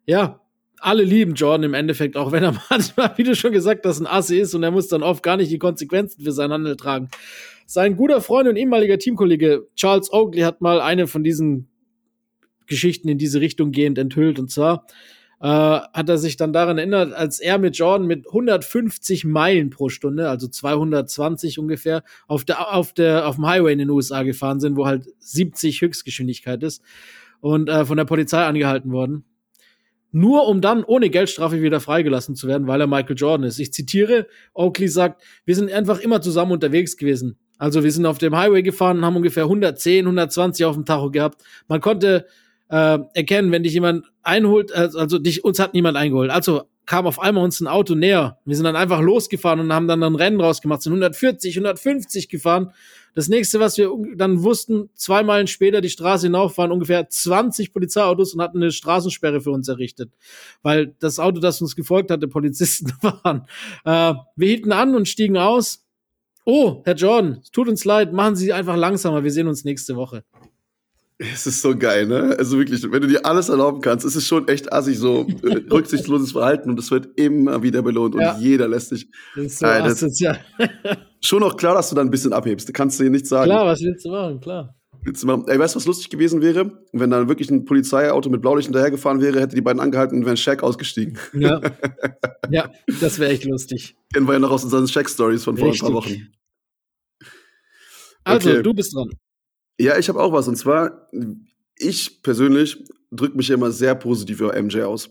ja, 0.06 0.40
alle 0.80 1.02
lieben 1.02 1.34
Jordan 1.34 1.64
im 1.64 1.74
Endeffekt, 1.74 2.16
auch 2.16 2.32
wenn 2.32 2.44
er 2.44 2.60
manchmal, 2.70 3.12
wie 3.16 3.24
du 3.24 3.34
schon 3.34 3.52
gesagt 3.52 3.84
hast, 3.84 4.00
ein 4.00 4.06
Asse 4.06 4.36
ist 4.36 4.54
und 4.54 4.62
er 4.62 4.70
muss 4.70 4.88
dann 4.88 5.02
oft 5.02 5.22
gar 5.22 5.36
nicht 5.36 5.50
die 5.50 5.58
Konsequenzen 5.58 6.22
für 6.22 6.32
seinen 6.32 6.52
Handel 6.52 6.76
tragen. 6.76 7.08
Sein 7.66 7.96
guter 7.96 8.20
Freund 8.20 8.48
und 8.48 8.56
ehemaliger 8.56 8.98
Teamkollege 8.98 9.66
Charles 9.76 10.12
Oakley 10.12 10.42
hat 10.42 10.60
mal 10.60 10.80
eine 10.80 11.06
von 11.06 11.22
diesen 11.22 11.68
Geschichten 12.66 13.08
in 13.08 13.18
diese 13.18 13.40
Richtung 13.40 13.72
gehend 13.72 13.98
enthüllt 13.98 14.38
und 14.38 14.50
zwar 14.50 14.86
äh, 15.40 15.46
hat 15.46 16.08
er 16.08 16.18
sich 16.18 16.36
dann 16.36 16.52
daran 16.52 16.78
erinnert, 16.78 17.12
als 17.12 17.38
er 17.38 17.58
mit 17.58 17.76
Jordan 17.76 18.06
mit 18.06 18.26
150 18.26 19.24
Meilen 19.24 19.70
pro 19.70 19.88
Stunde, 19.88 20.28
also 20.28 20.48
220 20.48 21.58
ungefähr, 21.58 22.02
auf 22.26 22.44
der, 22.44 22.74
auf 22.74 22.92
der, 22.92 23.28
auf 23.28 23.36
dem 23.36 23.46
Highway 23.46 23.72
in 23.72 23.78
den 23.78 23.90
USA 23.90 24.22
gefahren 24.22 24.60
sind, 24.60 24.76
wo 24.76 24.86
halt 24.86 25.06
70 25.20 25.80
Höchstgeschwindigkeit 25.80 26.62
ist 26.62 26.82
und 27.40 27.68
äh, 27.68 27.84
von 27.84 27.96
der 27.96 28.04
Polizei 28.04 28.44
angehalten 28.44 28.90
worden. 28.90 29.24
Nur 30.10 30.48
um 30.48 30.60
dann 30.60 30.84
ohne 30.84 31.10
Geldstrafe 31.10 31.60
wieder 31.60 31.80
freigelassen 31.80 32.34
zu 32.34 32.48
werden, 32.48 32.66
weil 32.66 32.80
er 32.80 32.86
Michael 32.86 33.16
Jordan 33.16 33.46
ist. 33.46 33.58
Ich 33.58 33.72
zitiere, 33.72 34.26
Oakley 34.54 34.88
sagt, 34.88 35.22
wir 35.44 35.54
sind 35.54 35.70
einfach 35.70 36.00
immer 36.00 36.22
zusammen 36.22 36.52
unterwegs 36.52 36.96
gewesen. 36.96 37.38
Also 37.58 37.84
wir 37.84 37.92
sind 37.92 38.06
auf 38.06 38.18
dem 38.18 38.36
Highway 38.36 38.62
gefahren 38.62 39.04
haben 39.04 39.16
ungefähr 39.16 39.42
110, 39.44 40.06
120 40.06 40.64
auf 40.64 40.76
dem 40.76 40.86
Tacho 40.86 41.10
gehabt. 41.10 41.42
Man 41.66 41.80
konnte 41.80 42.26
äh, 42.68 42.98
erkennen, 43.14 43.52
wenn 43.52 43.62
dich 43.62 43.72
jemand 43.72 44.06
einholt, 44.22 44.72
also, 44.72 44.98
also 44.98 45.18
dich, 45.18 45.44
uns 45.44 45.58
hat 45.58 45.74
niemand 45.74 45.96
eingeholt. 45.96 46.30
Also 46.30 46.64
kam 46.88 47.06
auf 47.06 47.20
einmal 47.20 47.44
uns 47.44 47.60
ein 47.60 47.66
Auto 47.66 47.94
näher. 47.94 48.38
Wir 48.46 48.56
sind 48.56 48.64
dann 48.64 48.74
einfach 48.74 49.00
losgefahren 49.00 49.60
und 49.60 49.72
haben 49.72 49.88
dann 49.88 50.02
ein 50.02 50.14
Rennen 50.14 50.40
rausgemacht, 50.40 50.82
sind 50.82 50.92
140, 50.92 51.54
150 51.54 52.30
gefahren. 52.30 52.72
Das 53.14 53.28
nächste, 53.28 53.60
was 53.60 53.76
wir 53.76 53.90
dann 54.16 54.42
wussten, 54.42 54.88
zwei 54.94 55.22
Meilen 55.22 55.48
später 55.48 55.82
die 55.82 55.90
Straße 55.90 56.28
hinauf 56.28 56.56
waren 56.56 56.72
ungefähr 56.72 57.08
20 57.08 57.74
Polizeiautos 57.74 58.32
und 58.32 58.40
hatten 58.40 58.62
eine 58.62 58.72
Straßensperre 58.72 59.42
für 59.42 59.50
uns 59.50 59.68
errichtet, 59.68 60.12
weil 60.62 60.94
das 60.98 61.18
Auto, 61.18 61.40
das 61.40 61.60
uns 61.60 61.76
gefolgt 61.76 62.10
hatte, 62.10 62.26
Polizisten 62.26 62.92
waren. 63.02 63.46
Äh, 63.84 64.18
wir 64.36 64.48
hielten 64.48 64.72
an 64.72 64.94
und 64.94 65.08
stiegen 65.08 65.36
aus. 65.36 65.84
Oh, 66.46 66.80
Herr 66.86 66.94
Jordan, 66.94 67.40
es 67.42 67.50
tut 67.50 67.68
uns 67.68 67.84
leid, 67.84 68.14
machen 68.14 68.34
Sie 68.34 68.54
einfach 68.54 68.76
langsamer, 68.76 69.24
wir 69.24 69.30
sehen 69.30 69.48
uns 69.48 69.64
nächste 69.64 69.96
Woche. 69.96 70.24
Es 71.20 71.48
ist 71.48 71.62
so 71.62 71.76
geil, 71.76 72.06
ne? 72.06 72.36
Also 72.38 72.58
wirklich, 72.58 72.80
wenn 72.92 73.02
du 73.02 73.08
dir 73.08 73.26
alles 73.26 73.48
erlauben 73.48 73.80
kannst, 73.80 74.06
ist 74.06 74.14
es 74.14 74.24
schon 74.24 74.46
echt 74.46 74.72
assig, 74.72 74.98
so 74.98 75.26
äh, 75.42 75.62
rücksichtsloses 75.70 76.30
Verhalten 76.30 76.70
und 76.70 76.78
es 76.78 76.92
wird 76.92 77.08
immer 77.18 77.60
wieder 77.60 77.82
belohnt 77.82 78.14
und 78.14 78.20
ja. 78.20 78.38
jeder 78.38 78.68
lässt 78.68 78.90
sich. 78.90 79.10
Das 79.34 79.46
ist 79.46 79.58
so 79.58 79.66
äh, 79.66 79.82
das 79.82 80.20
ja. 80.20 80.36
schon 81.20 81.42
auch 81.42 81.56
klar, 81.56 81.74
dass 81.74 81.88
du 81.88 81.96
da 81.96 82.02
ein 82.02 82.10
bisschen 82.10 82.32
abhebst. 82.32 82.68
Da 82.68 82.72
kannst 82.72 83.00
du 83.00 83.04
dir 83.04 83.10
nichts 83.10 83.30
sagen. 83.30 83.50
Klar, 83.50 83.66
was 83.66 83.80
willst 83.80 84.04
du 84.04 84.10
machen? 84.10 84.40
Klar. 84.40 84.76
Willst 85.02 85.22
du 85.24 85.26
machen? 85.26 85.44
Ey, 85.48 85.58
weißt 85.58 85.74
du, 85.74 85.78
was 85.78 85.86
lustig 85.86 86.08
gewesen 86.10 86.40
wäre? 86.40 86.84
Wenn 86.92 87.10
dann 87.10 87.28
wirklich 87.28 87.50
ein 87.50 87.64
Polizeiauto 87.64 88.30
mit 88.30 88.40
Blaulicht 88.40 88.66
hinterhergefahren 88.66 89.20
wäre, 89.20 89.40
hätte 89.40 89.56
die 89.56 89.60
beiden 89.60 89.80
angehalten 89.80 90.18
und 90.18 90.24
wären 90.24 90.36
Shaq 90.36 90.62
ausgestiegen. 90.62 91.18
Ja. 91.32 91.60
ja, 92.50 92.70
das 93.00 93.18
wäre 93.18 93.32
echt 93.32 93.44
lustig. 93.44 93.96
Kennen 94.12 94.28
wir 94.28 94.34
ja 94.34 94.38
noch 94.38 94.52
aus 94.52 94.62
unseren 94.62 94.86
Shaq-Stories 94.86 95.42
von 95.42 95.56
vor 95.56 95.68
Richtig. 95.68 95.82
ein 95.82 95.86
paar 95.86 95.94
Wochen. 95.94 96.28
Also, 98.22 98.50
okay. 98.50 98.62
du 98.62 98.74
bist 98.74 98.94
dran. 98.94 99.08
Ja, 99.78 99.96
ich 99.96 100.08
habe 100.08 100.20
auch 100.20 100.32
was. 100.32 100.48
Und 100.48 100.56
zwar, 100.56 101.08
ich 101.76 102.22
persönlich 102.22 102.84
drücke 103.10 103.36
mich 103.36 103.50
immer 103.50 103.70
sehr 103.70 103.94
positiv 103.94 104.40
über 104.40 104.60
MJ 104.60 104.82
aus. 104.82 105.10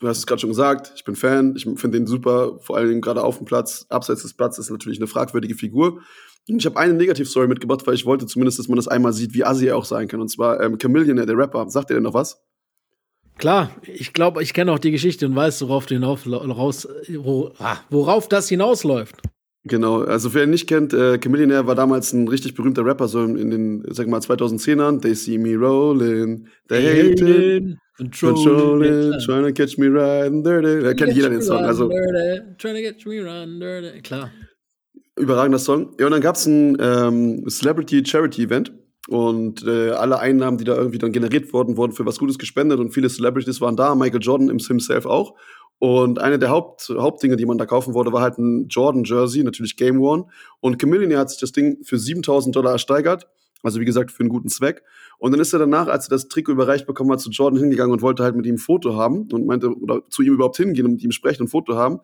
Du 0.00 0.08
hast 0.08 0.18
es 0.18 0.26
gerade 0.26 0.40
schon 0.40 0.50
gesagt, 0.50 0.92
ich 0.96 1.04
bin 1.04 1.14
Fan, 1.14 1.54
ich 1.56 1.64
finde 1.64 1.98
den 1.98 2.06
super, 2.06 2.58
vor 2.60 2.78
allem 2.78 3.00
gerade 3.00 3.22
auf 3.22 3.36
dem 3.36 3.44
Platz, 3.44 3.84
abseits 3.90 4.22
des 4.22 4.32
Platzes 4.32 4.66
ist 4.66 4.70
natürlich 4.70 4.98
eine 4.98 5.06
fragwürdige 5.06 5.54
Figur. 5.54 6.00
Und 6.48 6.58
ich 6.58 6.66
habe 6.66 6.78
eine 6.78 6.94
Negativstory 6.94 7.46
mitgebracht, 7.46 7.86
weil 7.86 7.94
ich 7.94 8.06
wollte 8.06 8.26
zumindest, 8.26 8.58
dass 8.58 8.68
man 8.68 8.76
das 8.76 8.88
einmal 8.88 9.12
sieht, 9.12 9.34
wie 9.34 9.44
assi 9.44 9.66
er 9.66 9.76
auch 9.76 9.84
sein 9.84 10.08
kann. 10.08 10.20
Und 10.20 10.28
zwar 10.28 10.60
ähm, 10.60 10.78
Chameleon, 10.78 11.16
der 11.16 11.36
Rapper. 11.36 11.68
Sagt 11.68 11.90
ihr 11.90 11.94
denn 11.94 12.02
noch 12.02 12.14
was? 12.14 12.42
Klar, 13.36 13.70
ich 13.82 14.12
glaube, 14.12 14.42
ich 14.42 14.52
kenne 14.52 14.72
auch 14.72 14.78
die 14.78 14.90
Geschichte 14.90 15.26
und 15.26 15.36
weiß, 15.36 15.62
worauf, 15.62 15.86
hinauf, 15.86 16.26
ah, 17.58 17.76
worauf 17.88 18.28
das 18.28 18.48
hinausläuft. 18.48 19.16
Genau, 19.64 20.00
also 20.02 20.32
wer 20.32 20.44
ihn 20.44 20.50
nicht 20.50 20.66
kennt, 20.66 20.94
äh, 20.94 21.18
Chameleonaire 21.18 21.66
war 21.66 21.74
damals 21.74 22.14
ein 22.14 22.26
richtig 22.28 22.54
berühmter 22.54 22.82
Rapper, 22.84 23.08
so 23.08 23.22
in 23.22 23.50
den, 23.50 23.84
sag 23.90 24.08
mal, 24.08 24.20
2010ern. 24.20 25.02
They 25.02 25.14
see 25.14 25.36
me 25.36 25.54
rolling, 25.54 26.48
they 26.68 26.82
hate 26.82 27.22
it, 27.22 27.76
controlling, 27.98 29.18
trying 29.20 29.44
to 29.44 29.52
catch 29.52 29.76
me 29.76 29.88
riding 29.88 30.42
dirty. 30.42 30.82
Da 30.82 30.94
kennt 30.94 31.14
jeder 31.14 31.28
den 31.28 31.42
Song. 31.42 31.58
Also, 31.58 31.90
trying 32.56 32.76
to 32.76 32.90
catch 32.90 33.04
me 33.04 33.22
riding 33.22 33.60
dirty. 33.60 34.00
Klar. 34.00 34.30
Überragender 35.16 35.58
Song. 35.58 35.94
Ja, 36.00 36.06
und 36.06 36.12
dann 36.12 36.22
gab's 36.22 36.46
ein 36.46 36.78
ähm, 36.80 37.46
Celebrity 37.46 38.02
Charity 38.04 38.44
Event. 38.44 38.72
Und 39.08 39.66
äh, 39.66 39.90
alle 39.90 40.20
Einnahmen, 40.20 40.56
die 40.56 40.64
da 40.64 40.76
irgendwie 40.76 40.98
dann 40.98 41.10
generiert 41.10 41.52
wurden, 41.52 41.76
wurden 41.76 41.92
für 41.92 42.06
was 42.06 42.18
Gutes 42.18 42.38
gespendet 42.38 42.78
und 42.78 42.92
viele 42.92 43.08
Celebrities 43.08 43.60
waren 43.60 43.74
da, 43.74 43.94
Michael 43.94 44.20
Jordan 44.22 44.48
himself 44.58 45.04
auch. 45.04 45.34
Und 45.80 46.18
eine 46.18 46.38
der 46.38 46.50
Haupt, 46.50 46.92
Hauptdinge, 46.94 47.36
die 47.36 47.46
man 47.46 47.56
da 47.56 47.64
kaufen 47.64 47.94
wollte, 47.94 48.12
war 48.12 48.20
halt 48.20 48.36
ein 48.36 48.68
Jordan-Jersey, 48.68 49.42
natürlich 49.42 49.76
Game 49.76 49.98
One. 49.98 50.26
Und 50.60 50.78
Chameleon 50.78 51.18
hat 51.18 51.30
sich 51.30 51.40
das 51.40 51.52
Ding 51.52 51.78
für 51.82 51.98
7000 51.98 52.54
Dollar 52.54 52.72
ersteigert. 52.72 53.26
Also 53.62 53.80
wie 53.80 53.86
gesagt, 53.86 54.10
für 54.10 54.20
einen 54.20 54.28
guten 54.28 54.50
Zweck. 54.50 54.82
Und 55.18 55.32
dann 55.32 55.40
ist 55.40 55.54
er 55.54 55.58
danach, 55.58 55.88
als 55.88 56.06
er 56.06 56.10
das 56.10 56.28
Trikot 56.28 56.52
überreicht 56.52 56.86
bekommen 56.86 57.10
hat, 57.12 57.20
zu 57.20 57.30
Jordan 57.30 57.58
hingegangen 57.58 57.92
und 57.92 58.02
wollte 58.02 58.22
halt 58.22 58.36
mit 58.36 58.44
ihm 58.44 58.56
ein 58.56 58.58
Foto 58.58 58.94
haben 58.94 59.28
und 59.32 59.46
meinte, 59.46 59.74
oder 59.74 60.02
zu 60.10 60.20
ihm 60.20 60.34
überhaupt 60.34 60.58
hingehen 60.58 60.84
und 60.84 60.92
mit 60.92 61.02
ihm 61.02 61.12
sprechen 61.12 61.42
und 61.42 61.46
ein 61.46 61.50
Foto 61.50 61.76
haben. 61.76 62.00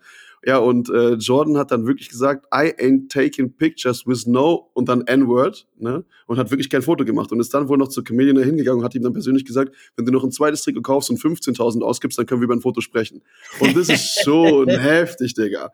Ja, 0.47 0.59
und 0.59 0.89
äh, 0.91 1.15
Jordan 1.15 1.59
hat 1.59 1.73
dann 1.73 1.89
wirklich 1.89 2.09
gesagt, 2.09 2.47
I 2.55 2.73
ain't 2.79 3.09
taking 3.09 3.53
pictures 3.53 4.07
with 4.07 4.29
no 4.29 4.71
und 4.75 4.89
dann 4.89 5.01
N-Word, 5.01 5.67
ne? 5.77 6.05
Und 6.29 6.39
hat 6.39 6.53
wirklich 6.53 6.71
kein 6.71 6.83
Foto 6.83 7.05
gemacht 7.05 7.33
und 7.33 7.41
ist 7.41 7.53
dann 7.53 7.69
wohl 7.69 7.77
noch 7.77 7.89
zu 7.89 8.05
Chameleon 8.05 8.41
hingegangen 8.41 8.79
und 8.79 8.85
hat 8.85 8.95
ihm 8.95 9.03
dann 9.03 9.13
persönlich 9.13 9.45
gesagt, 9.45 9.75
wenn 9.97 10.07
du 10.07 10.13
noch 10.13 10.23
ein 10.23 10.31
zweites 10.31 10.63
Trikot 10.63 10.83
kaufst 10.83 11.11
und 11.11 11.19
15.000 11.19 11.83
ausgibst, 11.83 12.17
dann 12.17 12.27
können 12.27 12.41
wir 12.41 12.45
über 12.45 12.55
ein 12.55 12.61
Foto 12.61 12.81
sprechen. 12.81 13.23
Und 13.59 13.77
das 13.77 13.89
ist 13.89 14.21
schon 14.25 14.69
heftig, 14.69 15.35
Digga. 15.35 15.73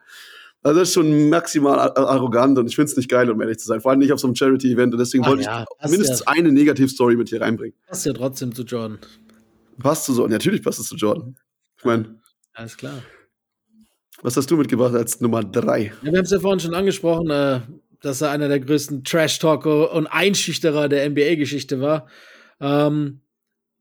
Also 0.63 0.81
das 0.81 0.89
ist 0.89 0.95
schon 0.95 1.29
maximal 1.29 1.79
arrogant 1.79 2.57
und 2.59 2.67
ich 2.67 2.75
finde 2.75 2.91
es 2.93 2.97
nicht 2.97 3.11
geil, 3.11 3.31
um 3.31 3.43
ehrlich 3.43 3.59
zu 3.59 3.67
sein. 3.67 3.83
Vor 3.83 3.91
allem 3.91 4.01
nicht 4.01 4.13
auf 4.13 4.21
so 4.21 4.27
einem 4.27 4.37
Charity-Event 4.37 4.95
und 4.95 4.99
deswegen 4.99 5.25
Ach 5.25 5.31
wollte 5.31 5.43
ja, 5.43 5.67
ich 5.85 5.91
mindestens 5.91 6.21
ja. 6.21 6.29
eine 6.29 6.51
Negativ-Story 6.51 7.17
mit 7.17 7.29
hier 7.29 7.43
reinbringen. 7.43 7.77
Passt 7.87 8.07
ja 8.07 8.15
trotzdem 8.15 8.55
zu 8.55 8.63
Jordan. 8.63 9.01
Passt 9.81 10.07
zu 10.07 10.15
so, 10.15 10.27
natürlich 10.27 10.63
passt 10.63 10.81
es 10.81 10.87
zu 10.87 10.97
Jordan. 10.97 11.37
Ich 11.77 11.85
meine. 11.85 12.19
Alles 12.55 12.79
klar. 12.79 13.03
Was 14.23 14.37
hast 14.37 14.51
du 14.51 14.57
mitgebracht 14.57 14.95
als 14.95 15.21
Nummer 15.21 15.43
drei? 15.43 15.93
Ja, 16.03 16.13
wir 16.13 16.19
haben 16.19 16.25
es 16.25 16.31
ja 16.31 16.39
vorhin 16.39 16.61
schon 16.61 16.75
angesprochen, 16.75 17.31
äh, 17.31 17.61
dass 18.01 18.21
er 18.21 18.31
einer 18.31 18.49
der 18.49 18.61
größten 18.61 19.03
Trash-Talker 19.05 19.93
und 19.93 20.07
Einschüchterer 20.07 20.89
der 20.89 21.09
NBA-Geschichte 21.11 21.81
war. 21.81 22.07
Ähm, 22.61 23.21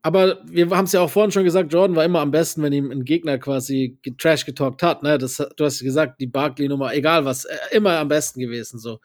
aber 0.02 0.40
wir 0.46 0.68
haben 0.72 0.86
es 0.86 0.94
ja 0.94 1.02
auch 1.02 1.12
vorhin 1.12 1.32
schon 1.32 1.44
gesagt, 1.44 1.72
Jordan 1.72 1.96
war 1.96 2.06
immer 2.06 2.22
am 2.22 2.32
besten, 2.32 2.64
wenn 2.64 2.74
ihm 2.74 2.90
ein 2.90 3.06
Gegner 3.06 3.38
quasi 3.38 4.00
Trash 4.18 4.46
getalkt 4.46 4.82
hat. 4.82 5.04
Ne? 5.04 5.20
Das, 5.20 5.38
du 5.38 5.64
hast 5.64 5.82
gesagt, 5.82 6.20
die 6.20 6.28
Barkley-Nummer, 6.28 6.94
egal 6.94 7.24
was, 7.24 7.46
äh, 7.46 7.58
immer 7.72 8.00
am 8.00 8.08
besten 8.08 8.40
gewesen. 8.40 8.80
so. 8.80 9.00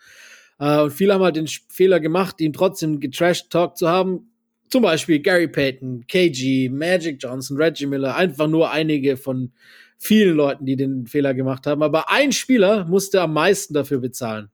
Äh, 0.59 0.81
und 0.81 0.91
viele 0.91 1.13
haben 1.13 1.23
halt 1.23 1.37
den 1.37 1.49
Fehler 1.69 2.01
gemacht, 2.01 2.41
ihn 2.41 2.55
trotzdem 2.55 2.99
getrash-talkt 2.99 3.77
zu 3.77 3.89
haben. 3.89 4.31
Zum 4.69 4.83
Beispiel 4.83 5.21
Gary 5.21 5.49
Payton, 5.49 6.07
KG, 6.09 6.71
Magic 6.71 7.19
Johnson, 7.23 7.59
Reggie 7.59 7.87
Miller, 7.87 8.17
einfach 8.17 8.49
nur 8.49 8.71
einige 8.71 9.19
von 9.19 9.53
vielen 9.99 10.37
Leuten, 10.37 10.67
die 10.67 10.77
den 10.77 11.07
Fehler 11.07 11.35
gemacht 11.35 11.67
haben. 11.67 11.83
Aber 11.83 12.11
ein 12.11 12.33
Spieler 12.33 12.85
musste 12.85 13.21
am 13.21 13.33
meisten 13.33 13.75
dafür 13.75 13.99
bezahlen. 13.99 14.51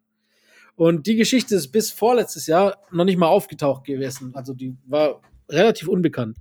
Und 0.75 1.07
die 1.07 1.17
Geschichte 1.17 1.55
ist 1.55 1.71
bis 1.71 1.91
vorletztes 1.91 2.47
Jahr 2.47 2.79
noch 2.91 3.05
nicht 3.05 3.19
mal 3.19 3.27
aufgetaucht 3.27 3.85
gewesen. 3.85 4.33
Also 4.35 4.55
die 4.55 4.77
war 4.87 5.21
relativ 5.49 5.89
unbekannt. 5.89 6.39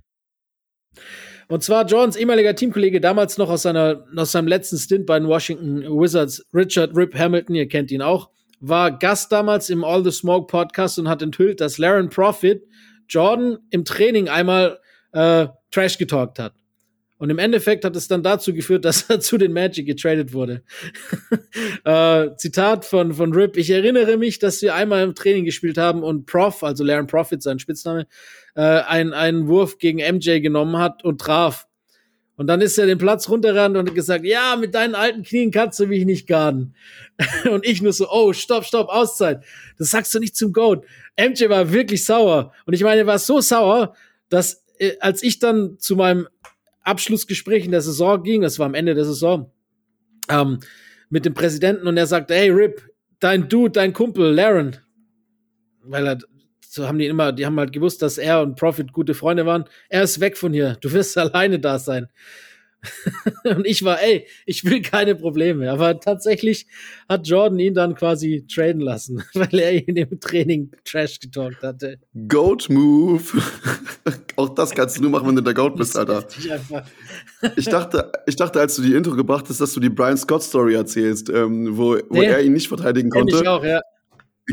Und 1.48 1.62
zwar 1.62 1.86
Jordans 1.86 2.16
ehemaliger 2.16 2.54
Teamkollege, 2.54 3.00
damals 3.00 3.36
noch 3.36 3.50
aus, 3.50 3.62
seiner, 3.62 4.06
aus 4.16 4.32
seinem 4.32 4.48
letzten 4.48 4.78
Stint 4.78 5.06
bei 5.06 5.18
den 5.18 5.28
Washington 5.28 5.82
Wizards, 5.82 6.46
Richard 6.54 6.96
Rip 6.96 7.14
Hamilton, 7.14 7.54
ihr 7.54 7.68
kennt 7.68 7.90
ihn 7.90 8.00
auch, 8.00 8.30
war 8.60 8.96
Gast 8.96 9.32
damals 9.32 9.68
im 9.68 9.84
All 9.84 10.02
the 10.04 10.10
Smoke 10.10 10.46
Podcast 10.46 10.98
und 10.98 11.08
hat 11.08 11.20
enthüllt, 11.20 11.60
dass 11.60 11.78
Laren 11.78 12.08
Profit 12.08 12.66
Jordan 13.08 13.58
im 13.70 13.84
Training 13.84 14.28
einmal 14.28 14.78
äh, 15.12 15.48
Trash 15.70 15.98
getalkt 15.98 16.38
hat. 16.38 16.54
Und 17.22 17.30
im 17.30 17.38
Endeffekt 17.38 17.84
hat 17.84 17.94
es 17.94 18.08
dann 18.08 18.24
dazu 18.24 18.52
geführt, 18.52 18.84
dass 18.84 19.02
er 19.02 19.20
zu 19.20 19.38
den 19.38 19.52
Magic 19.52 19.86
getradet 19.86 20.32
wurde. 20.32 20.64
äh, 21.84 22.34
Zitat 22.36 22.84
von, 22.84 23.14
von 23.14 23.32
Rip. 23.32 23.56
Ich 23.56 23.70
erinnere 23.70 24.16
mich, 24.16 24.40
dass 24.40 24.60
wir 24.60 24.74
einmal 24.74 25.04
im 25.04 25.14
Training 25.14 25.44
gespielt 25.44 25.78
haben 25.78 26.02
und 26.02 26.26
Prof, 26.26 26.64
also 26.64 26.82
Laren 26.82 27.06
Profit, 27.06 27.40
sein 27.40 27.60
Spitzname, 27.60 28.08
äh, 28.56 28.62
einen, 28.62 29.12
einen 29.12 29.46
Wurf 29.46 29.78
gegen 29.78 29.98
MJ 29.98 30.40
genommen 30.40 30.78
hat 30.78 31.04
und 31.04 31.20
traf. 31.20 31.68
Und 32.34 32.48
dann 32.48 32.60
ist 32.60 32.76
er 32.76 32.86
den 32.86 32.98
Platz 32.98 33.28
runtergerannt 33.28 33.76
und 33.76 33.90
hat 33.90 33.94
gesagt, 33.94 34.24
ja, 34.24 34.56
mit 34.56 34.74
deinen 34.74 34.96
alten 34.96 35.22
Knien 35.22 35.52
kannst 35.52 35.78
du 35.78 35.86
mich 35.86 36.04
nicht 36.04 36.26
garden. 36.26 36.74
und 37.52 37.64
ich 37.64 37.82
nur 37.82 37.92
so, 37.92 38.10
oh, 38.10 38.32
stopp, 38.32 38.64
stopp, 38.64 38.88
Auszeit. 38.88 39.44
Das 39.78 39.90
sagst 39.90 40.12
du 40.12 40.18
nicht 40.18 40.34
zum 40.34 40.52
Goat. 40.52 40.84
MJ 41.16 41.48
war 41.48 41.72
wirklich 41.72 42.04
sauer. 42.04 42.52
Und 42.66 42.74
ich 42.74 42.82
meine, 42.82 43.02
er 43.02 43.06
war 43.06 43.20
so 43.20 43.40
sauer, 43.40 43.94
dass 44.28 44.64
äh, 44.78 44.96
als 44.98 45.22
ich 45.22 45.38
dann 45.38 45.78
zu 45.78 45.94
meinem 45.94 46.26
Abschlussgespräch 46.82 47.64
in 47.64 47.70
der 47.70 47.80
Saison 47.80 48.22
ging, 48.22 48.42
das 48.42 48.58
war 48.58 48.66
am 48.66 48.74
Ende 48.74 48.94
der 48.94 49.04
Saison, 49.04 49.50
ähm, 50.28 50.60
mit 51.10 51.24
dem 51.24 51.34
Präsidenten 51.34 51.86
und 51.86 51.96
er 51.96 52.06
sagte, 52.06 52.34
hey 52.34 52.50
Rip, 52.50 52.82
dein 53.20 53.48
Dude, 53.48 53.72
dein 53.72 53.92
Kumpel, 53.92 54.32
Laren, 54.32 54.78
weil 55.84 56.06
er, 56.06 56.18
so 56.66 56.86
haben 56.88 56.98
die 56.98 57.06
immer, 57.06 57.32
die 57.32 57.44
haben 57.44 57.58
halt 57.58 57.72
gewusst, 57.72 58.02
dass 58.02 58.18
er 58.18 58.42
und 58.42 58.56
Profit 58.56 58.92
gute 58.92 59.14
Freunde 59.14 59.46
waren. 59.46 59.64
Er 59.88 60.02
ist 60.02 60.20
weg 60.20 60.36
von 60.36 60.52
hier. 60.52 60.76
Du 60.80 60.92
wirst 60.92 61.18
alleine 61.18 61.58
da 61.58 61.78
sein. 61.78 62.08
und 63.44 63.66
ich 63.66 63.84
war, 63.84 64.02
ey, 64.02 64.26
ich 64.46 64.64
will 64.64 64.82
keine 64.82 65.14
Probleme. 65.14 65.70
Aber 65.70 65.98
tatsächlich 66.00 66.66
hat 67.08 67.26
Jordan 67.26 67.58
ihn 67.58 67.74
dann 67.74 67.94
quasi 67.94 68.46
traden 68.52 68.80
lassen, 68.80 69.22
weil 69.34 69.58
er 69.58 69.72
ihn 69.72 69.96
im 69.96 70.20
Training 70.20 70.70
Trash 70.84 71.20
getalkt 71.20 71.62
hatte. 71.62 71.98
Goat 72.28 72.68
Move. 72.68 73.22
Auch 74.36 74.48
das 74.50 74.72
kannst 74.72 74.98
du 74.98 75.02
nur 75.02 75.10
machen, 75.10 75.28
wenn 75.28 75.36
du 75.36 75.42
der 75.42 75.54
Goat 75.54 75.76
bist, 75.76 75.96
Alter. 75.96 76.26
Ich 77.56 77.66
dachte, 77.66 78.12
ich 78.26 78.36
dachte, 78.36 78.60
als 78.60 78.76
du 78.76 78.82
die 78.82 78.94
Intro 78.94 79.14
gebracht 79.14 79.46
hast, 79.48 79.60
dass 79.60 79.72
du 79.72 79.80
die 79.80 79.90
Brian 79.90 80.16
Scott 80.16 80.42
Story 80.42 80.74
erzählst, 80.74 81.28
ähm, 81.28 81.76
wo, 81.76 81.98
wo 82.08 82.20
nee. 82.20 82.26
er 82.26 82.42
ihn 82.42 82.52
nicht 82.52 82.68
verteidigen 82.68 83.10
konnte. 83.10 83.36
Ich 83.36 83.46
auch, 83.46 83.64
ja. 83.64 83.80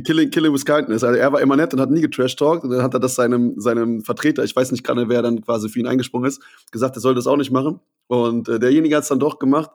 Killing, 0.03 0.29
Killing 0.29 0.53
with 0.53 0.65
Kindness. 0.65 1.03
Also 1.03 1.19
er 1.19 1.31
war 1.31 1.41
immer 1.41 1.55
nett 1.55 1.73
und 1.73 1.79
hat 1.79 1.91
nie 1.91 2.01
getrash-talkt 2.01 2.63
und 2.63 2.71
dann 2.71 2.83
hat 2.83 2.93
er 2.93 2.99
das 2.99 3.15
seinem, 3.15 3.59
seinem 3.59 4.01
Vertreter, 4.01 4.43
ich 4.43 4.55
weiß 4.55 4.71
nicht 4.71 4.83
gerade, 4.83 5.09
wer 5.09 5.21
dann 5.21 5.41
quasi 5.41 5.69
für 5.69 5.79
ihn 5.79 5.87
eingesprungen 5.87 6.27
ist, 6.27 6.41
gesagt, 6.71 6.95
er 6.97 7.01
soll 7.01 7.15
das 7.15 7.27
auch 7.27 7.37
nicht 7.37 7.51
machen. 7.51 7.79
Und 8.07 8.49
äh, 8.49 8.59
derjenige 8.59 8.95
hat 8.95 9.03
es 9.03 9.09
dann 9.09 9.19
doch 9.19 9.39
gemacht. 9.39 9.71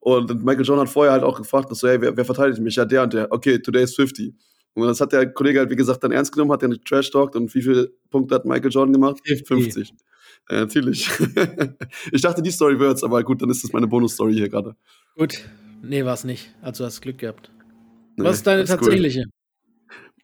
Und 0.00 0.44
Michael 0.44 0.64
John 0.64 0.78
hat 0.78 0.88
vorher 0.88 1.12
halt 1.12 1.24
auch 1.24 1.38
gefragt, 1.38 1.74
so, 1.74 1.88
hey, 1.88 2.00
wer, 2.00 2.16
wer 2.16 2.24
verteidigt 2.24 2.60
mich? 2.60 2.76
Ja, 2.76 2.84
der 2.84 3.02
und 3.02 3.12
der. 3.12 3.32
Okay, 3.32 3.58
today 3.58 3.82
is 3.82 3.94
50. 3.94 4.34
Und 4.74 4.86
das 4.86 5.00
hat 5.00 5.12
der 5.12 5.32
Kollege 5.32 5.58
halt, 5.58 5.70
wie 5.70 5.76
gesagt, 5.76 6.04
dann 6.04 6.12
ernst 6.12 6.32
genommen, 6.32 6.52
hat 6.52 6.62
den 6.62 6.78
Trash 6.84 7.10
talked 7.10 7.34
und 7.34 7.52
wie 7.54 7.62
viele 7.62 7.90
Punkte 8.10 8.34
hat 8.34 8.44
Michael 8.44 8.70
Jordan 8.70 8.92
gemacht? 8.92 9.16
50. 9.26 9.46
50. 9.48 9.94
Ja, 10.50 10.60
natürlich. 10.60 11.08
ich 12.12 12.20
dachte, 12.20 12.42
die 12.42 12.50
Story 12.50 12.78
wird's, 12.78 13.02
aber 13.02 13.22
gut, 13.24 13.40
dann 13.40 13.50
ist 13.50 13.64
das 13.64 13.72
meine 13.72 13.86
Bonus-Story 13.86 14.34
hier 14.34 14.48
gerade. 14.48 14.76
Gut. 15.16 15.44
Nee, 15.82 16.04
war 16.04 16.14
es 16.14 16.24
nicht. 16.24 16.54
Also 16.62 16.84
hast 16.84 17.00
Glück 17.00 17.18
gehabt. 17.18 17.50
Nee, 18.16 18.24
Was 18.24 18.36
ist 18.36 18.46
deine 18.46 18.64
tatsächliche? 18.64 19.20
Cool. 19.20 19.30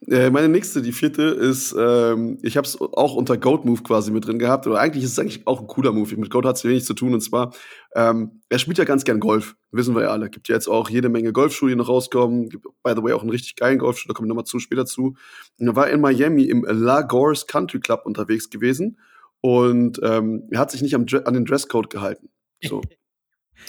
Äh, 0.08 0.30
meine 0.30 0.48
nächste, 0.48 0.82
die 0.82 0.92
vierte, 0.92 1.22
ist, 1.22 1.74
ähm, 1.78 2.38
ich 2.42 2.56
habe 2.56 2.66
es 2.66 2.80
auch 2.80 3.14
unter 3.14 3.36
Goat 3.36 3.64
Move 3.64 3.82
quasi 3.82 4.10
mit 4.10 4.26
drin 4.26 4.38
gehabt. 4.38 4.66
Oder 4.66 4.80
eigentlich 4.80 5.04
ist 5.04 5.12
es 5.12 5.18
eigentlich 5.18 5.46
auch 5.46 5.60
ein 5.60 5.66
cooler 5.68 5.92
Move. 5.92 6.16
Mit 6.16 6.30
Goat 6.30 6.44
hat 6.44 6.56
es 6.56 6.64
wenig 6.64 6.84
zu 6.84 6.94
tun. 6.94 7.14
Und 7.14 7.20
zwar, 7.20 7.54
ähm, 7.94 8.42
er 8.48 8.58
spielt 8.58 8.78
ja 8.78 8.84
ganz 8.84 9.04
gern 9.04 9.20
Golf. 9.20 9.54
Wissen 9.70 9.94
wir 9.94 10.02
ja 10.02 10.08
alle. 10.08 10.28
Gibt 10.28 10.48
ja 10.48 10.56
jetzt 10.56 10.68
auch 10.68 10.90
jede 10.90 11.08
Menge 11.08 11.32
Golfschuhe, 11.32 11.70
die 11.70 11.76
noch 11.76 11.88
rauskommen. 11.88 12.48
Gibt, 12.48 12.64
by 12.82 12.94
the 12.96 13.02
way, 13.02 13.12
auch 13.12 13.22
einen 13.22 13.30
richtig 13.30 13.54
geilen 13.56 13.78
Golfschuh. 13.78 14.08
Da 14.08 14.14
kommen 14.14 14.26
wir 14.26 14.30
nochmal 14.30 14.44
zu, 14.44 14.58
später 14.58 14.86
zu. 14.86 15.14
Und 15.58 15.66
er 15.68 15.76
war 15.76 15.88
in 15.88 16.00
Miami 16.00 16.44
im 16.44 16.64
Lagos 16.64 17.46
Country 17.46 17.78
Club 17.78 18.02
unterwegs 18.04 18.50
gewesen. 18.50 18.98
Und 19.40 20.00
ähm, 20.02 20.48
er 20.50 20.60
hat 20.60 20.72
sich 20.72 20.82
nicht 20.82 20.94
am, 20.94 21.06
an 21.24 21.34
den 21.34 21.44
Dresscode 21.44 21.90
gehalten. 21.90 22.28
So. 22.64 22.80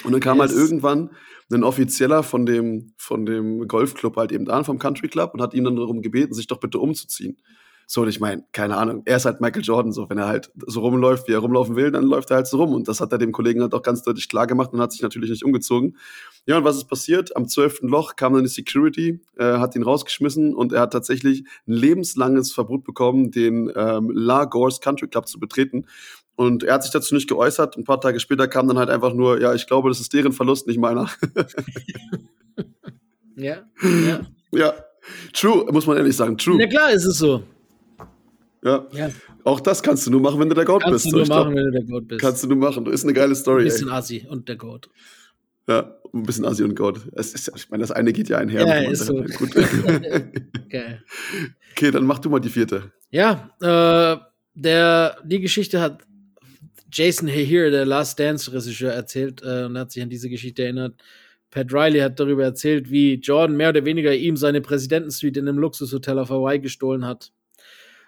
Und 0.02 0.12
dann 0.12 0.20
kam 0.20 0.38
yes. 0.38 0.48
halt 0.48 0.58
irgendwann 0.58 1.10
ein 1.52 1.64
Offizieller 1.64 2.22
von 2.22 2.46
dem, 2.46 2.94
von 2.96 3.26
dem 3.26 3.68
Golfclub 3.68 4.16
halt 4.16 4.32
eben 4.32 4.48
an, 4.48 4.64
vom 4.64 4.78
Country 4.78 5.08
Club, 5.08 5.34
und 5.34 5.42
hat 5.42 5.54
ihn 5.54 5.64
dann 5.64 5.76
darum 5.76 6.02
gebeten, 6.02 6.34
sich 6.34 6.46
doch 6.46 6.60
bitte 6.60 6.78
umzuziehen. 6.78 7.36
So, 7.86 8.02
und 8.02 8.08
ich 8.08 8.18
meine, 8.18 8.44
keine 8.52 8.76
Ahnung, 8.76 9.02
er 9.04 9.16
ist 9.18 9.26
halt 9.26 9.40
Michael 9.40 9.62
Jordan, 9.62 9.92
so, 9.92 10.08
wenn 10.08 10.16
er 10.16 10.26
halt 10.26 10.50
so 10.66 10.80
rumläuft, 10.80 11.28
wie 11.28 11.32
er 11.32 11.40
rumlaufen 11.40 11.76
will, 11.76 11.90
dann 11.90 12.04
läuft 12.04 12.30
er 12.30 12.36
halt 12.36 12.46
so 12.46 12.56
rum. 12.56 12.72
Und 12.72 12.88
das 12.88 13.00
hat 13.00 13.12
er 13.12 13.18
dem 13.18 13.32
Kollegen 13.32 13.60
halt 13.60 13.74
auch 13.74 13.82
ganz 13.82 14.02
deutlich 14.02 14.28
klar 14.28 14.46
gemacht 14.46 14.72
und 14.72 14.80
hat 14.80 14.92
sich 14.92 15.02
natürlich 15.02 15.30
nicht 15.30 15.44
umgezogen. 15.44 15.96
Ja, 16.46 16.56
und 16.58 16.64
was 16.64 16.76
ist 16.76 16.86
passiert? 16.86 17.36
Am 17.36 17.46
zwölften 17.46 17.88
Loch 17.88 18.16
kam 18.16 18.32
dann 18.32 18.42
die 18.42 18.48
Security, 18.48 19.20
äh, 19.36 19.58
hat 19.58 19.76
ihn 19.76 19.82
rausgeschmissen 19.82 20.54
und 20.54 20.72
er 20.72 20.82
hat 20.82 20.92
tatsächlich 20.92 21.44
ein 21.66 21.74
lebenslanges 21.74 22.52
Verbot 22.52 22.84
bekommen, 22.84 23.30
den 23.30 23.70
ähm, 23.74 24.10
Lagos 24.10 24.80
Country 24.80 25.08
Club 25.08 25.28
zu 25.28 25.38
betreten. 25.38 25.84
Und 26.36 26.64
er 26.64 26.74
hat 26.74 26.82
sich 26.82 26.92
dazu 26.92 27.14
nicht 27.14 27.28
geäußert. 27.28 27.76
Ein 27.76 27.84
paar 27.84 28.00
Tage 28.00 28.18
später 28.18 28.48
kam 28.48 28.66
dann 28.66 28.78
halt 28.78 28.90
einfach 28.90 29.14
nur, 29.14 29.40
ja, 29.40 29.54
ich 29.54 29.66
glaube, 29.66 29.88
das 29.88 30.00
ist 30.00 30.12
deren 30.12 30.32
Verlust, 30.32 30.66
nicht 30.66 30.78
meiner. 30.78 31.08
ja, 33.36 33.62
ja. 33.82 34.20
Ja, 34.52 34.74
true, 35.32 35.66
muss 35.72 35.86
man 35.86 35.96
ehrlich 35.96 36.16
sagen, 36.16 36.36
true. 36.38 36.56
Na 36.58 36.66
klar 36.66 36.90
ist 36.90 37.04
es 37.04 37.18
so. 37.18 37.42
Ja. 38.64 38.86
ja. 38.92 39.10
Auch 39.44 39.60
das 39.60 39.82
kannst 39.82 40.06
du 40.06 40.10
nur 40.10 40.20
machen, 40.20 40.40
wenn 40.40 40.48
du 40.48 40.54
der 40.54 40.64
Goat 40.64 40.82
kannst 40.82 41.04
bist. 41.04 41.14
Kannst 41.14 41.30
du 41.30 41.34
nur 41.34 41.44
machen, 41.44 41.54
glaub, 41.54 41.64
wenn 41.64 41.72
du 41.72 41.78
der 41.78 41.84
Goat 41.84 42.08
bist. 42.08 42.20
Kannst 42.20 42.42
du 42.42 42.48
nur 42.48 42.56
machen. 42.56 42.86
Ist 42.86 43.04
eine 43.04 43.12
geile 43.12 43.34
Story. 43.34 43.62
Ein 43.62 43.64
bisschen 43.64 43.88
ey. 43.88 43.94
Assi 43.94 44.26
und 44.28 44.48
der 44.48 44.56
Goat. 44.56 44.88
Ja, 45.68 45.94
ein 46.12 46.22
bisschen 46.22 46.44
Assi 46.46 46.62
und 46.62 46.74
Goat. 46.74 47.00
Es 47.12 47.34
ist, 47.34 47.52
ich 47.54 47.70
meine, 47.70 47.82
das 47.82 47.90
eine 47.90 48.12
geht 48.12 48.28
ja 48.28 48.38
einher. 48.38 48.66
Ja, 48.66 48.90
ist 48.90 49.04
so. 49.04 49.14
Gut. 49.14 49.54
Geil. 50.70 51.04
Okay, 51.72 51.90
dann 51.90 52.06
mach 52.06 52.18
du 52.20 52.30
mal 52.30 52.40
die 52.40 52.48
vierte. 52.48 52.92
Ja, 53.10 53.50
äh, 53.60 54.18
der, 54.54 55.18
die 55.24 55.40
Geschichte 55.40 55.80
hat 55.80 56.02
Jason 56.94 57.26
Here, 57.26 57.70
der 57.72 57.84
Last 57.84 58.20
Dance-Regisseur, 58.20 58.92
erzählt 58.92 59.42
äh, 59.42 59.64
und 59.64 59.76
hat 59.76 59.90
sich 59.90 60.02
an 60.02 60.10
diese 60.10 60.28
Geschichte 60.28 60.62
erinnert. 60.62 60.94
Pat 61.50 61.72
Riley 61.72 62.00
hat 62.00 62.20
darüber 62.20 62.44
erzählt, 62.44 62.90
wie 62.90 63.14
Jordan 63.14 63.56
mehr 63.56 63.70
oder 63.70 63.84
weniger 63.84 64.14
ihm 64.14 64.36
seine 64.36 64.60
Präsidentensuite 64.60 65.40
in 65.40 65.48
einem 65.48 65.58
Luxushotel 65.58 66.18
auf 66.18 66.30
Hawaii 66.30 66.60
gestohlen 66.60 67.04
hat. 67.04 67.32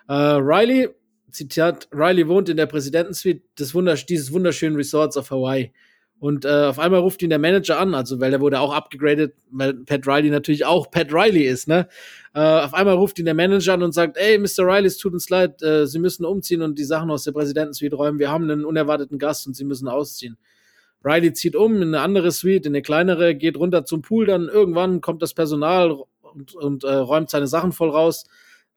Äh, 0.08 0.14
Riley, 0.14 0.88
Zitat, 1.30 1.88
Riley 1.92 2.28
wohnt 2.28 2.48
in 2.48 2.56
der 2.56 2.66
Präsidentensuite 2.66 3.42
des 3.58 3.74
Wundersch 3.74 4.06
dieses 4.06 4.32
wunderschönen 4.32 4.76
Resorts 4.76 5.16
auf 5.16 5.30
Hawaii. 5.30 5.72
Und 6.18 6.46
äh, 6.46 6.64
auf 6.64 6.78
einmal 6.78 7.00
ruft 7.00 7.22
ihn 7.22 7.28
der 7.28 7.38
Manager 7.38 7.78
an, 7.78 7.94
also 7.94 8.20
weil 8.20 8.32
er 8.32 8.40
wurde 8.40 8.60
auch 8.60 8.72
abgegradet, 8.72 9.34
weil 9.50 9.74
Pat 9.74 10.06
Riley 10.06 10.30
natürlich 10.30 10.64
auch 10.64 10.90
Pat 10.90 11.12
Riley 11.12 11.46
ist, 11.46 11.68
ne? 11.68 11.88
Äh, 12.34 12.40
auf 12.40 12.72
einmal 12.72 12.94
ruft 12.94 13.18
ihn 13.18 13.26
der 13.26 13.34
Manager 13.34 13.74
an 13.74 13.82
und 13.82 13.92
sagt, 13.92 14.16
ey, 14.16 14.38
Mr. 14.38 14.60
Riley, 14.60 14.86
es 14.86 14.96
tut 14.96 15.12
uns 15.12 15.28
leid, 15.28 15.62
äh, 15.62 15.86
Sie 15.86 15.98
müssen 15.98 16.24
umziehen 16.24 16.62
und 16.62 16.78
die 16.78 16.84
Sachen 16.84 17.10
aus 17.10 17.24
der 17.24 17.32
Präsidentensuite 17.32 17.96
räumen. 17.96 18.18
Wir 18.18 18.30
haben 18.30 18.44
einen 18.44 18.64
unerwarteten 18.64 19.18
Gast 19.18 19.46
und 19.46 19.54
Sie 19.54 19.64
müssen 19.64 19.88
ausziehen. 19.88 20.38
Riley 21.04 21.34
zieht 21.34 21.54
um 21.54 21.76
in 21.76 21.94
eine 21.94 22.00
andere 22.00 22.30
Suite, 22.30 22.64
in 22.64 22.72
eine 22.72 22.82
kleinere, 22.82 23.34
geht 23.34 23.58
runter 23.58 23.84
zum 23.84 24.00
Pool, 24.00 24.26
dann 24.26 24.48
irgendwann 24.48 25.02
kommt 25.02 25.20
das 25.20 25.34
Personal 25.34 25.98
und, 26.20 26.54
und 26.54 26.84
äh, 26.84 26.94
räumt 26.94 27.28
seine 27.28 27.46
Sachen 27.46 27.72
voll 27.72 27.90
raus. 27.90 28.24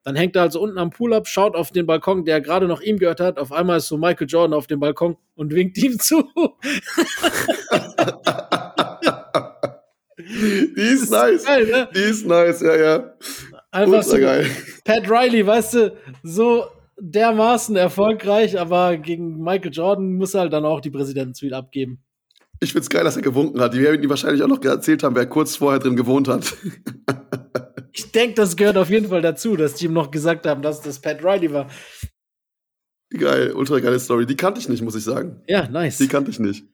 Dann 0.04 0.16
hängt 0.16 0.36
er 0.36 0.44
also 0.44 0.62
unten 0.62 0.78
am 0.78 0.90
Pool 0.92 1.14
ab, 1.14 1.28
schaut 1.28 1.56
auf 1.56 1.72
den 1.72 1.86
Balkon, 1.86 2.26
der 2.26 2.42
gerade 2.42 2.68
noch 2.68 2.82
ihm 2.82 2.98
gehört 2.98 3.20
hat. 3.20 3.38
Auf 3.38 3.52
einmal 3.52 3.78
ist 3.78 3.88
so 3.88 3.98
Michael 3.98 4.28
Jordan 4.28 4.54
auf 4.54 4.68
dem 4.68 4.80
Balkon 4.80 5.18
und 5.36 5.54
winkt 5.54 5.78
ihm 5.78 6.00
zu. 6.00 6.24
Die 10.30 10.82
ist, 10.82 11.04
ist 11.04 11.12
nice. 11.12 11.46
Geil, 11.46 11.66
ne? 11.66 11.90
Die 11.94 12.00
ist 12.00 12.26
nice, 12.26 12.62
ja, 12.62 12.76
ja. 12.76 13.14
Einfach 13.72 14.04
so, 14.04 14.18
geil. 14.18 14.50
Pat 14.86 15.10
Riley, 15.10 15.46
weißt 15.46 15.74
du, 15.76 15.98
so 16.24 16.66
dermaßen 17.00 17.76
erfolgreich, 17.76 18.60
aber 18.60 18.98
gegen 18.98 19.42
Michael 19.42 19.72
Jordan 19.72 20.16
muss 20.16 20.34
er 20.34 20.42
halt 20.42 20.54
dann 20.54 20.66
auch 20.66 20.82
die 20.82 20.92
Präsidentensuite 20.92 21.56
abgeben. 21.56 22.04
Ich 22.60 22.74
find's 22.74 22.90
geil, 22.90 23.04
dass 23.04 23.16
er 23.16 23.22
gewunken 23.22 23.62
hat. 23.62 23.74
Die 23.74 23.82
werden 23.82 24.04
ihm 24.04 24.10
wahrscheinlich 24.10 24.44
auch 24.44 24.48
noch 24.48 24.64
erzählt 24.64 25.04
haben, 25.04 25.16
wer 25.16 25.26
kurz 25.26 25.56
vorher 25.56 25.80
drin 25.80 25.96
gewohnt 25.96 26.28
hat. 26.28 26.54
Ich 27.94 28.12
denke, 28.12 28.36
das 28.36 28.56
gehört 28.56 28.78
auf 28.78 28.90
jeden 28.90 29.10
Fall 29.10 29.22
dazu, 29.22 29.56
dass 29.56 29.76
die 29.76 29.86
ihm 29.86 29.94
noch 29.94 30.12
gesagt 30.12 30.46
haben, 30.46 30.62
dass 30.62 30.82
das 30.82 31.00
Pat 31.00 31.24
Riley 31.24 31.52
war. 31.52 31.70
Geil, 33.12 33.54
ultra 33.54 33.80
geile 33.80 34.00
Story. 34.00 34.26
Die 34.26 34.36
kannte 34.36 34.60
ich 34.60 34.70
nicht, 34.70 34.84
muss 34.84 34.96
ich 34.96 35.04
sagen. 35.04 35.42
Ja, 35.48 35.68
nice. 35.68 35.98
Die 35.98 36.08
kannte 36.08 36.30
ich 36.30 36.40
nicht. 36.40 36.66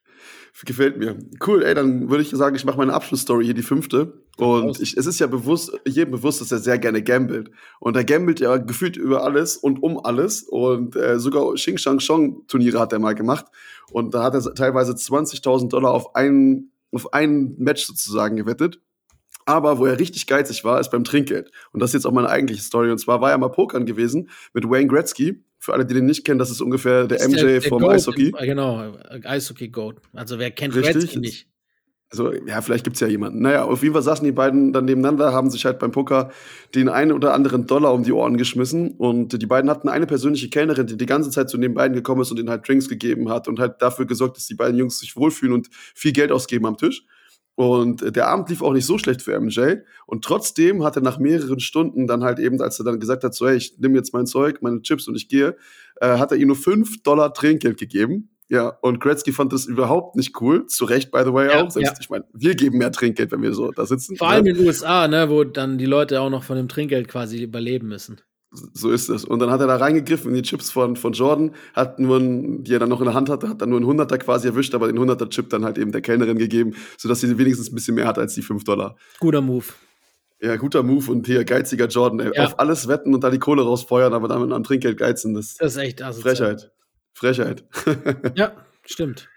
Gefällt 0.64 0.98
mir. 0.98 1.18
Cool, 1.46 1.64
ey, 1.64 1.76
dann 1.76 2.10
würde 2.10 2.24
ich 2.24 2.30
sagen, 2.30 2.56
ich 2.56 2.64
mache 2.64 2.78
meine 2.78 2.94
Abschlussstory 2.94 3.44
hier, 3.44 3.54
die 3.54 3.62
fünfte. 3.62 4.22
Und 4.38 4.80
ich, 4.80 4.96
es 4.96 5.06
ist 5.06 5.20
ja 5.20 5.28
bewusst, 5.28 5.78
jedem 5.86 6.12
bewusst, 6.12 6.40
dass 6.40 6.52
er 6.52 6.60
sehr 6.60 6.78
gerne 6.78 7.04
gambelt. 7.04 7.52
Und 7.80 7.96
er 7.96 8.06
gambelt 8.06 8.40
ja 8.40 8.58
gefühlt 8.58 8.96
über 8.96 9.24
alles 9.24 9.58
und 9.58 9.84
um 9.84 10.04
alles. 10.04 10.44
Und 10.44 10.96
äh, 10.96 11.20
sogar 11.20 11.54
Xing 11.54 11.78
Shang 11.78 12.00
Chong 12.00 12.48
Turniere 12.48 12.80
hat 12.80 12.94
er 12.94 13.00
mal 13.00 13.16
gemacht. 13.16 13.46
Und 13.92 14.14
da 14.14 14.24
hat 14.24 14.34
er 14.34 14.54
teilweise 14.56 14.94
20.000 14.94 15.70
Dollar 15.70 15.92
auf 15.92 16.16
ein, 16.16 16.72
auf 16.92 17.14
ein 17.14 17.56
Match 17.58 17.86
sozusagen 17.86 18.38
gewettet. 18.38 18.80
Aber 19.46 19.78
wo 19.78 19.86
er 19.86 20.00
richtig 20.00 20.26
geizig 20.28 20.64
war, 20.64 20.80
ist 20.80 20.90
beim 20.90 21.04
Trinkgeld. 21.04 21.52
Und 21.72 21.80
das 21.80 21.92
ist 21.92 21.94
jetzt 21.94 22.06
auch 22.06 22.12
meine 22.12 22.30
eigentliche 22.30 22.62
Story. 22.64 22.90
Und 22.92 22.98
zwar 22.98 23.22
war 23.22 23.32
er 23.32 23.38
mal 23.38 23.50
Pokern 23.50 23.86
gewesen 23.86 24.30
mit 24.54 24.68
Wayne 24.68 24.88
Gretzky. 24.88 25.44
Für 25.60 25.74
alle, 25.74 25.86
die 25.86 25.94
den 25.94 26.06
nicht 26.06 26.26
kennen, 26.26 26.40
das 26.40 26.50
ist 26.52 26.62
ungefähr 26.62 27.08
der 27.08 27.18
ist 27.20 27.28
MJ 27.28 27.36
der- 27.36 27.46
der 27.60 27.62
vom 27.64 27.82
Goat 27.82 27.92
Eishockey. 27.94 28.30
im- 28.30 28.36
Genau, 28.46 28.94
Eishockey-Goat. 29.24 29.98
Also 30.14 30.40
wer 30.40 30.52
kennt 30.52 30.76
Richtig. 30.76 30.94
Gretzky 30.96 31.20
nicht? 31.20 31.48
Also, 32.12 32.32
ja, 32.34 32.62
vielleicht 32.62 32.84
gibt's 32.84 33.00
ja 33.00 33.08
jemanden. 33.08 33.42
Naja, 33.42 33.66
auf 33.66 33.82
jeden 33.82 33.94
Fall 33.94 34.04
saßen 34.04 34.24
die 34.24 34.32
beiden 34.32 34.72
dann 34.72 34.86
nebeneinander, 34.86 35.34
haben 35.34 35.50
sich 35.50 35.66
halt 35.66 35.80
beim 35.80 35.92
Poker 35.92 36.32
den 36.76 36.88
einen 36.88 37.12
oder 37.12 37.34
anderen 37.34 37.66
Dollar 37.66 37.94
um 37.94 38.04
die 38.04 38.12
Ohren 38.14 38.38
geschmissen. 38.38 38.92
Und 38.92 39.42
die 39.42 39.46
beiden 39.48 39.70
hatten 39.70 39.90
eine 39.90 40.06
persönliche 40.06 40.50
Kellnerin, 40.50 40.86
die 40.88 40.98
die 40.98 41.06
ganze 41.08 41.30
Zeit 41.32 41.50
zu 41.50 41.58
den 41.58 41.74
beiden 41.74 41.96
gekommen 41.96 42.22
ist 42.22 42.32
und 42.32 42.40
ihnen 42.40 42.50
halt 42.50 42.68
Drinks 42.68 42.88
gegeben 42.88 43.30
hat 43.30 43.48
und 43.48 43.60
halt 43.60 43.82
dafür 43.82 44.06
gesorgt, 44.06 44.38
dass 44.38 44.46
die 44.46 44.54
beiden 44.56 44.78
Jungs 44.78 45.00
sich 45.00 45.16
wohlfühlen 45.18 45.54
und 45.54 45.68
viel 45.72 46.14
Geld 46.14 46.32
ausgeben 46.32 46.68
am 46.68 46.78
Tisch. 46.78 47.04
Und 47.56 48.15
der 48.15 48.27
Abend 48.27 48.49
lief 48.49 48.61
auch 48.61 48.73
nicht 48.73 48.86
so 48.86 48.98
schlecht 48.98 49.22
für 49.22 49.40
MJ. 49.40 49.77
Und 50.06 50.26
trotzdem 50.26 50.84
hat 50.84 50.98
er 50.98 51.02
nach 51.02 51.19
mehreren 51.19 51.61
Stunden 51.61 52.06
dann 52.06 52.23
halt 52.23 52.38
eben, 52.40 52.61
als 52.61 52.80
er 52.80 52.86
dann 52.86 52.99
gesagt 52.99 53.23
hat, 53.23 53.34
so, 53.34 53.48
hey, 53.48 53.56
ich 53.56 53.77
nehme 53.80 53.95
jetzt 53.95 54.14
mein 54.14 54.26
Zeug, 54.26 54.61
meine 54.61 54.82
Chips 54.82 55.07
und 55.07 55.15
ich 55.15 55.30
gehe, 55.30 55.56
äh, 56.02 56.18
hat 56.18 56.32
er 56.32 56.38
ihm 56.38 56.48
nur 56.48 56.57
5 56.57 57.02
Dollar 57.03 57.34
Trinkgeld 57.34 57.77
gegeben. 57.77 58.30
Ja, 58.48 58.77
und 58.82 58.99
Gretzky 58.99 59.32
fand 59.32 59.53
das 59.53 59.65
überhaupt 59.65 60.15
nicht 60.15 60.40
cool. 60.40 60.68
Zu 60.68 60.86
Recht, 60.86 61.11
by 61.11 61.23
the 61.26 61.34
way, 61.34 61.48
Ja, 61.48 61.64
auch. 61.64 61.72
Selbst, 61.72 61.94
ja. 61.94 61.98
Ich 61.99 62.10
meine, 62.10 62.26
wir 62.34 62.56
geben 62.56 62.77
mehr 62.77 62.91
Trinkgeld, 62.91 63.32
wenn 63.32 63.41
wir 63.41 63.53
so 63.53 63.72
da 63.72 63.86
sitzen. 63.86 64.18
Vor 64.18 64.30
allem 64.30 64.45
ja. 64.45 64.52
in 64.52 64.57
den 64.57 64.68
USA, 64.68 65.07
ne, 65.07 65.30
wo 65.30 65.44
dann 65.44 65.77
die 65.77 65.88
Leute 65.88 66.22
auch 66.22 66.30
noch 66.30 66.44
von 66.44 66.57
dem 66.57 66.68
Trinkgeld 66.68 67.07
quasi 67.07 67.41
überleben 67.41 67.88
müssen. 67.88 68.22
So 68.73 68.90
ist 68.91 69.10
es. 69.10 69.26
Und 69.26 69.40
dann 69.40 69.52
hat 69.52 69.60
er 69.61 69.68
da 69.68 69.76
reingegriffen 69.77 70.30
in 70.30 70.36
die 70.36 70.41
Chips 70.41 70.72
von, 70.72 70.95
von 70.95 71.14
Jordan, 71.14 71.52
hat 71.73 71.99
nur, 71.99 72.18
ein, 72.18 72.64
die 72.64 72.73
er 72.73 72.80
dann 72.80 72.90
noch 72.90 72.99
in 73.02 73.06
der 73.06 73.14
Hand 73.14 73.30
hatte, 73.30 73.49
hat 73.49 73.61
dann 73.61 73.69
nur 73.69 73.77
einen 73.80 73.88
Hunderter 73.88 74.18
quasi 74.18 74.48
erwischt, 74.48 74.73
aber 74.76 74.88
den 74.88 74.98
Hunderter 74.99 75.30
Chip 75.30 75.49
dann 75.49 75.64
halt 75.65 75.77
eben 75.77 75.91
der 75.91 76.02
Kellnerin 76.02 76.38
gegeben, 76.38 76.76
sodass 76.98 77.22
sie 77.22 77.38
wenigstens 77.38 77.72
ein 77.72 77.76
bisschen 77.76 77.95
mehr 77.95 78.07
hat 78.07 78.18
als 78.18 78.34
die 78.36 78.41
5 78.41 78.64
Dollar. 78.64 78.95
Guter 79.19 79.41
Move. 79.41 79.65
Ja, 80.41 80.57
guter 80.57 80.84
Move 80.84 81.10
und 81.11 81.26
hier 81.27 81.44
geiziger 81.45 81.88
Jordan, 81.88 82.19
ey. 82.19 82.32
Ja. 82.36 82.45
Auf 82.45 82.60
alles 82.60 82.88
wetten 82.88 83.14
und 83.14 83.23
da 83.23 83.30
die 83.30 83.40
Kohle 83.40 83.64
rausfeuern, 83.64 84.14
aber 84.14 84.27
dann 84.27 84.52
am 84.52 84.64
Trinkgeld 84.64 84.98
geizen, 84.98 85.34
das 85.34 85.56
Das 85.56 85.76
ist 85.76 85.82
echt 85.82 86.02
asozial. 86.03 86.36
Frechheit. 86.36 86.72
Frechheit. 87.14 87.64
Ja, 88.36 88.52
stimmt. 88.86 89.30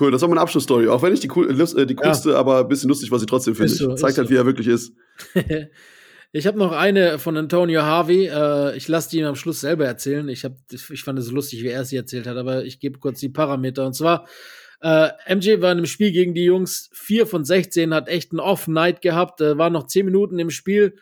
cool, 0.00 0.10
das 0.10 0.20
war 0.22 0.28
meine 0.28 0.40
Abschlussstory. 0.40 0.88
Auch 0.88 1.00
wenn 1.02 1.12
nicht 1.12 1.22
die, 1.22 1.30
cool, 1.36 1.48
äh, 1.48 1.86
die 1.86 1.94
Ja. 1.94 2.00
coolste, 2.02 2.36
aber 2.36 2.58
ein 2.60 2.68
bisschen 2.68 2.88
lustig 2.88 3.10
war 3.12 3.18
sie 3.20 3.26
trotzdem, 3.26 3.54
finde 3.54 3.72
ich. 3.72 3.78
so, 3.78 3.94
Zeigt 3.94 4.18
halt, 4.18 4.26
so. 4.28 4.34
wie 4.34 4.36
er 4.36 4.44
wirklich 4.46 4.66
ist. 4.66 4.92
ich 6.36 6.48
habe 6.48 6.58
noch 6.58 6.72
eine 6.72 7.20
von 7.20 7.36
Antonio 7.36 7.82
Harvey. 7.82 8.26
Äh, 8.26 8.76
ich 8.76 8.88
lasse 8.88 9.08
die 9.08 9.18
ihm 9.18 9.26
am 9.26 9.36
Schluss 9.36 9.60
selber 9.60 9.86
erzählen. 9.86 10.28
Ich, 10.28 10.44
hab, 10.44 10.56
ich 10.72 11.04
fand 11.04 11.16
es 11.16 11.30
lustig, 11.30 11.62
wie 11.62 11.68
er 11.68 11.84
sie 11.84 11.96
erzählt 11.96 12.26
hat, 12.26 12.36
aber 12.36 12.64
ich 12.64 12.80
gebe 12.80 12.98
kurz 12.98 13.20
die 13.20 13.28
Parameter. 13.28 13.86
Und 13.86 13.94
zwar, 13.94 14.26
äh, 14.80 15.10
MJ 15.32 15.60
war 15.60 15.70
in 15.70 15.78
einem 15.78 15.86
Spiel 15.86 16.10
gegen 16.10 16.34
die 16.34 16.42
Jungs 16.42 16.90
4 16.92 17.28
von 17.28 17.44
16, 17.44 17.94
hat 17.94 18.08
echt 18.08 18.32
einen 18.32 18.40
Off-Night 18.40 19.00
gehabt, 19.00 19.40
äh, 19.42 19.56
war 19.56 19.70
noch 19.70 19.86
10 19.86 20.06
Minuten 20.06 20.40
im 20.40 20.50
Spiel, 20.50 20.96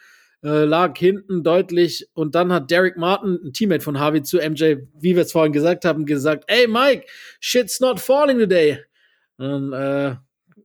äh, 0.45 0.65
lag 0.65 0.99
hinten 0.99 1.43
deutlich 1.43 2.11
und 2.13 2.35
dann 2.35 2.53
hat 2.53 2.71
Derek 2.71 2.99
Martin, 2.99 3.41
ein 3.43 3.55
Teammate 3.55 3.83
von 3.83 3.99
Harvey, 3.99 4.23
zu 4.23 4.37
MJ, 4.37 4.77
wie 5.01 5.17
wir 5.17 5.23
es 5.23 5.33
vorhin 5.33 5.55
gesagt 5.55 5.87
haben, 5.87 6.05
gesagt, 6.05 6.45
hey 6.47 6.67
Mike, 6.69 7.07
shit's 7.41 7.81
not 7.81 8.01
falling 8.01 8.39
today. 8.39 8.81
Und 9.39 9.73
äh, 9.73 10.17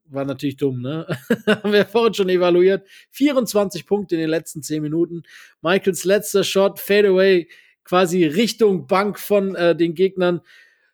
war 0.10 0.26
natürlich 0.26 0.58
dumm, 0.58 0.82
ne? 0.82 1.08
Haben 1.48 1.72
wir 1.72 1.86
vorhin 1.86 2.14
schon 2.14 2.30
evaluiert. 2.30 2.88
24 3.12 3.86
Punkte 3.86 4.16
in 4.16 4.22
den 4.22 4.30
letzten 4.30 4.62
10 4.62 4.82
Minuten. 4.82 5.24
Michaels 5.62 6.04
letzter 6.04 6.44
Shot, 6.44 6.80
Fadeaway, 6.80 7.48
quasi 7.84 8.26
Richtung 8.26 8.88
Bank 8.88 9.20
von 9.20 9.56
äh, 9.56 9.76
den 9.76 9.96
Gegnern, 9.96 10.42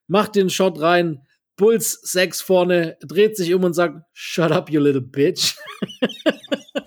macht 0.07 0.35
den 0.35 0.49
Shot 0.49 0.80
rein. 0.80 1.22
Bulls 1.56 1.99
6 2.03 2.41
vorne, 2.41 2.98
dreht 3.02 3.38
sich 3.38 3.53
um 3.53 3.64
und 3.64 3.73
sagt, 3.73 4.02
Shut 4.14 4.52
up, 4.52 4.69
you 4.69 4.80
little 4.80 5.02
bitch. 5.02 5.56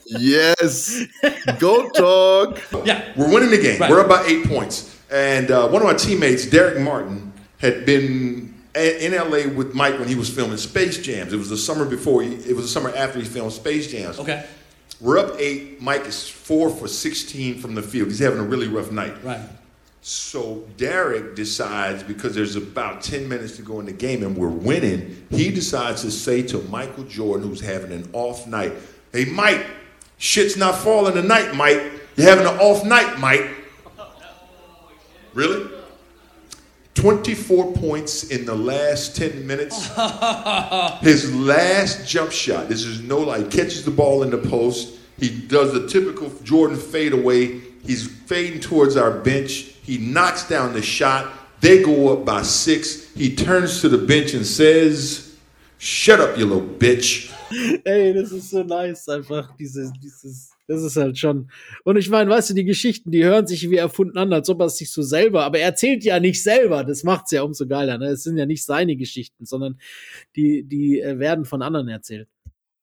Yes! 0.06 1.06
Go 1.58 1.90
Talk! 1.90 2.60
Yeah, 2.84 3.02
we're 3.16 3.32
winning 3.32 3.50
the 3.50 3.58
game. 3.58 3.78
We're 3.80 4.00
up 4.00 4.08
by 4.08 4.24
eight 4.26 4.46
points. 4.46 4.96
And 5.10 5.50
uh, 5.50 5.68
one 5.68 5.82
of 5.82 5.88
my 5.88 5.94
teammates, 5.94 6.46
Derek 6.46 6.80
Martin, 6.80 7.32
had 7.58 7.84
been 7.84 8.55
in 8.76 9.12
LA 9.12 9.52
with 9.54 9.74
Mike 9.74 9.98
when 9.98 10.08
he 10.08 10.14
was 10.14 10.28
filming 10.28 10.58
Space 10.58 10.98
Jams. 10.98 11.32
It 11.32 11.36
was 11.36 11.50
the 11.50 11.56
summer 11.56 11.84
before. 11.84 12.22
He, 12.22 12.34
it 12.34 12.54
was 12.54 12.66
the 12.66 12.70
summer 12.70 12.90
after 12.94 13.18
he 13.18 13.24
filmed 13.24 13.52
Space 13.52 13.90
Jams. 13.90 14.18
Okay. 14.18 14.44
We're 15.00 15.18
up 15.18 15.34
eight. 15.38 15.80
Mike 15.80 16.06
is 16.06 16.28
four 16.28 16.70
for 16.70 16.88
16 16.88 17.58
from 17.58 17.74
the 17.74 17.82
field. 17.82 18.08
He's 18.08 18.18
having 18.18 18.38
a 18.38 18.44
really 18.44 18.68
rough 18.68 18.90
night. 18.90 19.14
Right. 19.22 19.40
So 20.00 20.64
Derek 20.76 21.34
decides 21.34 22.02
because 22.02 22.34
there's 22.34 22.54
about 22.54 23.02
10 23.02 23.28
minutes 23.28 23.56
to 23.56 23.62
go 23.62 23.80
in 23.80 23.86
the 23.86 23.92
game 23.92 24.22
and 24.22 24.36
we're 24.36 24.48
winning, 24.48 25.26
he 25.30 25.50
decides 25.50 26.02
to 26.02 26.10
say 26.10 26.42
to 26.42 26.58
Michael 26.64 27.04
Jordan, 27.04 27.48
who's 27.48 27.60
having 27.60 27.92
an 27.92 28.08
off 28.12 28.46
night, 28.46 28.72
Hey, 29.12 29.24
Mike, 29.24 29.66
shit's 30.18 30.56
not 30.56 30.76
falling 30.76 31.14
tonight, 31.14 31.54
Mike. 31.54 31.82
You're 32.16 32.28
having 32.28 32.46
an 32.46 32.58
off 32.58 32.84
night, 32.84 33.18
Mike. 33.18 33.48
Really? 35.32 35.75
24 37.06 37.72
points 37.74 38.24
in 38.30 38.44
the 38.44 38.54
last 38.56 39.14
10 39.14 39.46
minutes. 39.46 39.86
His 41.02 41.32
last 41.32 42.04
jump 42.04 42.32
shot, 42.32 42.68
this 42.68 42.82
is 42.82 43.00
no 43.00 43.20
lie, 43.20 43.42
he 43.42 43.44
catches 43.44 43.84
the 43.84 43.92
ball 43.92 44.24
in 44.24 44.30
the 44.30 44.38
post. 44.38 44.98
He 45.16 45.28
does 45.28 45.72
the 45.72 45.86
typical 45.86 46.28
Jordan 46.42 46.76
fadeaway. 46.76 47.60
He's 47.84 48.08
fading 48.08 48.58
towards 48.58 48.96
our 48.96 49.12
bench. 49.12 49.76
He 49.84 49.98
knocks 49.98 50.48
down 50.48 50.72
the 50.72 50.82
shot. 50.82 51.32
They 51.60 51.80
go 51.80 52.12
up 52.12 52.24
by 52.24 52.42
six. 52.42 53.14
He 53.14 53.36
turns 53.36 53.80
to 53.82 53.88
the 53.88 54.04
bench 54.04 54.34
and 54.34 54.44
says, 54.44 55.36
Shut 55.78 56.18
up, 56.18 56.36
you 56.36 56.46
little 56.46 56.66
bitch. 56.66 57.32
Ey, 57.86 58.14
das 58.14 58.32
ist 58.32 58.50
so 58.50 58.64
nice, 58.64 59.06
einfach 59.08 59.56
dieses, 59.56 59.92
dieses, 60.02 60.50
das 60.68 60.82
ist 60.82 60.96
halt 60.96 61.18
schon. 61.18 61.50
Und 61.84 61.96
ich 61.96 62.10
meine, 62.10 62.30
weißt 62.30 62.50
du, 62.50 62.54
die 62.54 62.64
Geschichten, 62.64 63.10
die 63.10 63.24
hören 63.24 63.46
sich 63.46 63.70
wie 63.70 63.76
erfunden 63.76 64.18
an, 64.18 64.32
als 64.32 64.48
ob 64.50 64.60
er 64.60 64.66
es 64.66 64.76
sich 64.78 64.90
so 64.90 65.02
selber, 65.02 65.44
aber 65.44 65.58
er 65.58 65.66
erzählt 65.66 66.04
ja 66.04 66.18
nicht 66.20 66.42
selber, 66.42 66.84
das 66.84 67.04
macht's 67.04 67.30
ja 67.30 67.42
umso 67.42 67.66
geiler, 67.66 67.98
ne? 67.98 68.06
Es 68.08 68.22
sind 68.22 68.36
ja 68.36 68.46
nicht 68.46 68.64
seine 68.64 68.96
Geschichten, 68.96 69.44
sondern 69.46 69.78
die, 70.36 70.62
die 70.64 71.00
äh, 71.00 71.18
werden 71.18 71.44
von 71.44 71.62
anderen 71.62 71.88
erzählt. 71.88 72.28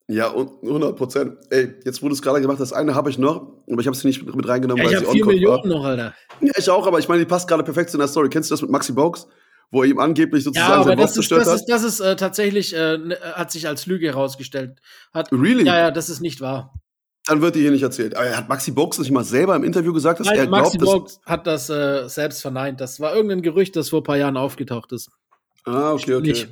Ja, 0.10 0.28
und 0.28 0.62
100 0.64 0.98
Prozent. 0.98 1.38
Ey, 1.50 1.74
jetzt 1.86 2.02
wurde 2.02 2.14
es 2.14 2.22
gerade 2.22 2.42
gemacht, 2.42 2.60
das 2.60 2.74
eine 2.74 2.94
habe 2.94 3.10
ich 3.10 3.18
noch, 3.18 3.64
aber 3.72 3.80
ich 3.80 3.88
habe 3.88 3.96
sie 3.96 4.06
nicht 4.08 4.24
mit, 4.36 4.48
reingenommen, 4.48 4.84
Ja, 4.84 4.92
ich 4.92 4.98
weil 4.98 5.04
habe 5.04 5.06
sie 5.08 5.12
vier 5.14 5.22
on-code 5.24 5.36
Millionen 5.36 5.64
war. 5.64 5.68
noch, 5.68 5.86
Alter. 5.86 6.14
Ja, 6.42 6.52
ich 6.58 6.70
auch, 6.70 6.86
aber 6.86 7.00
ich 7.00 7.08
meine, 7.08 7.22
die 7.22 7.26
passt 7.26 7.48
gerade 7.48 7.64
perfekt 7.64 7.90
zu 7.90 7.98
der 7.98 8.08
Story. 8.10 8.28
Kennst 8.30 8.50
du 8.52 8.54
das 8.54 8.62
mit 8.62 8.70
Maxi 8.70 8.92
Box? 8.92 9.28
Wo 9.72 9.82
er 9.82 9.90
ihm 9.90 10.00
angeblich 10.00 10.44
Ja, 10.44 10.52
sozusagen 10.52 10.74
aber 10.74 10.84
sein 10.84 10.98
Box 10.98 11.02
das 11.02 11.10
ist, 11.12 11.16
zerstört 11.16 11.42
das 11.42 11.48
hat? 11.48 11.56
ist, 11.56 11.66
das 11.70 11.84
ist 11.84 12.00
äh, 12.02 12.16
tatsächlich, 12.18 12.76
äh, 12.76 12.98
ne- 12.98 13.18
hat 13.34 13.52
sich 13.52 13.66
als 13.68 13.86
Lüge 13.88 14.08
herausgestellt. 14.08 14.80
Hat, 15.14 15.32
Really? 15.32 15.66
Ja, 15.66 15.78
ja, 15.80 15.92
das 15.92 16.10
ist 16.10 16.20
nicht 16.20 16.42
wahr. 16.42 16.74
Dann 17.26 17.42
wird 17.42 17.56
die 17.56 17.62
hier 17.62 17.72
nicht 17.72 17.84
erzählt. 17.84 18.16
Aber 18.18 18.36
hat 18.36 18.50
Maxi 18.50 18.72
Box 18.72 19.00
nicht 19.00 19.12
mal 19.12 19.24
selber 19.24 19.56
im 19.56 19.64
Interview 19.64 19.94
gesagt, 19.94 20.20
dass 20.20 20.28
er 20.28 20.36
Nein, 20.36 20.50
Maxi 20.50 20.78
glaubt, 20.78 21.08
dass. 21.08 21.18
Box 21.18 21.26
hat 21.26 21.48
das 21.48 21.70
äh, 21.70 22.08
selbst 22.10 22.42
verneint. 22.42 22.82
Das 22.82 23.00
war 23.00 23.16
irgendein 23.16 23.42
Gerücht, 23.42 23.76
das 23.76 23.90
vor 23.90 24.02
ein 24.02 24.04
paar 24.04 24.18
Jahren 24.18 24.36
aufgetaucht 24.38 24.92
ist. 24.92 25.10
Ah, 25.64 25.94
okay, 25.94 26.16
okay. 26.16 26.28
Nicht. 26.28 26.48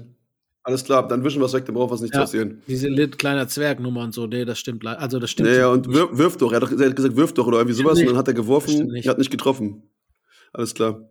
Alles 0.63 0.83
klar, 0.83 1.07
dann 1.07 1.23
wischen 1.23 1.41
wir 1.41 1.47
es 1.47 1.53
weg, 1.53 1.65
dann 1.65 1.73
braucht 1.73 1.91
was 1.91 2.01
nicht 2.01 2.13
Ja, 2.13 2.19
zu 2.25 2.37
erzählen. 2.37 2.61
diese 2.67 2.87
kleiner 3.09 3.47
Zwergnummer 3.47 4.01
und 4.01 4.13
so, 4.13 4.27
nee, 4.27 4.45
das 4.45 4.59
stimmt. 4.59 4.83
le- 4.83 4.97
Also 4.97 5.17
das 5.17 5.31
stimmt. 5.31 5.49
Ja, 5.49 5.55
ja, 5.55 5.67
und 5.69 5.91
wirf, 5.91 6.09
wirf 6.13 6.37
doch. 6.37 6.51
Er 6.51 6.57
hat, 6.61 6.63
doch, 6.63 6.71
er 6.79 6.87
hat 6.87 6.95
gesagt, 6.95 7.15
wirf 7.15 7.33
doch 7.33 7.47
oder 7.47 7.57
irgendwie 7.57 7.75
sowas 7.75 7.95
Nee, 7.97 8.03
und 8.03 8.09
dann 8.09 8.17
hat 8.17 8.27
er 8.27 8.35
geworfen, 8.35 8.95
er 8.95 9.09
hat 9.09 9.17
nicht 9.17 9.31
getroffen. 9.31 9.89
Alles 10.53 10.73
klar. 10.75 11.09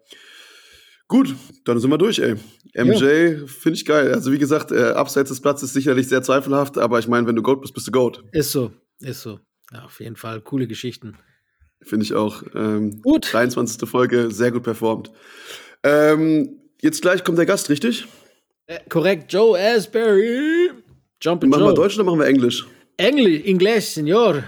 Gut, 1.08 1.34
dann 1.64 1.80
sind 1.80 1.90
wir 1.90 1.98
durch, 1.98 2.20
ey. 2.20 2.36
MJ 2.76 3.44
finde 3.48 3.74
ich 3.76 3.84
geil. 3.84 4.14
Also 4.14 4.30
wie 4.30 4.38
gesagt, 4.38 4.70
äh, 4.70 4.92
abseits 4.92 5.30
des 5.30 5.40
Platzes 5.40 5.72
sicherlich 5.72 6.06
sehr 6.06 6.22
zweifelhaft, 6.22 6.78
aber 6.78 7.00
ich 7.00 7.08
meine, 7.08 7.26
wenn 7.26 7.34
du 7.34 7.42
Goat 7.42 7.60
bist, 7.60 7.74
bist 7.74 7.88
du 7.88 7.90
Goat. 7.90 8.22
Ist 8.30 8.52
so, 8.52 8.70
ist 9.00 9.20
so. 9.20 9.40
Ja, 9.72 9.84
auf 9.84 10.00
jeden 10.00 10.16
Fall 10.16 10.40
coole 10.40 10.66
Geschichten. 10.66 11.16
Finde 11.82 12.04
ich 12.04 12.14
auch. 12.14 12.42
Ähm, 12.54 13.00
Gut. 13.02 13.32
23. 13.32 13.88
Folge, 13.88 14.30
sehr 14.30 14.50
gut 14.52 14.64
performt. 14.64 15.10
Ähm, 15.82 16.60
jetzt 16.82 17.00
gleich 17.00 17.24
kommt 17.24 17.38
der 17.38 17.46
Gast, 17.46 17.70
richtig? 17.70 18.06
Äh, 18.66 18.80
korrekt, 18.88 19.32
Joe 19.32 19.58
Asbury. 19.58 20.70
Jumpin' 21.22 21.50
Machen 21.50 21.62
wir 21.62 21.66
Joe. 21.68 21.74
Deutsch 21.74 21.96
oder 21.96 22.04
machen 22.04 22.18
wir 22.18 22.26
Englisch? 22.26 22.66
Englisch, 22.96 23.44
Englisch, 23.46 23.84
Senor. 23.86 24.44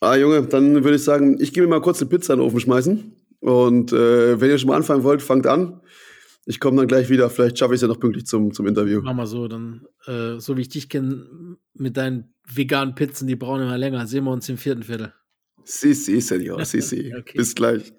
Ah, 0.00 0.16
Junge, 0.16 0.42
dann 0.42 0.82
würde 0.82 0.96
ich 0.96 1.04
sagen, 1.04 1.38
ich 1.40 1.52
gehe 1.52 1.62
mir 1.62 1.68
mal 1.68 1.80
kurz 1.80 2.00
eine 2.00 2.10
Pizza 2.10 2.34
in 2.34 2.40
den 2.40 2.46
Ofen 2.46 2.58
schmeißen. 2.58 3.16
Und 3.40 3.92
äh, 3.92 4.40
wenn 4.40 4.50
ihr 4.50 4.58
schon 4.58 4.68
mal 4.68 4.76
anfangen 4.76 5.04
wollt, 5.04 5.22
fangt 5.22 5.46
an. 5.46 5.80
Ich 6.44 6.58
komme 6.58 6.78
dann 6.78 6.88
gleich 6.88 7.08
wieder, 7.08 7.30
vielleicht 7.30 7.58
schaffe 7.58 7.72
ich 7.72 7.76
es 7.76 7.82
ja 7.82 7.88
noch 7.88 8.00
pünktlich 8.00 8.26
zum, 8.26 8.52
zum 8.52 8.66
Interview. 8.66 9.00
Mach 9.02 9.14
mal 9.14 9.26
so, 9.26 9.46
dann, 9.46 9.86
äh, 10.06 10.40
so 10.40 10.56
wie 10.56 10.62
ich 10.62 10.68
dich 10.68 10.88
kenne, 10.88 11.56
mit 11.74 11.96
deinen 11.96 12.34
veganen 12.52 12.96
Pizzen, 12.96 13.28
die 13.28 13.36
brauchen 13.36 13.62
immer 13.62 13.78
länger. 13.78 14.06
Sehen 14.08 14.24
wir 14.24 14.32
uns 14.32 14.48
im 14.48 14.58
vierten 14.58 14.82
Viertel. 14.82 15.12
Si, 15.62 15.94
si, 15.94 16.20
Senor, 16.20 16.64
si, 16.64 16.80
si. 16.80 17.14
okay. 17.18 17.38
Bis 17.38 17.54
gleich. 17.54 17.92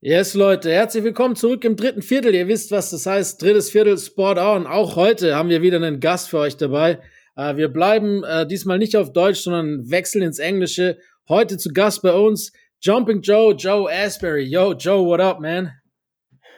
Yes, 0.00 0.34
Leute, 0.34 0.70
herzlich 0.72 1.04
willkommen 1.04 1.36
zurück 1.36 1.64
im 1.64 1.76
dritten 1.76 2.02
Viertel. 2.02 2.34
Ihr 2.34 2.48
wisst, 2.48 2.72
was 2.72 2.90
das 2.90 3.06
heißt. 3.06 3.40
Drittes 3.40 3.70
Viertel 3.70 3.96
Sport 3.96 4.38
On. 4.38 4.66
Auch 4.66 4.96
heute 4.96 5.36
haben 5.36 5.48
wir 5.48 5.62
wieder 5.62 5.76
einen 5.76 6.00
Gast 6.00 6.28
für 6.28 6.38
euch 6.38 6.56
dabei. 6.56 6.98
Äh, 7.36 7.56
wir 7.56 7.68
bleiben 7.68 8.24
äh, 8.24 8.46
diesmal 8.48 8.78
nicht 8.78 8.96
auf 8.96 9.12
Deutsch, 9.12 9.42
sondern 9.42 9.88
wechseln 9.88 10.22
ins 10.22 10.40
Englische. 10.40 10.98
Heute 11.28 11.56
zu 11.56 11.72
Gast 11.72 12.02
bei 12.02 12.12
uns 12.12 12.52
Jumping 12.82 13.22
Joe, 13.22 13.54
Joe 13.54 13.88
Asbury. 13.90 14.42
Yo, 14.42 14.72
Joe, 14.74 15.06
what 15.06 15.20
up, 15.20 15.40
man? 15.40 15.70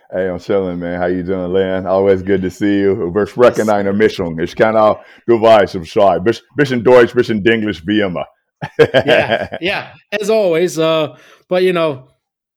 Hey, 0.08 0.28
I'm 0.28 0.38
chilling, 0.38 0.78
man. 0.78 1.00
How 1.00 1.06
you 1.06 1.24
doing, 1.24 1.52
Len? 1.52 1.84
Always 1.84 2.22
good 2.22 2.40
to 2.42 2.50
see 2.50 2.78
you. 2.78 3.10
Wir 3.12 3.26
sprechen 3.26 3.68
eine 3.68 3.92
Mischung. 3.92 4.38
Ich 4.38 4.54
kann 4.54 4.76
auch, 4.76 5.02
du 5.26 5.40
weißt, 5.40 5.80
Bescheid. 5.80 6.22
Bisschen 6.56 6.84
Deutsch, 6.84 7.12
bisschen 7.12 7.44
Englisch, 7.44 7.84
wie 7.84 8.00
immer. 8.00 8.24
yeah, 8.78 9.58
yeah, 9.60 9.94
as 10.12 10.30
always. 10.30 10.78
Uh, 10.78 11.16
but 11.48 11.64
you 11.64 11.72
know, 11.72 12.08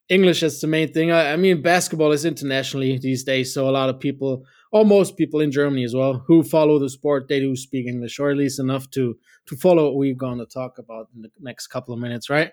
English 0.09 0.43
is 0.43 0.61
the 0.61 0.67
main 0.67 0.93
thing. 0.93 1.11
I, 1.11 1.33
I, 1.33 1.35
mean, 1.37 1.63
basketball 1.63 2.11
is 2.11 2.23
internationally 2.23 2.99
these 2.99 3.23
days, 3.23 3.51
so 3.51 3.67
a 3.67 3.71
lot 3.71 3.89
of 3.89 3.99
people, 3.99 4.45
or 4.71 4.85
most 4.85 5.17
people 5.17 5.41
in 5.41 5.51
Germany 5.51 5.83
as 5.83 5.95
well, 5.95 6.23
who 6.27 6.43
follow 6.43 6.77
the 6.77 6.89
sport, 6.89 7.27
they 7.27 7.39
do 7.39 7.55
speak 7.55 7.87
English, 7.87 8.19
or 8.19 8.29
at 8.29 8.37
least 8.37 8.59
enough 8.59 8.91
to 8.91 9.17
to 9.47 9.55
follow 9.55 9.85
what 9.85 9.95
we're 9.95 10.13
going 10.13 10.37
to 10.37 10.45
talk 10.45 10.77
about 10.77 11.07
in 11.15 11.23
the 11.23 11.31
next 11.39 11.67
couple 11.67 11.95
of 11.95 11.99
minutes, 11.99 12.29
right? 12.29 12.51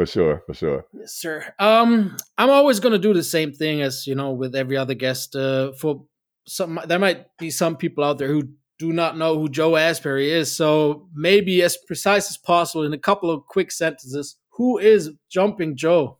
For 0.00 0.06
sure, 0.06 0.42
for 0.46 0.54
sure. 0.54 0.86
Yes, 0.94 1.12
sir. 1.12 1.52
Um, 1.58 2.16
I'm 2.38 2.48
always 2.48 2.80
going 2.80 2.94
to 2.94 2.98
do 2.98 3.12
the 3.12 3.22
same 3.22 3.52
thing 3.52 3.82
as 3.82 4.06
you 4.06 4.14
know 4.14 4.30
with 4.30 4.56
every 4.56 4.78
other 4.78 4.94
guest. 4.94 5.36
Uh, 5.36 5.72
for 5.72 6.06
some, 6.46 6.80
there 6.86 6.98
might 6.98 7.26
be 7.36 7.50
some 7.50 7.76
people 7.76 8.02
out 8.02 8.16
there 8.16 8.28
who 8.28 8.44
do 8.78 8.94
not 8.94 9.18
know 9.18 9.38
who 9.38 9.50
Joe 9.50 9.76
Asbury 9.76 10.30
is. 10.30 10.56
So 10.56 11.06
maybe 11.14 11.60
as 11.60 11.76
precise 11.76 12.30
as 12.30 12.38
possible 12.38 12.84
in 12.84 12.94
a 12.94 12.98
couple 12.98 13.30
of 13.30 13.44
quick 13.46 13.70
sentences. 13.70 14.36
Who 14.52 14.78
is 14.78 15.10
Jumping 15.28 15.76
Joe? 15.76 16.16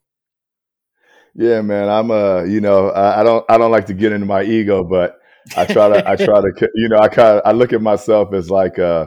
Yeah, 1.35 1.63
man. 1.63 1.89
I'm 1.89 2.11
uh, 2.11 2.43
you 2.43 2.61
know, 2.61 2.91
I, 2.91 3.23
I 3.23 3.25
don't 3.25 3.47
I 3.49 3.57
don't 3.57 3.71
like 3.71 3.87
to 3.87 3.95
get 3.95 4.13
into 4.13 4.27
my 4.27 4.43
ego, 4.43 4.85
but 4.85 5.19
I 5.57 5.65
try 5.65 5.89
to 5.89 6.07
I 6.07 6.17
try 6.17 6.43
to 6.43 6.69
you 6.75 6.91
know, 6.91 6.99
I 6.99 7.09
kind 7.09 7.39
of 7.39 7.43
I 7.47 7.53
look 7.53 7.73
at 7.73 7.81
myself 7.81 8.35
as 8.35 8.51
like 8.51 8.79
uh 8.79 9.07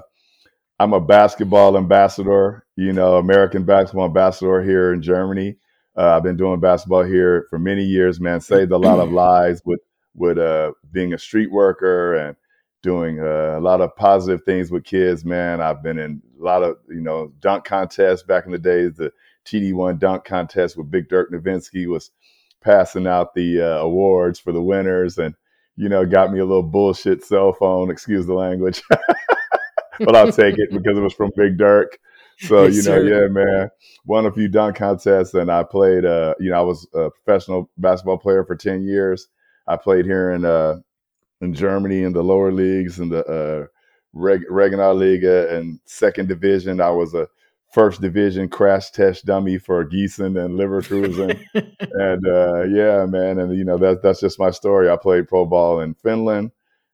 I'm 0.84 0.92
a 0.92 1.00
basketball 1.00 1.78
ambassador, 1.78 2.66
you 2.76 2.92
know, 2.92 3.16
American 3.16 3.64
basketball 3.64 4.08
ambassador 4.08 4.62
here 4.62 4.92
in 4.92 5.02
Germany. 5.02 5.56
Uh, 5.96 6.18
I've 6.18 6.24
been 6.24 6.36
doing 6.36 6.60
basketball 6.60 7.04
here 7.04 7.48
for 7.50 7.58
many 7.58 7.86
years, 7.86 8.20
man. 8.20 8.42
Saved 8.42 8.74
a 8.74 8.78
lot 8.78 9.00
of 9.00 9.10
lives 9.14 9.62
with 9.64 9.80
with 10.14 10.38
uh, 10.38 10.74
being 10.92 11.14
a 11.14 11.18
street 11.18 11.50
worker 11.54 12.16
and 12.16 12.36
doing 12.82 13.22
uh, 13.22 13.56
a 13.58 13.62
lot 13.62 13.80
of 13.80 13.96
positive 13.96 14.44
things 14.44 14.72
with 14.72 14.84
kids, 14.84 15.24
man. 15.24 15.62
I've 15.62 15.82
been 15.82 15.98
in 15.98 16.22
a 16.38 16.44
lot 16.44 16.64
of, 16.64 16.76
you 16.90 17.00
know, 17.00 17.32
dunk 17.40 17.64
contests 17.64 18.24
back 18.24 18.46
in 18.46 18.52
the 18.52 18.60
days. 18.60 18.98
The 18.98 19.14
TD1 19.46 20.00
dunk 20.00 20.26
contest 20.26 20.76
with 20.76 20.92
Big 20.92 21.08
Dirk 21.08 21.32
Nowitzki 21.32 21.88
was 21.88 22.12
passing 22.62 23.08
out 23.08 23.36
the 23.36 23.62
uh, 23.62 23.78
awards 23.78 24.38
for 24.38 24.52
the 24.52 24.62
winners 24.62 25.18
and, 25.18 25.34
you 25.78 25.88
know, 25.88 26.06
got 26.06 26.34
me 26.34 26.40
a 26.40 26.46
little 26.46 26.62
bullshit 26.62 27.24
cell 27.24 27.54
phone, 27.54 27.90
excuse 27.90 28.26
the 28.26 28.34
language. 28.34 28.84
but 30.00 30.16
I'll 30.16 30.32
take 30.32 30.58
it 30.58 30.72
because 30.72 30.98
it 30.98 31.02
was 31.02 31.14
from 31.14 31.32
Big 31.36 31.58
Dirk. 31.58 31.98
So, 32.40 32.66
you 32.66 32.82
know, 32.84 33.00
yeah, 33.00 33.28
man, 33.28 33.70
won 34.06 34.26
a 34.26 34.32
few 34.32 34.48
dunk 34.48 34.76
contests 34.76 35.34
and 35.34 35.52
I 35.52 35.64
played, 35.64 36.04
uh, 36.04 36.34
you 36.40 36.50
know, 36.50 36.58
I 36.58 36.62
was 36.62 36.88
a 36.94 37.10
professional 37.12 37.70
basketball 37.78 38.18
player 38.18 38.44
for 38.44 38.56
10 38.56 38.84
years. 38.84 39.28
I 39.68 39.78
played 39.78 40.06
here 40.06 40.32
in, 40.32 40.44
uh, 40.44 40.80
in 41.42 41.54
Germany 41.54 42.04
in 42.04 42.14
the 42.14 42.24
lower 42.24 42.52
leagues 42.52 43.00
in 43.00 43.10
the 43.10 43.26
uh, 43.26 43.68
Reg- 44.14 44.48
Regionalliga 44.50 45.52
and 45.54 45.80
second 45.86 46.28
division. 46.28 46.82
I 46.82 46.90
was 46.90 47.14
a 47.14 47.28
first 47.74 48.02
division 48.02 48.48
crash 48.48 48.92
test 48.92 49.26
dummy 49.26 49.58
for 49.58 49.84
Gießen 49.84 50.44
and 50.44 50.58
Leverkusen. 50.58 51.40
and 51.80 52.28
uh, 52.28 52.64
yeah, 52.64 53.06
man, 53.06 53.40
and 53.40 53.58
you 53.58 53.64
know 53.64 53.78
that 53.78 54.02
that's 54.02 54.22
just 54.22 54.40
my 54.40 54.52
story. 54.52 54.90
I 54.90 54.96
played 54.96 55.28
pro 55.28 55.46
ball 55.46 55.82
in 55.82 55.96
Finland, 55.96 56.52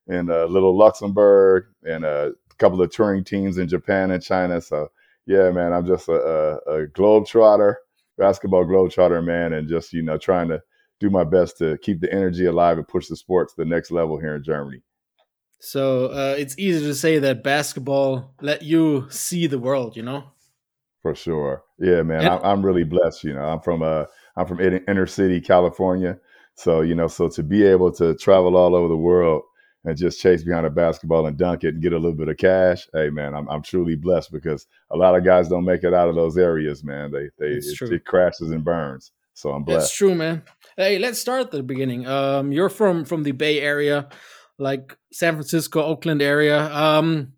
in 0.07 0.31
uh, 0.31 0.45
Little 0.45 0.77
Luxembourg, 0.77 1.65
and 1.83 2.05
a 2.05 2.31
couple 2.59 2.81
of 2.81 2.91
touring 2.91 3.23
teams 3.23 3.57
in 3.57 3.67
Japan 3.67 4.11
and 4.11 4.21
China. 4.21 4.61
So 4.61 4.89
yeah, 5.25 5.51
man, 5.51 5.73
I'm 5.73 5.85
just 5.85 6.07
a, 6.07 6.59
a, 6.67 6.73
a 6.73 6.87
globe 6.87 7.25
trotter, 7.25 7.79
basketball 8.17 8.65
globe 8.65 8.91
trotter, 8.91 9.21
man, 9.21 9.53
and 9.53 9.67
just 9.67 9.93
you 9.93 10.01
know 10.01 10.17
trying 10.17 10.49
to 10.49 10.61
do 10.99 11.09
my 11.09 11.23
best 11.23 11.57
to 11.57 11.77
keep 11.77 12.01
the 12.01 12.11
energy 12.11 12.45
alive 12.45 12.77
and 12.77 12.87
push 12.87 13.07
the 13.07 13.15
sport 13.15 13.49
to 13.49 13.55
the 13.57 13.65
next 13.65 13.91
level 13.91 14.19
here 14.19 14.35
in 14.35 14.43
Germany. 14.43 14.81
So 15.59 16.07
uh, 16.07 16.35
it's 16.37 16.57
easy 16.57 16.85
to 16.85 16.95
say 16.95 17.19
that 17.19 17.43
basketball 17.43 18.33
let 18.41 18.63
you 18.63 19.07
see 19.09 19.47
the 19.47 19.59
world, 19.59 19.95
you 19.95 20.03
know. 20.03 20.23
For 21.01 21.15
sure, 21.15 21.63
yeah, 21.79 22.01
man. 22.01 22.25
And- 22.25 22.43
I, 22.43 22.51
am 22.51 22.65
really 22.65 22.83
blessed. 22.83 23.23
You 23.23 23.33
know, 23.33 23.43
I'm 23.43 23.61
from 23.61 23.81
uh, 23.81 24.05
I'm 24.35 24.47
from 24.47 24.59
inner 24.59 25.05
city 25.05 25.39
California, 25.41 26.17
so 26.55 26.81
you 26.81 26.95
know, 26.95 27.07
so 27.07 27.29
to 27.29 27.43
be 27.43 27.63
able 27.63 27.91
to 27.93 28.15
travel 28.15 28.57
all 28.57 28.75
over 28.75 28.87
the 28.87 28.97
world 28.97 29.43
and 29.85 29.97
just 29.97 30.19
chase 30.21 30.43
behind 30.43 30.65
a 30.65 30.69
basketball 30.69 31.25
and 31.25 31.37
dunk 31.37 31.63
it 31.63 31.73
and 31.73 31.81
get 31.81 31.93
a 31.93 31.97
little 31.97 32.17
bit 32.17 32.27
of 32.27 32.37
cash, 32.37 32.87
hey 32.93 33.09
man, 33.09 33.33
I'm 33.33 33.47
I'm 33.49 33.61
truly 33.61 33.95
blessed 33.95 34.31
because 34.31 34.67
a 34.91 34.97
lot 34.97 35.15
of 35.15 35.23
guys 35.23 35.47
don't 35.47 35.65
make 35.65 35.83
it 35.83 35.93
out 35.93 36.09
of 36.09 36.15
those 36.15 36.37
areas, 36.37 36.83
man. 36.83 37.11
They 37.11 37.29
they 37.37 37.55
it, 37.55 37.81
it, 37.81 38.05
crashes 38.05 38.51
and 38.51 38.63
burns. 38.63 39.11
So 39.33 39.51
I'm 39.51 39.63
blessed. 39.63 39.85
That's 39.85 39.95
true, 39.95 40.15
man. 40.15 40.43
Hey, 40.75 40.99
let's 40.99 41.19
start 41.19 41.41
at 41.41 41.51
the 41.51 41.63
beginning. 41.63 42.05
Um, 42.07 42.51
you're 42.51 42.69
from 42.69 43.05
from 43.05 43.23
the 43.23 43.31
Bay 43.31 43.61
Area, 43.61 44.09
like 44.57 44.97
San 45.13 45.35
Francisco, 45.35 45.81
Oakland 45.81 46.21
area. 46.21 46.61
Um, 46.73 47.33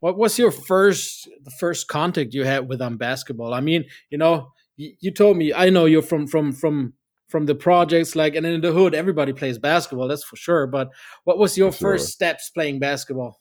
what 0.00 0.18
was 0.18 0.38
your 0.38 0.50
first 0.50 1.28
the 1.42 1.50
first 1.50 1.88
contact 1.88 2.34
you 2.34 2.44
had 2.44 2.68
with 2.68 2.82
um 2.82 2.98
basketball? 2.98 3.54
I 3.54 3.60
mean, 3.60 3.84
you 4.10 4.18
know, 4.18 4.52
you, 4.76 4.92
you 5.00 5.10
told 5.12 5.36
me 5.36 5.54
I 5.54 5.70
know 5.70 5.86
you're 5.86 6.02
from 6.02 6.26
from 6.26 6.52
from 6.52 6.94
from 7.30 7.46
the 7.46 7.54
projects 7.54 8.16
like 8.16 8.34
and 8.34 8.44
in 8.44 8.60
the 8.60 8.72
hood 8.72 8.94
everybody 8.94 9.32
plays 9.32 9.58
basketball 9.58 10.08
that's 10.08 10.24
for 10.24 10.36
sure 10.36 10.66
but 10.66 10.90
what 11.24 11.38
was 11.38 11.56
your 11.56 11.72
sure. 11.72 11.92
first 11.92 12.08
steps 12.08 12.50
playing 12.50 12.78
basketball 12.78 13.40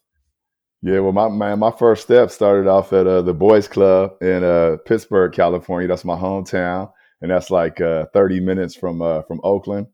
yeah 0.81 0.99
well 0.99 1.11
my 1.11 1.27
man 1.27 1.59
my 1.59 1.71
first 1.71 2.03
step 2.03 2.31
started 2.31 2.67
off 2.67 2.93
at 2.93 3.07
uh, 3.07 3.21
the 3.21 3.33
boys 3.33 3.67
club 3.67 4.11
in 4.21 4.43
uh, 4.43 4.77
pittsburgh 4.85 5.33
california 5.33 5.87
that's 5.87 6.05
my 6.05 6.15
hometown 6.17 6.89
and 7.21 7.31
that's 7.31 7.49
like 7.49 7.81
uh, 7.81 8.05
30 8.13 8.39
minutes 8.39 8.75
from 8.75 9.01
uh, 9.01 9.21
from 9.23 9.39
Oakland. 9.43 9.87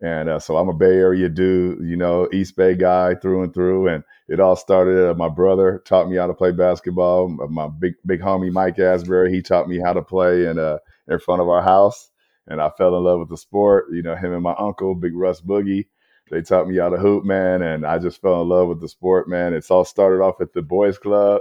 And 0.00 0.28
uh, 0.28 0.38
so 0.38 0.56
I'm 0.56 0.68
a 0.68 0.74
Bay 0.74 0.96
Area 0.96 1.28
dude, 1.28 1.78
you 1.88 1.96
know, 1.96 2.28
East 2.32 2.56
Bay 2.56 2.74
guy 2.74 3.14
through 3.14 3.44
and 3.44 3.54
through. 3.54 3.88
And 3.88 4.04
it 4.28 4.40
all 4.40 4.56
started. 4.56 5.10
Uh, 5.10 5.14
my 5.14 5.28
brother 5.28 5.82
taught 5.86 6.10
me 6.10 6.16
how 6.16 6.26
to 6.26 6.34
play 6.34 6.50
basketball. 6.50 7.28
My 7.28 7.68
big 7.68 7.94
big 8.04 8.20
homie 8.20 8.52
Mike 8.52 8.78
Asbury, 8.78 9.32
he 9.32 9.40
taught 9.40 9.68
me 9.68 9.80
how 9.82 9.92
to 9.92 10.02
play 10.02 10.46
in 10.46 10.58
uh, 10.58 10.78
in 11.08 11.18
front 11.20 11.40
of 11.40 11.48
our 11.48 11.62
house. 11.62 12.10
And 12.46 12.60
I 12.60 12.70
fell 12.76 12.96
in 12.96 13.04
love 13.04 13.20
with 13.20 13.30
the 13.30 13.36
sport. 13.36 13.86
You 13.92 14.02
know, 14.02 14.14
him 14.14 14.32
and 14.32 14.42
my 14.42 14.54
uncle, 14.58 14.94
Big 14.94 15.14
Russ 15.14 15.40
Boogie, 15.40 15.86
they 16.30 16.42
taught 16.42 16.68
me 16.68 16.76
how 16.76 16.88
to 16.90 16.96
hoop, 16.96 17.24
man. 17.24 17.62
And 17.62 17.86
I 17.86 17.98
just 17.98 18.20
fell 18.20 18.42
in 18.42 18.48
love 18.48 18.68
with 18.68 18.80
the 18.80 18.88
sport, 18.88 19.28
man. 19.28 19.54
It's 19.54 19.70
all 19.70 19.84
started 19.84 20.22
off 20.22 20.40
at 20.40 20.52
the 20.52 20.62
boys 20.62 20.98
club, 20.98 21.40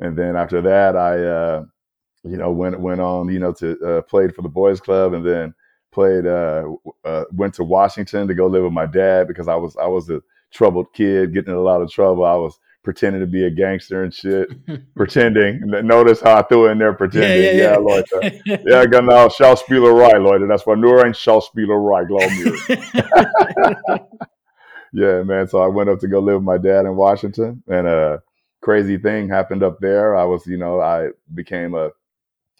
and 0.00 0.16
then 0.16 0.36
after 0.36 0.60
that, 0.62 0.96
I 0.96 1.22
uh, 1.22 1.64
you 2.24 2.36
know, 2.36 2.50
went 2.50 2.80
went 2.80 3.00
on, 3.00 3.28
you 3.28 3.38
know, 3.38 3.52
to 3.54 3.78
uh, 3.80 4.02
played 4.02 4.34
for 4.34 4.42
the 4.42 4.48
boys 4.48 4.80
club, 4.80 5.14
and 5.14 5.24
then 5.26 5.54
played 5.92 6.26
uh, 6.26 6.64
uh, 7.04 7.24
went 7.32 7.54
to 7.54 7.64
Washington 7.64 8.28
to 8.28 8.34
go 8.34 8.46
live 8.46 8.64
with 8.64 8.72
my 8.72 8.86
dad 8.86 9.28
because 9.28 9.48
I 9.48 9.54
was 9.54 9.76
I 9.76 9.86
was 9.86 10.10
a 10.10 10.22
troubled 10.52 10.92
kid, 10.92 11.34
getting 11.34 11.52
in 11.52 11.58
a 11.58 11.62
lot 11.62 11.82
of 11.82 11.90
trouble. 11.90 12.24
I 12.24 12.34
was 12.34 12.58
pretending 12.82 13.20
to 13.20 13.26
be 13.26 13.44
a 13.44 13.50
gangster 13.50 14.02
and 14.02 14.14
shit, 14.14 14.48
pretending. 14.96 15.60
Notice 15.64 16.20
how 16.20 16.38
I 16.38 16.42
threw 16.42 16.68
it 16.68 16.72
in 16.72 16.78
there 16.78 16.94
pretending. 16.94 17.42
Yeah, 17.42 17.50
yeah, 17.50 17.52
yeah. 17.52 17.70
yeah 17.70 17.78
Leute. 17.78 18.42
ja, 18.66 18.84
genau, 18.86 19.28
Schauspielerei, 19.28 20.18
Leute. 20.18 20.46
Das 20.46 20.66
war 20.66 20.76
nur 20.76 21.04
ein 21.04 21.14
Schauspielerei, 21.14 22.04
glaub 22.04 22.30
mir. 22.30 22.54
yeah, 24.92 25.22
man. 25.22 25.46
So 25.48 25.60
I 25.60 25.66
went 25.66 25.90
up 25.90 26.00
to 26.00 26.08
go 26.08 26.20
live 26.20 26.36
with 26.36 26.44
my 26.44 26.58
dad 26.58 26.86
in 26.86 26.96
Washington, 26.96 27.62
and 27.68 27.86
a 27.86 28.22
crazy 28.60 28.98
thing 28.98 29.28
happened 29.28 29.62
up 29.62 29.78
there. 29.80 30.16
I 30.16 30.24
was, 30.24 30.46
you 30.46 30.58
know, 30.58 30.80
I 30.80 31.10
became 31.34 31.74
a 31.74 31.90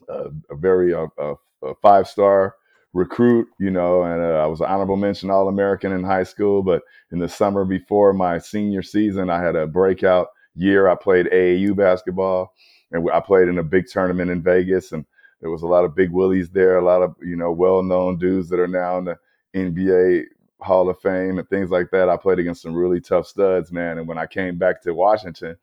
a, 0.08 0.30
a 0.50 0.56
very 0.56 0.94
uh, 0.94 1.06
a, 1.18 1.34
a 1.62 1.74
five 1.82 2.08
star 2.08 2.54
recruit, 2.92 3.48
you 3.58 3.70
know, 3.70 4.02
and 4.02 4.22
uh, 4.22 4.42
I 4.42 4.46
was 4.46 4.60
an 4.60 4.66
honorable 4.66 4.96
mention 4.96 5.30
All 5.30 5.48
American 5.48 5.92
in 5.92 6.02
high 6.02 6.22
school. 6.24 6.62
But 6.62 6.82
in 7.12 7.18
the 7.18 7.28
summer 7.28 7.64
before 7.64 8.12
my 8.12 8.38
senior 8.38 8.82
season, 8.82 9.30
I 9.30 9.42
had 9.42 9.56
a 9.56 9.66
breakout 9.66 10.28
year. 10.54 10.88
I 10.88 10.94
played 10.94 11.26
AAU 11.26 11.76
basketball, 11.76 12.52
and 12.90 13.08
I 13.10 13.20
played 13.20 13.48
in 13.48 13.58
a 13.58 13.62
big 13.62 13.86
tournament 13.88 14.30
in 14.30 14.42
Vegas, 14.42 14.92
and 14.92 15.04
there 15.40 15.50
was 15.50 15.62
a 15.62 15.66
lot 15.66 15.84
of 15.84 15.94
big 15.94 16.10
willies 16.10 16.50
there, 16.50 16.78
a 16.78 16.84
lot 16.84 17.02
of 17.02 17.14
you 17.22 17.36
know 17.36 17.52
well 17.52 17.82
known 17.82 18.18
dudes 18.18 18.48
that 18.48 18.60
are 18.60 18.68
now 18.68 18.98
in 18.98 19.04
the 19.04 19.18
NBA 19.54 20.24
Hall 20.60 20.88
of 20.88 20.98
Fame 21.00 21.38
and 21.38 21.48
things 21.48 21.70
like 21.70 21.90
that. 21.92 22.08
I 22.08 22.16
played 22.16 22.38
against 22.38 22.62
some 22.62 22.74
really 22.74 23.00
tough 23.00 23.26
studs, 23.26 23.70
man. 23.70 23.98
And 23.98 24.08
when 24.08 24.18
I 24.18 24.26
came 24.26 24.58
back 24.58 24.82
to 24.82 24.92
Washington, 24.92 25.56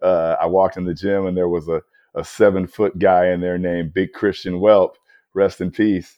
uh, 0.00 0.36
I 0.40 0.46
walked 0.46 0.76
in 0.76 0.84
the 0.84 0.94
gym 0.94 1.26
and 1.26 1.36
there 1.36 1.48
was 1.48 1.68
a 1.68 1.82
a 2.14 2.24
seven 2.24 2.66
foot 2.66 2.98
guy 2.98 3.28
in 3.28 3.40
there 3.40 3.58
named 3.58 3.94
Big 3.94 4.12
Christian 4.12 4.54
Welp, 4.54 4.94
rest 5.34 5.60
in 5.60 5.70
peace. 5.70 6.17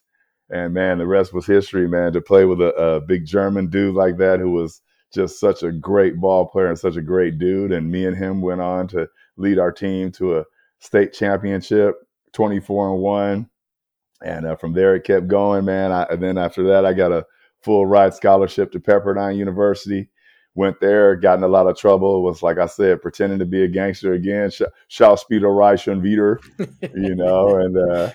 And 0.50 0.74
man, 0.74 0.98
the 0.98 1.06
rest 1.06 1.32
was 1.32 1.46
history, 1.46 1.88
man. 1.88 2.12
To 2.12 2.20
play 2.20 2.44
with 2.44 2.60
a, 2.60 2.74
a 2.74 3.00
big 3.00 3.26
German 3.26 3.68
dude 3.68 3.94
like 3.94 4.16
that 4.18 4.40
who 4.40 4.50
was 4.50 4.80
just 5.12 5.40
such 5.40 5.62
a 5.62 5.72
great 5.72 6.16
ball 6.20 6.46
player 6.46 6.68
and 6.68 6.78
such 6.78 6.96
a 6.96 7.02
great 7.02 7.38
dude, 7.38 7.72
and 7.72 7.90
me 7.90 8.06
and 8.06 8.16
him 8.16 8.40
went 8.40 8.60
on 8.60 8.88
to 8.88 9.08
lead 9.36 9.58
our 9.58 9.72
team 9.72 10.12
to 10.12 10.38
a 10.38 10.44
state 10.78 11.12
championship, 11.12 11.96
twenty 12.32 12.60
four 12.60 12.92
and 12.92 13.02
one, 13.02 13.50
and 14.24 14.46
uh, 14.46 14.56
from 14.56 14.72
there 14.72 14.94
it 14.94 15.04
kept 15.04 15.28
going, 15.28 15.64
man. 15.64 15.92
I, 15.92 16.04
and 16.04 16.22
then 16.22 16.38
after 16.38 16.64
that, 16.68 16.84
I 16.84 16.92
got 16.92 17.12
a 17.12 17.26
full 17.62 17.86
ride 17.86 18.14
scholarship 18.14 18.72
to 18.72 18.80
Pepperdine 18.80 19.36
University 19.36 20.08
went 20.54 20.80
there, 20.80 21.16
got 21.16 21.38
in 21.38 21.44
a 21.44 21.48
lot 21.48 21.66
of 21.66 21.76
trouble. 21.76 22.22
Was 22.22 22.42
like 22.42 22.58
I 22.58 22.66
said, 22.66 23.02
pretending 23.02 23.38
to 23.38 23.46
be 23.46 23.62
a 23.62 23.68
gangster 23.68 24.12
again. 24.12 24.50
Sh- 24.50 24.62
Schauspieler 24.90 25.54
Reichen 25.54 26.02
wieder, 26.02 26.40
you 26.94 27.14
know, 27.14 27.56
and 27.56 27.76
uh, 27.76 28.10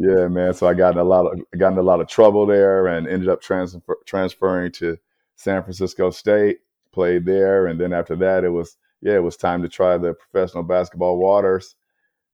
yeah, 0.00 0.28
man. 0.28 0.54
So 0.54 0.66
I 0.66 0.74
got 0.74 0.94
in 0.94 0.98
a 0.98 1.04
lot 1.04 1.26
of 1.26 1.40
got 1.58 1.72
in 1.72 1.78
a 1.78 1.82
lot 1.82 2.00
of 2.00 2.08
trouble 2.08 2.46
there, 2.46 2.86
and 2.86 3.06
ended 3.06 3.28
up 3.28 3.40
transfer, 3.40 3.98
transferring 4.06 4.72
to 4.72 4.96
San 5.36 5.62
Francisco 5.62 6.10
State. 6.10 6.58
Played 6.92 7.24
there, 7.24 7.68
and 7.68 7.80
then 7.80 7.92
after 7.92 8.16
that, 8.16 8.42
it 8.42 8.48
was 8.48 8.76
yeah, 9.00 9.14
it 9.14 9.22
was 9.22 9.36
time 9.36 9.62
to 9.62 9.68
try 9.68 9.96
the 9.96 10.14
professional 10.14 10.64
basketball 10.64 11.18
waters. 11.18 11.76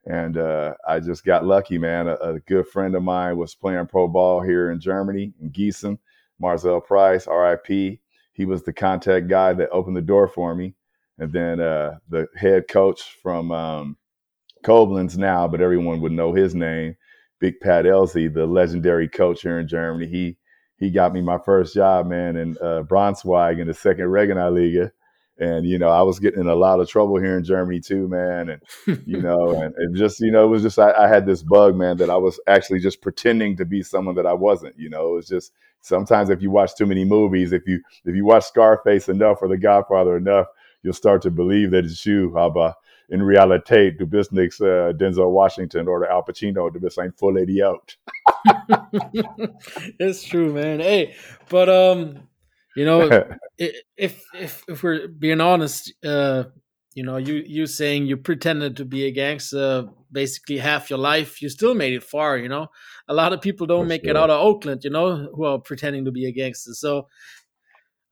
And 0.06 0.38
uh, 0.38 0.74
I 0.88 1.00
just 1.00 1.24
got 1.24 1.44
lucky, 1.44 1.76
man. 1.78 2.08
A, 2.08 2.14
a, 2.14 2.40
good 2.40 2.68
friend 2.68 2.94
of 2.94 3.02
mine 3.02 3.36
was 3.36 3.56
playing 3.56 3.88
pro 3.88 4.06
ball 4.06 4.40
here 4.40 4.70
in 4.70 4.80
Germany, 4.80 5.34
in 5.40 5.50
Gießen. 5.50 5.98
Marcel 6.38 6.80
Price, 6.80 7.26
RIP 7.26 7.98
he 8.36 8.44
was 8.44 8.62
the 8.62 8.72
contact 8.72 9.28
guy 9.28 9.54
that 9.54 9.70
opened 9.70 9.96
the 9.96 10.02
door 10.02 10.28
for 10.28 10.54
me. 10.54 10.74
And 11.18 11.32
then 11.32 11.58
uh, 11.58 11.98
the 12.10 12.26
head 12.36 12.68
coach 12.68 13.16
from 13.22 13.50
um, 13.50 13.96
Koblenz 14.62 15.16
now, 15.16 15.48
but 15.48 15.62
everyone 15.62 16.02
would 16.02 16.12
know 16.12 16.34
his 16.34 16.54
name, 16.54 16.96
Big 17.38 17.60
Pat 17.60 17.86
Elsey, 17.86 18.28
the 18.28 18.46
legendary 18.46 19.08
coach 19.08 19.42
here 19.42 19.58
in 19.58 19.68
Germany. 19.68 20.06
He 20.06 20.36
he 20.78 20.90
got 20.90 21.12
me 21.12 21.22
my 21.22 21.38
first 21.38 21.74
job, 21.74 22.06
man, 22.06 22.36
in 22.36 22.56
uh, 22.60 22.82
Braunschweig 22.82 23.60
in 23.60 23.66
the 23.66 23.74
second 23.74 24.06
Regionalliga. 24.06 24.52
Liga 24.52 24.92
and 25.38 25.66
you 25.66 25.78
know, 25.78 25.90
I 25.90 26.02
was 26.02 26.18
getting 26.18 26.40
in 26.40 26.48
a 26.48 26.54
lot 26.54 26.80
of 26.80 26.88
trouble 26.88 27.18
here 27.18 27.36
in 27.36 27.44
Germany 27.44 27.80
too, 27.80 28.08
man. 28.08 28.48
And 28.48 29.02
you 29.06 29.20
know, 29.22 29.60
and, 29.60 29.74
and 29.76 29.94
just 29.96 30.20
you 30.20 30.30
know, 30.30 30.44
it 30.44 30.48
was 30.48 30.62
just 30.62 30.78
I, 30.78 30.92
I 30.92 31.08
had 31.08 31.26
this 31.26 31.42
bug, 31.42 31.76
man, 31.76 31.98
that 31.98 32.10
I 32.10 32.16
was 32.16 32.40
actually 32.46 32.80
just 32.80 33.02
pretending 33.02 33.56
to 33.58 33.64
be 33.64 33.82
someone 33.82 34.14
that 34.14 34.26
I 34.26 34.32
wasn't. 34.32 34.78
You 34.78 34.88
know, 34.88 35.10
it 35.10 35.14
was 35.14 35.28
just 35.28 35.52
sometimes 35.82 36.30
if 36.30 36.40
you 36.40 36.50
watch 36.50 36.74
too 36.74 36.86
many 36.86 37.04
movies, 37.04 37.52
if 37.52 37.66
you 37.66 37.82
if 38.04 38.14
you 38.14 38.24
watch 38.24 38.44
Scarface 38.44 39.08
enough 39.08 39.38
or 39.42 39.48
The 39.48 39.58
Godfather 39.58 40.16
enough, 40.16 40.46
you'll 40.82 40.94
start 40.94 41.20
to 41.22 41.30
believe 41.30 41.70
that 41.72 41.84
it's 41.84 42.06
you. 42.06 42.34
Aber 42.38 42.74
in 43.08 43.22
Realität, 43.22 43.98
du 44.00 44.06
bist 44.06 44.32
nicht 44.32 44.60
uh, 44.60 44.92
Denzel 44.92 45.26
Washington 45.26 45.88
or 45.88 46.04
Al 46.10 46.22
Pacino, 46.22 46.70
du 46.70 46.80
bist 46.80 46.98
ein 46.98 47.12
Idiot. 47.36 47.98
it's 49.98 50.24
true, 50.24 50.52
man. 50.52 50.80
Hey, 50.80 51.14
but 51.48 51.68
um, 51.68 52.28
you 52.74 52.84
know, 52.84 53.08
if 53.58 54.22
if 54.34 54.62
if 54.68 54.82
we're 54.82 55.08
being 55.08 55.40
honest, 55.40 55.92
uh, 56.04 56.44
you 56.94 57.04
know, 57.04 57.16
you 57.16 57.42
you 57.46 57.66
saying 57.66 58.06
you 58.06 58.16
pretended 58.16 58.76
to 58.76 58.84
be 58.84 59.04
a 59.06 59.12
gangster 59.12 59.88
basically 60.10 60.58
half 60.58 60.90
your 60.90 60.98
life, 60.98 61.42
you 61.42 61.48
still 61.48 61.74
made 61.74 61.92
it 61.92 62.02
far. 62.02 62.38
You 62.38 62.48
know, 62.48 62.68
a 63.08 63.14
lot 63.14 63.32
of 63.32 63.40
people 63.40 63.66
don't 63.66 63.84
For 63.84 63.88
make 63.88 64.04
sure. 64.04 64.10
it 64.10 64.16
out 64.16 64.30
of 64.30 64.40
Oakland. 64.40 64.82
You 64.82 64.90
know, 64.90 65.28
who 65.34 65.44
are 65.44 65.58
pretending 65.58 66.04
to 66.06 66.12
be 66.12 66.26
a 66.26 66.32
gangster. 66.32 66.72
So, 66.74 67.08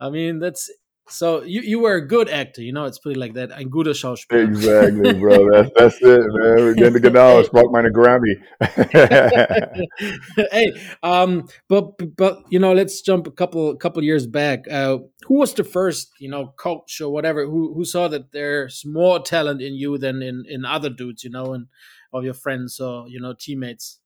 I 0.00 0.10
mean, 0.10 0.38
that's 0.38 0.70
so 1.08 1.42
you, 1.42 1.60
you 1.60 1.80
were 1.80 1.94
a 1.94 2.06
good 2.06 2.28
actor, 2.30 2.62
you 2.62 2.72
know, 2.72 2.84
it's 2.86 2.98
pretty 2.98 3.20
like 3.20 3.34
that. 3.34 3.52
Ein 3.52 3.68
guter 3.68 3.90
Schauspieler. 3.90 4.44
Exactly, 4.44 5.12
bro. 5.12 5.50
That's 5.52 5.70
that's 5.76 5.96
it, 6.00 6.20
man. 6.20 6.56
We're 6.56 6.74
getting 6.74 7.02
genau, 7.02 7.40
ich 7.40 7.50
brauche 7.50 7.70
meine 7.70 7.90
Grammy. 7.90 8.36
hey, 10.50 10.72
um, 11.02 11.46
but 11.68 11.92
but 12.16 12.42
you 12.48 12.58
know, 12.58 12.72
let's 12.72 13.02
jump 13.02 13.26
a 13.26 13.30
couple 13.30 13.76
couple 13.76 14.02
years 14.02 14.26
back. 14.26 14.66
Uh, 14.70 14.98
who 15.26 15.38
was 15.38 15.52
the 15.54 15.64
first, 15.64 16.10
you 16.20 16.30
know, 16.30 16.54
coach 16.56 17.00
or 17.00 17.12
whatever 17.12 17.44
who 17.44 17.74
who 17.74 17.84
saw 17.84 18.08
that 18.08 18.32
there's 18.32 18.84
more 18.86 19.20
talent 19.20 19.60
in 19.60 19.74
you 19.74 19.98
than 19.98 20.22
in 20.22 20.44
in 20.48 20.64
other 20.64 20.88
dudes, 20.88 21.22
you 21.22 21.30
know, 21.30 21.52
and 21.52 21.66
of 22.14 22.24
your 22.24 22.34
friends 22.34 22.80
or 22.80 23.06
you 23.08 23.20
know 23.20 23.34
teammates? 23.38 24.00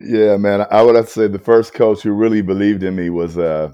Yeah, 0.00 0.38
man. 0.38 0.66
I 0.70 0.82
would 0.82 0.96
have 0.96 1.06
to 1.06 1.10
say 1.12 1.28
the 1.28 1.38
first 1.38 1.74
coach 1.74 2.02
who 2.02 2.12
really 2.12 2.42
believed 2.42 2.82
in 2.82 2.96
me 2.96 3.10
was 3.10 3.38
uh 3.38 3.72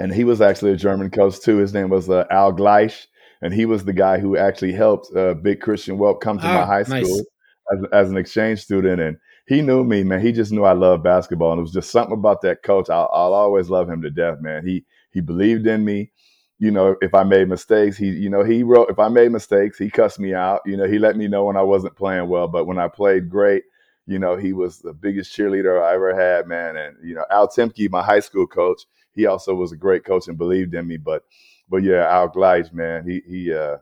and 0.00 0.12
he 0.12 0.24
was 0.24 0.40
actually 0.40 0.72
a 0.72 0.76
German 0.76 1.10
coach 1.10 1.40
too. 1.40 1.58
His 1.58 1.74
name 1.74 1.88
was 1.88 2.08
uh, 2.08 2.24
Al 2.30 2.52
Gleisch, 2.52 3.06
and 3.42 3.52
he 3.52 3.66
was 3.66 3.84
the 3.84 3.92
guy 3.92 4.18
who 4.18 4.36
actually 4.36 4.72
helped 4.72 5.14
uh, 5.16 5.34
Big 5.34 5.60
Christian 5.60 5.98
Welp 5.98 6.20
come 6.20 6.38
to 6.38 6.44
my 6.44 6.62
ah, 6.62 6.66
high 6.66 6.82
school 6.84 7.00
nice. 7.00 7.24
as, 7.72 7.84
as, 7.92 8.10
an 8.10 8.16
exchange 8.16 8.60
student. 8.60 9.00
And 9.00 9.16
he 9.46 9.62
knew 9.62 9.84
me, 9.84 10.04
man. 10.04 10.20
He 10.20 10.32
just 10.32 10.52
knew 10.52 10.64
I 10.64 10.72
loved 10.72 11.02
basketball, 11.02 11.52
and 11.52 11.58
it 11.58 11.62
was 11.62 11.72
just 11.72 11.90
something 11.90 12.16
about 12.16 12.42
that 12.42 12.62
coach. 12.62 12.88
I'll, 12.90 13.10
I'll 13.12 13.34
always 13.34 13.70
love 13.70 13.88
him 13.88 14.02
to 14.02 14.10
death, 14.10 14.38
man. 14.40 14.66
He 14.66 14.84
he 15.10 15.20
believed 15.20 15.66
in 15.66 15.84
me. 15.84 16.12
You 16.60 16.72
know, 16.72 16.96
if 17.02 17.14
I 17.14 17.22
made 17.22 17.48
mistakes, 17.48 17.96
he 17.96 18.06
you 18.06 18.30
know 18.30 18.44
he 18.44 18.62
wrote. 18.62 18.90
If 18.90 18.98
I 18.98 19.08
made 19.08 19.32
mistakes, 19.32 19.78
he 19.78 19.90
cussed 19.90 20.18
me 20.18 20.34
out. 20.34 20.60
You 20.64 20.76
know, 20.76 20.86
he 20.86 20.98
let 20.98 21.16
me 21.16 21.28
know 21.28 21.44
when 21.44 21.56
I 21.56 21.62
wasn't 21.62 21.96
playing 21.96 22.28
well. 22.28 22.48
But 22.48 22.66
when 22.66 22.78
I 22.78 22.88
played 22.88 23.28
great, 23.28 23.64
you 24.06 24.18
know, 24.18 24.36
he 24.36 24.52
was 24.52 24.78
the 24.78 24.92
biggest 24.92 25.36
cheerleader 25.36 25.82
I 25.82 25.94
ever 25.94 26.14
had, 26.14 26.46
man. 26.46 26.76
And 26.76 26.96
you 27.02 27.14
know, 27.14 27.24
Al 27.30 27.48
Timke, 27.48 27.90
my 27.90 28.02
high 28.02 28.20
school 28.20 28.46
coach 28.46 28.82
he 29.12 29.26
also 29.26 29.54
was 29.54 29.72
a 29.72 29.76
great 29.76 30.04
coach 30.04 30.28
and 30.28 30.38
believed 30.38 30.74
in 30.74 30.86
me. 30.86 30.96
But 30.96 31.24
but 31.68 31.82
yeah, 31.82 32.06
Al 32.08 32.28
Gleich, 32.28 32.72
man, 32.72 33.08
he 33.08 33.22
he 33.26 33.52
uh 33.52 33.76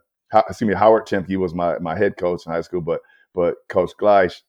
excuse 0.48 0.68
me, 0.68 0.74
Howard 0.74 1.06
Timke 1.06 1.36
was 1.36 1.54
my 1.54 1.78
my 1.78 1.96
head 1.96 2.16
coach 2.16 2.46
in 2.46 2.52
high 2.52 2.60
school, 2.60 2.80
but 2.80 3.00
but 3.34 3.56
Coach 3.68 3.92
Gleich, 4.00 4.42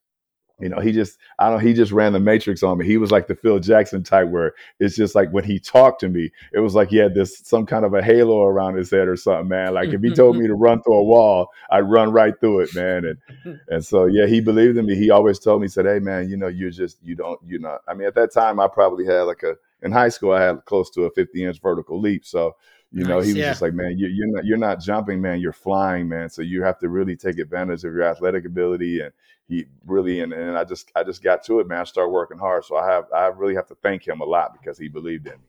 you 0.59 0.69
know, 0.69 0.79
he 0.79 0.91
just 0.91 1.19
I 1.37 1.49
don't 1.49 1.59
know, 1.59 1.67
he 1.67 1.73
just 1.73 1.91
ran 1.91 2.13
the 2.13 2.19
matrix 2.19 2.63
on 2.63 2.79
me. 2.79 2.85
He 2.85 2.97
was 2.97 3.11
like 3.11 3.27
the 3.27 3.35
Phil 3.35 3.59
Jackson 3.59 4.01
type 4.01 4.29
where 4.29 4.53
it's 4.79 4.95
just 4.95 5.13
like 5.13 5.29
when 5.31 5.43
he 5.43 5.59
talked 5.59 5.99
to 5.99 6.09
me, 6.09 6.31
it 6.51 6.59
was 6.59 6.73
like 6.73 6.89
he 6.89 6.97
had 6.97 7.13
this 7.13 7.39
some 7.39 7.65
kind 7.65 7.85
of 7.85 7.93
a 7.93 8.01
halo 8.01 8.43
around 8.43 8.75
his 8.75 8.89
head 8.89 9.07
or 9.07 9.15
something, 9.15 9.49
man. 9.49 9.75
Like 9.75 9.89
if 9.89 10.01
he 10.01 10.09
told 10.09 10.37
me 10.37 10.47
to 10.47 10.53
run 10.55 10.81
through 10.81 10.95
a 10.97 11.03
wall, 11.03 11.49
I'd 11.69 11.81
run 11.81 12.11
right 12.11 12.33
through 12.39 12.61
it, 12.61 12.75
man. 12.75 13.05
And 13.05 13.59
and 13.67 13.85
so 13.85 14.05
yeah, 14.05 14.25
he 14.25 14.41
believed 14.41 14.77
in 14.77 14.87
me. 14.87 14.95
He 14.95 15.11
always 15.11 15.37
told 15.37 15.61
me, 15.61 15.67
said, 15.67 15.85
Hey 15.85 15.99
man, 15.99 16.27
you 16.29 16.37
know, 16.37 16.47
you're 16.47 16.71
just 16.71 16.97
you 17.03 17.15
don't 17.15 17.39
you're 17.45 17.59
not 17.59 17.81
I 17.87 17.93
mean 17.93 18.07
at 18.07 18.15
that 18.15 18.33
time 18.33 18.59
I 18.59 18.67
probably 18.67 19.05
had 19.05 19.21
like 19.23 19.43
a 19.43 19.55
in 19.81 19.91
high 19.91 20.09
school, 20.09 20.31
I 20.31 20.41
had 20.41 20.65
close 20.65 20.89
to 20.91 21.03
a 21.03 21.11
50 21.11 21.43
inch 21.43 21.61
vertical 21.61 21.99
leap. 21.99 22.25
So, 22.25 22.55
you 22.91 23.01
nice, 23.01 23.09
know, 23.09 23.19
he 23.19 23.27
was 23.29 23.35
yeah. 23.35 23.49
just 23.49 23.61
like, 23.61 23.73
man, 23.73 23.97
you, 23.97 24.07
are 24.07 24.35
not 24.35 24.45
you're 24.45 24.57
not 24.57 24.79
jumping, 24.79 25.21
man. 25.21 25.39
You're 25.39 25.53
flying, 25.53 26.07
man. 26.07 26.29
So 26.29 26.41
you 26.41 26.63
have 26.63 26.79
to 26.79 26.89
really 26.89 27.15
take 27.15 27.37
advantage 27.37 27.83
of 27.83 27.93
your 27.93 28.03
athletic 28.03 28.45
ability. 28.45 29.01
And 29.01 29.11
he 29.47 29.65
really 29.85 30.21
and, 30.21 30.33
and 30.33 30.57
I 30.57 30.63
just 30.63 30.91
I 30.95 31.03
just 31.03 31.21
got 31.21 31.43
to 31.45 31.59
it, 31.59 31.67
man. 31.67 31.81
I 31.81 31.83
started 31.83 32.11
working 32.11 32.37
hard. 32.37 32.65
So 32.65 32.77
I 32.77 32.89
have 32.91 33.05
I 33.13 33.27
really 33.27 33.55
have 33.55 33.67
to 33.67 33.75
thank 33.75 34.07
him 34.07 34.21
a 34.21 34.25
lot 34.25 34.53
because 34.53 34.77
he 34.77 34.87
believed 34.87 35.27
in 35.27 35.33
me. 35.33 35.47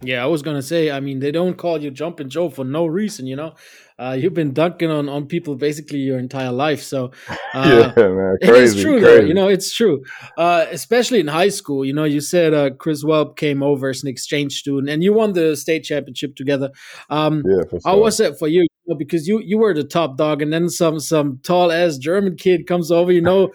Yeah, 0.00 0.22
I 0.22 0.26
was 0.26 0.42
gonna 0.42 0.62
say. 0.62 0.92
I 0.92 1.00
mean, 1.00 1.18
they 1.18 1.32
don't 1.32 1.56
call 1.56 1.82
you 1.82 1.90
Jumping 1.90 2.28
Joe 2.28 2.50
for 2.50 2.64
no 2.64 2.86
reason, 2.86 3.26
you 3.26 3.34
know. 3.34 3.54
Uh, 3.98 4.12
you've 4.12 4.34
been 4.34 4.52
dunking 4.52 4.88
on, 4.92 5.08
on 5.08 5.26
people 5.26 5.56
basically 5.56 5.98
your 5.98 6.20
entire 6.20 6.52
life, 6.52 6.82
so 6.82 7.10
uh, 7.54 7.92
yeah, 7.96 8.06
man, 8.06 8.36
crazy, 8.44 8.76
it's 8.76 8.82
true. 8.82 9.00
Though, 9.00 9.20
you 9.20 9.34
know, 9.34 9.48
it's 9.48 9.74
true. 9.74 10.04
Uh, 10.36 10.66
especially 10.70 11.18
in 11.18 11.26
high 11.26 11.48
school, 11.48 11.84
you 11.84 11.92
know, 11.92 12.04
you 12.04 12.20
said 12.20 12.54
uh, 12.54 12.70
Chris 12.70 13.04
Welp 13.04 13.36
came 13.36 13.60
over 13.60 13.88
as 13.88 14.04
an 14.04 14.08
exchange 14.08 14.54
student, 14.54 14.88
and 14.88 15.02
you 15.02 15.12
won 15.12 15.32
the 15.32 15.56
state 15.56 15.82
championship 15.82 16.36
together. 16.36 16.70
Um, 17.10 17.42
yeah, 17.44 17.64
sure. 17.68 17.80
how 17.84 17.98
was 17.98 18.20
it 18.20 18.38
for 18.38 18.46
you? 18.46 18.60
you 18.60 18.68
know, 18.86 18.96
because 18.96 19.26
you 19.26 19.40
you 19.40 19.58
were 19.58 19.74
the 19.74 19.82
top 19.82 20.16
dog, 20.16 20.42
and 20.42 20.52
then 20.52 20.68
some 20.68 21.00
some 21.00 21.40
tall 21.42 21.72
ass 21.72 21.98
German 21.98 22.36
kid 22.36 22.68
comes 22.68 22.92
over, 22.92 23.10
you 23.10 23.20
know, 23.20 23.50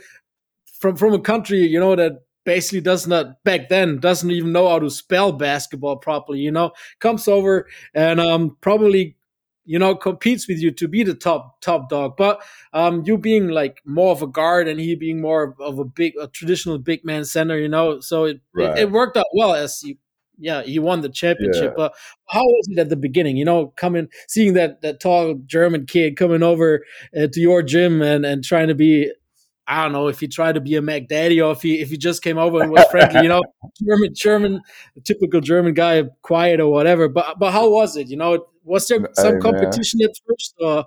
from 0.84 0.98
from 0.98 1.14
a 1.14 1.20
country 1.20 1.66
you 1.66 1.80
know 1.80 1.96
that 1.96 2.23
basically 2.46 2.82
does 2.82 3.08
not 3.08 3.44
back 3.44 3.70
then 3.70 4.00
doesn't 4.00 4.32
even 4.32 4.52
know 4.52 4.68
how 4.68 4.80
to 4.80 4.90
spell 4.90 5.32
basketball 5.32 5.98
properly 5.98 6.40
you 6.40 6.52
know 6.52 6.72
comes 7.00 7.28
over 7.28 7.68
and 7.94 8.20
um 8.20 8.58
probably 8.62 9.16
you 9.66 9.80
know 9.80 9.96
competes 9.96 10.48
with 10.48 10.60
you 10.60 10.72
to 10.72 10.88
be 10.88 11.04
the 11.04 11.14
top 11.14 11.62
top 11.62 11.90
dog 11.90 12.16
but 12.18 12.42
um 12.74 13.04
you 13.06 13.18
being 13.18 13.48
like 13.48 13.82
more 13.86 14.12
of 14.12 14.22
a 14.22 14.28
guard 14.28 14.68
and 14.68 14.80
he 14.80 14.96
being 14.96 15.22
more 15.22 15.56
of 15.60 15.80
a 15.80 15.86
big 15.86 16.14
a 16.20 16.28
traditional 16.28 16.78
big 16.78 17.04
man 17.06 17.24
center 17.24 17.58
you 17.58 17.70
know 17.70 18.00
so 18.00 18.26
it 18.26 18.42
right. 18.54 18.78
it, 18.78 18.82
it, 18.84 18.92
worked 18.92 19.18
out 19.18 19.26
well 19.36 19.54
as 19.54 19.82
you 19.84 19.96
yeah 20.38 20.64
he 20.64 20.80
won 20.80 21.02
the 21.02 21.10
championship 21.10 21.72
yeah. 21.72 21.74
but 21.76 21.94
how 22.28 22.44
was 22.44 22.68
it 22.72 22.80
at 22.80 22.90
the 22.90 22.96
beginning 22.96 23.38
you 23.38 23.46
know 23.46 23.68
coming 23.78 24.08
seeing 24.28 24.54
that 24.54 24.82
that 24.82 25.00
tall 25.00 25.36
german 25.46 25.86
kid 25.86 26.18
coming 26.18 26.44
over 26.44 26.84
uh, 27.18 27.28
to 27.32 27.40
your 27.40 27.62
gym 27.62 28.02
and 28.02 28.26
and 28.26 28.44
trying 28.44 28.68
to 28.68 28.76
be 28.76 29.12
I 29.68 29.84
don't 29.84 29.94
know 29.94 30.08
if 30.08 30.20
he 30.20 30.28
tried 30.28 30.56
to 30.56 30.62
be 30.62 30.76
a 30.76 30.82
Mac 30.82 31.08
Daddy 31.08 31.42
or 31.42 31.54
if 31.54 31.62
he 31.62 31.80
if 31.80 31.90
he 31.90 31.98
just 31.98 32.22
came 32.22 32.38
over 32.38 32.62
and 32.62 32.72
was 32.72 32.86
friendly, 32.92 33.22
you 33.22 33.30
know, 33.30 33.42
German 33.88 34.14
German 34.14 34.62
typical 35.04 35.42
German 35.42 35.74
guy, 35.74 36.04
quiet 36.22 36.60
or 36.60 36.70
whatever. 36.70 37.08
But 37.08 37.40
but 37.40 37.52
how 37.52 37.70
was 37.70 37.96
it? 37.96 38.08
You 38.08 38.18
know, 38.18 38.46
was 38.64 38.88
there 38.88 39.08
some 39.14 39.36
hey, 39.36 39.40
competition 39.40 40.02
at 40.04 40.12
first, 40.28 40.56
or 40.60 40.86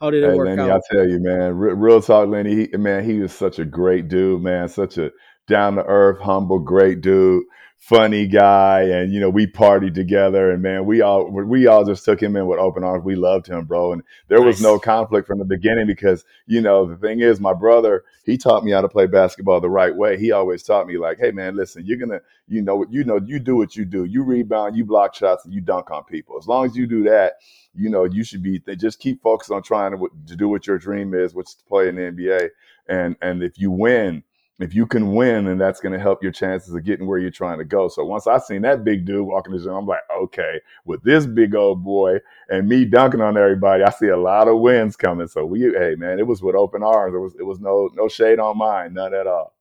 how 0.00 0.10
did 0.10 0.24
it 0.24 0.30
hey, 0.30 0.36
work 0.36 0.46
Lenny, 0.46 0.62
out? 0.62 0.80
I 0.90 0.94
tell 0.94 1.08
you, 1.08 1.20
man, 1.20 1.54
real 1.56 2.00
talk, 2.00 2.28
Lenny. 2.28 2.68
He, 2.70 2.76
man, 2.76 3.04
he 3.04 3.20
was 3.20 3.32
such 3.32 3.58
a 3.58 3.64
great 3.64 4.08
dude, 4.08 4.42
man. 4.42 4.68
Such 4.68 4.96
a 4.98 5.10
down 5.46 5.76
to 5.76 5.84
earth, 5.84 6.20
humble, 6.20 6.58
great 6.58 7.02
dude, 7.02 7.44
funny 7.84 8.26
guy, 8.26 8.80
and 8.80 9.12
you 9.12 9.20
know 9.20 9.28
we 9.28 9.46
partied 9.46 9.94
together, 9.94 10.50
and 10.50 10.62
man, 10.62 10.86
we 10.86 11.02
all 11.02 11.30
we 11.30 11.66
all 11.66 11.84
just 11.84 12.02
took 12.04 12.22
him 12.22 12.34
in 12.34 12.46
with 12.46 12.58
open 12.58 12.82
arms. 12.82 13.04
We 13.04 13.14
loved 13.14 13.46
him, 13.46 13.66
bro, 13.66 13.92
and 13.92 14.02
there 14.28 14.40
was 14.40 14.62
no 14.62 14.78
conflict 14.78 15.26
from 15.26 15.38
the 15.38 15.44
beginning 15.44 15.86
because 15.86 16.24
you 16.46 16.62
know 16.62 16.86
the 16.86 16.96
thing 16.96 17.20
is, 17.20 17.40
my 17.40 17.52
brother 17.52 18.04
he 18.24 18.38
taught 18.38 18.64
me 18.64 18.70
how 18.70 18.80
to 18.80 18.88
play 18.88 19.06
basketball 19.06 19.60
the 19.60 19.68
right 19.68 19.94
way. 19.94 20.18
He 20.18 20.32
always 20.32 20.62
taught 20.62 20.86
me 20.86 20.96
like, 20.96 21.18
hey 21.18 21.30
man, 21.30 21.56
listen, 21.56 21.84
you're 21.84 21.98
gonna 21.98 22.20
you 22.48 22.62
know 22.62 22.86
you 22.88 23.04
know 23.04 23.20
you 23.22 23.38
do 23.38 23.56
what 23.56 23.76
you 23.76 23.84
do, 23.84 24.04
you 24.04 24.22
rebound, 24.22 24.76
you 24.76 24.84
block 24.86 25.14
shots, 25.14 25.44
and 25.44 25.52
you 25.52 25.60
dunk 25.60 25.90
on 25.90 26.04
people. 26.04 26.38
As 26.38 26.48
long 26.48 26.64
as 26.64 26.74
you 26.74 26.86
do 26.86 27.02
that, 27.04 27.34
you 27.74 27.90
know 27.90 28.04
you 28.04 28.24
should 28.24 28.42
be 28.42 28.62
They 28.64 28.76
just 28.76 28.98
keep 28.98 29.22
focused 29.22 29.50
on 29.50 29.62
trying 29.62 29.92
to, 29.92 30.10
to 30.26 30.36
do 30.36 30.48
what 30.48 30.66
your 30.66 30.78
dream 30.78 31.12
is, 31.12 31.34
which 31.34 31.48
is 31.48 31.54
to 31.56 31.64
play 31.64 31.88
in 31.88 31.96
the 31.96 32.02
NBA, 32.02 32.48
and 32.88 33.16
and 33.20 33.42
if 33.42 33.58
you 33.58 33.70
win 33.70 34.22
if 34.60 34.72
you 34.74 34.86
can 34.86 35.14
win, 35.14 35.46
then 35.46 35.58
that's 35.58 35.80
going 35.80 35.92
to 35.92 35.98
help 35.98 36.22
your 36.22 36.30
chances 36.30 36.74
of 36.74 36.84
getting 36.84 37.06
where 37.06 37.18
you're 37.18 37.30
trying 37.30 37.58
to 37.58 37.64
go. 37.64 37.88
So 37.88 38.04
once 38.04 38.26
I 38.26 38.38
seen 38.38 38.62
that 38.62 38.84
big 38.84 39.04
dude 39.04 39.26
walking 39.26 39.52
the 39.52 39.58
gym, 39.58 39.72
I'm 39.72 39.86
like, 39.86 40.02
okay, 40.16 40.60
with 40.84 41.02
this 41.02 41.26
big 41.26 41.54
old 41.56 41.84
boy 41.84 42.18
and 42.48 42.68
me 42.68 42.84
dunking 42.84 43.20
on 43.20 43.36
everybody, 43.36 43.82
I 43.82 43.90
see 43.90 44.08
a 44.08 44.16
lot 44.16 44.46
of 44.46 44.60
wins 44.60 44.94
coming. 44.96 45.26
So 45.26 45.44
we, 45.44 45.60
hey 45.60 45.96
man, 45.96 46.20
it 46.20 46.26
was 46.26 46.40
with 46.40 46.54
open 46.54 46.84
arms. 46.84 47.14
It 47.14 47.18
was, 47.18 47.34
it 47.40 47.42
was 47.42 47.58
no, 47.58 47.90
no 47.94 48.08
shade 48.08 48.38
on 48.38 48.56
mine, 48.56 48.94
none 48.94 49.12
at 49.12 49.26
all. 49.26 49.54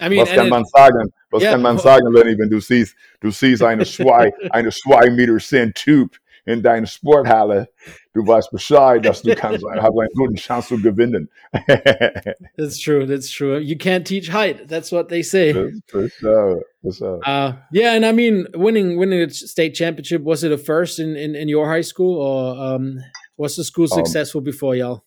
I 0.00 0.08
mean, 0.08 0.20
was 0.20 0.30
kan 0.30 0.48
man 0.48 0.64
sagen, 0.64 1.12
was 1.30 1.42
yeah. 1.42 1.52
kan 1.52 1.62
man 1.62 1.78
sagen, 1.78 2.12
wenn 2.14 2.26
ich, 2.26 2.38
wenn 2.38 2.48
du 2.48 2.60
siehst, 2.60 2.96
du 3.20 3.30
siehst 3.30 3.62
eine 3.62 3.84
zwei, 3.84 4.32
eine 4.50 4.70
zwei 4.70 5.10
Meter 5.10 5.38
sind 5.38 5.74
Typ 5.74 6.16
in 6.46 6.62
deiner 6.62 6.86
Sporthalle, 6.86 7.68
du 8.12 8.26
weißt 8.26 8.50
Bescheid, 8.50 9.04
dass 9.04 9.22
du 9.22 9.34
kannst, 9.34 9.64
hast 9.64 9.98
eine 9.98 10.08
gute 10.14 10.34
Chance 10.34 10.68
zu 10.68 10.82
gewinnen. 10.82 11.28
that's 12.56 12.78
true. 12.78 13.06
That's 13.06 13.30
true. 13.30 13.58
You 13.58 13.76
can't 13.76 14.06
teach 14.06 14.28
height. 14.28 14.68
That's 14.68 14.92
what 14.92 15.08
they 15.08 15.22
say. 15.22 15.52
For 15.86 16.08
sure. 16.08 16.62
For 16.82 16.92
sure. 16.92 17.20
Uh, 17.24 17.54
yeah, 17.72 17.94
and 17.94 18.04
I 18.04 18.12
mean, 18.12 18.46
winning 18.54 18.98
winning 18.98 19.20
a 19.20 19.30
state 19.30 19.74
championship 19.74 20.22
was 20.22 20.44
it 20.44 20.52
a 20.52 20.58
first 20.58 20.98
in 20.98 21.16
in, 21.16 21.34
in 21.34 21.48
your 21.48 21.66
high 21.66 21.82
school, 21.82 22.20
or 22.20 22.74
um, 22.74 22.98
was 23.36 23.56
the 23.56 23.64
school 23.64 23.88
um, 23.90 24.04
successful 24.04 24.40
um, 24.40 24.44
before 24.44 24.74
y'all? 24.74 25.04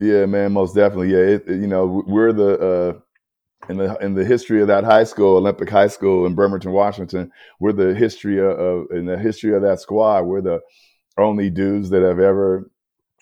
Yeah, 0.00 0.26
man, 0.26 0.52
most 0.52 0.74
definitely. 0.74 1.12
Yeah, 1.12 1.36
it, 1.36 1.48
you 1.48 1.66
know, 1.66 2.02
we're 2.06 2.32
the 2.32 2.58
uh, 2.58 3.00
in 3.68 3.76
the 3.76 3.96
in 3.98 4.14
the 4.14 4.24
history 4.24 4.60
of 4.60 4.68
that 4.68 4.84
high 4.84 5.04
school, 5.04 5.36
Olympic 5.36 5.70
High 5.70 5.88
School 5.88 6.26
in 6.26 6.34
Bremerton, 6.34 6.72
Washington, 6.72 7.30
we're 7.60 7.72
the 7.72 7.94
history 7.94 8.40
of, 8.40 8.86
in 8.90 9.06
the 9.06 9.18
history 9.18 9.54
of 9.54 9.62
that 9.62 9.80
squad. 9.80 10.22
We're 10.22 10.40
the 10.40 10.60
only 11.18 11.50
dudes 11.50 11.90
that 11.90 12.02
have 12.02 12.18
ever 12.18 12.70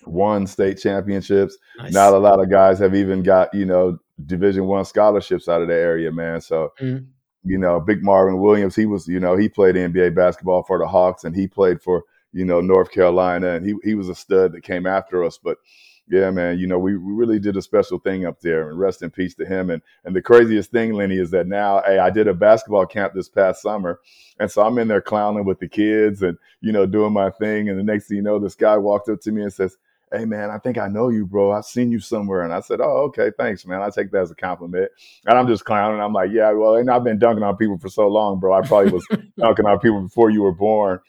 won 0.05 0.47
state 0.47 0.79
championships. 0.79 1.57
Nice. 1.77 1.93
Not 1.93 2.13
a 2.13 2.17
lot 2.17 2.41
of 2.41 2.49
guys 2.49 2.79
have 2.79 2.95
even 2.95 3.23
got 3.23 3.53
you 3.53 3.65
know 3.65 3.99
Division 4.25 4.65
One 4.65 4.85
scholarships 4.85 5.47
out 5.47 5.61
of 5.61 5.67
the 5.67 5.75
area, 5.75 6.11
man. 6.11 6.41
So. 6.41 6.73
Mm. 6.79 7.07
You 7.45 7.57
know, 7.57 7.77
Big 7.81 8.01
Marvin 8.01 8.39
Williams, 8.39 8.73
he 8.73 8.85
was, 8.85 9.05
you 9.05 9.19
know, 9.19 9.35
he 9.35 9.49
played 9.49 9.75
NBA 9.75 10.15
basketball 10.15 10.63
for 10.63 10.79
the 10.79 10.87
Hawks 10.87 11.25
and 11.25 11.35
he 11.35 11.45
played 11.45 11.81
for, 11.81 12.05
you 12.31 12.45
know, 12.45 12.61
North 12.61 12.89
Carolina 12.89 13.55
and 13.55 13.65
he, 13.65 13.75
he 13.83 13.95
was 13.95 14.07
a 14.07 14.15
stud 14.15 14.53
that 14.53 14.63
came 14.63 14.87
after 14.87 15.25
us. 15.25 15.37
But 15.43 15.57
yeah, 16.09 16.31
man, 16.31 16.59
you 16.59 16.67
know, 16.67 16.77
we, 16.77 16.97
we 16.97 17.13
really 17.13 17.39
did 17.39 17.55
a 17.55 17.61
special 17.61 17.97
thing 17.97 18.25
up 18.25 18.41
there 18.41 18.69
and 18.69 18.77
rest 18.77 19.01
in 19.01 19.09
peace 19.09 19.35
to 19.35 19.45
him. 19.45 19.69
And 19.69 19.81
and 20.03 20.15
the 20.15 20.21
craziest 20.21 20.71
thing, 20.71 20.93
Lenny, 20.93 21.17
is 21.17 21.31
that 21.31 21.47
now, 21.47 21.81
hey, 21.85 21.97
I 21.99 22.09
did 22.09 22.27
a 22.27 22.33
basketball 22.33 22.85
camp 22.85 23.13
this 23.13 23.29
past 23.29 23.61
summer. 23.61 24.01
And 24.39 24.51
so 24.51 24.63
I'm 24.63 24.77
in 24.79 24.89
there 24.89 25.01
clowning 25.01 25.45
with 25.45 25.59
the 25.59 25.67
kids 25.67 26.21
and, 26.21 26.37
you 26.59 26.71
know, 26.71 26.85
doing 26.85 27.13
my 27.13 27.29
thing. 27.29 27.69
And 27.69 27.79
the 27.79 27.83
next 27.83 28.07
thing 28.07 28.17
you 28.17 28.23
know, 28.23 28.37
this 28.37 28.55
guy 28.55 28.77
walked 28.77 29.07
up 29.09 29.21
to 29.21 29.31
me 29.31 29.43
and 29.43 29.53
says, 29.53 29.77
Hey 30.11 30.25
man, 30.25 30.51
I 30.51 30.59
think 30.59 30.77
I 30.77 30.87
know 30.87 31.09
you, 31.09 31.25
bro. 31.25 31.51
I've 31.51 31.65
seen 31.65 31.91
you 31.91 31.99
somewhere. 31.99 32.41
And 32.41 32.53
I 32.53 32.59
said, 32.59 32.81
Oh, 32.81 33.03
okay, 33.07 33.31
thanks, 33.37 33.65
man. 33.65 33.81
I 33.81 33.89
take 33.89 34.11
that 34.11 34.21
as 34.21 34.31
a 34.31 34.35
compliment. 34.35 34.91
And 35.25 35.37
I'm 35.37 35.47
just 35.47 35.63
clowning. 35.63 36.01
I'm 36.01 36.13
like, 36.13 36.31
Yeah, 36.31 36.51
well, 36.51 36.75
and 36.75 36.91
I've 36.91 37.05
been 37.05 37.17
dunking 37.17 37.43
on 37.43 37.55
people 37.55 37.77
for 37.77 37.89
so 37.89 38.07
long, 38.09 38.39
bro. 38.39 38.53
I 38.53 38.61
probably 38.61 38.91
was 38.91 39.07
dunking 39.37 39.65
on 39.65 39.79
people 39.79 40.01
before 40.01 40.29
you 40.29 40.41
were 40.41 40.53
born. 40.53 40.99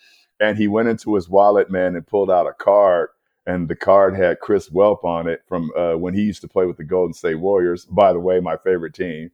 And 0.40 0.56
he 0.56 0.68
went 0.68 0.88
into 0.88 1.14
his 1.14 1.28
wallet, 1.28 1.70
man, 1.70 1.96
and 1.96 2.06
pulled 2.06 2.30
out 2.30 2.46
a 2.46 2.52
card 2.52 3.08
and 3.46 3.68
the 3.68 3.76
card 3.76 4.16
had 4.16 4.40
Chris 4.40 4.70
Welp 4.70 5.04
on 5.04 5.28
it 5.28 5.42
from 5.46 5.70
uh, 5.76 5.94
when 5.94 6.14
he 6.14 6.22
used 6.22 6.40
to 6.42 6.48
play 6.48 6.66
with 6.66 6.76
the 6.76 6.84
Golden 6.84 7.12
State 7.12 7.36
Warriors. 7.36 7.84
By 7.84 8.12
the 8.12 8.20
way, 8.20 8.40
my 8.40 8.56
favorite 8.56 8.94
team. 8.94 9.30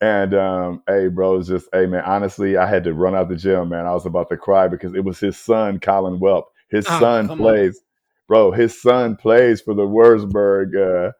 And 0.00 0.34
um, 0.34 0.82
hey, 0.86 1.08
bro, 1.08 1.38
it's 1.38 1.48
just 1.48 1.68
hey 1.72 1.86
man. 1.86 2.04
Honestly, 2.04 2.56
I 2.56 2.66
had 2.66 2.84
to 2.84 2.94
run 2.94 3.14
out 3.14 3.28
the 3.28 3.36
gym, 3.36 3.70
man. 3.70 3.86
I 3.86 3.92
was 3.92 4.06
about 4.06 4.28
to 4.30 4.36
cry 4.36 4.68
because 4.68 4.94
it 4.94 5.04
was 5.04 5.18
his 5.18 5.36
son, 5.36 5.80
Colin 5.80 6.20
Welp. 6.20 6.44
His 6.68 6.86
oh, 6.88 7.00
son 7.00 7.28
plays, 7.36 7.78
on. 7.78 7.82
bro. 8.28 8.50
His 8.52 8.80
son 8.80 9.16
plays 9.16 9.60
for 9.60 9.74
the 9.74 9.82
Wurzburg. 9.82 10.76
Uh, 10.76 11.12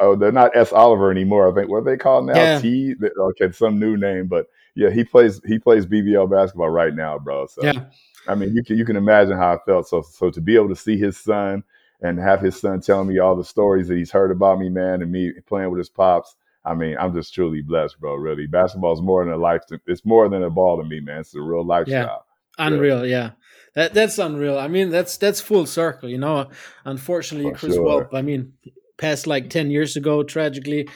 oh, 0.00 0.16
they're 0.16 0.32
not 0.32 0.54
S. 0.54 0.72
Oliver 0.72 1.10
anymore. 1.10 1.50
I 1.50 1.54
think 1.54 1.70
what 1.70 1.84
they 1.84 1.96
call 1.96 2.22
now 2.22 2.36
yeah. 2.36 2.60
T. 2.60 2.94
Okay, 3.18 3.50
some 3.52 3.78
new 3.78 3.96
name, 3.96 4.26
but 4.26 4.46
yeah, 4.74 4.90
he 4.90 5.02
plays 5.02 5.40
he 5.46 5.58
plays 5.58 5.86
BBL 5.86 6.30
basketball 6.30 6.70
right 6.70 6.94
now, 6.94 7.18
bro. 7.18 7.46
So 7.46 7.62
yeah. 7.64 7.84
I 8.30 8.34
mean, 8.34 8.54
you 8.54 8.62
can 8.62 8.78
you 8.78 8.84
can 8.84 8.96
imagine 8.96 9.36
how 9.36 9.54
I 9.54 9.58
felt. 9.66 9.88
So 9.88 10.02
so 10.02 10.30
to 10.30 10.40
be 10.40 10.54
able 10.54 10.68
to 10.68 10.76
see 10.76 10.96
his 10.96 11.18
son 11.18 11.64
and 12.02 12.18
have 12.18 12.40
his 12.40 12.58
son 12.58 12.80
telling 12.80 13.08
me 13.08 13.18
all 13.18 13.36
the 13.36 13.44
stories 13.44 13.88
that 13.88 13.96
he's 13.96 14.10
heard 14.10 14.30
about 14.30 14.58
me, 14.58 14.68
man, 14.68 15.02
and 15.02 15.12
me 15.12 15.32
playing 15.46 15.70
with 15.70 15.78
his 15.78 15.88
pops. 15.88 16.36
I 16.64 16.74
mean, 16.74 16.96
I'm 16.98 17.14
just 17.14 17.32
truly 17.34 17.62
blessed, 17.62 17.98
bro. 18.00 18.14
Really, 18.14 18.46
basketball 18.46 18.92
is 18.92 19.00
more 19.00 19.24
than 19.24 19.32
a 19.32 19.36
life. 19.36 19.62
It's 19.86 20.04
more 20.04 20.28
than 20.28 20.42
a 20.42 20.50
ball 20.50 20.76
to 20.78 20.84
me, 20.84 21.00
man. 21.00 21.20
It's 21.20 21.34
a 21.34 21.40
real 21.40 21.64
lifestyle. 21.64 22.24
Yeah. 22.58 22.66
Unreal, 22.66 23.06
yeah. 23.06 23.16
yeah. 23.16 23.30
That 23.74 23.94
that's 23.94 24.18
unreal. 24.18 24.58
I 24.58 24.68
mean, 24.68 24.90
that's 24.90 25.16
that's 25.16 25.40
full 25.40 25.64
circle, 25.64 26.08
you 26.08 26.18
know. 26.18 26.50
Unfortunately, 26.84 27.50
For 27.52 27.58
Chris 27.58 27.74
sure. 27.74 27.86
Welp, 28.04 28.14
I 28.14 28.22
mean, 28.22 28.52
passed 28.98 29.26
like 29.26 29.48
ten 29.48 29.70
years 29.70 29.96
ago, 29.96 30.22
tragically. 30.22 30.88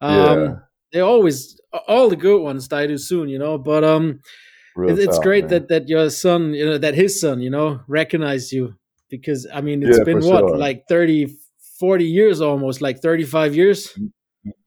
Um, 0.00 0.16
yeah. 0.16 0.54
They 0.92 1.00
always 1.00 1.60
all 1.86 2.08
the 2.08 2.16
good 2.16 2.42
ones 2.42 2.68
die 2.68 2.86
too 2.86 2.98
soon, 2.98 3.28
you 3.28 3.38
know. 3.38 3.56
But 3.56 3.84
um, 3.84 4.20
Real 4.78 4.96
it's 4.96 5.16
tough, 5.16 5.24
great 5.24 5.44
man. 5.44 5.50
that 5.50 5.68
that 5.70 5.88
your 5.88 6.08
son, 6.08 6.54
you 6.54 6.64
know, 6.64 6.78
that 6.78 6.94
his 6.94 7.20
son, 7.20 7.40
you 7.40 7.50
know, 7.50 7.80
recognized 7.88 8.52
you 8.52 8.76
because 9.10 9.44
I 9.52 9.60
mean, 9.60 9.82
it's 9.82 9.98
yeah, 9.98 10.04
been 10.04 10.20
what 10.20 10.40
sure. 10.40 10.56
like 10.56 10.84
30, 10.88 11.36
40 11.80 12.04
years 12.04 12.40
almost, 12.40 12.80
like 12.80 13.00
35 13.00 13.56
years. 13.56 13.98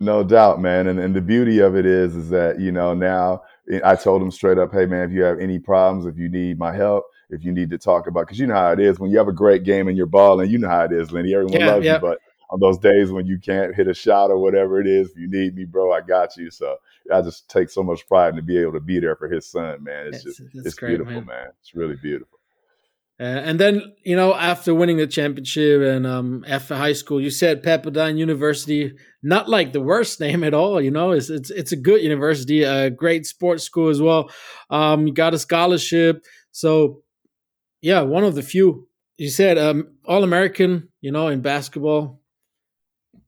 No 0.01 0.21
doubt, 0.21 0.59
man. 0.59 0.87
And 0.87 0.99
and 0.99 1.15
the 1.15 1.21
beauty 1.21 1.59
of 1.59 1.77
it 1.77 1.85
is 1.85 2.17
is 2.17 2.29
that, 2.29 2.59
you 2.59 2.73
know, 2.73 2.93
now 2.93 3.43
eh, 3.71 3.79
I 3.85 3.95
told 3.95 4.21
him 4.21 4.31
straight 4.31 4.57
up, 4.57 4.73
hey 4.73 4.85
man, 4.85 5.09
if 5.09 5.15
you 5.15 5.23
have 5.23 5.39
any 5.39 5.59
problems, 5.59 6.05
if 6.05 6.17
you 6.17 6.27
need 6.27 6.59
my 6.59 6.75
help, 6.75 7.05
if 7.29 7.45
you 7.45 7.53
need 7.53 7.69
to 7.69 7.77
talk 7.77 8.07
about 8.07 8.27
because 8.27 8.37
you 8.37 8.47
know 8.47 8.55
how 8.55 8.73
it 8.73 8.81
is 8.81 8.99
when 8.99 9.11
you 9.11 9.17
have 9.17 9.29
a 9.29 9.33
great 9.33 9.63
game 9.63 9.87
and 9.87 9.95
you're 9.95 10.07
balling, 10.07 10.49
you 10.49 10.57
know 10.57 10.67
how 10.67 10.83
it 10.83 10.91
is, 10.91 11.13
Lenny. 11.13 11.33
Everyone 11.33 11.57
yeah, 11.57 11.67
loves 11.67 11.85
yeah. 11.85 11.93
you, 11.93 11.99
but 11.99 12.19
on 12.49 12.59
those 12.59 12.77
days 12.77 13.11
when 13.11 13.25
you 13.25 13.39
can't 13.39 13.73
hit 13.73 13.87
a 13.87 13.93
shot 13.93 14.29
or 14.29 14.37
whatever 14.37 14.81
it 14.81 14.87
is, 14.87 15.11
if 15.11 15.17
you 15.17 15.29
need 15.29 15.55
me, 15.55 15.63
bro, 15.63 15.93
I 15.93 16.01
got 16.01 16.35
you. 16.35 16.51
So 16.51 16.75
I 17.13 17.21
just 17.21 17.49
take 17.49 17.69
so 17.69 17.83
much 17.83 18.07
pride 18.07 18.35
to 18.35 18.41
be 18.41 18.57
able 18.57 18.73
to 18.73 18.79
be 18.79 18.99
there 18.99 19.15
for 19.15 19.29
his 19.29 19.49
son, 19.49 19.83
man. 19.83 20.07
It's 20.07 20.23
just 20.23 20.41
it's 20.53 20.75
great, 20.75 20.89
beautiful, 20.89 21.13
man. 21.13 21.25
man. 21.25 21.47
It's 21.61 21.73
really 21.75 21.95
beautiful. 22.01 22.39
Uh, 23.19 23.23
and 23.23 23.59
then 23.59 23.93
you 24.03 24.15
know, 24.15 24.33
after 24.33 24.73
winning 24.73 24.97
the 24.97 25.05
championship 25.05 25.81
and 25.81 26.07
um, 26.07 26.43
after 26.47 26.75
high 26.75 26.93
school, 26.93 27.21
you 27.21 27.29
said 27.29 27.61
Pepperdine 27.61 28.17
University, 28.17 28.93
not 29.21 29.47
like 29.47 29.73
the 29.73 29.81
worst 29.81 30.19
name 30.19 30.43
at 30.43 30.55
all. 30.55 30.81
You 30.81 30.89
know, 30.89 31.11
it's 31.11 31.29
it's 31.29 31.51
it's 31.51 31.71
a 31.71 31.75
good 31.75 32.01
university, 32.01 32.63
a 32.63 32.89
great 32.89 33.27
sports 33.27 33.63
school 33.63 33.89
as 33.89 34.01
well. 34.01 34.31
Um, 34.71 35.05
you 35.05 35.13
got 35.13 35.35
a 35.35 35.39
scholarship, 35.39 36.25
so 36.51 37.03
yeah, 37.81 38.01
one 38.01 38.23
of 38.23 38.33
the 38.33 38.41
few. 38.41 38.87
You 39.17 39.29
said 39.29 39.59
um, 39.59 39.97
All 40.05 40.23
American, 40.23 40.89
you 40.99 41.11
know, 41.11 41.27
in 41.27 41.41
basketball, 41.41 42.21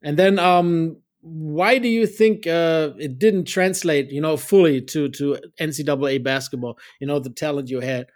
and 0.02 0.18
then 0.18 0.40
um, 0.40 1.03
why 1.24 1.78
do 1.78 1.88
you 1.88 2.06
think 2.06 2.46
uh, 2.46 2.92
it 3.00 3.18
didn't 3.18 3.46
translate, 3.46 4.12
you 4.12 4.20
know, 4.20 4.36
fully 4.36 4.82
to 4.82 5.08
to 5.10 5.38
NCAA 5.60 6.22
basketball? 6.22 6.78
You 7.00 7.08
know, 7.08 7.20
the 7.20 7.30
talent 7.30 7.70
you 7.70 7.80
had. 7.80 8.08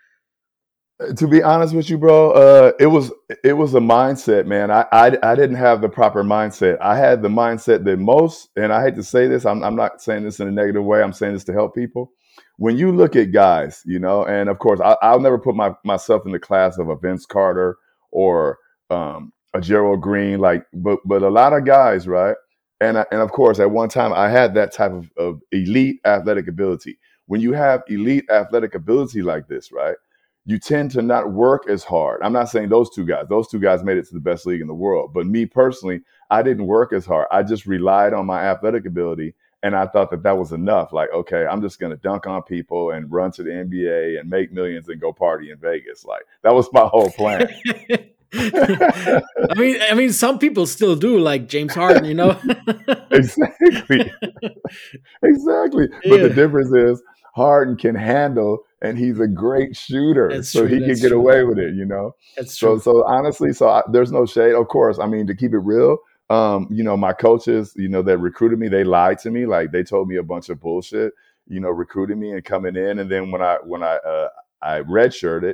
Uh, 1.00 1.14
to 1.14 1.28
be 1.28 1.42
honest 1.42 1.74
with 1.74 1.90
you, 1.90 1.98
bro, 1.98 2.32
uh, 2.32 2.72
it 2.80 2.88
was 2.88 3.12
it 3.46 3.54
was 3.54 3.74
a 3.76 3.80
mindset, 3.80 4.46
man. 4.46 4.72
I, 4.72 4.86
I, 4.92 5.18
I 5.24 5.36
didn't 5.36 5.56
have 5.56 5.80
the 5.80 5.88
proper 5.88 6.22
mindset. 6.22 6.78
I 6.82 6.98
had 6.98 7.22
the 7.22 7.30
mindset 7.30 7.86
that 7.86 7.98
most, 7.98 8.50
and 8.58 8.74
I 8.74 8.84
hate 8.84 8.96
to 8.96 9.04
say 9.04 9.28
this, 9.28 9.46
I'm 9.46 9.64
I'm 9.64 9.76
not 9.76 10.02
saying 10.02 10.24
this 10.24 10.42
in 10.42 10.50
a 10.50 10.52
negative 10.52 10.84
way. 10.84 11.02
I'm 11.02 11.14
saying 11.14 11.34
this 11.34 11.46
to 11.46 11.54
help 11.54 11.76
people. 11.76 12.12
When 12.58 12.78
you 12.78 12.92
look 12.92 13.16
at 13.16 13.32
guys, 13.32 13.84
you 13.86 14.00
know, 14.00 14.26
and 14.26 14.50
of 14.50 14.60
course, 14.60 14.82
I, 14.82 15.14
will 15.14 15.22
never 15.22 15.40
put 15.40 15.56
my 15.56 15.72
myself 15.86 16.24
in 16.26 16.34
the 16.34 16.40
class 16.40 16.78
of 16.78 16.90
a 16.90 16.98
Vince 16.98 17.26
Carter 17.26 17.78
or 18.12 18.58
um, 18.90 19.32
a 19.54 19.62
Gerald 19.62 20.02
Green, 20.02 20.40
like, 20.40 20.66
but 20.74 21.00
but 21.06 21.22
a 21.22 21.30
lot 21.30 21.54
of 21.54 21.64
guys, 21.64 22.06
right? 22.06 22.36
And 22.80 22.99
I, 22.99 23.06
and 23.12 23.22
of 23.22 23.32
course, 23.32 23.60
at 23.60 23.72
one 23.72 23.90
time, 23.90 24.14
I 24.14 24.30
had 24.30 24.54
that 24.56 24.72
type 24.72 24.91
of, 24.91 25.12
of 25.18 25.41
elite 25.52 25.99
athletic 26.06 26.48
ability. 26.48 26.99
When 27.26 27.41
you 27.41 27.54
have 27.54 27.84
elite 27.88 28.30
athletic 28.30 28.76
ability 28.76 29.22
like 29.22 29.48
this, 29.48 29.72
right, 29.72 29.95
you 30.45 30.60
tend 30.60 30.91
to 30.91 31.02
not 31.02 31.34
work 31.34 31.70
as 31.70 31.84
hard. 31.84 32.22
I'm 32.24 32.34
not 32.34 32.49
saying 32.49 32.70
those 32.70 32.90
two 32.90 33.06
guys; 33.06 33.26
those 33.30 33.48
two 33.48 33.60
guys 33.60 33.84
made 33.84 33.98
it 33.98 34.08
to 34.08 34.14
the 34.14 34.20
best 34.20 34.45
league 34.45 34.62
in 34.62 34.68
the 34.68 34.74
world. 34.74 35.14
But 35.14 35.26
me 35.26 35.45
personally, 35.45 36.02
I 36.30 36.41
didn't 36.44 36.68
work 36.68 36.94
as 36.94 37.06
hard. 37.06 37.28
I 37.32 37.44
just 37.44 37.66
relied 37.66 38.14
on 38.14 38.26
my 38.26 38.41
athletic 38.44 38.86
ability, 38.86 39.34
and 39.64 39.76
I 39.76 39.88
thought 39.88 40.12
that 40.12 40.24
that 40.24 40.38
was 40.38 40.52
enough. 40.52 40.94
Like, 40.94 41.12
okay, 41.12 41.45
I'm 41.45 41.62
just 41.62 41.80
going 41.80 41.91
to 41.91 41.98
dunk 41.98 42.28
on 42.28 42.44
people 42.44 42.91
and 42.91 43.12
run 43.12 43.32
to 43.34 43.44
the 43.44 43.49
NBA 43.49 44.20
and 44.20 44.30
make 44.30 44.54
millions 44.54 44.88
and 44.88 45.02
go 45.02 45.12
party 45.12 45.52
in 45.52 45.58
Vegas. 45.58 46.06
Like 46.06 46.24
that 46.44 46.54
was 46.54 46.72
my 46.72 46.86
whole 46.86 47.10
plan. 47.10 47.49
I 48.34 49.22
mean, 49.56 49.78
I 49.90 49.94
mean, 49.94 50.12
some 50.12 50.40
people 50.40 50.66
still 50.66 50.95
do, 50.95 51.18
like 51.20 51.48
James 51.48 51.74
Harden, 51.74 52.06
you 52.06 52.14
know. 52.14 52.32
exactly, 53.12 54.12
exactly. 55.24 55.88
Yeah. 56.04 56.10
But 56.10 56.22
the 56.22 56.32
difference 56.36 56.74
is 56.74 57.02
Harden 57.36 57.78
can 57.78 57.95
handle, 57.95 58.60
and 58.82 58.98
he's 58.98 59.20
a 59.20 59.28
great 59.28 59.76
shooter, 59.76 60.30
That's 60.30 60.49
so 60.49 60.68
true. 60.68 60.70
he 60.70 60.80
That's 60.80 60.99
can 60.99 61.02
get 61.02 61.10
true. 61.10 61.20
away 61.20 61.44
with 61.44 61.58
it. 61.58 61.76
You 61.76 61.86
know. 61.86 62.16
That's 62.36 62.58
true. 62.58 62.80
So, 62.80 62.91
so 62.91 63.06
honestly, 63.06 63.54
so 63.54 63.70
I, 63.70 63.84
there's 63.91 64.12
no 64.12 64.26
shade. 64.26 64.56
Of 64.56 64.68
course, 64.68 64.99
I 64.99 65.08
mean 65.08 65.28
to 65.28 65.36
keep 65.36 65.54
it 65.54 65.60
real. 65.60 65.98
Um, 66.30 66.68
you 66.70 66.84
know, 66.84 66.98
my 66.98 67.14
coaches, 67.14 67.74
you 67.78 67.88
know, 67.88 68.02
that 68.02 68.18
recruited 68.18 68.60
me, 68.60 68.68
they 68.68 68.84
lied 68.84 69.20
to 69.20 69.32
me. 69.32 69.45
Like 69.45 69.72
they 69.72 69.84
told 69.84 70.10
me 70.10 70.18
a 70.18 70.24
bunch 70.24 70.49
of 70.49 70.60
bullshit. 70.60 71.14
You 71.48 71.62
know, 71.62 71.70
recruiting 71.70 72.20
me 72.20 72.34
and 72.34 72.44
coming 72.44 72.76
in, 72.76 72.99
and 72.99 73.10
then 73.10 73.32
when 73.32 73.41
I 73.41 73.58
when 73.64 73.82
I 73.82 73.95
uh, 73.95 74.28
I 74.62 74.82
redshirted, 74.82 75.54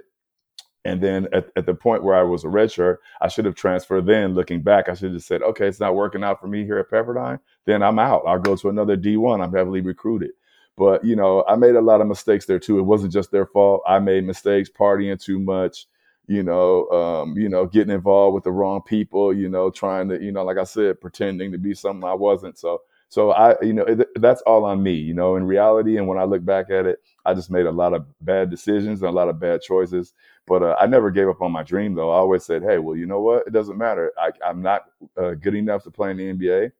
and 0.85 1.01
then 1.01 1.27
at, 1.31 1.49
at 1.55 1.65
the 1.65 1.73
point 1.73 2.03
where 2.03 2.15
I 2.15 2.23
was 2.23 2.43
a 2.43 2.47
redshirt, 2.47 2.97
I 3.21 3.27
should 3.29 3.45
have 3.45 3.55
transferred 3.55 4.05
then. 4.05 4.33
Looking 4.33 4.61
back, 4.61 4.89
I 4.89 4.95
should 4.95 5.13
have 5.13 5.23
said, 5.23 5.41
okay, 5.41 5.67
it's 5.67 5.79
not 5.79 5.95
working 5.95 6.23
out 6.23 6.41
for 6.41 6.47
me 6.47 6.65
here 6.65 6.77
at 6.77 6.89
Pepperdine. 6.89 7.39
Then 7.65 7.81
I'm 7.81 7.99
out. 7.99 8.23
I'll 8.27 8.39
go 8.39 8.55
to 8.55 8.69
another 8.69 8.97
D1. 8.97 9.41
I'm 9.41 9.53
heavily 9.53 9.81
recruited. 9.81 10.31
But, 10.75 11.05
you 11.05 11.15
know, 11.15 11.45
I 11.47 11.55
made 11.55 11.75
a 11.75 11.81
lot 11.81 12.01
of 12.01 12.07
mistakes 12.07 12.45
there 12.45 12.59
too. 12.59 12.79
It 12.79 12.83
wasn't 12.83 13.13
just 13.13 13.31
their 13.31 13.45
fault. 13.45 13.81
I 13.87 13.99
made 13.99 14.25
mistakes 14.25 14.69
partying 14.69 15.21
too 15.21 15.39
much, 15.39 15.87
you 16.27 16.43
know, 16.43 16.89
um, 16.89 17.37
you 17.37 17.47
know, 17.47 17.65
getting 17.65 17.93
involved 17.93 18.33
with 18.33 18.43
the 18.43 18.51
wrong 18.51 18.81
people, 18.81 19.33
you 19.33 19.47
know, 19.47 19.69
trying 19.69 20.09
to, 20.09 20.21
you 20.21 20.31
know, 20.31 20.43
like 20.43 20.57
I 20.57 20.63
said, 20.63 20.99
pretending 20.99 21.51
to 21.51 21.57
be 21.57 21.75
something 21.75 22.03
I 22.03 22.15
wasn't. 22.15 22.57
So, 22.57 22.81
so 23.13 23.31
I, 23.31 23.55
you 23.61 23.73
know, 23.73 23.83
it, 23.83 24.07
that's 24.15 24.41
all 24.41 24.65
on 24.65 24.81
me, 24.81 24.93
you 24.93 25.13
know, 25.13 25.35
in 25.35 25.43
reality. 25.43 25.97
And 25.97 26.07
when 26.07 26.17
I 26.17 26.23
look 26.23 26.43
back 26.43 26.71
at 26.71 26.87
it, 26.87 26.99
I 27.23 27.35
just 27.35 27.51
made 27.51 27.67
a 27.67 27.71
lot 27.71 27.93
of 27.93 28.07
bad 28.21 28.49
decisions 28.49 29.01
and 29.01 29.09
a 29.09 29.13
lot 29.13 29.29
of 29.29 29.39
bad 29.39 29.61
choices. 29.61 30.13
But 30.45 30.63
uh, 30.63 30.75
I 30.79 30.87
never 30.87 31.09
gave 31.09 31.29
up 31.29 31.41
on 31.41 31.51
my 31.51 31.63
dream, 31.63 31.95
though. 31.95 32.11
I 32.11 32.15
always 32.15 32.43
said, 32.43 32.63
hey, 32.63 32.77
well, 32.77 32.97
you 32.97 33.05
know 33.05 33.21
what? 33.21 33.47
It 33.47 33.53
doesn't 33.53 33.77
matter. 33.77 34.11
I, 34.17 34.31
am 34.49 34.61
not 34.61 34.83
uh, 35.17 35.31
good 35.31 35.55
enough 35.55 35.83
to 35.83 35.91
play 35.91 36.11
in 36.11 36.17
the 36.17 36.33
NBA. 36.33 36.71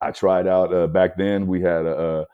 I 0.00 0.10
tried 0.12 0.46
out 0.46 0.72
uh, 0.72 0.86
back 0.86 1.16
then. 1.16 1.46
We 1.46 1.60
had 1.60 1.84
a, 1.84 2.26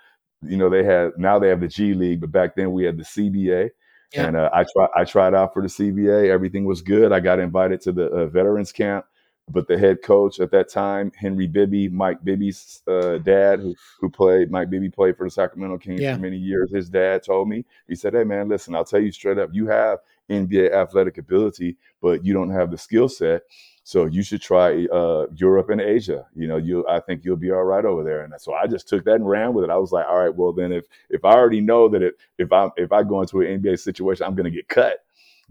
you 0.42 0.56
know, 0.56 0.70
they 0.70 0.84
had 0.84 1.12
now 1.16 1.38
they 1.38 1.48
have 1.48 1.60
the 1.60 1.68
G 1.68 1.94
League, 1.94 2.20
but 2.20 2.30
back 2.30 2.54
then 2.54 2.72
we 2.72 2.84
had 2.84 2.96
the 2.96 3.04
CBA. 3.04 3.70
Yeah. 4.12 4.26
And 4.26 4.36
uh, 4.36 4.50
I 4.52 4.64
tried 4.64 4.88
I 4.94 5.04
tried 5.04 5.34
out 5.34 5.52
for 5.52 5.62
the 5.62 5.68
CBA. 5.68 6.28
Everything 6.28 6.64
was 6.64 6.82
good. 6.82 7.12
I 7.12 7.20
got 7.20 7.38
invited 7.38 7.80
to 7.82 7.92
the 7.92 8.06
uh, 8.06 8.26
veterans 8.26 8.70
camp 8.70 9.06
but 9.48 9.66
the 9.66 9.78
head 9.78 10.02
coach 10.02 10.40
at 10.40 10.50
that 10.52 10.68
time, 10.68 11.10
Henry 11.16 11.46
Bibby, 11.46 11.88
Mike 11.88 12.22
Bibby's 12.24 12.82
uh, 12.86 13.18
dad, 13.18 13.60
who 13.60 13.74
who 14.00 14.08
played 14.08 14.50
Mike 14.50 14.70
Bibby 14.70 14.88
played 14.88 15.16
for 15.16 15.26
the 15.26 15.30
Sacramento 15.30 15.78
Kings 15.78 16.00
yeah. 16.00 16.14
for 16.14 16.20
many 16.20 16.36
years. 16.36 16.72
His 16.72 16.88
dad 16.88 17.22
told 17.24 17.48
me, 17.48 17.64
he 17.88 17.94
said, 17.94 18.14
"Hey 18.14 18.24
man, 18.24 18.48
listen, 18.48 18.74
I'll 18.74 18.84
tell 18.84 19.00
you 19.00 19.12
straight 19.12 19.38
up, 19.38 19.50
you 19.52 19.66
have 19.66 19.98
NBA 20.32 20.72
athletic 20.72 21.18
ability, 21.18 21.76
but 22.00 22.24
you 22.24 22.32
don't 22.32 22.50
have 22.50 22.70
the 22.70 22.78
skill 22.78 23.08
set. 23.08 23.42
So 23.84 24.06
you 24.06 24.22
should 24.22 24.40
try 24.40 24.86
uh, 24.86 25.26
Europe 25.34 25.70
and 25.70 25.80
Asia. 25.80 26.26
You 26.36 26.46
know, 26.46 26.56
you 26.56 26.86
I 26.88 27.00
think 27.00 27.24
you'll 27.24 27.36
be 27.36 27.50
all 27.50 27.64
right 27.64 27.84
over 27.84 28.04
there. 28.04 28.22
And 28.22 28.32
so 28.40 28.54
I 28.54 28.66
just 28.66 28.88
took 28.88 29.04
that 29.04 29.16
and 29.16 29.28
ran 29.28 29.54
with 29.54 29.64
it. 29.64 29.70
I 29.70 29.76
was 29.76 29.90
like, 29.90 30.06
all 30.06 30.18
right, 30.18 30.34
well 30.34 30.52
then 30.52 30.72
if 30.72 30.84
if 31.10 31.24
I 31.24 31.32
already 31.32 31.60
know 31.60 31.88
that 31.88 32.02
it, 32.02 32.14
if 32.38 32.52
I 32.52 32.68
if 32.76 32.92
I 32.92 33.02
go 33.02 33.20
into 33.22 33.40
an 33.40 33.60
NBA 33.60 33.80
situation, 33.80 34.24
I'm 34.24 34.36
going 34.36 34.50
to 34.50 34.56
get 34.56 34.68
cut 34.68 34.98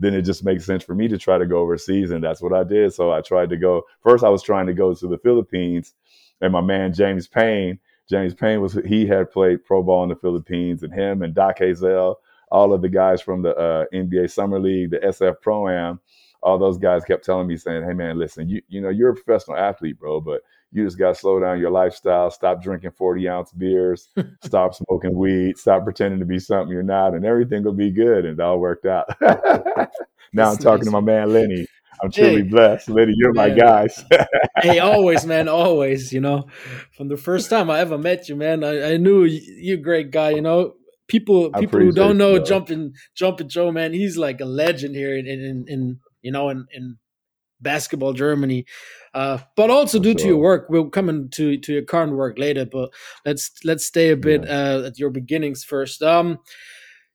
then 0.02 0.16
it 0.16 0.24
just 0.24 0.44
makes 0.44 0.66
sense 0.66 0.84
for 0.84 0.96
me 0.96 1.08
to 1.08 1.18
try 1.18 1.38
to 1.38 1.46
go 1.46 1.60
overseas. 1.60 2.10
And 2.10 2.24
that's 2.24 2.42
what 2.42 2.54
I 2.54 2.64
did. 2.64 2.92
So 2.92 3.12
I 3.12 3.22
tried 3.22 3.50
to 3.50 3.58
go. 3.58 3.84
First, 4.02 4.24
I 4.24 4.30
was 4.30 4.42
trying 4.42 4.66
to 4.66 4.74
go 4.74 4.94
to 4.94 5.08
the 5.08 5.20
Philippines, 5.20 5.94
and 6.42 6.52
my 6.52 6.62
man 6.62 6.94
James 6.94 7.28
Payne. 7.28 7.80
James 8.10 8.34
Payne 8.34 8.62
was 8.62 8.74
he 8.86 9.06
had 9.06 9.32
played 9.32 9.64
pro 9.64 9.84
ball 9.84 10.04
in 10.04 10.10
the 10.10 10.16
Philippines, 10.16 10.84
and 10.84 10.94
him 10.94 11.22
and 11.22 11.36
Doc 11.36 11.60
Hazel, 11.60 12.20
all 12.52 12.74
of 12.74 12.82
the 12.82 12.90
guys 12.90 13.22
from 13.22 13.42
the 13.42 13.56
uh, 13.56 13.86
NBA 13.94 14.30
Summer 14.32 14.60
League, 14.60 14.92
the 14.92 14.98
SF 14.98 15.36
Pro 15.42 15.70
Am, 15.70 16.00
all 16.44 16.58
those 16.58 16.78
guys 16.78 17.04
kept 17.04 17.24
telling 17.24 17.48
me 17.48 17.58
saying, 17.58 17.84
"Hey 17.84 17.94
man, 17.94 18.20
listen, 18.20 18.50
you 18.50 18.62
you 18.68 18.82
know 18.82 18.90
you're 18.90 19.12
a 19.12 19.16
professional 19.16 19.58
athlete, 19.58 20.00
bro, 20.00 20.22
but 20.22 20.42
you 20.72 20.86
just 20.86 20.98
got 20.98 21.10
to 21.10 21.16
slow 21.16 21.40
down 21.40 21.60
your 21.60 21.72
lifestyle, 21.72 22.32
stop 22.32 22.64
drinking 22.64 22.92
40 22.92 23.28
ounce 23.28 23.52
beers, 23.52 24.10
stop 24.44 24.74
smoking 24.74 25.16
weed, 25.16 25.58
stop 25.58 25.84
pretending 25.84 26.20
to 26.20 26.26
be 26.26 26.40
something 26.40 26.72
you're 26.72 26.84
not, 26.84 27.14
and 27.14 27.26
everything 27.26 27.64
will 27.64 27.74
be 27.74 27.92
good. 27.92 28.26
And 28.26 28.40
it 28.40 28.44
all 28.44 28.60
worked 28.60 28.86
out. 28.86 29.10
now 30.34 30.52
I'm 30.52 30.58
talking 30.58 30.86
to 30.86 30.92
my 30.92 31.02
man, 31.02 31.34
Lenny. 31.34 31.68
I'm 32.02 32.10
truly 32.10 32.38
hey, 32.38 32.42
blessed. 32.44 32.90
Lenny, 32.90 33.14
you're 33.16 33.34
man. 33.34 33.50
my 33.50 33.56
guys. 33.56 34.04
hey, 34.62 34.80
always, 34.80 35.26
man, 35.26 35.48
always. 35.48 36.12
You 36.12 36.22
know, 36.22 36.48
from 36.96 37.10
the 37.10 37.18
first 37.18 37.50
time 37.50 37.70
I 37.70 37.80
ever 37.80 37.98
met 37.98 38.28
you, 38.28 38.36
man, 38.36 38.64
I, 38.64 38.94
I 38.94 38.98
knew 38.98 39.24
you're 39.26 39.78
a 39.78 39.82
great 39.82 40.10
guy. 40.10 40.32
You 40.32 40.42
know, 40.42 40.76
people 41.12 41.52
people 41.52 41.80
who 41.80 41.92
don't 41.92 42.18
know 42.18 42.40
jumping 42.40 42.94
jumping 43.16 43.50
Joe, 43.50 43.72
man, 43.72 43.94
he's 43.94 44.18
like 44.18 44.40
a 44.40 44.46
legend 44.46 44.96
here 44.96 45.16
in 45.16 45.28
in, 45.28 45.66
in 45.68 46.00
you 46.22 46.32
know 46.32 46.50
in 46.50 46.66
in 46.72 46.98
basketball 47.60 48.14
Germany. 48.14 48.66
Uh, 49.14 49.40
but 49.58 49.70
also 49.70 50.00
due 50.00 50.14
to 50.14 50.26
your 50.26 50.38
work, 50.38 50.68
we'll 50.70 50.90
come 50.90 51.10
into 51.10 51.58
to 51.58 51.74
your 51.74 51.82
current 51.84 52.14
work 52.14 52.40
later. 52.40 52.66
But 52.66 52.92
let's 53.26 53.52
let's 53.66 53.86
stay 53.86 54.10
a 54.10 54.16
bit 54.18 54.46
yeah. 54.46 54.52
uh, 54.52 54.84
at 54.88 54.98
your 54.98 55.10
beginnings 55.10 55.66
first. 55.66 56.02
Um, 56.02 56.40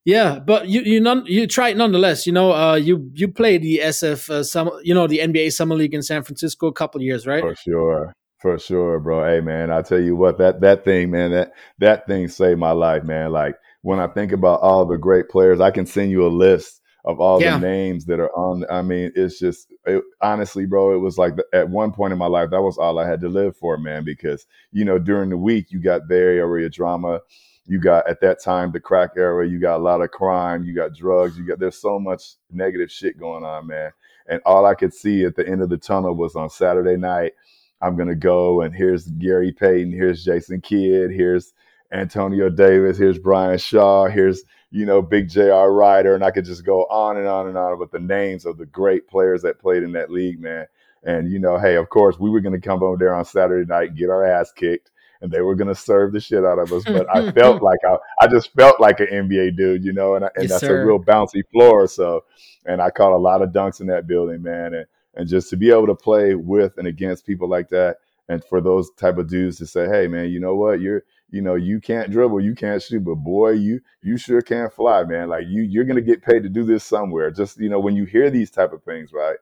yeah, 0.05 0.39
but 0.39 0.68
you 0.68 0.82
you 0.82 1.01
non, 1.01 1.24
you 1.24 1.47
tried 1.47 1.78
nonetheless. 1.78 2.27
You 2.27 2.35
know, 2.35 2.52
uh, 2.52 2.74
you 2.74 3.10
you 3.14 3.28
played 3.28 3.62
the 3.62 3.81
SF 3.82 4.28
uh, 4.28 4.44
some 4.44 4.70
you 4.85 4.93
know 4.93 5.06
the 5.06 5.20
NBA 5.20 5.52
Summer 5.52 5.74
League 5.74 5.94
in 5.94 6.02
San 6.02 6.23
Francisco 6.23 6.66
a 6.66 6.73
couple 6.73 7.01
years, 7.01 7.27
right? 7.27 7.43
For 7.43 7.56
sure. 7.56 8.12
For 8.43 8.59
sure, 8.59 9.01
bro. 9.01 9.24
Hey 9.24 9.40
man, 9.40 9.70
I 9.70 9.81
tell 9.81 9.98
you 9.98 10.14
what, 10.14 10.36
that 10.39 10.60
that 10.60 10.85
thing, 10.85 11.10
man, 11.10 11.31
that 11.31 11.52
that 11.78 12.06
thing 12.06 12.28
saved 12.28 12.60
my 12.60 12.73
life, 12.73 13.02
man. 13.02 13.32
Like 13.32 13.56
when 13.87 14.01
I 14.01 14.09
think 14.09 14.33
about 14.33 14.63
all 14.63 14.85
the 14.85 14.99
great 14.99 15.29
players, 15.29 15.61
I 15.61 15.71
can 15.71 15.87
send 15.87 16.11
you 16.11 16.27
a 16.27 16.29
list 16.29 16.83
of 17.05 17.21
all 17.21 17.41
yeah. 17.41 17.57
the 17.57 17.65
names 17.65 18.05
that 18.07 18.19
are 18.19 18.37
on. 18.37 18.65
I 18.69 18.83
mean, 18.83 19.13
it's 19.15 19.39
just 19.39 19.73
it, 19.85 20.03
honestly, 20.21 20.67
bro, 20.67 20.93
it 20.93 20.99
was 20.99 21.19
like 21.19 21.37
the, 21.37 21.45
at 21.53 21.69
one 21.69 21.93
point 21.93 22.13
in 22.13 22.19
my 22.19 22.27
life, 22.27 22.51
that 22.51 22.63
was 22.63 22.79
all 22.79 22.99
I 22.99 23.07
had 23.09 23.21
to 23.21 23.29
live 23.29 23.57
for, 23.57 23.79
man. 23.79 24.03
Because 24.03 24.45
you 24.73 24.85
know, 24.85 24.99
during 24.99 25.31
the 25.31 25.37
week, 25.37 25.71
you 25.71 25.79
got 25.79 26.09
Bay 26.09 26.17
Area 26.17 26.69
drama. 26.69 27.21
You 27.67 27.79
got 27.79 28.09
at 28.11 28.21
that 28.23 28.43
time 28.43 28.73
the 28.73 28.81
crack 28.81 29.11
era. 29.17 29.49
You 29.49 29.61
got 29.61 29.77
a 29.77 29.85
lot 29.85 30.01
of 30.01 30.11
crime. 30.11 30.65
You 30.65 30.75
got 30.75 30.93
drugs. 30.93 31.39
You 31.39 31.47
got 31.47 31.61
there's 31.61 31.81
so 31.81 32.01
much 32.01 32.35
negative 32.51 32.91
shit 32.91 33.17
going 33.17 33.45
on, 33.45 33.69
man. 33.69 33.93
And 34.29 34.41
all 34.45 34.67
I 34.67 34.75
could 34.75 34.93
see 34.93 35.25
at 35.25 35.37
the 35.37 35.47
end 35.47 35.63
of 35.63 35.69
the 35.69 35.79
tunnel 35.79 36.17
was 36.17 36.35
on 36.35 36.51
Saturday 36.51 36.97
night. 36.97 37.35
I'm 37.81 37.97
gonna 37.97 38.17
go 38.17 38.63
and 38.63 38.75
here's 38.75 39.07
Gary 39.07 39.53
Payton, 39.53 39.93
here's 39.93 40.25
Jason 40.25 40.61
Kidd, 40.61 41.13
here's 41.13 41.53
Antonio 41.93 42.49
Davis, 42.49 42.99
here's 42.99 43.19
Brian 43.19 43.59
Shaw, 43.59 44.07
here's 44.07 44.43
you 44.71 44.85
know, 44.85 45.01
Big 45.01 45.29
J.R. 45.29 45.73
Ryder. 45.73 46.15
and 46.15 46.25
I 46.25 46.31
could 46.31 46.45
just 46.45 46.65
go 46.65 46.85
on 46.87 47.17
and 47.17 47.27
on 47.27 47.49
and 47.49 47.57
on 47.57 47.79
with 47.79 47.91
the 47.91 47.99
names 47.99 48.45
of 48.45 48.59
the 48.59 48.67
great 48.67 49.09
players 49.09 49.43
that 49.43 49.61
played 49.61 49.83
in 49.83 49.93
that 49.93 50.11
league, 50.11 50.41
man. 50.41 50.67
And 51.03 51.31
you 51.31 51.39
know, 51.39 51.57
hey, 51.57 51.77
of 51.77 51.89
course, 51.89 52.19
we 52.19 52.31
were 52.31 52.41
going 52.41 52.61
to 52.61 52.67
come 52.69 52.83
over 52.83 52.97
there 52.97 53.15
on 53.15 53.25
Saturday 53.25 53.67
night 53.67 53.91
and 53.91 53.99
get 53.99 54.11
our 54.11 54.25
ass 54.25 54.51
kicked, 54.53 54.91
and 55.21 55.31
they 55.31 55.41
were 55.41 55.55
going 55.55 55.69
to 55.69 55.75
serve 55.75 56.13
the 56.13 56.21
shit 56.21 56.45
out 56.45 56.59
of 56.59 56.73
us. 56.73 56.85
But 56.85 57.07
I 57.15 57.31
felt 57.41 57.63
like 57.63 57.79
I, 57.87 57.97
I 58.21 58.27
just 58.27 58.53
felt 58.55 58.81
like 58.81 58.99
an 59.01 59.07
NBA 59.07 59.57
dude, 59.57 59.85
you 59.85 59.93
know, 59.93 60.17
and, 60.17 60.25
I, 60.25 60.31
and 60.35 60.45
yes, 60.45 60.51
that's 60.51 60.63
sir. 60.63 60.83
a 60.83 60.87
real 60.87 60.99
bouncy 60.99 61.43
floor. 61.53 61.87
So, 61.87 62.25
and 62.65 62.83
I 62.83 62.91
caught 62.91 63.13
a 63.13 63.17
lot 63.17 63.41
of 63.41 63.51
dunks 63.51 63.81
in 63.81 63.87
that 63.87 64.07
building, 64.07 64.43
man, 64.43 64.75
and 64.75 64.87
and 65.15 65.29
just 65.29 65.49
to 65.51 65.57
be 65.57 65.71
able 65.71 65.87
to 65.87 65.95
play 65.95 66.35
with 66.35 66.77
and 66.77 66.89
against 66.89 67.25
people 67.25 67.49
like 67.49 67.69
that, 67.69 67.99
and 68.29 68.45
for 68.45 68.61
those 68.61 68.91
type 68.99 69.17
of 69.17 69.29
dudes 69.29 69.59
to 69.59 69.67
say, 69.67 69.87
hey, 69.87 70.09
man, 70.09 70.29
you 70.29 70.41
know 70.41 70.57
what, 70.57 70.81
you're 70.81 71.05
you 71.31 71.43
know, 71.43 71.55
you 71.55 71.81
can't 71.81 72.11
dribble, 72.11 72.40
you 72.40 72.55
can't 72.55 72.82
shoot, 72.82 73.05
but 73.05 73.16
boy, 73.16 73.51
you 73.51 73.81
you 74.03 74.16
sure 74.16 74.40
can't 74.40 74.73
fly, 74.73 75.05
man. 75.05 75.28
Like 75.28 75.44
you 75.48 75.62
you're 75.62 75.85
gonna 75.85 76.01
get 76.01 76.23
paid 76.23 76.43
to 76.43 76.48
do 76.48 76.65
this 76.65 76.85
somewhere. 76.85 77.31
Just 77.31 77.59
you 77.59 77.69
know, 77.69 77.81
when 77.81 77.97
you 77.97 78.05
hear 78.05 78.31
these 78.31 78.51
type 78.51 78.73
of 78.73 78.82
things, 78.82 79.12
right? 79.12 79.36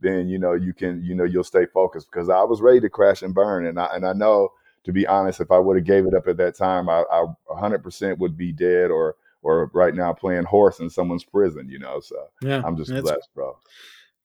Then 0.00 0.28
you 0.28 0.38
know 0.38 0.54
you 0.54 0.72
can 0.72 1.02
you 1.04 1.14
know 1.14 1.24
you'll 1.24 1.44
stay 1.44 1.66
focused 1.66 2.10
because 2.10 2.28
I 2.28 2.42
was 2.42 2.60
ready 2.60 2.80
to 2.80 2.90
crash 2.90 3.22
and 3.22 3.34
burn, 3.34 3.66
and 3.66 3.78
I 3.78 3.86
and 3.94 4.06
I 4.06 4.12
know 4.12 4.52
to 4.84 4.92
be 4.92 5.06
honest, 5.06 5.40
if 5.40 5.50
I 5.50 5.58
would 5.58 5.76
have 5.76 5.84
gave 5.84 6.06
it 6.06 6.14
up 6.14 6.28
at 6.28 6.36
that 6.36 6.56
time, 6.56 6.88
I, 6.88 7.02
I 7.10 7.24
100% 7.50 8.18
would 8.18 8.36
be 8.36 8.52
dead 8.52 8.90
or 8.90 9.16
or 9.42 9.70
right 9.74 9.94
now 9.94 10.12
playing 10.12 10.44
horse 10.44 10.78
in 10.78 10.88
someone's 10.88 11.24
prison, 11.24 11.68
you 11.68 11.78
know. 11.78 12.00
So 12.00 12.16
yeah, 12.40 12.62
I'm 12.64 12.76
just 12.76 12.90
blessed, 12.90 13.28
bro 13.34 13.56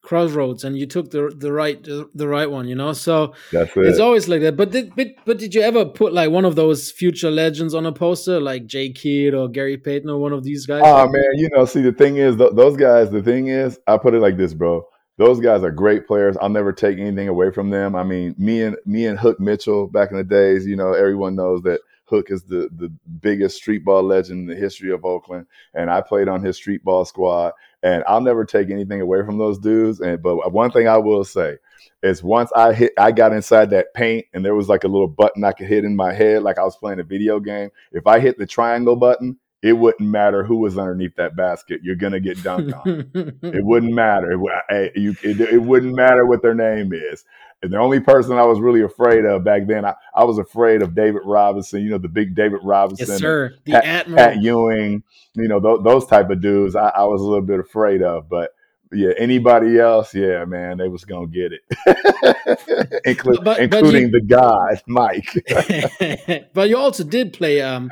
crossroads 0.02 0.64
and 0.64 0.78
you 0.78 0.86
took 0.86 1.12
the 1.12 1.32
the 1.38 1.52
right 1.54 1.84
the 1.84 2.28
right 2.28 2.50
one 2.50 2.68
you 2.68 2.76
know? 2.76 2.94
So 2.94 3.34
That's 3.52 3.76
it. 3.78 3.86
it's 3.86 4.00
always 4.00 4.28
like 4.28 4.42
that. 4.42 4.58
But 4.58 4.72
did 4.72 4.96
but, 4.96 5.08
but 5.26 5.38
did 5.38 5.54
you 5.54 5.62
ever 5.62 5.86
put 5.86 6.14
like 6.14 6.32
one 6.32 6.46
of 6.46 6.56
those 6.56 6.92
future 6.92 7.30
legends 7.32 7.74
on 7.74 7.86
a 7.86 7.92
poster 7.92 8.40
like 8.40 8.66
Jay 8.66 8.90
Kidd 8.90 9.34
or 9.34 9.48
Gary 9.48 9.78
Payton 9.78 10.10
or 10.10 10.18
one 10.20 10.34
of 10.34 10.44
these 10.44 10.66
guys? 10.66 10.82
Oh 10.84 11.08
man 11.08 11.32
you 11.36 11.50
know 11.56 11.66
see 11.66 11.82
the 11.82 11.92
thing 11.92 12.18
is 12.18 12.36
th- 12.38 12.54
those 12.54 12.76
guys 12.78 13.12
the 13.12 13.22
thing 13.22 13.48
is 13.48 13.80
I 13.88 13.98
put 13.98 14.14
it 14.14 14.20
like 14.20 14.38
this 14.38 14.54
bro. 14.54 14.86
Those 15.18 15.40
guys 15.40 15.64
are 15.64 15.72
great 15.72 16.08
players. 16.08 16.36
I'll 16.42 16.50
never 16.50 16.74
take 16.74 16.98
anything 16.98 17.28
away 17.28 17.52
from 17.52 17.70
them. 17.70 17.96
I 17.96 18.04
mean 18.04 18.34
me 18.38 18.64
and 18.64 18.76
me 18.86 19.06
and 19.06 19.20
Hook 19.20 19.40
Mitchell 19.40 19.88
back 19.88 20.10
in 20.12 20.18
the 20.18 20.24
days 20.24 20.66
you 20.66 20.76
know 20.76 20.94
everyone 20.94 21.36
knows 21.36 21.62
that 21.64 21.82
Hook 22.12 22.30
is 22.30 22.44
the 22.44 22.70
the 22.76 22.94
biggest 23.22 23.58
street 23.58 23.84
ball 23.84 24.04
legend 24.04 24.42
in 24.42 24.46
the 24.46 24.62
history 24.62 24.92
of 24.92 25.06
Oakland, 25.06 25.48
and 25.74 25.90
I 25.90 26.02
played 26.02 26.28
on 26.28 26.44
his 26.44 26.58
street 26.58 26.84
ball 26.84 27.06
squad. 27.06 27.54
And 27.84 28.04
I'll 28.08 28.22
never 28.22 28.46
take 28.46 28.70
anything 28.70 29.02
away 29.02 29.26
from 29.26 29.40
those 29.40 29.58
dudes. 29.58 30.02
And 30.02 30.22
but 30.22 30.52
one 30.52 30.70
thing 30.70 30.88
I 30.88 30.98
will 30.98 31.24
say 31.24 31.58
is 32.04 32.22
once 32.22 32.52
I 32.56 32.74
hit, 32.74 32.94
I 33.00 33.12
got 33.12 33.34
inside 33.34 33.72
that 33.72 33.94
paint, 33.96 34.28
and 34.34 34.46
there 34.46 34.54
was 34.54 34.70
like 34.70 34.84
a 34.84 34.88
little 34.88 35.08
button 35.08 35.44
I 35.44 35.52
could 35.52 35.66
hit 35.66 35.84
in 35.84 35.96
my 35.96 36.14
head, 36.14 36.44
like 36.44 36.60
I 36.60 36.64
was 36.64 36.78
playing 36.78 37.00
a 37.00 37.04
video 37.04 37.40
game. 37.40 37.72
If 37.92 38.06
I 38.06 38.20
hit 38.20 38.38
the 38.38 38.46
triangle 38.46 38.96
button, 38.96 39.38
it 39.64 39.74
wouldn't 39.74 40.10
matter 40.10 40.44
who 40.44 40.58
was 40.58 40.78
underneath 40.78 41.16
that 41.16 41.36
basket. 41.36 41.82
You're 41.84 41.96
gonna 41.96 42.20
get 42.20 42.38
dunked 42.40 42.74
on. 42.74 43.12
it 43.44 43.64
wouldn't 43.64 43.94
matter. 43.94 44.34
It, 44.70 45.18
it, 45.24 45.40
it 45.42 45.62
wouldn't 45.62 45.96
matter 45.96 46.26
what 46.26 46.42
their 46.42 46.56
name 46.56 46.94
is. 46.94 47.26
And 47.64 47.72
the 47.72 47.78
only 47.78 48.00
person 48.00 48.34
I 48.38 48.44
was 48.44 48.60
really 48.60 48.82
afraid 48.82 49.24
of 49.26 49.44
back 49.44 49.68
then, 49.68 49.86
I, 49.86 49.94
I 50.16 50.24
was 50.24 50.38
afraid 50.40 50.82
of 50.82 50.96
David 50.96 51.22
Robinson. 51.26 51.82
You 51.82 51.92
know, 51.92 51.98
the 52.00 52.08
big 52.08 52.34
David 52.36 52.60
Robinson, 52.64 53.08
yes, 53.08 53.20
sir. 53.20 53.54
The 53.66 53.74
Pat, 53.74 53.86
Admiral. 53.86 54.18
Pat 54.18 54.42
Ewing. 54.42 55.04
You 55.36 55.48
know, 55.48 55.60
th- 55.60 55.84
those 55.84 56.06
type 56.08 56.30
of 56.30 56.42
dudes. 56.42 56.76
I, 56.76 56.90
I 56.90 57.04
was 57.04 57.22
a 57.22 57.24
little 57.26 57.42
bit 57.46 57.60
afraid 57.60 58.02
of, 58.02 58.30
but. 58.30 58.52
Yeah, 58.94 59.12
anybody 59.18 59.80
else? 59.80 60.14
Yeah, 60.14 60.44
man, 60.44 60.78
they 60.78 60.90
was 60.90 61.06
gonna 61.06 61.26
get 61.28 61.54
it, 61.54 61.62
Inclu- 63.08 63.36
But- 63.38 63.44
but 63.46 63.60
including 63.62 64.02
you- 64.02 64.12
the 64.12 64.20
god 64.20 64.82
Mike. 64.86 66.50
but 66.54 66.68
you 66.68 66.76
also 66.78 67.06
did 67.06 67.32
play 67.32 67.62
um 67.62 67.90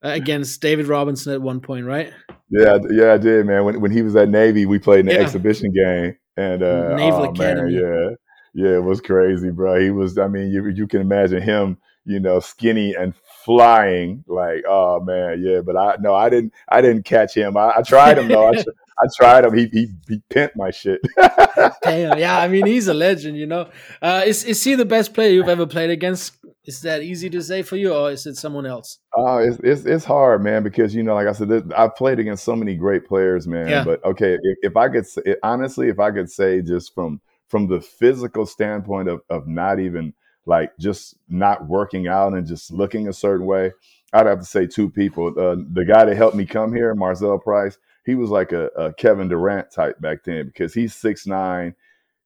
against 0.00 0.62
David 0.62 0.86
Robinson 0.86 1.34
at 1.34 1.42
one 1.42 1.60
point, 1.60 1.84
right? 1.84 2.14
Yeah, 2.50 2.78
yeah, 2.90 3.12
I 3.12 3.18
did, 3.18 3.44
man. 3.44 3.66
When 3.66 3.80
when 3.82 3.90
he 3.90 4.00
was 4.00 4.16
at 4.16 4.30
Navy, 4.30 4.64
we 4.64 4.78
played 4.78 5.00
in 5.00 5.06
the 5.06 5.12
Yeah. 5.16 5.20
exhibition 5.20 5.70
game, 5.70 6.16
and 6.38 6.62
uh, 6.62 6.96
Naval 6.96 7.20
oh, 7.26 7.30
Academy. 7.30 7.74
Man, 7.74 7.82
yeah, 7.82 8.08
yeah, 8.54 8.76
it 8.76 8.84
was 8.84 9.00
crazy, 9.00 9.50
bro. 9.50 9.80
He 9.80 9.90
was. 9.90 10.18
I 10.18 10.28
mean, 10.28 10.50
you 10.50 10.68
you 10.68 10.86
can 10.86 11.00
imagine 11.00 11.42
him, 11.42 11.78
you 12.04 12.20
know, 12.20 12.40
skinny 12.40 12.94
and 12.94 13.14
flying. 13.44 14.24
Like, 14.26 14.64
oh 14.68 15.00
man, 15.00 15.42
yeah. 15.42 15.60
But 15.60 15.76
I 15.76 15.96
no, 16.00 16.14
I 16.14 16.28
didn't. 16.28 16.52
I 16.68 16.80
didn't 16.80 17.04
catch 17.04 17.34
him. 17.34 17.56
I, 17.56 17.72
I 17.76 17.82
tried 17.82 18.18
him 18.18 18.28
though. 18.28 18.48
I, 18.48 18.52
I 19.00 19.06
tried 19.16 19.44
him. 19.44 19.56
He 19.56 19.66
he 19.66 19.88
he 20.08 20.22
pimped 20.30 20.56
my 20.56 20.70
shit. 20.70 21.00
Damn, 21.82 22.18
yeah. 22.18 22.38
I 22.38 22.48
mean, 22.48 22.66
he's 22.66 22.88
a 22.88 22.94
legend, 22.94 23.36
you 23.36 23.46
know. 23.46 23.70
Uh, 24.02 24.22
is 24.26 24.44
is 24.44 24.62
he 24.62 24.74
the 24.74 24.84
best 24.84 25.14
player 25.14 25.30
you've 25.30 25.48
ever 25.48 25.66
played 25.66 25.90
against? 25.90 26.34
Is 26.64 26.82
that 26.82 27.02
easy 27.02 27.30
to 27.30 27.42
say 27.42 27.62
for 27.62 27.76
you, 27.76 27.94
or 27.94 28.10
is 28.10 28.26
it 28.26 28.36
someone 28.36 28.66
else? 28.66 28.98
Oh, 29.16 29.38
it's, 29.38 29.58
it's 29.62 29.86
it's 29.86 30.04
hard, 30.04 30.42
man, 30.42 30.62
because 30.62 30.94
you 30.94 31.02
know, 31.02 31.14
like 31.14 31.28
I 31.28 31.32
said, 31.32 31.48
this, 31.48 31.62
I've 31.76 31.94
played 31.96 32.18
against 32.18 32.44
so 32.44 32.56
many 32.56 32.74
great 32.74 33.06
players, 33.06 33.46
man. 33.46 33.68
Yeah. 33.68 33.84
But 33.84 34.04
okay, 34.04 34.34
if, 34.34 34.58
if 34.62 34.76
I 34.76 34.88
could 34.88 35.06
honestly, 35.42 35.88
if 35.88 35.98
I 35.98 36.10
could 36.10 36.30
say 36.30 36.60
just 36.60 36.94
from 36.94 37.20
from 37.48 37.68
the 37.68 37.80
physical 37.80 38.46
standpoint 38.46 39.08
of 39.08 39.22
of 39.30 39.48
not 39.48 39.80
even 39.80 40.14
like 40.46 40.76
just 40.78 41.16
not 41.28 41.68
working 41.68 42.08
out 42.08 42.34
and 42.34 42.46
just 42.46 42.72
looking 42.72 43.08
a 43.08 43.12
certain 43.12 43.46
way, 43.46 43.72
I'd 44.12 44.26
have 44.26 44.40
to 44.40 44.46
say 44.46 44.66
two 44.66 44.90
people. 44.90 45.28
Uh, 45.28 45.56
the 45.72 45.84
guy 45.84 46.04
that 46.06 46.16
helped 46.16 46.36
me 46.36 46.46
come 46.46 46.74
here, 46.74 46.94
Marcel 46.94 47.38
Price, 47.38 47.78
he 48.04 48.14
was 48.14 48.30
like 48.30 48.52
a, 48.52 48.66
a 48.76 48.92
Kevin 48.94 49.28
Durant 49.28 49.70
type 49.72 50.00
back 50.00 50.24
then 50.24 50.46
because 50.46 50.74
he's 50.74 50.94
six 50.94 51.26
nine. 51.26 51.74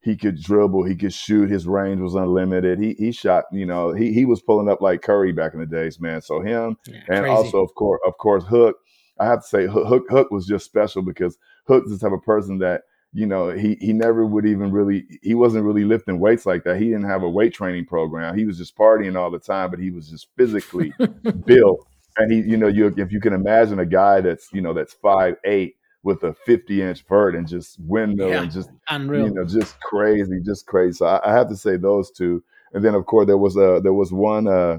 He 0.00 0.16
could 0.16 0.40
dribble, 0.42 0.84
he 0.84 0.96
could 0.96 1.12
shoot, 1.14 1.50
his 1.50 1.66
range 1.66 2.00
was 2.00 2.14
unlimited. 2.14 2.78
He 2.80 2.94
he 2.94 3.12
shot, 3.12 3.44
you 3.52 3.66
know, 3.66 3.92
he 3.92 4.12
he 4.12 4.24
was 4.24 4.42
pulling 4.42 4.68
up 4.68 4.80
like 4.82 5.02
Curry 5.02 5.32
back 5.32 5.54
in 5.54 5.60
the 5.60 5.66
days, 5.66 6.00
man. 6.00 6.22
So 6.22 6.40
him 6.40 6.76
Yeah, 6.86 7.00
and 7.08 7.24
crazy. 7.24 7.26
also 7.26 7.62
of 7.62 7.74
course 7.74 8.00
of 8.06 8.18
course 8.18 8.44
Hook. 8.44 8.76
I 9.20 9.26
have 9.26 9.42
to 9.42 9.48
say 9.48 9.66
Hook 9.66 9.88
Hook, 9.88 10.04
Hook 10.10 10.30
was 10.32 10.46
just 10.46 10.64
special 10.66 11.02
because 11.02 11.38
Hook 11.68 11.84
is 11.86 11.92
the 11.98 11.98
type 11.98 12.16
of 12.16 12.24
person 12.24 12.58
that 12.58 12.82
you 13.12 13.26
know 13.26 13.50
he 13.50 13.76
he 13.80 13.92
never 13.92 14.24
would 14.24 14.46
even 14.46 14.72
really 14.72 15.04
he 15.22 15.34
wasn't 15.34 15.64
really 15.64 15.84
lifting 15.84 16.18
weights 16.18 16.46
like 16.46 16.64
that. 16.64 16.78
He 16.78 16.86
didn't 16.86 17.04
have 17.08 17.22
a 17.22 17.28
weight 17.28 17.52
training 17.54 17.86
program. 17.86 18.36
He 18.36 18.44
was 18.44 18.56
just 18.58 18.76
partying 18.76 19.16
all 19.18 19.30
the 19.30 19.38
time, 19.38 19.70
but 19.70 19.78
he 19.78 19.90
was 19.90 20.08
just 20.08 20.28
physically 20.36 20.92
built. 21.44 21.86
And 22.16 22.30
he, 22.32 22.40
you 22.40 22.56
know, 22.56 22.68
you 22.68 22.92
if 22.96 23.12
you 23.12 23.20
can 23.20 23.32
imagine 23.32 23.78
a 23.78 23.86
guy 23.86 24.20
that's 24.20 24.52
you 24.52 24.60
know 24.60 24.72
that's 24.74 24.94
five 24.94 25.36
eight 25.44 25.76
with 26.02 26.22
a 26.24 26.34
fifty 26.46 26.82
inch 26.82 27.02
vert 27.08 27.34
and 27.34 27.46
just 27.46 27.78
windmill 27.80 28.30
Yeah, 28.30 28.42
and 28.42 28.50
just 28.52 28.70
unreal. 28.88 29.26
you 29.28 29.34
know, 29.34 29.44
just 29.44 29.78
crazy, 29.80 30.40
just 30.44 30.66
crazy. 30.66 30.96
So 30.96 31.06
I, 31.06 31.30
I 31.30 31.32
have 31.32 31.48
to 31.48 31.56
say 31.56 31.76
those 31.76 32.10
two. 32.10 32.42
And 32.72 32.84
then 32.84 32.94
of 32.94 33.04
course 33.06 33.26
there 33.26 33.38
was 33.38 33.56
a 33.56 33.80
there 33.82 33.92
was 33.92 34.12
one 34.12 34.48
uh 34.48 34.78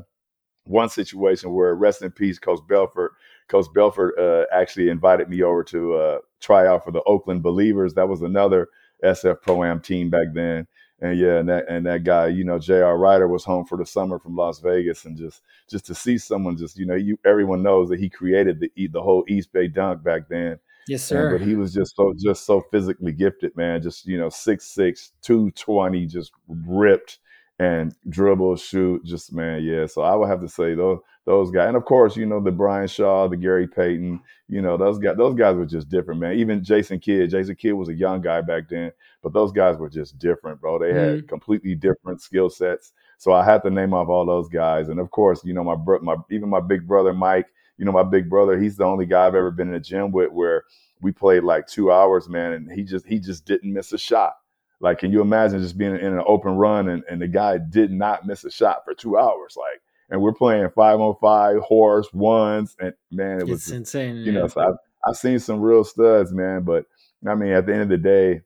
one 0.65 0.89
situation 0.89 1.53
where 1.53 1.76
rest 1.76 2.01
in 2.01 2.11
peace, 2.11 2.39
Coach 2.39 2.60
Belford. 2.68 3.11
Coach 3.53 3.67
Belford 3.75 4.17
uh, 4.19 4.45
actually 4.51 4.89
invited 4.89 5.30
me 5.30 5.43
over 5.43 5.63
to 5.65 5.93
uh, 5.93 6.17
try 6.41 6.65
out 6.65 6.84
for 6.84 6.89
the 6.89 7.03
Oakland 7.03 7.43
Believers. 7.43 7.93
That 7.93 8.09
was 8.09 8.23
another 8.23 8.67
SF 9.03 9.43
Pro 9.43 9.63
Am 9.63 9.80
team 9.80 10.09
back 10.09 10.27
then. 10.34 10.65
And 11.01 11.19
yeah, 11.19 11.38
and 11.38 11.47
that 11.49 11.65
and 11.69 11.85
that 11.85 12.03
guy, 12.03 12.27
you 12.30 12.43
know, 12.45 12.57
J.R. 12.57 12.97
Ryder 12.97 13.27
was 13.27 13.43
home 13.43 13.65
for 13.65 13.77
the 13.77 13.85
summer 13.85 14.17
from 14.17 14.35
Las 14.35 14.59
Vegas, 14.59 15.05
and 15.05 15.15
just 15.15 15.41
just 15.69 15.85
to 15.85 15.93
see 15.93 16.17
someone, 16.17 16.57
just 16.57 16.80
you 16.80 16.88
know, 16.88 16.95
you 16.95 17.19
everyone 17.25 17.61
knows 17.61 17.89
that 17.89 17.99
he 17.99 18.09
created 18.09 18.59
the 18.59 18.88
the 18.88 19.01
whole 19.01 19.23
East 19.27 19.51
Bay 19.53 19.67
dunk 19.67 20.01
back 20.03 20.30
then. 20.30 20.57
yes, 20.88 21.11
And, 21.11 21.17
sir. 21.19 21.38
but 21.38 21.45
he 21.45 21.55
was 21.55 21.73
just 21.73 21.95
so 21.95 22.13
just 22.17 22.45
so 22.45 22.61
physically 22.71 23.11
gifted, 23.11 23.55
man. 23.55 23.81
Just 23.84 24.05
you 24.07 24.17
know, 24.17 24.30
6'6", 24.30 25.11
220, 25.21 26.05
just 26.07 26.31
ripped 26.47 27.19
and 27.59 27.93
dribble, 28.09 28.55
shoot, 28.55 29.03
just 29.05 29.34
man, 29.34 29.63
yeah. 29.63 29.85
So 29.85 30.01
I 30.01 30.15
would 30.15 30.30
have 30.30 30.41
to 30.41 30.47
say 30.47 30.73
those 30.73 30.99
those 31.25 31.51
guys, 31.51 31.67
and 31.67 31.77
of 31.77 31.85
course, 31.85 32.17
you 32.17 32.25
know 32.25 32.41
the 32.41 32.51
Brian 32.51 32.88
Shaw, 32.88 33.27
the 33.27 33.38
Gary 33.38 33.67
Payton, 33.67 34.19
you 34.49 34.61
know 34.61 34.75
those 34.75 34.99
guys. 34.99 35.15
Those 35.17 35.35
guys 35.35 35.55
were 35.55 35.65
just 35.65 35.89
different, 35.89 36.19
man. 36.19 36.34
Even 36.38 36.63
Jason 36.63 36.99
Kidd, 36.99 37.30
Jason 37.30 37.55
Kidd 37.55 37.73
was 37.73 37.89
a 37.89 37.93
young 37.93 38.21
guy 38.21 38.41
back 38.41 38.69
then, 38.69 38.91
but 39.21 39.34
those 39.34 39.51
guys 39.51 39.77
were 39.77 39.89
just 39.89 40.17
different, 40.17 40.59
bro. 40.59 40.80
They 40.80 40.93
had 40.93 41.17
mm-hmm. 41.17 41.27
completely 41.27 41.75
different 41.75 42.21
skill 42.21 42.49
sets. 42.49 42.91
So 43.17 43.31
I 43.31 43.45
had 43.45 43.61
to 43.63 43.69
name 43.69 43.93
off 43.93 44.09
all 44.09 44.25
those 44.25 44.49
guys, 44.49 44.89
and 44.89 44.99
of 44.99 45.11
course, 45.11 45.45
you 45.45 45.53
know 45.53 45.63
my 45.63 45.75
bro- 45.75 46.01
my 46.01 46.15
even 46.31 46.49
my 46.49 46.61
big 46.61 46.88
brother 46.88 47.13
Mike. 47.13 47.47
You 47.77 47.85
know 47.85 47.91
my 47.91 48.03
big 48.03 48.30
brother. 48.30 48.59
He's 48.59 48.77
the 48.77 48.85
only 48.85 49.05
guy 49.05 49.25
I've 49.25 49.35
ever 49.35 49.51
been 49.51 49.69
in 49.69 49.75
a 49.75 49.80
gym 49.80 50.11
with 50.11 50.31
where 50.31 50.63
we 51.01 51.11
played 51.11 51.43
like 51.43 51.67
two 51.67 51.91
hours, 51.91 52.30
man, 52.30 52.53
and 52.53 52.71
he 52.71 52.84
just 52.84 53.05
he 53.05 53.19
just 53.19 53.45
didn't 53.45 53.73
miss 53.73 53.93
a 53.93 53.97
shot. 53.97 54.34
Like, 54.80 55.00
can 55.00 55.12
you 55.12 55.22
imagine 55.22 55.62
just 55.62 55.78
being 55.78 55.95
in 55.95 56.14
an 56.14 56.24
open 56.28 56.54
run 56.54 56.90
and, 56.90 57.04
and 57.10 57.22
the 57.22 57.28
guy 57.28 57.58
did 57.58 57.91
not 57.91 58.26
miss 58.28 58.44
a 58.44 58.52
shot 58.52 58.84
for 58.84 58.94
two 58.94 59.18
hours? 59.18 59.56
Like, 59.58 59.82
and 60.10 60.22
we're 60.22 60.34
playing 60.34 60.70
five 60.76 61.00
on 61.00 61.16
five 61.22 61.58
horse 61.62 62.12
ones, 62.14 62.76
and 62.80 62.94
man, 63.12 63.40
it 63.40 63.48
was 63.48 63.64
It's 63.64 63.72
insane. 63.72 64.18
you 64.18 64.32
know. 64.32 64.48
So 64.48 64.62
I've 64.62 64.76
I've 65.08 65.18
seen 65.18 65.40
some 65.40 65.62
real 65.62 65.84
studs, 65.84 66.32
man. 66.34 66.64
But 66.64 66.86
I 67.28 67.36
mean, 67.36 67.52
at 67.54 67.66
the 67.66 67.74
end 67.74 67.84
of 67.84 67.90
the 67.90 67.98
day, 67.98 68.41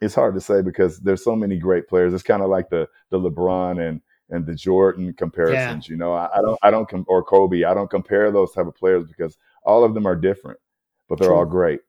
it's 0.00 0.14
hard 0.14 0.34
to 0.34 0.40
say 0.40 0.62
because 0.62 1.00
there's 1.00 1.24
so 1.24 1.36
many 1.36 1.58
great 1.58 1.88
players. 1.88 2.14
It's 2.14 2.22
kind 2.22 2.42
of 2.42 2.48
like 2.48 2.70
the 2.70 2.88
the 3.10 3.18
LeBron 3.18 3.86
and 3.86 4.00
and 4.30 4.46
the 4.46 4.54
Jordan 4.54 5.12
comparisons. 5.12 5.88
You 5.88 5.96
know, 5.96 6.12
I, 6.12 6.30
I 6.32 6.40
don't 6.40 6.58
I 6.62 6.70
don't 6.70 6.88
com- 6.88 7.04
or 7.08 7.22
Kobe. 7.22 7.64
I 7.64 7.74
don't 7.74 7.90
compare 7.90 8.30
those 8.30 8.52
type 8.52 8.66
of 8.66 8.74
players 8.74 9.04
because 9.06 9.36
all 9.64 9.84
of 9.84 9.94
them 9.94 10.06
are 10.06 10.16
different, 10.16 10.60
but 11.08 11.18
they're 11.18 11.34
all 11.34 11.44
great. 11.44 11.80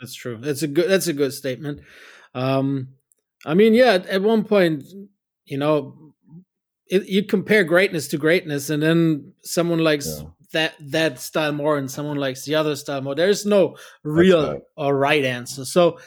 That's 0.00 0.14
true. 0.14 0.36
That's 0.38 0.62
a 0.62 0.68
good. 0.68 0.90
That's 0.90 1.06
a 1.06 1.14
good 1.14 1.32
statement. 1.32 1.80
Um, 2.34 2.88
I 3.46 3.54
mean, 3.54 3.72
yeah. 3.74 3.92
At, 3.94 4.06
at 4.06 4.22
one 4.22 4.44
point, 4.44 4.84
you 5.46 5.56
know, 5.56 6.12
it, 6.88 7.06
you 7.08 7.22
compare 7.24 7.64
greatness 7.64 8.08
to 8.08 8.18
greatness, 8.18 8.68
and 8.70 8.82
then 8.82 9.32
someone 9.42 9.78
likes 9.78 10.06
Yeah. 10.08 10.28
that 10.52 10.74
that 10.80 11.18
style 11.20 11.52
more, 11.52 11.78
and 11.78 11.90
someone 11.90 12.16
likes 12.18 12.44
the 12.44 12.56
other 12.56 12.76
style 12.76 13.00
more. 13.02 13.14
There's 13.14 13.46
no 13.46 13.76
real 14.04 14.52
right. 14.52 14.60
or 14.76 14.96
right 14.98 15.24
answer. 15.24 15.64
So. 15.64 15.98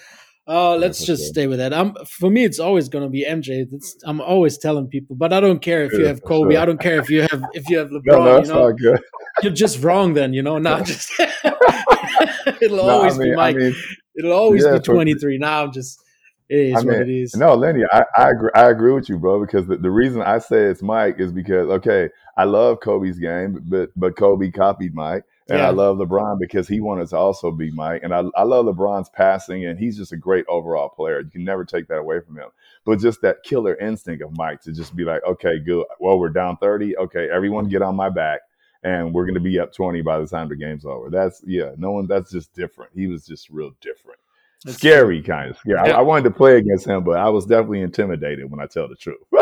Uh, 0.47 0.75
let's 0.77 1.05
just 1.05 1.25
stay 1.27 1.45
with 1.45 1.59
that. 1.59 1.71
I'm 1.71 1.93
for 2.07 2.27
me, 2.31 2.43
it's 2.43 2.57
always 2.59 2.89
going 2.89 3.03
to 3.03 3.09
be 3.09 3.23
MJ. 3.23 3.67
It's, 3.71 3.95
I'm 4.03 4.19
always 4.19 4.57
telling 4.57 4.87
people, 4.87 5.15
but 5.15 5.31
I 5.31 5.39
don't 5.39 5.61
care 5.61 5.83
if 5.83 5.93
you 5.93 6.07
have 6.07 6.23
Kobe. 6.23 6.53
sure. 6.55 6.61
I 6.63 6.65
don't 6.65 6.79
care 6.81 6.97
if 6.99 7.07
you 7.07 7.21
have 7.21 7.43
if 7.53 7.69
you 7.69 7.77
have 7.77 7.89
LeBron. 7.95 8.03
No, 8.07 8.41
no, 8.41 8.67
you 8.75 8.91
know, 8.93 8.97
you're 9.43 9.53
just 9.53 9.83
wrong. 9.83 10.15
Then 10.15 10.33
you 10.33 10.41
know, 10.41 10.57
not 10.57 10.87
just. 10.87 11.11
It'll 12.61 12.77
No, 12.77 12.87
I 12.89 12.93
always 12.93 13.17
be 13.19 13.31
I 13.31 13.35
Mike. 13.35 13.55
mean, 13.57 13.75
It'll 14.15 14.33
always 14.33 14.63
yeah, 14.65 14.73
be 14.77 14.79
23. 14.79 15.37
Now 15.37 15.65
I'm 15.65 15.71
just, 15.71 16.01
it 16.49 16.59
is 16.59 16.75
I 16.75 16.81
what 16.81 16.99
it 16.99 17.09
is. 17.09 17.35
no, 17.35 17.53
Lenny, 17.53 17.83
I, 17.91 18.03
I 18.17 18.29
agree. 18.31 18.49
I 18.55 18.69
agree 18.69 18.91
with 18.93 19.07
you, 19.09 19.17
bro. 19.17 19.39
Because 19.39 19.67
the, 19.67 19.77
the 19.77 19.91
reason 19.91 20.21
I 20.21 20.39
say 20.39 20.63
it's 20.65 20.81
Mike 20.81 21.19
is 21.19 21.31
because 21.31 21.69
okay, 21.69 22.09
I 22.37 22.45
love 22.45 22.79
Kobe's 22.81 23.19
game, 23.19 23.63
but 23.67 23.91
but 23.95 24.15
Kobe 24.17 24.49
copied 24.51 24.95
Mike, 24.95 25.23
and 25.49 25.59
Yeah. 25.59 25.67
I 25.67 25.69
love 25.71 25.97
LeBron 25.97 26.39
because 26.39 26.67
he 26.67 26.79
wanted 26.79 27.07
to 27.09 27.17
also 27.17 27.51
be 27.51 27.71
Mike, 27.71 28.01
and 28.03 28.13
I 28.13 28.23
I 28.35 28.43
love 28.43 28.65
LeBron's 28.65 29.09
passing, 29.09 29.65
and 29.65 29.77
he's 29.79 29.97
just 29.97 30.11
a 30.11 30.17
great 30.17 30.45
overall 30.47 30.89
player. 30.89 31.21
You 31.21 31.29
can 31.29 31.43
never 31.43 31.65
take 31.65 31.87
that 31.89 31.97
away 31.99 32.19
from 32.19 32.37
him. 32.37 32.49
But 32.85 32.99
just 32.99 33.21
that 33.21 33.43
killer 33.43 33.75
instinct 33.75 34.23
of 34.23 34.35
Mike 34.35 34.61
to 34.61 34.71
just 34.71 34.95
be 34.95 35.03
like, 35.03 35.23
okay, 35.25 35.59
good. 35.59 35.85
Well, 35.99 36.19
we're 36.19 36.29
down 36.29 36.57
thirty. 36.57 36.97
Okay, 36.97 37.29
everyone 37.29 37.69
get 37.69 37.81
on 37.83 37.95
my 37.95 38.09
back. 38.09 38.41
And 38.81 39.13
we're 39.13 39.25
going 39.25 39.33
to 39.33 39.41
be 39.41 39.59
up 39.59 39.73
20 39.73 40.01
by 40.03 40.19
the 40.19 40.25
time 40.25 40.47
the 40.47 40.55
game's 40.55 40.85
over. 40.85 41.09
That's, 41.09 41.43
yeah, 41.45 41.71
no 41.75 41.91
one, 41.91 42.07
that's 42.07 42.31
just 42.31 42.53
different. 42.53 42.91
He 42.95 43.07
was 43.07 43.25
just 43.25 43.49
real 43.49 43.73
different 43.81 44.19
That's 44.65 44.77
scary 44.77 45.21
kind 45.21 45.51
of 45.51 45.57
scary. 45.57 45.79
Yeah. 45.85 45.95
I, 45.95 45.99
I 45.99 46.01
wanted 46.01 46.23
to 46.25 46.31
play 46.31 46.57
against 46.57 46.85
him, 46.87 47.03
but 47.03 47.17
I 47.17 47.29
was 47.29 47.45
definitely 47.45 47.81
intimidated 47.81 48.49
when 48.51 48.59
I 48.59 48.65
tell 48.67 48.87
the 48.87 48.95
truth. 48.95 49.17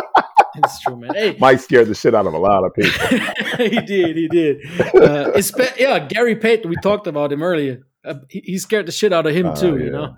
It's 0.55 0.79
true, 0.81 0.95
man. 0.95 1.13
Hey, 1.13 1.37
Mike 1.39 1.59
scared 1.59 1.87
the 1.87 1.93
shit 1.93 2.15
out 2.15 2.25
of 2.25 2.33
a 2.33 2.37
lot 2.37 2.63
of 2.63 2.73
people. 2.73 3.07
he 3.57 3.79
did, 3.81 4.15
he 4.15 4.27
did. 4.27 4.65
Uh, 4.79 5.31
espe- 5.35 5.77
yeah, 5.77 5.99
Gary 5.99 6.35
Payton. 6.35 6.67
We 6.67 6.75
talked 6.81 7.05
about 7.05 7.31
him 7.31 7.43
earlier. 7.43 7.85
Uh, 8.03 8.15
he, 8.29 8.39
he 8.43 8.57
scared 8.57 8.87
the 8.87 8.91
shit 8.91 9.13
out 9.13 9.27
of 9.27 9.35
him 9.35 9.47
Oh, 9.47 9.55
too. 9.55 9.77
You 9.77 9.85
yeah. 9.85 9.91
know. 9.91 10.15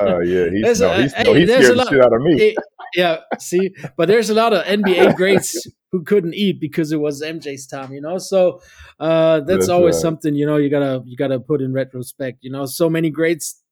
Oh 0.00 0.20
yeah, 0.20 0.50
he's 0.50 0.80
no, 0.80 0.92
a- 0.92 1.02
he's, 1.02 1.14
hey, 1.14 1.22
no, 1.22 1.32
he 1.34 1.46
scared 1.46 1.78
the 1.78 1.88
shit 1.88 2.00
out 2.04 2.12
of 2.12 2.20
me. 2.20 2.50
Eh, 2.50 2.54
yeah, 2.94 3.16
see, 3.38 3.74
but 3.96 4.06
there's 4.08 4.28
a 4.28 4.34
lot 4.34 4.52
of 4.52 4.64
NBA 4.66 5.16
greats 5.16 5.66
who 5.92 6.02
couldn't 6.02 6.34
eat 6.34 6.60
because 6.60 6.92
it 6.92 7.00
was 7.00 7.22
MJ's 7.22 7.66
time, 7.66 7.92
you 7.92 8.00
know. 8.02 8.18
So 8.18 8.60
uh, 9.00 9.40
that's, 9.40 9.46
That's 9.46 9.68
always 9.68 9.94
right. 9.94 10.02
something 10.02 10.34
you 10.34 10.44
know 10.44 10.56
you 10.56 10.68
gotta 10.68 11.02
you 11.06 11.16
gotta 11.16 11.40
put 11.40 11.62
in 11.62 11.72
retrospect. 11.72 12.38
You 12.42 12.50
know, 12.52 12.66
so 12.66 12.90
many 12.90 13.08
greats 13.08 13.62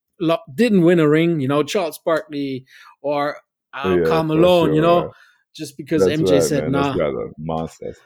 didn't 0.55 0.83
win 0.83 1.01
a 1.01 1.09
ring. 1.09 1.41
You 1.41 1.49
know, 1.49 1.63
Charles 1.63 1.99
Barkley 2.05 2.65
or 3.03 3.37
uh, 3.73 3.99
Yeah, 3.99 4.05
Karl 4.05 4.25
Malone. 4.25 4.73
You 4.75 4.81
know, 4.83 5.13
just 5.55 5.77
because 5.77 6.07
That's 6.07 6.21
MJ 6.21 6.41
right, 6.41 6.49
said 6.49 6.65
man. 6.65 6.73
nah. 6.73 6.97
Monsters. 7.39 7.99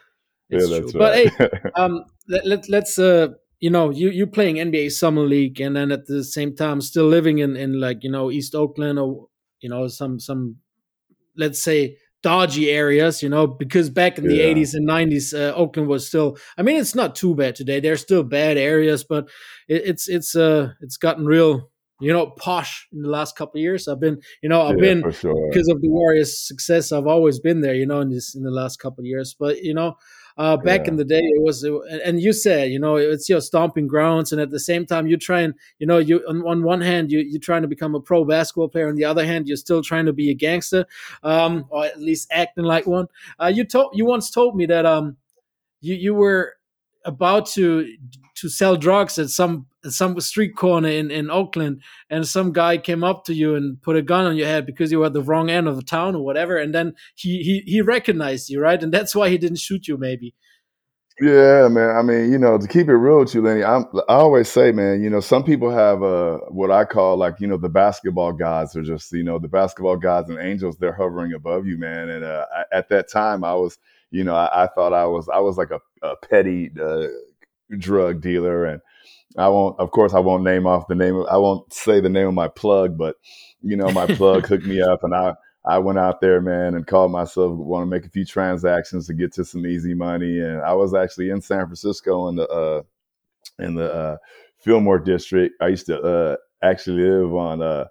Yeah, 0.49 0.59
It's 0.59 0.69
that's 0.69 0.91
true. 0.91 0.93
But 0.97 1.13
right. 1.13 1.31
hey, 1.31 1.31
um, 1.75 2.05
let, 2.29 2.45
let 2.45 2.69
let's 2.69 2.97
uh 2.99 3.29
you 3.59 3.69
know, 3.69 3.89
you 3.89 4.09
you 4.09 4.27
playing 4.27 4.57
NBA 4.57 4.89
summer 4.89 5.23
league, 5.23 5.59
and 5.59 5.75
then 5.75 5.91
at 5.91 6.05
the 6.05 6.23
same 6.23 6.55
time 6.55 6.79
still 6.81 7.07
living 7.07 7.39
in 7.39 7.55
in 7.55 7.79
like 7.79 8.03
you 8.03 8.11
know 8.11 8.31
East 8.31 8.55
Oakland 8.55 8.99
or 8.99 9.27
you 9.59 9.69
know 9.69 9.87
some 9.87 10.19
some 10.19 10.57
let's 11.35 11.61
say 11.61 11.97
dodgy 12.23 12.69
areas, 12.69 13.21
you 13.21 13.29
know, 13.29 13.45
because 13.47 13.89
back 13.89 14.17
in 14.17 14.27
the 14.27 14.39
Yeah. 14.39 14.47
80s 14.53 14.73
and 14.73 14.85
90s, 14.87 15.33
uh, 15.33 15.53
Oakland 15.55 15.87
was 15.87 16.07
still. 16.07 16.37
I 16.57 16.63
mean, 16.63 16.77
it's 16.79 16.95
not 16.95 17.15
too 17.15 17.35
bad 17.35 17.55
today. 17.55 17.79
There's 17.79 18.01
still 18.01 18.23
bad 18.23 18.57
areas, 18.57 19.03
but 19.03 19.29
it, 19.67 19.83
it's 19.85 20.07
it's 20.09 20.35
uh 20.35 20.73
it's 20.81 20.97
gotten 20.97 21.25
real, 21.25 21.69
you 21.99 22.13
know, 22.13 22.27
posh 22.27 22.87
in 22.93 23.01
the 23.01 23.09
last 23.09 23.35
couple 23.35 23.57
of 23.59 23.61
years. 23.63 23.87
I've 23.87 23.99
been, 23.99 24.21
you 24.41 24.49
know, 24.49 24.61
I've 24.61 24.77
Yeah, 24.77 24.93
been 24.93 25.11
sure. 25.13 25.49
because 25.49 25.67
of 25.67 25.81
the 25.81 25.89
Warriors' 25.89 26.37
success. 26.37 26.91
I've 26.91 27.07
always 27.07 27.39
been 27.39 27.61
there, 27.61 27.73
you 27.75 27.85
know, 27.85 28.01
in 28.01 28.09
this 28.09 28.35
in 28.35 28.43
the 28.43 28.51
last 28.51 28.79
couple 28.79 29.01
of 29.01 29.05
years. 29.07 29.33
But 29.37 29.63
you 29.63 29.73
know, 29.73 29.97
uh, 30.37 30.57
back 30.57 30.81
Yeah. 30.81 30.91
in 30.91 30.97
the 30.97 31.05
day, 31.05 31.19
it 31.21 31.41
was, 31.41 31.63
and- 31.63 31.81
and 32.05 32.21
you 32.21 32.31
said, 32.31 32.69
you 32.69 32.77
know, 32.79 32.97
it's 32.97 33.27
your 33.27 33.41
stomping 33.41 33.87
grounds, 33.87 34.31
and 34.31 34.39
at 34.39 34.51
the 34.51 34.59
same 34.59 34.85
time, 34.85 35.07
you 35.07 35.17
try 35.17 35.41
and, 35.41 35.55
you 35.79 35.87
know, 35.87 35.97
you 35.97 36.19
on, 36.29 36.45
on 36.45 36.63
one 36.63 36.81
hand, 36.81 37.11
you 37.11 37.19
you're 37.19 37.39
trying 37.39 37.63
to 37.63 37.67
become 37.67 37.95
a 37.95 37.99
pro 37.99 38.23
basketball 38.23 38.69
player, 38.69 38.87
on 38.89 38.95
the 38.95 39.05
other 39.05 39.25
hand, 39.25 39.47
you're 39.47 39.57
still 39.57 39.81
trying 39.81 40.05
to 40.05 40.13
be 40.13 40.29
a 40.29 40.35
gangster, 40.35 40.85
um, 41.23 41.65
or 41.69 41.85
at 41.85 41.99
least 41.99 42.27
acting 42.31 42.65
like 42.65 42.85
one. 42.85 43.07
Uh, 43.41 43.47
you 43.47 43.63
told 43.63 43.97
you 43.97 44.05
once 44.05 44.29
told 44.29 44.55
me 44.55 44.67
that 44.67 44.85
um, 44.85 45.17
you 45.81 45.95
you 45.95 46.13
were 46.13 46.53
about 47.07 47.47
to 47.47 47.91
to 48.35 48.49
sell 48.49 48.75
drugs 48.75 49.17
at 49.17 49.29
some 49.29 49.65
some 49.83 50.19
street 50.19 50.55
corner 50.55 50.89
in, 50.89 51.09
in 51.09 51.31
Oakland, 51.31 51.81
and 52.09 52.27
some 52.27 52.51
guy 52.51 52.77
came 52.77 53.03
up 53.03 53.23
to 53.25 53.33
you 53.33 53.55
and 53.55 53.81
put 53.81 53.95
a 53.95 54.01
gun 54.01 54.25
on 54.25 54.37
your 54.37 54.47
head 54.47 54.65
because 54.65 54.91
you 54.91 54.99
were 54.99 55.07
at 55.07 55.13
the 55.13 55.23
wrong 55.23 55.49
end 55.49 55.67
of 55.67 55.75
the 55.75 55.81
town 55.81 56.15
or 56.15 56.23
whatever, 56.23 56.57
and 56.57 56.75
then 56.75 56.93
he 57.15 57.41
he 57.41 57.63
he 57.65 57.81
recognized 57.81 58.49
you, 58.49 58.59
right? 58.59 58.81
And 58.81 58.93
that's 58.93 59.15
why 59.15 59.29
he 59.29 59.37
didn't 59.37 59.59
shoot 59.59 59.87
you, 59.87 59.97
maybe. 59.97 60.35
Yeah, 61.19 61.67
man. 61.67 61.95
I 61.95 62.03
mean, 62.03 62.31
you 62.31 62.37
know, 62.37 62.59
to 62.59 62.67
keep 62.67 62.87
it 62.87 62.93
real 62.93 63.21
with 63.21 63.33
you, 63.33 63.41
Lenny, 63.41 63.63
I'm, 63.63 63.85
I 64.07 64.13
always 64.13 64.49
say, 64.49 64.71
man, 64.71 65.01
you 65.01 65.09
know, 65.09 65.19
some 65.19 65.43
people 65.43 65.71
have 65.71 66.03
uh, 66.03 66.37
what 66.49 66.69
I 66.69 66.85
call 66.85 67.17
like, 67.17 67.39
you 67.39 67.47
know, 67.47 67.57
the 67.57 67.69
basketball 67.69 68.33
gods 68.33 68.75
are 68.75 68.83
just, 68.83 69.11
you 69.11 69.23
know, 69.23 69.39
the 69.39 69.47
basketball 69.47 69.97
gods 69.97 70.29
and 70.29 70.37
angels, 70.37 70.77
they're 70.77 70.93
hovering 70.93 71.33
above 71.33 71.65
you, 71.65 71.79
man. 71.79 72.09
And 72.09 72.23
uh, 72.23 72.45
at 72.71 72.89
that 72.89 73.09
time, 73.11 73.43
I 73.43 73.55
was, 73.55 73.79
you 74.11 74.23
know, 74.23 74.35
I, 74.35 74.63
I 74.63 74.67
thought 74.67 74.93
I 74.93 75.05
was, 75.05 75.27
I 75.29 75.39
was 75.39 75.57
like 75.57 75.71
a, 75.71 75.79
a 76.05 76.15
petty 76.17 76.71
uh, 76.81 77.07
drug 77.77 78.21
dealer. 78.21 78.65
And 78.65 78.81
I 79.37 79.47
won't, 79.49 79.79
of 79.79 79.91
course, 79.91 80.13
I 80.13 80.19
won't 80.19 80.43
name 80.43 80.65
off 80.67 80.87
the 80.87 80.95
name 80.95 81.15
of, 81.15 81.27
I 81.27 81.37
won't 81.37 81.71
say 81.73 81.99
the 81.99 82.09
name 82.09 82.27
of 82.27 82.33
my 82.33 82.47
plug, 82.47 82.97
but, 82.97 83.15
you 83.61 83.75
know, 83.75 83.89
my 83.91 84.07
plug 84.07 84.45
hooked 84.47 84.65
me 84.65 84.81
up 84.81 85.03
and 85.03 85.13
I, 85.13 85.35
I 85.67 85.79
went 85.79 85.99
out 85.99 86.21
there, 86.21 86.39
man, 86.39 86.75
and 86.75 86.87
called 86.87 87.11
myself 87.11 87.51
want 87.51 87.83
to 87.83 87.89
make 87.89 88.05
a 88.05 88.09
few 88.09 88.23
transactions 88.23 89.07
to 89.07 89.13
get 89.13 89.33
to 89.33 89.43
some 89.43 89.67
easy 89.67 89.93
money. 89.93 90.39
And 90.39 90.61
I 90.61 90.73
was 90.73 90.93
actually 90.93 91.29
in 91.29 91.41
San 91.41 91.65
Francisco 91.65 92.29
in 92.29 92.37
the 92.37 92.47
uh, 92.47 92.81
in 93.59 93.75
the 93.75 93.93
uh, 93.93 94.17
Fillmore 94.59 94.99
district. 94.99 95.55
I 95.61 95.67
used 95.67 95.87
to 95.87 95.99
uh, 95.99 96.37
actually 96.63 97.01
live 97.03 97.33
on 97.33 97.61
uh, 97.61 97.85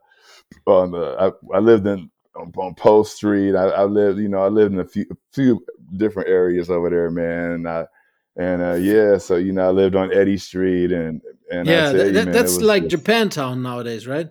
on 0.67 0.93
the. 0.93 1.17
I, 1.21 1.57
I 1.57 1.59
lived 1.59 1.87
in 1.87 2.11
on, 2.35 2.51
on 2.57 2.75
Post 2.75 3.17
Street. 3.17 3.55
I, 3.55 3.65
I 3.67 3.85
lived, 3.85 4.21
you 4.21 4.29
know, 4.29 4.43
I 4.43 4.49
lived 4.49 4.73
in 4.73 4.81
a 4.81 4.87
few 4.87 5.05
a 5.11 5.17
few 5.33 5.63
different 5.97 6.29
areas 6.29 6.71
over 6.71 6.91
there, 6.91 7.11
man. 7.11 7.53
And 7.53 7.69
I 7.69 7.87
and 8.37 8.63
uh, 8.63 8.75
yeah, 8.75 9.19
so 9.19 9.37
you 9.37 9.53
know, 9.53 9.67
I 9.67 9.71
lived 9.71 9.97
on 9.97 10.13
Eddy 10.13 10.37
Street, 10.37 10.93
and 10.93 11.23
and 11.51 11.67
yeah, 11.67 11.93
that, 11.93 12.07
you, 12.09 12.13
man, 12.13 12.33
that's 12.33 12.55
was 12.55 12.63
like 12.63 12.87
just- 12.87 13.05
Japantown 13.05 13.63
nowadays, 13.63 14.07
right? 14.07 14.29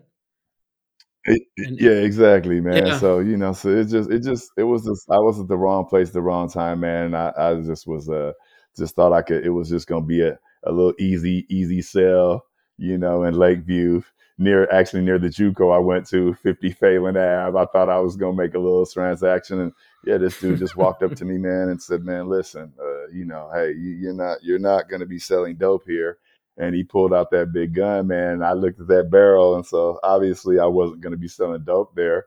It- 1.25 1.41
yeah, 1.57 1.89
exactly, 1.89 2.61
man. 2.61 2.85
Yeah. 2.85 2.99
So 2.99 3.19
you 3.19 3.35
know, 3.35 3.53
so 3.53 3.69
it 3.69 3.85
just, 3.85 4.11
it 4.11 4.19
just, 4.19 4.51
it 4.57 4.63
was 4.63 4.85
just, 4.85 5.09
I 5.09 5.17
was 5.17 5.39
at 5.39 5.47
the 5.47 5.57
wrong 5.57 5.85
place, 5.85 6.09
at 6.09 6.13
the 6.13 6.21
wrong 6.21 6.49
time, 6.49 6.81
man. 6.81 7.05
And 7.05 7.17
I, 7.17 7.33
I 7.35 7.55
just 7.61 7.87
was, 7.87 8.07
uh, 8.09 8.33
just 8.77 8.95
thought 8.95 9.13
I 9.13 9.23
could. 9.23 9.43
It 9.43 9.49
was 9.49 9.69
just 9.69 9.87
gonna 9.87 10.05
be 10.05 10.21
a, 10.21 10.37
a 10.65 10.71
little 10.71 10.93
easy, 10.99 11.47
easy 11.49 11.81
sell, 11.81 12.45
you 12.77 12.99
know, 12.99 13.23
in 13.23 13.33
Lakeview, 13.33 14.03
near, 14.37 14.69
actually 14.71 15.01
near 15.01 15.17
the 15.17 15.29
JUCO 15.29 15.73
I 15.73 15.79
went 15.79 16.07
to, 16.09 16.35
50 16.35 16.71
Phelan 16.73 17.17
Ave. 17.17 17.57
I 17.57 17.65
thought 17.71 17.89
I 17.89 17.99
was 17.99 18.15
gonna 18.17 18.37
make 18.37 18.53
a 18.53 18.59
little 18.59 18.85
transaction, 18.85 19.61
and 19.61 19.71
yeah, 20.05 20.17
this 20.17 20.39
dude 20.39 20.59
just 20.59 20.75
walked 20.75 21.03
up 21.03 21.15
to 21.15 21.25
me, 21.25 21.37
man, 21.37 21.69
and 21.69 21.81
said, 21.81 22.03
"Man, 22.03 22.29
listen, 22.29 22.73
uh, 22.79 23.07
you 23.13 23.25
know, 23.25 23.49
hey, 23.53 23.69
you, 23.71 23.91
you're 23.91 24.13
not, 24.13 24.43
you're 24.43 24.59
not 24.59 24.89
gonna 24.89 25.05
be 25.05 25.19
selling 25.19 25.55
dope 25.55 25.85
here." 25.87 26.19
and 26.57 26.73
he 26.73 26.83
pulled 26.83 27.13
out 27.13 27.31
that 27.31 27.51
big 27.51 27.73
gun, 27.73 28.07
man. 28.07 28.41
I 28.41 28.53
looked 28.53 28.79
at 28.79 28.87
that 28.87 29.09
barrel, 29.11 29.55
and 29.55 29.65
so 29.65 29.99
obviously 30.03 30.59
I 30.59 30.65
wasn't 30.65 31.01
going 31.01 31.11
to 31.11 31.17
be 31.17 31.27
selling 31.27 31.63
dope 31.63 31.95
there. 31.95 32.25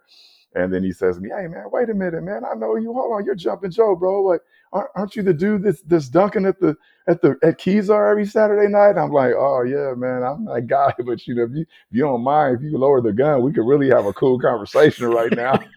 And 0.55 0.72
then 0.72 0.82
he 0.82 0.92
says 0.92 1.16
to 1.16 1.22
me, 1.22 1.28
"Hey, 1.28 1.46
man, 1.46 1.66
wait 1.70 1.90
a 1.90 1.94
minute, 1.94 2.22
man. 2.22 2.42
I 2.44 2.55
know 2.55 2.76
you. 2.76 2.92
Hold 2.92 3.12
on, 3.12 3.24
you're 3.24 3.34
jumping 3.34 3.70
Joe, 3.70 3.94
bro. 3.94 4.22
Like, 4.22 4.40
aren't, 4.72 5.14
you 5.14 5.22
the 5.22 5.34
dude 5.34 5.62
that's 5.62 5.82
that's 5.82 6.09
dunking 6.09 6.46
at 6.46 6.59
the 6.59 6.74
at 7.06 7.20
the 7.20 7.36
at 7.42 7.59
Kezar 7.59 8.10
every 8.10 8.24
Saturday 8.26 8.68
night?" 8.70 8.96
I'm 8.98 9.12
like, 9.12 9.34
"Oh 9.36 9.62
yeah, 9.62 9.92
man. 9.94 10.22
I'm 10.22 10.46
that 10.46 10.66
guy. 10.66 10.94
But 11.05 11.26
you 11.26 11.34
know, 11.34 11.44
if 11.44 11.50
you 11.52 11.60
if 11.62 11.66
you 11.90 12.02
don't 12.02 12.22
mind, 12.24 12.56
if 12.56 12.62
you 12.62 12.76
lower 12.78 13.00
the 13.02 13.12
gun, 13.12 13.42
we 13.42 13.52
could 13.52 13.66
really 13.66 13.90
have 13.90 14.06
a 14.06 14.12
cool 14.14 14.38
conversation 14.40 15.06
right 15.06 15.32
now." 15.32 15.60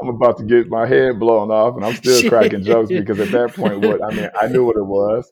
I'm 0.00 0.08
about 0.08 0.38
to 0.38 0.44
get 0.44 0.68
my 0.68 0.86
head 0.86 1.20
blown 1.20 1.50
off, 1.50 1.76
and 1.76 1.84
I'm 1.84 1.94
still 1.94 2.28
cracking 2.28 2.62
jokes 2.64 2.88
because 2.88 3.20
at 3.20 3.30
that 3.32 3.54
point, 3.54 3.80
what 3.80 4.02
I 4.02 4.14
mean, 4.14 4.30
I 4.40 4.48
knew 4.48 4.64
what 4.64 4.76
it 4.76 4.84
was. 4.84 5.30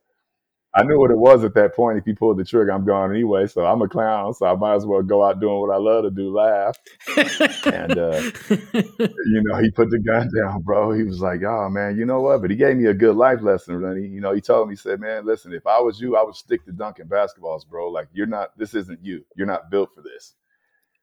I 0.75 0.83
knew 0.85 0.99
what 0.99 1.11
it 1.11 1.19
was 1.19 1.45
at 1.45 1.55
that 1.55 1.75
point. 1.75 1.99
If 1.99 2.05
he 2.05 2.13
pulled 2.13 2.37
the 2.39 2.45
trigger, 2.45 2.71
I'm 2.73 2.85
gone 2.85 3.11
anyway. 3.11 3.47
So 3.47 3.65
I'm 3.65 3.81
a 3.81 3.89
clown, 3.89 4.35
so 4.35 4.47
I 4.47 4.55
might 4.55 4.77
as 4.77 4.87
well 4.87 5.03
go 5.03 5.25
out 5.25 5.41
doing 5.41 5.59
what 5.61 5.75
I 5.75 5.79
love 5.79 6.05
to 6.05 6.11
do, 6.11 6.31
laugh. 6.33 6.77
and 7.67 7.99
uh, 7.99 8.21
you 8.51 9.43
know, 9.45 9.57
he 9.61 9.71
put 9.71 9.91
the 9.91 9.99
gun 9.99 10.31
down, 10.37 10.63
bro. 10.63 10.93
He 10.93 11.03
was 11.03 11.21
like, 11.21 11.43
"Oh 11.43 11.69
man, 11.71 11.97
you 11.97 12.05
know 12.05 12.21
what?" 12.21 12.43
But 12.43 12.51
he 12.51 12.57
gave 12.57 12.77
me 12.77 12.87
a 12.87 12.95
good 12.95 13.17
life 13.17 13.41
lesson. 13.41 13.83
And 13.83 14.15
you 14.15 14.21
know, 14.21 14.35
he 14.35 14.41
told 14.41 14.69
me, 14.69 14.75
he 14.75 14.77
said, 14.77 15.01
"Man, 15.01 15.25
listen, 15.25 15.53
if 15.53 15.67
I 15.67 15.81
was 15.81 16.01
you, 16.01 16.17
I 16.17 16.23
would 16.23 16.37
stick 16.37 16.65
to 16.67 16.73
dunking 16.73 17.07
basketballs, 17.07 17.67
bro. 17.67 17.89
Like 17.89 18.09
you're 18.13 18.27
not. 18.27 18.57
This 18.59 18.75
isn't 18.75 19.05
you. 19.05 19.25
You're 19.35 19.47
not 19.47 19.71
built 19.71 19.95
for 19.95 20.03
this." 20.03 20.35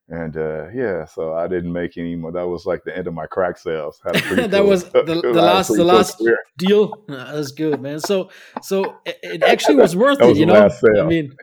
And 0.07 0.37
uh, 0.37 0.67
yeah, 0.71 1.05
so 1.05 1.33
I 1.33 1.47
didn't 1.47 1.73
make 1.73 1.97
any 1.97 2.15
more. 2.15 2.31
That 2.31 2.47
was 2.47 2.65
like 2.67 2.83
the 2.83 2.95
end 2.95 3.07
of 3.07 3.15
my 3.15 3.25
crack 3.25 3.57
sales. 3.57 3.99
That 4.05 4.51
cool- 4.51 4.67
was 4.67 4.83
the, 4.91 5.01
the 5.03 5.31
last 5.33 5.69
the 5.69 5.77
cool 5.77 5.85
last 5.85 6.19
career. 6.19 6.37
deal. 6.57 7.03
Uh, 7.09 7.33
That's 7.35 7.51
good, 7.51 7.81
man. 7.81 7.99
So 7.99 8.29
so 8.61 8.97
it, 9.05 9.17
it 9.23 9.43
actually 9.43 9.77
was 9.77 9.95
worth 9.95 10.17
it, 10.21 10.25
was 10.27 10.37
you 10.37 10.45
know. 10.45 10.69
I 10.99 11.03
mean, 11.03 11.35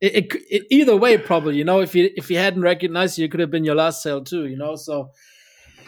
it, 0.00 0.14
it, 0.14 0.34
it 0.48 0.62
either 0.70 0.96
way 0.96 1.18
probably, 1.18 1.56
you 1.56 1.64
know. 1.64 1.80
If 1.80 1.96
you 1.96 2.08
if 2.14 2.30
you 2.30 2.36
hadn't 2.38 2.62
recognized 2.62 3.18
you, 3.18 3.24
it 3.24 3.32
could 3.32 3.40
have 3.40 3.50
been 3.50 3.64
your 3.64 3.74
last 3.74 4.00
sale 4.02 4.22
too, 4.22 4.46
you 4.46 4.56
know. 4.56 4.76
So 4.76 5.10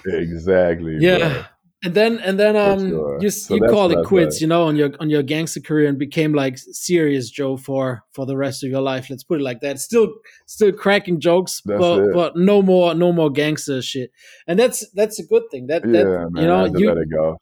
Exactly. 0.04 0.96
yeah. 1.00 1.18
bro. 1.18 1.44
And 1.84 1.94
then 1.94 2.18
and 2.20 2.40
then 2.40 2.56
um 2.56 2.88
sure. 2.88 3.20
you 3.20 3.30
So 3.30 3.54
you 3.54 3.60
called 3.68 3.92
it 3.92 4.04
quits, 4.04 4.36
said. 4.36 4.40
you 4.42 4.46
know, 4.48 4.64
on 4.64 4.76
your 4.76 4.90
on 4.98 5.10
your 5.10 5.22
gangster 5.22 5.60
career 5.60 5.88
and 5.88 5.98
became 5.98 6.32
like 6.32 6.56
serious 6.58 7.28
Joe 7.30 7.56
for 7.58 8.02
for 8.12 8.24
the 8.24 8.36
rest 8.36 8.64
of 8.64 8.70
your 8.70 8.80
life. 8.80 9.08
Let's 9.10 9.24
put 9.24 9.40
it 9.40 9.44
like 9.44 9.60
that. 9.60 9.78
Still 9.78 10.08
still 10.46 10.72
cracking 10.72 11.20
jokes, 11.20 11.60
That's 11.64 11.80
but 11.80 11.98
it. 12.00 12.12
but 12.14 12.36
no 12.36 12.62
more 12.62 12.94
no 12.94 13.12
more 13.12 13.30
gangster 13.30 13.82
shit. 13.82 14.10
And 14.46 14.58
that's 14.58 14.88
that's 14.94 15.18
a 15.18 15.26
good 15.26 15.42
thing. 15.50 15.66
That 15.66 15.82
Yeah, 15.84 15.92
that 15.92 16.28
man. 16.30 16.42
you 16.42 16.46
know 16.48 16.58
I 16.60 16.62
had 16.62 16.72
to 16.72 16.78
you 16.78 16.88
let 16.88 16.96
it 16.96 17.10
go. 17.10 17.36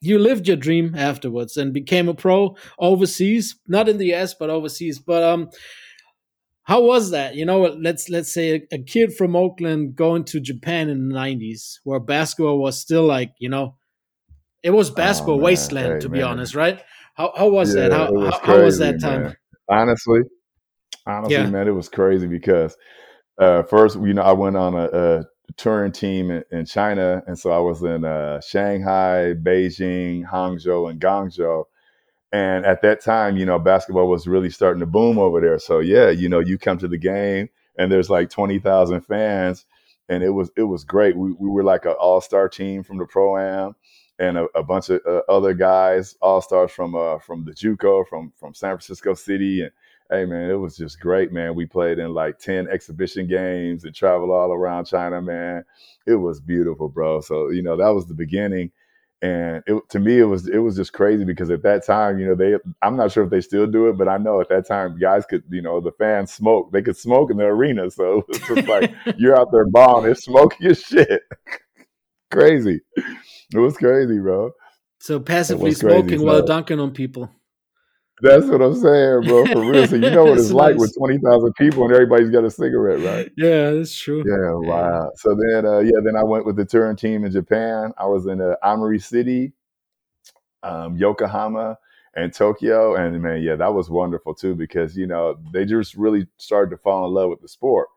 you 0.00 0.18
lived 0.18 0.46
your 0.46 0.56
dream 0.56 0.94
afterwards 0.96 1.56
and 1.56 1.72
became 1.74 2.08
a 2.08 2.14
pro 2.14 2.56
overseas, 2.78 3.56
not 3.66 3.88
in 3.88 3.98
the 3.98 4.14
US 4.14 4.34
but 4.34 4.50
overseas. 4.50 5.00
But 5.00 5.24
um, 5.24 5.50
how 6.62 6.80
was 6.82 7.10
that? 7.10 7.34
You 7.34 7.44
know, 7.44 7.62
let's 7.62 8.08
let's 8.08 8.32
say 8.32 8.54
a, 8.70 8.74
a 8.76 8.78
kid 8.78 9.14
from 9.14 9.34
Oakland 9.34 9.96
going 9.96 10.24
to 10.26 10.40
Japan 10.40 10.88
in 10.88 11.08
the 11.08 11.14
'90s, 11.14 11.80
where 11.84 11.98
basketball 12.00 12.58
was 12.60 12.78
still 12.80 13.04
like 13.04 13.32
you 13.38 13.48
know, 13.48 13.76
it 14.62 14.70
was 14.70 14.90
basketball 14.90 15.36
Oh, 15.36 15.42
wasteland 15.42 15.92
Hey, 15.94 16.00
to 16.00 16.08
be 16.08 16.18
man. 16.18 16.30
honest, 16.30 16.54
right? 16.54 16.82
How 17.14 17.32
how 17.36 17.48
was 17.48 17.74
that? 17.74 17.92
How 17.92 18.10
was 18.10 18.34
how, 18.42 18.48
how 18.48 18.62
was 18.62 18.78
that 18.78 19.00
time? 19.00 19.22
man. 19.22 19.36
Honestly, 19.68 20.20
honestly, 21.06 21.32
Yeah. 21.32 21.50
man, 21.50 21.68
it 21.68 21.72
was 21.74 21.88
crazy 21.88 22.26
because 22.26 22.76
uh, 23.38 23.62
first, 23.62 23.96
you 23.96 24.14
know, 24.14 24.22
I 24.22 24.32
went 24.32 24.56
on 24.56 24.74
a, 24.74 24.84
a 24.86 25.24
touring 25.56 25.92
team 25.92 26.30
in, 26.30 26.44
in 26.50 26.66
China, 26.66 27.22
and 27.26 27.38
so 27.38 27.50
I 27.50 27.58
was 27.58 27.82
in 27.82 28.04
uh, 28.04 28.40
Shanghai, 28.40 29.34
Beijing, 29.34 30.24
Hangzhou, 30.28 30.90
and 30.90 31.00
Guangzhou. 31.00 31.64
And 32.32 32.64
at 32.64 32.82
that 32.82 33.00
time, 33.02 33.36
you 33.36 33.44
know, 33.44 33.58
basketball 33.58 34.08
was 34.08 34.28
really 34.28 34.50
starting 34.50 34.80
to 34.80 34.86
boom 34.86 35.18
over 35.18 35.40
there. 35.40 35.58
So 35.58 35.80
yeah, 35.80 36.10
you 36.10 36.28
know, 36.28 36.40
you 36.40 36.58
come 36.58 36.78
to 36.78 36.88
the 36.88 36.98
game, 36.98 37.48
and 37.78 37.90
there's 37.90 38.10
like 38.10 38.30
twenty 38.30 38.58
thousand 38.58 39.00
fans, 39.02 39.66
and 40.08 40.22
it 40.22 40.30
was 40.30 40.50
it 40.56 40.64
was 40.64 40.84
great. 40.84 41.16
We 41.16 41.32
we 41.32 41.48
were 41.48 41.64
like 41.64 41.86
an 41.86 41.92
all 42.00 42.20
star 42.20 42.48
team 42.48 42.82
from 42.84 42.98
the 42.98 43.06
pro 43.06 43.36
am 43.38 43.74
and 44.20 44.36
a, 44.36 44.46
a 44.54 44.62
bunch 44.62 44.90
of 44.90 45.00
uh, 45.06 45.22
other 45.28 45.54
guys, 45.54 46.14
all 46.20 46.42
stars 46.42 46.70
from 46.70 46.94
uh, 46.94 47.18
from 47.18 47.44
the 47.44 47.52
JUCO, 47.52 48.06
from 48.06 48.32
from 48.36 48.54
San 48.54 48.72
Francisco 48.72 49.14
City, 49.14 49.62
and 49.62 49.72
hey 50.10 50.26
man, 50.26 50.50
it 50.50 50.54
was 50.54 50.76
just 50.76 51.00
great, 51.00 51.32
man. 51.32 51.54
We 51.54 51.66
played 51.66 51.98
in 51.98 52.12
like 52.12 52.38
ten 52.38 52.68
exhibition 52.68 53.26
games 53.26 53.84
and 53.84 53.94
traveled 53.94 54.30
all 54.30 54.52
around 54.52 54.84
China, 54.84 55.22
man. 55.22 55.64
It 56.06 56.16
was 56.16 56.40
beautiful, 56.40 56.88
bro. 56.88 57.22
So 57.22 57.48
you 57.48 57.62
know 57.62 57.76
that 57.78 57.94
was 57.94 58.06
the 58.06 58.14
beginning, 58.14 58.70
and 59.22 59.62
it, 59.66 59.82
to 59.88 59.98
me 59.98 60.18
it 60.18 60.24
was 60.24 60.46
it 60.48 60.58
was 60.58 60.76
just 60.76 60.92
crazy 60.92 61.24
because 61.24 61.50
at 61.50 61.62
that 61.62 61.86
time, 61.86 62.18
you 62.18 62.26
know, 62.26 62.34
they 62.34 62.56
I'm 62.82 62.96
not 62.96 63.12
sure 63.12 63.24
if 63.24 63.30
they 63.30 63.40
still 63.40 63.66
do 63.66 63.88
it, 63.88 63.96
but 63.96 64.08
I 64.08 64.18
know 64.18 64.42
at 64.42 64.50
that 64.50 64.68
time 64.68 64.98
guys 64.98 65.24
could, 65.24 65.44
you 65.48 65.62
know, 65.62 65.80
the 65.80 65.92
fans 65.92 66.30
smoke, 66.30 66.72
they 66.72 66.82
could 66.82 66.96
smoke 66.98 67.30
in 67.30 67.38
the 67.38 67.44
arena, 67.44 67.90
so 67.90 68.18
it 68.18 68.28
was 68.28 68.38
just 68.40 68.68
like 68.68 68.92
you're 69.16 69.38
out 69.38 69.48
there 69.50 69.66
balling, 69.66 70.04
they're 70.04 70.14
smoking 70.14 70.58
your 70.60 70.74
shit, 70.74 71.22
crazy. 72.30 72.80
It 73.52 73.58
was 73.58 73.76
crazy, 73.76 74.18
bro. 74.18 74.52
So 75.00 75.18
passively 75.18 75.70
crazy, 75.70 75.80
smoking 75.80 76.24
while 76.24 76.44
dunking 76.44 76.78
on 76.80 76.92
people. 76.92 77.30
That's 78.22 78.46
what 78.46 78.60
I'm 78.60 78.74
saying, 78.74 79.22
bro. 79.22 79.46
For 79.46 79.60
real. 79.64 79.86
So 79.86 79.96
you 79.96 80.10
know 80.10 80.26
what 80.26 80.38
it's 80.38 80.50
like 80.50 80.72
nice. 80.72 80.80
with 80.80 80.94
twenty 80.96 81.18
thousand 81.18 81.54
people 81.54 81.84
and 81.84 81.92
everybody's 81.92 82.30
got 82.30 82.44
a 82.44 82.50
cigarette, 82.50 83.00
right? 83.00 83.30
Yeah, 83.36 83.70
that's 83.70 83.98
true. 83.98 84.22
Yeah, 84.26 84.68
wow. 84.68 85.10
So 85.16 85.34
then, 85.34 85.64
uh, 85.64 85.78
yeah, 85.78 86.00
then 86.04 86.16
I 86.16 86.22
went 86.22 86.44
with 86.44 86.56
the 86.56 86.64
touring 86.64 86.96
team 86.96 87.24
in 87.24 87.32
Japan. 87.32 87.92
I 87.98 88.06
was 88.06 88.26
in 88.26 88.40
uh, 88.40 88.56
Amari 88.62 88.98
City, 88.98 89.52
um, 90.62 90.96
Yokohama, 90.96 91.78
and 92.14 92.32
Tokyo, 92.32 92.94
and 92.94 93.22
man, 93.22 93.40
yeah, 93.40 93.56
that 93.56 93.72
was 93.72 93.88
wonderful 93.88 94.34
too 94.34 94.54
because 94.54 94.96
you 94.96 95.06
know 95.06 95.38
they 95.52 95.64
just 95.64 95.94
really 95.94 96.26
started 96.36 96.70
to 96.70 96.76
fall 96.76 97.06
in 97.06 97.14
love 97.14 97.30
with 97.30 97.40
the 97.40 97.48
sport. 97.48 97.88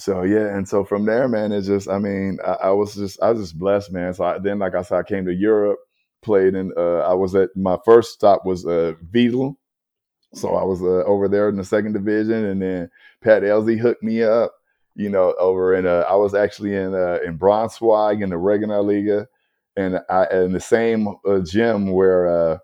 So 0.00 0.22
yeah, 0.22 0.56
and 0.56 0.66
so 0.66 0.82
from 0.82 1.04
there, 1.04 1.28
man, 1.28 1.52
it's 1.52 1.66
just, 1.66 1.86
I 1.88 1.98
mean, 1.98 2.38
I, 2.42 2.52
I 2.52 2.70
was 2.70 2.94
just, 2.94 3.20
I 3.22 3.30
was 3.30 3.40
just 3.40 3.58
blessed, 3.58 3.92
man. 3.92 4.14
So 4.14 4.24
I, 4.24 4.38
then, 4.38 4.58
like 4.58 4.74
I 4.74 4.80
said, 4.80 4.98
I 4.98 5.02
came 5.02 5.26
to 5.26 5.34
Europe, 5.34 5.78
played 6.22 6.54
in, 6.54 6.72
uh, 6.74 7.00
I 7.00 7.12
was 7.12 7.34
at 7.34 7.50
my 7.54 7.76
first 7.84 8.14
stop 8.14 8.46
was 8.46 8.64
uh, 8.64 8.94
Vedel. 9.10 9.56
So 10.32 10.54
I 10.54 10.64
was 10.64 10.80
uh, 10.80 11.04
over 11.04 11.28
there 11.28 11.50
in 11.50 11.56
the 11.56 11.64
second 11.64 11.92
division, 11.92 12.46
and 12.46 12.62
then 12.62 12.90
Pat 13.20 13.44
Elsie 13.44 13.76
hooked 13.76 14.02
me 14.02 14.22
up. 14.22 14.54
You 14.94 15.10
know, 15.10 15.34
over 15.38 15.74
in 15.74 15.86
uh, 15.86 16.04
I 16.08 16.14
was 16.14 16.34
actually 16.34 16.74
in 16.74 16.94
uh, 16.94 17.18
in 17.24 17.38
Braunschweig 17.38 18.22
in 18.22 18.30
the 18.30 18.36
Regionalliga, 18.36 19.26
and 19.76 20.00
I 20.08 20.26
in 20.32 20.52
the 20.52 20.60
same 20.60 21.08
uh, 21.26 21.40
gym 21.40 21.92
where 21.92 22.26
uh, 22.26 22.58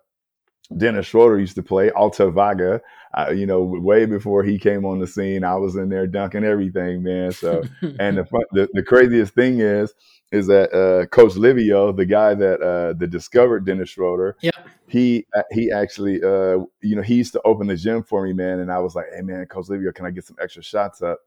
Dennis 0.75 1.07
Schroeder 1.07 1.39
used 1.39 1.55
to 1.55 1.63
play 1.63 1.91
Alta 1.91 2.31
Vaga. 2.31 2.81
I, 3.13 3.31
you 3.31 3.45
know, 3.45 3.61
way 3.63 4.05
before 4.05 4.43
he 4.43 4.59
came 4.59 4.85
on 4.85 4.99
the 4.99 5.07
scene, 5.07 5.43
I 5.43 5.55
was 5.55 5.75
in 5.75 5.89
there 5.89 6.07
dunking 6.07 6.43
everything, 6.43 7.03
man. 7.03 7.31
So, 7.31 7.63
and 7.99 8.17
the 8.17 8.25
fun, 8.25 8.41
the, 8.51 8.69
the 8.73 8.83
craziest 8.83 9.33
thing 9.33 9.59
is, 9.59 9.93
is 10.31 10.47
that 10.47 10.73
uh, 10.73 11.05
Coach 11.07 11.35
Livio, 11.35 11.91
the 11.91 12.05
guy 12.05 12.33
that 12.33 12.61
uh, 12.61 12.93
that 12.93 13.09
discovered 13.09 13.65
Dennis 13.65 13.89
Schroeder, 13.89 14.35
Yeah. 14.41 14.51
he 14.87 15.25
uh, 15.35 15.43
he 15.51 15.71
actually, 15.71 16.21
uh, 16.21 16.59
you 16.81 16.95
know, 16.95 17.01
he 17.01 17.15
used 17.15 17.33
to 17.33 17.41
open 17.43 17.67
the 17.67 17.75
gym 17.77 18.03
for 18.03 18.23
me, 18.25 18.33
man. 18.33 18.59
And 18.59 18.71
I 18.71 18.79
was 18.79 18.95
like, 18.95 19.05
hey, 19.15 19.21
man, 19.21 19.45
Coach 19.45 19.69
Livio, 19.69 19.91
can 19.91 20.05
I 20.05 20.11
get 20.11 20.25
some 20.25 20.37
extra 20.41 20.63
shots 20.63 21.01
up? 21.01 21.19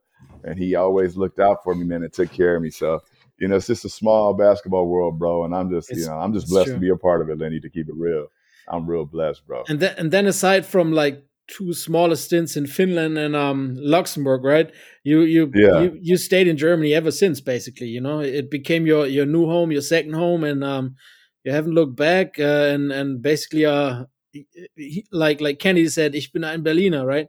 And 0.43 0.57
he 0.57 0.75
always 0.75 1.17
looked 1.17 1.39
out 1.39 1.63
for 1.63 1.75
me, 1.75 1.83
man, 1.83 2.03
and 2.03 2.13
took 2.13 2.31
care 2.31 2.55
of 2.55 2.61
me. 2.61 2.69
So, 2.69 3.01
you 3.37 3.47
know, 3.47 3.55
it's 3.55 3.67
just 3.67 3.85
a 3.85 3.89
small 3.89 4.33
basketball 4.33 4.87
world, 4.87 5.17
bro. 5.17 5.45
And 5.45 5.55
I'm 5.55 5.69
just, 5.69 5.89
you 5.89 6.05
know, 6.05 6.17
I'm 6.17 6.33
just 6.33 6.47
blessed 6.47 6.67
true. 6.67 6.75
to 6.75 6.79
be 6.79 6.89
a 6.89 6.95
part 6.95 7.21
of 7.21 7.29
it, 7.29 7.39
Lenny. 7.39 7.59
To 7.59 7.69
keep 7.69 7.89
it 7.89 7.95
real, 7.95 8.27
I'm 8.67 8.87
real 8.87 9.05
blessed, 9.05 9.45
bro. 9.47 9.63
And 9.67 9.79
then 9.79 9.95
and 9.97 10.11
then 10.11 10.27
aside 10.27 10.65
from 10.65 10.91
like 10.91 11.23
two 11.51 11.73
smaller 11.73 12.15
stints 12.15 12.55
in 12.55 12.65
Finland 12.67 13.17
and 13.17 13.35
um 13.35 13.75
Luxembourg, 13.77 14.43
right? 14.43 14.71
You 15.03 15.21
you 15.21 15.53
Yeah. 15.53 15.69
you 15.69 15.97
you 16.01 16.17
stayed 16.17 16.47
in 16.47 16.57
Germany 16.57 16.93
ever 16.93 17.11
since, 17.11 17.41
basically. 17.41 17.87
You 17.87 18.01
know, 18.01 18.21
it 18.21 18.49
became 18.49 18.87
your 18.87 19.05
your 19.07 19.25
new 19.25 19.45
home, 19.45 19.71
your 19.71 19.81
second 19.81 20.13
home, 20.13 20.43
and 20.43 20.63
um 20.63 20.95
you 21.43 21.51
haven't 21.51 21.73
looked 21.73 21.95
back. 21.97 22.39
Uh, 22.39 22.71
and 22.73 22.91
and 22.91 23.21
basically, 23.21 23.65
uh, 23.65 24.05
he- 24.75 25.05
like 25.11 25.41
like 25.41 25.59
Kennedy 25.59 25.89
said, 25.89 26.15
ich 26.15 26.31
bin 26.31 26.43
ein 26.43 26.63
Berliner, 26.63 27.05
right? 27.05 27.27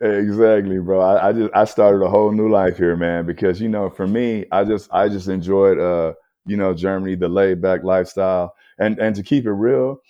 Exactly, 0.00 0.78
bro. 0.78 1.00
I, 1.00 1.28
I 1.28 1.32
just 1.32 1.54
I 1.54 1.64
started 1.64 2.04
a 2.04 2.10
whole 2.10 2.30
new 2.30 2.50
life 2.50 2.76
here, 2.76 2.96
man. 2.96 3.24
Because 3.24 3.60
you 3.60 3.68
know, 3.68 3.88
for 3.88 4.06
me, 4.06 4.44
I 4.52 4.64
just 4.64 4.92
I 4.92 5.08
just 5.08 5.28
enjoyed 5.28 5.78
uh, 5.78 6.12
you 6.46 6.56
know, 6.56 6.74
Germany, 6.74 7.14
the 7.14 7.28
laid 7.28 7.62
back 7.62 7.82
lifestyle, 7.82 8.54
and 8.78 8.98
and 8.98 9.16
to 9.16 9.22
keep 9.22 9.46
it 9.46 9.52
real, 9.52 10.00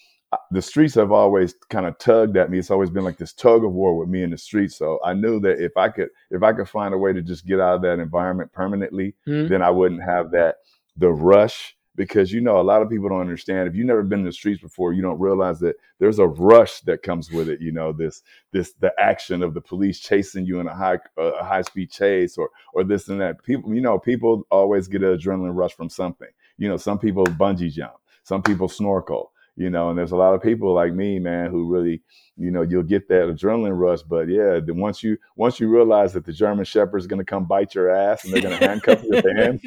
the 0.51 0.63
streets 0.63 0.95
have 0.95 1.13
always 1.13 1.55
kind 1.71 1.87
of 1.87 1.99
tugged 1.99 2.37
at 2.37 2.51
me. 2.51 2.59
It's 2.59 2.71
always 2.71 2.91
been 2.91 3.05
like 3.05 3.17
this 3.17 3.33
tug 3.33 3.65
of 3.65 3.73
war 3.73 3.97
with 3.97 4.09
me 4.09 4.23
in 4.23 4.31
the 4.31 4.39
streets. 4.39 4.77
So 4.77 4.99
I 5.05 5.15
knew 5.15 5.41
that 5.41 5.61
if 5.65 5.77
I 5.77 5.89
could 5.89 6.09
if 6.31 6.43
I 6.43 6.53
could 6.53 6.69
find 6.69 6.93
a 6.95 6.99
way 6.99 7.13
to 7.13 7.23
just 7.23 7.47
get 7.47 7.61
out 7.61 7.77
of 7.77 7.83
that 7.83 7.99
environment 8.01 8.53
permanently, 8.53 9.15
Mhm. 9.27 9.49
then 9.49 9.63
I 9.63 9.71
wouldn't 9.71 10.03
have 10.03 10.31
that 10.33 10.57
the 10.97 11.11
rush. 11.13 11.75
Because 11.95 12.31
you 12.31 12.43
know, 12.43 12.61
a 12.61 12.63
lot 12.63 12.83
of 12.83 12.91
people 12.91 13.09
don't 13.09 13.23
understand. 13.23 13.67
If 13.67 13.75
you've 13.75 13.87
never 13.87 14.03
been 14.03 14.19
in 14.19 14.27
the 14.27 14.33
streets 14.33 14.61
before, 14.61 14.93
you 14.93 15.01
don't 15.01 15.19
realize 15.19 15.59
that 15.61 15.77
there's 15.99 16.19
a 16.19 16.27
rush 16.27 16.81
that 16.83 17.03
comes 17.03 17.31
with 17.31 17.49
it. 17.49 17.63
You 17.63 17.73
know, 17.73 17.91
this 17.93 18.23
this 18.53 18.75
the 18.75 18.93
action 18.99 19.43
of 19.43 19.55
the 19.55 19.63
police 19.63 19.99
chasing 20.01 20.45
you 20.45 20.61
in 20.61 20.67
a 20.67 20.75
high 20.75 20.99
uh, 21.17 21.33
a 21.41 21.43
high 21.45 21.63
speed 21.63 21.91
chase 21.91 22.37
or 22.37 22.51
or 22.75 22.85
this 22.85 23.09
and 23.09 23.19
that. 23.23 23.43
People, 23.45 23.75
you 23.75 23.81
know, 23.81 23.99
people 23.99 24.43
always 24.51 24.89
get 24.89 25.03
an 25.03 25.17
adrenaline 25.17 25.57
rush 25.57 25.73
from 25.75 25.89
something. 25.89 26.29
You 26.59 26.69
know, 26.69 26.77
some 26.77 26.99
people 26.99 27.25
bungee 27.25 27.73
jump, 27.73 27.95
some 28.25 28.43
people 28.43 28.69
snorkel. 28.69 29.33
You 29.57 29.71
know, 29.71 29.89
and 29.89 29.99
there's 29.99 30.13
a 30.13 30.17
lot 30.17 30.35
of 30.35 30.43
people 30.43 30.75
like 30.75 30.93
me, 30.93 31.19
man, 31.19 31.51
who 31.51 31.67
really, 31.67 32.03
you 32.37 32.51
know, 32.51 32.61
you'll 32.61 32.83
get 32.83 33.09
that 33.09 33.29
adrenaline 33.29 33.79
rush. 33.79 34.03
But 34.03 34.29
yeah, 34.29 34.61
then 34.61 34.77
once 34.77 35.03
you 35.03 35.17
once 35.35 35.59
you 35.59 35.69
realize 35.69 36.13
that 36.13 36.27
the 36.27 36.33
German 36.33 36.67
Shepherd 36.67 36.99
is 36.99 37.07
going 37.07 37.21
to 37.21 37.25
come 37.25 37.47
bite 37.47 37.75
your 37.75 37.91
ass 37.91 38.25
and 38.25 38.35
they're 38.35 38.43
going 38.43 38.59
to 38.59 38.67
handcuff 38.67 39.03
your 39.05 39.29
end, 39.39 39.61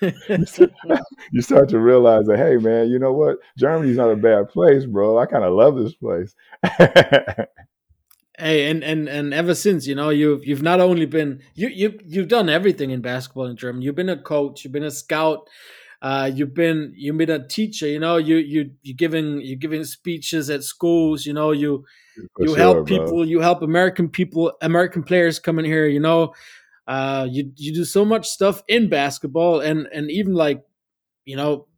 you 1.32 1.42
start 1.42 1.68
to 1.70 1.80
realize 1.80 2.26
that 2.26 2.38
hey, 2.38 2.56
man, 2.56 2.88
you 2.88 3.00
know 3.00 3.12
what? 3.12 3.38
Germany's 3.58 3.96
not 3.96 4.10
a 4.10 4.16
bad 4.16 4.48
place, 4.48 4.84
bro. 4.84 5.18
I 5.18 5.26
kind 5.26 5.44
of 5.44 5.52
love 5.52 5.76
this 5.76 5.94
place. 5.94 6.34
Hey, 8.36 8.68
and 8.68 8.82
and 8.82 9.08
and 9.08 9.32
ever 9.32 9.54
since, 9.54 9.86
you 9.86 9.94
know, 9.94 10.08
you've 10.08 10.44
you've 10.44 10.62
not 10.62 10.80
only 10.80 11.06
been 11.06 11.40
you 11.54 11.68
you 11.68 12.00
you've 12.04 12.26
done 12.26 12.48
everything 12.48 12.90
in 12.90 13.00
basketball 13.00 13.46
in 13.46 13.56
Germany. 13.56 13.84
You've 13.84 13.94
been 13.94 14.08
a 14.08 14.20
coach, 14.20 14.64
you've 14.64 14.72
been 14.72 14.82
a 14.82 14.90
scout, 14.90 15.48
uh, 16.04 16.30
you've 16.32 16.52
been 16.52 16.92
you've 16.94 17.16
been 17.16 17.30
a 17.30 17.48
teacher. 17.48 17.86
You 17.86 17.98
know, 17.98 18.18
you 18.18 18.36
you 18.36 18.72
you 18.82 18.92
giving 18.92 19.40
you 19.40 19.56
giving 19.56 19.84
speeches 19.84 20.50
at 20.50 20.62
schools. 20.62 21.24
You 21.24 21.32
know, 21.32 21.50
you 21.50 21.86
For 22.36 22.44
you 22.44 22.48
sure, 22.48 22.58
help 22.58 22.74
bro. 22.74 22.84
people, 22.84 23.24
you 23.24 23.40
help 23.40 23.62
American 23.62 24.10
people, 24.10 24.52
American 24.60 25.02
players 25.02 25.38
come 25.38 25.58
in 25.58 25.64
here. 25.64 25.86
You 25.86 26.00
know, 26.00 26.34
uh, 26.86 27.26
you 27.30 27.50
you 27.56 27.72
do 27.72 27.86
so 27.86 28.04
much 28.04 28.28
stuff 28.28 28.62
in 28.68 28.90
basketball, 28.90 29.60
and 29.60 29.88
and 29.94 30.10
even 30.10 30.34
like, 30.34 30.62
you 31.24 31.36
know, 31.36 31.68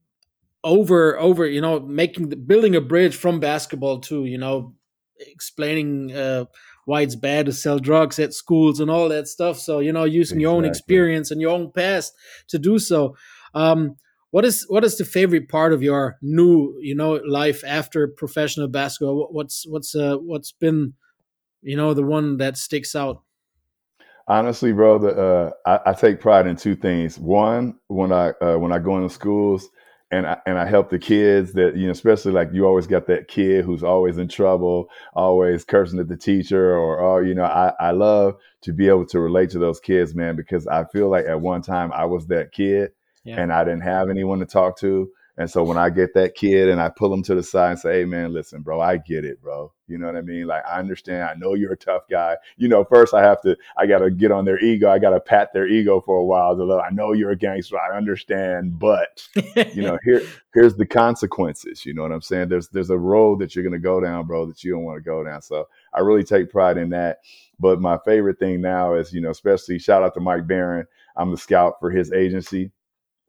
over 0.65 1.17
over 1.21 1.47
you 1.47 1.61
know 1.61 1.79
making 1.79 2.31
the 2.31 2.37
building 2.37 2.75
a 2.75 2.81
bridge 2.81 3.15
from 3.15 3.39
basketball 3.39 4.01
to 4.01 4.25
you 4.25 4.39
know 4.39 4.75
explaining 5.21 6.11
uh, 6.11 6.47
why 6.85 7.03
it's 7.03 7.15
bad 7.15 7.47
to 7.47 7.53
sell 7.53 7.79
drugs 7.79 8.19
at 8.19 8.35
schools 8.35 8.81
and 8.81 8.91
all 8.91 9.09
that 9.09 9.29
stuff. 9.29 9.57
So 9.57 9.79
you 9.79 9.93
know, 9.93 10.03
using 10.03 10.41
your 10.41 10.53
own 10.53 10.65
experience 10.65 11.31
and 11.31 11.41
your 11.41 11.53
own 11.53 11.71
past 11.71 12.13
to 12.49 12.59
do 12.59 12.81
so. 12.81 13.17
Um, 13.55 13.97
what 14.31 14.45
is 14.45 14.67
what 14.69 14.85
is 14.85 14.99
the 14.99 15.05
favorite 15.05 15.49
part 15.49 15.73
of 15.73 15.83
your 15.83 16.19
new 16.23 16.75
you 16.81 16.95
know 16.95 17.21
life 17.27 17.63
after 17.67 18.09
professional 18.09 18.69
basketball? 18.69 19.29
What's 19.31 19.67
what's 19.67 19.95
uh, 19.95 20.17
what's 20.17 20.53
been 20.53 20.95
you 21.63 21.77
know 21.77 21.95
the 21.95 22.05
one 22.05 22.37
that 22.39 22.57
sticks 22.57 22.95
out? 22.95 23.23
Honestly, 24.29 24.73
bro, 24.73 24.99
the, 24.99 25.11
uh, 25.11 25.51
I, 25.65 25.91
I 25.91 25.93
take 25.93 26.21
pride 26.21 26.49
in 26.49 26.57
two 26.57 26.75
things. 26.75 27.19
One, 27.19 27.79
when 27.87 28.13
I 28.13 28.31
uh, 28.43 28.57
when 28.59 28.73
I 28.73 28.79
go 28.79 28.97
into 28.97 29.09
schools 29.09 29.69
and 30.11 30.27
I, 30.27 30.39
and 30.47 30.59
I 30.59 30.67
help 30.67 30.91
the 30.91 30.99
kids 30.99 31.53
that 31.53 31.77
you 31.77 31.87
know, 31.87 31.93
especially 31.93 32.33
like 32.33 32.51
you 32.53 32.67
always 32.67 32.89
got 32.89 33.07
that 33.07 33.29
kid 33.29 33.65
who's 33.65 33.85
always 33.85 34.19
in 34.19 34.27
trouble, 34.27 34.89
always 35.15 35.65
cursing 35.65 36.01
at 36.01 36.09
the 36.09 36.17
teacher, 36.17 36.77
or 36.77 37.01
oh, 37.01 37.21
you 37.21 37.35
know, 37.35 37.45
I 37.45 37.73
I 37.79 37.93
love 37.93 38.35
to 38.63 38.73
be 38.73 38.89
able 38.89 39.07
to 39.07 39.21
relate 39.21 39.51
to 39.51 39.61
those 39.61 39.79
kids, 39.79 40.15
man, 40.17 40.35
because 40.35 40.67
I 40.67 40.85
feel 40.87 41.09
like 41.09 41.27
at 41.27 41.41
one 41.41 41.63
time 41.63 41.93
I 41.93 42.05
was 42.05 42.27
that 42.27 42.51
kid 42.51 42.91
Yeah. 43.27 43.41
and 43.41 43.53
I 43.53 43.65
didn't 43.65 43.83
have 43.83 44.09
anyone 44.09 44.39
to 44.39 44.47
talk 44.47 44.79
to. 44.79 45.11
And 45.39 45.51
so 45.51 45.63
when 45.63 45.77
I 45.77 45.91
get 45.91 46.15
that 46.15 46.35
kid 46.35 46.71
and 46.71 46.81
I 46.81 46.89
pull 46.89 47.13
him 47.13 47.23
to 47.25 47.35
the 47.35 47.43
side 47.43 47.73
and 47.73 47.79
say, 47.79 47.99
"Hey, 48.01 48.05
man, 48.07 48.33
listen, 48.33 48.63
bro, 48.63 48.81
I 48.81 48.97
get 48.97 49.25
it, 49.25 49.43
bro. 49.43 49.71
You 49.87 49.99
know 49.99 50.07
what 50.07 50.17
I 50.17 50.23
mean? 50.23 50.47
Like 50.47 50.65
I 50.67 50.79
understand. 50.79 51.25
I 51.25 51.35
know 51.35 51.53
you're 51.55 51.75
a 51.75 51.77
tough 51.77 52.03
guy. 52.11 52.37
You 52.57 52.69
know, 52.69 52.85
first 52.85 53.13
I 53.13 53.23
have 53.23 53.43
to, 53.43 53.55
I 53.77 53.87
got 53.87 53.99
to 53.99 54.11
get 54.11 54.33
on 54.33 54.47
their 54.47 54.59
ego. 54.59 54.91
I 54.91 54.99
got 54.99 55.11
to 55.11 55.21
pat 55.21 55.51
their 55.53 55.69
ego 55.69 56.01
for 56.01 56.17
a 56.17 56.25
while. 56.25 56.57
To 56.57 56.65
let, 56.65 56.83
I 56.83 56.89
know 56.89 57.13
you're 57.13 57.33
a 57.33 57.37
gangster. 57.37 57.77
I 57.79 57.95
understand, 57.97 58.79
but 58.79 59.29
you 59.75 59.83
know, 59.83 59.99
here, 60.05 60.23
here's 60.55 60.77
the 60.77 60.87
consequences. 60.87 61.85
You 61.85 61.93
know 61.93 62.03
what 62.03 62.13
I'm 62.13 62.23
saying? 62.23 62.49
There's, 62.49 62.69
there's 62.69 62.91
a 62.91 62.99
road 62.99 63.41
that 63.41 63.55
you're 63.55 63.65
gonna 63.65 63.79
go 63.79 64.01
down, 64.01 64.27
bro, 64.27 64.47
that 64.47 64.65
you 64.65 64.73
don't 64.73 64.85
want 64.85 64.97
to 64.97 65.09
go 65.09 65.23
down. 65.23 65.43
So 65.43 65.69
I 65.93 66.01
really 66.01 66.25
take 66.25 66.51
pride 66.51 66.79
in 66.79 66.89
that. 66.91 67.19
But 67.61 67.81
my 67.81 67.99
favorite 68.07 68.39
thing 68.39 68.63
now 68.63 68.95
is, 68.95 69.13
you 69.13 69.21
know, 69.21 69.31
especially 69.31 69.79
shout 69.79 70.03
out 70.03 70.15
to 70.15 70.21
Mike 70.21 70.47
Barron. 70.47 70.87
I'm 71.15 71.31
the 71.31 71.39
scout 71.39 71.75
for 71.79 71.91
his 71.91 72.11
agency 72.13 72.71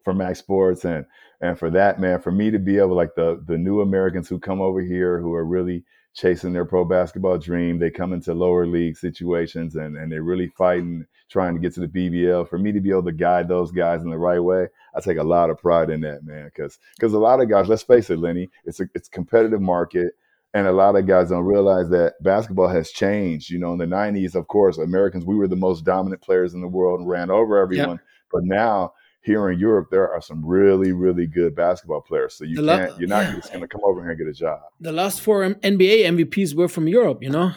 for 0.03 0.13
Max 0.13 0.39
Sports 0.39 0.85
and 0.85 1.05
and 1.41 1.57
for 1.57 1.69
that 1.69 1.99
man 1.99 2.19
for 2.19 2.31
me 2.31 2.49
to 2.51 2.59
be 2.59 2.77
able 2.77 2.95
like 2.95 3.15
the 3.15 3.41
the 3.45 3.57
new 3.57 3.81
Americans 3.81 4.27
who 4.27 4.39
come 4.39 4.61
over 4.61 4.81
here 4.81 5.19
who 5.19 5.33
are 5.33 5.45
really 5.45 5.83
chasing 6.13 6.51
their 6.51 6.65
pro 6.65 6.83
basketball 6.83 7.37
dream 7.37 7.77
they 7.77 7.91
come 7.91 8.13
into 8.13 8.33
lower 8.33 8.65
league 8.65 8.97
situations 8.97 9.75
and 9.75 9.95
and 9.97 10.11
they're 10.11 10.23
really 10.23 10.47
fighting 10.57 11.05
trying 11.29 11.53
to 11.53 11.59
get 11.59 11.73
to 11.73 11.81
the 11.81 11.87
BBL 11.87 12.49
for 12.49 12.57
me 12.57 12.71
to 12.71 12.79
be 12.79 12.89
able 12.89 13.03
to 13.03 13.11
guide 13.11 13.47
those 13.47 13.71
guys 13.71 14.01
in 14.01 14.09
the 14.09 14.17
right 14.17 14.39
way 14.39 14.67
I 14.95 15.01
take 15.01 15.17
a 15.17 15.23
lot 15.23 15.49
of 15.49 15.59
pride 15.59 15.89
in 15.89 16.01
that 16.01 16.23
man 16.23 16.49
cuz 16.55 16.79
cuz 16.99 17.13
a 17.13 17.19
lot 17.19 17.41
of 17.41 17.49
guys 17.49 17.67
let's 17.67 17.83
face 17.83 18.09
it 18.09 18.19
Lenny 18.19 18.49
it's 18.65 18.79
a 18.79 18.89
it's 18.95 19.09
a 19.09 19.11
competitive 19.11 19.61
market 19.61 20.13
and 20.53 20.65
a 20.65 20.71
lot 20.71 20.95
of 20.95 21.05
guys 21.05 21.29
don't 21.29 21.43
realize 21.43 21.89
that 21.89 22.15
basketball 22.21 22.67
has 22.67 22.89
changed. 22.89 23.49
You 23.49 23.59
know, 23.59 23.73
in 23.73 23.77
the 23.77 23.85
90s, 23.85 24.33
of 24.33 24.47
course, 24.47 24.77
Americans, 24.77 25.25
we 25.25 25.35
were 25.35 25.47
the 25.47 25.55
most 25.55 25.83
dominant 25.83 26.21
players 26.21 26.53
in 26.53 26.61
the 26.61 26.67
world 26.67 26.99
and 26.99 27.07
ran 27.07 27.29
over 27.29 27.57
everyone. 27.57 27.99
But 28.31 28.43
now, 28.43 28.93
here 29.27 29.51
in 29.51 29.59
Europe, 29.59 29.89
there 29.91 30.11
are 30.11 30.21
some 30.21 30.43
really, 30.43 30.91
really 30.93 31.27
good 31.27 31.55
basketball 31.55 32.01
players. 32.01 32.33
So 32.33 32.45
you 32.45 32.55
The 32.55 32.77
can't, 32.77 32.99
you're 32.99 33.09
not 33.09 33.25
yeah. 33.25 33.35
just 33.35 33.49
going 33.49 33.61
to 33.61 33.67
come 33.67 33.81
over 33.83 34.01
here 34.01 34.11
and 34.11 34.17
get 34.17 34.27
a 34.27 34.33
job. 34.33 34.61
The 34.79 34.91
last 34.91 35.21
four 35.21 35.43
NBA 35.43 36.05
MVPs 36.13 36.55
were 36.55 36.69
from 36.69 36.87
Europe. 36.87 37.21
You 37.21 37.29
know. 37.29 37.51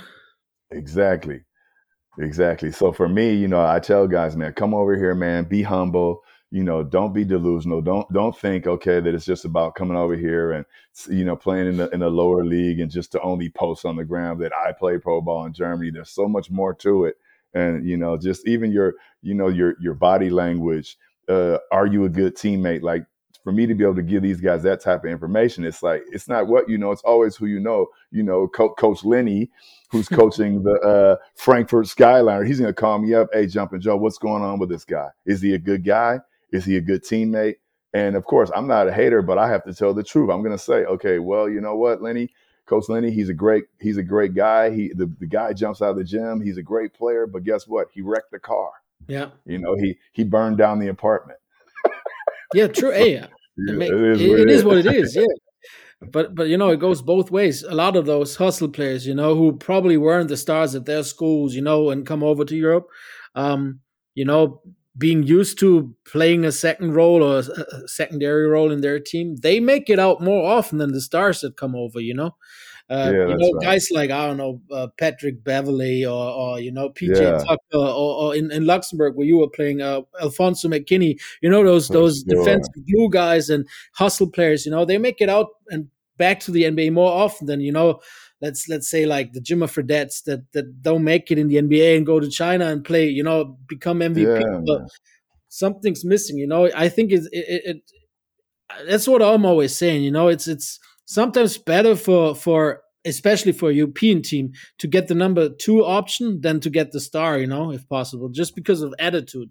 Exactly. 0.70 1.40
Exactly. 2.18 2.70
So 2.72 2.92
for 2.92 3.08
me, 3.08 3.32
you 3.34 3.48
know, 3.48 3.64
I 3.64 3.78
tell 3.78 4.06
guys, 4.06 4.36
man, 4.36 4.52
come 4.52 4.74
over 4.74 4.96
here, 4.96 5.14
man, 5.14 5.44
be 5.44 5.62
humble, 5.62 6.22
you 6.50 6.64
know, 6.64 6.82
don't 6.82 7.12
be 7.12 7.24
delusional. 7.24 7.80
Don't 7.80 8.12
don't 8.12 8.36
think 8.36 8.66
okay 8.66 8.98
that 9.00 9.14
it's 9.14 9.24
just 9.24 9.44
about 9.44 9.76
coming 9.76 9.96
over 9.96 10.16
here 10.16 10.52
and 10.52 10.66
you 11.08 11.24
know 11.24 11.36
playing 11.36 11.68
in 11.68 11.76
the 11.76 11.88
in 11.90 12.00
the 12.00 12.10
lower 12.10 12.44
league 12.44 12.80
and 12.80 12.90
just 12.90 13.12
to 13.12 13.20
only 13.22 13.48
post 13.48 13.84
on 13.84 13.96
the 13.96 14.04
ground 14.04 14.40
that 14.42 14.52
I 14.52 14.72
play 14.72 14.98
pro 14.98 15.20
ball 15.20 15.46
in 15.46 15.52
Germany. 15.52 15.92
There's 15.92 16.10
so 16.10 16.28
much 16.28 16.50
more 16.50 16.74
to 16.74 17.04
it, 17.04 17.16
and 17.54 17.88
you 17.88 17.96
know, 17.96 18.16
just 18.16 18.46
even 18.48 18.72
your 18.72 18.94
you 19.22 19.34
know 19.34 19.48
your 19.48 19.76
your 19.80 19.94
body 19.94 20.28
language. 20.28 20.98
Uh, 21.30 21.58
are 21.70 21.86
you 21.86 22.04
a 22.04 22.08
good 22.08 22.36
teammate? 22.36 22.82
Like 22.82 23.04
for 23.44 23.52
me 23.52 23.66
to 23.66 23.74
be 23.74 23.84
able 23.84 23.94
to 23.96 24.02
give 24.02 24.22
these 24.22 24.40
guys 24.40 24.62
that 24.64 24.80
type 24.80 25.04
of 25.04 25.10
information, 25.10 25.64
it's 25.64 25.82
like 25.82 26.02
it's 26.10 26.28
not 26.28 26.48
what 26.48 26.68
you 26.68 26.78
know, 26.78 26.90
it's 26.92 27.02
always 27.02 27.36
who 27.36 27.46
you 27.46 27.60
know. 27.60 27.86
You 28.10 28.22
know, 28.22 28.48
Co- 28.48 28.74
Coach 28.74 29.04
Lenny, 29.04 29.50
who's 29.90 30.08
coaching 30.10 30.62
the 30.62 30.74
uh, 30.80 31.16
Frankfurt 31.36 31.86
Skyliner, 31.86 32.46
he's 32.46 32.60
going 32.60 32.74
to 32.74 32.80
call 32.80 32.98
me 32.98 33.14
up. 33.14 33.28
Hey, 33.32 33.46
Jumping 33.46 33.80
Joe, 33.80 33.96
what's 33.96 34.18
going 34.18 34.42
on 34.42 34.58
with 34.58 34.68
this 34.68 34.84
guy? 34.84 35.08
Is 35.24 35.40
he 35.40 35.54
a 35.54 35.58
good 35.58 35.84
guy? 35.84 36.20
Is 36.52 36.64
he 36.64 36.76
a 36.76 36.80
good 36.80 37.04
teammate? 37.04 37.56
And 37.92 38.16
of 38.16 38.24
course, 38.24 38.50
I'm 38.54 38.66
not 38.66 38.88
a 38.88 38.92
hater, 38.92 39.22
but 39.22 39.38
I 39.38 39.48
have 39.48 39.64
to 39.64 39.74
tell 39.74 39.94
the 39.94 40.02
truth. 40.04 40.30
I'm 40.30 40.42
going 40.42 40.56
to 40.56 40.62
say, 40.62 40.84
okay, 40.84 41.18
well, 41.18 41.48
you 41.48 41.60
know 41.60 41.76
what, 41.76 42.02
Lenny, 42.02 42.30
Coach 42.66 42.88
Lenny, 42.88 43.10
he's 43.10 43.28
a 43.28 43.34
great 43.34 43.64
he's 43.80 43.96
a 43.96 44.02
great 44.02 44.34
guy. 44.34 44.70
He 44.70 44.92
the, 44.94 45.12
the 45.18 45.26
guy 45.26 45.52
jumps 45.52 45.82
out 45.82 45.90
of 45.90 45.96
the 45.96 46.04
gym. 46.04 46.40
He's 46.40 46.56
a 46.56 46.62
great 46.62 46.94
player, 46.94 47.26
but 47.26 47.42
guess 47.42 47.66
what? 47.66 47.88
He 47.92 48.00
wrecked 48.00 48.30
the 48.30 48.38
car. 48.38 48.70
Yeah. 49.08 49.30
You 49.44 49.58
know, 49.58 49.74
he 49.76 49.98
he 50.12 50.24
burned 50.24 50.58
down 50.58 50.78
the 50.78 50.88
apartment. 50.88 51.38
Yeah, 52.54 52.66
true. 52.68 52.90
Hey, 52.90 53.24
mean, 53.56 53.82
it, 53.82 53.92
is, 53.92 54.20
it, 54.20 54.40
it 54.40 54.50
is 54.50 54.64
what 54.64 54.78
it 54.78 54.86
is. 54.86 55.14
Yeah. 55.14 55.24
But 56.02 56.34
but 56.34 56.48
you 56.48 56.56
know 56.56 56.70
it 56.70 56.80
goes 56.80 57.02
both 57.02 57.30
ways. 57.30 57.62
A 57.62 57.74
lot 57.74 57.94
of 57.94 58.06
those 58.06 58.36
hustle 58.36 58.70
players, 58.70 59.06
you 59.06 59.14
know, 59.14 59.34
who 59.34 59.52
probably 59.52 59.98
weren't 59.98 60.28
the 60.28 60.36
stars 60.36 60.74
at 60.74 60.86
their 60.86 61.02
schools, 61.02 61.54
you 61.54 61.60
know, 61.60 61.90
and 61.90 62.06
come 62.06 62.22
over 62.22 62.44
to 62.44 62.56
Europe, 62.56 62.88
um, 63.34 63.80
you 64.14 64.24
know, 64.24 64.62
being 64.96 65.22
used 65.22 65.58
to 65.58 65.94
playing 66.06 66.44
a 66.44 66.52
second 66.52 66.94
role 66.94 67.22
or 67.22 67.40
a 67.40 67.88
secondary 67.88 68.46
role 68.46 68.72
in 68.72 68.80
their 68.80 68.98
team, 68.98 69.36
they 69.42 69.60
make 69.60 69.90
it 69.90 69.98
out 69.98 70.22
more 70.22 70.50
often 70.50 70.78
than 70.78 70.92
the 70.92 71.00
stars 71.02 71.42
that 71.42 71.58
come 71.58 71.76
over. 71.76 72.00
You 72.00 72.14
know, 72.14 72.36
uh, 72.90 73.12
yeah, 73.14 73.28
you 73.28 73.36
know, 73.36 73.52
right. 73.52 73.62
guys 73.62 73.88
like 73.92 74.10
I 74.10 74.26
don't 74.26 74.36
know 74.36 74.60
uh, 74.72 74.88
Patrick 74.98 75.44
Beverly 75.44 76.04
or, 76.04 76.12
or 76.12 76.60
you 76.60 76.72
know 76.72 76.90
PJ 76.90 77.20
yeah. 77.20 77.38
Tucker 77.38 77.58
or, 77.72 77.78
or, 77.78 78.34
in, 78.34 78.50
in 78.50 78.66
Luxembourg 78.66 79.14
where 79.14 79.26
you 79.26 79.38
were 79.38 79.48
playing 79.48 79.80
uh, 79.80 80.00
Alfonso 80.20 80.68
McKinnie. 80.68 81.20
You 81.40 81.50
know 81.50 81.62
those 81.62 81.86
those 81.86 82.24
defensive 82.24 82.74
glue 82.92 83.08
guys 83.08 83.48
and 83.48 83.64
hustle 83.94 84.28
players. 84.28 84.66
You 84.66 84.72
know 84.72 84.84
they 84.84 84.98
make 84.98 85.20
it 85.20 85.28
out 85.28 85.46
and 85.68 85.86
back 86.16 86.40
to 86.40 86.50
the 86.50 86.64
NBA 86.64 86.92
more 86.92 87.12
often 87.12 87.46
than 87.46 87.60
you 87.60 87.70
know. 87.70 88.00
Let's 88.40 88.68
let's 88.68 88.90
say 88.90 89.06
like 89.06 89.34
the 89.34 89.40
Jimmer 89.40 89.68
Fredettes 89.68 90.24
that 90.24 90.50
that 90.52 90.82
don't 90.82 91.04
make 91.04 91.30
it 91.30 91.38
in 91.38 91.46
the 91.46 91.56
NBA 91.56 91.96
and 91.96 92.04
go 92.04 92.18
to 92.18 92.28
China 92.28 92.66
and 92.66 92.84
play. 92.84 93.08
You 93.08 93.22
know, 93.22 93.56
become 93.68 94.00
MVP. 94.00 94.64
Yeah, 94.66 94.78
something's 95.48 96.04
missing. 96.04 96.38
You 96.38 96.48
know, 96.48 96.68
I 96.74 96.88
think 96.88 97.12
it, 97.12 97.22
it, 97.30 97.62
it 97.66 97.82
that's 98.88 99.06
what 99.06 99.22
I'm 99.22 99.44
always 99.44 99.76
saying. 99.76 100.02
You 100.02 100.10
know, 100.10 100.26
it's 100.28 100.48
it's 100.48 100.80
sometimes 101.10 101.58
better 101.58 101.96
for 101.96 102.34
for 102.34 102.82
especially 103.04 103.52
for 103.52 103.70
a 103.70 103.74
European 103.74 104.22
team 104.22 104.52
to 104.78 104.86
get 104.86 105.08
the 105.08 105.14
number 105.14 105.48
two 105.48 105.84
option 105.84 106.40
than 106.42 106.60
to 106.60 106.70
get 106.70 106.92
the 106.92 107.00
star, 107.00 107.38
you 107.38 107.46
know, 107.46 107.72
if 107.72 107.88
possible, 107.88 108.28
just 108.28 108.54
because 108.54 108.82
of 108.82 108.94
attitude. 108.98 109.50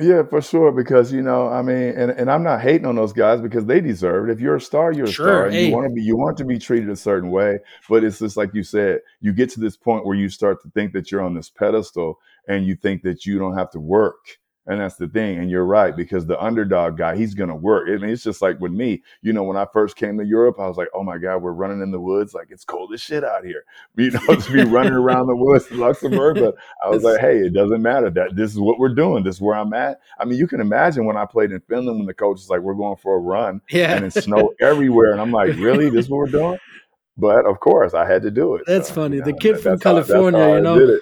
Yeah, 0.00 0.24
for 0.28 0.42
sure. 0.42 0.72
Because 0.72 1.12
you 1.12 1.22
know, 1.22 1.48
I 1.48 1.62
mean, 1.62 1.94
and, 1.96 2.10
and 2.10 2.30
I'm 2.30 2.42
not 2.42 2.60
hating 2.60 2.84
on 2.84 2.96
those 2.96 3.12
guys 3.12 3.40
because 3.40 3.64
they 3.64 3.80
deserve 3.80 4.28
it. 4.28 4.32
If 4.32 4.40
you're 4.40 4.56
a 4.56 4.60
star, 4.60 4.92
you're 4.92 5.06
a 5.06 5.10
sure, 5.10 5.26
star. 5.26 5.44
And 5.46 5.54
hey. 5.54 5.66
You 5.68 5.72
want 5.72 5.86
to 5.88 5.94
be 5.94 6.02
you 6.02 6.16
want 6.16 6.36
to 6.38 6.44
be 6.44 6.58
treated 6.58 6.90
a 6.90 6.96
certain 6.96 7.30
way. 7.30 7.60
But 7.88 8.04
it's 8.04 8.18
just 8.18 8.36
like 8.36 8.52
you 8.52 8.64
said, 8.64 8.98
you 9.20 9.32
get 9.32 9.50
to 9.50 9.60
this 9.60 9.76
point 9.76 10.04
where 10.04 10.16
you 10.16 10.28
start 10.28 10.60
to 10.62 10.70
think 10.70 10.92
that 10.92 11.10
you're 11.10 11.22
on 11.22 11.34
this 11.34 11.48
pedestal 11.48 12.18
and 12.48 12.66
you 12.66 12.74
think 12.74 13.02
that 13.02 13.24
you 13.24 13.38
don't 13.38 13.56
have 13.56 13.70
to 13.70 13.80
work 13.80 14.38
and 14.66 14.80
that's 14.80 14.96
the 14.96 15.08
thing. 15.08 15.38
And 15.38 15.50
you're 15.50 15.64
right, 15.64 15.94
because 15.94 16.26
the 16.26 16.42
underdog 16.42 16.96
guy, 16.96 17.16
he's 17.16 17.34
going 17.34 17.48
to 17.48 17.54
work. 17.54 17.88
I 17.88 17.96
mean, 17.96 18.10
it's 18.10 18.22
just 18.22 18.40
like 18.40 18.58
with 18.60 18.72
me, 18.72 19.02
you 19.22 19.32
know, 19.32 19.42
when 19.42 19.56
I 19.56 19.66
first 19.72 19.96
came 19.96 20.18
to 20.18 20.24
Europe, 20.24 20.58
I 20.58 20.66
was 20.66 20.76
like, 20.76 20.88
oh 20.94 21.02
my 21.02 21.18
God, 21.18 21.38
we're 21.38 21.52
running 21.52 21.82
in 21.82 21.90
the 21.90 22.00
woods. 22.00 22.34
Like 22.34 22.48
it's 22.50 22.64
cold 22.64 22.92
as 22.94 23.00
shit 23.00 23.24
out 23.24 23.44
here, 23.44 23.64
you 23.96 24.10
know, 24.10 24.34
to 24.34 24.52
be 24.52 24.64
running 24.64 24.94
around 24.94 25.26
the 25.26 25.36
woods 25.36 25.70
in 25.70 25.78
Luxembourg. 25.78 26.36
But 26.36 26.54
I 26.84 26.88
was 26.88 27.02
like, 27.02 27.20
hey, 27.20 27.38
it 27.38 27.52
doesn't 27.52 27.82
matter 27.82 28.10
that 28.10 28.36
this 28.36 28.52
is 28.52 28.58
what 28.58 28.78
we're 28.78 28.94
doing. 28.94 29.24
This 29.24 29.36
is 29.36 29.40
where 29.40 29.56
I'm 29.56 29.72
at. 29.74 30.00
I 30.18 30.24
mean, 30.24 30.38
you 30.38 30.46
can 30.46 30.60
imagine 30.60 31.04
when 31.04 31.16
I 31.16 31.26
played 31.26 31.52
in 31.52 31.60
Finland, 31.60 31.98
when 31.98 32.06
the 32.06 32.14
coach 32.14 32.40
is 32.40 32.48
like, 32.48 32.60
we're 32.60 32.74
going 32.74 32.96
for 32.96 33.16
a 33.16 33.20
run 33.20 33.60
yeah. 33.70 33.94
and 33.94 34.04
it's 34.04 34.24
snow 34.24 34.54
everywhere. 34.60 35.12
And 35.12 35.20
I'm 35.20 35.32
like, 35.32 35.54
really? 35.56 35.90
This 35.90 36.06
is 36.06 36.10
what 36.10 36.18
we're 36.18 36.26
doing? 36.26 36.58
But 37.16 37.46
of 37.46 37.60
course, 37.60 37.94
I 37.94 38.06
had 38.06 38.22
to 38.22 38.30
do 38.30 38.56
it. 38.56 38.62
That's 38.66 38.88
so, 38.88 38.94
funny. 38.94 39.16
You 39.16 39.22
know, 39.22 39.26
the 39.26 39.34
kid 39.34 39.60
from 39.60 39.78
California, 39.78 40.40
how, 40.40 40.54
you 40.54 40.60
know, 40.60 40.98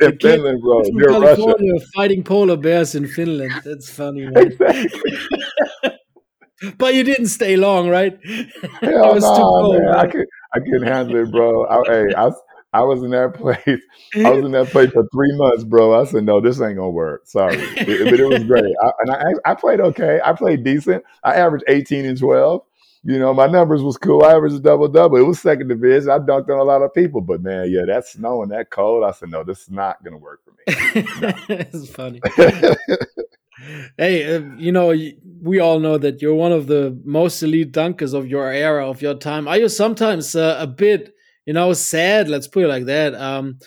in 0.00 0.18
Finland, 0.18 0.62
bro, 0.62 0.82
from 0.84 0.98
California 0.98 1.72
Russia. 1.74 1.86
fighting 1.94 2.24
polar 2.24 2.56
bears 2.56 2.94
in 2.94 3.06
Finland. 3.06 3.52
That's 3.64 3.90
funny. 3.90 4.30
Exactly. 4.34 5.12
but 6.78 6.94
you 6.94 7.04
didn't 7.04 7.28
stay 7.28 7.56
long, 7.56 7.88
right? 7.88 8.18
Hell 8.80 9.20
no, 9.20 9.20
cold, 9.20 9.82
man. 9.82 9.94
I 9.94 10.06
could, 10.06 10.26
I 10.54 10.58
couldn't 10.60 10.86
handle 10.86 11.16
it, 11.16 11.30
bro. 11.30 11.66
I, 11.66 11.82
hey, 11.86 12.14
I, 12.16 12.30
I 12.72 12.82
was 12.82 13.02
in 13.02 13.10
that 13.10 13.34
place. 13.34 13.80
I 14.14 14.30
was 14.30 14.44
in 14.44 14.52
that 14.52 14.68
place 14.68 14.90
for 14.90 15.06
three 15.12 15.36
months, 15.36 15.64
bro. 15.64 16.00
I 16.00 16.04
said, 16.04 16.24
no, 16.24 16.40
this 16.40 16.60
ain't 16.60 16.76
gonna 16.76 16.90
work. 16.90 17.22
Sorry, 17.26 17.56
it, 17.56 18.10
but 18.10 18.18
it 18.18 18.26
was 18.26 18.44
great. 18.44 18.74
I, 18.82 18.90
and 19.00 19.10
I, 19.10 19.50
I 19.50 19.54
played 19.54 19.80
okay. 19.80 20.20
I 20.24 20.32
played 20.32 20.64
decent. 20.64 21.04
I 21.22 21.34
averaged 21.34 21.64
eighteen 21.68 22.06
and 22.06 22.18
twelve 22.18 22.62
you 23.02 23.18
know, 23.18 23.32
my 23.32 23.46
numbers 23.46 23.82
was 23.82 23.96
cool. 23.96 24.24
I 24.24 24.34
averaged 24.34 24.56
a 24.56 24.60
double 24.60 24.88
double. 24.88 25.16
It 25.16 25.26
was 25.26 25.40
second 25.40 25.68
division. 25.68 26.10
I 26.10 26.18
dunked 26.18 26.50
on 26.50 26.58
a 26.58 26.64
lot 26.64 26.82
of 26.82 26.92
people, 26.92 27.20
but 27.22 27.42
man, 27.42 27.70
yeah, 27.70 27.84
that 27.86 28.06
snow 28.06 28.42
and 28.42 28.52
that 28.52 28.70
cold. 28.70 29.04
I 29.04 29.12
said, 29.12 29.30
no, 29.30 29.42
this 29.42 29.62
is 29.62 29.70
not 29.70 30.02
going 30.04 30.12
to 30.12 30.18
work 30.18 30.40
for 30.44 30.50
me. 30.50 30.64
it's 31.48 31.88
funny. 31.88 32.20
hey, 33.96 34.36
uh, 34.36 34.40
you 34.56 34.70
know, 34.70 34.94
we 35.42 35.60
all 35.60 35.80
know 35.80 35.96
that 35.96 36.20
you're 36.20 36.34
one 36.34 36.52
of 36.52 36.66
the 36.66 37.00
most 37.04 37.42
elite 37.42 37.72
dunkers 37.72 38.12
of 38.12 38.26
your 38.26 38.52
era, 38.52 38.88
of 38.88 39.00
your 39.00 39.14
time. 39.14 39.48
Are 39.48 39.56
you 39.56 39.70
sometimes 39.70 40.36
uh, 40.36 40.58
a 40.60 40.66
bit, 40.66 41.14
you 41.46 41.54
know, 41.54 41.72
sad? 41.72 42.28
Let's 42.28 42.48
put 42.48 42.64
it 42.64 42.68
like 42.68 42.84
that. 42.84 43.14
Um, 43.14 43.60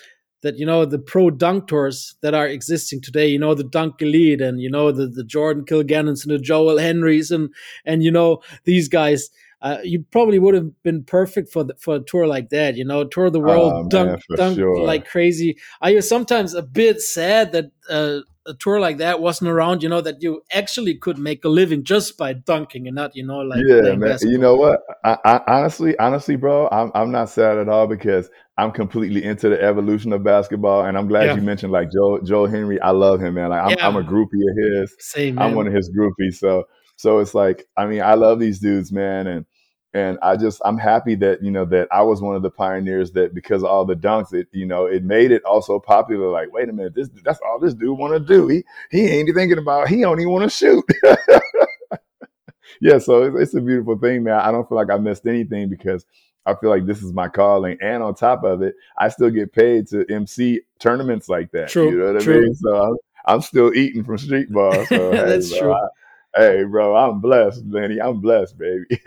that 0.44 0.58
you 0.58 0.66
know 0.66 0.84
the 0.84 0.98
pro 0.98 1.30
dunk 1.30 1.66
tours 1.66 2.14
that 2.20 2.34
are 2.34 2.46
existing 2.46 3.00
today 3.00 3.26
you 3.26 3.38
know 3.38 3.54
the 3.54 3.64
dunk 3.64 4.00
elite 4.00 4.40
and 4.40 4.60
you 4.60 4.70
know 4.70 4.92
the, 4.92 5.08
the 5.08 5.24
jordan 5.24 5.64
kilgannons 5.64 6.22
and 6.22 6.32
the 6.32 6.38
joel 6.38 6.78
henrys 6.78 7.30
and 7.30 7.48
and 7.84 8.04
you 8.04 8.10
know 8.10 8.40
these 8.64 8.88
guys 8.88 9.30
uh, 9.62 9.78
you 9.82 10.04
probably 10.10 10.38
would 10.38 10.52
have 10.52 10.70
been 10.82 11.02
perfect 11.02 11.50
for 11.50 11.64
the, 11.64 11.74
for 11.78 11.96
a 11.96 12.00
tour 12.00 12.26
like 12.26 12.50
that 12.50 12.76
you 12.76 12.84
know 12.84 13.04
tour 13.04 13.30
the 13.30 13.40
world 13.40 13.72
oh, 13.74 13.88
dunk 13.88 14.10
man, 14.28 14.36
dunk 14.36 14.56
sure. 14.56 14.84
like 14.84 15.08
crazy 15.08 15.56
are 15.80 15.90
you 15.90 16.02
sometimes 16.02 16.52
a 16.54 16.62
bit 16.62 17.00
sad 17.00 17.50
that 17.52 17.70
uh, 17.88 18.20
a 18.46 18.54
tour 18.54 18.80
like 18.80 18.98
that 18.98 19.20
wasn't 19.20 19.50
around, 19.50 19.82
you 19.82 19.88
know, 19.88 20.00
that 20.00 20.22
you 20.22 20.42
actually 20.52 20.94
could 20.96 21.18
make 21.18 21.44
a 21.44 21.48
living 21.48 21.84
just 21.84 22.18
by 22.18 22.32
dunking 22.32 22.86
and 22.86 22.94
not, 22.94 23.16
you 23.16 23.24
know, 23.24 23.38
like 23.38 23.62
yeah, 23.66 23.94
man. 23.94 24.18
You 24.22 24.38
know 24.38 24.54
what? 24.54 24.80
I, 25.04 25.18
I, 25.24 25.40
honestly, 25.46 25.98
honestly, 25.98 26.36
bro, 26.36 26.68
I'm 26.70 26.90
I'm 26.94 27.10
not 27.10 27.30
sad 27.30 27.58
at 27.58 27.68
all 27.68 27.86
because 27.86 28.28
I'm 28.56 28.70
completely 28.70 29.24
into 29.24 29.48
the 29.48 29.60
evolution 29.60 30.12
of 30.12 30.22
basketball, 30.22 30.84
and 30.84 30.96
I'm 30.96 31.08
glad 31.08 31.26
yeah. 31.26 31.34
you 31.34 31.42
mentioned 31.42 31.72
like 31.72 31.90
Joe 31.90 32.20
Joe 32.24 32.46
Henry. 32.46 32.80
I 32.80 32.90
love 32.90 33.20
him, 33.20 33.34
man. 33.34 33.50
Like 33.50 33.62
I'm, 33.62 33.70
yeah. 33.70 33.86
I'm 33.86 33.96
a 33.96 34.02
groupie 34.02 34.48
of 34.48 34.80
his. 34.80 34.94
Same. 34.98 35.36
Man. 35.36 35.44
I'm 35.44 35.54
one 35.54 35.66
of 35.66 35.72
his 35.72 35.90
groupies. 35.90 36.34
So 36.34 36.64
so 36.96 37.18
it's 37.18 37.34
like 37.34 37.66
I 37.76 37.86
mean 37.86 38.02
I 38.02 38.14
love 38.14 38.38
these 38.40 38.60
dudes, 38.60 38.92
man, 38.92 39.26
and 39.26 39.46
and 39.94 40.18
I 40.22 40.36
just 40.36 40.60
I'm 40.64 40.76
happy 40.76 41.14
that 41.16 41.42
you 41.42 41.52
know 41.52 41.64
that 41.66 41.88
I 41.92 42.02
was 42.02 42.20
one 42.20 42.34
of 42.34 42.42
the 42.42 42.50
pioneers 42.50 43.12
that 43.12 43.32
because 43.32 43.62
of 43.62 43.70
all 43.70 43.84
the 43.84 43.94
dunks, 43.94 44.34
it 44.34 44.48
you 44.50 44.66
know 44.66 44.86
it 44.86 45.04
made 45.04 45.30
it 45.30 45.44
also 45.44 45.78
popular. 45.78 46.28
Like 46.28 46.52
wait 46.52 46.68
a 46.68 46.72
minute, 46.72 46.94
this 46.94 47.08
that's 47.24 47.38
all 47.46 47.60
this 47.60 47.74
dude 47.74 47.96
want 47.96 48.12
to 48.12 48.20
do. 48.20 48.48
He 48.48 48.64
he 48.90 49.06
ain't 49.06 49.34
thinking 49.34 49.58
about 49.58 49.88
he 49.88 50.00
don't 50.00 50.20
even 50.20 50.32
want 50.32 50.44
to 50.44 50.50
shoot. 50.50 50.84
yeah, 52.80 52.98
so 52.98 53.22
it's, 53.22 53.36
it's 53.40 53.54
a 53.54 53.60
beautiful 53.60 53.96
thing, 53.96 54.24
man. 54.24 54.40
I 54.40 54.50
don't 54.50 54.68
feel 54.68 54.76
like 54.76 54.90
I 54.90 54.98
missed 54.98 55.26
anything 55.26 55.68
because 55.68 56.04
I 56.44 56.54
feel 56.54 56.70
like 56.70 56.86
this 56.86 57.02
is 57.02 57.12
my 57.12 57.28
calling. 57.28 57.78
And 57.80 58.02
on 58.02 58.14
top 58.14 58.42
of 58.42 58.62
it, 58.62 58.74
I 58.98 59.08
still 59.08 59.30
get 59.30 59.52
paid 59.52 59.86
to 59.88 60.04
MC 60.10 60.60
tournaments 60.78 61.28
like 61.28 61.52
that. 61.52 61.68
True. 61.68 61.90
You 61.90 61.98
know 61.98 62.12
what 62.14 62.22
true. 62.22 62.38
I 62.38 62.40
mean? 62.40 62.54
So 62.54 62.82
I'm, 62.82 62.96
I'm 63.26 63.40
still 63.40 63.72
eating 63.74 64.04
from 64.04 64.18
street 64.18 64.50
ball. 64.50 64.84
So 64.86 65.10
That's 65.12 65.50
hey, 65.50 65.58
true. 65.58 65.72
I, 65.72 65.88
hey, 66.36 66.64
bro, 66.64 66.96
I'm 66.96 67.20
blessed, 67.20 67.64
Lenny. 67.66 68.00
I'm 68.00 68.20
blessed, 68.20 68.58
baby. 68.58 68.84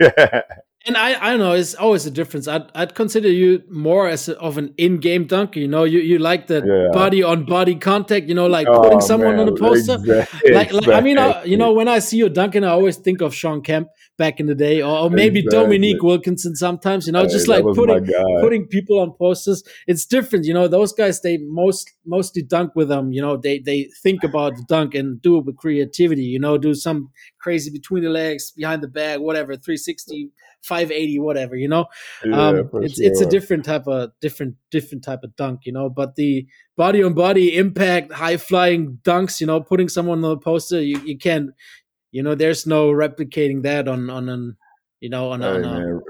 and 0.88 0.96
I, 0.96 1.22
I 1.22 1.30
don't 1.30 1.40
know, 1.40 1.52
it's 1.52 1.74
always 1.74 2.06
a 2.06 2.10
difference. 2.10 2.48
I'd, 2.48 2.64
I'd 2.74 2.94
consider 2.94 3.28
you 3.28 3.62
more 3.70 4.08
as 4.08 4.28
a, 4.28 4.38
of 4.38 4.56
an 4.56 4.72
in-game 4.78 5.26
dunker. 5.26 5.60
You 5.60 5.68
know, 5.68 5.84
you, 5.84 6.00
you 6.00 6.18
like 6.18 6.46
the 6.46 6.64
yeah. 6.64 6.98
body 6.98 7.22
on 7.22 7.44
body 7.44 7.74
contact. 7.74 8.26
You 8.26 8.34
know, 8.34 8.46
like 8.46 8.66
oh, 8.66 8.82
putting 8.82 9.02
someone 9.02 9.36
man. 9.36 9.40
on 9.40 9.54
the 9.54 9.60
poster. 9.60 9.96
Exactly. 9.96 10.52
Like, 10.52 10.72
like, 10.72 10.88
I 10.88 11.00
mean, 11.00 11.18
I, 11.18 11.44
you 11.44 11.58
know, 11.58 11.74
when 11.74 11.88
I 11.88 11.98
see 11.98 12.16
you 12.16 12.30
dunking, 12.30 12.64
I 12.64 12.70
always 12.70 12.96
think 12.96 13.20
of 13.20 13.34
Sean 13.34 13.60
Kemp 13.60 13.88
back 14.16 14.40
in 14.40 14.46
the 14.46 14.54
day, 14.54 14.80
or, 14.82 14.98
or 14.98 15.10
maybe 15.10 15.40
exactly. 15.40 15.62
Dominique 15.64 16.02
Wilkinson 16.02 16.56
sometimes, 16.56 17.06
you 17.06 17.12
know, 17.12 17.22
hey, 17.22 17.28
just 17.28 17.48
like 17.48 17.62
putting 17.62 18.08
putting 18.40 18.66
people 18.66 18.98
on 18.98 19.12
posters. 19.12 19.62
It's 19.86 20.06
different, 20.06 20.46
you 20.46 20.54
know. 20.54 20.68
Those 20.68 20.94
guys 20.94 21.20
they 21.20 21.36
most 21.36 21.92
mostly 22.06 22.42
dunk 22.42 22.74
with 22.74 22.88
them, 22.88 23.12
you 23.12 23.20
know. 23.20 23.36
They 23.36 23.58
they 23.58 23.90
think 24.02 24.24
about 24.24 24.56
the 24.56 24.64
dunk 24.66 24.94
and 24.94 25.20
do 25.20 25.36
it 25.36 25.44
with 25.44 25.58
creativity, 25.58 26.22
you 26.22 26.38
know, 26.38 26.56
do 26.56 26.74
some 26.74 27.10
crazy 27.38 27.70
between 27.70 28.04
the 28.04 28.10
legs, 28.10 28.52
behind 28.52 28.82
the 28.82 28.88
back, 28.88 29.20
whatever, 29.20 29.54
360, 29.54 30.30
580, 30.62 31.18
whatever, 31.20 31.56
you 31.56 31.68
know. 31.68 31.86
Yeah, 32.24 32.48
um, 32.48 32.70
it's 32.74 32.96
sure. 32.96 33.06
it's 33.06 33.20
a 33.20 33.26
different 33.26 33.64
type 33.64 33.86
of 33.86 34.12
different 34.20 34.56
different 34.70 35.04
type 35.04 35.22
of 35.22 35.34
dunk, 35.36 35.60
you 35.64 35.72
know. 35.72 35.88
But 35.88 36.16
the 36.16 36.46
body 36.76 37.02
on 37.02 37.14
body 37.14 37.56
impact, 37.56 38.12
high 38.12 38.36
flying 38.36 38.98
dunks, 39.02 39.40
you 39.40 39.46
know, 39.46 39.60
putting 39.60 39.88
someone 39.88 40.24
on 40.24 40.30
the 40.30 40.38
poster, 40.38 40.82
you, 40.82 41.00
you 41.00 41.18
can't 41.18 41.50
you 42.10 42.22
know, 42.22 42.34
there's 42.34 42.66
no 42.66 42.90
replicating 42.90 43.62
that 43.62 43.88
on 43.88 44.10
on 44.10 44.28
an 44.28 44.56
you 45.00 45.10
know 45.10 45.30
on, 45.30 45.40
Hey, 45.40 45.48
on, 45.48 45.64
a, 45.64 45.78
man, 45.80 46.00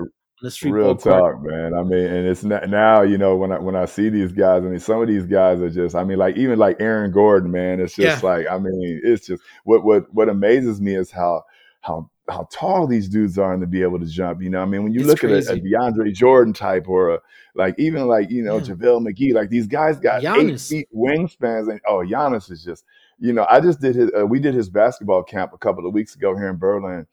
a 0.45 0.51
street 0.51 0.71
real 0.73 0.97
court. 0.97 1.01
talk, 1.01 1.43
man. 1.43 1.75
I 1.75 1.83
mean, 1.83 2.07
and 2.07 2.27
it's 2.27 2.45
not, 2.45 2.69
now, 2.69 3.03
you 3.03 3.19
know, 3.19 3.37
when 3.37 3.51
I 3.53 3.59
when 3.59 3.75
I 3.75 3.85
see 3.87 4.09
these 4.09 4.33
guys, 4.33 4.63
I 4.63 4.67
mean, 4.67 4.79
some 4.79 5.03
of 5.03 5.09
these 5.09 5.27
guys 5.27 5.61
are 5.61 5.71
just, 5.71 5.95
I 5.97 6.05
mean, 6.05 6.19
like 6.19 6.37
even 6.37 6.59
like 6.59 6.81
Aaron 6.81 7.11
Gordon, 7.11 7.51
man. 7.51 7.81
It's 7.81 7.95
just 7.95 8.23
Yeah. 8.23 8.29
like, 8.29 8.47
I 8.49 8.59
mean, 8.59 9.01
it's 9.03 9.27
just 9.27 9.43
what 9.65 9.85
what 9.85 10.13
what 10.15 10.29
amazes 10.29 10.81
me 10.81 10.95
is 10.95 11.11
how 11.11 11.45
how 11.81 12.11
how 12.29 12.47
tall 12.53 12.87
these 12.87 13.09
dudes 13.09 13.39
are 13.39 13.53
and 13.53 13.61
to 13.61 13.67
be 13.67 13.83
able 13.83 13.99
to 13.99 14.07
jump. 14.07 14.43
You 14.43 14.51
know, 14.51 14.61
I 14.61 14.65
mean, 14.65 14.83
when 14.83 14.93
you 14.93 15.01
It's 15.01 15.09
look 15.09 15.25
at 15.25 15.31
a, 15.31 15.53
a. 15.53 15.61
DeAndre 15.61 16.13
Jordan 16.15 16.53
type 16.53 16.89
or 16.89 17.15
a 17.15 17.21
like 17.55 17.75
even 17.79 18.07
like 18.07 18.31
you 18.31 18.43
know 18.43 18.57
Yeah. 18.59 18.75
JaVale 18.75 19.07
McGee, 19.09 19.35
like 19.35 19.51
these 19.51 19.67
guys 19.67 19.99
got 19.99 20.23
eight 20.25 20.61
feet 20.61 20.89
wingspans, 20.95 21.71
and 21.71 21.81
oh, 21.87 21.99
Giannis 21.99 22.51
is 22.51 22.63
just, 22.63 22.85
you 23.19 23.33
know, 23.33 23.47
I 23.49 23.61
just 23.61 23.81
did 23.81 23.95
his, 23.95 24.11
uh, 24.19 24.27
we 24.27 24.41
did 24.41 24.55
his 24.55 24.69
basketball 24.69 25.23
camp 25.23 25.53
a 25.53 25.59
couple 25.59 25.87
of 25.87 25.95
weeks 25.95 26.15
ago 26.15 26.37
here 26.37 26.49
in 26.49 26.57
Berlin, 26.59 27.07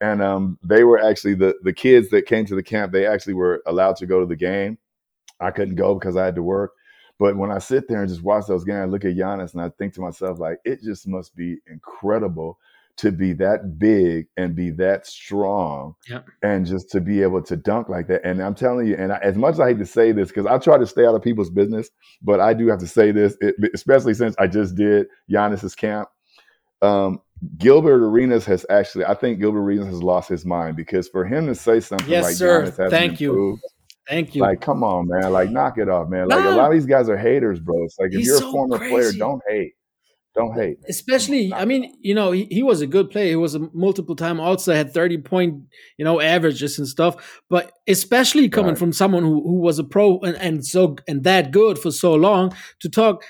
and 0.00 0.22
um, 0.22 0.58
they 0.62 0.84
were 0.84 1.02
actually 1.02 1.34
the 1.34 1.56
the 1.62 1.72
kids 1.72 2.10
that 2.10 2.26
came 2.26 2.44
to 2.46 2.54
the 2.54 2.62
camp. 2.62 2.92
They 2.92 3.06
actually 3.06 3.34
were 3.34 3.62
allowed 3.66 3.96
to 3.96 4.06
go 4.06 4.20
to 4.20 4.26
the 4.26 4.36
game. 4.36 4.78
I 5.40 5.50
couldn't 5.50 5.76
go 5.76 5.94
because 5.94 6.16
I 6.16 6.24
had 6.26 6.34
to 6.34 6.42
work. 6.42 6.72
But 7.18 7.36
when 7.36 7.50
I 7.50 7.58
sit 7.58 7.86
there 7.86 8.00
and 8.00 8.08
just 8.08 8.22
watch 8.22 8.46
those 8.46 8.64
games, 8.64 8.78
I 8.78 8.84
look 8.86 9.04
at 9.04 9.14
Giannis 9.14 9.52
and 9.52 9.60
I 9.62 9.68
think 9.68 9.92
to 9.94 10.00
myself, 10.00 10.38
like, 10.38 10.58
it 10.64 10.82
just 10.82 11.06
must 11.06 11.36
be 11.36 11.58
incredible 11.66 12.58
to 12.98 13.10
be 13.10 13.32
that 13.34 13.78
big 13.78 14.26
and 14.36 14.54
be 14.54 14.70
that 14.70 15.06
strong 15.06 15.94
Yeah. 16.08 16.20
and 16.42 16.66
just 16.66 16.90
to 16.90 17.00
be 17.00 17.22
able 17.22 17.42
to 17.42 17.56
dunk 17.56 17.88
like 17.88 18.08
that. 18.08 18.20
And 18.24 18.42
I'm 18.42 18.54
telling 18.54 18.86
you, 18.86 18.94
and 18.96 19.12
I, 19.12 19.18
as 19.18 19.36
much 19.36 19.54
as 19.54 19.60
I 19.60 19.68
hate 19.68 19.78
to 19.78 19.86
say 19.86 20.12
this, 20.12 20.28
because 20.28 20.46
I 20.46 20.58
try 20.58 20.76
to 20.78 20.86
stay 20.86 21.06
out 21.06 21.14
of 21.14 21.22
people's 21.22 21.50
business, 21.50 21.88
but 22.22 22.40
I 22.40 22.52
do 22.52 22.66
have 22.68 22.78
to 22.80 22.86
say 22.86 23.10
this, 23.12 23.36
it, 23.40 23.54
especially 23.74 24.14
since 24.14 24.34
I 24.38 24.46
just 24.46 24.74
did 24.74 25.06
Giannis's 25.30 25.74
camp. 25.74 26.08
Um, 26.82 27.20
Gilbert 27.58 28.02
Arenas 28.04 28.44
has 28.46 28.66
actually, 28.68 29.04
I 29.06 29.14
think 29.14 29.40
Gilbert 29.40 29.60
Arenas 29.60 29.86
has 29.86 30.02
lost 30.02 30.28
his 30.28 30.44
mind 30.44 30.76
because 30.76 31.08
for 31.08 31.24
him 31.24 31.46
to 31.46 31.54
say 31.54 31.80
something 31.80 32.08
Yes, 32.08 32.24
like 32.24 32.34
sir. 32.34 32.70
Thank 32.70 33.20
you. 33.20 33.30
improved, 33.30 33.62
Thank 34.08 34.34
you. 34.34 34.42
like, 34.42 34.60
come 34.60 34.82
on, 34.82 35.08
man. 35.08 35.32
Like, 35.32 35.50
knock 35.50 35.78
it 35.78 35.88
off, 35.88 36.08
man. 36.08 36.28
Like, 36.28 36.44
a 36.44 36.50
lot 36.50 36.66
of 36.66 36.72
these 36.72 36.86
guys 36.86 37.08
are 37.08 37.16
haters, 37.16 37.60
bro. 37.60 37.84
It's 37.84 37.98
like, 37.98 38.12
if 38.12 38.24
you're 38.26 38.36
a 38.36 38.38
so 38.40 38.50
former 38.52 38.78
player, 38.78 39.12
don't 39.12 39.40
hate. 39.48 39.72
Don't 40.36 40.54
hate. 40.54 40.78
especially 40.88 41.52
i 41.52 41.64
mean 41.64 41.92
you 42.00 42.14
know 42.14 42.30
he, 42.30 42.44
he 42.50 42.62
was 42.62 42.80
a 42.80 42.86
good 42.86 43.10
player. 43.10 43.30
He 43.30 43.36
was 43.36 43.56
a 43.56 43.68
multiple 43.74 44.14
time 44.14 44.38
also 44.40 44.72
had 44.72 44.92
30 44.94 45.18
point 45.18 45.54
you 45.98 46.04
know 46.04 46.20
averages 46.20 46.78
and 46.78 46.86
stuff. 46.86 47.42
But 47.50 47.72
especially 47.88 48.48
coming 48.48 48.70
Right. 48.70 48.78
from 48.78 48.92
someone 48.92 49.24
who, 49.24 49.42
who 49.42 49.60
was 49.60 49.78
a 49.80 49.84
pro 49.84 50.20
and, 50.20 50.36
and 50.36 50.64
so 50.64 50.96
and 51.08 51.24
that 51.24 51.50
good 51.50 51.78
for 51.78 51.90
so 51.90 52.14
long 52.14 52.54
to 52.80 52.88
talk 52.88 53.24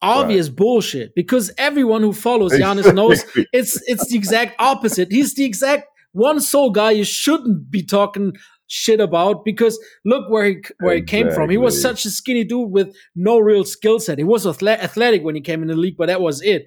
obvious 0.00 0.48
bullshit 0.48 1.14
because 1.16 1.50
everyone 1.58 2.02
who 2.02 2.12
follows 2.12 2.52
Giannis 2.52 2.94
knows 3.00 3.24
it's 3.52 3.80
it's 3.86 4.08
the 4.10 4.16
exact 4.16 4.54
opposite. 4.60 5.08
He's 5.10 5.34
the 5.34 5.44
exact 5.44 5.88
one 6.12 6.40
soul 6.40 6.70
guy 6.70 6.92
you 6.92 7.04
shouldn't 7.04 7.68
be 7.70 7.82
talking 7.82 8.32
shit 8.74 9.00
about 9.00 9.44
because 9.44 9.78
look 10.04 10.28
where 10.28 10.44
he 10.46 10.56
where 10.80 10.96
he 10.96 11.02
came 11.02 11.30
from 11.30 11.48
he 11.48 11.56
was 11.56 11.80
such 11.80 12.04
a 12.04 12.10
skinny 12.10 12.44
dude 12.44 12.70
with 12.70 12.94
no 13.14 13.38
real 13.38 13.64
skill 13.64 14.00
set 14.00 14.18
he 14.18 14.24
was 14.24 14.46
athletic 14.46 15.22
when 15.22 15.34
he 15.34 15.40
came 15.40 15.62
in 15.62 15.68
the 15.68 15.76
league 15.76 15.96
but 15.96 16.06
that 16.06 16.20
was 16.20 16.42
it 16.42 16.66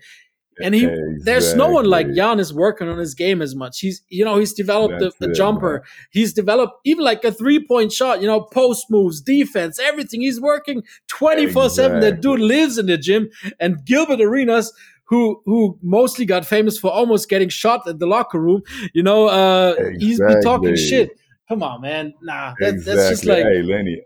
and 0.60 0.74
he 0.74 0.88
there's 1.20 1.56
no 1.56 1.70
one 1.70 1.86
like 1.86 2.08
Exactly. 2.08 2.44
Giannis 2.44 2.52
working 2.52 2.90
on 2.90 2.98
his 2.98 3.14
game 3.14 3.42
as 3.42 3.56
much. 3.56 3.80
He's 3.80 4.02
you 4.10 4.26
know 4.26 4.38
he's 4.38 4.54
developed 4.54 5.02
a, 5.02 5.12
a 5.22 5.30
it, 5.30 5.36
jumper. 5.36 5.84
He's 6.12 6.34
developed 6.34 6.80
even 6.84 7.04
like 7.04 7.24
a 7.24 7.32
three 7.32 7.66
point 7.66 7.92
shot. 7.92 8.22
You 8.22 8.28
know 8.28 8.42
post 8.42 8.88
moves, 8.90 9.22
defense, 9.22 9.80
everything. 9.80 10.22
He's 10.22 10.42
working 10.42 10.84
twenty 11.08 11.48
four 11.48 11.70
seven. 11.70 12.00
That 12.00 12.22
dude 12.22 12.40
lives 12.40 12.78
in 12.78 12.88
the 12.88 12.98
gym. 12.98 13.30
And 13.60 13.86
Gilbert 13.86 14.22
Arenas. 14.22 14.74
Who 15.10 15.42
who 15.46 15.80
mostly 15.82 16.26
got 16.26 16.46
famous 16.46 16.78
for 16.78 16.92
almost 16.92 17.30
getting 17.30 17.48
shot 17.48 17.88
at 17.88 17.98
the 17.98 18.06
locker 18.06 18.42
room? 18.42 18.64
You 18.94 19.04
know, 19.04 19.28
uh, 19.28 19.74
he's 20.00 20.20
be 20.20 20.36
talking 20.44 20.76
shit. 20.76 21.18
Come 21.50 21.64
on, 21.64 21.82
man. 21.82 22.14
Nah, 22.22 22.54
that, 22.60 22.74
exactly. 22.74 22.96
that's 22.96 23.10
just 23.10 23.26
like 23.26 23.44
hey, 23.44 23.62
Lenny. 23.62 24.02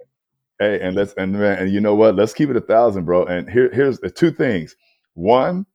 Hey, 0.59 0.79
and 0.79 0.95
let's 0.95 1.13
and 1.13 1.33
man, 1.33 1.57
and 1.57 1.71
you 1.71 1.81
know 1.81 1.95
what? 1.95 2.15
Let's 2.15 2.33
keep 2.33 2.49
it 2.49 2.55
a 2.55 2.61
thousand, 2.61 3.05
bro. 3.05 3.25
And 3.25 3.49
here, 3.49 3.71
here's 3.73 3.99
the 3.99 4.11
two 4.11 4.31
things. 4.31 4.75
One, 5.15 5.65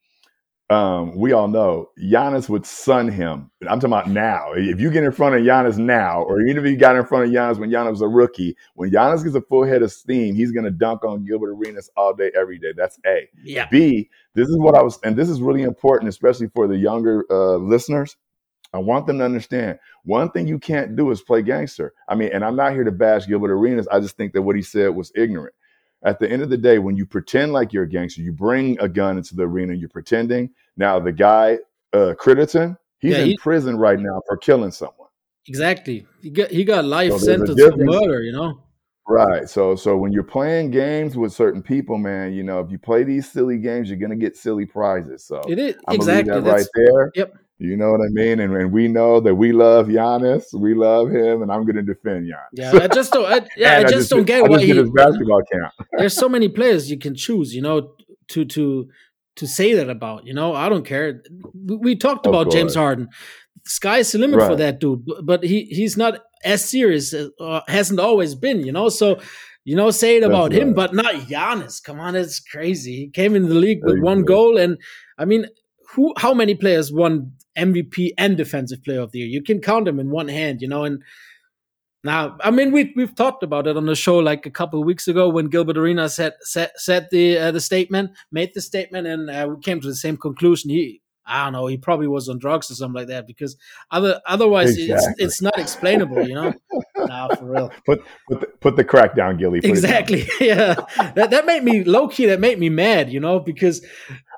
um, 0.71 1.17
we 1.17 1.33
all 1.33 1.49
know 1.49 1.91
Giannis 2.01 2.49
would 2.49 2.67
sun 2.67 3.09
him. 3.09 3.51
I'm 3.63 3.81
talking 3.81 3.93
about 3.93 4.11
now. 4.11 4.53
If 4.53 4.81
you 4.81 4.91
get 4.91 5.05
in 5.05 5.13
front 5.13 5.37
of 5.37 5.43
Giannis 5.43 5.79
now, 5.79 6.23
or 6.23 6.41
even 6.41 6.65
if 6.65 6.71
you 6.71 6.77
got 6.77 6.97
in 6.97 7.05
front 7.05 7.25
of 7.25 7.31
Giannis 7.31 7.59
when 7.59 7.71
Giannis 7.71 7.91
was 7.91 8.01
a 8.01 8.09
rookie, 8.09 8.57
when 8.75 8.91
Giannis 8.91 9.23
gets 9.23 9.37
a 9.37 9.41
full 9.41 9.65
head 9.65 9.83
of 9.83 9.93
steam, 9.93 10.35
he's 10.35 10.53
gonna 10.53 10.71
dunk 10.71 11.05
on 11.05 11.25
Gilbert 11.25 11.51
Arenas 11.51 11.91
all 11.97 12.15
day, 12.15 12.33
every 12.37 12.59
day. 12.59 12.73
That's 12.77 12.99
A. 13.07 13.29
yeah. 13.45 13.69
B, 13.71 14.09
this 14.35 14.49
is 14.49 14.59
what 14.59 14.77
I 14.77 14.83
was, 14.83 14.99
and 15.05 15.17
this 15.17 15.29
is 15.29 15.41
really 15.41 15.63
important, 15.63 16.09
especially 16.09 16.49
for 16.49 16.67
the 16.67 16.77
younger 16.77 17.25
uh, 17.31 17.57
listeners. 17.57 18.17
I 18.73 18.79
want 18.79 19.07
them 19.07 19.19
to 19.19 19.25
understand 19.25 19.79
one 20.07 20.31
thing 20.31 20.49
you 20.49 20.59
can't 20.59 20.97
do 20.97 21.11
is 21.11 21.21
play 21.21 21.43
gangster. 21.43 21.93
I 22.09 22.15
mean, 22.15 22.31
and 22.33 22.43
I'm 22.45 22.57
not 22.57 22.73
here 22.73 22.85
to 22.85 22.91
bash 22.93 23.27
Gilbert 23.27 23.51
Arenas. 23.51 23.87
I 23.89 24.01
just 24.01 24.17
think 24.17 24.33
that 24.33 24.43
what 24.43 24.57
he 24.57 24.63
said 24.63 24.89
was 24.95 25.13
ignorant. 25.15 25.55
At 26.03 26.19
the 26.21 26.31
end 26.31 26.43
of 26.43 26.49
the 26.51 26.57
day, 26.57 26.79
when 26.79 26.97
you 26.97 27.05
pretend 27.05 27.53
like 27.53 27.73
you're 27.73 27.83
a 27.85 27.89
gangster, 27.89 28.23
you 28.23 28.33
bring 28.33 28.79
a 28.81 28.89
gun 28.89 29.19
into 29.19 29.35
the 29.37 29.43
arena, 29.43 29.75
you're 29.75 29.89
pretending. 29.89 30.51
Now, 30.77 30.99
the 31.01 31.13
guy, 31.13 31.59
uh, 31.93 32.15
Critterton, 32.19 32.79
he's 33.01 33.13
Yeah, 33.13 33.19
in 33.21 33.27
he- 33.29 33.37
prison 33.39 33.77
right 33.77 33.99
now 33.99 34.23
for 34.27 34.37
killing 34.37 34.71
someone. 34.71 35.09
Exactly. 35.49 36.07
He 36.23 36.31
got 36.31 36.51
he 36.51 36.65
got 36.65 36.85
life 36.85 37.13
So 37.13 37.19
sentence 37.19 37.61
for 37.63 37.77
murder. 37.77 38.23
You 38.23 38.33
know. 38.33 38.61
Right. 39.09 39.49
So 39.49 39.77
so 39.77 39.97
when 39.97 40.13
you're 40.13 40.25
playing 40.25 40.73
games 40.73 41.17
with 41.17 41.33
certain 41.33 41.63
people, 41.63 41.99
man, 41.99 42.33
you 42.33 42.43
know, 42.43 42.59
if 42.59 42.71
you 42.73 42.79
play 42.79 43.05
these 43.05 43.31
silly 43.31 43.57
games, 43.59 43.89
you're 43.89 43.99
gonna 43.99 44.17
get 44.17 44.37
silly 44.37 44.67
prizes. 44.67 45.23
So 45.25 45.41
It 45.49 45.59
is 45.61 45.77
I'm 45.87 45.95
exactly. 45.95 46.41
that 46.41 46.43
right 46.53 46.67
there. 46.75 47.13
yep. 47.15 47.35
You 47.59 47.77
know 47.77 47.91
what 47.91 48.03
I 48.03 48.09
mean? 48.11 48.41
And, 48.41 48.55
and 48.55 48.71
we 48.71 48.87
know 48.87 49.19
that 49.21 49.35
we 49.35 49.53
love 49.53 49.87
Giannis, 49.87 50.45
we 50.53 50.75
love 50.75 51.11
him, 51.11 51.41
and 51.41 51.51
I'm 51.51 51.65
gonna 51.65 51.83
defend 51.83 52.27
Giannis. 52.27 52.49
Yeah, 52.53 52.73
I 52.83 52.89
just 52.89 53.13
don't. 53.13 53.25
I, 53.25 53.47
yeah, 53.57 53.79
And 53.79 53.87
I 53.87 53.91
just 53.91 54.11
don't 54.11 54.25
get 54.25 54.45
I 54.45 54.49
just 54.49 54.67
did 54.67 54.77
he. 54.77 54.91
basketball 54.91 55.43
camp. 55.51 55.73
There's 55.93 56.15
so 56.15 56.29
many 56.29 56.51
players 56.51 56.91
you 56.91 56.99
can 56.99 57.15
choose. 57.15 57.55
You 57.55 57.63
know, 57.63 57.95
to 58.29 58.45
to 58.45 58.89
to 59.37 59.47
say 59.47 59.73
that 59.73 59.89
about. 59.89 60.27
You 60.27 60.35
know, 60.35 60.55
I 60.55 60.69
don't 60.69 60.85
care. 60.85 61.23
We, 61.55 61.77
we 61.77 61.97
talked 61.97 62.27
Of 62.27 62.35
about 62.35 62.53
James. 62.53 62.75
Harden. 62.75 63.09
Sky's 63.65 64.13
the 64.13 64.19
limit 64.19 64.41
for 64.41 64.55
that 64.57 64.79
dude, 64.79 65.05
but, 65.25 65.43
he 65.43 65.65
he's 65.65 65.97
not 65.97 66.21
as 66.45 66.65
serious. 66.65 67.13
As, 67.15 67.31
uh, 67.41 67.63
hasn't 67.69 68.01
always 68.01 68.35
been. 68.35 68.65
You 68.65 68.73
know, 68.73 68.89
so. 68.89 69.19
You 69.69 69.75
know, 69.75 69.91
say 69.91 70.19
it 70.19 70.21
That's 70.21 70.29
about 70.31 70.53
him, 70.53 70.75
but 70.75 70.95
not 70.95 71.13
Giannis. 71.27 71.83
Come 71.83 71.99
on, 71.99 72.15
it's 72.15 72.39
crazy. 72.39 72.95
He 72.99 73.09
came 73.09 73.35
in 73.35 73.49
the 73.49 73.57
league 73.57 73.81
with 73.83 73.99
one 73.99 74.23
goal, 74.23 74.59
and 74.59 74.79
I 75.19 75.25
mean, 75.25 75.47
who? 75.91 76.15
How 76.17 76.33
many 76.35 76.55
players 76.55 76.93
won 76.93 77.33
MVP 77.57 78.11
and 78.19 78.37
Defensive 78.37 78.83
Player 78.85 79.01
of 79.01 79.13
the 79.13 79.21
Year? 79.21 79.29
You 79.29 79.43
can 79.43 79.61
count 79.61 79.85
them 79.87 79.99
in 80.01 80.11
one 80.11 80.29
hand. 80.29 80.63
You 80.63 80.69
know, 80.69 80.85
and 80.85 81.03
now, 82.05 82.37
I 82.41 82.51
mean, 82.53 82.71
we 82.71 82.93
we've 82.95 83.15
talked 83.15 83.43
about 83.43 83.67
it 83.67 83.77
on 83.77 83.87
the 83.87 83.97
show 83.97 84.19
like 84.19 84.47
a 84.47 84.51
couple 84.51 84.79
of 84.81 84.87
weeks 84.87 85.09
ago 85.09 85.29
when 85.29 85.47
Gilbert 85.47 85.77
Arenas 85.77 86.15
said 86.15 86.35
said, 86.43 86.71
said 86.77 87.09
the 87.11 87.37
uh, 87.39 87.51
the 87.51 87.61
statement, 87.61 88.13
made 88.31 88.53
the 88.55 88.61
statement, 88.61 89.07
and 89.09 89.29
uh, 89.29 89.47
we 89.51 89.61
came 89.61 89.81
to 89.81 89.89
the 89.89 89.95
same 89.97 90.17
conclusion. 90.17 90.71
He, 90.71 91.03
I 91.27 91.43
don't 91.45 91.55
know, 91.55 91.67
he 91.67 91.77
probably 91.77 92.07
was 92.07 92.29
on 92.29 92.39
drugs 92.39 92.71
or 92.71 92.75
something 92.77 92.95
like 92.95 93.09
that 93.09 93.27
because 93.27 93.57
other 93.91 94.21
otherwise 94.25 94.79
Exactly. 94.79 95.15
it's 95.19 95.19
it's 95.19 95.43
not 95.43 95.59
explainable, 95.59 96.23
you 96.29 96.37
know. 96.37 96.53
nah, 96.97 97.35
for 97.35 97.47
real. 97.51 97.73
Put 97.85 98.05
put 98.29 98.41
the, 98.41 98.47
put 98.61 98.77
the 98.77 98.85
crack 98.85 99.17
down, 99.17 99.37
Gilly. 99.37 99.61
Put. 99.61 99.71
Exactly. 99.71 100.29
yeah, 100.41 100.77
that 101.17 101.31
that 101.31 101.45
made 101.45 101.65
me 101.65 101.83
low 101.83 102.07
key. 102.07 102.27
That 102.27 102.39
made 102.39 102.61
me 102.61 102.69
mad, 102.69 103.11
you 103.13 103.19
know, 103.19 103.41
because 103.41 103.85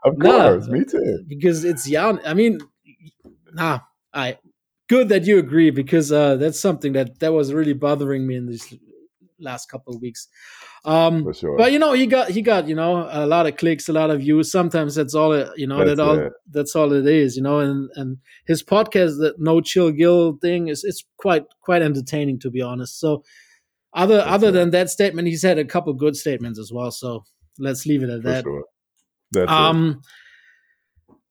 Of 0.04 0.16
Nah. 0.16 0.52
course, 0.52 0.68
me 0.68 0.84
too. 0.86 1.24
because 1.28 1.64
it's 1.64 1.86
Jan. 1.86 2.20
I 2.24 2.32
mean, 2.32 2.60
nah, 3.52 3.80
I 4.12 4.38
good 4.88 5.08
that 5.10 5.24
you 5.24 5.38
agree 5.38 5.70
because 5.70 6.10
uh, 6.12 6.36
that's 6.36 6.60
something 6.60 6.92
that 6.94 7.20
that 7.20 7.32
was 7.32 7.52
really 7.52 7.74
bothering 7.74 8.26
me 8.26 8.36
in 8.36 8.46
these 8.46 8.74
last 9.40 9.70
couple 9.70 9.94
of 9.94 10.00
weeks. 10.00 10.28
Um, 10.84 11.24
For 11.24 11.34
sure. 11.34 11.56
but 11.56 11.72
you 11.72 11.78
know, 11.78 11.92
he 11.92 12.06
got 12.06 12.30
he 12.30 12.42
got 12.42 12.68
you 12.68 12.74
know 12.74 13.08
a 13.10 13.26
lot 13.26 13.46
of 13.46 13.56
clicks, 13.56 13.88
a 13.88 13.92
lot 13.92 14.10
of 14.10 14.20
views. 14.20 14.50
Sometimes 14.50 14.94
that's 14.94 15.14
all 15.14 15.32
it, 15.32 15.48
you 15.56 15.66
know. 15.66 15.78
That's 15.84 15.96
that 15.96 16.02
all 16.02 16.18
it. 16.18 16.32
that's 16.50 16.74
all 16.76 16.92
it 16.92 17.06
is, 17.06 17.36
you 17.36 17.42
know. 17.42 17.60
And 17.60 17.90
and 17.94 18.18
his 18.46 18.62
podcast, 18.62 19.18
that 19.20 19.34
No 19.38 19.60
Chill 19.60 19.90
Gill 19.92 20.38
thing, 20.40 20.68
is 20.68 20.84
it's 20.84 21.04
quite 21.18 21.44
quite 21.60 21.82
entertaining 21.82 22.38
to 22.40 22.50
be 22.50 22.62
honest. 22.62 22.98
So 22.98 23.24
other 23.92 24.20
other 24.20 24.48
it. 24.48 24.52
than 24.52 24.70
that 24.70 24.90
statement, 24.90 25.28
he's 25.28 25.42
had 25.42 25.58
a 25.58 25.64
couple 25.64 25.92
good 25.94 26.16
statements 26.16 26.58
as 26.58 26.72
well. 26.72 26.90
So 26.90 27.24
let's 27.58 27.86
leave 27.86 28.02
it 28.02 28.10
at 28.10 28.22
For 28.22 28.28
that. 28.28 28.44
sure. 28.44 28.64
That's 29.32 29.50
it. 29.50 29.54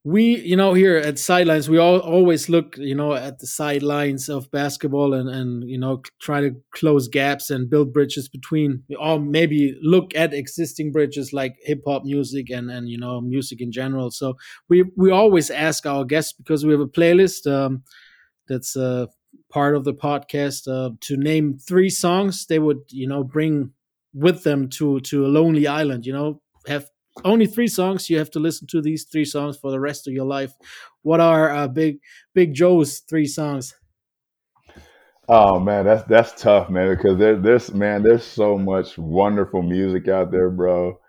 We, 0.08 0.38
you 0.38 0.56
know, 0.56 0.74
here 0.74 0.96
at 0.96 1.20
Sidelines, 1.20 1.70
we 1.70 1.78
all 1.78 2.00
always 2.00 2.48
look, 2.48 2.78
you 2.78 2.96
know, 2.96 3.14
at 3.14 3.40
the 3.40 3.48
sidelines 3.48 4.30
of 4.30 4.50
basketball 4.52 5.14
and 5.14 5.28
and 5.28 5.70
you 5.70 5.78
know 5.78 6.02
try 6.22 6.40
to 6.40 6.52
close 6.72 7.10
gaps 7.10 7.50
and 7.50 7.70
build 7.70 7.92
bridges 7.92 8.30
between, 8.30 8.84
or 8.98 9.20
maybe 9.20 9.78
look 9.82 10.16
at 10.16 10.34
existing 10.34 10.94
bridges 10.94 11.34
like 11.34 11.56
hip 11.64 11.82
hop 11.86 12.04
music 12.06 12.50
and 12.50 12.72
and 12.72 12.88
you 12.88 12.98
know 12.98 13.20
music 13.20 13.60
in 13.60 13.70
general. 13.70 14.10
So 14.10 14.36
we 14.70 14.86
we 14.96 15.12
always 15.12 15.50
ask 15.52 15.86
our 15.86 16.06
guests 16.06 16.32
because 16.32 16.66
we 16.66 16.72
have 16.72 16.80
a 16.80 16.88
playlist 17.00 17.46
um, 17.52 17.84
that's 18.48 18.78
uh, 18.78 19.08
part 19.52 19.76
of 19.76 19.84
the 19.84 19.94
podcast 19.94 20.70
uh, 20.70 20.92
to 21.02 21.18
name 21.18 21.58
three 21.68 21.90
songs 21.90 22.46
they 22.46 22.60
would 22.60 22.80
you 22.92 23.08
know 23.08 23.26
bring 23.26 23.72
with 24.14 24.44
them 24.44 24.70
to 24.78 25.02
to 25.02 25.26
a 25.26 25.34
lonely 25.38 25.68
island. 25.68 26.06
You 26.06 26.14
know, 26.14 26.42
have 26.68 26.88
only 27.24 27.46
three 27.48 27.68
songs. 27.68 28.10
You 28.10 28.18
have 28.20 28.32
to 28.32 28.40
listen 28.40 28.68
to 28.68 28.82
these 28.82 29.04
three 29.06 29.26
songs 29.26 29.58
for 29.58 29.72
the 29.72 29.80
rest 29.80 30.08
of 30.08 30.14
your 30.14 30.26
life. 30.26 30.54
What 31.02 31.20
are 31.20 31.52
uh, 31.54 31.68
Big 31.68 32.00
Big 32.34 32.54
Joe's 32.54 33.00
three 33.00 33.28
songs? 33.28 33.76
Oh 35.30 35.60
man, 35.60 35.86
that's 35.86 36.04
that's 36.06 36.42
tough, 36.42 36.70
man, 36.70 36.96
because 36.96 37.18
there, 37.18 37.36
there's 37.36 37.74
man, 37.74 38.02
there's 38.04 38.24
so 38.24 38.58
much 38.58 38.98
wonderful 38.98 39.62
music 39.62 40.08
out 40.08 40.32
there, 40.32 40.50
bro. 40.50 41.00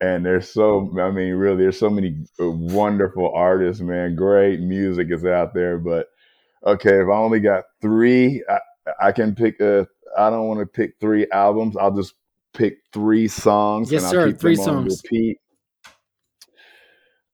And 0.00 0.24
there's 0.24 0.48
so 0.52 0.90
I 1.00 1.10
mean, 1.10 1.34
really, 1.34 1.58
there's 1.64 1.78
so 1.78 1.90
many 1.90 2.24
uh, 2.40 2.50
wonderful 2.50 3.32
artists, 3.34 3.82
man. 3.82 4.16
Great 4.16 4.60
music 4.60 5.08
is 5.10 5.24
out 5.24 5.54
there, 5.54 5.78
but 5.78 6.08
okay, 6.66 7.00
if 7.00 7.08
I 7.08 7.16
only 7.16 7.40
got 7.40 7.64
three, 7.80 8.42
I, 8.48 8.58
I 9.08 9.12
can 9.12 9.34
pick 9.34 9.60
a. 9.60 9.86
I 10.16 10.30
don't 10.30 10.48
want 10.48 10.60
to 10.60 10.66
pick 10.66 10.94
three 11.00 11.26
albums. 11.32 11.76
I'll 11.76 11.94
just 11.94 12.14
pick 12.54 12.78
three 12.92 13.28
songs 13.28 13.92
Yes, 13.92 14.02
and 14.02 14.06
I'll 14.06 14.12
sir. 14.12 14.32
keep 14.32 14.40
Three 14.40 14.56
them 14.56 14.60
on 14.60 14.84
songs. 14.88 15.02
repeat. 15.04 15.38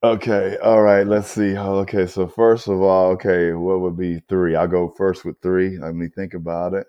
Okay, 0.04 0.58
all 0.62 0.82
right, 0.82 1.06
let's 1.06 1.30
see. 1.30 1.56
Okay, 1.56 2.06
so 2.06 2.26
first 2.26 2.68
of 2.68 2.82
all, 2.82 3.12
okay, 3.12 3.52
what 3.54 3.80
would 3.80 3.96
be 3.96 4.20
three? 4.28 4.54
I'll 4.54 4.68
go 4.68 4.90
first 4.98 5.24
with 5.24 5.40
three. 5.40 5.78
Let 5.78 5.94
me 5.94 6.08
think 6.08 6.34
about 6.34 6.74
it. 6.74 6.86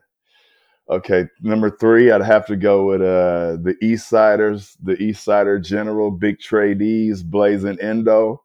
Okay, 0.89 1.25
number 1.41 1.69
three, 1.69 2.11
I'd 2.11 2.21
have 2.23 2.45
to 2.47 2.57
go 2.57 2.87
with 2.87 3.01
uh 3.01 3.55
the 3.63 3.73
East 3.81 4.09
Siders, 4.09 4.75
the 4.83 5.01
East 5.01 5.23
Sider 5.23 5.59
General, 5.59 6.11
Big 6.11 6.39
Tradees, 6.39 7.23
Blazing 7.23 7.79
Endo. 7.79 8.43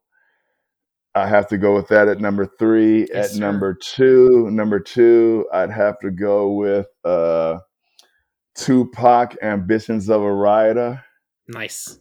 I 1.17 1.27
have 1.27 1.49
to 1.49 1.59
go 1.59 1.75
with 1.75 1.89
that 1.89 2.07
at 2.07 2.21
number 2.21 2.47
three. 2.47 3.09
Yes, 3.13 3.13
At 3.13 3.31
sir. 3.33 3.41
number 3.41 3.75
two, 3.75 4.49
number 4.53 4.79
two, 4.79 5.49
I'd 5.53 5.73
have 5.73 5.99
to 5.99 6.13
go 6.13 6.53
with 6.53 6.87
uh 7.05 7.59
Tupac, 8.55 9.37
Ambitions 9.43 10.09
of 10.09 10.23
a 10.23 10.33
Rider. 10.33 11.03
Nice. 11.49 11.99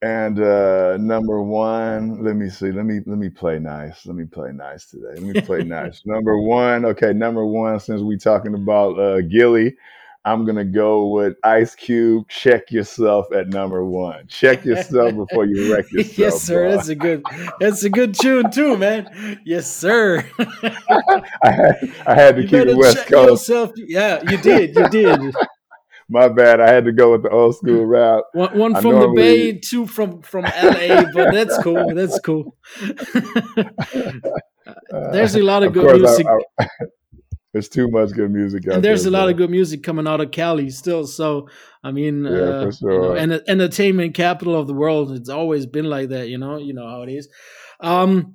And 0.00 0.40
uh 0.40 0.96
number 0.98 1.42
one, 1.42 2.22
let 2.22 2.36
me 2.36 2.48
see. 2.50 2.70
Let 2.70 2.84
me 2.84 3.00
let 3.04 3.18
me 3.18 3.28
play 3.28 3.58
nice. 3.58 4.06
Let 4.06 4.14
me 4.14 4.24
play 4.26 4.52
nice 4.52 4.86
today. 4.86 5.14
Let 5.20 5.22
me 5.22 5.40
play 5.40 5.62
nice. 5.64 6.02
Number 6.04 6.38
one, 6.38 6.84
okay, 6.84 7.12
number 7.12 7.44
one, 7.44 7.80
since 7.80 8.00
we 8.00 8.16
talking 8.16 8.54
about 8.54 8.96
uh 8.98 9.22
Gilly, 9.22 9.76
I'm 10.24 10.44
gonna 10.44 10.64
go 10.64 11.08
with 11.08 11.36
Ice 11.42 11.74
Cube. 11.74 12.28
Check 12.28 12.70
yourself 12.70 13.26
at 13.34 13.48
number 13.48 13.84
one. 13.84 14.28
Check 14.28 14.64
yourself 14.64 15.16
before 15.16 15.46
you 15.46 15.74
wreck 15.74 15.86
yourself. 15.92 16.18
yes, 16.18 16.42
sir. 16.42 16.62
bro. 16.68 16.76
That's 16.76 16.88
a 16.88 16.94
good. 16.94 17.22
That's 17.58 17.82
a 17.82 17.90
good 17.90 18.14
tune 18.14 18.52
too, 18.52 18.76
man. 18.76 19.40
Yes, 19.44 19.66
sir. 19.66 20.24
I 20.38 21.50
had 21.50 21.94
I 22.06 22.14
had 22.14 22.36
to 22.36 22.42
you 22.42 22.48
keep 22.48 22.54
it 22.60 22.66
better 22.66 22.76
West 22.78 23.06
Coast. 23.08 23.48
yourself. 23.48 23.72
Yeah, 23.76 24.22
you 24.30 24.36
did. 24.38 24.76
You 24.76 24.88
did. 24.90 25.34
My 26.10 26.28
bad. 26.28 26.60
I 26.60 26.72
had 26.72 26.86
to 26.86 26.92
go 26.92 27.12
with 27.12 27.22
the 27.22 27.30
old 27.30 27.56
school 27.56 27.84
rap. 27.94 28.24
One, 28.32 28.58
one 28.58 28.74
from 28.80 29.00
the 29.00 29.12
Bay, 29.14 29.58
two 29.58 29.86
from 29.86 30.22
from 30.22 30.44
LA, 30.44 31.04
but 31.12 31.32
that's 31.32 31.58
cool. 31.62 31.94
That's 31.94 32.18
cool. 32.20 32.56
there's 35.12 35.34
a 35.34 35.42
lot 35.42 35.62
of 35.62 35.68
of 35.68 35.74
good 35.74 36.00
music, 36.00 36.26
I, 36.26 36.64
I 36.64 36.68
there's 37.52 37.68
too 37.68 37.88
much 37.88 38.12
good 38.12 38.30
music 38.30 38.68
out 38.68 38.74
and 38.74 38.84
there's 38.84 39.04
there, 39.04 39.10
a 39.10 39.16
lot 39.16 39.28
of 39.28 39.36
good 39.36 39.50
music 39.50 39.82
coming 39.82 40.06
out 40.06 40.20
of 40.20 40.30
Cali 40.30 40.70
still. 40.70 41.06
So 41.06 41.48
I 41.82 41.92
mean, 41.92 42.24
Yeah, 42.24 42.30
uh, 42.30 42.72
for 42.72 42.92
you 42.92 43.00
know, 43.00 43.14
and 43.14 43.32
entertainment 43.46 44.14
capital 44.14 44.54
of 44.54 44.66
the 44.66 44.74
world. 44.74 45.12
It's 45.12 45.28
always 45.28 45.66
been 45.66 45.86
like 45.86 46.08
that. 46.08 46.28
You 46.28 46.38
know, 46.38 46.56
you 46.56 46.72
know 46.74 46.88
how 46.88 47.02
it 47.02 47.10
is. 47.10 47.28
Um, 47.80 48.34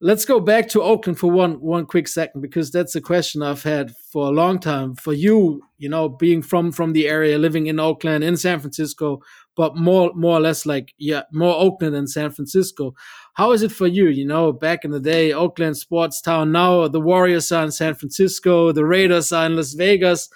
let's 0.00 0.24
go 0.24 0.40
back 0.40 0.68
to 0.68 0.82
Oakland 0.82 1.18
for 1.18 1.30
one 1.30 1.60
one 1.60 1.86
quick 1.86 2.08
second 2.08 2.40
because 2.40 2.70
that's 2.70 2.94
a 2.94 3.00
question 3.00 3.42
I've 3.42 3.62
had 3.62 3.92
for 4.12 4.26
a 4.26 4.30
long 4.30 4.58
time. 4.58 4.94
For 4.94 5.12
you, 5.12 5.62
you 5.78 5.88
know, 5.88 6.08
being 6.08 6.42
from 6.42 6.72
from 6.72 6.92
the 6.92 7.08
area, 7.08 7.38
living 7.38 7.66
in 7.66 7.78
Oakland, 7.78 8.24
in 8.24 8.36
San 8.36 8.60
Francisco, 8.60 9.20
but 9.56 9.76
more 9.76 10.12
more 10.14 10.38
or 10.38 10.40
less 10.40 10.66
like 10.66 10.94
yeah, 10.98 11.22
more 11.32 11.54
Oakland 11.54 11.94
than 11.94 12.06
San 12.06 12.30
Francisco. 12.30 12.94
How 13.34 13.52
is 13.52 13.62
it 13.62 13.72
for 13.72 13.86
you? 13.86 14.08
You 14.08 14.26
know, 14.26 14.52
back 14.52 14.84
in 14.84 14.90
the 14.90 15.00
day, 15.00 15.32
Oakland 15.32 15.76
sports 15.76 16.20
town. 16.20 16.52
Now 16.52 16.88
the 16.88 17.00
Warriors 17.00 17.52
are 17.52 17.64
in 17.64 17.72
San 17.72 17.94
Francisco, 17.94 18.72
the 18.72 18.86
Raiders 18.86 19.32
are 19.32 19.46
in 19.46 19.56
Las 19.56 19.74
Vegas. 19.74 20.28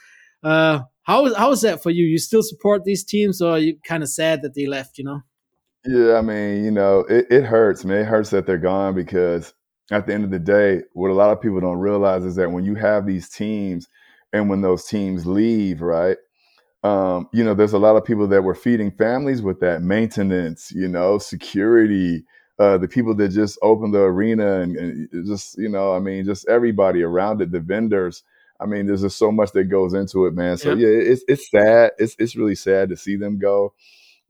Uh, 0.43 0.81
how 1.05 1.27
is 1.27 1.37
how 1.37 1.53
is 1.53 1.63
that 1.63 1.83
for 1.83 1.91
you? 1.91 2.05
You 2.05 2.19
still 2.19 2.43
support 2.43 2.85
these 2.85 3.05
teams, 3.05 3.41
or 3.41 3.53
are 3.53 3.59
you 3.59 3.79
kind 3.85 4.03
of 4.03 4.09
sad 4.09 4.43
that 4.43 4.55
they 4.55 4.67
left? 4.67 4.99
You 4.99 5.05
know. 5.05 5.21
Yeah, 5.87 6.15
I 6.17 6.23
mean, 6.23 6.65
you 6.65 6.71
know, 6.71 7.01
it, 7.01 7.27
it 7.31 7.45
hurts, 7.45 7.85
man. 7.85 7.99
It 8.01 8.07
hurts 8.07 8.31
that 8.31 8.47
they're 8.47 8.57
gone 8.59 8.95
because 8.95 9.53
at 9.91 10.07
the 10.07 10.15
end 10.15 10.25
of 10.25 10.31
the 10.31 10.39
day, 10.39 10.83
what 10.95 11.11
a 11.11 11.15
lot 11.15 11.31
of 11.31 11.41
people 11.43 11.61
don't 11.61 11.79
realize 11.79 12.25
is 12.25 12.37
that 12.37 12.51
when 12.51 12.65
you 12.65 12.75
have 12.75 13.07
these 13.07 13.29
teams 13.29 13.89
and 14.33 14.49
when 14.49 14.63
those 14.63 14.87
teams 14.87 15.27
leave, 15.27 15.83
right? 15.83 16.17
Um, 16.85 17.29
you 17.33 17.45
know, 17.45 17.55
there's 17.55 17.75
a 17.75 17.79
lot 17.79 17.97
of 17.97 18.05
people 18.05 18.29
that 18.29 18.43
were 18.45 18.55
feeding 18.55 18.91
families 18.93 19.43
with 19.43 19.61
that 19.61 19.83
maintenance, 19.83 20.73
you 20.73 20.89
know, 20.89 21.19
security, 21.19 22.25
uh, 22.59 22.79
the 22.79 22.89
people 22.89 23.15
that 23.17 23.31
just 23.31 23.59
opened 23.63 23.95
the 23.95 24.01
arena 24.03 24.61
and, 24.61 24.77
and 24.77 25.27
just, 25.27 25.59
you 25.59 25.69
know, 25.69 25.95
I 25.95 26.01
mean, 26.01 26.25
just 26.27 26.49
everybody 26.49 27.03
around 27.03 27.43
it, 27.43 27.53
the 27.53 27.61
vendors. 27.61 28.23
I 28.61 28.67
mean, 28.67 28.87
there's 28.87 29.03
just 29.03 29.19
so 29.19 29.33
much 29.33 29.53
that 29.53 29.65
goes 29.65 29.95
into 29.95 30.27
it, 30.27 30.35
man. 30.35 30.59
So 30.59 30.71
Yeah. 30.71 30.87
yeah, 30.89 31.13
it's 31.13 31.25
it's 31.29 31.51
sad. 31.51 31.93
It's 31.99 32.17
it's 32.19 32.37
really 32.37 32.55
sad 32.57 32.91
to 32.91 32.97
see 32.97 33.17
them 33.17 33.39
go. 33.39 33.75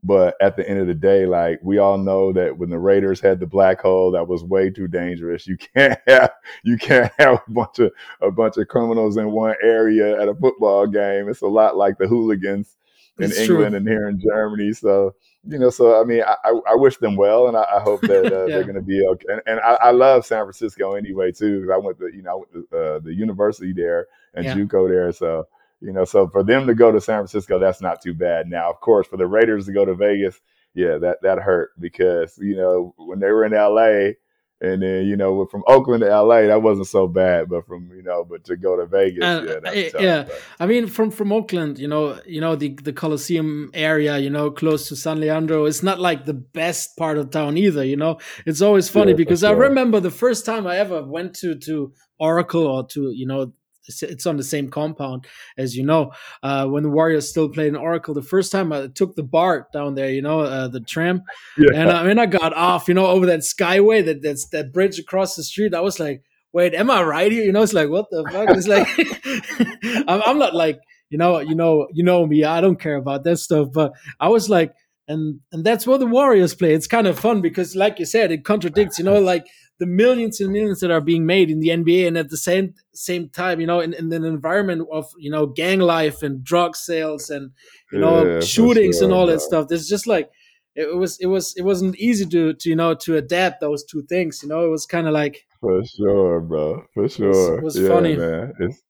But 0.07 0.35
at 0.39 0.55
the 0.55 0.69
end 0.69 0.79
of 0.79 0.85
the 0.87 0.93
day, 0.93 1.25
like 1.25 1.59
we 1.63 1.79
all 1.79 1.97
know 1.97 2.31
that 2.33 2.55
when 2.59 2.69
the 2.69 2.77
Raiders 2.77 3.19
had 3.19 3.39
the 3.39 3.47
black 3.47 3.81
hole, 3.81 4.11
that 4.11 4.27
was 4.27 4.43
way 4.43 4.69
too 4.69 4.87
dangerous. 4.87 5.47
You 5.47 5.57
can't 5.57 5.99
have 6.07 6.31
you 6.63 6.77
can't 6.77 7.11
have 7.19 7.41
a 7.47 7.51
bunch 7.51 7.79
of 7.79 7.91
a 8.21 8.29
bunch 8.31 8.57
of 8.57 8.67
criminals 8.67 9.17
in 9.17 9.31
one 9.31 9.55
area 9.63 10.21
at 10.21 10.27
a 10.29 10.35
football 10.35 10.85
game. 10.85 11.27
It's 11.27 11.41
a 11.41 11.47
lot 11.47 11.75
like 11.75 11.97
the 11.97 12.07
hooligans 12.07 12.77
in 13.17 13.31
It's 13.31 13.43
true. 13.43 13.63
England 13.63 13.75
and 13.77 13.87
here 13.87 14.07
in 14.07 14.19
Germany. 14.19 14.73
So 14.73 15.15
you 15.47 15.59
know, 15.59 15.69
so 15.69 15.99
I 15.99 16.03
mean, 16.03 16.23
I, 16.23 16.35
I, 16.43 16.59
I 16.71 16.75
wish 16.75 16.97
them 16.97 17.15
well, 17.15 17.47
and 17.47 17.55
I, 17.57 17.65
I 17.75 17.79
hope 17.79 18.01
that 18.01 18.25
uh, 18.33 18.47
Yeah. 18.47 18.55
they're 18.55 18.63
going 18.63 18.75
to 18.75 18.81
be 18.81 19.03
okay. 19.07 19.25
And, 19.29 19.41
and 19.47 19.59
I, 19.61 19.75
I 19.75 19.91
love 19.91 20.25
San 20.25 20.43
Francisco 20.43 20.93
anyway 20.93 21.31
too, 21.31 21.61
because 21.61 21.73
I 21.73 21.77
went 21.77 21.97
to 21.99 22.09
you 22.13 22.21
know 22.21 22.31
I 22.31 22.35
went 22.35 22.51
to 22.71 22.77
uh, 22.77 22.99
the 22.99 23.13
university 23.13 23.73
there 23.73 24.07
and 24.35 24.45
Yeah. 24.45 24.53
JUCO 24.55 24.87
there. 24.89 25.11
So 25.11 25.47
you 25.81 25.91
know, 25.93 26.05
so 26.05 26.27
for 26.27 26.43
them 26.43 26.67
to 26.67 26.73
go 26.73 26.91
to 26.91 27.01
San 27.01 27.17
Francisco, 27.17 27.59
that's 27.59 27.81
not 27.81 28.01
too 28.01 28.13
bad. 28.13 28.47
Now, 28.47 28.69
of 28.69 28.79
course, 28.81 29.07
for 29.07 29.17
the 29.17 29.27
Raiders 29.27 29.65
to 29.65 29.73
go 29.73 29.85
to 29.85 29.93
Vegas, 29.95 30.39
yeah, 30.73 30.97
that 30.97 31.17
that 31.21 31.39
hurt 31.39 31.71
because 31.79 32.37
you 32.37 32.55
know 32.55 32.93
when 32.97 33.19
they 33.19 33.31
were 33.31 33.45
in 33.45 33.53
LA, 33.53 34.13
and 34.61 34.81
then 34.81 35.05
you 35.05 35.15
know 35.15 35.45
from 35.45 35.63
Oakland 35.67 36.01
to 36.01 36.07
LA, 36.09 36.43
that 36.47 36.61
wasn't 36.61 36.87
so 36.87 37.07
bad. 37.07 37.47
But 37.49 37.65
from 37.67 37.89
you 37.95 38.03
know, 38.03 38.23
but 38.23 38.43
to 38.45 38.55
go 38.57 38.75
to 38.75 38.85
Vegas, 38.85 39.23
Uh, 39.23 39.43
yeah, 39.47 39.89
tough. 39.89 40.01
yeah, 40.01 40.23
but- 40.23 40.41
I 40.59 40.65
mean, 40.65 40.87
from 40.87 41.11
from 41.11 41.31
Oakland, 41.31 41.77
you 41.79 41.87
know, 41.87 42.19
you 42.25 42.41
know 42.41 42.55
the 42.55 42.69
the 42.83 42.93
Coliseum 42.93 43.69
area, 43.73 44.17
you 44.17 44.29
know, 44.29 44.51
close 44.51 44.87
to 44.89 44.95
San 44.95 45.19
Leandro. 45.19 45.65
It's 45.65 45.83
not 45.83 45.99
like 45.99 46.25
the 46.25 46.33
best 46.33 46.97
part 46.97 47.17
of 47.17 47.29
town 47.31 47.57
either. 47.57 47.83
You 47.85 47.97
know, 47.97 48.17
it's 48.45 48.61
always 48.61 48.89
funny 48.89 49.11
Yeah, 49.11 49.17
because 49.17 49.43
I 49.43 49.51
remember 49.51 49.99
the 49.99 50.11
first 50.11 50.45
time 50.45 50.67
I 50.67 50.77
ever 50.77 51.03
went 51.03 51.35
to 51.41 51.55
to 51.67 51.93
Oracle 52.19 52.65
or 52.67 52.87
to 52.87 53.11
you 53.13 53.27
know. 53.27 53.53
It's- 53.87 54.25
on 54.25 54.37
the 54.37 54.43
same 54.43 54.69
compound 54.69 55.25
as 55.57 55.75
you 55.75 55.83
know. 55.83 56.11
Uh, 56.43 56.65
when 56.67 56.83
the 56.83 56.89
Warriors 56.89 57.29
still 57.29 57.49
played 57.49 57.67
in 57.69 57.75
Oracle, 57.75 58.13
the 58.13 58.21
first 58.21 58.51
time 58.51 58.71
I 58.73 58.87
took 58.87 59.15
the 59.15 59.23
BART 59.23 59.71
down 59.71 59.95
there, 59.95 60.09
you 60.09 60.21
know, 60.21 60.41
uh, 60.41 60.67
the 60.67 60.79
tram, 60.79 61.21
Yeah. 61.57 61.69
and 61.73 61.89
I 61.91 62.03
mean, 62.05 62.19
I 62.19 62.25
got 62.25 62.53
off, 62.53 62.87
you 62.87 62.93
know, 62.93 63.05
over 63.07 63.25
that 63.27 63.39
skyway, 63.41 64.03
that 64.05 64.21
that's 64.21 64.47
that 64.49 64.71
bridge 64.73 64.97
across 64.99 65.35
the 65.35 65.43
street. 65.43 65.73
I 65.73 65.81
was 65.81 65.99
like, 65.99 66.23
wait, 66.53 66.73
am 66.73 66.89
I 66.89 67.03
right 67.03 67.31
here? 67.31 67.43
You 67.43 67.51
know, 67.51 67.61
it's 67.63 67.73
like, 67.73 67.89
what 67.89 68.09
the 68.11 68.23
fuck? 68.31 68.49
It's 68.51 68.67
like, 68.67 68.87
I'm, 70.07 70.21
I'm 70.25 70.39
not 70.39 70.55
like, 70.55 70.79
you 71.09 71.17
know, 71.17 71.39
you 71.39 71.55
know, 71.55 71.87
you 71.93 72.03
know 72.03 72.25
me. 72.25 72.43
I 72.43 72.61
don't 72.61 72.79
care 72.79 72.95
about 72.95 73.23
that 73.25 73.37
stuff. 73.37 73.69
But 73.73 73.93
I 74.19 74.29
was 74.29 74.49
like, 74.49 74.73
and 75.07 75.39
and 75.51 75.63
that's 75.63 75.85
where 75.85 75.97
the 75.99 76.07
Warriors 76.07 76.55
play. 76.55 76.73
It's 76.73 76.87
kind 76.87 77.05
of 77.07 77.19
fun 77.19 77.41
because, 77.41 77.75
like 77.75 77.99
you 77.99 78.05
said, 78.05 78.31
it 78.31 78.43
contradicts, 78.43 78.97
you 78.97 79.05
know, 79.05 79.19
like 79.19 79.45
the 79.79 79.85
millions 79.85 80.39
and 80.39 80.53
millions 80.53 80.79
that 80.79 80.91
are 80.91 81.01
being 81.01 81.25
made 81.25 81.49
in 81.49 81.59
the 81.59 81.69
NBA, 81.69 82.07
and 82.07 82.17
at 82.17 82.29
the 82.29 82.37
same 82.37 82.73
same 82.93 83.29
time, 83.29 83.59
you 83.59 83.67
know, 83.67 83.79
in, 83.79 83.93
in 83.93 84.11
an 84.11 84.23
environment 84.23 84.87
of 84.91 85.11
you 85.17 85.29
know 85.29 85.45
gang 85.45 85.79
life 85.79 86.23
and 86.23 86.43
drug 86.43 86.75
sales 86.75 87.29
and 87.29 87.51
you 87.91 87.99
know 87.99 88.25
Yeah, 88.25 88.39
shootings 88.39 89.01
and 89.01 89.11
all 89.11 89.27
that 89.27 89.41
stuff. 89.41 89.67
There's 89.67 89.87
just 89.87 90.07
like 90.07 90.29
it 90.75 90.95
was 90.95 91.17
it 91.19 91.27
was 91.27 91.55
it 91.55 91.63
wasn't 91.63 91.95
easy 91.97 92.25
to 92.25 92.53
to 92.53 92.69
you 92.69 92.75
know 92.75 92.93
to 92.95 93.17
adapt 93.17 93.61
those 93.61 93.83
two 93.83 94.03
things. 94.03 94.41
You 94.43 94.49
know, 94.49 94.65
it 94.65 94.69
was 94.69 94.85
kind 94.85 95.07
of 95.07 95.13
like 95.13 95.45
For 95.59 95.83
sure, 95.85 96.39
bro. 96.41 96.83
For 96.93 97.07
sure. 97.09 97.57
It 97.57 97.63
was 97.63 97.77
yeah, 97.77 97.87
funny. 97.87 98.15
man. 98.15 98.53
It's 98.59 98.81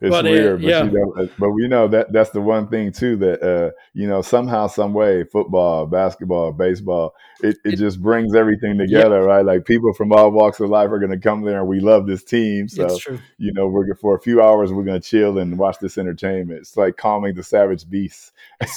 it's 0.00 0.10
But, 0.10 0.24
weird, 0.24 0.62
but 0.62 0.68
yeah. 0.68 0.84
you 0.84 0.90
know, 0.92 1.12
uh, 1.22 1.26
but 1.38 1.50
we 1.50 1.68
know 1.68 1.86
that 1.88 2.12
that's 2.12 2.30
the 2.30 2.40
one 2.40 2.68
thing 2.68 2.90
too 2.92 3.16
that 3.16 3.42
uh, 3.42 3.70
you 3.92 4.06
know, 4.06 4.22
somehow, 4.22 4.66
some 4.66 4.94
way, 4.94 5.24
football, 5.24 5.86
basketball, 5.86 6.52
baseball, 6.52 7.14
it, 7.42 7.56
it, 7.64 7.74
It- 7.74 7.76
just 7.78 8.00
brings 8.02 8.34
everything 8.34 8.78
together, 8.78 9.22
right? 9.22 9.44
Like 9.44 9.64
people 9.64 9.92
from 9.92 10.12
all 10.12 10.30
walks 10.30 10.60
of 10.60 10.70
life 10.70 10.90
are 10.90 10.98
gonna 10.98 11.18
come 11.18 11.42
there 11.42 11.60
and 11.60 11.68
we 11.68 11.80
love 11.80 12.06
this 12.06 12.24
team. 12.24 12.68
So 12.68 12.98
you 13.38 13.52
know, 13.52 13.66
we're 13.66 13.94
for 13.94 14.14
a 14.16 14.20
few 14.20 14.40
hours 14.42 14.72
we're 14.72 14.84
gonna 14.84 15.00
chill 15.00 15.38
and 15.38 15.58
watch 15.58 15.76
this 15.80 15.98
entertainment. 15.98 16.60
It's 16.60 16.76
like 16.76 16.96
calming 16.96 17.34
the 17.34 17.42
savage 17.42 17.88
beasts. 17.88 18.32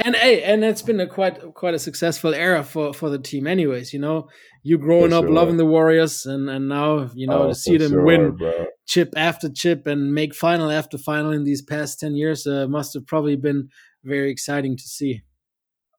and 0.00 0.16
hey, 0.16 0.42
and 0.42 0.64
it's 0.64 0.82
been 0.82 1.00
a 1.00 1.06
quite 1.06 1.54
quite 1.54 1.74
a 1.74 1.78
successful 1.78 2.34
era 2.34 2.62
for 2.64 2.92
for 2.94 3.10
the 3.10 3.18
team, 3.18 3.46
anyways. 3.46 3.92
You 3.92 3.98
know, 4.00 4.28
you 4.62 4.78
growing 4.78 5.10
For 5.10 5.16
up 5.18 5.24
sure. 5.24 5.32
loving 5.32 5.56
the 5.58 5.66
Warriors, 5.66 6.26
and 6.26 6.48
and 6.48 6.68
now 6.68 7.10
you 7.14 7.26
know 7.26 7.44
Oh, 7.44 7.48
to 7.48 7.54
see 7.54 7.76
them 7.76 7.90
sure, 7.92 8.02
win 8.04 8.36
bro. 8.36 8.66
chip 8.86 9.12
after 9.16 9.48
chip 9.50 9.86
and 9.86 10.14
make 10.14 10.34
final 10.34 10.70
after 10.70 10.96
final 10.98 11.30
in 11.32 11.44
these 11.44 11.62
past 11.62 12.00
ten 12.00 12.14
years 12.14 12.46
uh, 12.46 12.66
must 12.68 12.94
have 12.94 13.06
probably 13.06 13.36
been 13.36 13.68
very 14.02 14.30
exciting 14.30 14.76
to 14.76 14.82
see. 14.84 15.22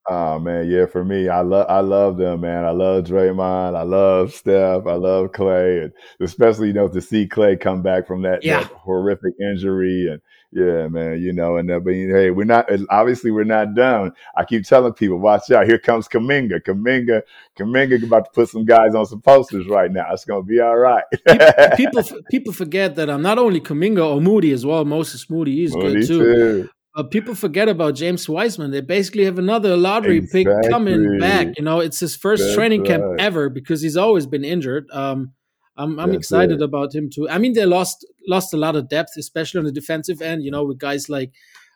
Oh 0.08 0.38
man, 0.40 0.70
yeah. 0.70 0.86
For 0.86 1.04
me, 1.04 1.30
I 1.30 1.42
love 1.42 1.66
I 1.68 1.80
love 1.80 2.18
them, 2.18 2.42
man. 2.42 2.64
I 2.64 2.70
love 2.72 3.06
Draymond. 3.06 3.76
I 3.76 3.82
love 3.82 4.34
Steph. 4.34 4.86
I 4.86 4.94
love 4.94 5.32
Clay, 5.32 5.80
and 5.80 5.92
especially 6.20 6.68
you 6.68 6.74
know 6.74 6.88
to 6.88 7.02
see 7.02 7.28
Clay 7.28 7.56
come 7.58 7.82
back 7.82 8.06
from 8.08 8.22
that, 8.22 8.44
Yeah. 8.44 8.60
that 8.62 8.72
horrific 8.72 9.34
injury, 9.42 10.08
and 10.12 10.22
yeah, 10.56 10.88
man, 10.88 11.22
you 11.22 11.34
know, 11.34 11.58
and 11.58 11.70
uh, 11.70 11.82
but 11.82 11.94
hey, 11.94 12.32
we're 12.32 12.46
not 12.46 12.70
obviously 12.90 13.30
we're 13.30 13.44
not 13.44 13.76
done. 13.76 14.14
I 14.38 14.46
keep 14.46 14.64
telling 14.64 14.94
people, 14.94 15.18
watch 15.20 15.52
out. 15.52 15.68
Here 15.68 15.78
comes 15.78 16.08
Kaminga. 16.08 16.62
Kaminga, 16.62 17.24
Kaminga 17.60 18.02
about 18.02 18.26
to 18.26 18.32
put 18.32 18.48
some 18.48 18.64
guys 18.64 18.96
on 18.96 19.06
some 19.06 19.22
posters 19.22 19.68
right 19.68 19.92
now. 19.92 20.06
It's 20.14 20.24
gonna 20.24 20.44
be 20.44 20.62
all 20.62 20.78
right. 20.78 21.04
People 21.76 22.04
people 22.32 22.54
forget 22.54 22.96
that 22.96 23.10
I'm 23.10 23.18
um, 23.18 23.22
not 23.22 23.38
only 23.38 23.60
Kaminga 23.60 24.16
or 24.16 24.22
Moody 24.22 24.54
as 24.54 24.66
well. 24.66 24.86
Moses 24.86 25.30
Moody 25.30 25.66
is 25.66 25.76
Moody 25.76 26.00
good 26.00 26.08
too. 26.08 26.20
too. 26.20 26.70
But 26.96 27.12
people 27.12 27.36
forget 27.36 27.68
about 27.68 27.96
James 27.96 28.30
Wiseman. 28.30 28.72
They 28.72 28.80
basically 28.80 29.26
have 29.26 29.38
another 29.38 29.76
lottery 29.76 30.26
pick 30.32 30.48
coming 30.70 31.20
back. 31.20 31.48
You 31.58 31.66
know, 31.66 31.82
it's 31.82 32.00
his 32.00 32.16
first 32.16 32.42
That's 32.42 32.56
training 32.56 32.86
camp 32.86 33.04
ever 33.20 33.50
because 33.50 33.82
he's 33.82 33.98
always 33.98 34.26
been 34.26 34.46
injured. 34.46 34.88
Um, 34.94 35.34
I'm 35.78 36.00
I'm 36.00 36.12
That's 36.12 36.18
excited 36.20 36.62
it. 36.62 36.64
about 36.64 36.94
him 36.96 37.10
too. 37.10 37.30
I 37.30 37.38
mean, 37.38 37.54
they 37.54 37.66
lost 37.66 38.06
lost 38.28 38.54
a 38.54 38.58
lot 38.58 38.76
of 38.76 38.88
depth, 38.90 39.12
especially 39.18 39.60
on 39.60 39.66
the 39.66 39.72
defensive 39.72 40.22
end. 40.22 40.44
You 40.44 40.52
know, 40.52 40.64
with 40.64 40.78
guys 40.80 41.10
like 41.10 41.32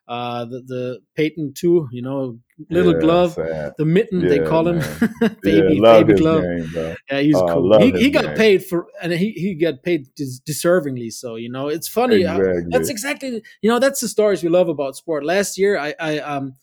uh 0.08 0.46
the 0.46 0.62
the 0.66 1.00
Peyton 1.16 1.54
too. 1.54 1.88
You 1.92 2.02
know, 2.02 2.40
little 2.70 2.94
Yeah, 2.94 3.00
glove, 3.02 3.34
sad. 3.34 3.74
the 3.78 3.86
mitten 3.86 4.28
they 4.28 4.38
Yeah, 4.40 4.46
call 4.46 4.68
him, 4.68 4.80
baby 5.44 5.76
yeah, 5.76 6.04
baby 6.04 6.14
glove. 6.16 6.44
game. 6.44 6.74
Yeah, 7.12 7.20
he's 7.22 7.36
Oh, 7.36 7.48
cool. 7.54 7.80
He, 7.80 7.92
he 7.92 8.10
got 8.10 8.26
game. 8.26 8.36
paid 8.36 8.66
for, 8.66 8.88
and 9.02 9.12
he, 9.12 9.32
he 9.32 9.56
got 9.56 9.84
paid 9.84 10.08
des- 10.16 10.40
deservingly. 10.48 11.12
So 11.12 11.36
you 11.36 11.50
know, 11.52 11.68
it's 11.68 11.88
funny. 11.88 12.24
how- 12.24 12.40
Exactly. 12.40 12.70
that's 12.72 12.90
exactly 12.90 13.44
you 13.62 13.70
know 13.70 13.80
that's 13.80 14.00
the 14.02 14.08
stories 14.08 14.42
we 14.44 14.50
love 14.50 14.70
about 14.70 14.96
sport. 14.96 15.26
Last 15.26 15.58
year, 15.58 15.78
I 15.78 15.94
I 16.00 16.20
um 16.20 16.54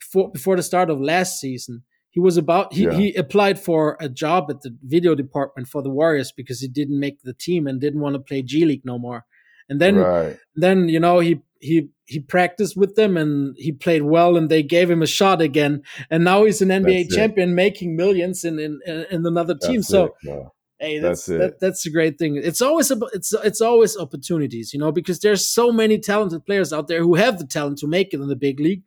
before 0.00 0.30
before 0.30 0.56
the 0.56 0.62
start 0.62 0.90
of 0.90 1.00
last 1.00 1.40
season, 1.40 1.84
he 2.18 2.22
was 2.28 2.36
about 2.36 2.72
he 2.78 2.82
Yeah. 2.84 2.94
he 3.00 3.06
applied 3.24 3.58
for 3.68 3.96
a 4.00 4.08
job 4.24 4.42
at 4.52 4.58
the 4.64 4.72
video 4.94 5.12
department 5.14 5.68
for 5.68 5.80
the 5.82 5.90
Warriors 6.00 6.30
because 6.40 6.58
he 6.64 6.68
didn't 6.78 6.98
make 7.06 7.18
the 7.22 7.32
team 7.46 7.62
and 7.68 7.80
didn't 7.80 8.00
want 8.04 8.14
to 8.16 8.20
play 8.30 8.40
G 8.42 8.64
League 8.70 8.84
no 8.92 8.98
more. 8.98 9.20
And 9.70 9.80
then 9.80 9.94
right. 9.96 10.36
then 10.64 10.78
you 10.94 11.00
know 11.06 11.16
he 11.20 11.32
he 11.68 11.76
he 12.12 12.18
practiced 12.36 12.74
with 12.82 12.92
them 13.00 13.16
and 13.22 13.54
he 13.66 13.70
played 13.84 14.02
well 14.02 14.36
and 14.38 14.46
they 14.48 14.62
gave 14.76 14.88
him 14.90 15.02
a 15.02 15.06
shot 15.20 15.40
again 15.50 15.82
and 16.10 16.20
now 16.30 16.38
he's 16.44 16.60
an 16.62 16.70
NBA 16.70 17.02
That's 17.04 17.14
it. 17.14 17.18
champion 17.20 17.54
making 17.54 17.90
millions 18.02 18.38
in 18.48 18.54
in, 18.66 18.72
in 19.14 19.20
another 19.32 19.56
team 19.68 19.80
so 19.82 20.00
it, 20.22 20.46
hey 20.84 20.94
that's 21.04 21.26
That's 21.26 21.28
it. 21.28 21.38
that, 21.42 21.60
that's 21.62 21.82
a 21.86 21.90
great 21.96 22.14
thing 22.20 22.32
it's 22.50 22.62
always 22.68 22.88
about 22.90 23.10
it's 23.18 23.30
it's 23.50 23.60
always 23.70 23.92
opportunities 24.06 24.66
you 24.74 24.80
know 24.82 24.92
because 25.00 25.18
there's 25.24 25.44
so 25.58 25.64
many 25.82 25.96
talented 25.98 26.40
players 26.48 26.72
out 26.76 26.86
there 26.88 27.02
who 27.06 27.14
have 27.24 27.34
the 27.40 27.46
talent 27.56 27.76
to 27.82 27.86
make 27.96 28.08
it 28.14 28.20
in 28.24 28.28
the 28.34 28.40
big 28.48 28.58
league 28.66 28.82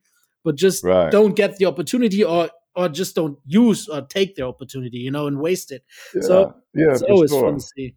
but 0.46 0.56
just 0.66 0.80
Right. 0.84 1.12
don't 1.18 1.36
get 1.36 1.52
the 1.58 1.66
opportunity 1.72 2.24
or 2.24 2.50
or 2.76 2.90
just 2.90 3.16
don't 3.16 3.38
use 3.46 3.88
or 3.88 4.02
take 4.04 4.36
their 4.36 4.46
opportunity 4.46 4.98
you 4.98 5.12
know 5.12 5.28
and 5.28 5.40
waste 5.40 5.72
it 5.72 5.84
Yeah, 6.14 6.22
so 6.22 6.54
yeah, 6.74 6.92
it's 6.94 7.02
always 7.04 7.32
sure. 7.32 7.40
fun 7.42 7.56
to 7.60 7.66
see 7.76 7.96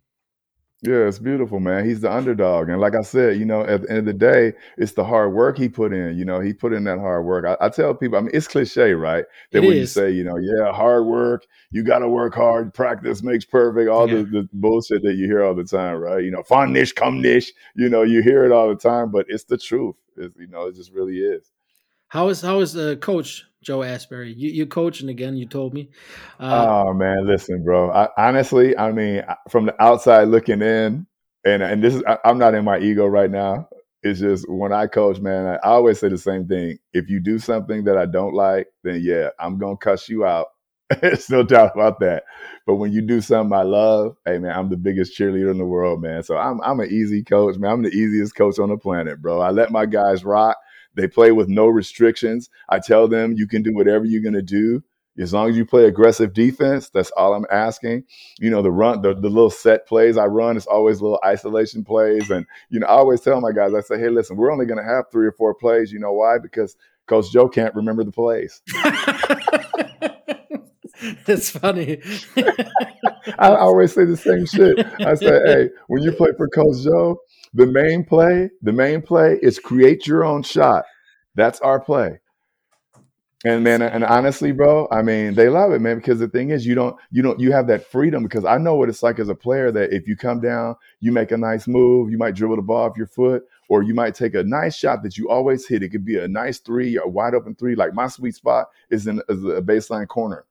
Yeah, 0.83 1.09
it's 1.09 1.19
beautiful, 1.19 1.61
man. 1.61 1.87
He's 1.87 2.03
the 2.03 2.13
underdog, 2.13 2.69
and 2.69 2.79
like 2.79 2.95
I 2.95 3.01
said, 3.01 3.39
you 3.39 3.47
know, 3.47 3.63
at 3.63 3.83
the 3.83 3.89
end 3.91 3.99
of 4.01 4.05
the 4.07 4.13
day, 4.13 4.53
it's 4.77 4.93
the 4.93 5.05
hard 5.05 5.33
work 5.33 5.57
he 5.57 5.67
put 5.67 5.95
in. 5.95 6.19
You 6.19 6.27
know, 6.27 6.41
he 6.41 6.53
put 6.53 6.75
in 6.75 6.85
that 6.85 6.99
hard 6.99 7.25
work. 7.25 7.47
I, 7.47 7.57
I 7.65 7.71
tell 7.71 7.95
people, 7.95 8.19
I 8.19 8.21
mean, 8.21 8.31
it's 8.35 8.47
cliche, 8.47 8.93
right? 8.93 9.25
That 9.53 9.63
It 9.63 9.67
when 9.67 9.79
you 9.79 9.87
say, 9.87 10.11
you 10.11 10.25
know, 10.25 10.37
yeah, 10.37 10.73
hard 10.73 11.07
work, 11.07 11.47
you 11.71 11.85
got 11.85 12.01
to 12.01 12.09
work 12.09 12.35
hard. 12.35 12.75
Practice 12.75 13.23
makes 13.23 13.47
perfect. 13.47 13.89
All 13.89 14.07
Yeah. 14.09 14.19
the, 14.19 14.25
the 14.25 14.49
bullshit 14.53 15.03
that 15.05 15.15
you 15.15 15.25
hear 15.25 15.43
all 15.43 15.55
the 15.55 15.65
time, 15.65 15.97
right? 15.97 16.23
You 16.23 16.31
know, 16.31 16.43
fun 16.43 16.75
niche, 16.75 16.95
come 16.95 17.23
niche. 17.23 17.51
You 17.75 17.89
know, 17.89 18.03
you 18.03 18.21
hear 18.23 18.45
it 18.45 18.53
all 18.53 18.69
the 18.69 18.77
time, 18.77 19.11
but 19.11 19.25
it's 19.31 19.45
the 19.45 19.57
truth. 19.57 19.97
It's, 20.19 20.37
you 20.39 20.49
know, 20.49 20.67
it 20.67 20.75
just 20.75 20.93
really 20.93 21.17
is. 21.17 21.51
how 22.09 22.29
is 22.29 22.41
how 22.43 22.61
is 22.61 22.77
uh, 22.77 22.97
coach 22.97 23.45
joe 23.65 23.83
asbury 23.83 24.33
you 24.33 24.51
you 24.51 24.67
coaching 24.67 25.09
again 25.09 25.37
you 25.37 25.47
told 25.47 25.75
me 25.75 25.89
uh, 26.41 26.67
Oh 26.67 26.95
man, 26.95 27.27
listen, 27.27 27.65
bro. 27.65 27.91
I, 27.91 28.09
honestly, 28.17 28.77
I 28.77 28.93
mean, 28.93 29.23
from 29.49 29.67
the 29.67 29.83
outside 29.83 30.29
looking 30.29 30.63
in, 30.63 31.07
and 31.45 31.63
and 31.63 31.83
this 31.83 31.95
is 31.95 32.03
I, 32.07 32.19
I'm 32.25 32.39
not 32.39 32.55
in 32.55 32.65
my 32.65 32.79
ego 32.79 33.07
right 33.07 33.31
now. 33.31 33.69
It's 34.03 34.21
just 34.21 34.49
when 34.49 34.73
I 34.73 34.87
coach, 34.87 35.19
man, 35.19 35.47
I 35.47 35.69
always 35.69 35.99
say 35.99 36.09
the 36.09 36.19
same 36.19 36.47
thing. 36.47 36.79
If 36.93 37.09
you 37.09 37.21
do 37.21 37.39
something 37.39 37.85
that 37.85 37.97
I 37.97 38.07
don't 38.07 38.35
like, 38.35 38.69
then 38.83 39.01
yeah, 39.03 39.31
I'm 39.39 39.59
gonna 39.59 39.77
cuss 39.77 40.09
you 40.09 40.25
out. 40.25 40.49
There's 41.01 41.31
no 41.31 41.43
doubt 41.43 41.73
about 41.75 42.01
that. 42.01 42.25
But 42.67 42.77
when 42.77 42.93
you 42.93 43.01
do 43.01 43.21
something 43.23 43.57
I 43.57 43.63
love, 43.63 44.17
hey 44.27 44.39
man, 44.39 44.57
I'm 44.57 44.69
the 44.69 44.77
biggest 44.77 45.19
cheerleader 45.19 45.51
in 45.51 45.59
the 45.59 45.65
world, 45.65 46.03
man. 46.03 46.23
So 46.23 46.37
I'm 46.37 46.61
I'm 46.63 46.81
an 46.81 46.91
easy 46.91 47.23
coach, 47.23 47.57
man. 47.57 47.71
I'm 47.71 47.83
the 47.83 47.89
easiest 47.89 48.37
coach 48.37 48.59
on 48.59 48.69
the 48.69 48.77
planet, 48.77 49.23
bro. 49.23 49.41
I 49.41 49.51
let 49.51 49.73
my 49.73 49.87
guys 49.87 50.25
rock. 50.25 50.57
They 50.95 51.09
play 51.09 51.33
with 51.33 51.49
no 51.49 51.67
restrictions. 51.67 52.51
I 52.69 52.79
tell 52.79 53.09
them 53.09 53.33
you 53.33 53.47
can 53.47 53.63
do 53.63 53.75
whatever 53.75 54.05
you're 54.05 54.23
gonna 54.23 54.43
do. 54.43 54.83
As 55.17 55.33
long 55.33 55.49
as 55.49 55.57
you 55.57 55.65
play 55.65 55.85
aggressive 55.85 56.33
defense, 56.35 56.89
that's 56.89 57.13
all 57.13 57.35
I'm 57.35 57.47
asking. 57.51 58.03
You 58.41 58.51
know, 58.51 58.63
the 58.63 58.73
run, 58.73 59.01
the, 59.01 59.15
the 59.15 59.29
little 59.29 59.51
set 59.51 59.87
plays 59.87 60.17
I 60.17 60.27
run, 60.27 60.57
it's 60.57 60.67
always 60.67 61.01
little 61.01 61.21
isolation 61.25 61.85
plays. 61.85 62.31
And, 62.31 62.45
you 62.69 62.81
know, 62.81 62.89
I 62.89 62.95
always 62.95 63.21
tell 63.21 63.41
my 63.41 63.53
guys, 63.53 63.75
I 63.75 63.81
say, 63.81 63.97
hey, 63.97 64.09
listen, 64.09 64.37
we're 64.37 64.51
only 64.51 64.67
going 64.67 64.83
to 64.83 64.85
have 64.85 65.05
three 65.13 65.29
or 65.29 65.33
four 65.33 65.55
plays. 65.55 65.93
You 65.93 66.01
know 66.01 66.13
why? 66.13 66.39
Because 66.39 66.77
Coach 67.07 67.31
Joe 67.31 67.49
can't 67.49 67.75
remember 67.77 68.03
the 68.03 68.11
plays. 68.11 68.61
That's 71.27 71.51
funny. 71.51 72.01
I 73.39 73.55
always 73.55 73.95
say 73.95 74.05
the 74.05 74.17
same 74.17 74.47
shit. 74.47 74.85
I 75.01 75.15
say, 75.15 75.41
hey, 75.47 75.71
when 75.87 76.03
you 76.03 76.13
play 76.13 76.31
for 76.37 76.49
Coach 76.49 76.83
Joe, 76.83 77.19
the 77.55 77.67
main 77.67 78.05
play, 78.05 78.51
the 78.63 78.73
main 78.73 79.01
play 79.01 79.39
is 79.41 79.59
create 79.59 80.07
your 80.07 80.25
own 80.25 80.43
shot. 80.43 80.85
That's 81.35 81.61
our 81.61 81.81
play. 81.81 82.21
And 83.47 83.63
man, 83.63 83.83
and 83.83 84.05
honestly, 84.05 84.53
bro, 84.53 84.89
I 84.91 85.03
mean, 85.03 85.35
they 85.35 85.51
love 85.51 85.73
it, 85.73 85.81
man, 85.81 85.97
because 85.97 86.19
the 86.19 86.29
thing 86.29 86.49
is, 86.49 86.67
you 86.67 86.75
don't, 86.75 86.97
you 87.11 87.23
don't, 87.23 87.39
you 87.39 87.53
have 87.53 87.67
that 87.67 87.87
freedom. 87.91 88.23
Because 88.23 88.47
I 88.47 88.57
know 88.57 88.75
what 88.75 88.89
it's 88.89 89.03
like 89.03 89.19
as 89.19 89.29
a 89.29 89.35
player 89.35 89.71
that 89.71 89.93
if 89.93 90.09
you 90.09 90.17
come 90.17 90.41
down, 90.41 90.77
you 91.01 91.13
make 91.13 91.31
a 91.31 91.37
nice 91.37 91.69
move, 91.69 92.11
you 92.11 92.17
might 92.17 92.35
dribble 92.35 92.57
the 92.57 92.63
ball 92.63 92.89
off 92.89 92.97
your 92.97 93.07
foot, 93.07 93.45
or 93.69 93.83
you 93.83 93.93
might 93.93 94.15
take 94.15 94.35
a 94.35 94.43
nice 94.43 94.75
shot 94.75 95.03
that 95.03 95.19
you 95.19 95.29
always 95.29 95.67
hit. 95.69 95.83
It 95.83 95.91
could 95.91 96.07
be 96.07 96.19
a 96.19 96.27
nice 96.27 96.59
three, 96.59 96.97
a 96.97 97.07
wide 97.07 97.35
open 97.35 97.55
three. 97.55 97.75
Like 97.75 97.93
my 97.93 98.09
sweet 98.09 98.35
spot 98.35 98.69
is 98.89 99.07
in 99.07 99.21
is 99.29 99.45
a 99.45 99.61
baseline 99.61 100.09
corner. 100.09 100.47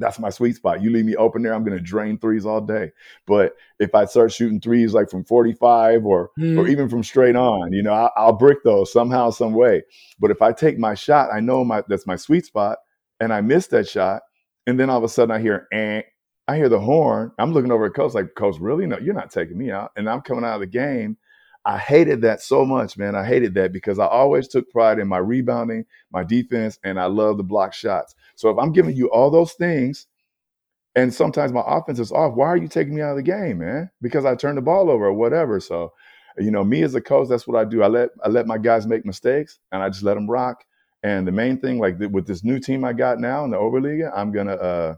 That's 0.00 0.18
my 0.18 0.30
sweet 0.30 0.56
spot. 0.56 0.82
You 0.82 0.90
leave 0.90 1.04
me 1.04 1.14
open 1.16 1.42
there, 1.42 1.54
I'm 1.54 1.62
going 1.64 1.76
to 1.76 1.82
drain 1.84 2.18
threes 2.18 2.44
all 2.46 2.60
day. 2.60 2.90
But 3.26 3.52
if 3.78 3.94
I 3.94 4.06
start 4.06 4.32
shooting 4.32 4.60
threes 4.60 4.94
like 4.94 5.10
from 5.10 5.24
45 5.24 6.04
or 6.04 6.30
or 6.40 6.64
Mhm. 6.64 6.70
even 6.70 6.88
from 6.88 7.04
straight 7.04 7.36
on, 7.36 7.72
you 7.72 7.82
know, 7.82 7.92
I, 7.92 8.10
I'll 8.16 8.32
brick 8.32 8.58
those 8.64 8.92
somehow, 8.92 9.30
some 9.30 9.52
way. 9.52 9.82
But 10.18 10.30
if 10.30 10.42
I 10.42 10.52
take 10.52 10.78
my 10.78 10.94
shot, 10.94 11.28
I 11.32 11.40
know 11.40 11.64
my 11.64 11.82
that's 11.86 12.06
my 12.06 12.16
sweet 12.16 12.46
spot, 12.46 12.78
and 13.20 13.32
I 13.32 13.40
miss 13.42 13.68
that 13.68 13.86
shot, 13.88 14.22
and 14.66 14.80
then 14.80 14.90
all 14.90 14.98
of 14.98 15.04
a 15.04 15.08
sudden 15.08 15.30
I 15.34 15.40
hear, 15.40 15.68
eh, 15.72 16.02
I 16.48 16.56
hear 16.56 16.68
the 16.68 16.80
horn. 16.80 17.30
I'm 17.38 17.52
looking 17.52 17.70
over 17.70 17.86
at 17.86 17.94
coach 17.94 18.14
like, 18.14 18.34
coach, 18.34 18.56
really? 18.58 18.86
No, 18.86 18.98
you're 18.98 19.14
not 19.14 19.30
taking 19.30 19.56
me 19.56 19.70
out. 19.70 19.92
And 19.96 20.10
I'm 20.10 20.20
coming 20.22 20.44
out 20.44 20.54
of 20.54 20.60
the 20.60 20.66
game. 20.66 21.16
I 21.64 21.78
hated 21.78 22.22
that 22.22 22.40
so 22.42 22.64
much, 22.64 22.96
man. 22.96 23.14
I 23.14 23.24
hated 23.24 23.54
that 23.54 23.72
because 23.72 23.98
I 23.98 24.06
always 24.06 24.48
took 24.48 24.70
pride 24.70 24.98
in 24.98 25.08
my 25.08 25.18
rebounding, 25.18 25.84
my 26.10 26.24
defense, 26.24 26.78
and 26.84 26.98
I 26.98 27.06
love 27.06 27.36
the 27.36 27.42
block 27.44 27.74
shots. 27.74 28.14
So 28.34 28.48
if 28.50 28.58
I'm 28.58 28.72
giving 28.72 28.96
you 28.96 29.10
all 29.10 29.30
those 29.30 29.52
things, 29.52 30.06
and 30.96 31.14
sometimes 31.14 31.52
my 31.52 31.62
offense 31.66 31.98
is 31.98 32.12
off, 32.12 32.34
why 32.34 32.46
are 32.48 32.56
you 32.56 32.68
taking 32.68 32.94
me 32.94 33.02
out 33.02 33.12
of 33.12 33.16
the 33.16 33.22
game, 33.22 33.58
man? 33.58 33.90
Because 34.02 34.24
I 34.24 34.34
turned 34.34 34.58
the 34.58 34.62
ball 34.62 34.90
over 34.90 35.06
or 35.06 35.12
whatever. 35.12 35.60
So, 35.60 35.92
you 36.38 36.50
know, 36.50 36.64
me 36.64 36.82
as 36.82 36.94
a 36.94 37.00
coach, 37.00 37.28
that's 37.28 37.46
what 37.46 37.60
I 37.60 37.64
do. 37.64 37.82
I 37.82 37.86
let 37.86 38.10
I 38.24 38.28
let 38.28 38.46
my 38.46 38.58
guys 38.58 38.86
make 38.86 39.04
mistakes, 39.04 39.58
and 39.72 39.82
I 39.82 39.88
just 39.88 40.02
let 40.02 40.14
them 40.14 40.28
rock. 40.28 40.64
And 41.02 41.26
the 41.26 41.32
main 41.32 41.58
thing, 41.60 41.78
like 41.78 41.98
th- 41.98 42.10
with 42.10 42.26
this 42.26 42.44
new 42.44 42.58
team 42.58 42.84
I 42.84 42.92
got 42.92 43.20
now 43.20 43.44
in 43.44 43.50
the 43.50 43.56
Oberliga, 43.56 44.12
I'm 44.14 44.32
gonna 44.32 44.54
uh, 44.54 44.96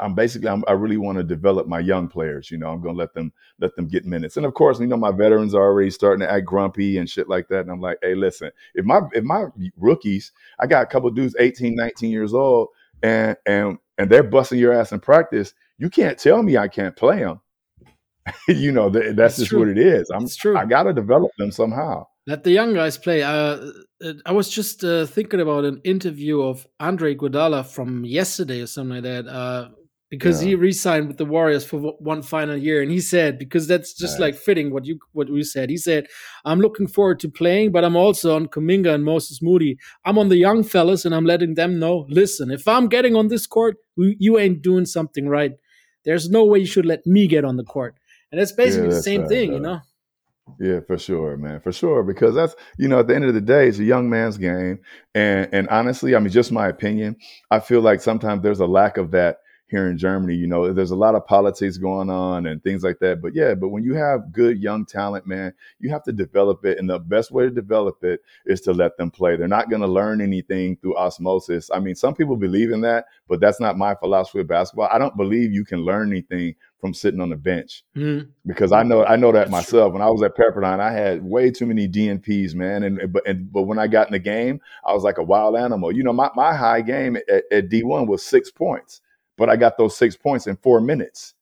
I'm 0.00 0.14
basically 0.14 0.48
I'm, 0.48 0.64
I 0.68 0.72
really 0.72 0.96
want 0.96 1.18
to 1.18 1.24
develop 1.24 1.66
my 1.66 1.80
young 1.80 2.08
players. 2.08 2.50
You 2.50 2.58
know, 2.58 2.70
I'm 2.70 2.80
gonna 2.80 2.96
let 2.96 3.14
them 3.14 3.32
let 3.60 3.74
them 3.76 3.88
get 3.88 4.04
minutes. 4.04 4.36
And 4.36 4.46
of 4.46 4.54
course, 4.54 4.78
you 4.78 4.86
know, 4.86 4.96
my 4.96 5.10
veterans 5.10 5.54
are 5.54 5.62
already 5.62 5.90
starting 5.90 6.20
to 6.20 6.30
act 6.30 6.46
grumpy 6.46 6.98
and 6.98 7.08
shit 7.08 7.28
like 7.28 7.48
that. 7.48 7.60
And 7.60 7.70
I'm 7.70 7.80
like, 7.80 7.98
hey, 8.02 8.14
listen, 8.14 8.50
if 8.74 8.84
my 8.84 9.00
if 9.12 9.24
my 9.24 9.46
rookies, 9.76 10.32
I 10.58 10.66
got 10.66 10.82
a 10.82 10.86
couple 10.86 11.10
dudes 11.10 11.34
18, 11.38 11.74
19 11.74 12.10
years 12.10 12.34
old, 12.34 12.68
and 13.02 13.36
and 13.46 13.78
and 13.98 14.10
they're 14.10 14.22
busting 14.22 14.58
your 14.58 14.72
ass 14.72 14.92
in 14.92 15.00
practice. 15.00 15.54
You 15.78 15.90
can't 15.90 16.18
tell 16.18 16.42
me 16.42 16.56
I 16.56 16.68
can't 16.68 16.96
play 16.96 17.20
them. 17.20 17.40
you 18.48 18.72
know, 18.72 18.90
th- 18.90 19.16
that's 19.16 19.34
It's 19.34 19.38
just 19.38 19.50
true. 19.50 19.60
what 19.60 19.68
it 19.68 19.78
is. 19.78 20.10
I'm 20.10 20.24
It's 20.24 20.36
true. 20.36 20.56
I 20.56 20.64
gotta 20.64 20.92
develop 20.92 21.32
them 21.38 21.50
somehow. 21.50 22.06
Let 22.26 22.44
the 22.44 22.50
young 22.50 22.74
guys 22.74 22.98
play. 22.98 23.22
Uh, 23.22 23.70
uh, 24.04 24.12
I 24.26 24.32
was 24.32 24.50
just 24.50 24.84
uh, 24.84 25.06
thinking 25.06 25.40
about 25.40 25.64
an 25.64 25.80
interview 25.82 26.42
of 26.42 26.66
Andre 26.78 27.14
Iguodala 27.14 27.64
from 27.64 28.04
yesterday 28.04 28.60
or 28.60 28.66
something 28.66 28.96
like 28.96 29.04
that. 29.04 29.26
Uh, 29.26 29.70
because 30.10 30.42
Yeah. 30.42 30.48
he 30.48 30.54
re-signed 30.54 31.06
with 31.08 31.18
the 31.18 31.24
Warriors 31.24 31.64
for 31.64 31.78
one 31.98 32.22
final 32.22 32.56
year, 32.56 32.80
and 32.82 32.90
he 32.90 33.00
said 33.00 33.38
because 33.38 33.66
that's 33.66 33.92
just 33.94 34.14
Nice. 34.14 34.20
like 34.20 34.34
fitting 34.36 34.72
what 34.72 34.86
you 34.86 34.98
what 35.12 35.28
we 35.30 35.42
said. 35.42 35.68
He 35.70 35.76
said, 35.76 36.06
"I'm 36.44 36.60
looking 36.60 36.86
forward 36.86 37.20
to 37.20 37.28
playing, 37.28 37.72
but 37.72 37.84
I'm 37.84 37.96
also 37.96 38.34
on 38.34 38.46
Kuminga 38.46 38.94
and 38.94 39.04
Moses 39.04 39.42
Moody. 39.42 39.76
I'm 40.04 40.18
on 40.18 40.28
the 40.28 40.36
young 40.36 40.62
fellas, 40.64 41.04
and 41.04 41.14
I'm 41.14 41.26
letting 41.26 41.54
them 41.54 41.78
know. 41.78 42.06
Listen, 42.08 42.50
if 42.50 42.66
I'm 42.66 42.88
getting 42.88 43.14
on 43.14 43.28
this 43.28 43.46
court, 43.46 43.76
you, 43.96 44.38
ain't 44.38 44.62
doing 44.62 44.86
something 44.86 45.28
right. 45.28 45.52
There's 46.04 46.30
no 46.30 46.44
way 46.44 46.60
you 46.60 46.66
should 46.66 46.86
let 46.86 47.06
me 47.06 47.26
get 47.26 47.44
on 47.44 47.56
the 47.56 47.64
court." 47.64 47.94
And 48.30 48.40
that's 48.40 48.52
basically 48.52 48.88
the 48.88 48.94
that's 48.94 49.04
same 49.04 49.22
right, 49.22 49.28
thing, 49.30 49.52
you 49.54 49.60
know. 49.60 49.80
Yeah, 50.58 50.80
for 50.86 50.96
sure, 50.96 51.36
man, 51.36 51.60
for 51.60 51.72
sure. 51.72 52.02
Because 52.02 52.34
that's 52.34 52.54
you 52.78 52.88
know, 52.88 53.00
at 53.00 53.06
the 53.08 53.14
end 53.14 53.24
of 53.26 53.34
the 53.34 53.40
day, 53.42 53.68
it's 53.68 53.78
a 53.78 53.84
young 53.84 54.08
man's 54.08 54.38
game, 54.38 54.78
and 55.14 55.48
and 55.52 55.68
honestly, 55.68 56.14
I 56.16 56.18
mean, 56.20 56.30
just 56.32 56.50
my 56.52 56.68
opinion, 56.68 57.16
I 57.50 57.60
feel 57.60 57.82
like 57.82 58.00
sometimes 58.00 58.42
there's 58.42 58.60
a 58.60 58.66
lack 58.66 58.96
of 58.96 59.10
that 59.10 59.38
here 59.70 59.88
in 59.88 59.98
Germany. 59.98 60.34
You 60.34 60.46
know, 60.46 60.72
there's 60.72 60.90
a 60.92 60.96
lot 60.96 61.14
of 61.14 61.26
politics 61.26 61.76
going 61.76 62.10
on 62.10 62.46
and 62.46 62.62
things 62.62 62.82
like 62.82 62.98
that. 63.00 63.20
But 63.20 63.34
yeah, 63.34 63.54
but 63.54 63.68
when 63.68 63.84
you 63.84 63.94
have 63.94 64.32
good 64.32 64.58
young 64.58 64.86
talent, 64.86 65.26
man, 65.26 65.52
you 65.78 65.90
have 65.90 66.02
to 66.04 66.12
develop 66.12 66.64
it. 66.64 66.78
And 66.78 66.88
the 66.88 66.98
best 66.98 67.30
way 67.30 67.44
to 67.44 67.50
develop 67.50 68.02
it 68.04 68.20
is 68.46 68.60
to 68.62 68.72
let 68.72 68.96
them 68.96 69.10
play. 69.10 69.36
They're 69.36 69.48
not 69.48 69.70
going 69.70 69.82
to 69.82 69.88
learn 69.88 70.20
anything 70.20 70.76
through 70.76 70.96
osmosis. 70.96 71.70
I 71.72 71.80
mean, 71.80 71.94
some 71.94 72.14
people 72.14 72.36
believe 72.36 72.70
in 72.70 72.80
that, 72.82 73.06
but 73.28 73.40
that's 73.40 73.60
not 73.60 73.76
my 73.78 73.94
philosophy 73.94 74.40
of 74.40 74.48
basketball. 74.48 74.88
I 74.92 74.98
don't 74.98 75.16
believe 75.16 75.52
you 75.52 75.64
can 75.64 75.80
learn 75.80 76.10
anything 76.10 76.54
from 76.80 76.94
sitting 76.94 77.20
on 77.20 77.28
the 77.28 77.34
bench 77.36 77.82
Mhm. 77.96 78.28
because 78.46 78.70
I 78.70 78.84
know 78.84 79.04
I 79.04 79.16
know 79.16 79.32
that 79.32 79.50
That's 79.50 79.68
true. 79.68 79.80
myself. 79.80 79.92
When 79.94 80.00
I 80.00 80.08
was 80.10 80.22
at 80.22 80.36
Pepperdine, 80.36 80.78
I 80.78 80.92
had 80.92 81.24
way 81.24 81.50
too 81.50 81.66
many 81.66 81.88
DNPs, 81.88 82.54
man. 82.54 82.84
And 82.84 83.12
but 83.12 83.26
and 83.26 83.52
but 83.52 83.62
when 83.62 83.80
I 83.80 83.88
got 83.88 84.06
in 84.06 84.12
the 84.12 84.20
game, 84.20 84.60
I 84.84 84.94
was 84.94 85.02
like 85.02 85.18
a 85.18 85.22
wild 85.24 85.56
animal. 85.56 85.90
You 85.90 86.04
know, 86.04 86.12
my, 86.12 86.30
my 86.36 86.54
high 86.54 86.80
game 86.82 87.16
at, 87.16 87.42
at 87.50 87.68
D1 87.68 88.06
was 88.06 88.24
six 88.24 88.52
points, 88.52 89.00
but 89.38 89.48
I 89.48 89.56
got 89.56 89.78
those 89.78 89.96
six 89.96 90.16
points 90.16 90.46
in 90.46 90.56
four 90.56 90.80
minutes. 90.80 91.34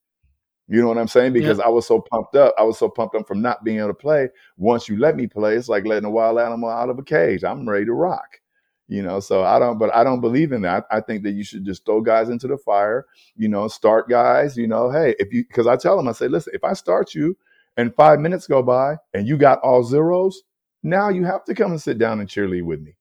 You 0.68 0.80
know 0.80 0.88
what 0.88 0.98
I'm 0.98 1.08
saying? 1.08 1.34
Yeah. 1.34 1.40
Because 1.40 1.60
I 1.60 1.68
was 1.68 1.86
so 1.86 2.00
pumped 2.00 2.36
up. 2.36 2.54
I 2.58 2.62
was 2.62 2.78
so 2.78 2.88
pumped 2.88 3.16
up 3.16 3.26
from 3.26 3.40
not 3.40 3.64
being 3.64 3.78
able 3.78 3.88
to 3.88 3.94
play. 3.94 4.28
Once 4.56 4.88
you 4.88 4.98
let 4.98 5.16
me 5.16 5.26
play, 5.26 5.54
it's 5.54 5.68
like 5.68 5.86
letting 5.86 6.04
a 6.04 6.10
wild 6.10 6.38
animal 6.38 6.68
out 6.68 6.90
of 6.90 6.98
a 6.98 7.02
cage. 7.02 7.42
I'm 7.42 7.68
ready 7.68 7.86
to 7.86 7.92
rock. 7.92 8.40
You 8.88 9.02
know, 9.02 9.18
so 9.18 9.42
I 9.42 9.58
don't, 9.58 9.78
but 9.78 9.92
I 9.92 10.04
don't 10.04 10.20
believe 10.20 10.52
in 10.52 10.62
that. 10.62 10.84
I 10.92 11.00
think 11.00 11.24
that 11.24 11.32
you 11.32 11.42
should 11.42 11.64
just 11.64 11.84
throw 11.84 12.00
guys 12.00 12.28
into 12.28 12.46
the 12.46 12.56
fire, 12.56 13.06
you 13.34 13.48
know, 13.48 13.66
start 13.66 14.08
guys, 14.08 14.56
you 14.56 14.68
know, 14.68 14.92
hey, 14.92 15.16
if 15.18 15.32
you, 15.32 15.44
because 15.44 15.66
I 15.66 15.74
tell 15.74 15.96
them, 15.96 16.06
I 16.06 16.12
say, 16.12 16.28
listen, 16.28 16.52
if 16.54 16.62
I 16.62 16.72
start 16.72 17.12
you 17.12 17.36
and 17.76 17.92
five 17.96 18.20
minutes 18.20 18.46
go 18.46 18.62
by 18.62 18.96
and 19.12 19.26
you 19.26 19.38
got 19.38 19.58
all 19.62 19.82
zeros, 19.82 20.40
now 20.84 21.08
you 21.08 21.24
have 21.24 21.44
to 21.46 21.54
come 21.54 21.72
and 21.72 21.82
sit 21.82 21.98
down 21.98 22.20
and 22.20 22.28
cheerlead 22.28 22.62
with 22.62 22.80
me 22.80 22.95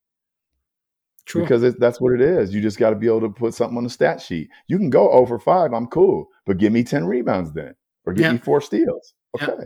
True. 1.25 1.41
because 1.41 1.63
it, 1.63 1.79
that's 1.79 1.99
what 1.99 2.13
it 2.13 2.21
is. 2.21 2.53
You 2.53 2.61
just 2.61 2.77
got 2.77 2.91
to 2.91 2.95
be 2.95 3.07
able 3.07 3.21
to 3.21 3.29
put 3.29 3.53
something 3.53 3.77
on 3.77 3.83
the 3.83 3.89
stat 3.89 4.21
sheet. 4.21 4.49
You 4.67 4.77
can 4.77 4.89
go 4.89 5.09
over 5.11 5.39
five, 5.39 5.73
I'm 5.73 5.87
cool, 5.87 6.27
but 6.45 6.57
give 6.57 6.71
me 6.71 6.83
10 6.83 7.05
rebounds 7.05 7.51
then, 7.53 7.73
or 8.05 8.13
give 8.13 8.25
Yeah. 8.25 8.31
me 8.33 8.37
four 8.37 8.61
steals. 8.61 9.13
Okay. 9.41 9.65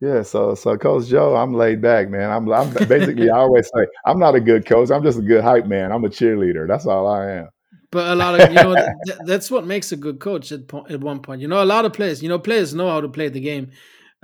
Yeah, 0.00 0.22
so 0.22 0.56
so 0.56 0.76
Coach 0.76 1.06
Joe, 1.06 1.36
I'm 1.36 1.54
laid 1.54 1.80
back, 1.80 2.10
man. 2.10 2.28
I'm 2.30 2.50
I'm 2.52 2.72
basically 2.88 3.30
I 3.30 3.36
always 3.38 3.66
say 3.72 3.86
I'm 4.04 4.18
not 4.18 4.34
a 4.34 4.40
good 4.40 4.66
coach. 4.66 4.90
I'm 4.90 5.02
just 5.04 5.18
a 5.18 5.22
good 5.22 5.44
hype 5.44 5.66
man. 5.66 5.92
I'm 5.92 6.04
a 6.04 6.08
cheerleader. 6.08 6.66
That's 6.66 6.86
all 6.86 7.06
I 7.06 7.30
am. 7.30 7.48
But 7.92 8.08
a 8.10 8.14
lot 8.16 8.40
of 8.40 8.48
you 8.50 8.56
know 8.56 8.74
th- 8.74 9.18
that's 9.26 9.48
what 9.48 9.64
makes 9.64 9.92
a 9.92 9.96
good 9.96 10.18
coach 10.18 10.50
at 10.50 10.66
po- 10.66 10.86
at 10.90 11.00
one 11.00 11.20
point. 11.20 11.40
You 11.40 11.46
know, 11.46 11.62
a 11.62 11.64
lot 11.64 11.84
of 11.84 11.92
players. 11.92 12.20
You 12.20 12.28
know, 12.28 12.40
players 12.40 12.74
know 12.74 12.88
how 12.88 13.00
to 13.00 13.08
play 13.08 13.28
the 13.28 13.38
game. 13.40 13.70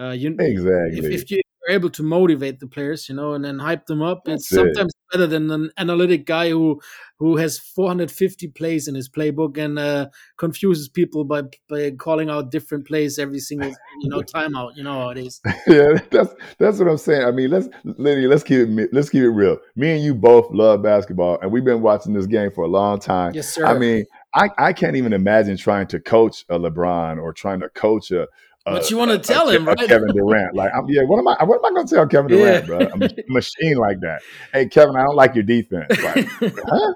Uh, 0.00 0.10
you 0.10 0.34
if 0.36 0.40
Exactly. 0.40 1.14
if 1.14 1.30
you're 1.69 1.77
able 1.77 1.90
to 1.90 2.03
motivate 2.03 2.61
the 2.61 2.66
players, 2.66 3.09
you 3.09 3.15
know, 3.15 3.35
and 3.35 3.45
then 3.45 3.59
hype 3.59 3.86
them 3.86 4.03
up, 4.03 4.23
it's 4.27 4.49
That's 4.49 4.53
it. 4.53 4.74
sometimes 4.74 4.93
better 5.12 5.27
than 5.27 5.51
an 5.51 5.70
analytic 5.78 6.27
guy 6.27 6.51
who 6.51 6.81
who 7.19 7.36
has 7.36 7.59
450 7.59 8.49
plays 8.49 8.86
in 8.86 8.95
his 8.95 9.09
playbook 9.09 9.59
and 9.59 9.78
uh, 9.78 10.09
confuses 10.36 10.89
people 10.89 11.24
by 11.24 11.43
by 11.69 11.90
calling 11.93 12.31
out 12.31 12.51
different 12.51 12.86
plays 12.86 13.19
every 13.19 13.40
single 13.40 13.70
you 14.01 14.09
know 14.09 14.20
timeout. 14.35 14.77
You 14.77 14.85
know 14.85 15.01
how 15.01 15.11
it 15.11 15.19
is. 15.19 15.40
yeah, 15.66 15.99
that's 16.11 16.35
that's 16.59 16.78
what 16.78 16.89
I'm 16.89 16.99
saying. 16.99 17.24
I 17.24 17.31
mean, 17.31 17.51
let's 17.51 17.69
Lenny, 17.85 18.27
let's 18.27 18.43
keep 18.43 18.69
it 18.69 18.90
let's 18.93 19.11
keep 19.11 19.23
it 19.23 19.31
real. 19.31 19.59
Me 19.77 19.93
and 19.93 20.03
you 20.03 20.15
both 20.15 20.51
love 20.51 20.82
basketball, 20.82 21.39
and 21.40 21.51
we've 21.51 21.65
been 21.65 21.82
watching 21.82 22.12
this 22.12 22.27
game 22.27 22.51
for 22.51 22.65
a 22.65 22.69
long 22.69 22.99
time. 22.99 23.35
Yes, 23.35 23.49
sir. 23.49 23.66
I 23.66 23.78
mean, 23.78 24.05
I, 24.35 24.49
I 24.59 24.73
can't 24.73 24.97
even 24.97 25.12
imagine 25.12 25.57
trying 25.57 25.86
to 25.89 26.01
coach 26.01 26.45
a 26.49 26.59
LeBron 26.59 27.20
or 27.20 27.32
trying 27.32 27.61
to 27.61 27.69
coach 27.70 28.11
a. 28.11 28.28
Uh, 28.69 28.73
what 28.73 28.90
you 28.90 28.97
want 28.97 29.11
to 29.11 29.16
uh, 29.16 29.23
tell 29.23 29.49
a, 29.49 29.53
him, 29.55 29.66
a 29.66 29.70
uh, 29.70 29.74
right? 29.74 29.89
Kevin 29.89 30.15
Durant. 30.15 30.55
Like, 30.55 30.70
I'm, 30.74 30.89
yeah, 30.89 31.03
what 31.03 31.19
am 31.19 31.28
I? 31.28 31.43
What 31.45 31.59
am 31.59 31.65
I 31.65 31.70
going 31.70 31.86
to 31.86 31.95
tell 31.95 32.07
Kevin 32.07 32.31
Yeah. 32.31 32.61
Durant, 32.61 32.66
bro? 32.66 32.78
A 32.78 33.32
machine 33.32 33.77
like 33.77 34.01
that. 34.01 34.20
Hey, 34.53 34.66
Kevin, 34.66 34.97
I 34.97 35.05
don't 35.05 35.16
like 35.16 35.35
your 35.35 35.45
defense. 35.45 35.86
Like, 36.03 36.27
huh? 36.40 36.95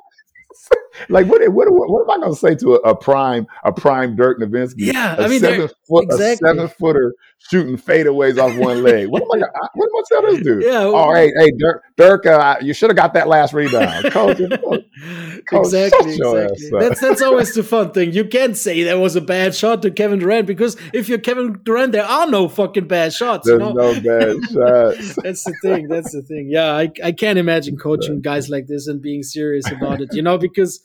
Like 1.09 1.27
what? 1.27 1.41
What? 1.53 1.71
What, 1.73 1.91
what 1.91 2.03
am 2.03 2.11
I 2.11 2.25
going 2.25 2.35
to 2.35 2.39
say 2.39 2.55
to 2.57 2.75
a, 2.75 2.91
a 2.91 2.97
prime, 2.97 3.47
a 3.65 3.73
prime 3.73 4.17
Dirk 4.17 4.39
Nowitzki? 4.41 4.93
Yeah, 4.93 5.17
a 5.17 5.25
I 5.25 5.29
mean, 5.29 5.41
seven 5.41 5.69
foot, 5.89 6.05
exactly. 6.05 6.49
a 6.49 6.55
seven 6.55 6.69
footer 6.69 7.15
shooting 7.51 7.77
fadeaways 7.77 8.39
off 8.39 8.57
one 8.57 8.83
leg. 8.83 9.09
What 9.09 9.23
am 9.23 9.29
I? 9.33 9.39
Gonna, 9.41 9.53
what 9.75 9.87
am 9.87 9.97
I 9.97 10.03
tell 10.09 10.23
this 10.23 10.43
dude? 10.43 10.63
Yeah, 10.63 10.85
Oh, 10.85 11.13
hey, 11.13 11.33
hey, 11.37 11.51
Dirk, 11.59 11.83
Dirk, 11.97 12.27
uh, 12.27 12.57
you 12.61 12.73
should 12.73 12.91
have 12.91 12.97
got 12.97 13.15
that 13.15 13.29
last 13.29 13.53
rebound, 13.53 14.05
coach. 14.13 14.39
coach, 14.39 14.85
exactly, 15.53 16.15
exactly. 16.15 16.71
That's 16.79 17.01
that's 17.01 17.23
always 17.23 17.55
the 17.55 17.63
fun 17.65 17.93
thing. 17.93 18.13
You 18.13 18.25
can't 18.25 18.57
say 18.57 18.85
that 18.85 18.99
was 18.99 19.17
a 19.17 19.21
bad 19.21 19.55
shot 19.55 19.83
to 19.83 19.91
Kevin 19.91 20.19
Durant 20.19 20.47
because 20.47 20.77
if 20.93 21.09
you're 21.09 21.19
Kevin 21.19 21.61
Durant, 21.65 21.93
there 21.93 22.05
are 22.05 22.27
no 22.27 22.49
fucking 22.49 22.87
bad 22.87 23.13
shots. 23.13 23.47
There's 23.47 23.61
you 23.61 23.75
know? 23.75 23.93
no 23.93 24.01
bad 24.01 24.37
shots. 24.51 25.17
That's 25.17 25.45
the 25.45 25.55
thing. 25.63 25.89
That's 25.89 26.13
the 26.13 26.23
thing. 26.23 26.49
Yeah, 26.49 26.73
I, 26.73 26.91
I 27.03 27.13
can't 27.13 27.39
imagine 27.39 27.77
coaching 27.77 28.21
guys 28.21 28.49
like 28.49 28.67
this 28.67 28.87
and 28.87 29.03
being 29.03 29.23
serious 29.23 29.71
about 29.71 30.01
it, 30.01 30.11
you 30.13 30.23
know, 30.23 30.39
because 30.39 30.81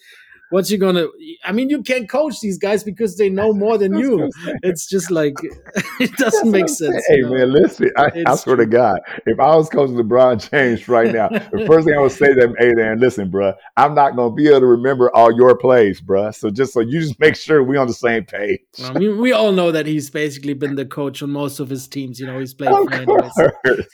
what's 0.50 0.72
you 0.72 0.78
gonna 0.78 1.08
I 1.44 1.52
mean 1.52 1.70
you 1.70 1.82
can't 1.84 2.10
coach 2.10 2.40
these 2.42 2.58
guys 2.58 2.84
because 2.84 3.18
they 3.18 3.30
know 3.30 3.54
more 3.54 3.78
than 3.78 3.98
you. 3.98 4.30
It's 4.64 4.88
just 4.88 5.12
like 5.12 5.36
it 6.00 6.16
doesn't 6.18 6.52
make 6.52 6.70
sense. 6.70 7.04
Hey 7.08 7.18
you 7.18 7.24
know? 7.24 7.34
man, 7.34 7.52
listen. 7.52 7.92
I, 7.98 8.24
I 8.26 8.36
swear 8.36 8.58
to 8.58 8.66
God, 8.66 9.00
if 9.26 9.40
I 9.40 9.56
was 9.56 9.70
coaching 9.70 9.96
LeBron 9.96 10.50
James 10.50 10.88
right 10.88 11.14
now, 11.14 11.30
the 11.30 11.66
first 11.68 11.86
thing 11.86 11.96
I 11.98 12.02
would 12.02 12.12
say 12.12 12.34
to 12.34 12.44
him, 12.44 12.56
"Hey, 12.58 12.74
man, 12.74 13.00
listen, 13.00 13.32
bruh, 13.32 13.56
I'm 13.76 13.94
not 13.94 14.16
gonna 14.16 14.34
be 14.34 14.48
able 14.48 14.62
to 14.62 14.66
remember 14.68 15.14
all 15.16 15.36
your 15.36 15.58
plays, 15.58 16.02
bruh. 16.02 16.34
So 16.34 16.50
just 16.50 16.74
so 16.74 16.80
you 16.82 17.00
just 17.00 17.20
make 17.20 17.36
sure 17.36 17.64
we 17.64 17.78
on 17.78 17.88
the 17.88 17.94
same 17.94 18.26
page." 18.26 18.62
I 18.84 18.94
mean, 18.94 19.18
we 19.20 19.32
all 19.32 19.52
know 19.52 19.72
that 19.72 19.86
he's 19.86 20.10
basically 20.10 20.54
been 20.54 20.76
the 20.76 20.86
coach 20.86 21.22
on 21.22 21.32
most 21.32 21.60
of 21.60 21.70
his 21.70 21.88
teams. 21.88 22.20
You 22.20 22.28
know, 22.28 22.40
he's 22.40 22.54
played 22.54 22.72
Of 22.72 22.88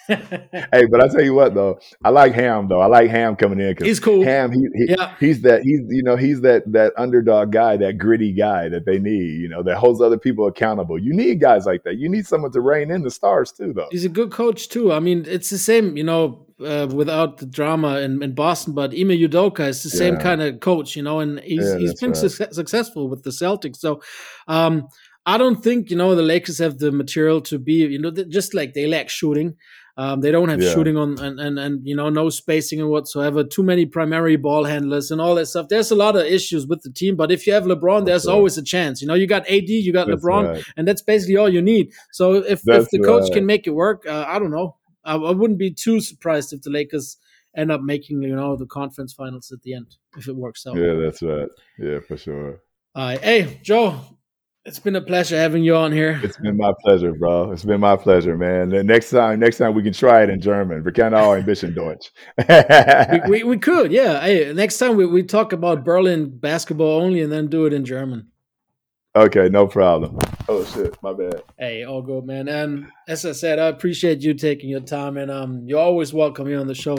hey, 0.08 0.86
but 0.86 1.02
I 1.02 1.08
tell 1.08 1.24
you 1.24 1.34
what 1.34 1.54
though, 1.54 1.80
I 2.04 2.10
like 2.10 2.34
Ham 2.34 2.68
though. 2.68 2.82
I 2.82 2.88
like 2.88 3.10
Ham 3.10 3.36
coming 3.36 3.60
in 3.60 3.72
because 3.72 3.88
He's 3.88 4.00
cool. 4.00 4.24
Ham, 4.24 4.52
he, 4.52 4.60
he 4.76 4.94
Yeah. 4.94 5.16
he's 5.20 5.42
that 5.42 5.62
he's 5.64 5.82
you 5.90 6.04
know 6.04 6.16
he's 6.16 6.42
that 6.44 6.72
that 6.72 6.94
underdog 6.98 7.52
guy, 7.52 7.76
that 7.78 7.98
gritty 7.98 8.32
guy 8.32 8.70
that 8.70 8.86
they 8.86 9.00
need. 9.00 9.42
You 9.42 9.50
know 9.50 9.64
that 9.64 9.78
holds 9.78 10.00
other 10.00 10.18
people 10.18 10.48
accountable. 10.48 10.98
You 10.98 11.14
need 11.14 11.42
guys 11.42 11.66
like 11.66 11.84
that. 11.84 11.98
You 11.98 12.08
need 12.08 12.26
someone 12.28 12.52
to 12.52 12.62
rein 12.62 12.92
in 12.92 13.04
the 13.04 13.12
stars 13.12 13.52
too, 13.52 13.74
though. 13.74 13.88
He's 13.92 14.06
a 14.06 14.10
good 14.10 14.32
coach 14.32 14.70
too. 14.70 14.94
I 14.94 15.00
mean, 15.00 15.26
it's 15.28 15.50
the 15.50 15.58
same, 15.58 15.98
you 15.98 16.04
know, 16.04 16.46
uh, 16.64 16.88
without 16.94 17.38
the 17.40 17.46
drama 17.46 18.00
in, 18.00 18.22
in 18.24 18.34
Boston, 18.36 18.74
but 18.74 18.92
Ime 18.92 19.10
Udoka 19.10 19.68
is 19.68 19.84
the 19.84 19.90
same 19.90 20.18
kind 20.18 20.42
of 20.42 20.60
coach, 20.60 20.96
you 20.96 21.04
know, 21.04 21.20
and 21.20 21.40
he's 21.40 21.66
Yeah, 21.66 21.78
he's 21.78 22.00
been 22.00 22.12
right. 22.12 22.30
suc 22.30 22.54
successful 22.54 23.10
with 23.10 23.24
the 23.24 23.32
Celtics. 23.32 23.78
So, 23.78 24.02
um, 24.48 24.88
I 25.26 25.38
don't 25.38 25.64
think 25.64 25.90
you 25.90 25.96
know 25.96 26.16
the 26.16 26.22
Lakers 26.22 26.60
have 26.60 26.80
the 26.80 26.92
material 26.92 27.42
to 27.42 27.58
be, 27.58 27.74
you 27.74 28.00
know, 28.00 28.12
just 28.12 28.54
like 28.54 28.74
they 28.74 28.88
lack 28.88 29.10
shooting. 29.10 29.56
Um, 29.96 30.22
they 30.22 30.32
don't 30.32 30.50
have 30.50 30.62
Yeah. 30.62 30.74
shooting 30.74 30.98
on 30.98 31.20
and, 31.20 31.40
and 31.40 31.60
and 31.60 31.88
you 31.88 31.96
know 31.96 32.10
no 32.10 32.30
spacing 32.30 32.82
and 32.82 32.90
whatsoever. 32.90 33.44
Too 33.44 33.62
many 33.62 33.86
primary 33.86 34.38
ball 34.38 34.64
handlers 34.64 35.12
and 35.12 35.22
all 35.22 35.36
that 35.36 35.46
stuff. 35.46 35.68
There's 35.70 35.92
a 35.92 35.96
lot 35.96 36.16
of 36.16 36.24
issues 36.24 36.66
with 36.66 36.82
the 36.82 36.92
team, 36.92 37.16
but 37.16 37.32
if 37.32 37.46
you 37.46 37.54
have 37.54 37.66
LeBron, 37.66 38.06
there's 38.06 38.26
right. 38.26 38.34
always 38.34 38.58
a 38.58 38.64
chance. 38.64 39.02
You 39.02 39.08
know, 39.08 39.14
you 39.14 39.28
got 39.28 39.48
AD, 39.48 39.70
you 39.70 39.94
got 39.94 40.08
That's 40.08 40.24
LeBron, 40.24 40.54
right. 40.54 40.64
and 40.78 40.88
that's 40.88 41.04
basically 41.04 41.38
all 41.38 41.48
you 41.50 41.62
need. 41.62 41.92
So 42.12 42.34
if, 42.34 42.68
if 42.68 42.90
the 42.90 43.00
coach 43.00 43.24
right. 43.24 43.34
can 43.34 43.46
make 43.46 43.68
it 43.68 43.72
work, 43.72 44.06
uh, 44.08 44.26
I 44.28 44.40
don't 44.40 44.52
know. 44.52 44.78
I, 45.06 45.16
I 45.16 45.32
wouldn't 45.32 45.60
be 45.60 45.72
too 45.72 46.02
surprised 46.02 46.54
if 46.54 46.62
the 46.64 46.72
Lakers 46.72 47.18
end 47.56 47.72
up 47.72 47.82
making 47.82 48.24
you 48.24 48.36
know 48.36 48.56
the 48.56 48.66
conference 48.66 49.14
finals 49.14 49.52
at 49.52 49.62
the 49.62 49.76
end 49.76 49.96
if 50.18 50.28
it 50.28 50.36
works 50.36 50.66
out. 50.66 50.76
Yeah, 50.76 50.96
that's 50.96 51.22
right. 51.22 51.50
Yeah, 51.78 52.00
for 52.00 52.18
sure. 52.18 52.62
All 52.96 53.06
right, 53.06 53.22
hey 53.22 53.60
Joe, 53.62 54.00
it's 54.66 54.80
been 54.80 54.96
a 54.96 55.02
pleasure 55.02 55.38
having 55.38 55.64
you 55.64 55.76
on 55.76 55.92
here. 55.92 56.20
It's 56.24 56.38
been 56.38 56.56
my 56.56 56.72
pleasure, 56.84 57.14
bro. 57.14 57.52
It's 57.52 57.66
been 57.66 57.82
my 57.82 57.98
pleasure, 57.98 58.38
man. 58.38 58.70
The 58.70 58.84
next 58.84 59.10
time, 59.10 59.40
next 59.40 59.58
time 59.58 59.74
we 59.74 59.84
can 59.84 59.94
try 59.94 60.24
it 60.24 60.30
in 60.30 60.40
German. 60.40 60.84
Wir 60.84 60.92
können 60.94 61.14
auch 61.14 61.34
ein 61.34 61.46
bisschen 61.46 61.74
Deutsch. 61.76 62.12
we, 62.48 63.22
we, 63.30 63.44
we 63.44 63.58
could, 63.58 63.92
yeah. 63.92 64.22
Hey, 64.22 64.54
next 64.54 64.78
time 64.78 64.96
we, 64.96 65.06
we 65.06 65.24
talk 65.24 65.52
about 65.52 65.84
Berlin 65.84 66.38
basketball 66.38 67.02
only 67.02 67.22
and 67.22 67.32
then 67.32 67.48
do 67.48 67.66
it 67.66 67.74
in 67.74 67.84
German. 67.84 68.28
okay, 69.16 69.50
no 69.50 69.68
problem. 69.68 70.18
Oh 70.48 70.64
shit, 70.64 70.98
my 71.04 71.14
bad. 71.14 71.44
Hey, 71.58 71.84
all 71.84 72.02
good, 72.02 72.26
man. 72.26 72.48
And 72.48 72.88
as 73.08 73.26
I 73.26 73.34
said, 73.34 73.60
I 73.60 73.68
appreciate 73.68 74.22
you 74.22 74.34
taking 74.34 74.70
your 74.70 74.80
time, 74.80 75.18
and 75.18 75.30
um, 75.30 75.64
you're 75.66 75.80
always 75.80 76.14
welcome 76.14 76.48
here 76.48 76.60
on 76.60 76.68
the 76.68 76.74
show. 76.74 76.98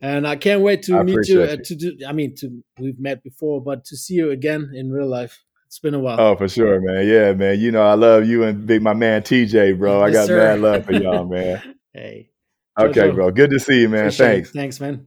And 0.00 0.28
I 0.28 0.36
can't 0.36 0.60
wait 0.60 0.82
to 0.82 0.98
I 0.98 1.02
meet 1.02 1.26
you. 1.28 1.42
Uh, 1.42 1.52
you. 1.52 1.64
to 1.64 1.74
do, 1.74 1.96
I 2.06 2.12
mean, 2.12 2.34
to 2.36 2.62
we've 2.78 3.00
met 3.00 3.22
before, 3.22 3.62
but 3.62 3.84
to 3.86 3.96
see 3.96 4.14
you 4.14 4.30
again 4.30 4.70
in 4.74 4.90
real 4.90 5.08
life, 5.08 5.42
it's 5.76 5.82
been 5.82 5.92
a 5.94 5.98
while. 5.98 6.18
Oh, 6.18 6.36
for 6.36 6.48
sure, 6.48 6.80
man. 6.80 7.06
Yeah, 7.06 7.34
man. 7.34 7.60
You 7.60 7.70
know 7.70 7.82
I 7.82 7.94
love 7.94 8.26
you 8.26 8.44
and 8.44 8.66
big 8.66 8.80
my 8.82 8.94
man 8.94 9.20
TJ, 9.22 9.78
bro. 9.78 10.00
I 10.00 10.06
Yes, 10.08 10.14
got 10.16 10.26
sir. 10.28 10.36
mad 10.38 10.60
love 10.60 10.84
for 10.86 10.92
y'all, 11.02 11.26
man. 11.26 11.60
Hey, 11.92 12.30
Okay, 12.78 13.00
Jojo. 13.10 13.14
bro. 13.14 13.30
Good 13.30 13.50
to 13.50 13.58
see 13.58 13.82
you, 13.82 13.88
man. 13.90 14.00
Appreciate 14.06 14.26
it. 14.26 14.32
Thanks. 14.32 14.52
Thanks, 14.52 14.80
man. 14.80 15.06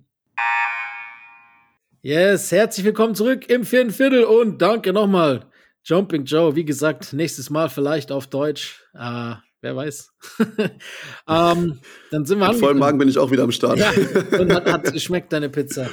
Yes, 2.03 2.51
herzlich 2.51 2.85
willkommen 2.85 3.15
zurück 3.15 3.49
im 3.49 3.63
vierten 3.65 3.89
Viertel 3.91 4.23
und 4.25 4.61
danke 4.61 4.93
nochmal. 4.93 5.45
Jumping 5.83 6.25
Joe, 6.25 6.55
wie 6.55 6.65
gesagt, 6.65 7.13
nächstes 7.13 7.49
Mal 7.49 7.69
vielleicht 7.69 8.11
auf 8.11 8.27
Deutsch. 8.27 8.83
Äh, 8.93 9.33
wer 9.61 9.75
weiß. 9.75 10.11
ähm, 11.27 11.79
dann 12.11 12.25
sind 12.25 12.37
wir 12.39 12.47
Mit 12.49 12.57
vollem. 12.59 12.77
Magen 12.77 12.99
bin 12.99 13.09
ich 13.09 13.17
auch 13.17 13.31
wieder 13.31 13.43
am 13.43 13.51
Start. 13.51 13.79
Ja, 13.79 13.91
und 14.39 14.53
hat, 14.53 14.71
hat 14.71 14.93
geschmeckt, 14.93 15.33
deine 15.33 15.49
Pizza. 15.49 15.89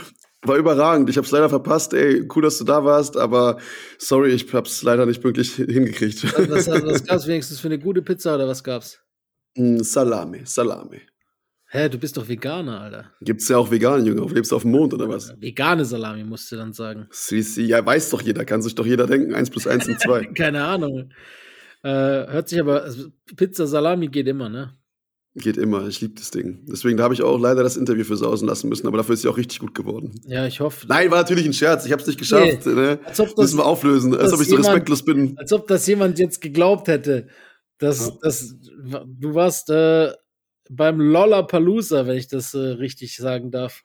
War 0.47 0.57
überragend. 0.57 1.10
Ich 1.10 1.16
habe 1.16 1.26
es 1.26 1.31
leider 1.31 1.49
verpasst. 1.49 1.94
Ey, 1.94 2.26
cool, 2.34 2.42
dass 2.42 2.58
du 2.58 2.65
da 2.65 2.84
warst, 2.84 3.16
aber 3.16 3.58
sorry, 3.99 4.31
ich 4.31 4.52
habe 4.52 4.66
es 4.66 4.83
leider 4.83 5.07
nicht 5.07 5.23
pünktlich 5.23 5.55
hingekriegt. 5.55 6.25
Was, 6.25 6.68
was, 6.68 6.84
was 6.84 7.05
gab's 7.05 7.26
wenigstens 7.26 7.60
für 7.60 7.68
eine 7.68 7.78
gute 7.78 8.02
Pizza 8.02 8.34
oder 8.34 8.49
was 8.49 8.62
gab's? 8.62 9.00
Mm, 9.57 9.78
Salami, 9.78 10.42
Salami. 10.44 11.00
Hä, 11.68 11.89
du 11.89 11.99
bist 11.99 12.16
doch 12.16 12.28
Veganer, 12.28 12.81
Alter. 12.81 13.12
Gibt's 13.20 13.49
ja 13.49 13.58
auch 13.58 13.70
vegan, 13.70 14.07
Junge. 14.07 14.33
Lebst 14.33 14.52
du 14.52 14.57
auf 14.57 14.62
dem 14.62 14.70
Mond 14.70 14.94
oder 14.94 15.08
was? 15.08 15.34
Vegane 15.41 15.84
Salami 15.84 16.23
musst 16.23 16.50
du 16.52 16.57
dann 16.57 16.73
sagen. 16.73 17.08
Sie, 17.10 17.42
sie, 17.42 17.66
ja, 17.66 17.84
weiß 17.84 18.10
doch 18.10 18.23
jeder, 18.23 18.44
kann 18.44 18.62
sich 18.62 18.75
doch 18.76 18.86
jeder 18.86 19.07
denken. 19.07 19.34
Eins 19.34 19.50
plus 19.50 19.66
eins 19.66 19.84
sind 19.84 20.00
zwei. 20.00 20.25
Keine 20.36 20.65
Ahnung. 20.65 21.10
Äh, 21.83 21.89
hört 21.89 22.49
sich 22.49 22.60
aber, 22.60 22.83
also 22.83 23.08
Pizza 23.36 23.66
Salami 23.66 24.08
geht 24.08 24.28
immer, 24.28 24.49
ne? 24.49 24.75
Geht 25.39 25.58
immer, 25.58 25.86
ich 25.86 26.00
liebe 26.00 26.15
das 26.15 26.31
Ding. 26.31 26.65
Deswegen, 26.66 26.97
da 26.97 27.05
habe 27.05 27.12
ich 27.12 27.23
auch 27.23 27.39
leider 27.39 27.62
das 27.62 27.76
Interview 27.76 28.05
versausen 28.05 28.48
lassen 28.48 28.70
müssen, 28.70 28.86
aber 28.86 28.97
dafür 28.97 29.12
ist 29.12 29.20
sie 29.23 29.28
auch 29.28 29.36
richtig 29.36 29.58
gut 29.58 29.74
geworden. 29.74 30.18
Ja, 30.26 30.47
ich 30.47 30.60
hoffe. 30.60 30.86
Nein, 30.89 31.10
war 31.10 31.18
natürlich 31.18 31.44
ein 31.44 31.52
Scherz, 31.52 31.84
ich 31.84 31.92
habe 31.92 32.00
es 32.00 32.06
nicht 32.08 32.18
geschafft. 32.18 32.65
Nee, 32.65 32.73
ne? 32.73 32.98
als 33.05 33.20
ob 33.20 33.28
das- 33.28 33.36
Müssen 33.36 33.58
wir 33.58 33.66
auflösen, 33.66 34.15
als 34.15 34.32
ob 34.32 34.40
ich 34.40 34.47
so 34.48 34.52
jemand- 34.56 34.68
respektlos 34.68 35.05
bin. 35.05 35.36
Als 35.36 35.52
ob 35.52 35.66
das 35.66 35.86
jemand 35.86 36.18
jetzt 36.18 36.40
geglaubt 36.40 36.89
hätte, 36.89 37.26
dass, 37.78 38.06
Ja. 38.08 38.12
dass 38.23 38.55
du 39.06 39.34
warst 39.34 39.68
äh, 39.68 40.10
beim 40.70 41.00
Lollapalooza, 41.00 42.06
wenn 42.06 42.16
ich 42.16 42.28
das 42.28 42.55
äh, 42.55 42.58
richtig 42.58 43.15
sagen 43.16 43.50
darf. 43.50 43.82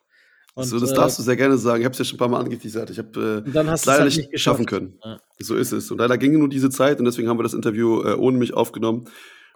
Und, 0.54 0.66
so, 0.66 0.80
das 0.80 0.92
äh, 0.92 0.96
darfst 0.96 1.20
du 1.20 1.24
sehr 1.24 1.36
gerne 1.36 1.58
sagen. 1.58 1.82
Ich 1.82 1.86
habe 1.86 1.94
es 1.94 2.00
ja 2.00 2.06
schon 2.06 2.16
ein 2.16 2.20
paar 2.20 2.28
Mal 2.30 2.40
angeteasert. 2.40 2.90
Ich 2.90 2.98
habe 2.98 3.44
äh, 3.46 3.50
leider 3.52 3.72
halt 3.72 4.06
nicht 4.06 4.18
nicht 4.18 4.32
geschafft. 4.32 4.58
schaffen 4.58 4.66
können. 4.66 4.98
Ja. 5.04 5.20
So 5.40 5.56
ist 5.56 5.72
es. 5.74 5.92
Und 5.92 5.98
leider 6.00 6.18
ging 6.18 6.38
nur 6.40 6.48
diese 6.50 6.70
Zeit 6.70 7.00
und 7.00 7.06
deswegen 7.06 7.28
haben 7.30 7.38
wir 7.40 7.44
das 7.44 7.54
Interview 7.54 8.02
äh, 8.04 8.14
ohne 8.16 8.38
mich 8.38 8.54
aufgenommen. 8.54 9.06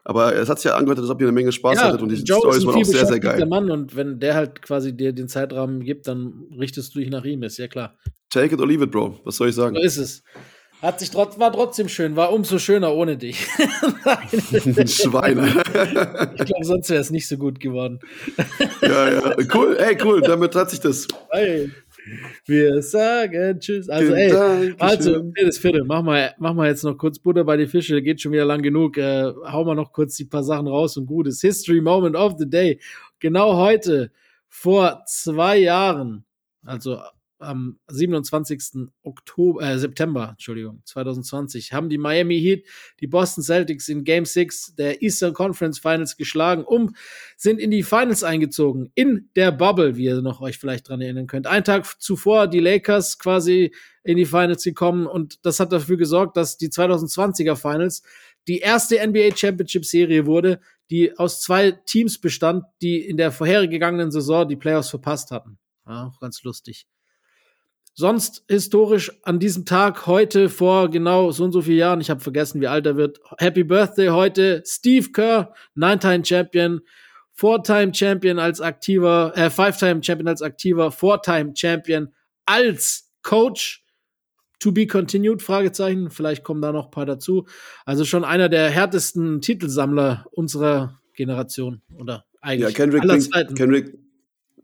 Aber 0.08 0.35
es 0.35 0.50
hat 0.50 0.59
sich 0.59 0.69
ja 0.69 0.77
angehört, 0.77 1.00
als 1.00 1.09
ob 1.09 1.19
ihr 1.19 1.27
eine 1.27 1.34
Menge 1.34 1.51
Spaß 1.51 1.84
hattet 1.84 2.01
und 2.03 2.09
die 2.09 2.22
Joe 2.22 2.38
ein 2.38 2.64
waren 2.64 2.75
auch 2.75 2.85
sehr, 2.85 3.08
sehr 3.08 3.19
geil. 3.19 3.43
Mann 3.48 3.72
und 3.72 3.95
wenn 3.95 4.19
der 4.19 4.35
halt 4.35 4.61
quasi 4.61 4.95
dir 4.95 5.14
den 5.14 5.27
Zeitrahmen 5.27 5.84
gibt, 5.84 6.08
dann 6.08 6.45
richtest 6.59 6.93
du 6.93 7.00
dich 7.00 7.09
nach 7.09 7.25
ihm, 7.25 7.42
ist 7.42 7.58
ja 7.58 7.67
klar. 7.67 7.98
Take 8.30 8.53
it 8.53 8.61
or 8.61 8.67
leave 8.67 8.84
it, 8.84 8.92
Bro. 8.92 9.19
Was 9.24 9.38
soll 9.38 9.50
ich 9.50 9.56
sagen? 9.56 9.75
So 9.75 9.82
ist 9.82 9.98
es. 9.98 10.24
Hat 10.82 11.00
sich 11.00 11.09
trotz, 11.09 11.40
war 11.40 11.51
trotzdem 11.51 11.90
schön, 11.90 12.16
war 12.16 12.32
umso 12.32 12.59
schöner 12.59 12.93
ohne 12.93 13.17
dich. 13.17 13.48
Schweine. 14.85 15.48
ich 16.38 16.45
glaube, 16.45 16.66
sonst 16.66 16.90
wäre 16.92 17.01
es 17.01 17.09
nicht 17.09 17.27
so 17.27 17.38
gut 17.38 17.59
geworden. 17.59 18.00
ja, 18.84 19.11
ja. 19.11 19.35
Cool, 19.51 19.75
ey, 19.80 19.98
cool. 20.03 20.22
Damit 20.22 20.53
hat 20.53 20.69
sich 20.69 20.82
das. 20.82 21.08
Hey, 21.32 21.72
wir 22.45 22.82
sagen 22.82 23.59
Tschüss. 23.59 23.90
Also, 23.90 24.14
ey, 24.14 24.30
Dank, 24.30 24.75
also, 24.80 25.32
viertes 25.34 25.58
Viertel. 25.58 25.84
Mach 25.84 26.03
mal, 26.03 26.34
mach 26.38 26.53
mal 26.53 26.67
jetzt 26.67 26.84
noch 26.84 26.98
kurz 26.98 27.19
Butter 27.19 27.43
bei 27.43 27.58
die 27.58 27.67
Fische. 27.67 28.01
Geht 28.01 28.22
schon 28.22 28.32
wieder 28.32 28.45
lang 28.45 28.61
genug. 28.61 28.98
Äh, 28.98 29.32
hau 29.45 29.64
mal 29.66 29.75
noch 29.75 29.92
kurz 29.92 30.16
die 30.16 30.25
paar 30.25 30.43
Sachen 30.43 30.67
raus 30.67 30.98
und 30.98 31.06
gutes. 31.06 31.42
History 31.42 31.82
Moment 31.82 32.16
of 32.16 32.35
the 32.38 32.50
Day. 32.50 32.80
Genau 33.19 33.58
heute, 33.58 34.11
vor 34.48 35.03
zwei 35.06 35.58
Jahren, 35.58 36.25
also 36.64 37.00
am 37.45 37.80
27. 37.88 38.90
Oktober, 39.03 39.61
äh, 39.61 39.80
September, 39.80 40.30
Entschuldigung, 40.32 40.82
2020, 40.85 41.74
haben 41.74 41.90
die 41.90 41.98
Miami 41.98 42.40
Heat 42.40 42.65
die 42.99 43.07
Boston 43.07 43.43
Celtics 43.43 43.88
in 43.88 44.03
Game 44.03 44.25
6 44.25 44.75
der 44.75 45.01
Eastern 45.01 45.33
Conference 45.33 45.80
Finals 45.80 46.17
geschlagen, 46.17 46.64
um, 46.64 46.95
sind 47.38 47.59
in 47.59 47.72
die 47.72 47.83
Finals 47.83 48.24
eingezogen, 48.24 48.91
in 48.95 49.30
der 49.35 49.51
Bubble, 49.51 49.95
wie 49.95 50.06
ihr 50.06 50.22
noch 50.22 50.41
euch 50.41 50.57
vielleicht 50.57 50.90
dran 50.90 51.01
erinnern 51.01 51.27
könnt. 51.27 51.48
Ein 51.48 51.64
Tag 51.64 52.01
zuvor 52.01 52.48
die 52.48 52.59
Lakers 52.59 53.19
quasi 53.19 53.74
in 54.03 54.17
die 54.17 54.25
Finals 54.25 54.64
gekommen 54.64 55.07
und 55.07 55.45
das 55.45 55.59
hat 55.59 55.72
dafür 55.72 55.98
gesorgt, 55.98 56.38
dass 56.38 56.57
die 56.57 56.69
2020er 56.69 57.56
Finals 57.56 58.03
die 58.48 58.59
erste 58.59 58.95
NBA 59.06 59.35
Championship 59.35 59.85
Serie 59.85 60.25
wurde, 60.25 60.59
die 60.90 61.17
aus 61.17 61.41
zwei 61.41 61.72
Teams 61.72 62.19
bestand, 62.19 62.64
die 62.82 62.99
in 62.99 63.17
der 63.17 63.32
vorhergegangenen 63.32 64.11
Saison 64.11 64.48
die 64.48 64.56
Playoffs 64.56 64.90
verpasst 64.90 65.32
hatten. 65.32 65.57
Ja, 65.88 66.07
auch 66.07 66.19
ganz 66.19 66.43
lustig. 66.43 66.88
Sonst 67.98 68.43
historisch 68.49 69.09
an 69.24 69.40
diesem 69.40 69.64
Tag 69.64 70.06
heute 70.06 70.49
vor 70.49 70.90
genau 70.90 71.32
so 71.32 71.45
und 71.45 71.53
so 71.53 71.61
vielen 71.61 71.77
Jahren, 71.77 72.01
ich 72.01 72.09
habe 72.09 72.19
vergessen, 72.19 72.59
wie 72.59 72.67
alt 72.67 72.85
er 72.85 72.98
wird. 72.98 73.22
Happy 73.38 73.64
Birthday 73.64 74.09
heute, 74.09 74.61
Steve 74.65 75.14
Kerr, 75.14 75.53
Nine-Time 75.75 76.25
Champion, 76.25 76.82
Four-Time 77.32 77.93
Champion 77.93 78.38
als 78.38 78.59
aktiver, 78.59 79.32
äh, 79.35 79.49
Five-Time 79.49 80.03
Champion 80.03 80.27
als 80.27 80.41
aktiver, 80.41 80.91
Four-Time 80.91 81.53
Champion 81.56 82.14
als 82.45 83.14
Coach. 83.24 83.85
To 84.59 84.74
be 84.74 84.88
continued, 84.88 85.41
Fragezeichen. 85.41 86.09
Vielleicht 86.09 86.43
kommen 86.43 86.61
da 86.61 86.74
noch 86.74 86.85
ein 86.85 86.91
paar 86.91 87.06
dazu. 87.06 87.45
Also 87.85 88.03
schon 88.03 88.25
einer 88.25 88.49
der 88.49 88.69
härtesten 88.69 89.40
Titelsammler 89.40 90.25
unserer 90.32 90.99
Generation. 91.14 91.82
Oder 91.98 92.25
Ja, 92.35 92.41
eigentlich 92.41 92.75
Kendrick 92.75 93.03
aller 93.03 93.19
Zeiten. 93.19 93.56
Kendrick, 93.56 93.98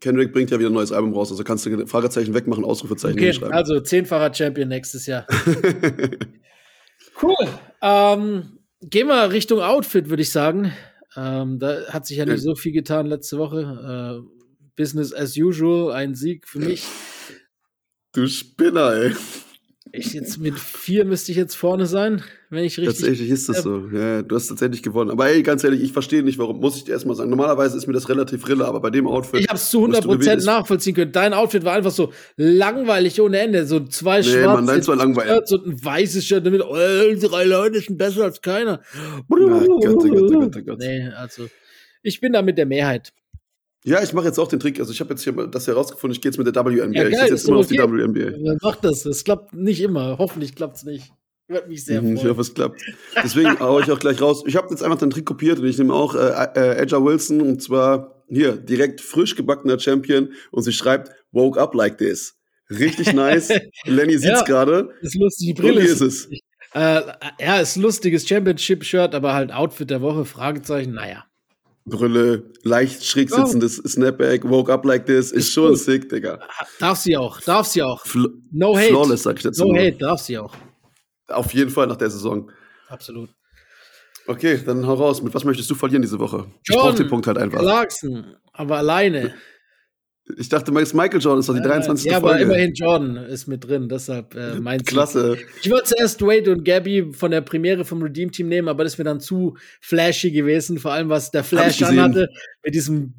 Kendrick 0.01 0.33
bringt 0.33 0.49
ja 0.51 0.59
wieder 0.59 0.69
ein 0.69 0.73
neues 0.73 0.91
Album 0.91 1.13
raus. 1.13 1.31
Also 1.31 1.43
kannst 1.43 1.65
du 1.65 1.87
Fragezeichen 1.87 2.33
wegmachen, 2.33 2.65
Ausrufezeichen 2.65 3.13
Okay, 3.17 3.25
hinschreiben. 3.25 3.53
also 3.53 3.79
zehnfacher 3.79 4.33
Champion 4.33 4.67
nächstes 4.67 5.05
Jahr. 5.05 5.27
cool. 7.21 7.35
Ähm, 7.81 8.59
gehen 8.81 9.07
wir 9.07 9.31
Richtung 9.31 9.61
Outfit, 9.61 10.09
würde 10.09 10.23
ich 10.23 10.31
sagen. 10.31 10.73
Ähm, 11.15 11.59
da 11.59 11.85
hat 11.89 12.07
sich 12.07 12.17
ja 12.17 12.25
nicht 12.25 12.41
so 12.41 12.55
viel 12.55 12.71
getan 12.71 13.05
letzte 13.05 13.37
Woche. 13.37 14.23
Äh, 14.25 14.27
Business 14.75 15.13
as 15.13 15.37
usual, 15.37 15.93
ein 15.93 16.15
Sieg 16.15 16.47
für 16.47 16.59
mich. 16.59 16.83
du 18.13 18.27
Spinner, 18.27 18.93
ey. 18.93 19.15
Ich 19.93 20.13
jetzt 20.13 20.37
mit 20.37 20.57
vier 20.57 21.03
müsste 21.03 21.31
ich 21.33 21.37
jetzt 21.37 21.55
vorne 21.55 21.85
sein, 21.85 22.23
wenn 22.49 22.63
ich 22.63 22.77
richtig. 22.77 22.97
Tatsächlich 22.99 23.29
ist 23.29 23.49
das 23.49 23.61
so. 23.61 23.89
Ja, 23.91 24.21
du 24.21 24.35
hast 24.37 24.47
tatsächlich 24.47 24.81
gewonnen. 24.83 25.11
Aber 25.11 25.27
ey, 25.27 25.43
ganz 25.43 25.65
ehrlich, 25.65 25.81
ich 25.81 25.91
verstehe 25.91 26.23
nicht, 26.23 26.37
warum. 26.37 26.61
Muss 26.61 26.77
ich 26.77 26.85
dir 26.85 26.93
erstmal 26.93 27.15
sagen. 27.17 27.29
Normalerweise 27.29 27.75
ist 27.75 27.87
mir 27.87 27.93
das 27.93 28.07
relativ 28.07 28.47
rille, 28.47 28.63
aber 28.65 28.79
bei 28.79 28.89
dem 28.89 29.05
Outfit. 29.05 29.41
Ich 29.41 29.47
habe 29.49 29.57
es 29.57 29.69
zu 29.69 29.81
was 29.91 29.99
du 29.99 30.09
100% 30.11 30.17
gewählt 30.19 30.37
hast- 30.37 30.45
nachvollziehen 30.45 30.95
können. 30.95 31.11
Dein 31.11 31.33
Outfit 31.33 31.65
war 31.65 31.73
einfach 31.73 31.91
so 31.91 32.13
langweilig 32.37 33.19
ohne 33.19 33.39
Ende. 33.39 33.65
So 33.65 33.81
zwei 33.81 34.21
Nee, 34.21 34.45
Mann, 34.45 34.65
deins 34.65 34.87
war 34.87 34.95
schwarze 34.95 35.07
langweilig. 35.07 35.31
Shirts 35.33 35.51
und 35.51 35.67
ein 35.67 35.83
weißes 35.83 36.25
Shirt 36.25 36.45
damit. 36.45 36.61
Oh, 36.61 36.73
drei 36.73 37.43
Leute 37.43 37.81
sind 37.81 37.97
besser 37.97 38.23
als 38.23 38.41
keiner. 38.41 38.81
Gott, 39.27 39.39
oh 39.41 39.47
Gott, 39.49 39.69
oh 39.69 40.07
Gott, 40.07 40.55
oh 40.57 40.61
Gott. 40.65 40.79
Nee, 40.79 41.09
also 41.17 41.47
ich 42.01 42.21
bin 42.21 42.31
da 42.31 42.41
mit 42.41 42.57
der 42.57 42.65
Mehrheit. 42.65 43.11
Ja, 43.83 44.01
ich 44.03 44.13
mache 44.13 44.27
jetzt 44.27 44.37
auch 44.39 44.47
den 44.47 44.59
Trick. 44.59 44.79
Also 44.79 44.91
ich 44.91 44.99
habe 44.99 45.09
jetzt 45.11 45.23
hier 45.23 45.33
das 45.47 45.67
herausgefunden. 45.67 46.13
Ich 46.15 46.21
gehe 46.21 46.29
jetzt 46.31 46.37
mit 46.37 46.47
der 46.47 46.53
WNBA. 46.65 46.71
Ja, 46.71 46.85
ich 46.85 46.93
geil, 46.93 47.05
setze 47.11 47.23
ist 47.25 47.29
jetzt 47.31 47.47
immer 47.47 47.57
auf 47.57 47.67
die. 47.67 47.77
WNBA. 47.79 48.37
Wer 48.39 48.57
macht 48.61 48.83
das? 48.85 49.05
Es 49.05 49.23
klappt 49.23 49.53
nicht 49.53 49.81
immer. 49.81 50.17
Hoffentlich 50.19 50.55
klappt 50.55 50.77
es 50.77 50.83
nicht. 50.83 51.11
Würde 51.47 51.67
mich 51.67 51.83
sehr 51.83 52.01
Mhm, 52.01 52.13
Ich 52.13 52.19
freuen. 52.21 52.29
hoffe, 52.31 52.41
es 52.41 52.53
klappt. 52.53 52.81
Deswegen 53.23 53.59
haue 53.59 53.81
ich 53.81 53.91
auch 53.91 53.99
gleich 53.99 54.21
raus. 54.21 54.43
Ich 54.45 54.55
habe 54.55 54.67
jetzt 54.69 54.83
einfach 54.83 54.99
den 54.99 55.09
Trick 55.09 55.25
kopiert 55.25 55.59
und 55.59 55.65
ich 55.65 55.77
nehme 55.77 55.93
auch 55.93 56.15
äh, 56.15 56.47
äh, 56.55 56.77
Edger 56.77 57.03
Wilson 57.03 57.41
und 57.41 57.61
zwar 57.61 58.23
hier 58.29 58.53
direkt 58.55 59.01
frisch 59.01 59.35
gebackener 59.35 59.77
Champion 59.79 60.29
und 60.51 60.63
sie 60.63 60.71
schreibt 60.71 61.11
Woke 61.31 61.59
up 61.59 61.73
like 61.73 61.97
this. 61.97 62.35
Richtig 62.69 63.11
nice. 63.13 63.49
Lenny 63.85 64.13
sieht's 64.13 64.39
Ja. 64.39 64.43
gerade. 64.43 64.89
Ist 65.01 65.15
lustig, 65.19 65.47
die 65.55 65.61
Brille 65.61 65.81
ist 65.81 65.99
ist 65.99 66.01
es? 66.01 66.29
Äh, 66.73 67.01
ja, 67.39 67.59
ist 67.59 67.75
ein 67.75 67.81
lustiges 67.81 68.25
Championship-Shirt, 68.29 69.13
aber 69.13 69.33
halt 69.33 69.51
Outfit 69.51 69.89
der 69.89 70.01
Woche, 70.01 70.23
Fragezeichen, 70.23 70.93
naja. 70.93 71.25
Brille, 71.85 72.51
leicht 72.63 73.03
schräg 73.03 73.31
Ja. 73.31 73.37
sitzendes 73.37 73.77
Snapback, 73.77 74.47
woke 74.47 74.71
up 74.71 74.85
like 74.85 75.05
this, 75.05 75.31
ist, 75.31 75.47
Ist 75.47 75.53
schon 75.53 75.69
gut. 75.69 75.79
sick, 75.79 76.09
Digga. 76.09 76.39
Darf 76.79 76.97
sie 76.99 77.17
auch, 77.17 77.41
darf 77.41 77.65
sie 77.67 77.81
auch. 77.81 78.05
Fl 78.05 78.27
No 78.51 78.75
hate. 78.75 78.89
Flawless, 78.89 79.23
sag 79.23 79.37
ich 79.37 79.43
dazu. 79.43 79.65
No 79.65 79.75
hate, 79.75 79.97
darf 79.97 80.19
sie 80.21 80.37
auch. 80.37 80.53
Auf 81.27 81.53
jeden 81.53 81.71
Fall 81.71 81.87
nach 81.87 81.95
der 81.97 82.09
Saison. 82.09 82.51
Absolut. 82.87 83.29
Okay, 84.27 84.59
dann 84.63 84.85
hau 84.85 84.93
raus. 84.93 85.21
Mit 85.23 85.33
was 85.33 85.43
möchtest 85.43 85.69
du 85.71 85.75
verlieren 85.75 86.01
diese 86.03 86.19
Woche? 86.19 86.45
ich 86.67 86.75
brauch 86.75 86.93
den 86.93 87.07
Punkt 87.07 87.25
halt 87.25 87.37
einfach. 87.37 87.59
Clarkson, 87.59 88.35
aber 88.53 88.77
alleine. 88.77 89.33
Ich 90.37 90.49
dachte, 90.49 90.71
Michael 90.71 91.19
Jordan 91.19 91.39
ist 91.39 91.49
doch 91.49 91.55
die 91.55 91.61
23. 91.61 92.09
Ja, 92.11 92.17
aber 92.17 92.29
Folge. 92.29 92.43
immerhin 92.43 92.73
Jordan 92.73 93.17
ist 93.17 93.47
mit 93.47 93.67
drin, 93.67 93.89
deshalb 93.89 94.35
äh, 94.35 94.55
mein 94.61 94.79
Sieg. 94.79 94.87
Klasse. 94.87 95.37
Ich 95.61 95.69
wollte 95.69 95.85
zuerst 95.95 96.21
Wade 96.21 96.51
und 96.51 96.63
Gabby 96.63 97.11
von 97.11 97.31
der 97.31 97.41
Premiere 97.41 97.85
vom 97.85 98.01
Redeem 98.03 98.31
Team 98.31 98.47
nehmen, 98.47 98.67
aber 98.67 98.83
das 98.83 98.93
ist 98.93 98.97
mir 98.99 99.03
dann 99.03 99.19
zu 99.19 99.57
flashy 99.81 100.31
gewesen, 100.31 100.77
vor 100.79 100.91
allem 100.93 101.09
was 101.09 101.31
der 101.31 101.43
Flash 101.43 101.81
ich 101.81 101.85
anhatte, 101.87 102.29
mit 102.63 102.75
diesem 102.75 103.15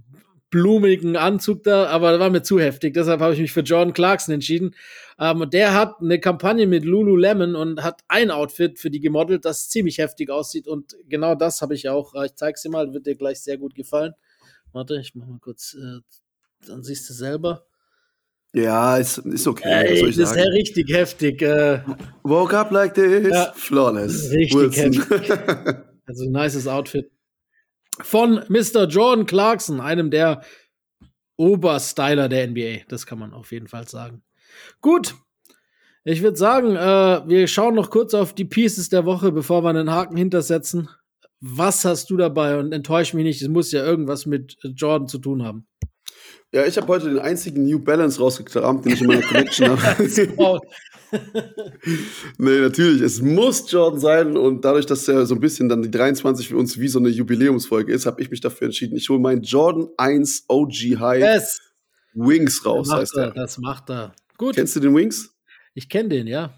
blumigen 0.50 1.16
Anzug 1.16 1.64
da, 1.64 1.86
aber 1.86 2.12
das 2.12 2.20
war 2.20 2.30
mir 2.30 2.42
zu 2.42 2.60
heftig. 2.60 2.94
Deshalb 2.94 3.20
habe 3.20 3.32
ich 3.34 3.40
mich 3.40 3.52
für 3.52 3.62
Jordan 3.62 3.94
Clarkson 3.94 4.34
entschieden. 4.34 4.74
Ähm, 5.18 5.48
der 5.50 5.72
hat 5.74 5.94
eine 6.00 6.20
Kampagne 6.20 6.66
mit 6.66 6.84
Lululemon 6.84 7.54
und 7.56 7.82
hat 7.82 8.02
ein 8.08 8.30
Outfit 8.30 8.78
für 8.78 8.90
die 8.90 9.00
gemodelt, 9.00 9.44
das 9.46 9.70
ziemlich 9.70 9.98
heftig 9.98 10.30
aussieht. 10.30 10.68
Und 10.68 10.94
genau 11.08 11.34
das 11.34 11.62
habe 11.62 11.74
ich 11.74 11.88
auch. 11.88 12.14
Äh, 12.14 12.26
Ich 12.26 12.34
zeig's 12.34 12.62
dir 12.62 12.70
mal, 12.70 12.92
wird 12.92 13.06
dir 13.06 13.16
gleich 13.16 13.40
sehr 13.40 13.56
gut 13.56 13.74
gefallen. 13.74 14.12
Warte, 14.72 14.98
ich 15.00 15.14
mach 15.14 15.26
mal 15.26 15.38
kurz, 15.40 15.74
äh, 15.74 16.00
dann 16.66 16.82
siehst 16.82 17.08
du 17.08 17.14
selber. 17.14 17.66
Ja, 18.54 18.98
ist, 18.98 19.18
ist 19.18 19.46
okay. 19.46 19.68
Ey, 19.68 20.00
das 20.00 20.10
ich 20.10 20.18
ist 20.18 20.28
sagen? 20.28 20.40
ja 20.40 20.48
richtig 20.50 20.92
heftig. 20.92 21.42
Äh, 21.42 21.80
Woke 22.22 22.58
up 22.58 22.70
like 22.70 22.94
this. 22.94 23.28
Ja. 23.28 23.52
Flawless. 23.54 24.30
Richtig 24.30 24.56
Wilson. 24.56 25.84
Also 26.04 26.24
ein 26.24 26.32
nices 26.32 26.66
Outfit. 26.66 27.10
Von 28.00 28.44
Mr. 28.48 28.86
Jordan 28.88 29.24
Clarkson, 29.24 29.80
einem 29.80 30.10
der 30.10 30.42
Oberstyler 31.36 32.28
der 32.28 32.48
NBA. 32.48 32.84
Das 32.88 33.06
kann 33.06 33.18
man 33.20 33.32
auf 33.32 33.52
jeden 33.52 33.68
Fall 33.68 33.86
sagen. 33.88 34.22
Gut. 34.80 35.14
Ich 36.04 36.22
würde 36.22 36.36
sagen, 36.36 36.74
äh, 36.74 37.28
wir 37.28 37.46
schauen 37.46 37.76
noch 37.76 37.88
kurz 37.88 38.12
auf 38.14 38.34
die 38.34 38.44
Pieces 38.44 38.88
der 38.88 39.04
Woche, 39.06 39.30
bevor 39.30 39.62
wir 39.62 39.70
einen 39.70 39.90
Haken 39.90 40.16
hintersetzen. 40.16 40.88
Was 41.40 41.84
hast 41.84 42.10
du 42.10 42.16
dabei? 42.16 42.58
Und 42.58 42.72
enttäusch 42.72 43.14
mich 43.14 43.24
nicht, 43.24 43.40
es 43.40 43.48
muss 43.48 43.70
ja 43.70 43.84
irgendwas 43.84 44.26
mit 44.26 44.56
Jordan 44.62 45.06
zu 45.06 45.18
tun 45.18 45.44
haben. 45.44 45.66
Ja, 46.52 46.66
ich 46.66 46.76
habe 46.76 46.86
heute 46.88 47.08
den 47.08 47.18
einzigen 47.18 47.64
New 47.64 47.78
Balance 47.78 48.20
rausgekramt, 48.20 48.84
den 48.84 48.92
ich 48.92 49.00
in 49.00 49.06
meiner 49.06 49.22
Collection 49.22 49.70
habe. 49.70 50.60
Nee, 52.38 52.60
natürlich. 52.60 53.02
Es 53.02 53.20
muss 53.20 53.70
Jordan 53.70 54.00
sein. 54.00 54.36
Und 54.36 54.64
dadurch, 54.64 54.86
dass 54.86 55.06
er 55.08 55.26
so 55.26 55.34
ein 55.34 55.40
bisschen 55.40 55.68
dann 55.68 55.82
die 55.82 55.90
23 55.90 56.48
für 56.48 56.56
uns 56.56 56.78
wie 56.78 56.88
so 56.88 56.98
eine 56.98 57.10
Jubiläumsfolge 57.10 57.92
ist, 57.92 58.06
habe 58.06 58.22
ich 58.22 58.30
mich 58.30 58.40
dafür 58.40 58.66
entschieden. 58.66 58.96
Ich 58.96 59.08
hole 59.08 59.20
meinen 59.20 59.42
Jordan 59.42 59.88
1 59.98 60.44
OG 60.48 60.72
High 60.98 61.20
Yes. 61.20 61.60
Wings 62.14 62.64
raus, 62.64 62.88
Das 62.88 62.88
macht 62.88 63.00
heißt 63.02 63.16
er, 63.16 63.24
er. 63.24 63.30
das 63.32 63.58
macht 63.58 63.90
er. 63.90 64.12
Gut, 64.38 64.54
Kennst 64.54 64.76
du 64.76 64.80
den 64.80 64.94
Wings? 64.94 65.34
ich 65.74 65.88
kenne 65.88 66.10
den, 66.10 66.26
ja. 66.26 66.52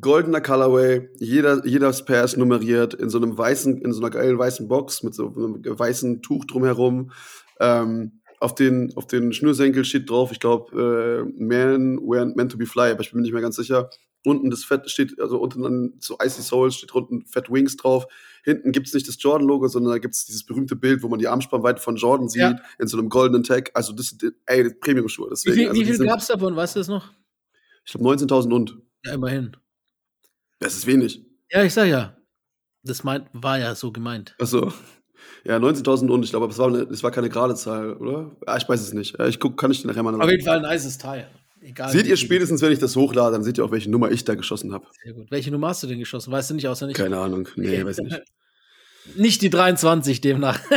Goldener 0.00 0.40
Colorway, 0.40 1.08
jeder, 1.18 1.66
jeder 1.66 1.92
Pair 1.92 2.24
ist 2.24 2.36
nummeriert 2.36 2.94
in 2.94 3.10
so 3.10 3.18
einem 3.18 3.36
weißen, 3.36 3.82
in 3.82 3.92
so 3.92 4.00
einer 4.00 4.10
geilen 4.10 4.38
weißen 4.38 4.66
Box 4.68 5.02
mit 5.02 5.14
so 5.14 5.28
einem 5.28 5.62
weißen 5.62 6.22
Tuch 6.22 6.44
drumherum. 6.46 7.12
Ähm, 7.60 8.19
auf 8.40 8.54
den, 8.54 8.92
auf 8.96 9.06
den 9.06 9.32
Schnürsenkel 9.32 9.84
steht 9.84 10.10
drauf, 10.10 10.32
ich 10.32 10.40
glaube, 10.40 11.24
äh, 11.28 11.42
Man 11.42 11.98
weren't 11.98 12.34
meant 12.36 12.50
to 12.52 12.58
be 12.58 12.66
fly, 12.66 12.90
aber 12.90 13.00
ich 13.02 13.10
bin 13.10 13.18
mir 13.18 13.22
nicht 13.22 13.32
mehr 13.32 13.42
ganz 13.42 13.56
sicher. 13.56 13.90
Unten 14.24 14.50
das 14.50 14.64
Fett 14.64 14.90
steht, 14.90 15.18
also 15.20 15.38
unten 15.38 15.64
an 15.64 15.94
so 15.98 16.18
Icy 16.22 16.42
Souls 16.42 16.74
steht 16.74 16.92
unten 16.94 17.24
Fat 17.26 17.50
Wings 17.50 17.76
drauf. 17.76 18.06
Hinten 18.44 18.72
gibt's 18.72 18.92
nicht 18.92 19.08
das 19.08 19.16
Jordan-Logo, 19.22 19.68
sondern 19.68 19.92
da 19.92 19.98
gibt's 19.98 20.26
dieses 20.26 20.44
berühmte 20.44 20.76
Bild, 20.76 21.02
wo 21.02 21.08
man 21.08 21.18
die 21.18 21.28
Armspannweite 21.28 21.80
von 21.80 21.96
Jordan 21.96 22.28
sieht, 22.28 22.40
Ja. 22.42 22.56
in 22.78 22.86
so 22.86 22.98
einem 22.98 23.08
goldenen 23.08 23.44
Tag. 23.44 23.70
Also 23.74 23.92
das 23.94 24.08
sind, 24.08 24.34
ey, 24.46 24.68
Premium-Schuhe. 24.74 25.30
Wie 25.30 25.52
viel, 25.52 25.68
also 25.68 25.80
wie 25.80 25.84
viel 25.86 25.94
sind- 25.96 26.06
gab's 26.06 26.26
davon? 26.26 26.54
Weißt 26.56 26.76
du 26.76 26.80
das 26.80 26.88
noch? 26.88 27.12
Ich 27.86 27.92
glaube 27.92 28.04
19.000 28.04 28.52
und. 28.54 28.76
Ja, 29.06 29.14
immerhin. 29.14 29.56
Das 30.58 30.74
ist 30.74 30.86
wenig. 30.86 31.24
Ja, 31.50 31.62
ich 31.64 31.72
sag 31.72 31.86
ja. 31.86 32.14
Das 32.82 33.04
meint, 33.04 33.26
war 33.32 33.58
ja 33.58 33.74
so 33.74 33.90
gemeint. 33.92 34.34
Achso. 34.38 34.72
Ja, 35.44 35.56
19.000 35.56 36.08
und 36.10 36.22
ich 36.24 36.30
glaube, 36.30 36.46
es 36.48 36.58
war, 36.58 36.68
eine- 36.68 36.82
es 36.90 37.02
war 37.02 37.10
keine 37.10 37.28
gerade 37.28 37.54
Zahl, 37.54 37.94
oder? 37.94 38.30
Ja, 38.46 38.56
ich 38.56 38.68
weiß 38.68 38.80
es 38.80 38.92
nicht. 38.92 39.18
Ja, 39.18 39.26
ich 39.26 39.38
guck, 39.40 39.56
kann 39.56 39.70
ich 39.70 39.80
dir 39.82 39.88
nachher 39.88 40.02
mal 40.02 40.14
Auf 40.20 40.30
jeden 40.30 40.44
Fall 40.44 40.64
ein 40.64 40.70
nices 40.72 40.98
Teil. 40.98 41.26
Egal. 41.62 41.90
Seht 41.90 42.06
ihr 42.06 42.16
spätestens, 42.16 42.62
wenn 42.62 42.72
ich 42.72 42.78
das 42.78 42.96
hochlade, 42.96 43.32
dann 43.32 43.42
seht 43.42 43.58
ihr 43.58 43.64
auch, 43.64 43.70
welche 43.70 43.90
Nummer 43.90 44.10
ich 44.10 44.24
da 44.24 44.34
geschossen 44.34 44.72
habe. 44.72 44.86
Sehr 45.04 45.12
gut. 45.12 45.30
Welche 45.30 45.50
Nummer 45.50 45.68
hast 45.68 45.82
du 45.82 45.86
denn 45.86 45.98
geschossen? 45.98 46.32
Weißt 46.32 46.50
du 46.50 46.54
nicht 46.54 46.66
auswendig? 46.68 46.96
Keine 46.96 47.18
Ahnung. 47.18 47.48
Nee, 47.56 47.84
weiß 47.84 47.98
ich 47.98 48.04
nicht. 48.04 48.22
Nicht 49.16 49.40
die 49.40 49.48
23 49.50 50.20
demnach. 50.20 50.60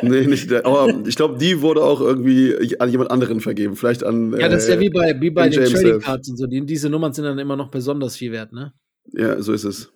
Nee, 0.00 0.26
nicht 0.26 0.48
der. 0.50 0.64
Aber 0.64 0.92
ich 1.06 1.16
glaube, 1.16 1.38
die 1.38 1.60
wurde 1.60 1.82
auch 1.82 2.00
irgendwie 2.00 2.78
an 2.80 2.88
jemand 2.88 3.10
anderen 3.10 3.40
vergeben. 3.40 3.74
Vielleicht 3.74 4.04
an. 4.04 4.32
ja, 4.38 4.48
das 4.48 4.62
ist 4.62 4.68
ja 4.68 4.76
äh, 4.76 4.80
wie 4.80 4.90
bei, 4.90 5.20
wie 5.20 5.30
bei 5.30 5.48
den 5.48 5.54
James 5.64 5.72
Trading. 5.72 6.00
Cards 6.00 6.28
und 6.30 6.36
so. 6.36 6.46
Die, 6.46 6.64
diese 6.64 6.88
Nummern 6.88 7.12
sind 7.12 7.24
dann 7.24 7.38
immer 7.38 7.56
noch 7.56 7.68
besonders 7.68 8.16
viel 8.16 8.30
wert, 8.30 8.52
ne? 8.52 8.72
Ja, 9.12 9.42
so 9.42 9.52
ist 9.52 9.64
es. 9.64 9.90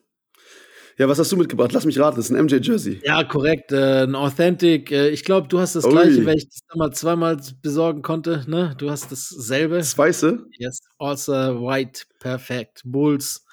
Ja, 0.98 1.08
was 1.08 1.18
hast 1.18 1.32
du 1.32 1.36
mitgebracht? 1.36 1.72
Lass 1.72 1.84
mich 1.84 1.98
raten, 1.98 2.16
das 2.16 2.26
ist 2.26 2.36
ein 2.36 2.44
MJ-Jersey. 2.44 3.00
Ja, 3.04 3.24
korrekt. 3.24 3.72
Äh, 3.72 4.02
ein 4.02 4.14
Authentic. 4.14 4.90
Äh, 4.90 5.08
ich 5.10 5.24
glaube, 5.24 5.48
du 5.48 5.58
hast 5.58 5.74
das 5.74 5.84
Ui. 5.84 5.92
gleiche, 5.92 6.24
weil 6.26 6.36
ich 6.36 6.48
das 6.48 6.60
damals 6.68 7.00
zweimal 7.00 7.40
besorgen 7.62 8.02
konnte. 8.02 8.44
Ne? 8.46 8.74
Du 8.76 8.90
hast 8.90 9.10
dasselbe. 9.10 9.78
Das 9.78 9.96
Weiße? 9.96 10.46
Yes. 10.58 10.80
Also 10.98 11.32
White, 11.32 12.04
perfekt. 12.18 12.82
Bulls 12.84 13.44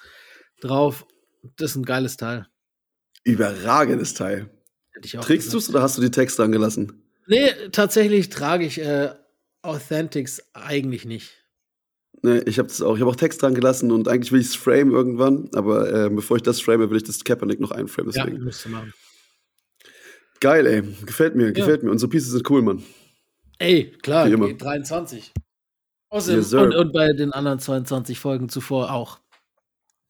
drauf. 0.60 1.06
Das 1.56 1.70
ist 1.70 1.76
ein 1.76 1.84
geiles 1.84 2.16
Teil. 2.16 2.46
Überragendes 3.24 4.14
Teil. 4.14 4.50
Hätte 4.92 5.06
ich 5.06 5.18
auch 5.18 5.24
Trägst 5.24 5.52
du 5.52 5.58
es 5.58 5.68
oder 5.68 5.82
hast 5.82 5.96
du 5.96 6.02
die 6.02 6.10
Texte 6.10 6.42
angelassen? 6.42 7.02
Nee, 7.26 7.52
tatsächlich 7.72 8.28
trage 8.28 8.66
ich 8.66 8.80
äh, 8.80 9.10
Authentics 9.62 10.42
eigentlich 10.52 11.04
nicht. 11.04 11.39
Nee, 12.22 12.38
ich 12.46 12.58
habe 12.58 12.68
das 12.68 12.82
auch. 12.82 12.94
Ich 12.96 13.00
habe 13.00 13.10
auch 13.10 13.16
Text 13.16 13.40
dran 13.42 13.54
gelassen 13.54 13.90
und 13.92 14.06
eigentlich 14.08 14.30
will 14.32 14.40
ich 14.40 14.48
es 14.48 14.54
frame 14.54 14.90
irgendwann, 14.92 15.48
aber 15.54 16.06
äh, 16.06 16.10
bevor 16.10 16.36
ich 16.36 16.42
das 16.42 16.60
frame, 16.60 16.90
will 16.90 16.96
ich 16.96 17.04
das 17.04 17.24
Kaepernick 17.24 17.60
noch 17.60 17.70
einframen. 17.70 18.12
Ja, 18.12 18.24
Deswegen. 18.24 18.44
müsste 18.44 18.68
machen. 18.68 18.92
Geil, 20.40 20.66
ey. 20.66 20.82
Gefällt 21.06 21.34
mir, 21.34 21.52
gefällt 21.52 21.82
mir. 21.82 21.90
Unsere 21.90 22.10
Pieces 22.10 22.30
sind 22.32 22.48
cool, 22.50 22.62
Mann. 22.62 22.82
Ey, 23.58 23.92
klar, 24.02 24.26
Wie 24.28 24.32
immer. 24.32 24.46
die 24.48 24.56
23. 24.56 25.32
Außerdem, 26.08 26.40
Yes, 26.40 26.52
und, 26.54 26.74
und 26.74 26.92
bei 26.92 27.12
den 27.12 27.32
anderen 27.32 27.58
22 27.58 28.18
Folgen 28.18 28.48
zuvor 28.48 28.90
auch. 28.92 29.20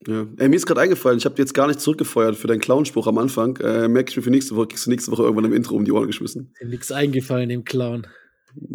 Ja. 0.07 0.27
Ey, 0.39 0.49
mir 0.49 0.57
ist 0.57 0.67
gerade 0.67 0.81
eingefallen, 0.81 1.19
ich 1.19 1.27
habe 1.27 1.35
jetzt 1.39 1.53
gar 1.53 1.67
nicht 1.67 1.81
zurückgefeuert 1.81 2.37
für 2.37 2.47
deinen 2.47 2.61
Clownspruch 2.61 3.07
am 3.07 3.19
Anfang. 3.19 3.57
Äh, 3.59 3.87
Merke 3.89 4.11
ich 4.11 4.17
mir 4.17 4.23
für 4.23 4.31
nächste 4.31 4.57
Woche, 4.57 4.69
kriegst 4.69 4.87
du 4.87 4.91
nächste 4.91 5.11
Woche 5.13 5.23
irgendwann 5.25 5.45
im 5.45 5.53
Intro 5.53 5.75
um 5.77 5.85
die 5.85 5.93
Ohren 5.93 6.07
geschmissen. 6.07 6.55
Dem 6.61 6.71
nichts 6.71 6.91
eingefallen, 6.91 7.49
dem 7.51 7.65
Clown. 7.65 8.07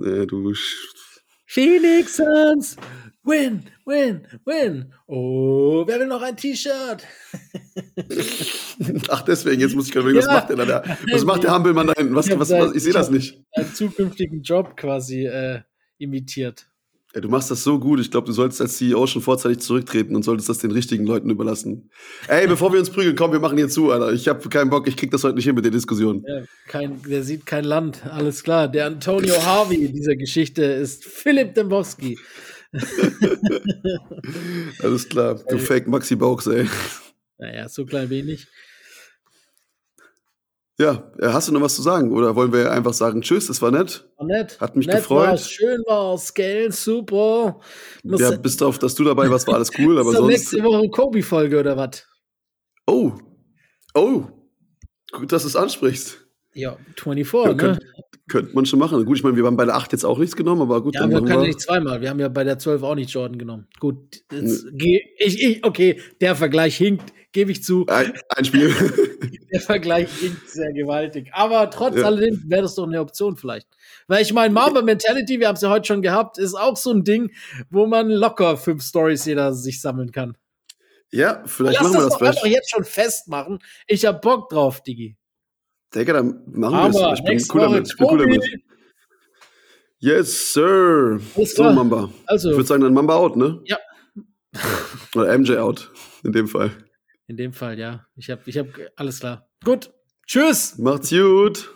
Äh, 0.04 0.28
du. 0.28 0.54
Phoenix 1.48 2.18
Suns! 2.18 2.76
Win, 3.26 3.64
win, 3.86 4.22
win! 4.46 4.94
Oh, 5.08 5.84
wer 5.88 6.00
will 6.00 6.06
noch 6.06 6.22
ein 6.22 6.38
T-Shirt? 6.38 7.04
Ach, 9.10 9.22
deswegen, 9.24 9.62
jetzt 9.62 9.76
muss 9.76 9.88
ich 9.88 9.92
gerade 9.92 10.10
überlegen, 10.10 10.26
was 10.28 10.32
Ja. 10.32 10.40
macht 10.40 10.50
der 10.50 10.66
da? 10.66 10.98
Was 11.12 11.26
macht 11.26 11.44
der 11.44 11.52
Hampelmann 11.52 11.88
da 11.88 11.94
hinten? 11.98 12.14
Was, 12.14 12.30
was, 12.30 12.52
was, 12.52 12.76
ich 12.76 12.84
sehe 12.84 12.94
das 12.94 13.10
nicht. 13.10 13.42
Einen 13.54 13.74
zukünftigen 13.74 14.44
Job 14.44 14.78
quasi 14.78 15.26
äh, 15.26 15.62
imitiert. 15.98 16.68
Ey, 17.14 17.22
du 17.22 17.30
machst 17.30 17.50
das 17.50 17.64
so 17.64 17.80
gut. 17.80 18.00
Ich 18.02 18.12
glaube, 18.12 18.28
du 18.28 18.34
solltest 18.34 18.62
als 18.62 18.78
CEO 18.78 19.08
schon 19.08 19.22
vorzeitig 19.22 19.60
zurücktreten 19.60 20.16
und 20.16 20.24
solltest 20.24 20.50
das 20.50 20.58
den 20.60 20.72
richtigen 20.72 21.06
Leuten 21.06 21.30
überlassen. 21.30 21.90
Ey, 22.28 22.46
bevor 22.46 22.74
wir 22.74 22.80
uns 22.80 22.90
prügeln, 22.90 23.16
komm, 23.16 23.32
wir 23.32 23.40
machen 23.40 23.58
hier 23.58 23.70
zu, 23.70 23.90
Alter. 23.90 24.12
Ich 24.12 24.28
habe 24.28 24.48
keinen 24.50 24.70
Bock, 24.70 24.88
ich 24.88 24.98
krieg 24.98 25.10
das 25.12 25.24
heute 25.24 25.36
nicht 25.36 25.46
hin 25.46 25.56
mit 25.56 25.64
der 25.64 25.72
Diskussion. 25.72 26.24
Ja, 26.28 26.44
kein, 26.68 27.02
der 27.04 27.24
sieht 27.24 27.46
kein 27.46 27.64
Land, 27.64 28.06
alles 28.06 28.44
klar. 28.44 28.68
Der 28.68 28.86
Antonio 28.86 29.34
Harvey 29.46 29.92
dieser 29.92 30.16
Geschichte 30.18 30.64
ist 30.64 31.06
Philipp 31.06 31.56
Dembowski. 31.56 32.20
Alles 34.82 35.08
klar. 35.08 35.36
Du 35.48 35.58
Fake 35.58 35.88
Maxi 35.88 36.16
Bauchs, 36.16 36.48
ey. 36.48 36.68
Naja, 37.38 37.70
so 37.70 37.86
klein 37.86 38.10
wenig. 38.10 38.48
Ja, 40.78 41.10
äh, 41.20 41.28
hast 41.28 41.48
du 41.48 41.54
noch 41.54 41.62
was 41.62 41.76
zu 41.76 41.82
sagen? 41.82 42.12
Oder 42.12 42.36
wollen 42.36 42.52
wir 42.52 42.70
einfach 42.72 42.94
sagen, 42.94 43.22
tschüss, 43.22 43.48
das 43.48 43.62
war 43.62 43.72
nett? 43.72 44.10
War 44.18 44.28
nett. 44.28 44.60
Hat 44.60 44.76
mich 44.76 44.88
nett 44.88 44.98
gefreut. 44.98 45.30
War's, 45.30 45.50
schön 45.50 45.82
war's, 45.88 46.34
gell, 46.34 46.70
super. 46.72 47.62
Muss 48.04 48.20
Ja, 48.20 48.36
bis 48.36 48.58
darauf, 48.58 48.78
dass 48.78 48.94
du 48.94 49.06
dabei 49.06 49.30
warst, 49.30 49.48
war 49.48 49.56
alles 49.56 49.72
cool, 49.80 49.98
aber 49.98 50.10
ist 50.10 50.18
sonst. 50.18 50.28
nächste 50.28 50.64
Woche 50.64 50.90
Kobe-Folge 50.90 51.62
oder 51.62 51.78
was? 51.78 52.06
Oh. 52.88 53.14
Oh. 53.94 54.26
Gut, 55.14 55.32
dass 55.32 55.44
du 55.44 55.48
es 55.48 55.56
ansprichst. 55.56 56.25
Ja, 56.56 56.78
24, 56.98 57.34
Ja, 57.34 57.50
ne? 57.50 57.56
könnt, 57.58 57.80
könnte 58.30 58.56
man 58.56 58.66
schon 58.66 58.80
machen. 58.80 59.04
Gut, 59.06 59.18
ich 59.18 59.24
meine, 59.24 59.36
wir 59.36 59.44
haben 59.46 59.58
bei 59.58 59.66
der 59.66 59.76
8 59.76 59.92
jetzt 59.92 60.06
auch 60.06 60.18
nichts 60.18 60.36
genommen, 60.36 60.62
aber 60.62 60.82
gut, 60.82 60.96
Ja, 60.96 61.02
dann 61.02 61.12
wir 61.12 61.18
können 61.22 61.42
wir. 61.42 61.48
nicht 61.48 61.60
zweimal. 61.62 62.00
Wir 62.02 62.10
haben 62.10 62.20
ja 62.20 62.30
bei 62.30 62.44
der 62.46 62.58
12 62.58 62.82
auch 62.82 62.96
nicht 62.96 63.10
Jordan 63.12 63.38
genommen. 63.38 63.68
Gut, 63.80 64.24
jetzt 64.32 64.66
geh, 64.74 65.02
ich, 65.18 65.42
ich, 65.44 65.64
okay, 65.66 66.00
der 66.22 66.36
Vergleich 66.36 66.78
hinkt, 66.78 67.14
gebe 67.34 67.52
ich 67.52 67.62
zu. 67.64 67.86
Ein, 67.88 68.14
ein 68.30 68.46
Spiel. 68.46 68.74
Der 69.52 69.62
Vergleich 69.62 70.10
hinkt 70.20 70.50
sehr 70.50 70.74
gewaltig. 70.74 71.30
Aber 71.32 71.70
trotz 71.70 71.96
Ja. 71.96 72.06
alledem 72.08 72.44
wäre 72.48 72.64
das 72.64 72.76
doch 72.76 72.86
eine 72.88 73.00
Option 73.00 73.38
vielleicht. 73.38 73.68
Weil 74.08 74.22
ich 74.22 74.34
meine, 74.34 74.54
Mamba 74.54 74.82
Mentality, 74.82 75.40
wir 75.40 75.48
haben 75.48 75.56
es 75.56 75.62
ja 75.62 75.70
heute 75.70 75.86
schon 75.88 76.02
gehabt, 76.02 76.38
ist 76.38 76.56
auch 76.56 76.76
so 76.76 76.92
ein 76.92 77.04
Ding, 77.06 77.32
wo 77.70 77.86
man 77.86 78.10
locker 78.10 78.58
fünf 78.58 78.84
Stories 78.84 79.24
jeder 79.26 79.54
sich 79.54 79.80
sammeln 79.82 80.12
kann. 80.12 80.36
ja, 81.12 81.42
vielleicht 81.46 81.80
Lass 81.80 81.84
machen 81.92 82.00
wir 82.02 82.10
das 82.10 82.18
das 82.18 82.40
vielleicht. 82.40 82.56
jetzt 82.56 82.72
schon 82.72 82.84
festmachen. 82.84 83.60
Ich 83.88 84.06
hab 84.06 84.22
Bock 84.22 84.50
drauf, 84.50 84.82
Digi. 84.84 85.16
Digga, 85.96 86.14
dann 86.14 86.44
machen 86.48 86.94
wir 86.94 87.12
es. 87.14 87.20
Ich 87.20 87.26
bin 87.26 87.42
cool 87.54 87.62
damit. 87.62 87.88
Ich 87.88 87.98
bin 87.98 88.08
cool 88.10 88.18
damit. 88.20 88.44
Yes, 90.00 90.54
sir. 90.54 91.20
So. 91.46 91.64
Mamba. 91.64 92.10
Also- 92.28 92.50
Ich 92.52 92.58
würde 92.58 92.68
sagen, 92.68 92.82
dann 92.84 92.94
Mamba 92.94 93.16
out, 93.16 93.36
ne? 93.38 93.62
Ja. 93.66 93.78
Oder 95.16 95.38
MJ 95.38 95.58
out, 95.58 95.92
in 96.24 96.32
dem 96.34 96.48
Fall. 96.48 96.72
In 97.28 97.38
dem 97.38 97.54
Fall, 97.54 97.80
ja. 97.80 98.06
Ich 98.16 98.30
hab, 98.30 98.48
ich 98.48 98.58
hab, 98.58 98.68
alles 98.98 99.20
klar. 99.20 99.48
Gut. 99.64 99.92
Tschüss. 100.28 100.78
Macht's 100.78 101.10
gut. 101.10 101.70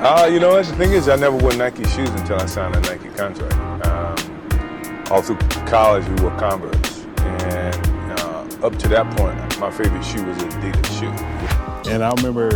Uh, 0.00 0.28
you 0.30 0.38
know, 0.38 0.54
that's 0.54 0.70
the 0.70 0.76
thing 0.76 0.92
is, 0.92 1.08
I 1.08 1.16
never 1.16 1.36
wore 1.36 1.54
Nike 1.54 1.84
shoes 1.84 2.10
until 2.10 2.38
I 2.40 2.46
signed 2.46 2.76
a 2.76 2.80
Nike 2.80 3.08
contract. 3.10 3.54
Um, 3.86 5.04
all 5.10 5.22
through 5.22 5.38
college, 5.66 6.06
we 6.08 6.22
wore 6.22 6.36
Converse, 6.38 7.04
and 7.18 8.20
uh, 8.20 8.66
up 8.66 8.76
to 8.78 8.88
that 8.88 9.10
point, 9.16 9.58
my 9.58 9.70
favorite 9.70 10.04
shoe 10.04 10.24
was 10.24 10.40
an 10.42 10.50
Adidas 10.50 11.00
shoe. 11.00 11.90
And 11.90 12.04
I 12.04 12.12
remember 12.14 12.50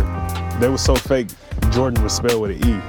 they 0.59 0.69
were 0.69 0.77
so 0.77 0.95
fake. 0.95 1.29
Jordan 1.71 2.03
was 2.03 2.13
spelled 2.13 2.41
with 2.41 2.51
an 2.51 2.69
E. 2.69 2.81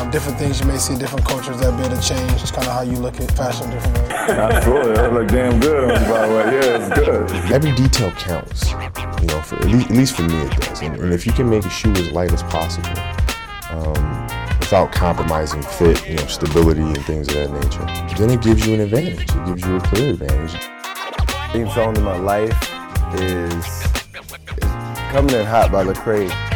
Um, 0.00 0.10
different 0.10 0.38
things 0.38 0.60
you 0.60 0.66
may 0.66 0.76
see, 0.78 0.92
in 0.92 0.98
different 0.98 1.24
cultures 1.24 1.58
that 1.60 1.76
be 1.76 1.84
able 1.84 1.96
to 1.96 2.02
change. 2.02 2.42
It's 2.42 2.50
kind 2.50 2.66
of 2.66 2.72
how 2.72 2.82
you 2.82 2.96
look 2.96 3.20
at 3.20 3.30
fashion 3.32 3.70
different 3.70 3.98
ways. 3.98 4.12
Absolutely. 4.12 4.94
That 4.94 5.12
look 5.12 5.28
damn 5.28 5.60
good 5.60 5.90
on 5.90 6.02
you, 6.02 6.08
by 6.08 6.26
the 6.26 6.34
way. 6.34 6.44
Yeah, 6.44 6.86
it's 6.86 7.00
good. 7.00 7.52
Every 7.52 7.72
detail 7.72 8.10
counts, 8.12 8.70
you 9.20 9.26
know, 9.28 9.40
for 9.40 9.56
at 9.56 9.64
least, 9.64 9.90
at 9.90 9.96
least 9.96 10.16
for 10.16 10.22
me 10.22 10.42
it 10.42 10.50
does. 10.60 10.82
And, 10.82 10.96
and 10.96 11.12
if 11.12 11.24
you 11.26 11.32
can 11.32 11.48
make 11.48 11.64
a 11.64 11.70
shoe 11.70 11.92
as 11.92 12.10
light 12.10 12.32
as 12.32 12.42
possible, 12.44 12.90
um, 13.70 14.26
without 14.58 14.92
compromising 14.92 15.62
fit, 15.62 16.06
you 16.08 16.16
know, 16.16 16.26
stability 16.26 16.80
and 16.80 17.04
things 17.04 17.28
of 17.28 17.34
that 17.34 17.50
nature, 17.52 18.16
then 18.16 18.30
it 18.30 18.42
gives 18.42 18.66
you 18.66 18.74
an 18.74 18.80
advantage. 18.80 19.22
It 19.22 19.46
gives 19.46 19.66
you 19.66 19.76
a 19.76 19.80
clear 19.80 20.10
advantage. 20.10 20.60
Theme 21.52 21.70
song 21.70 21.96
in 21.96 22.02
my 22.02 22.16
life 22.16 22.52
is, 23.14 23.54
is 23.54 24.72
Coming 25.12 25.34
in 25.34 25.46
Hot 25.46 25.70
by 25.70 25.84
the 25.84 25.92
Lecrae. 25.92 26.55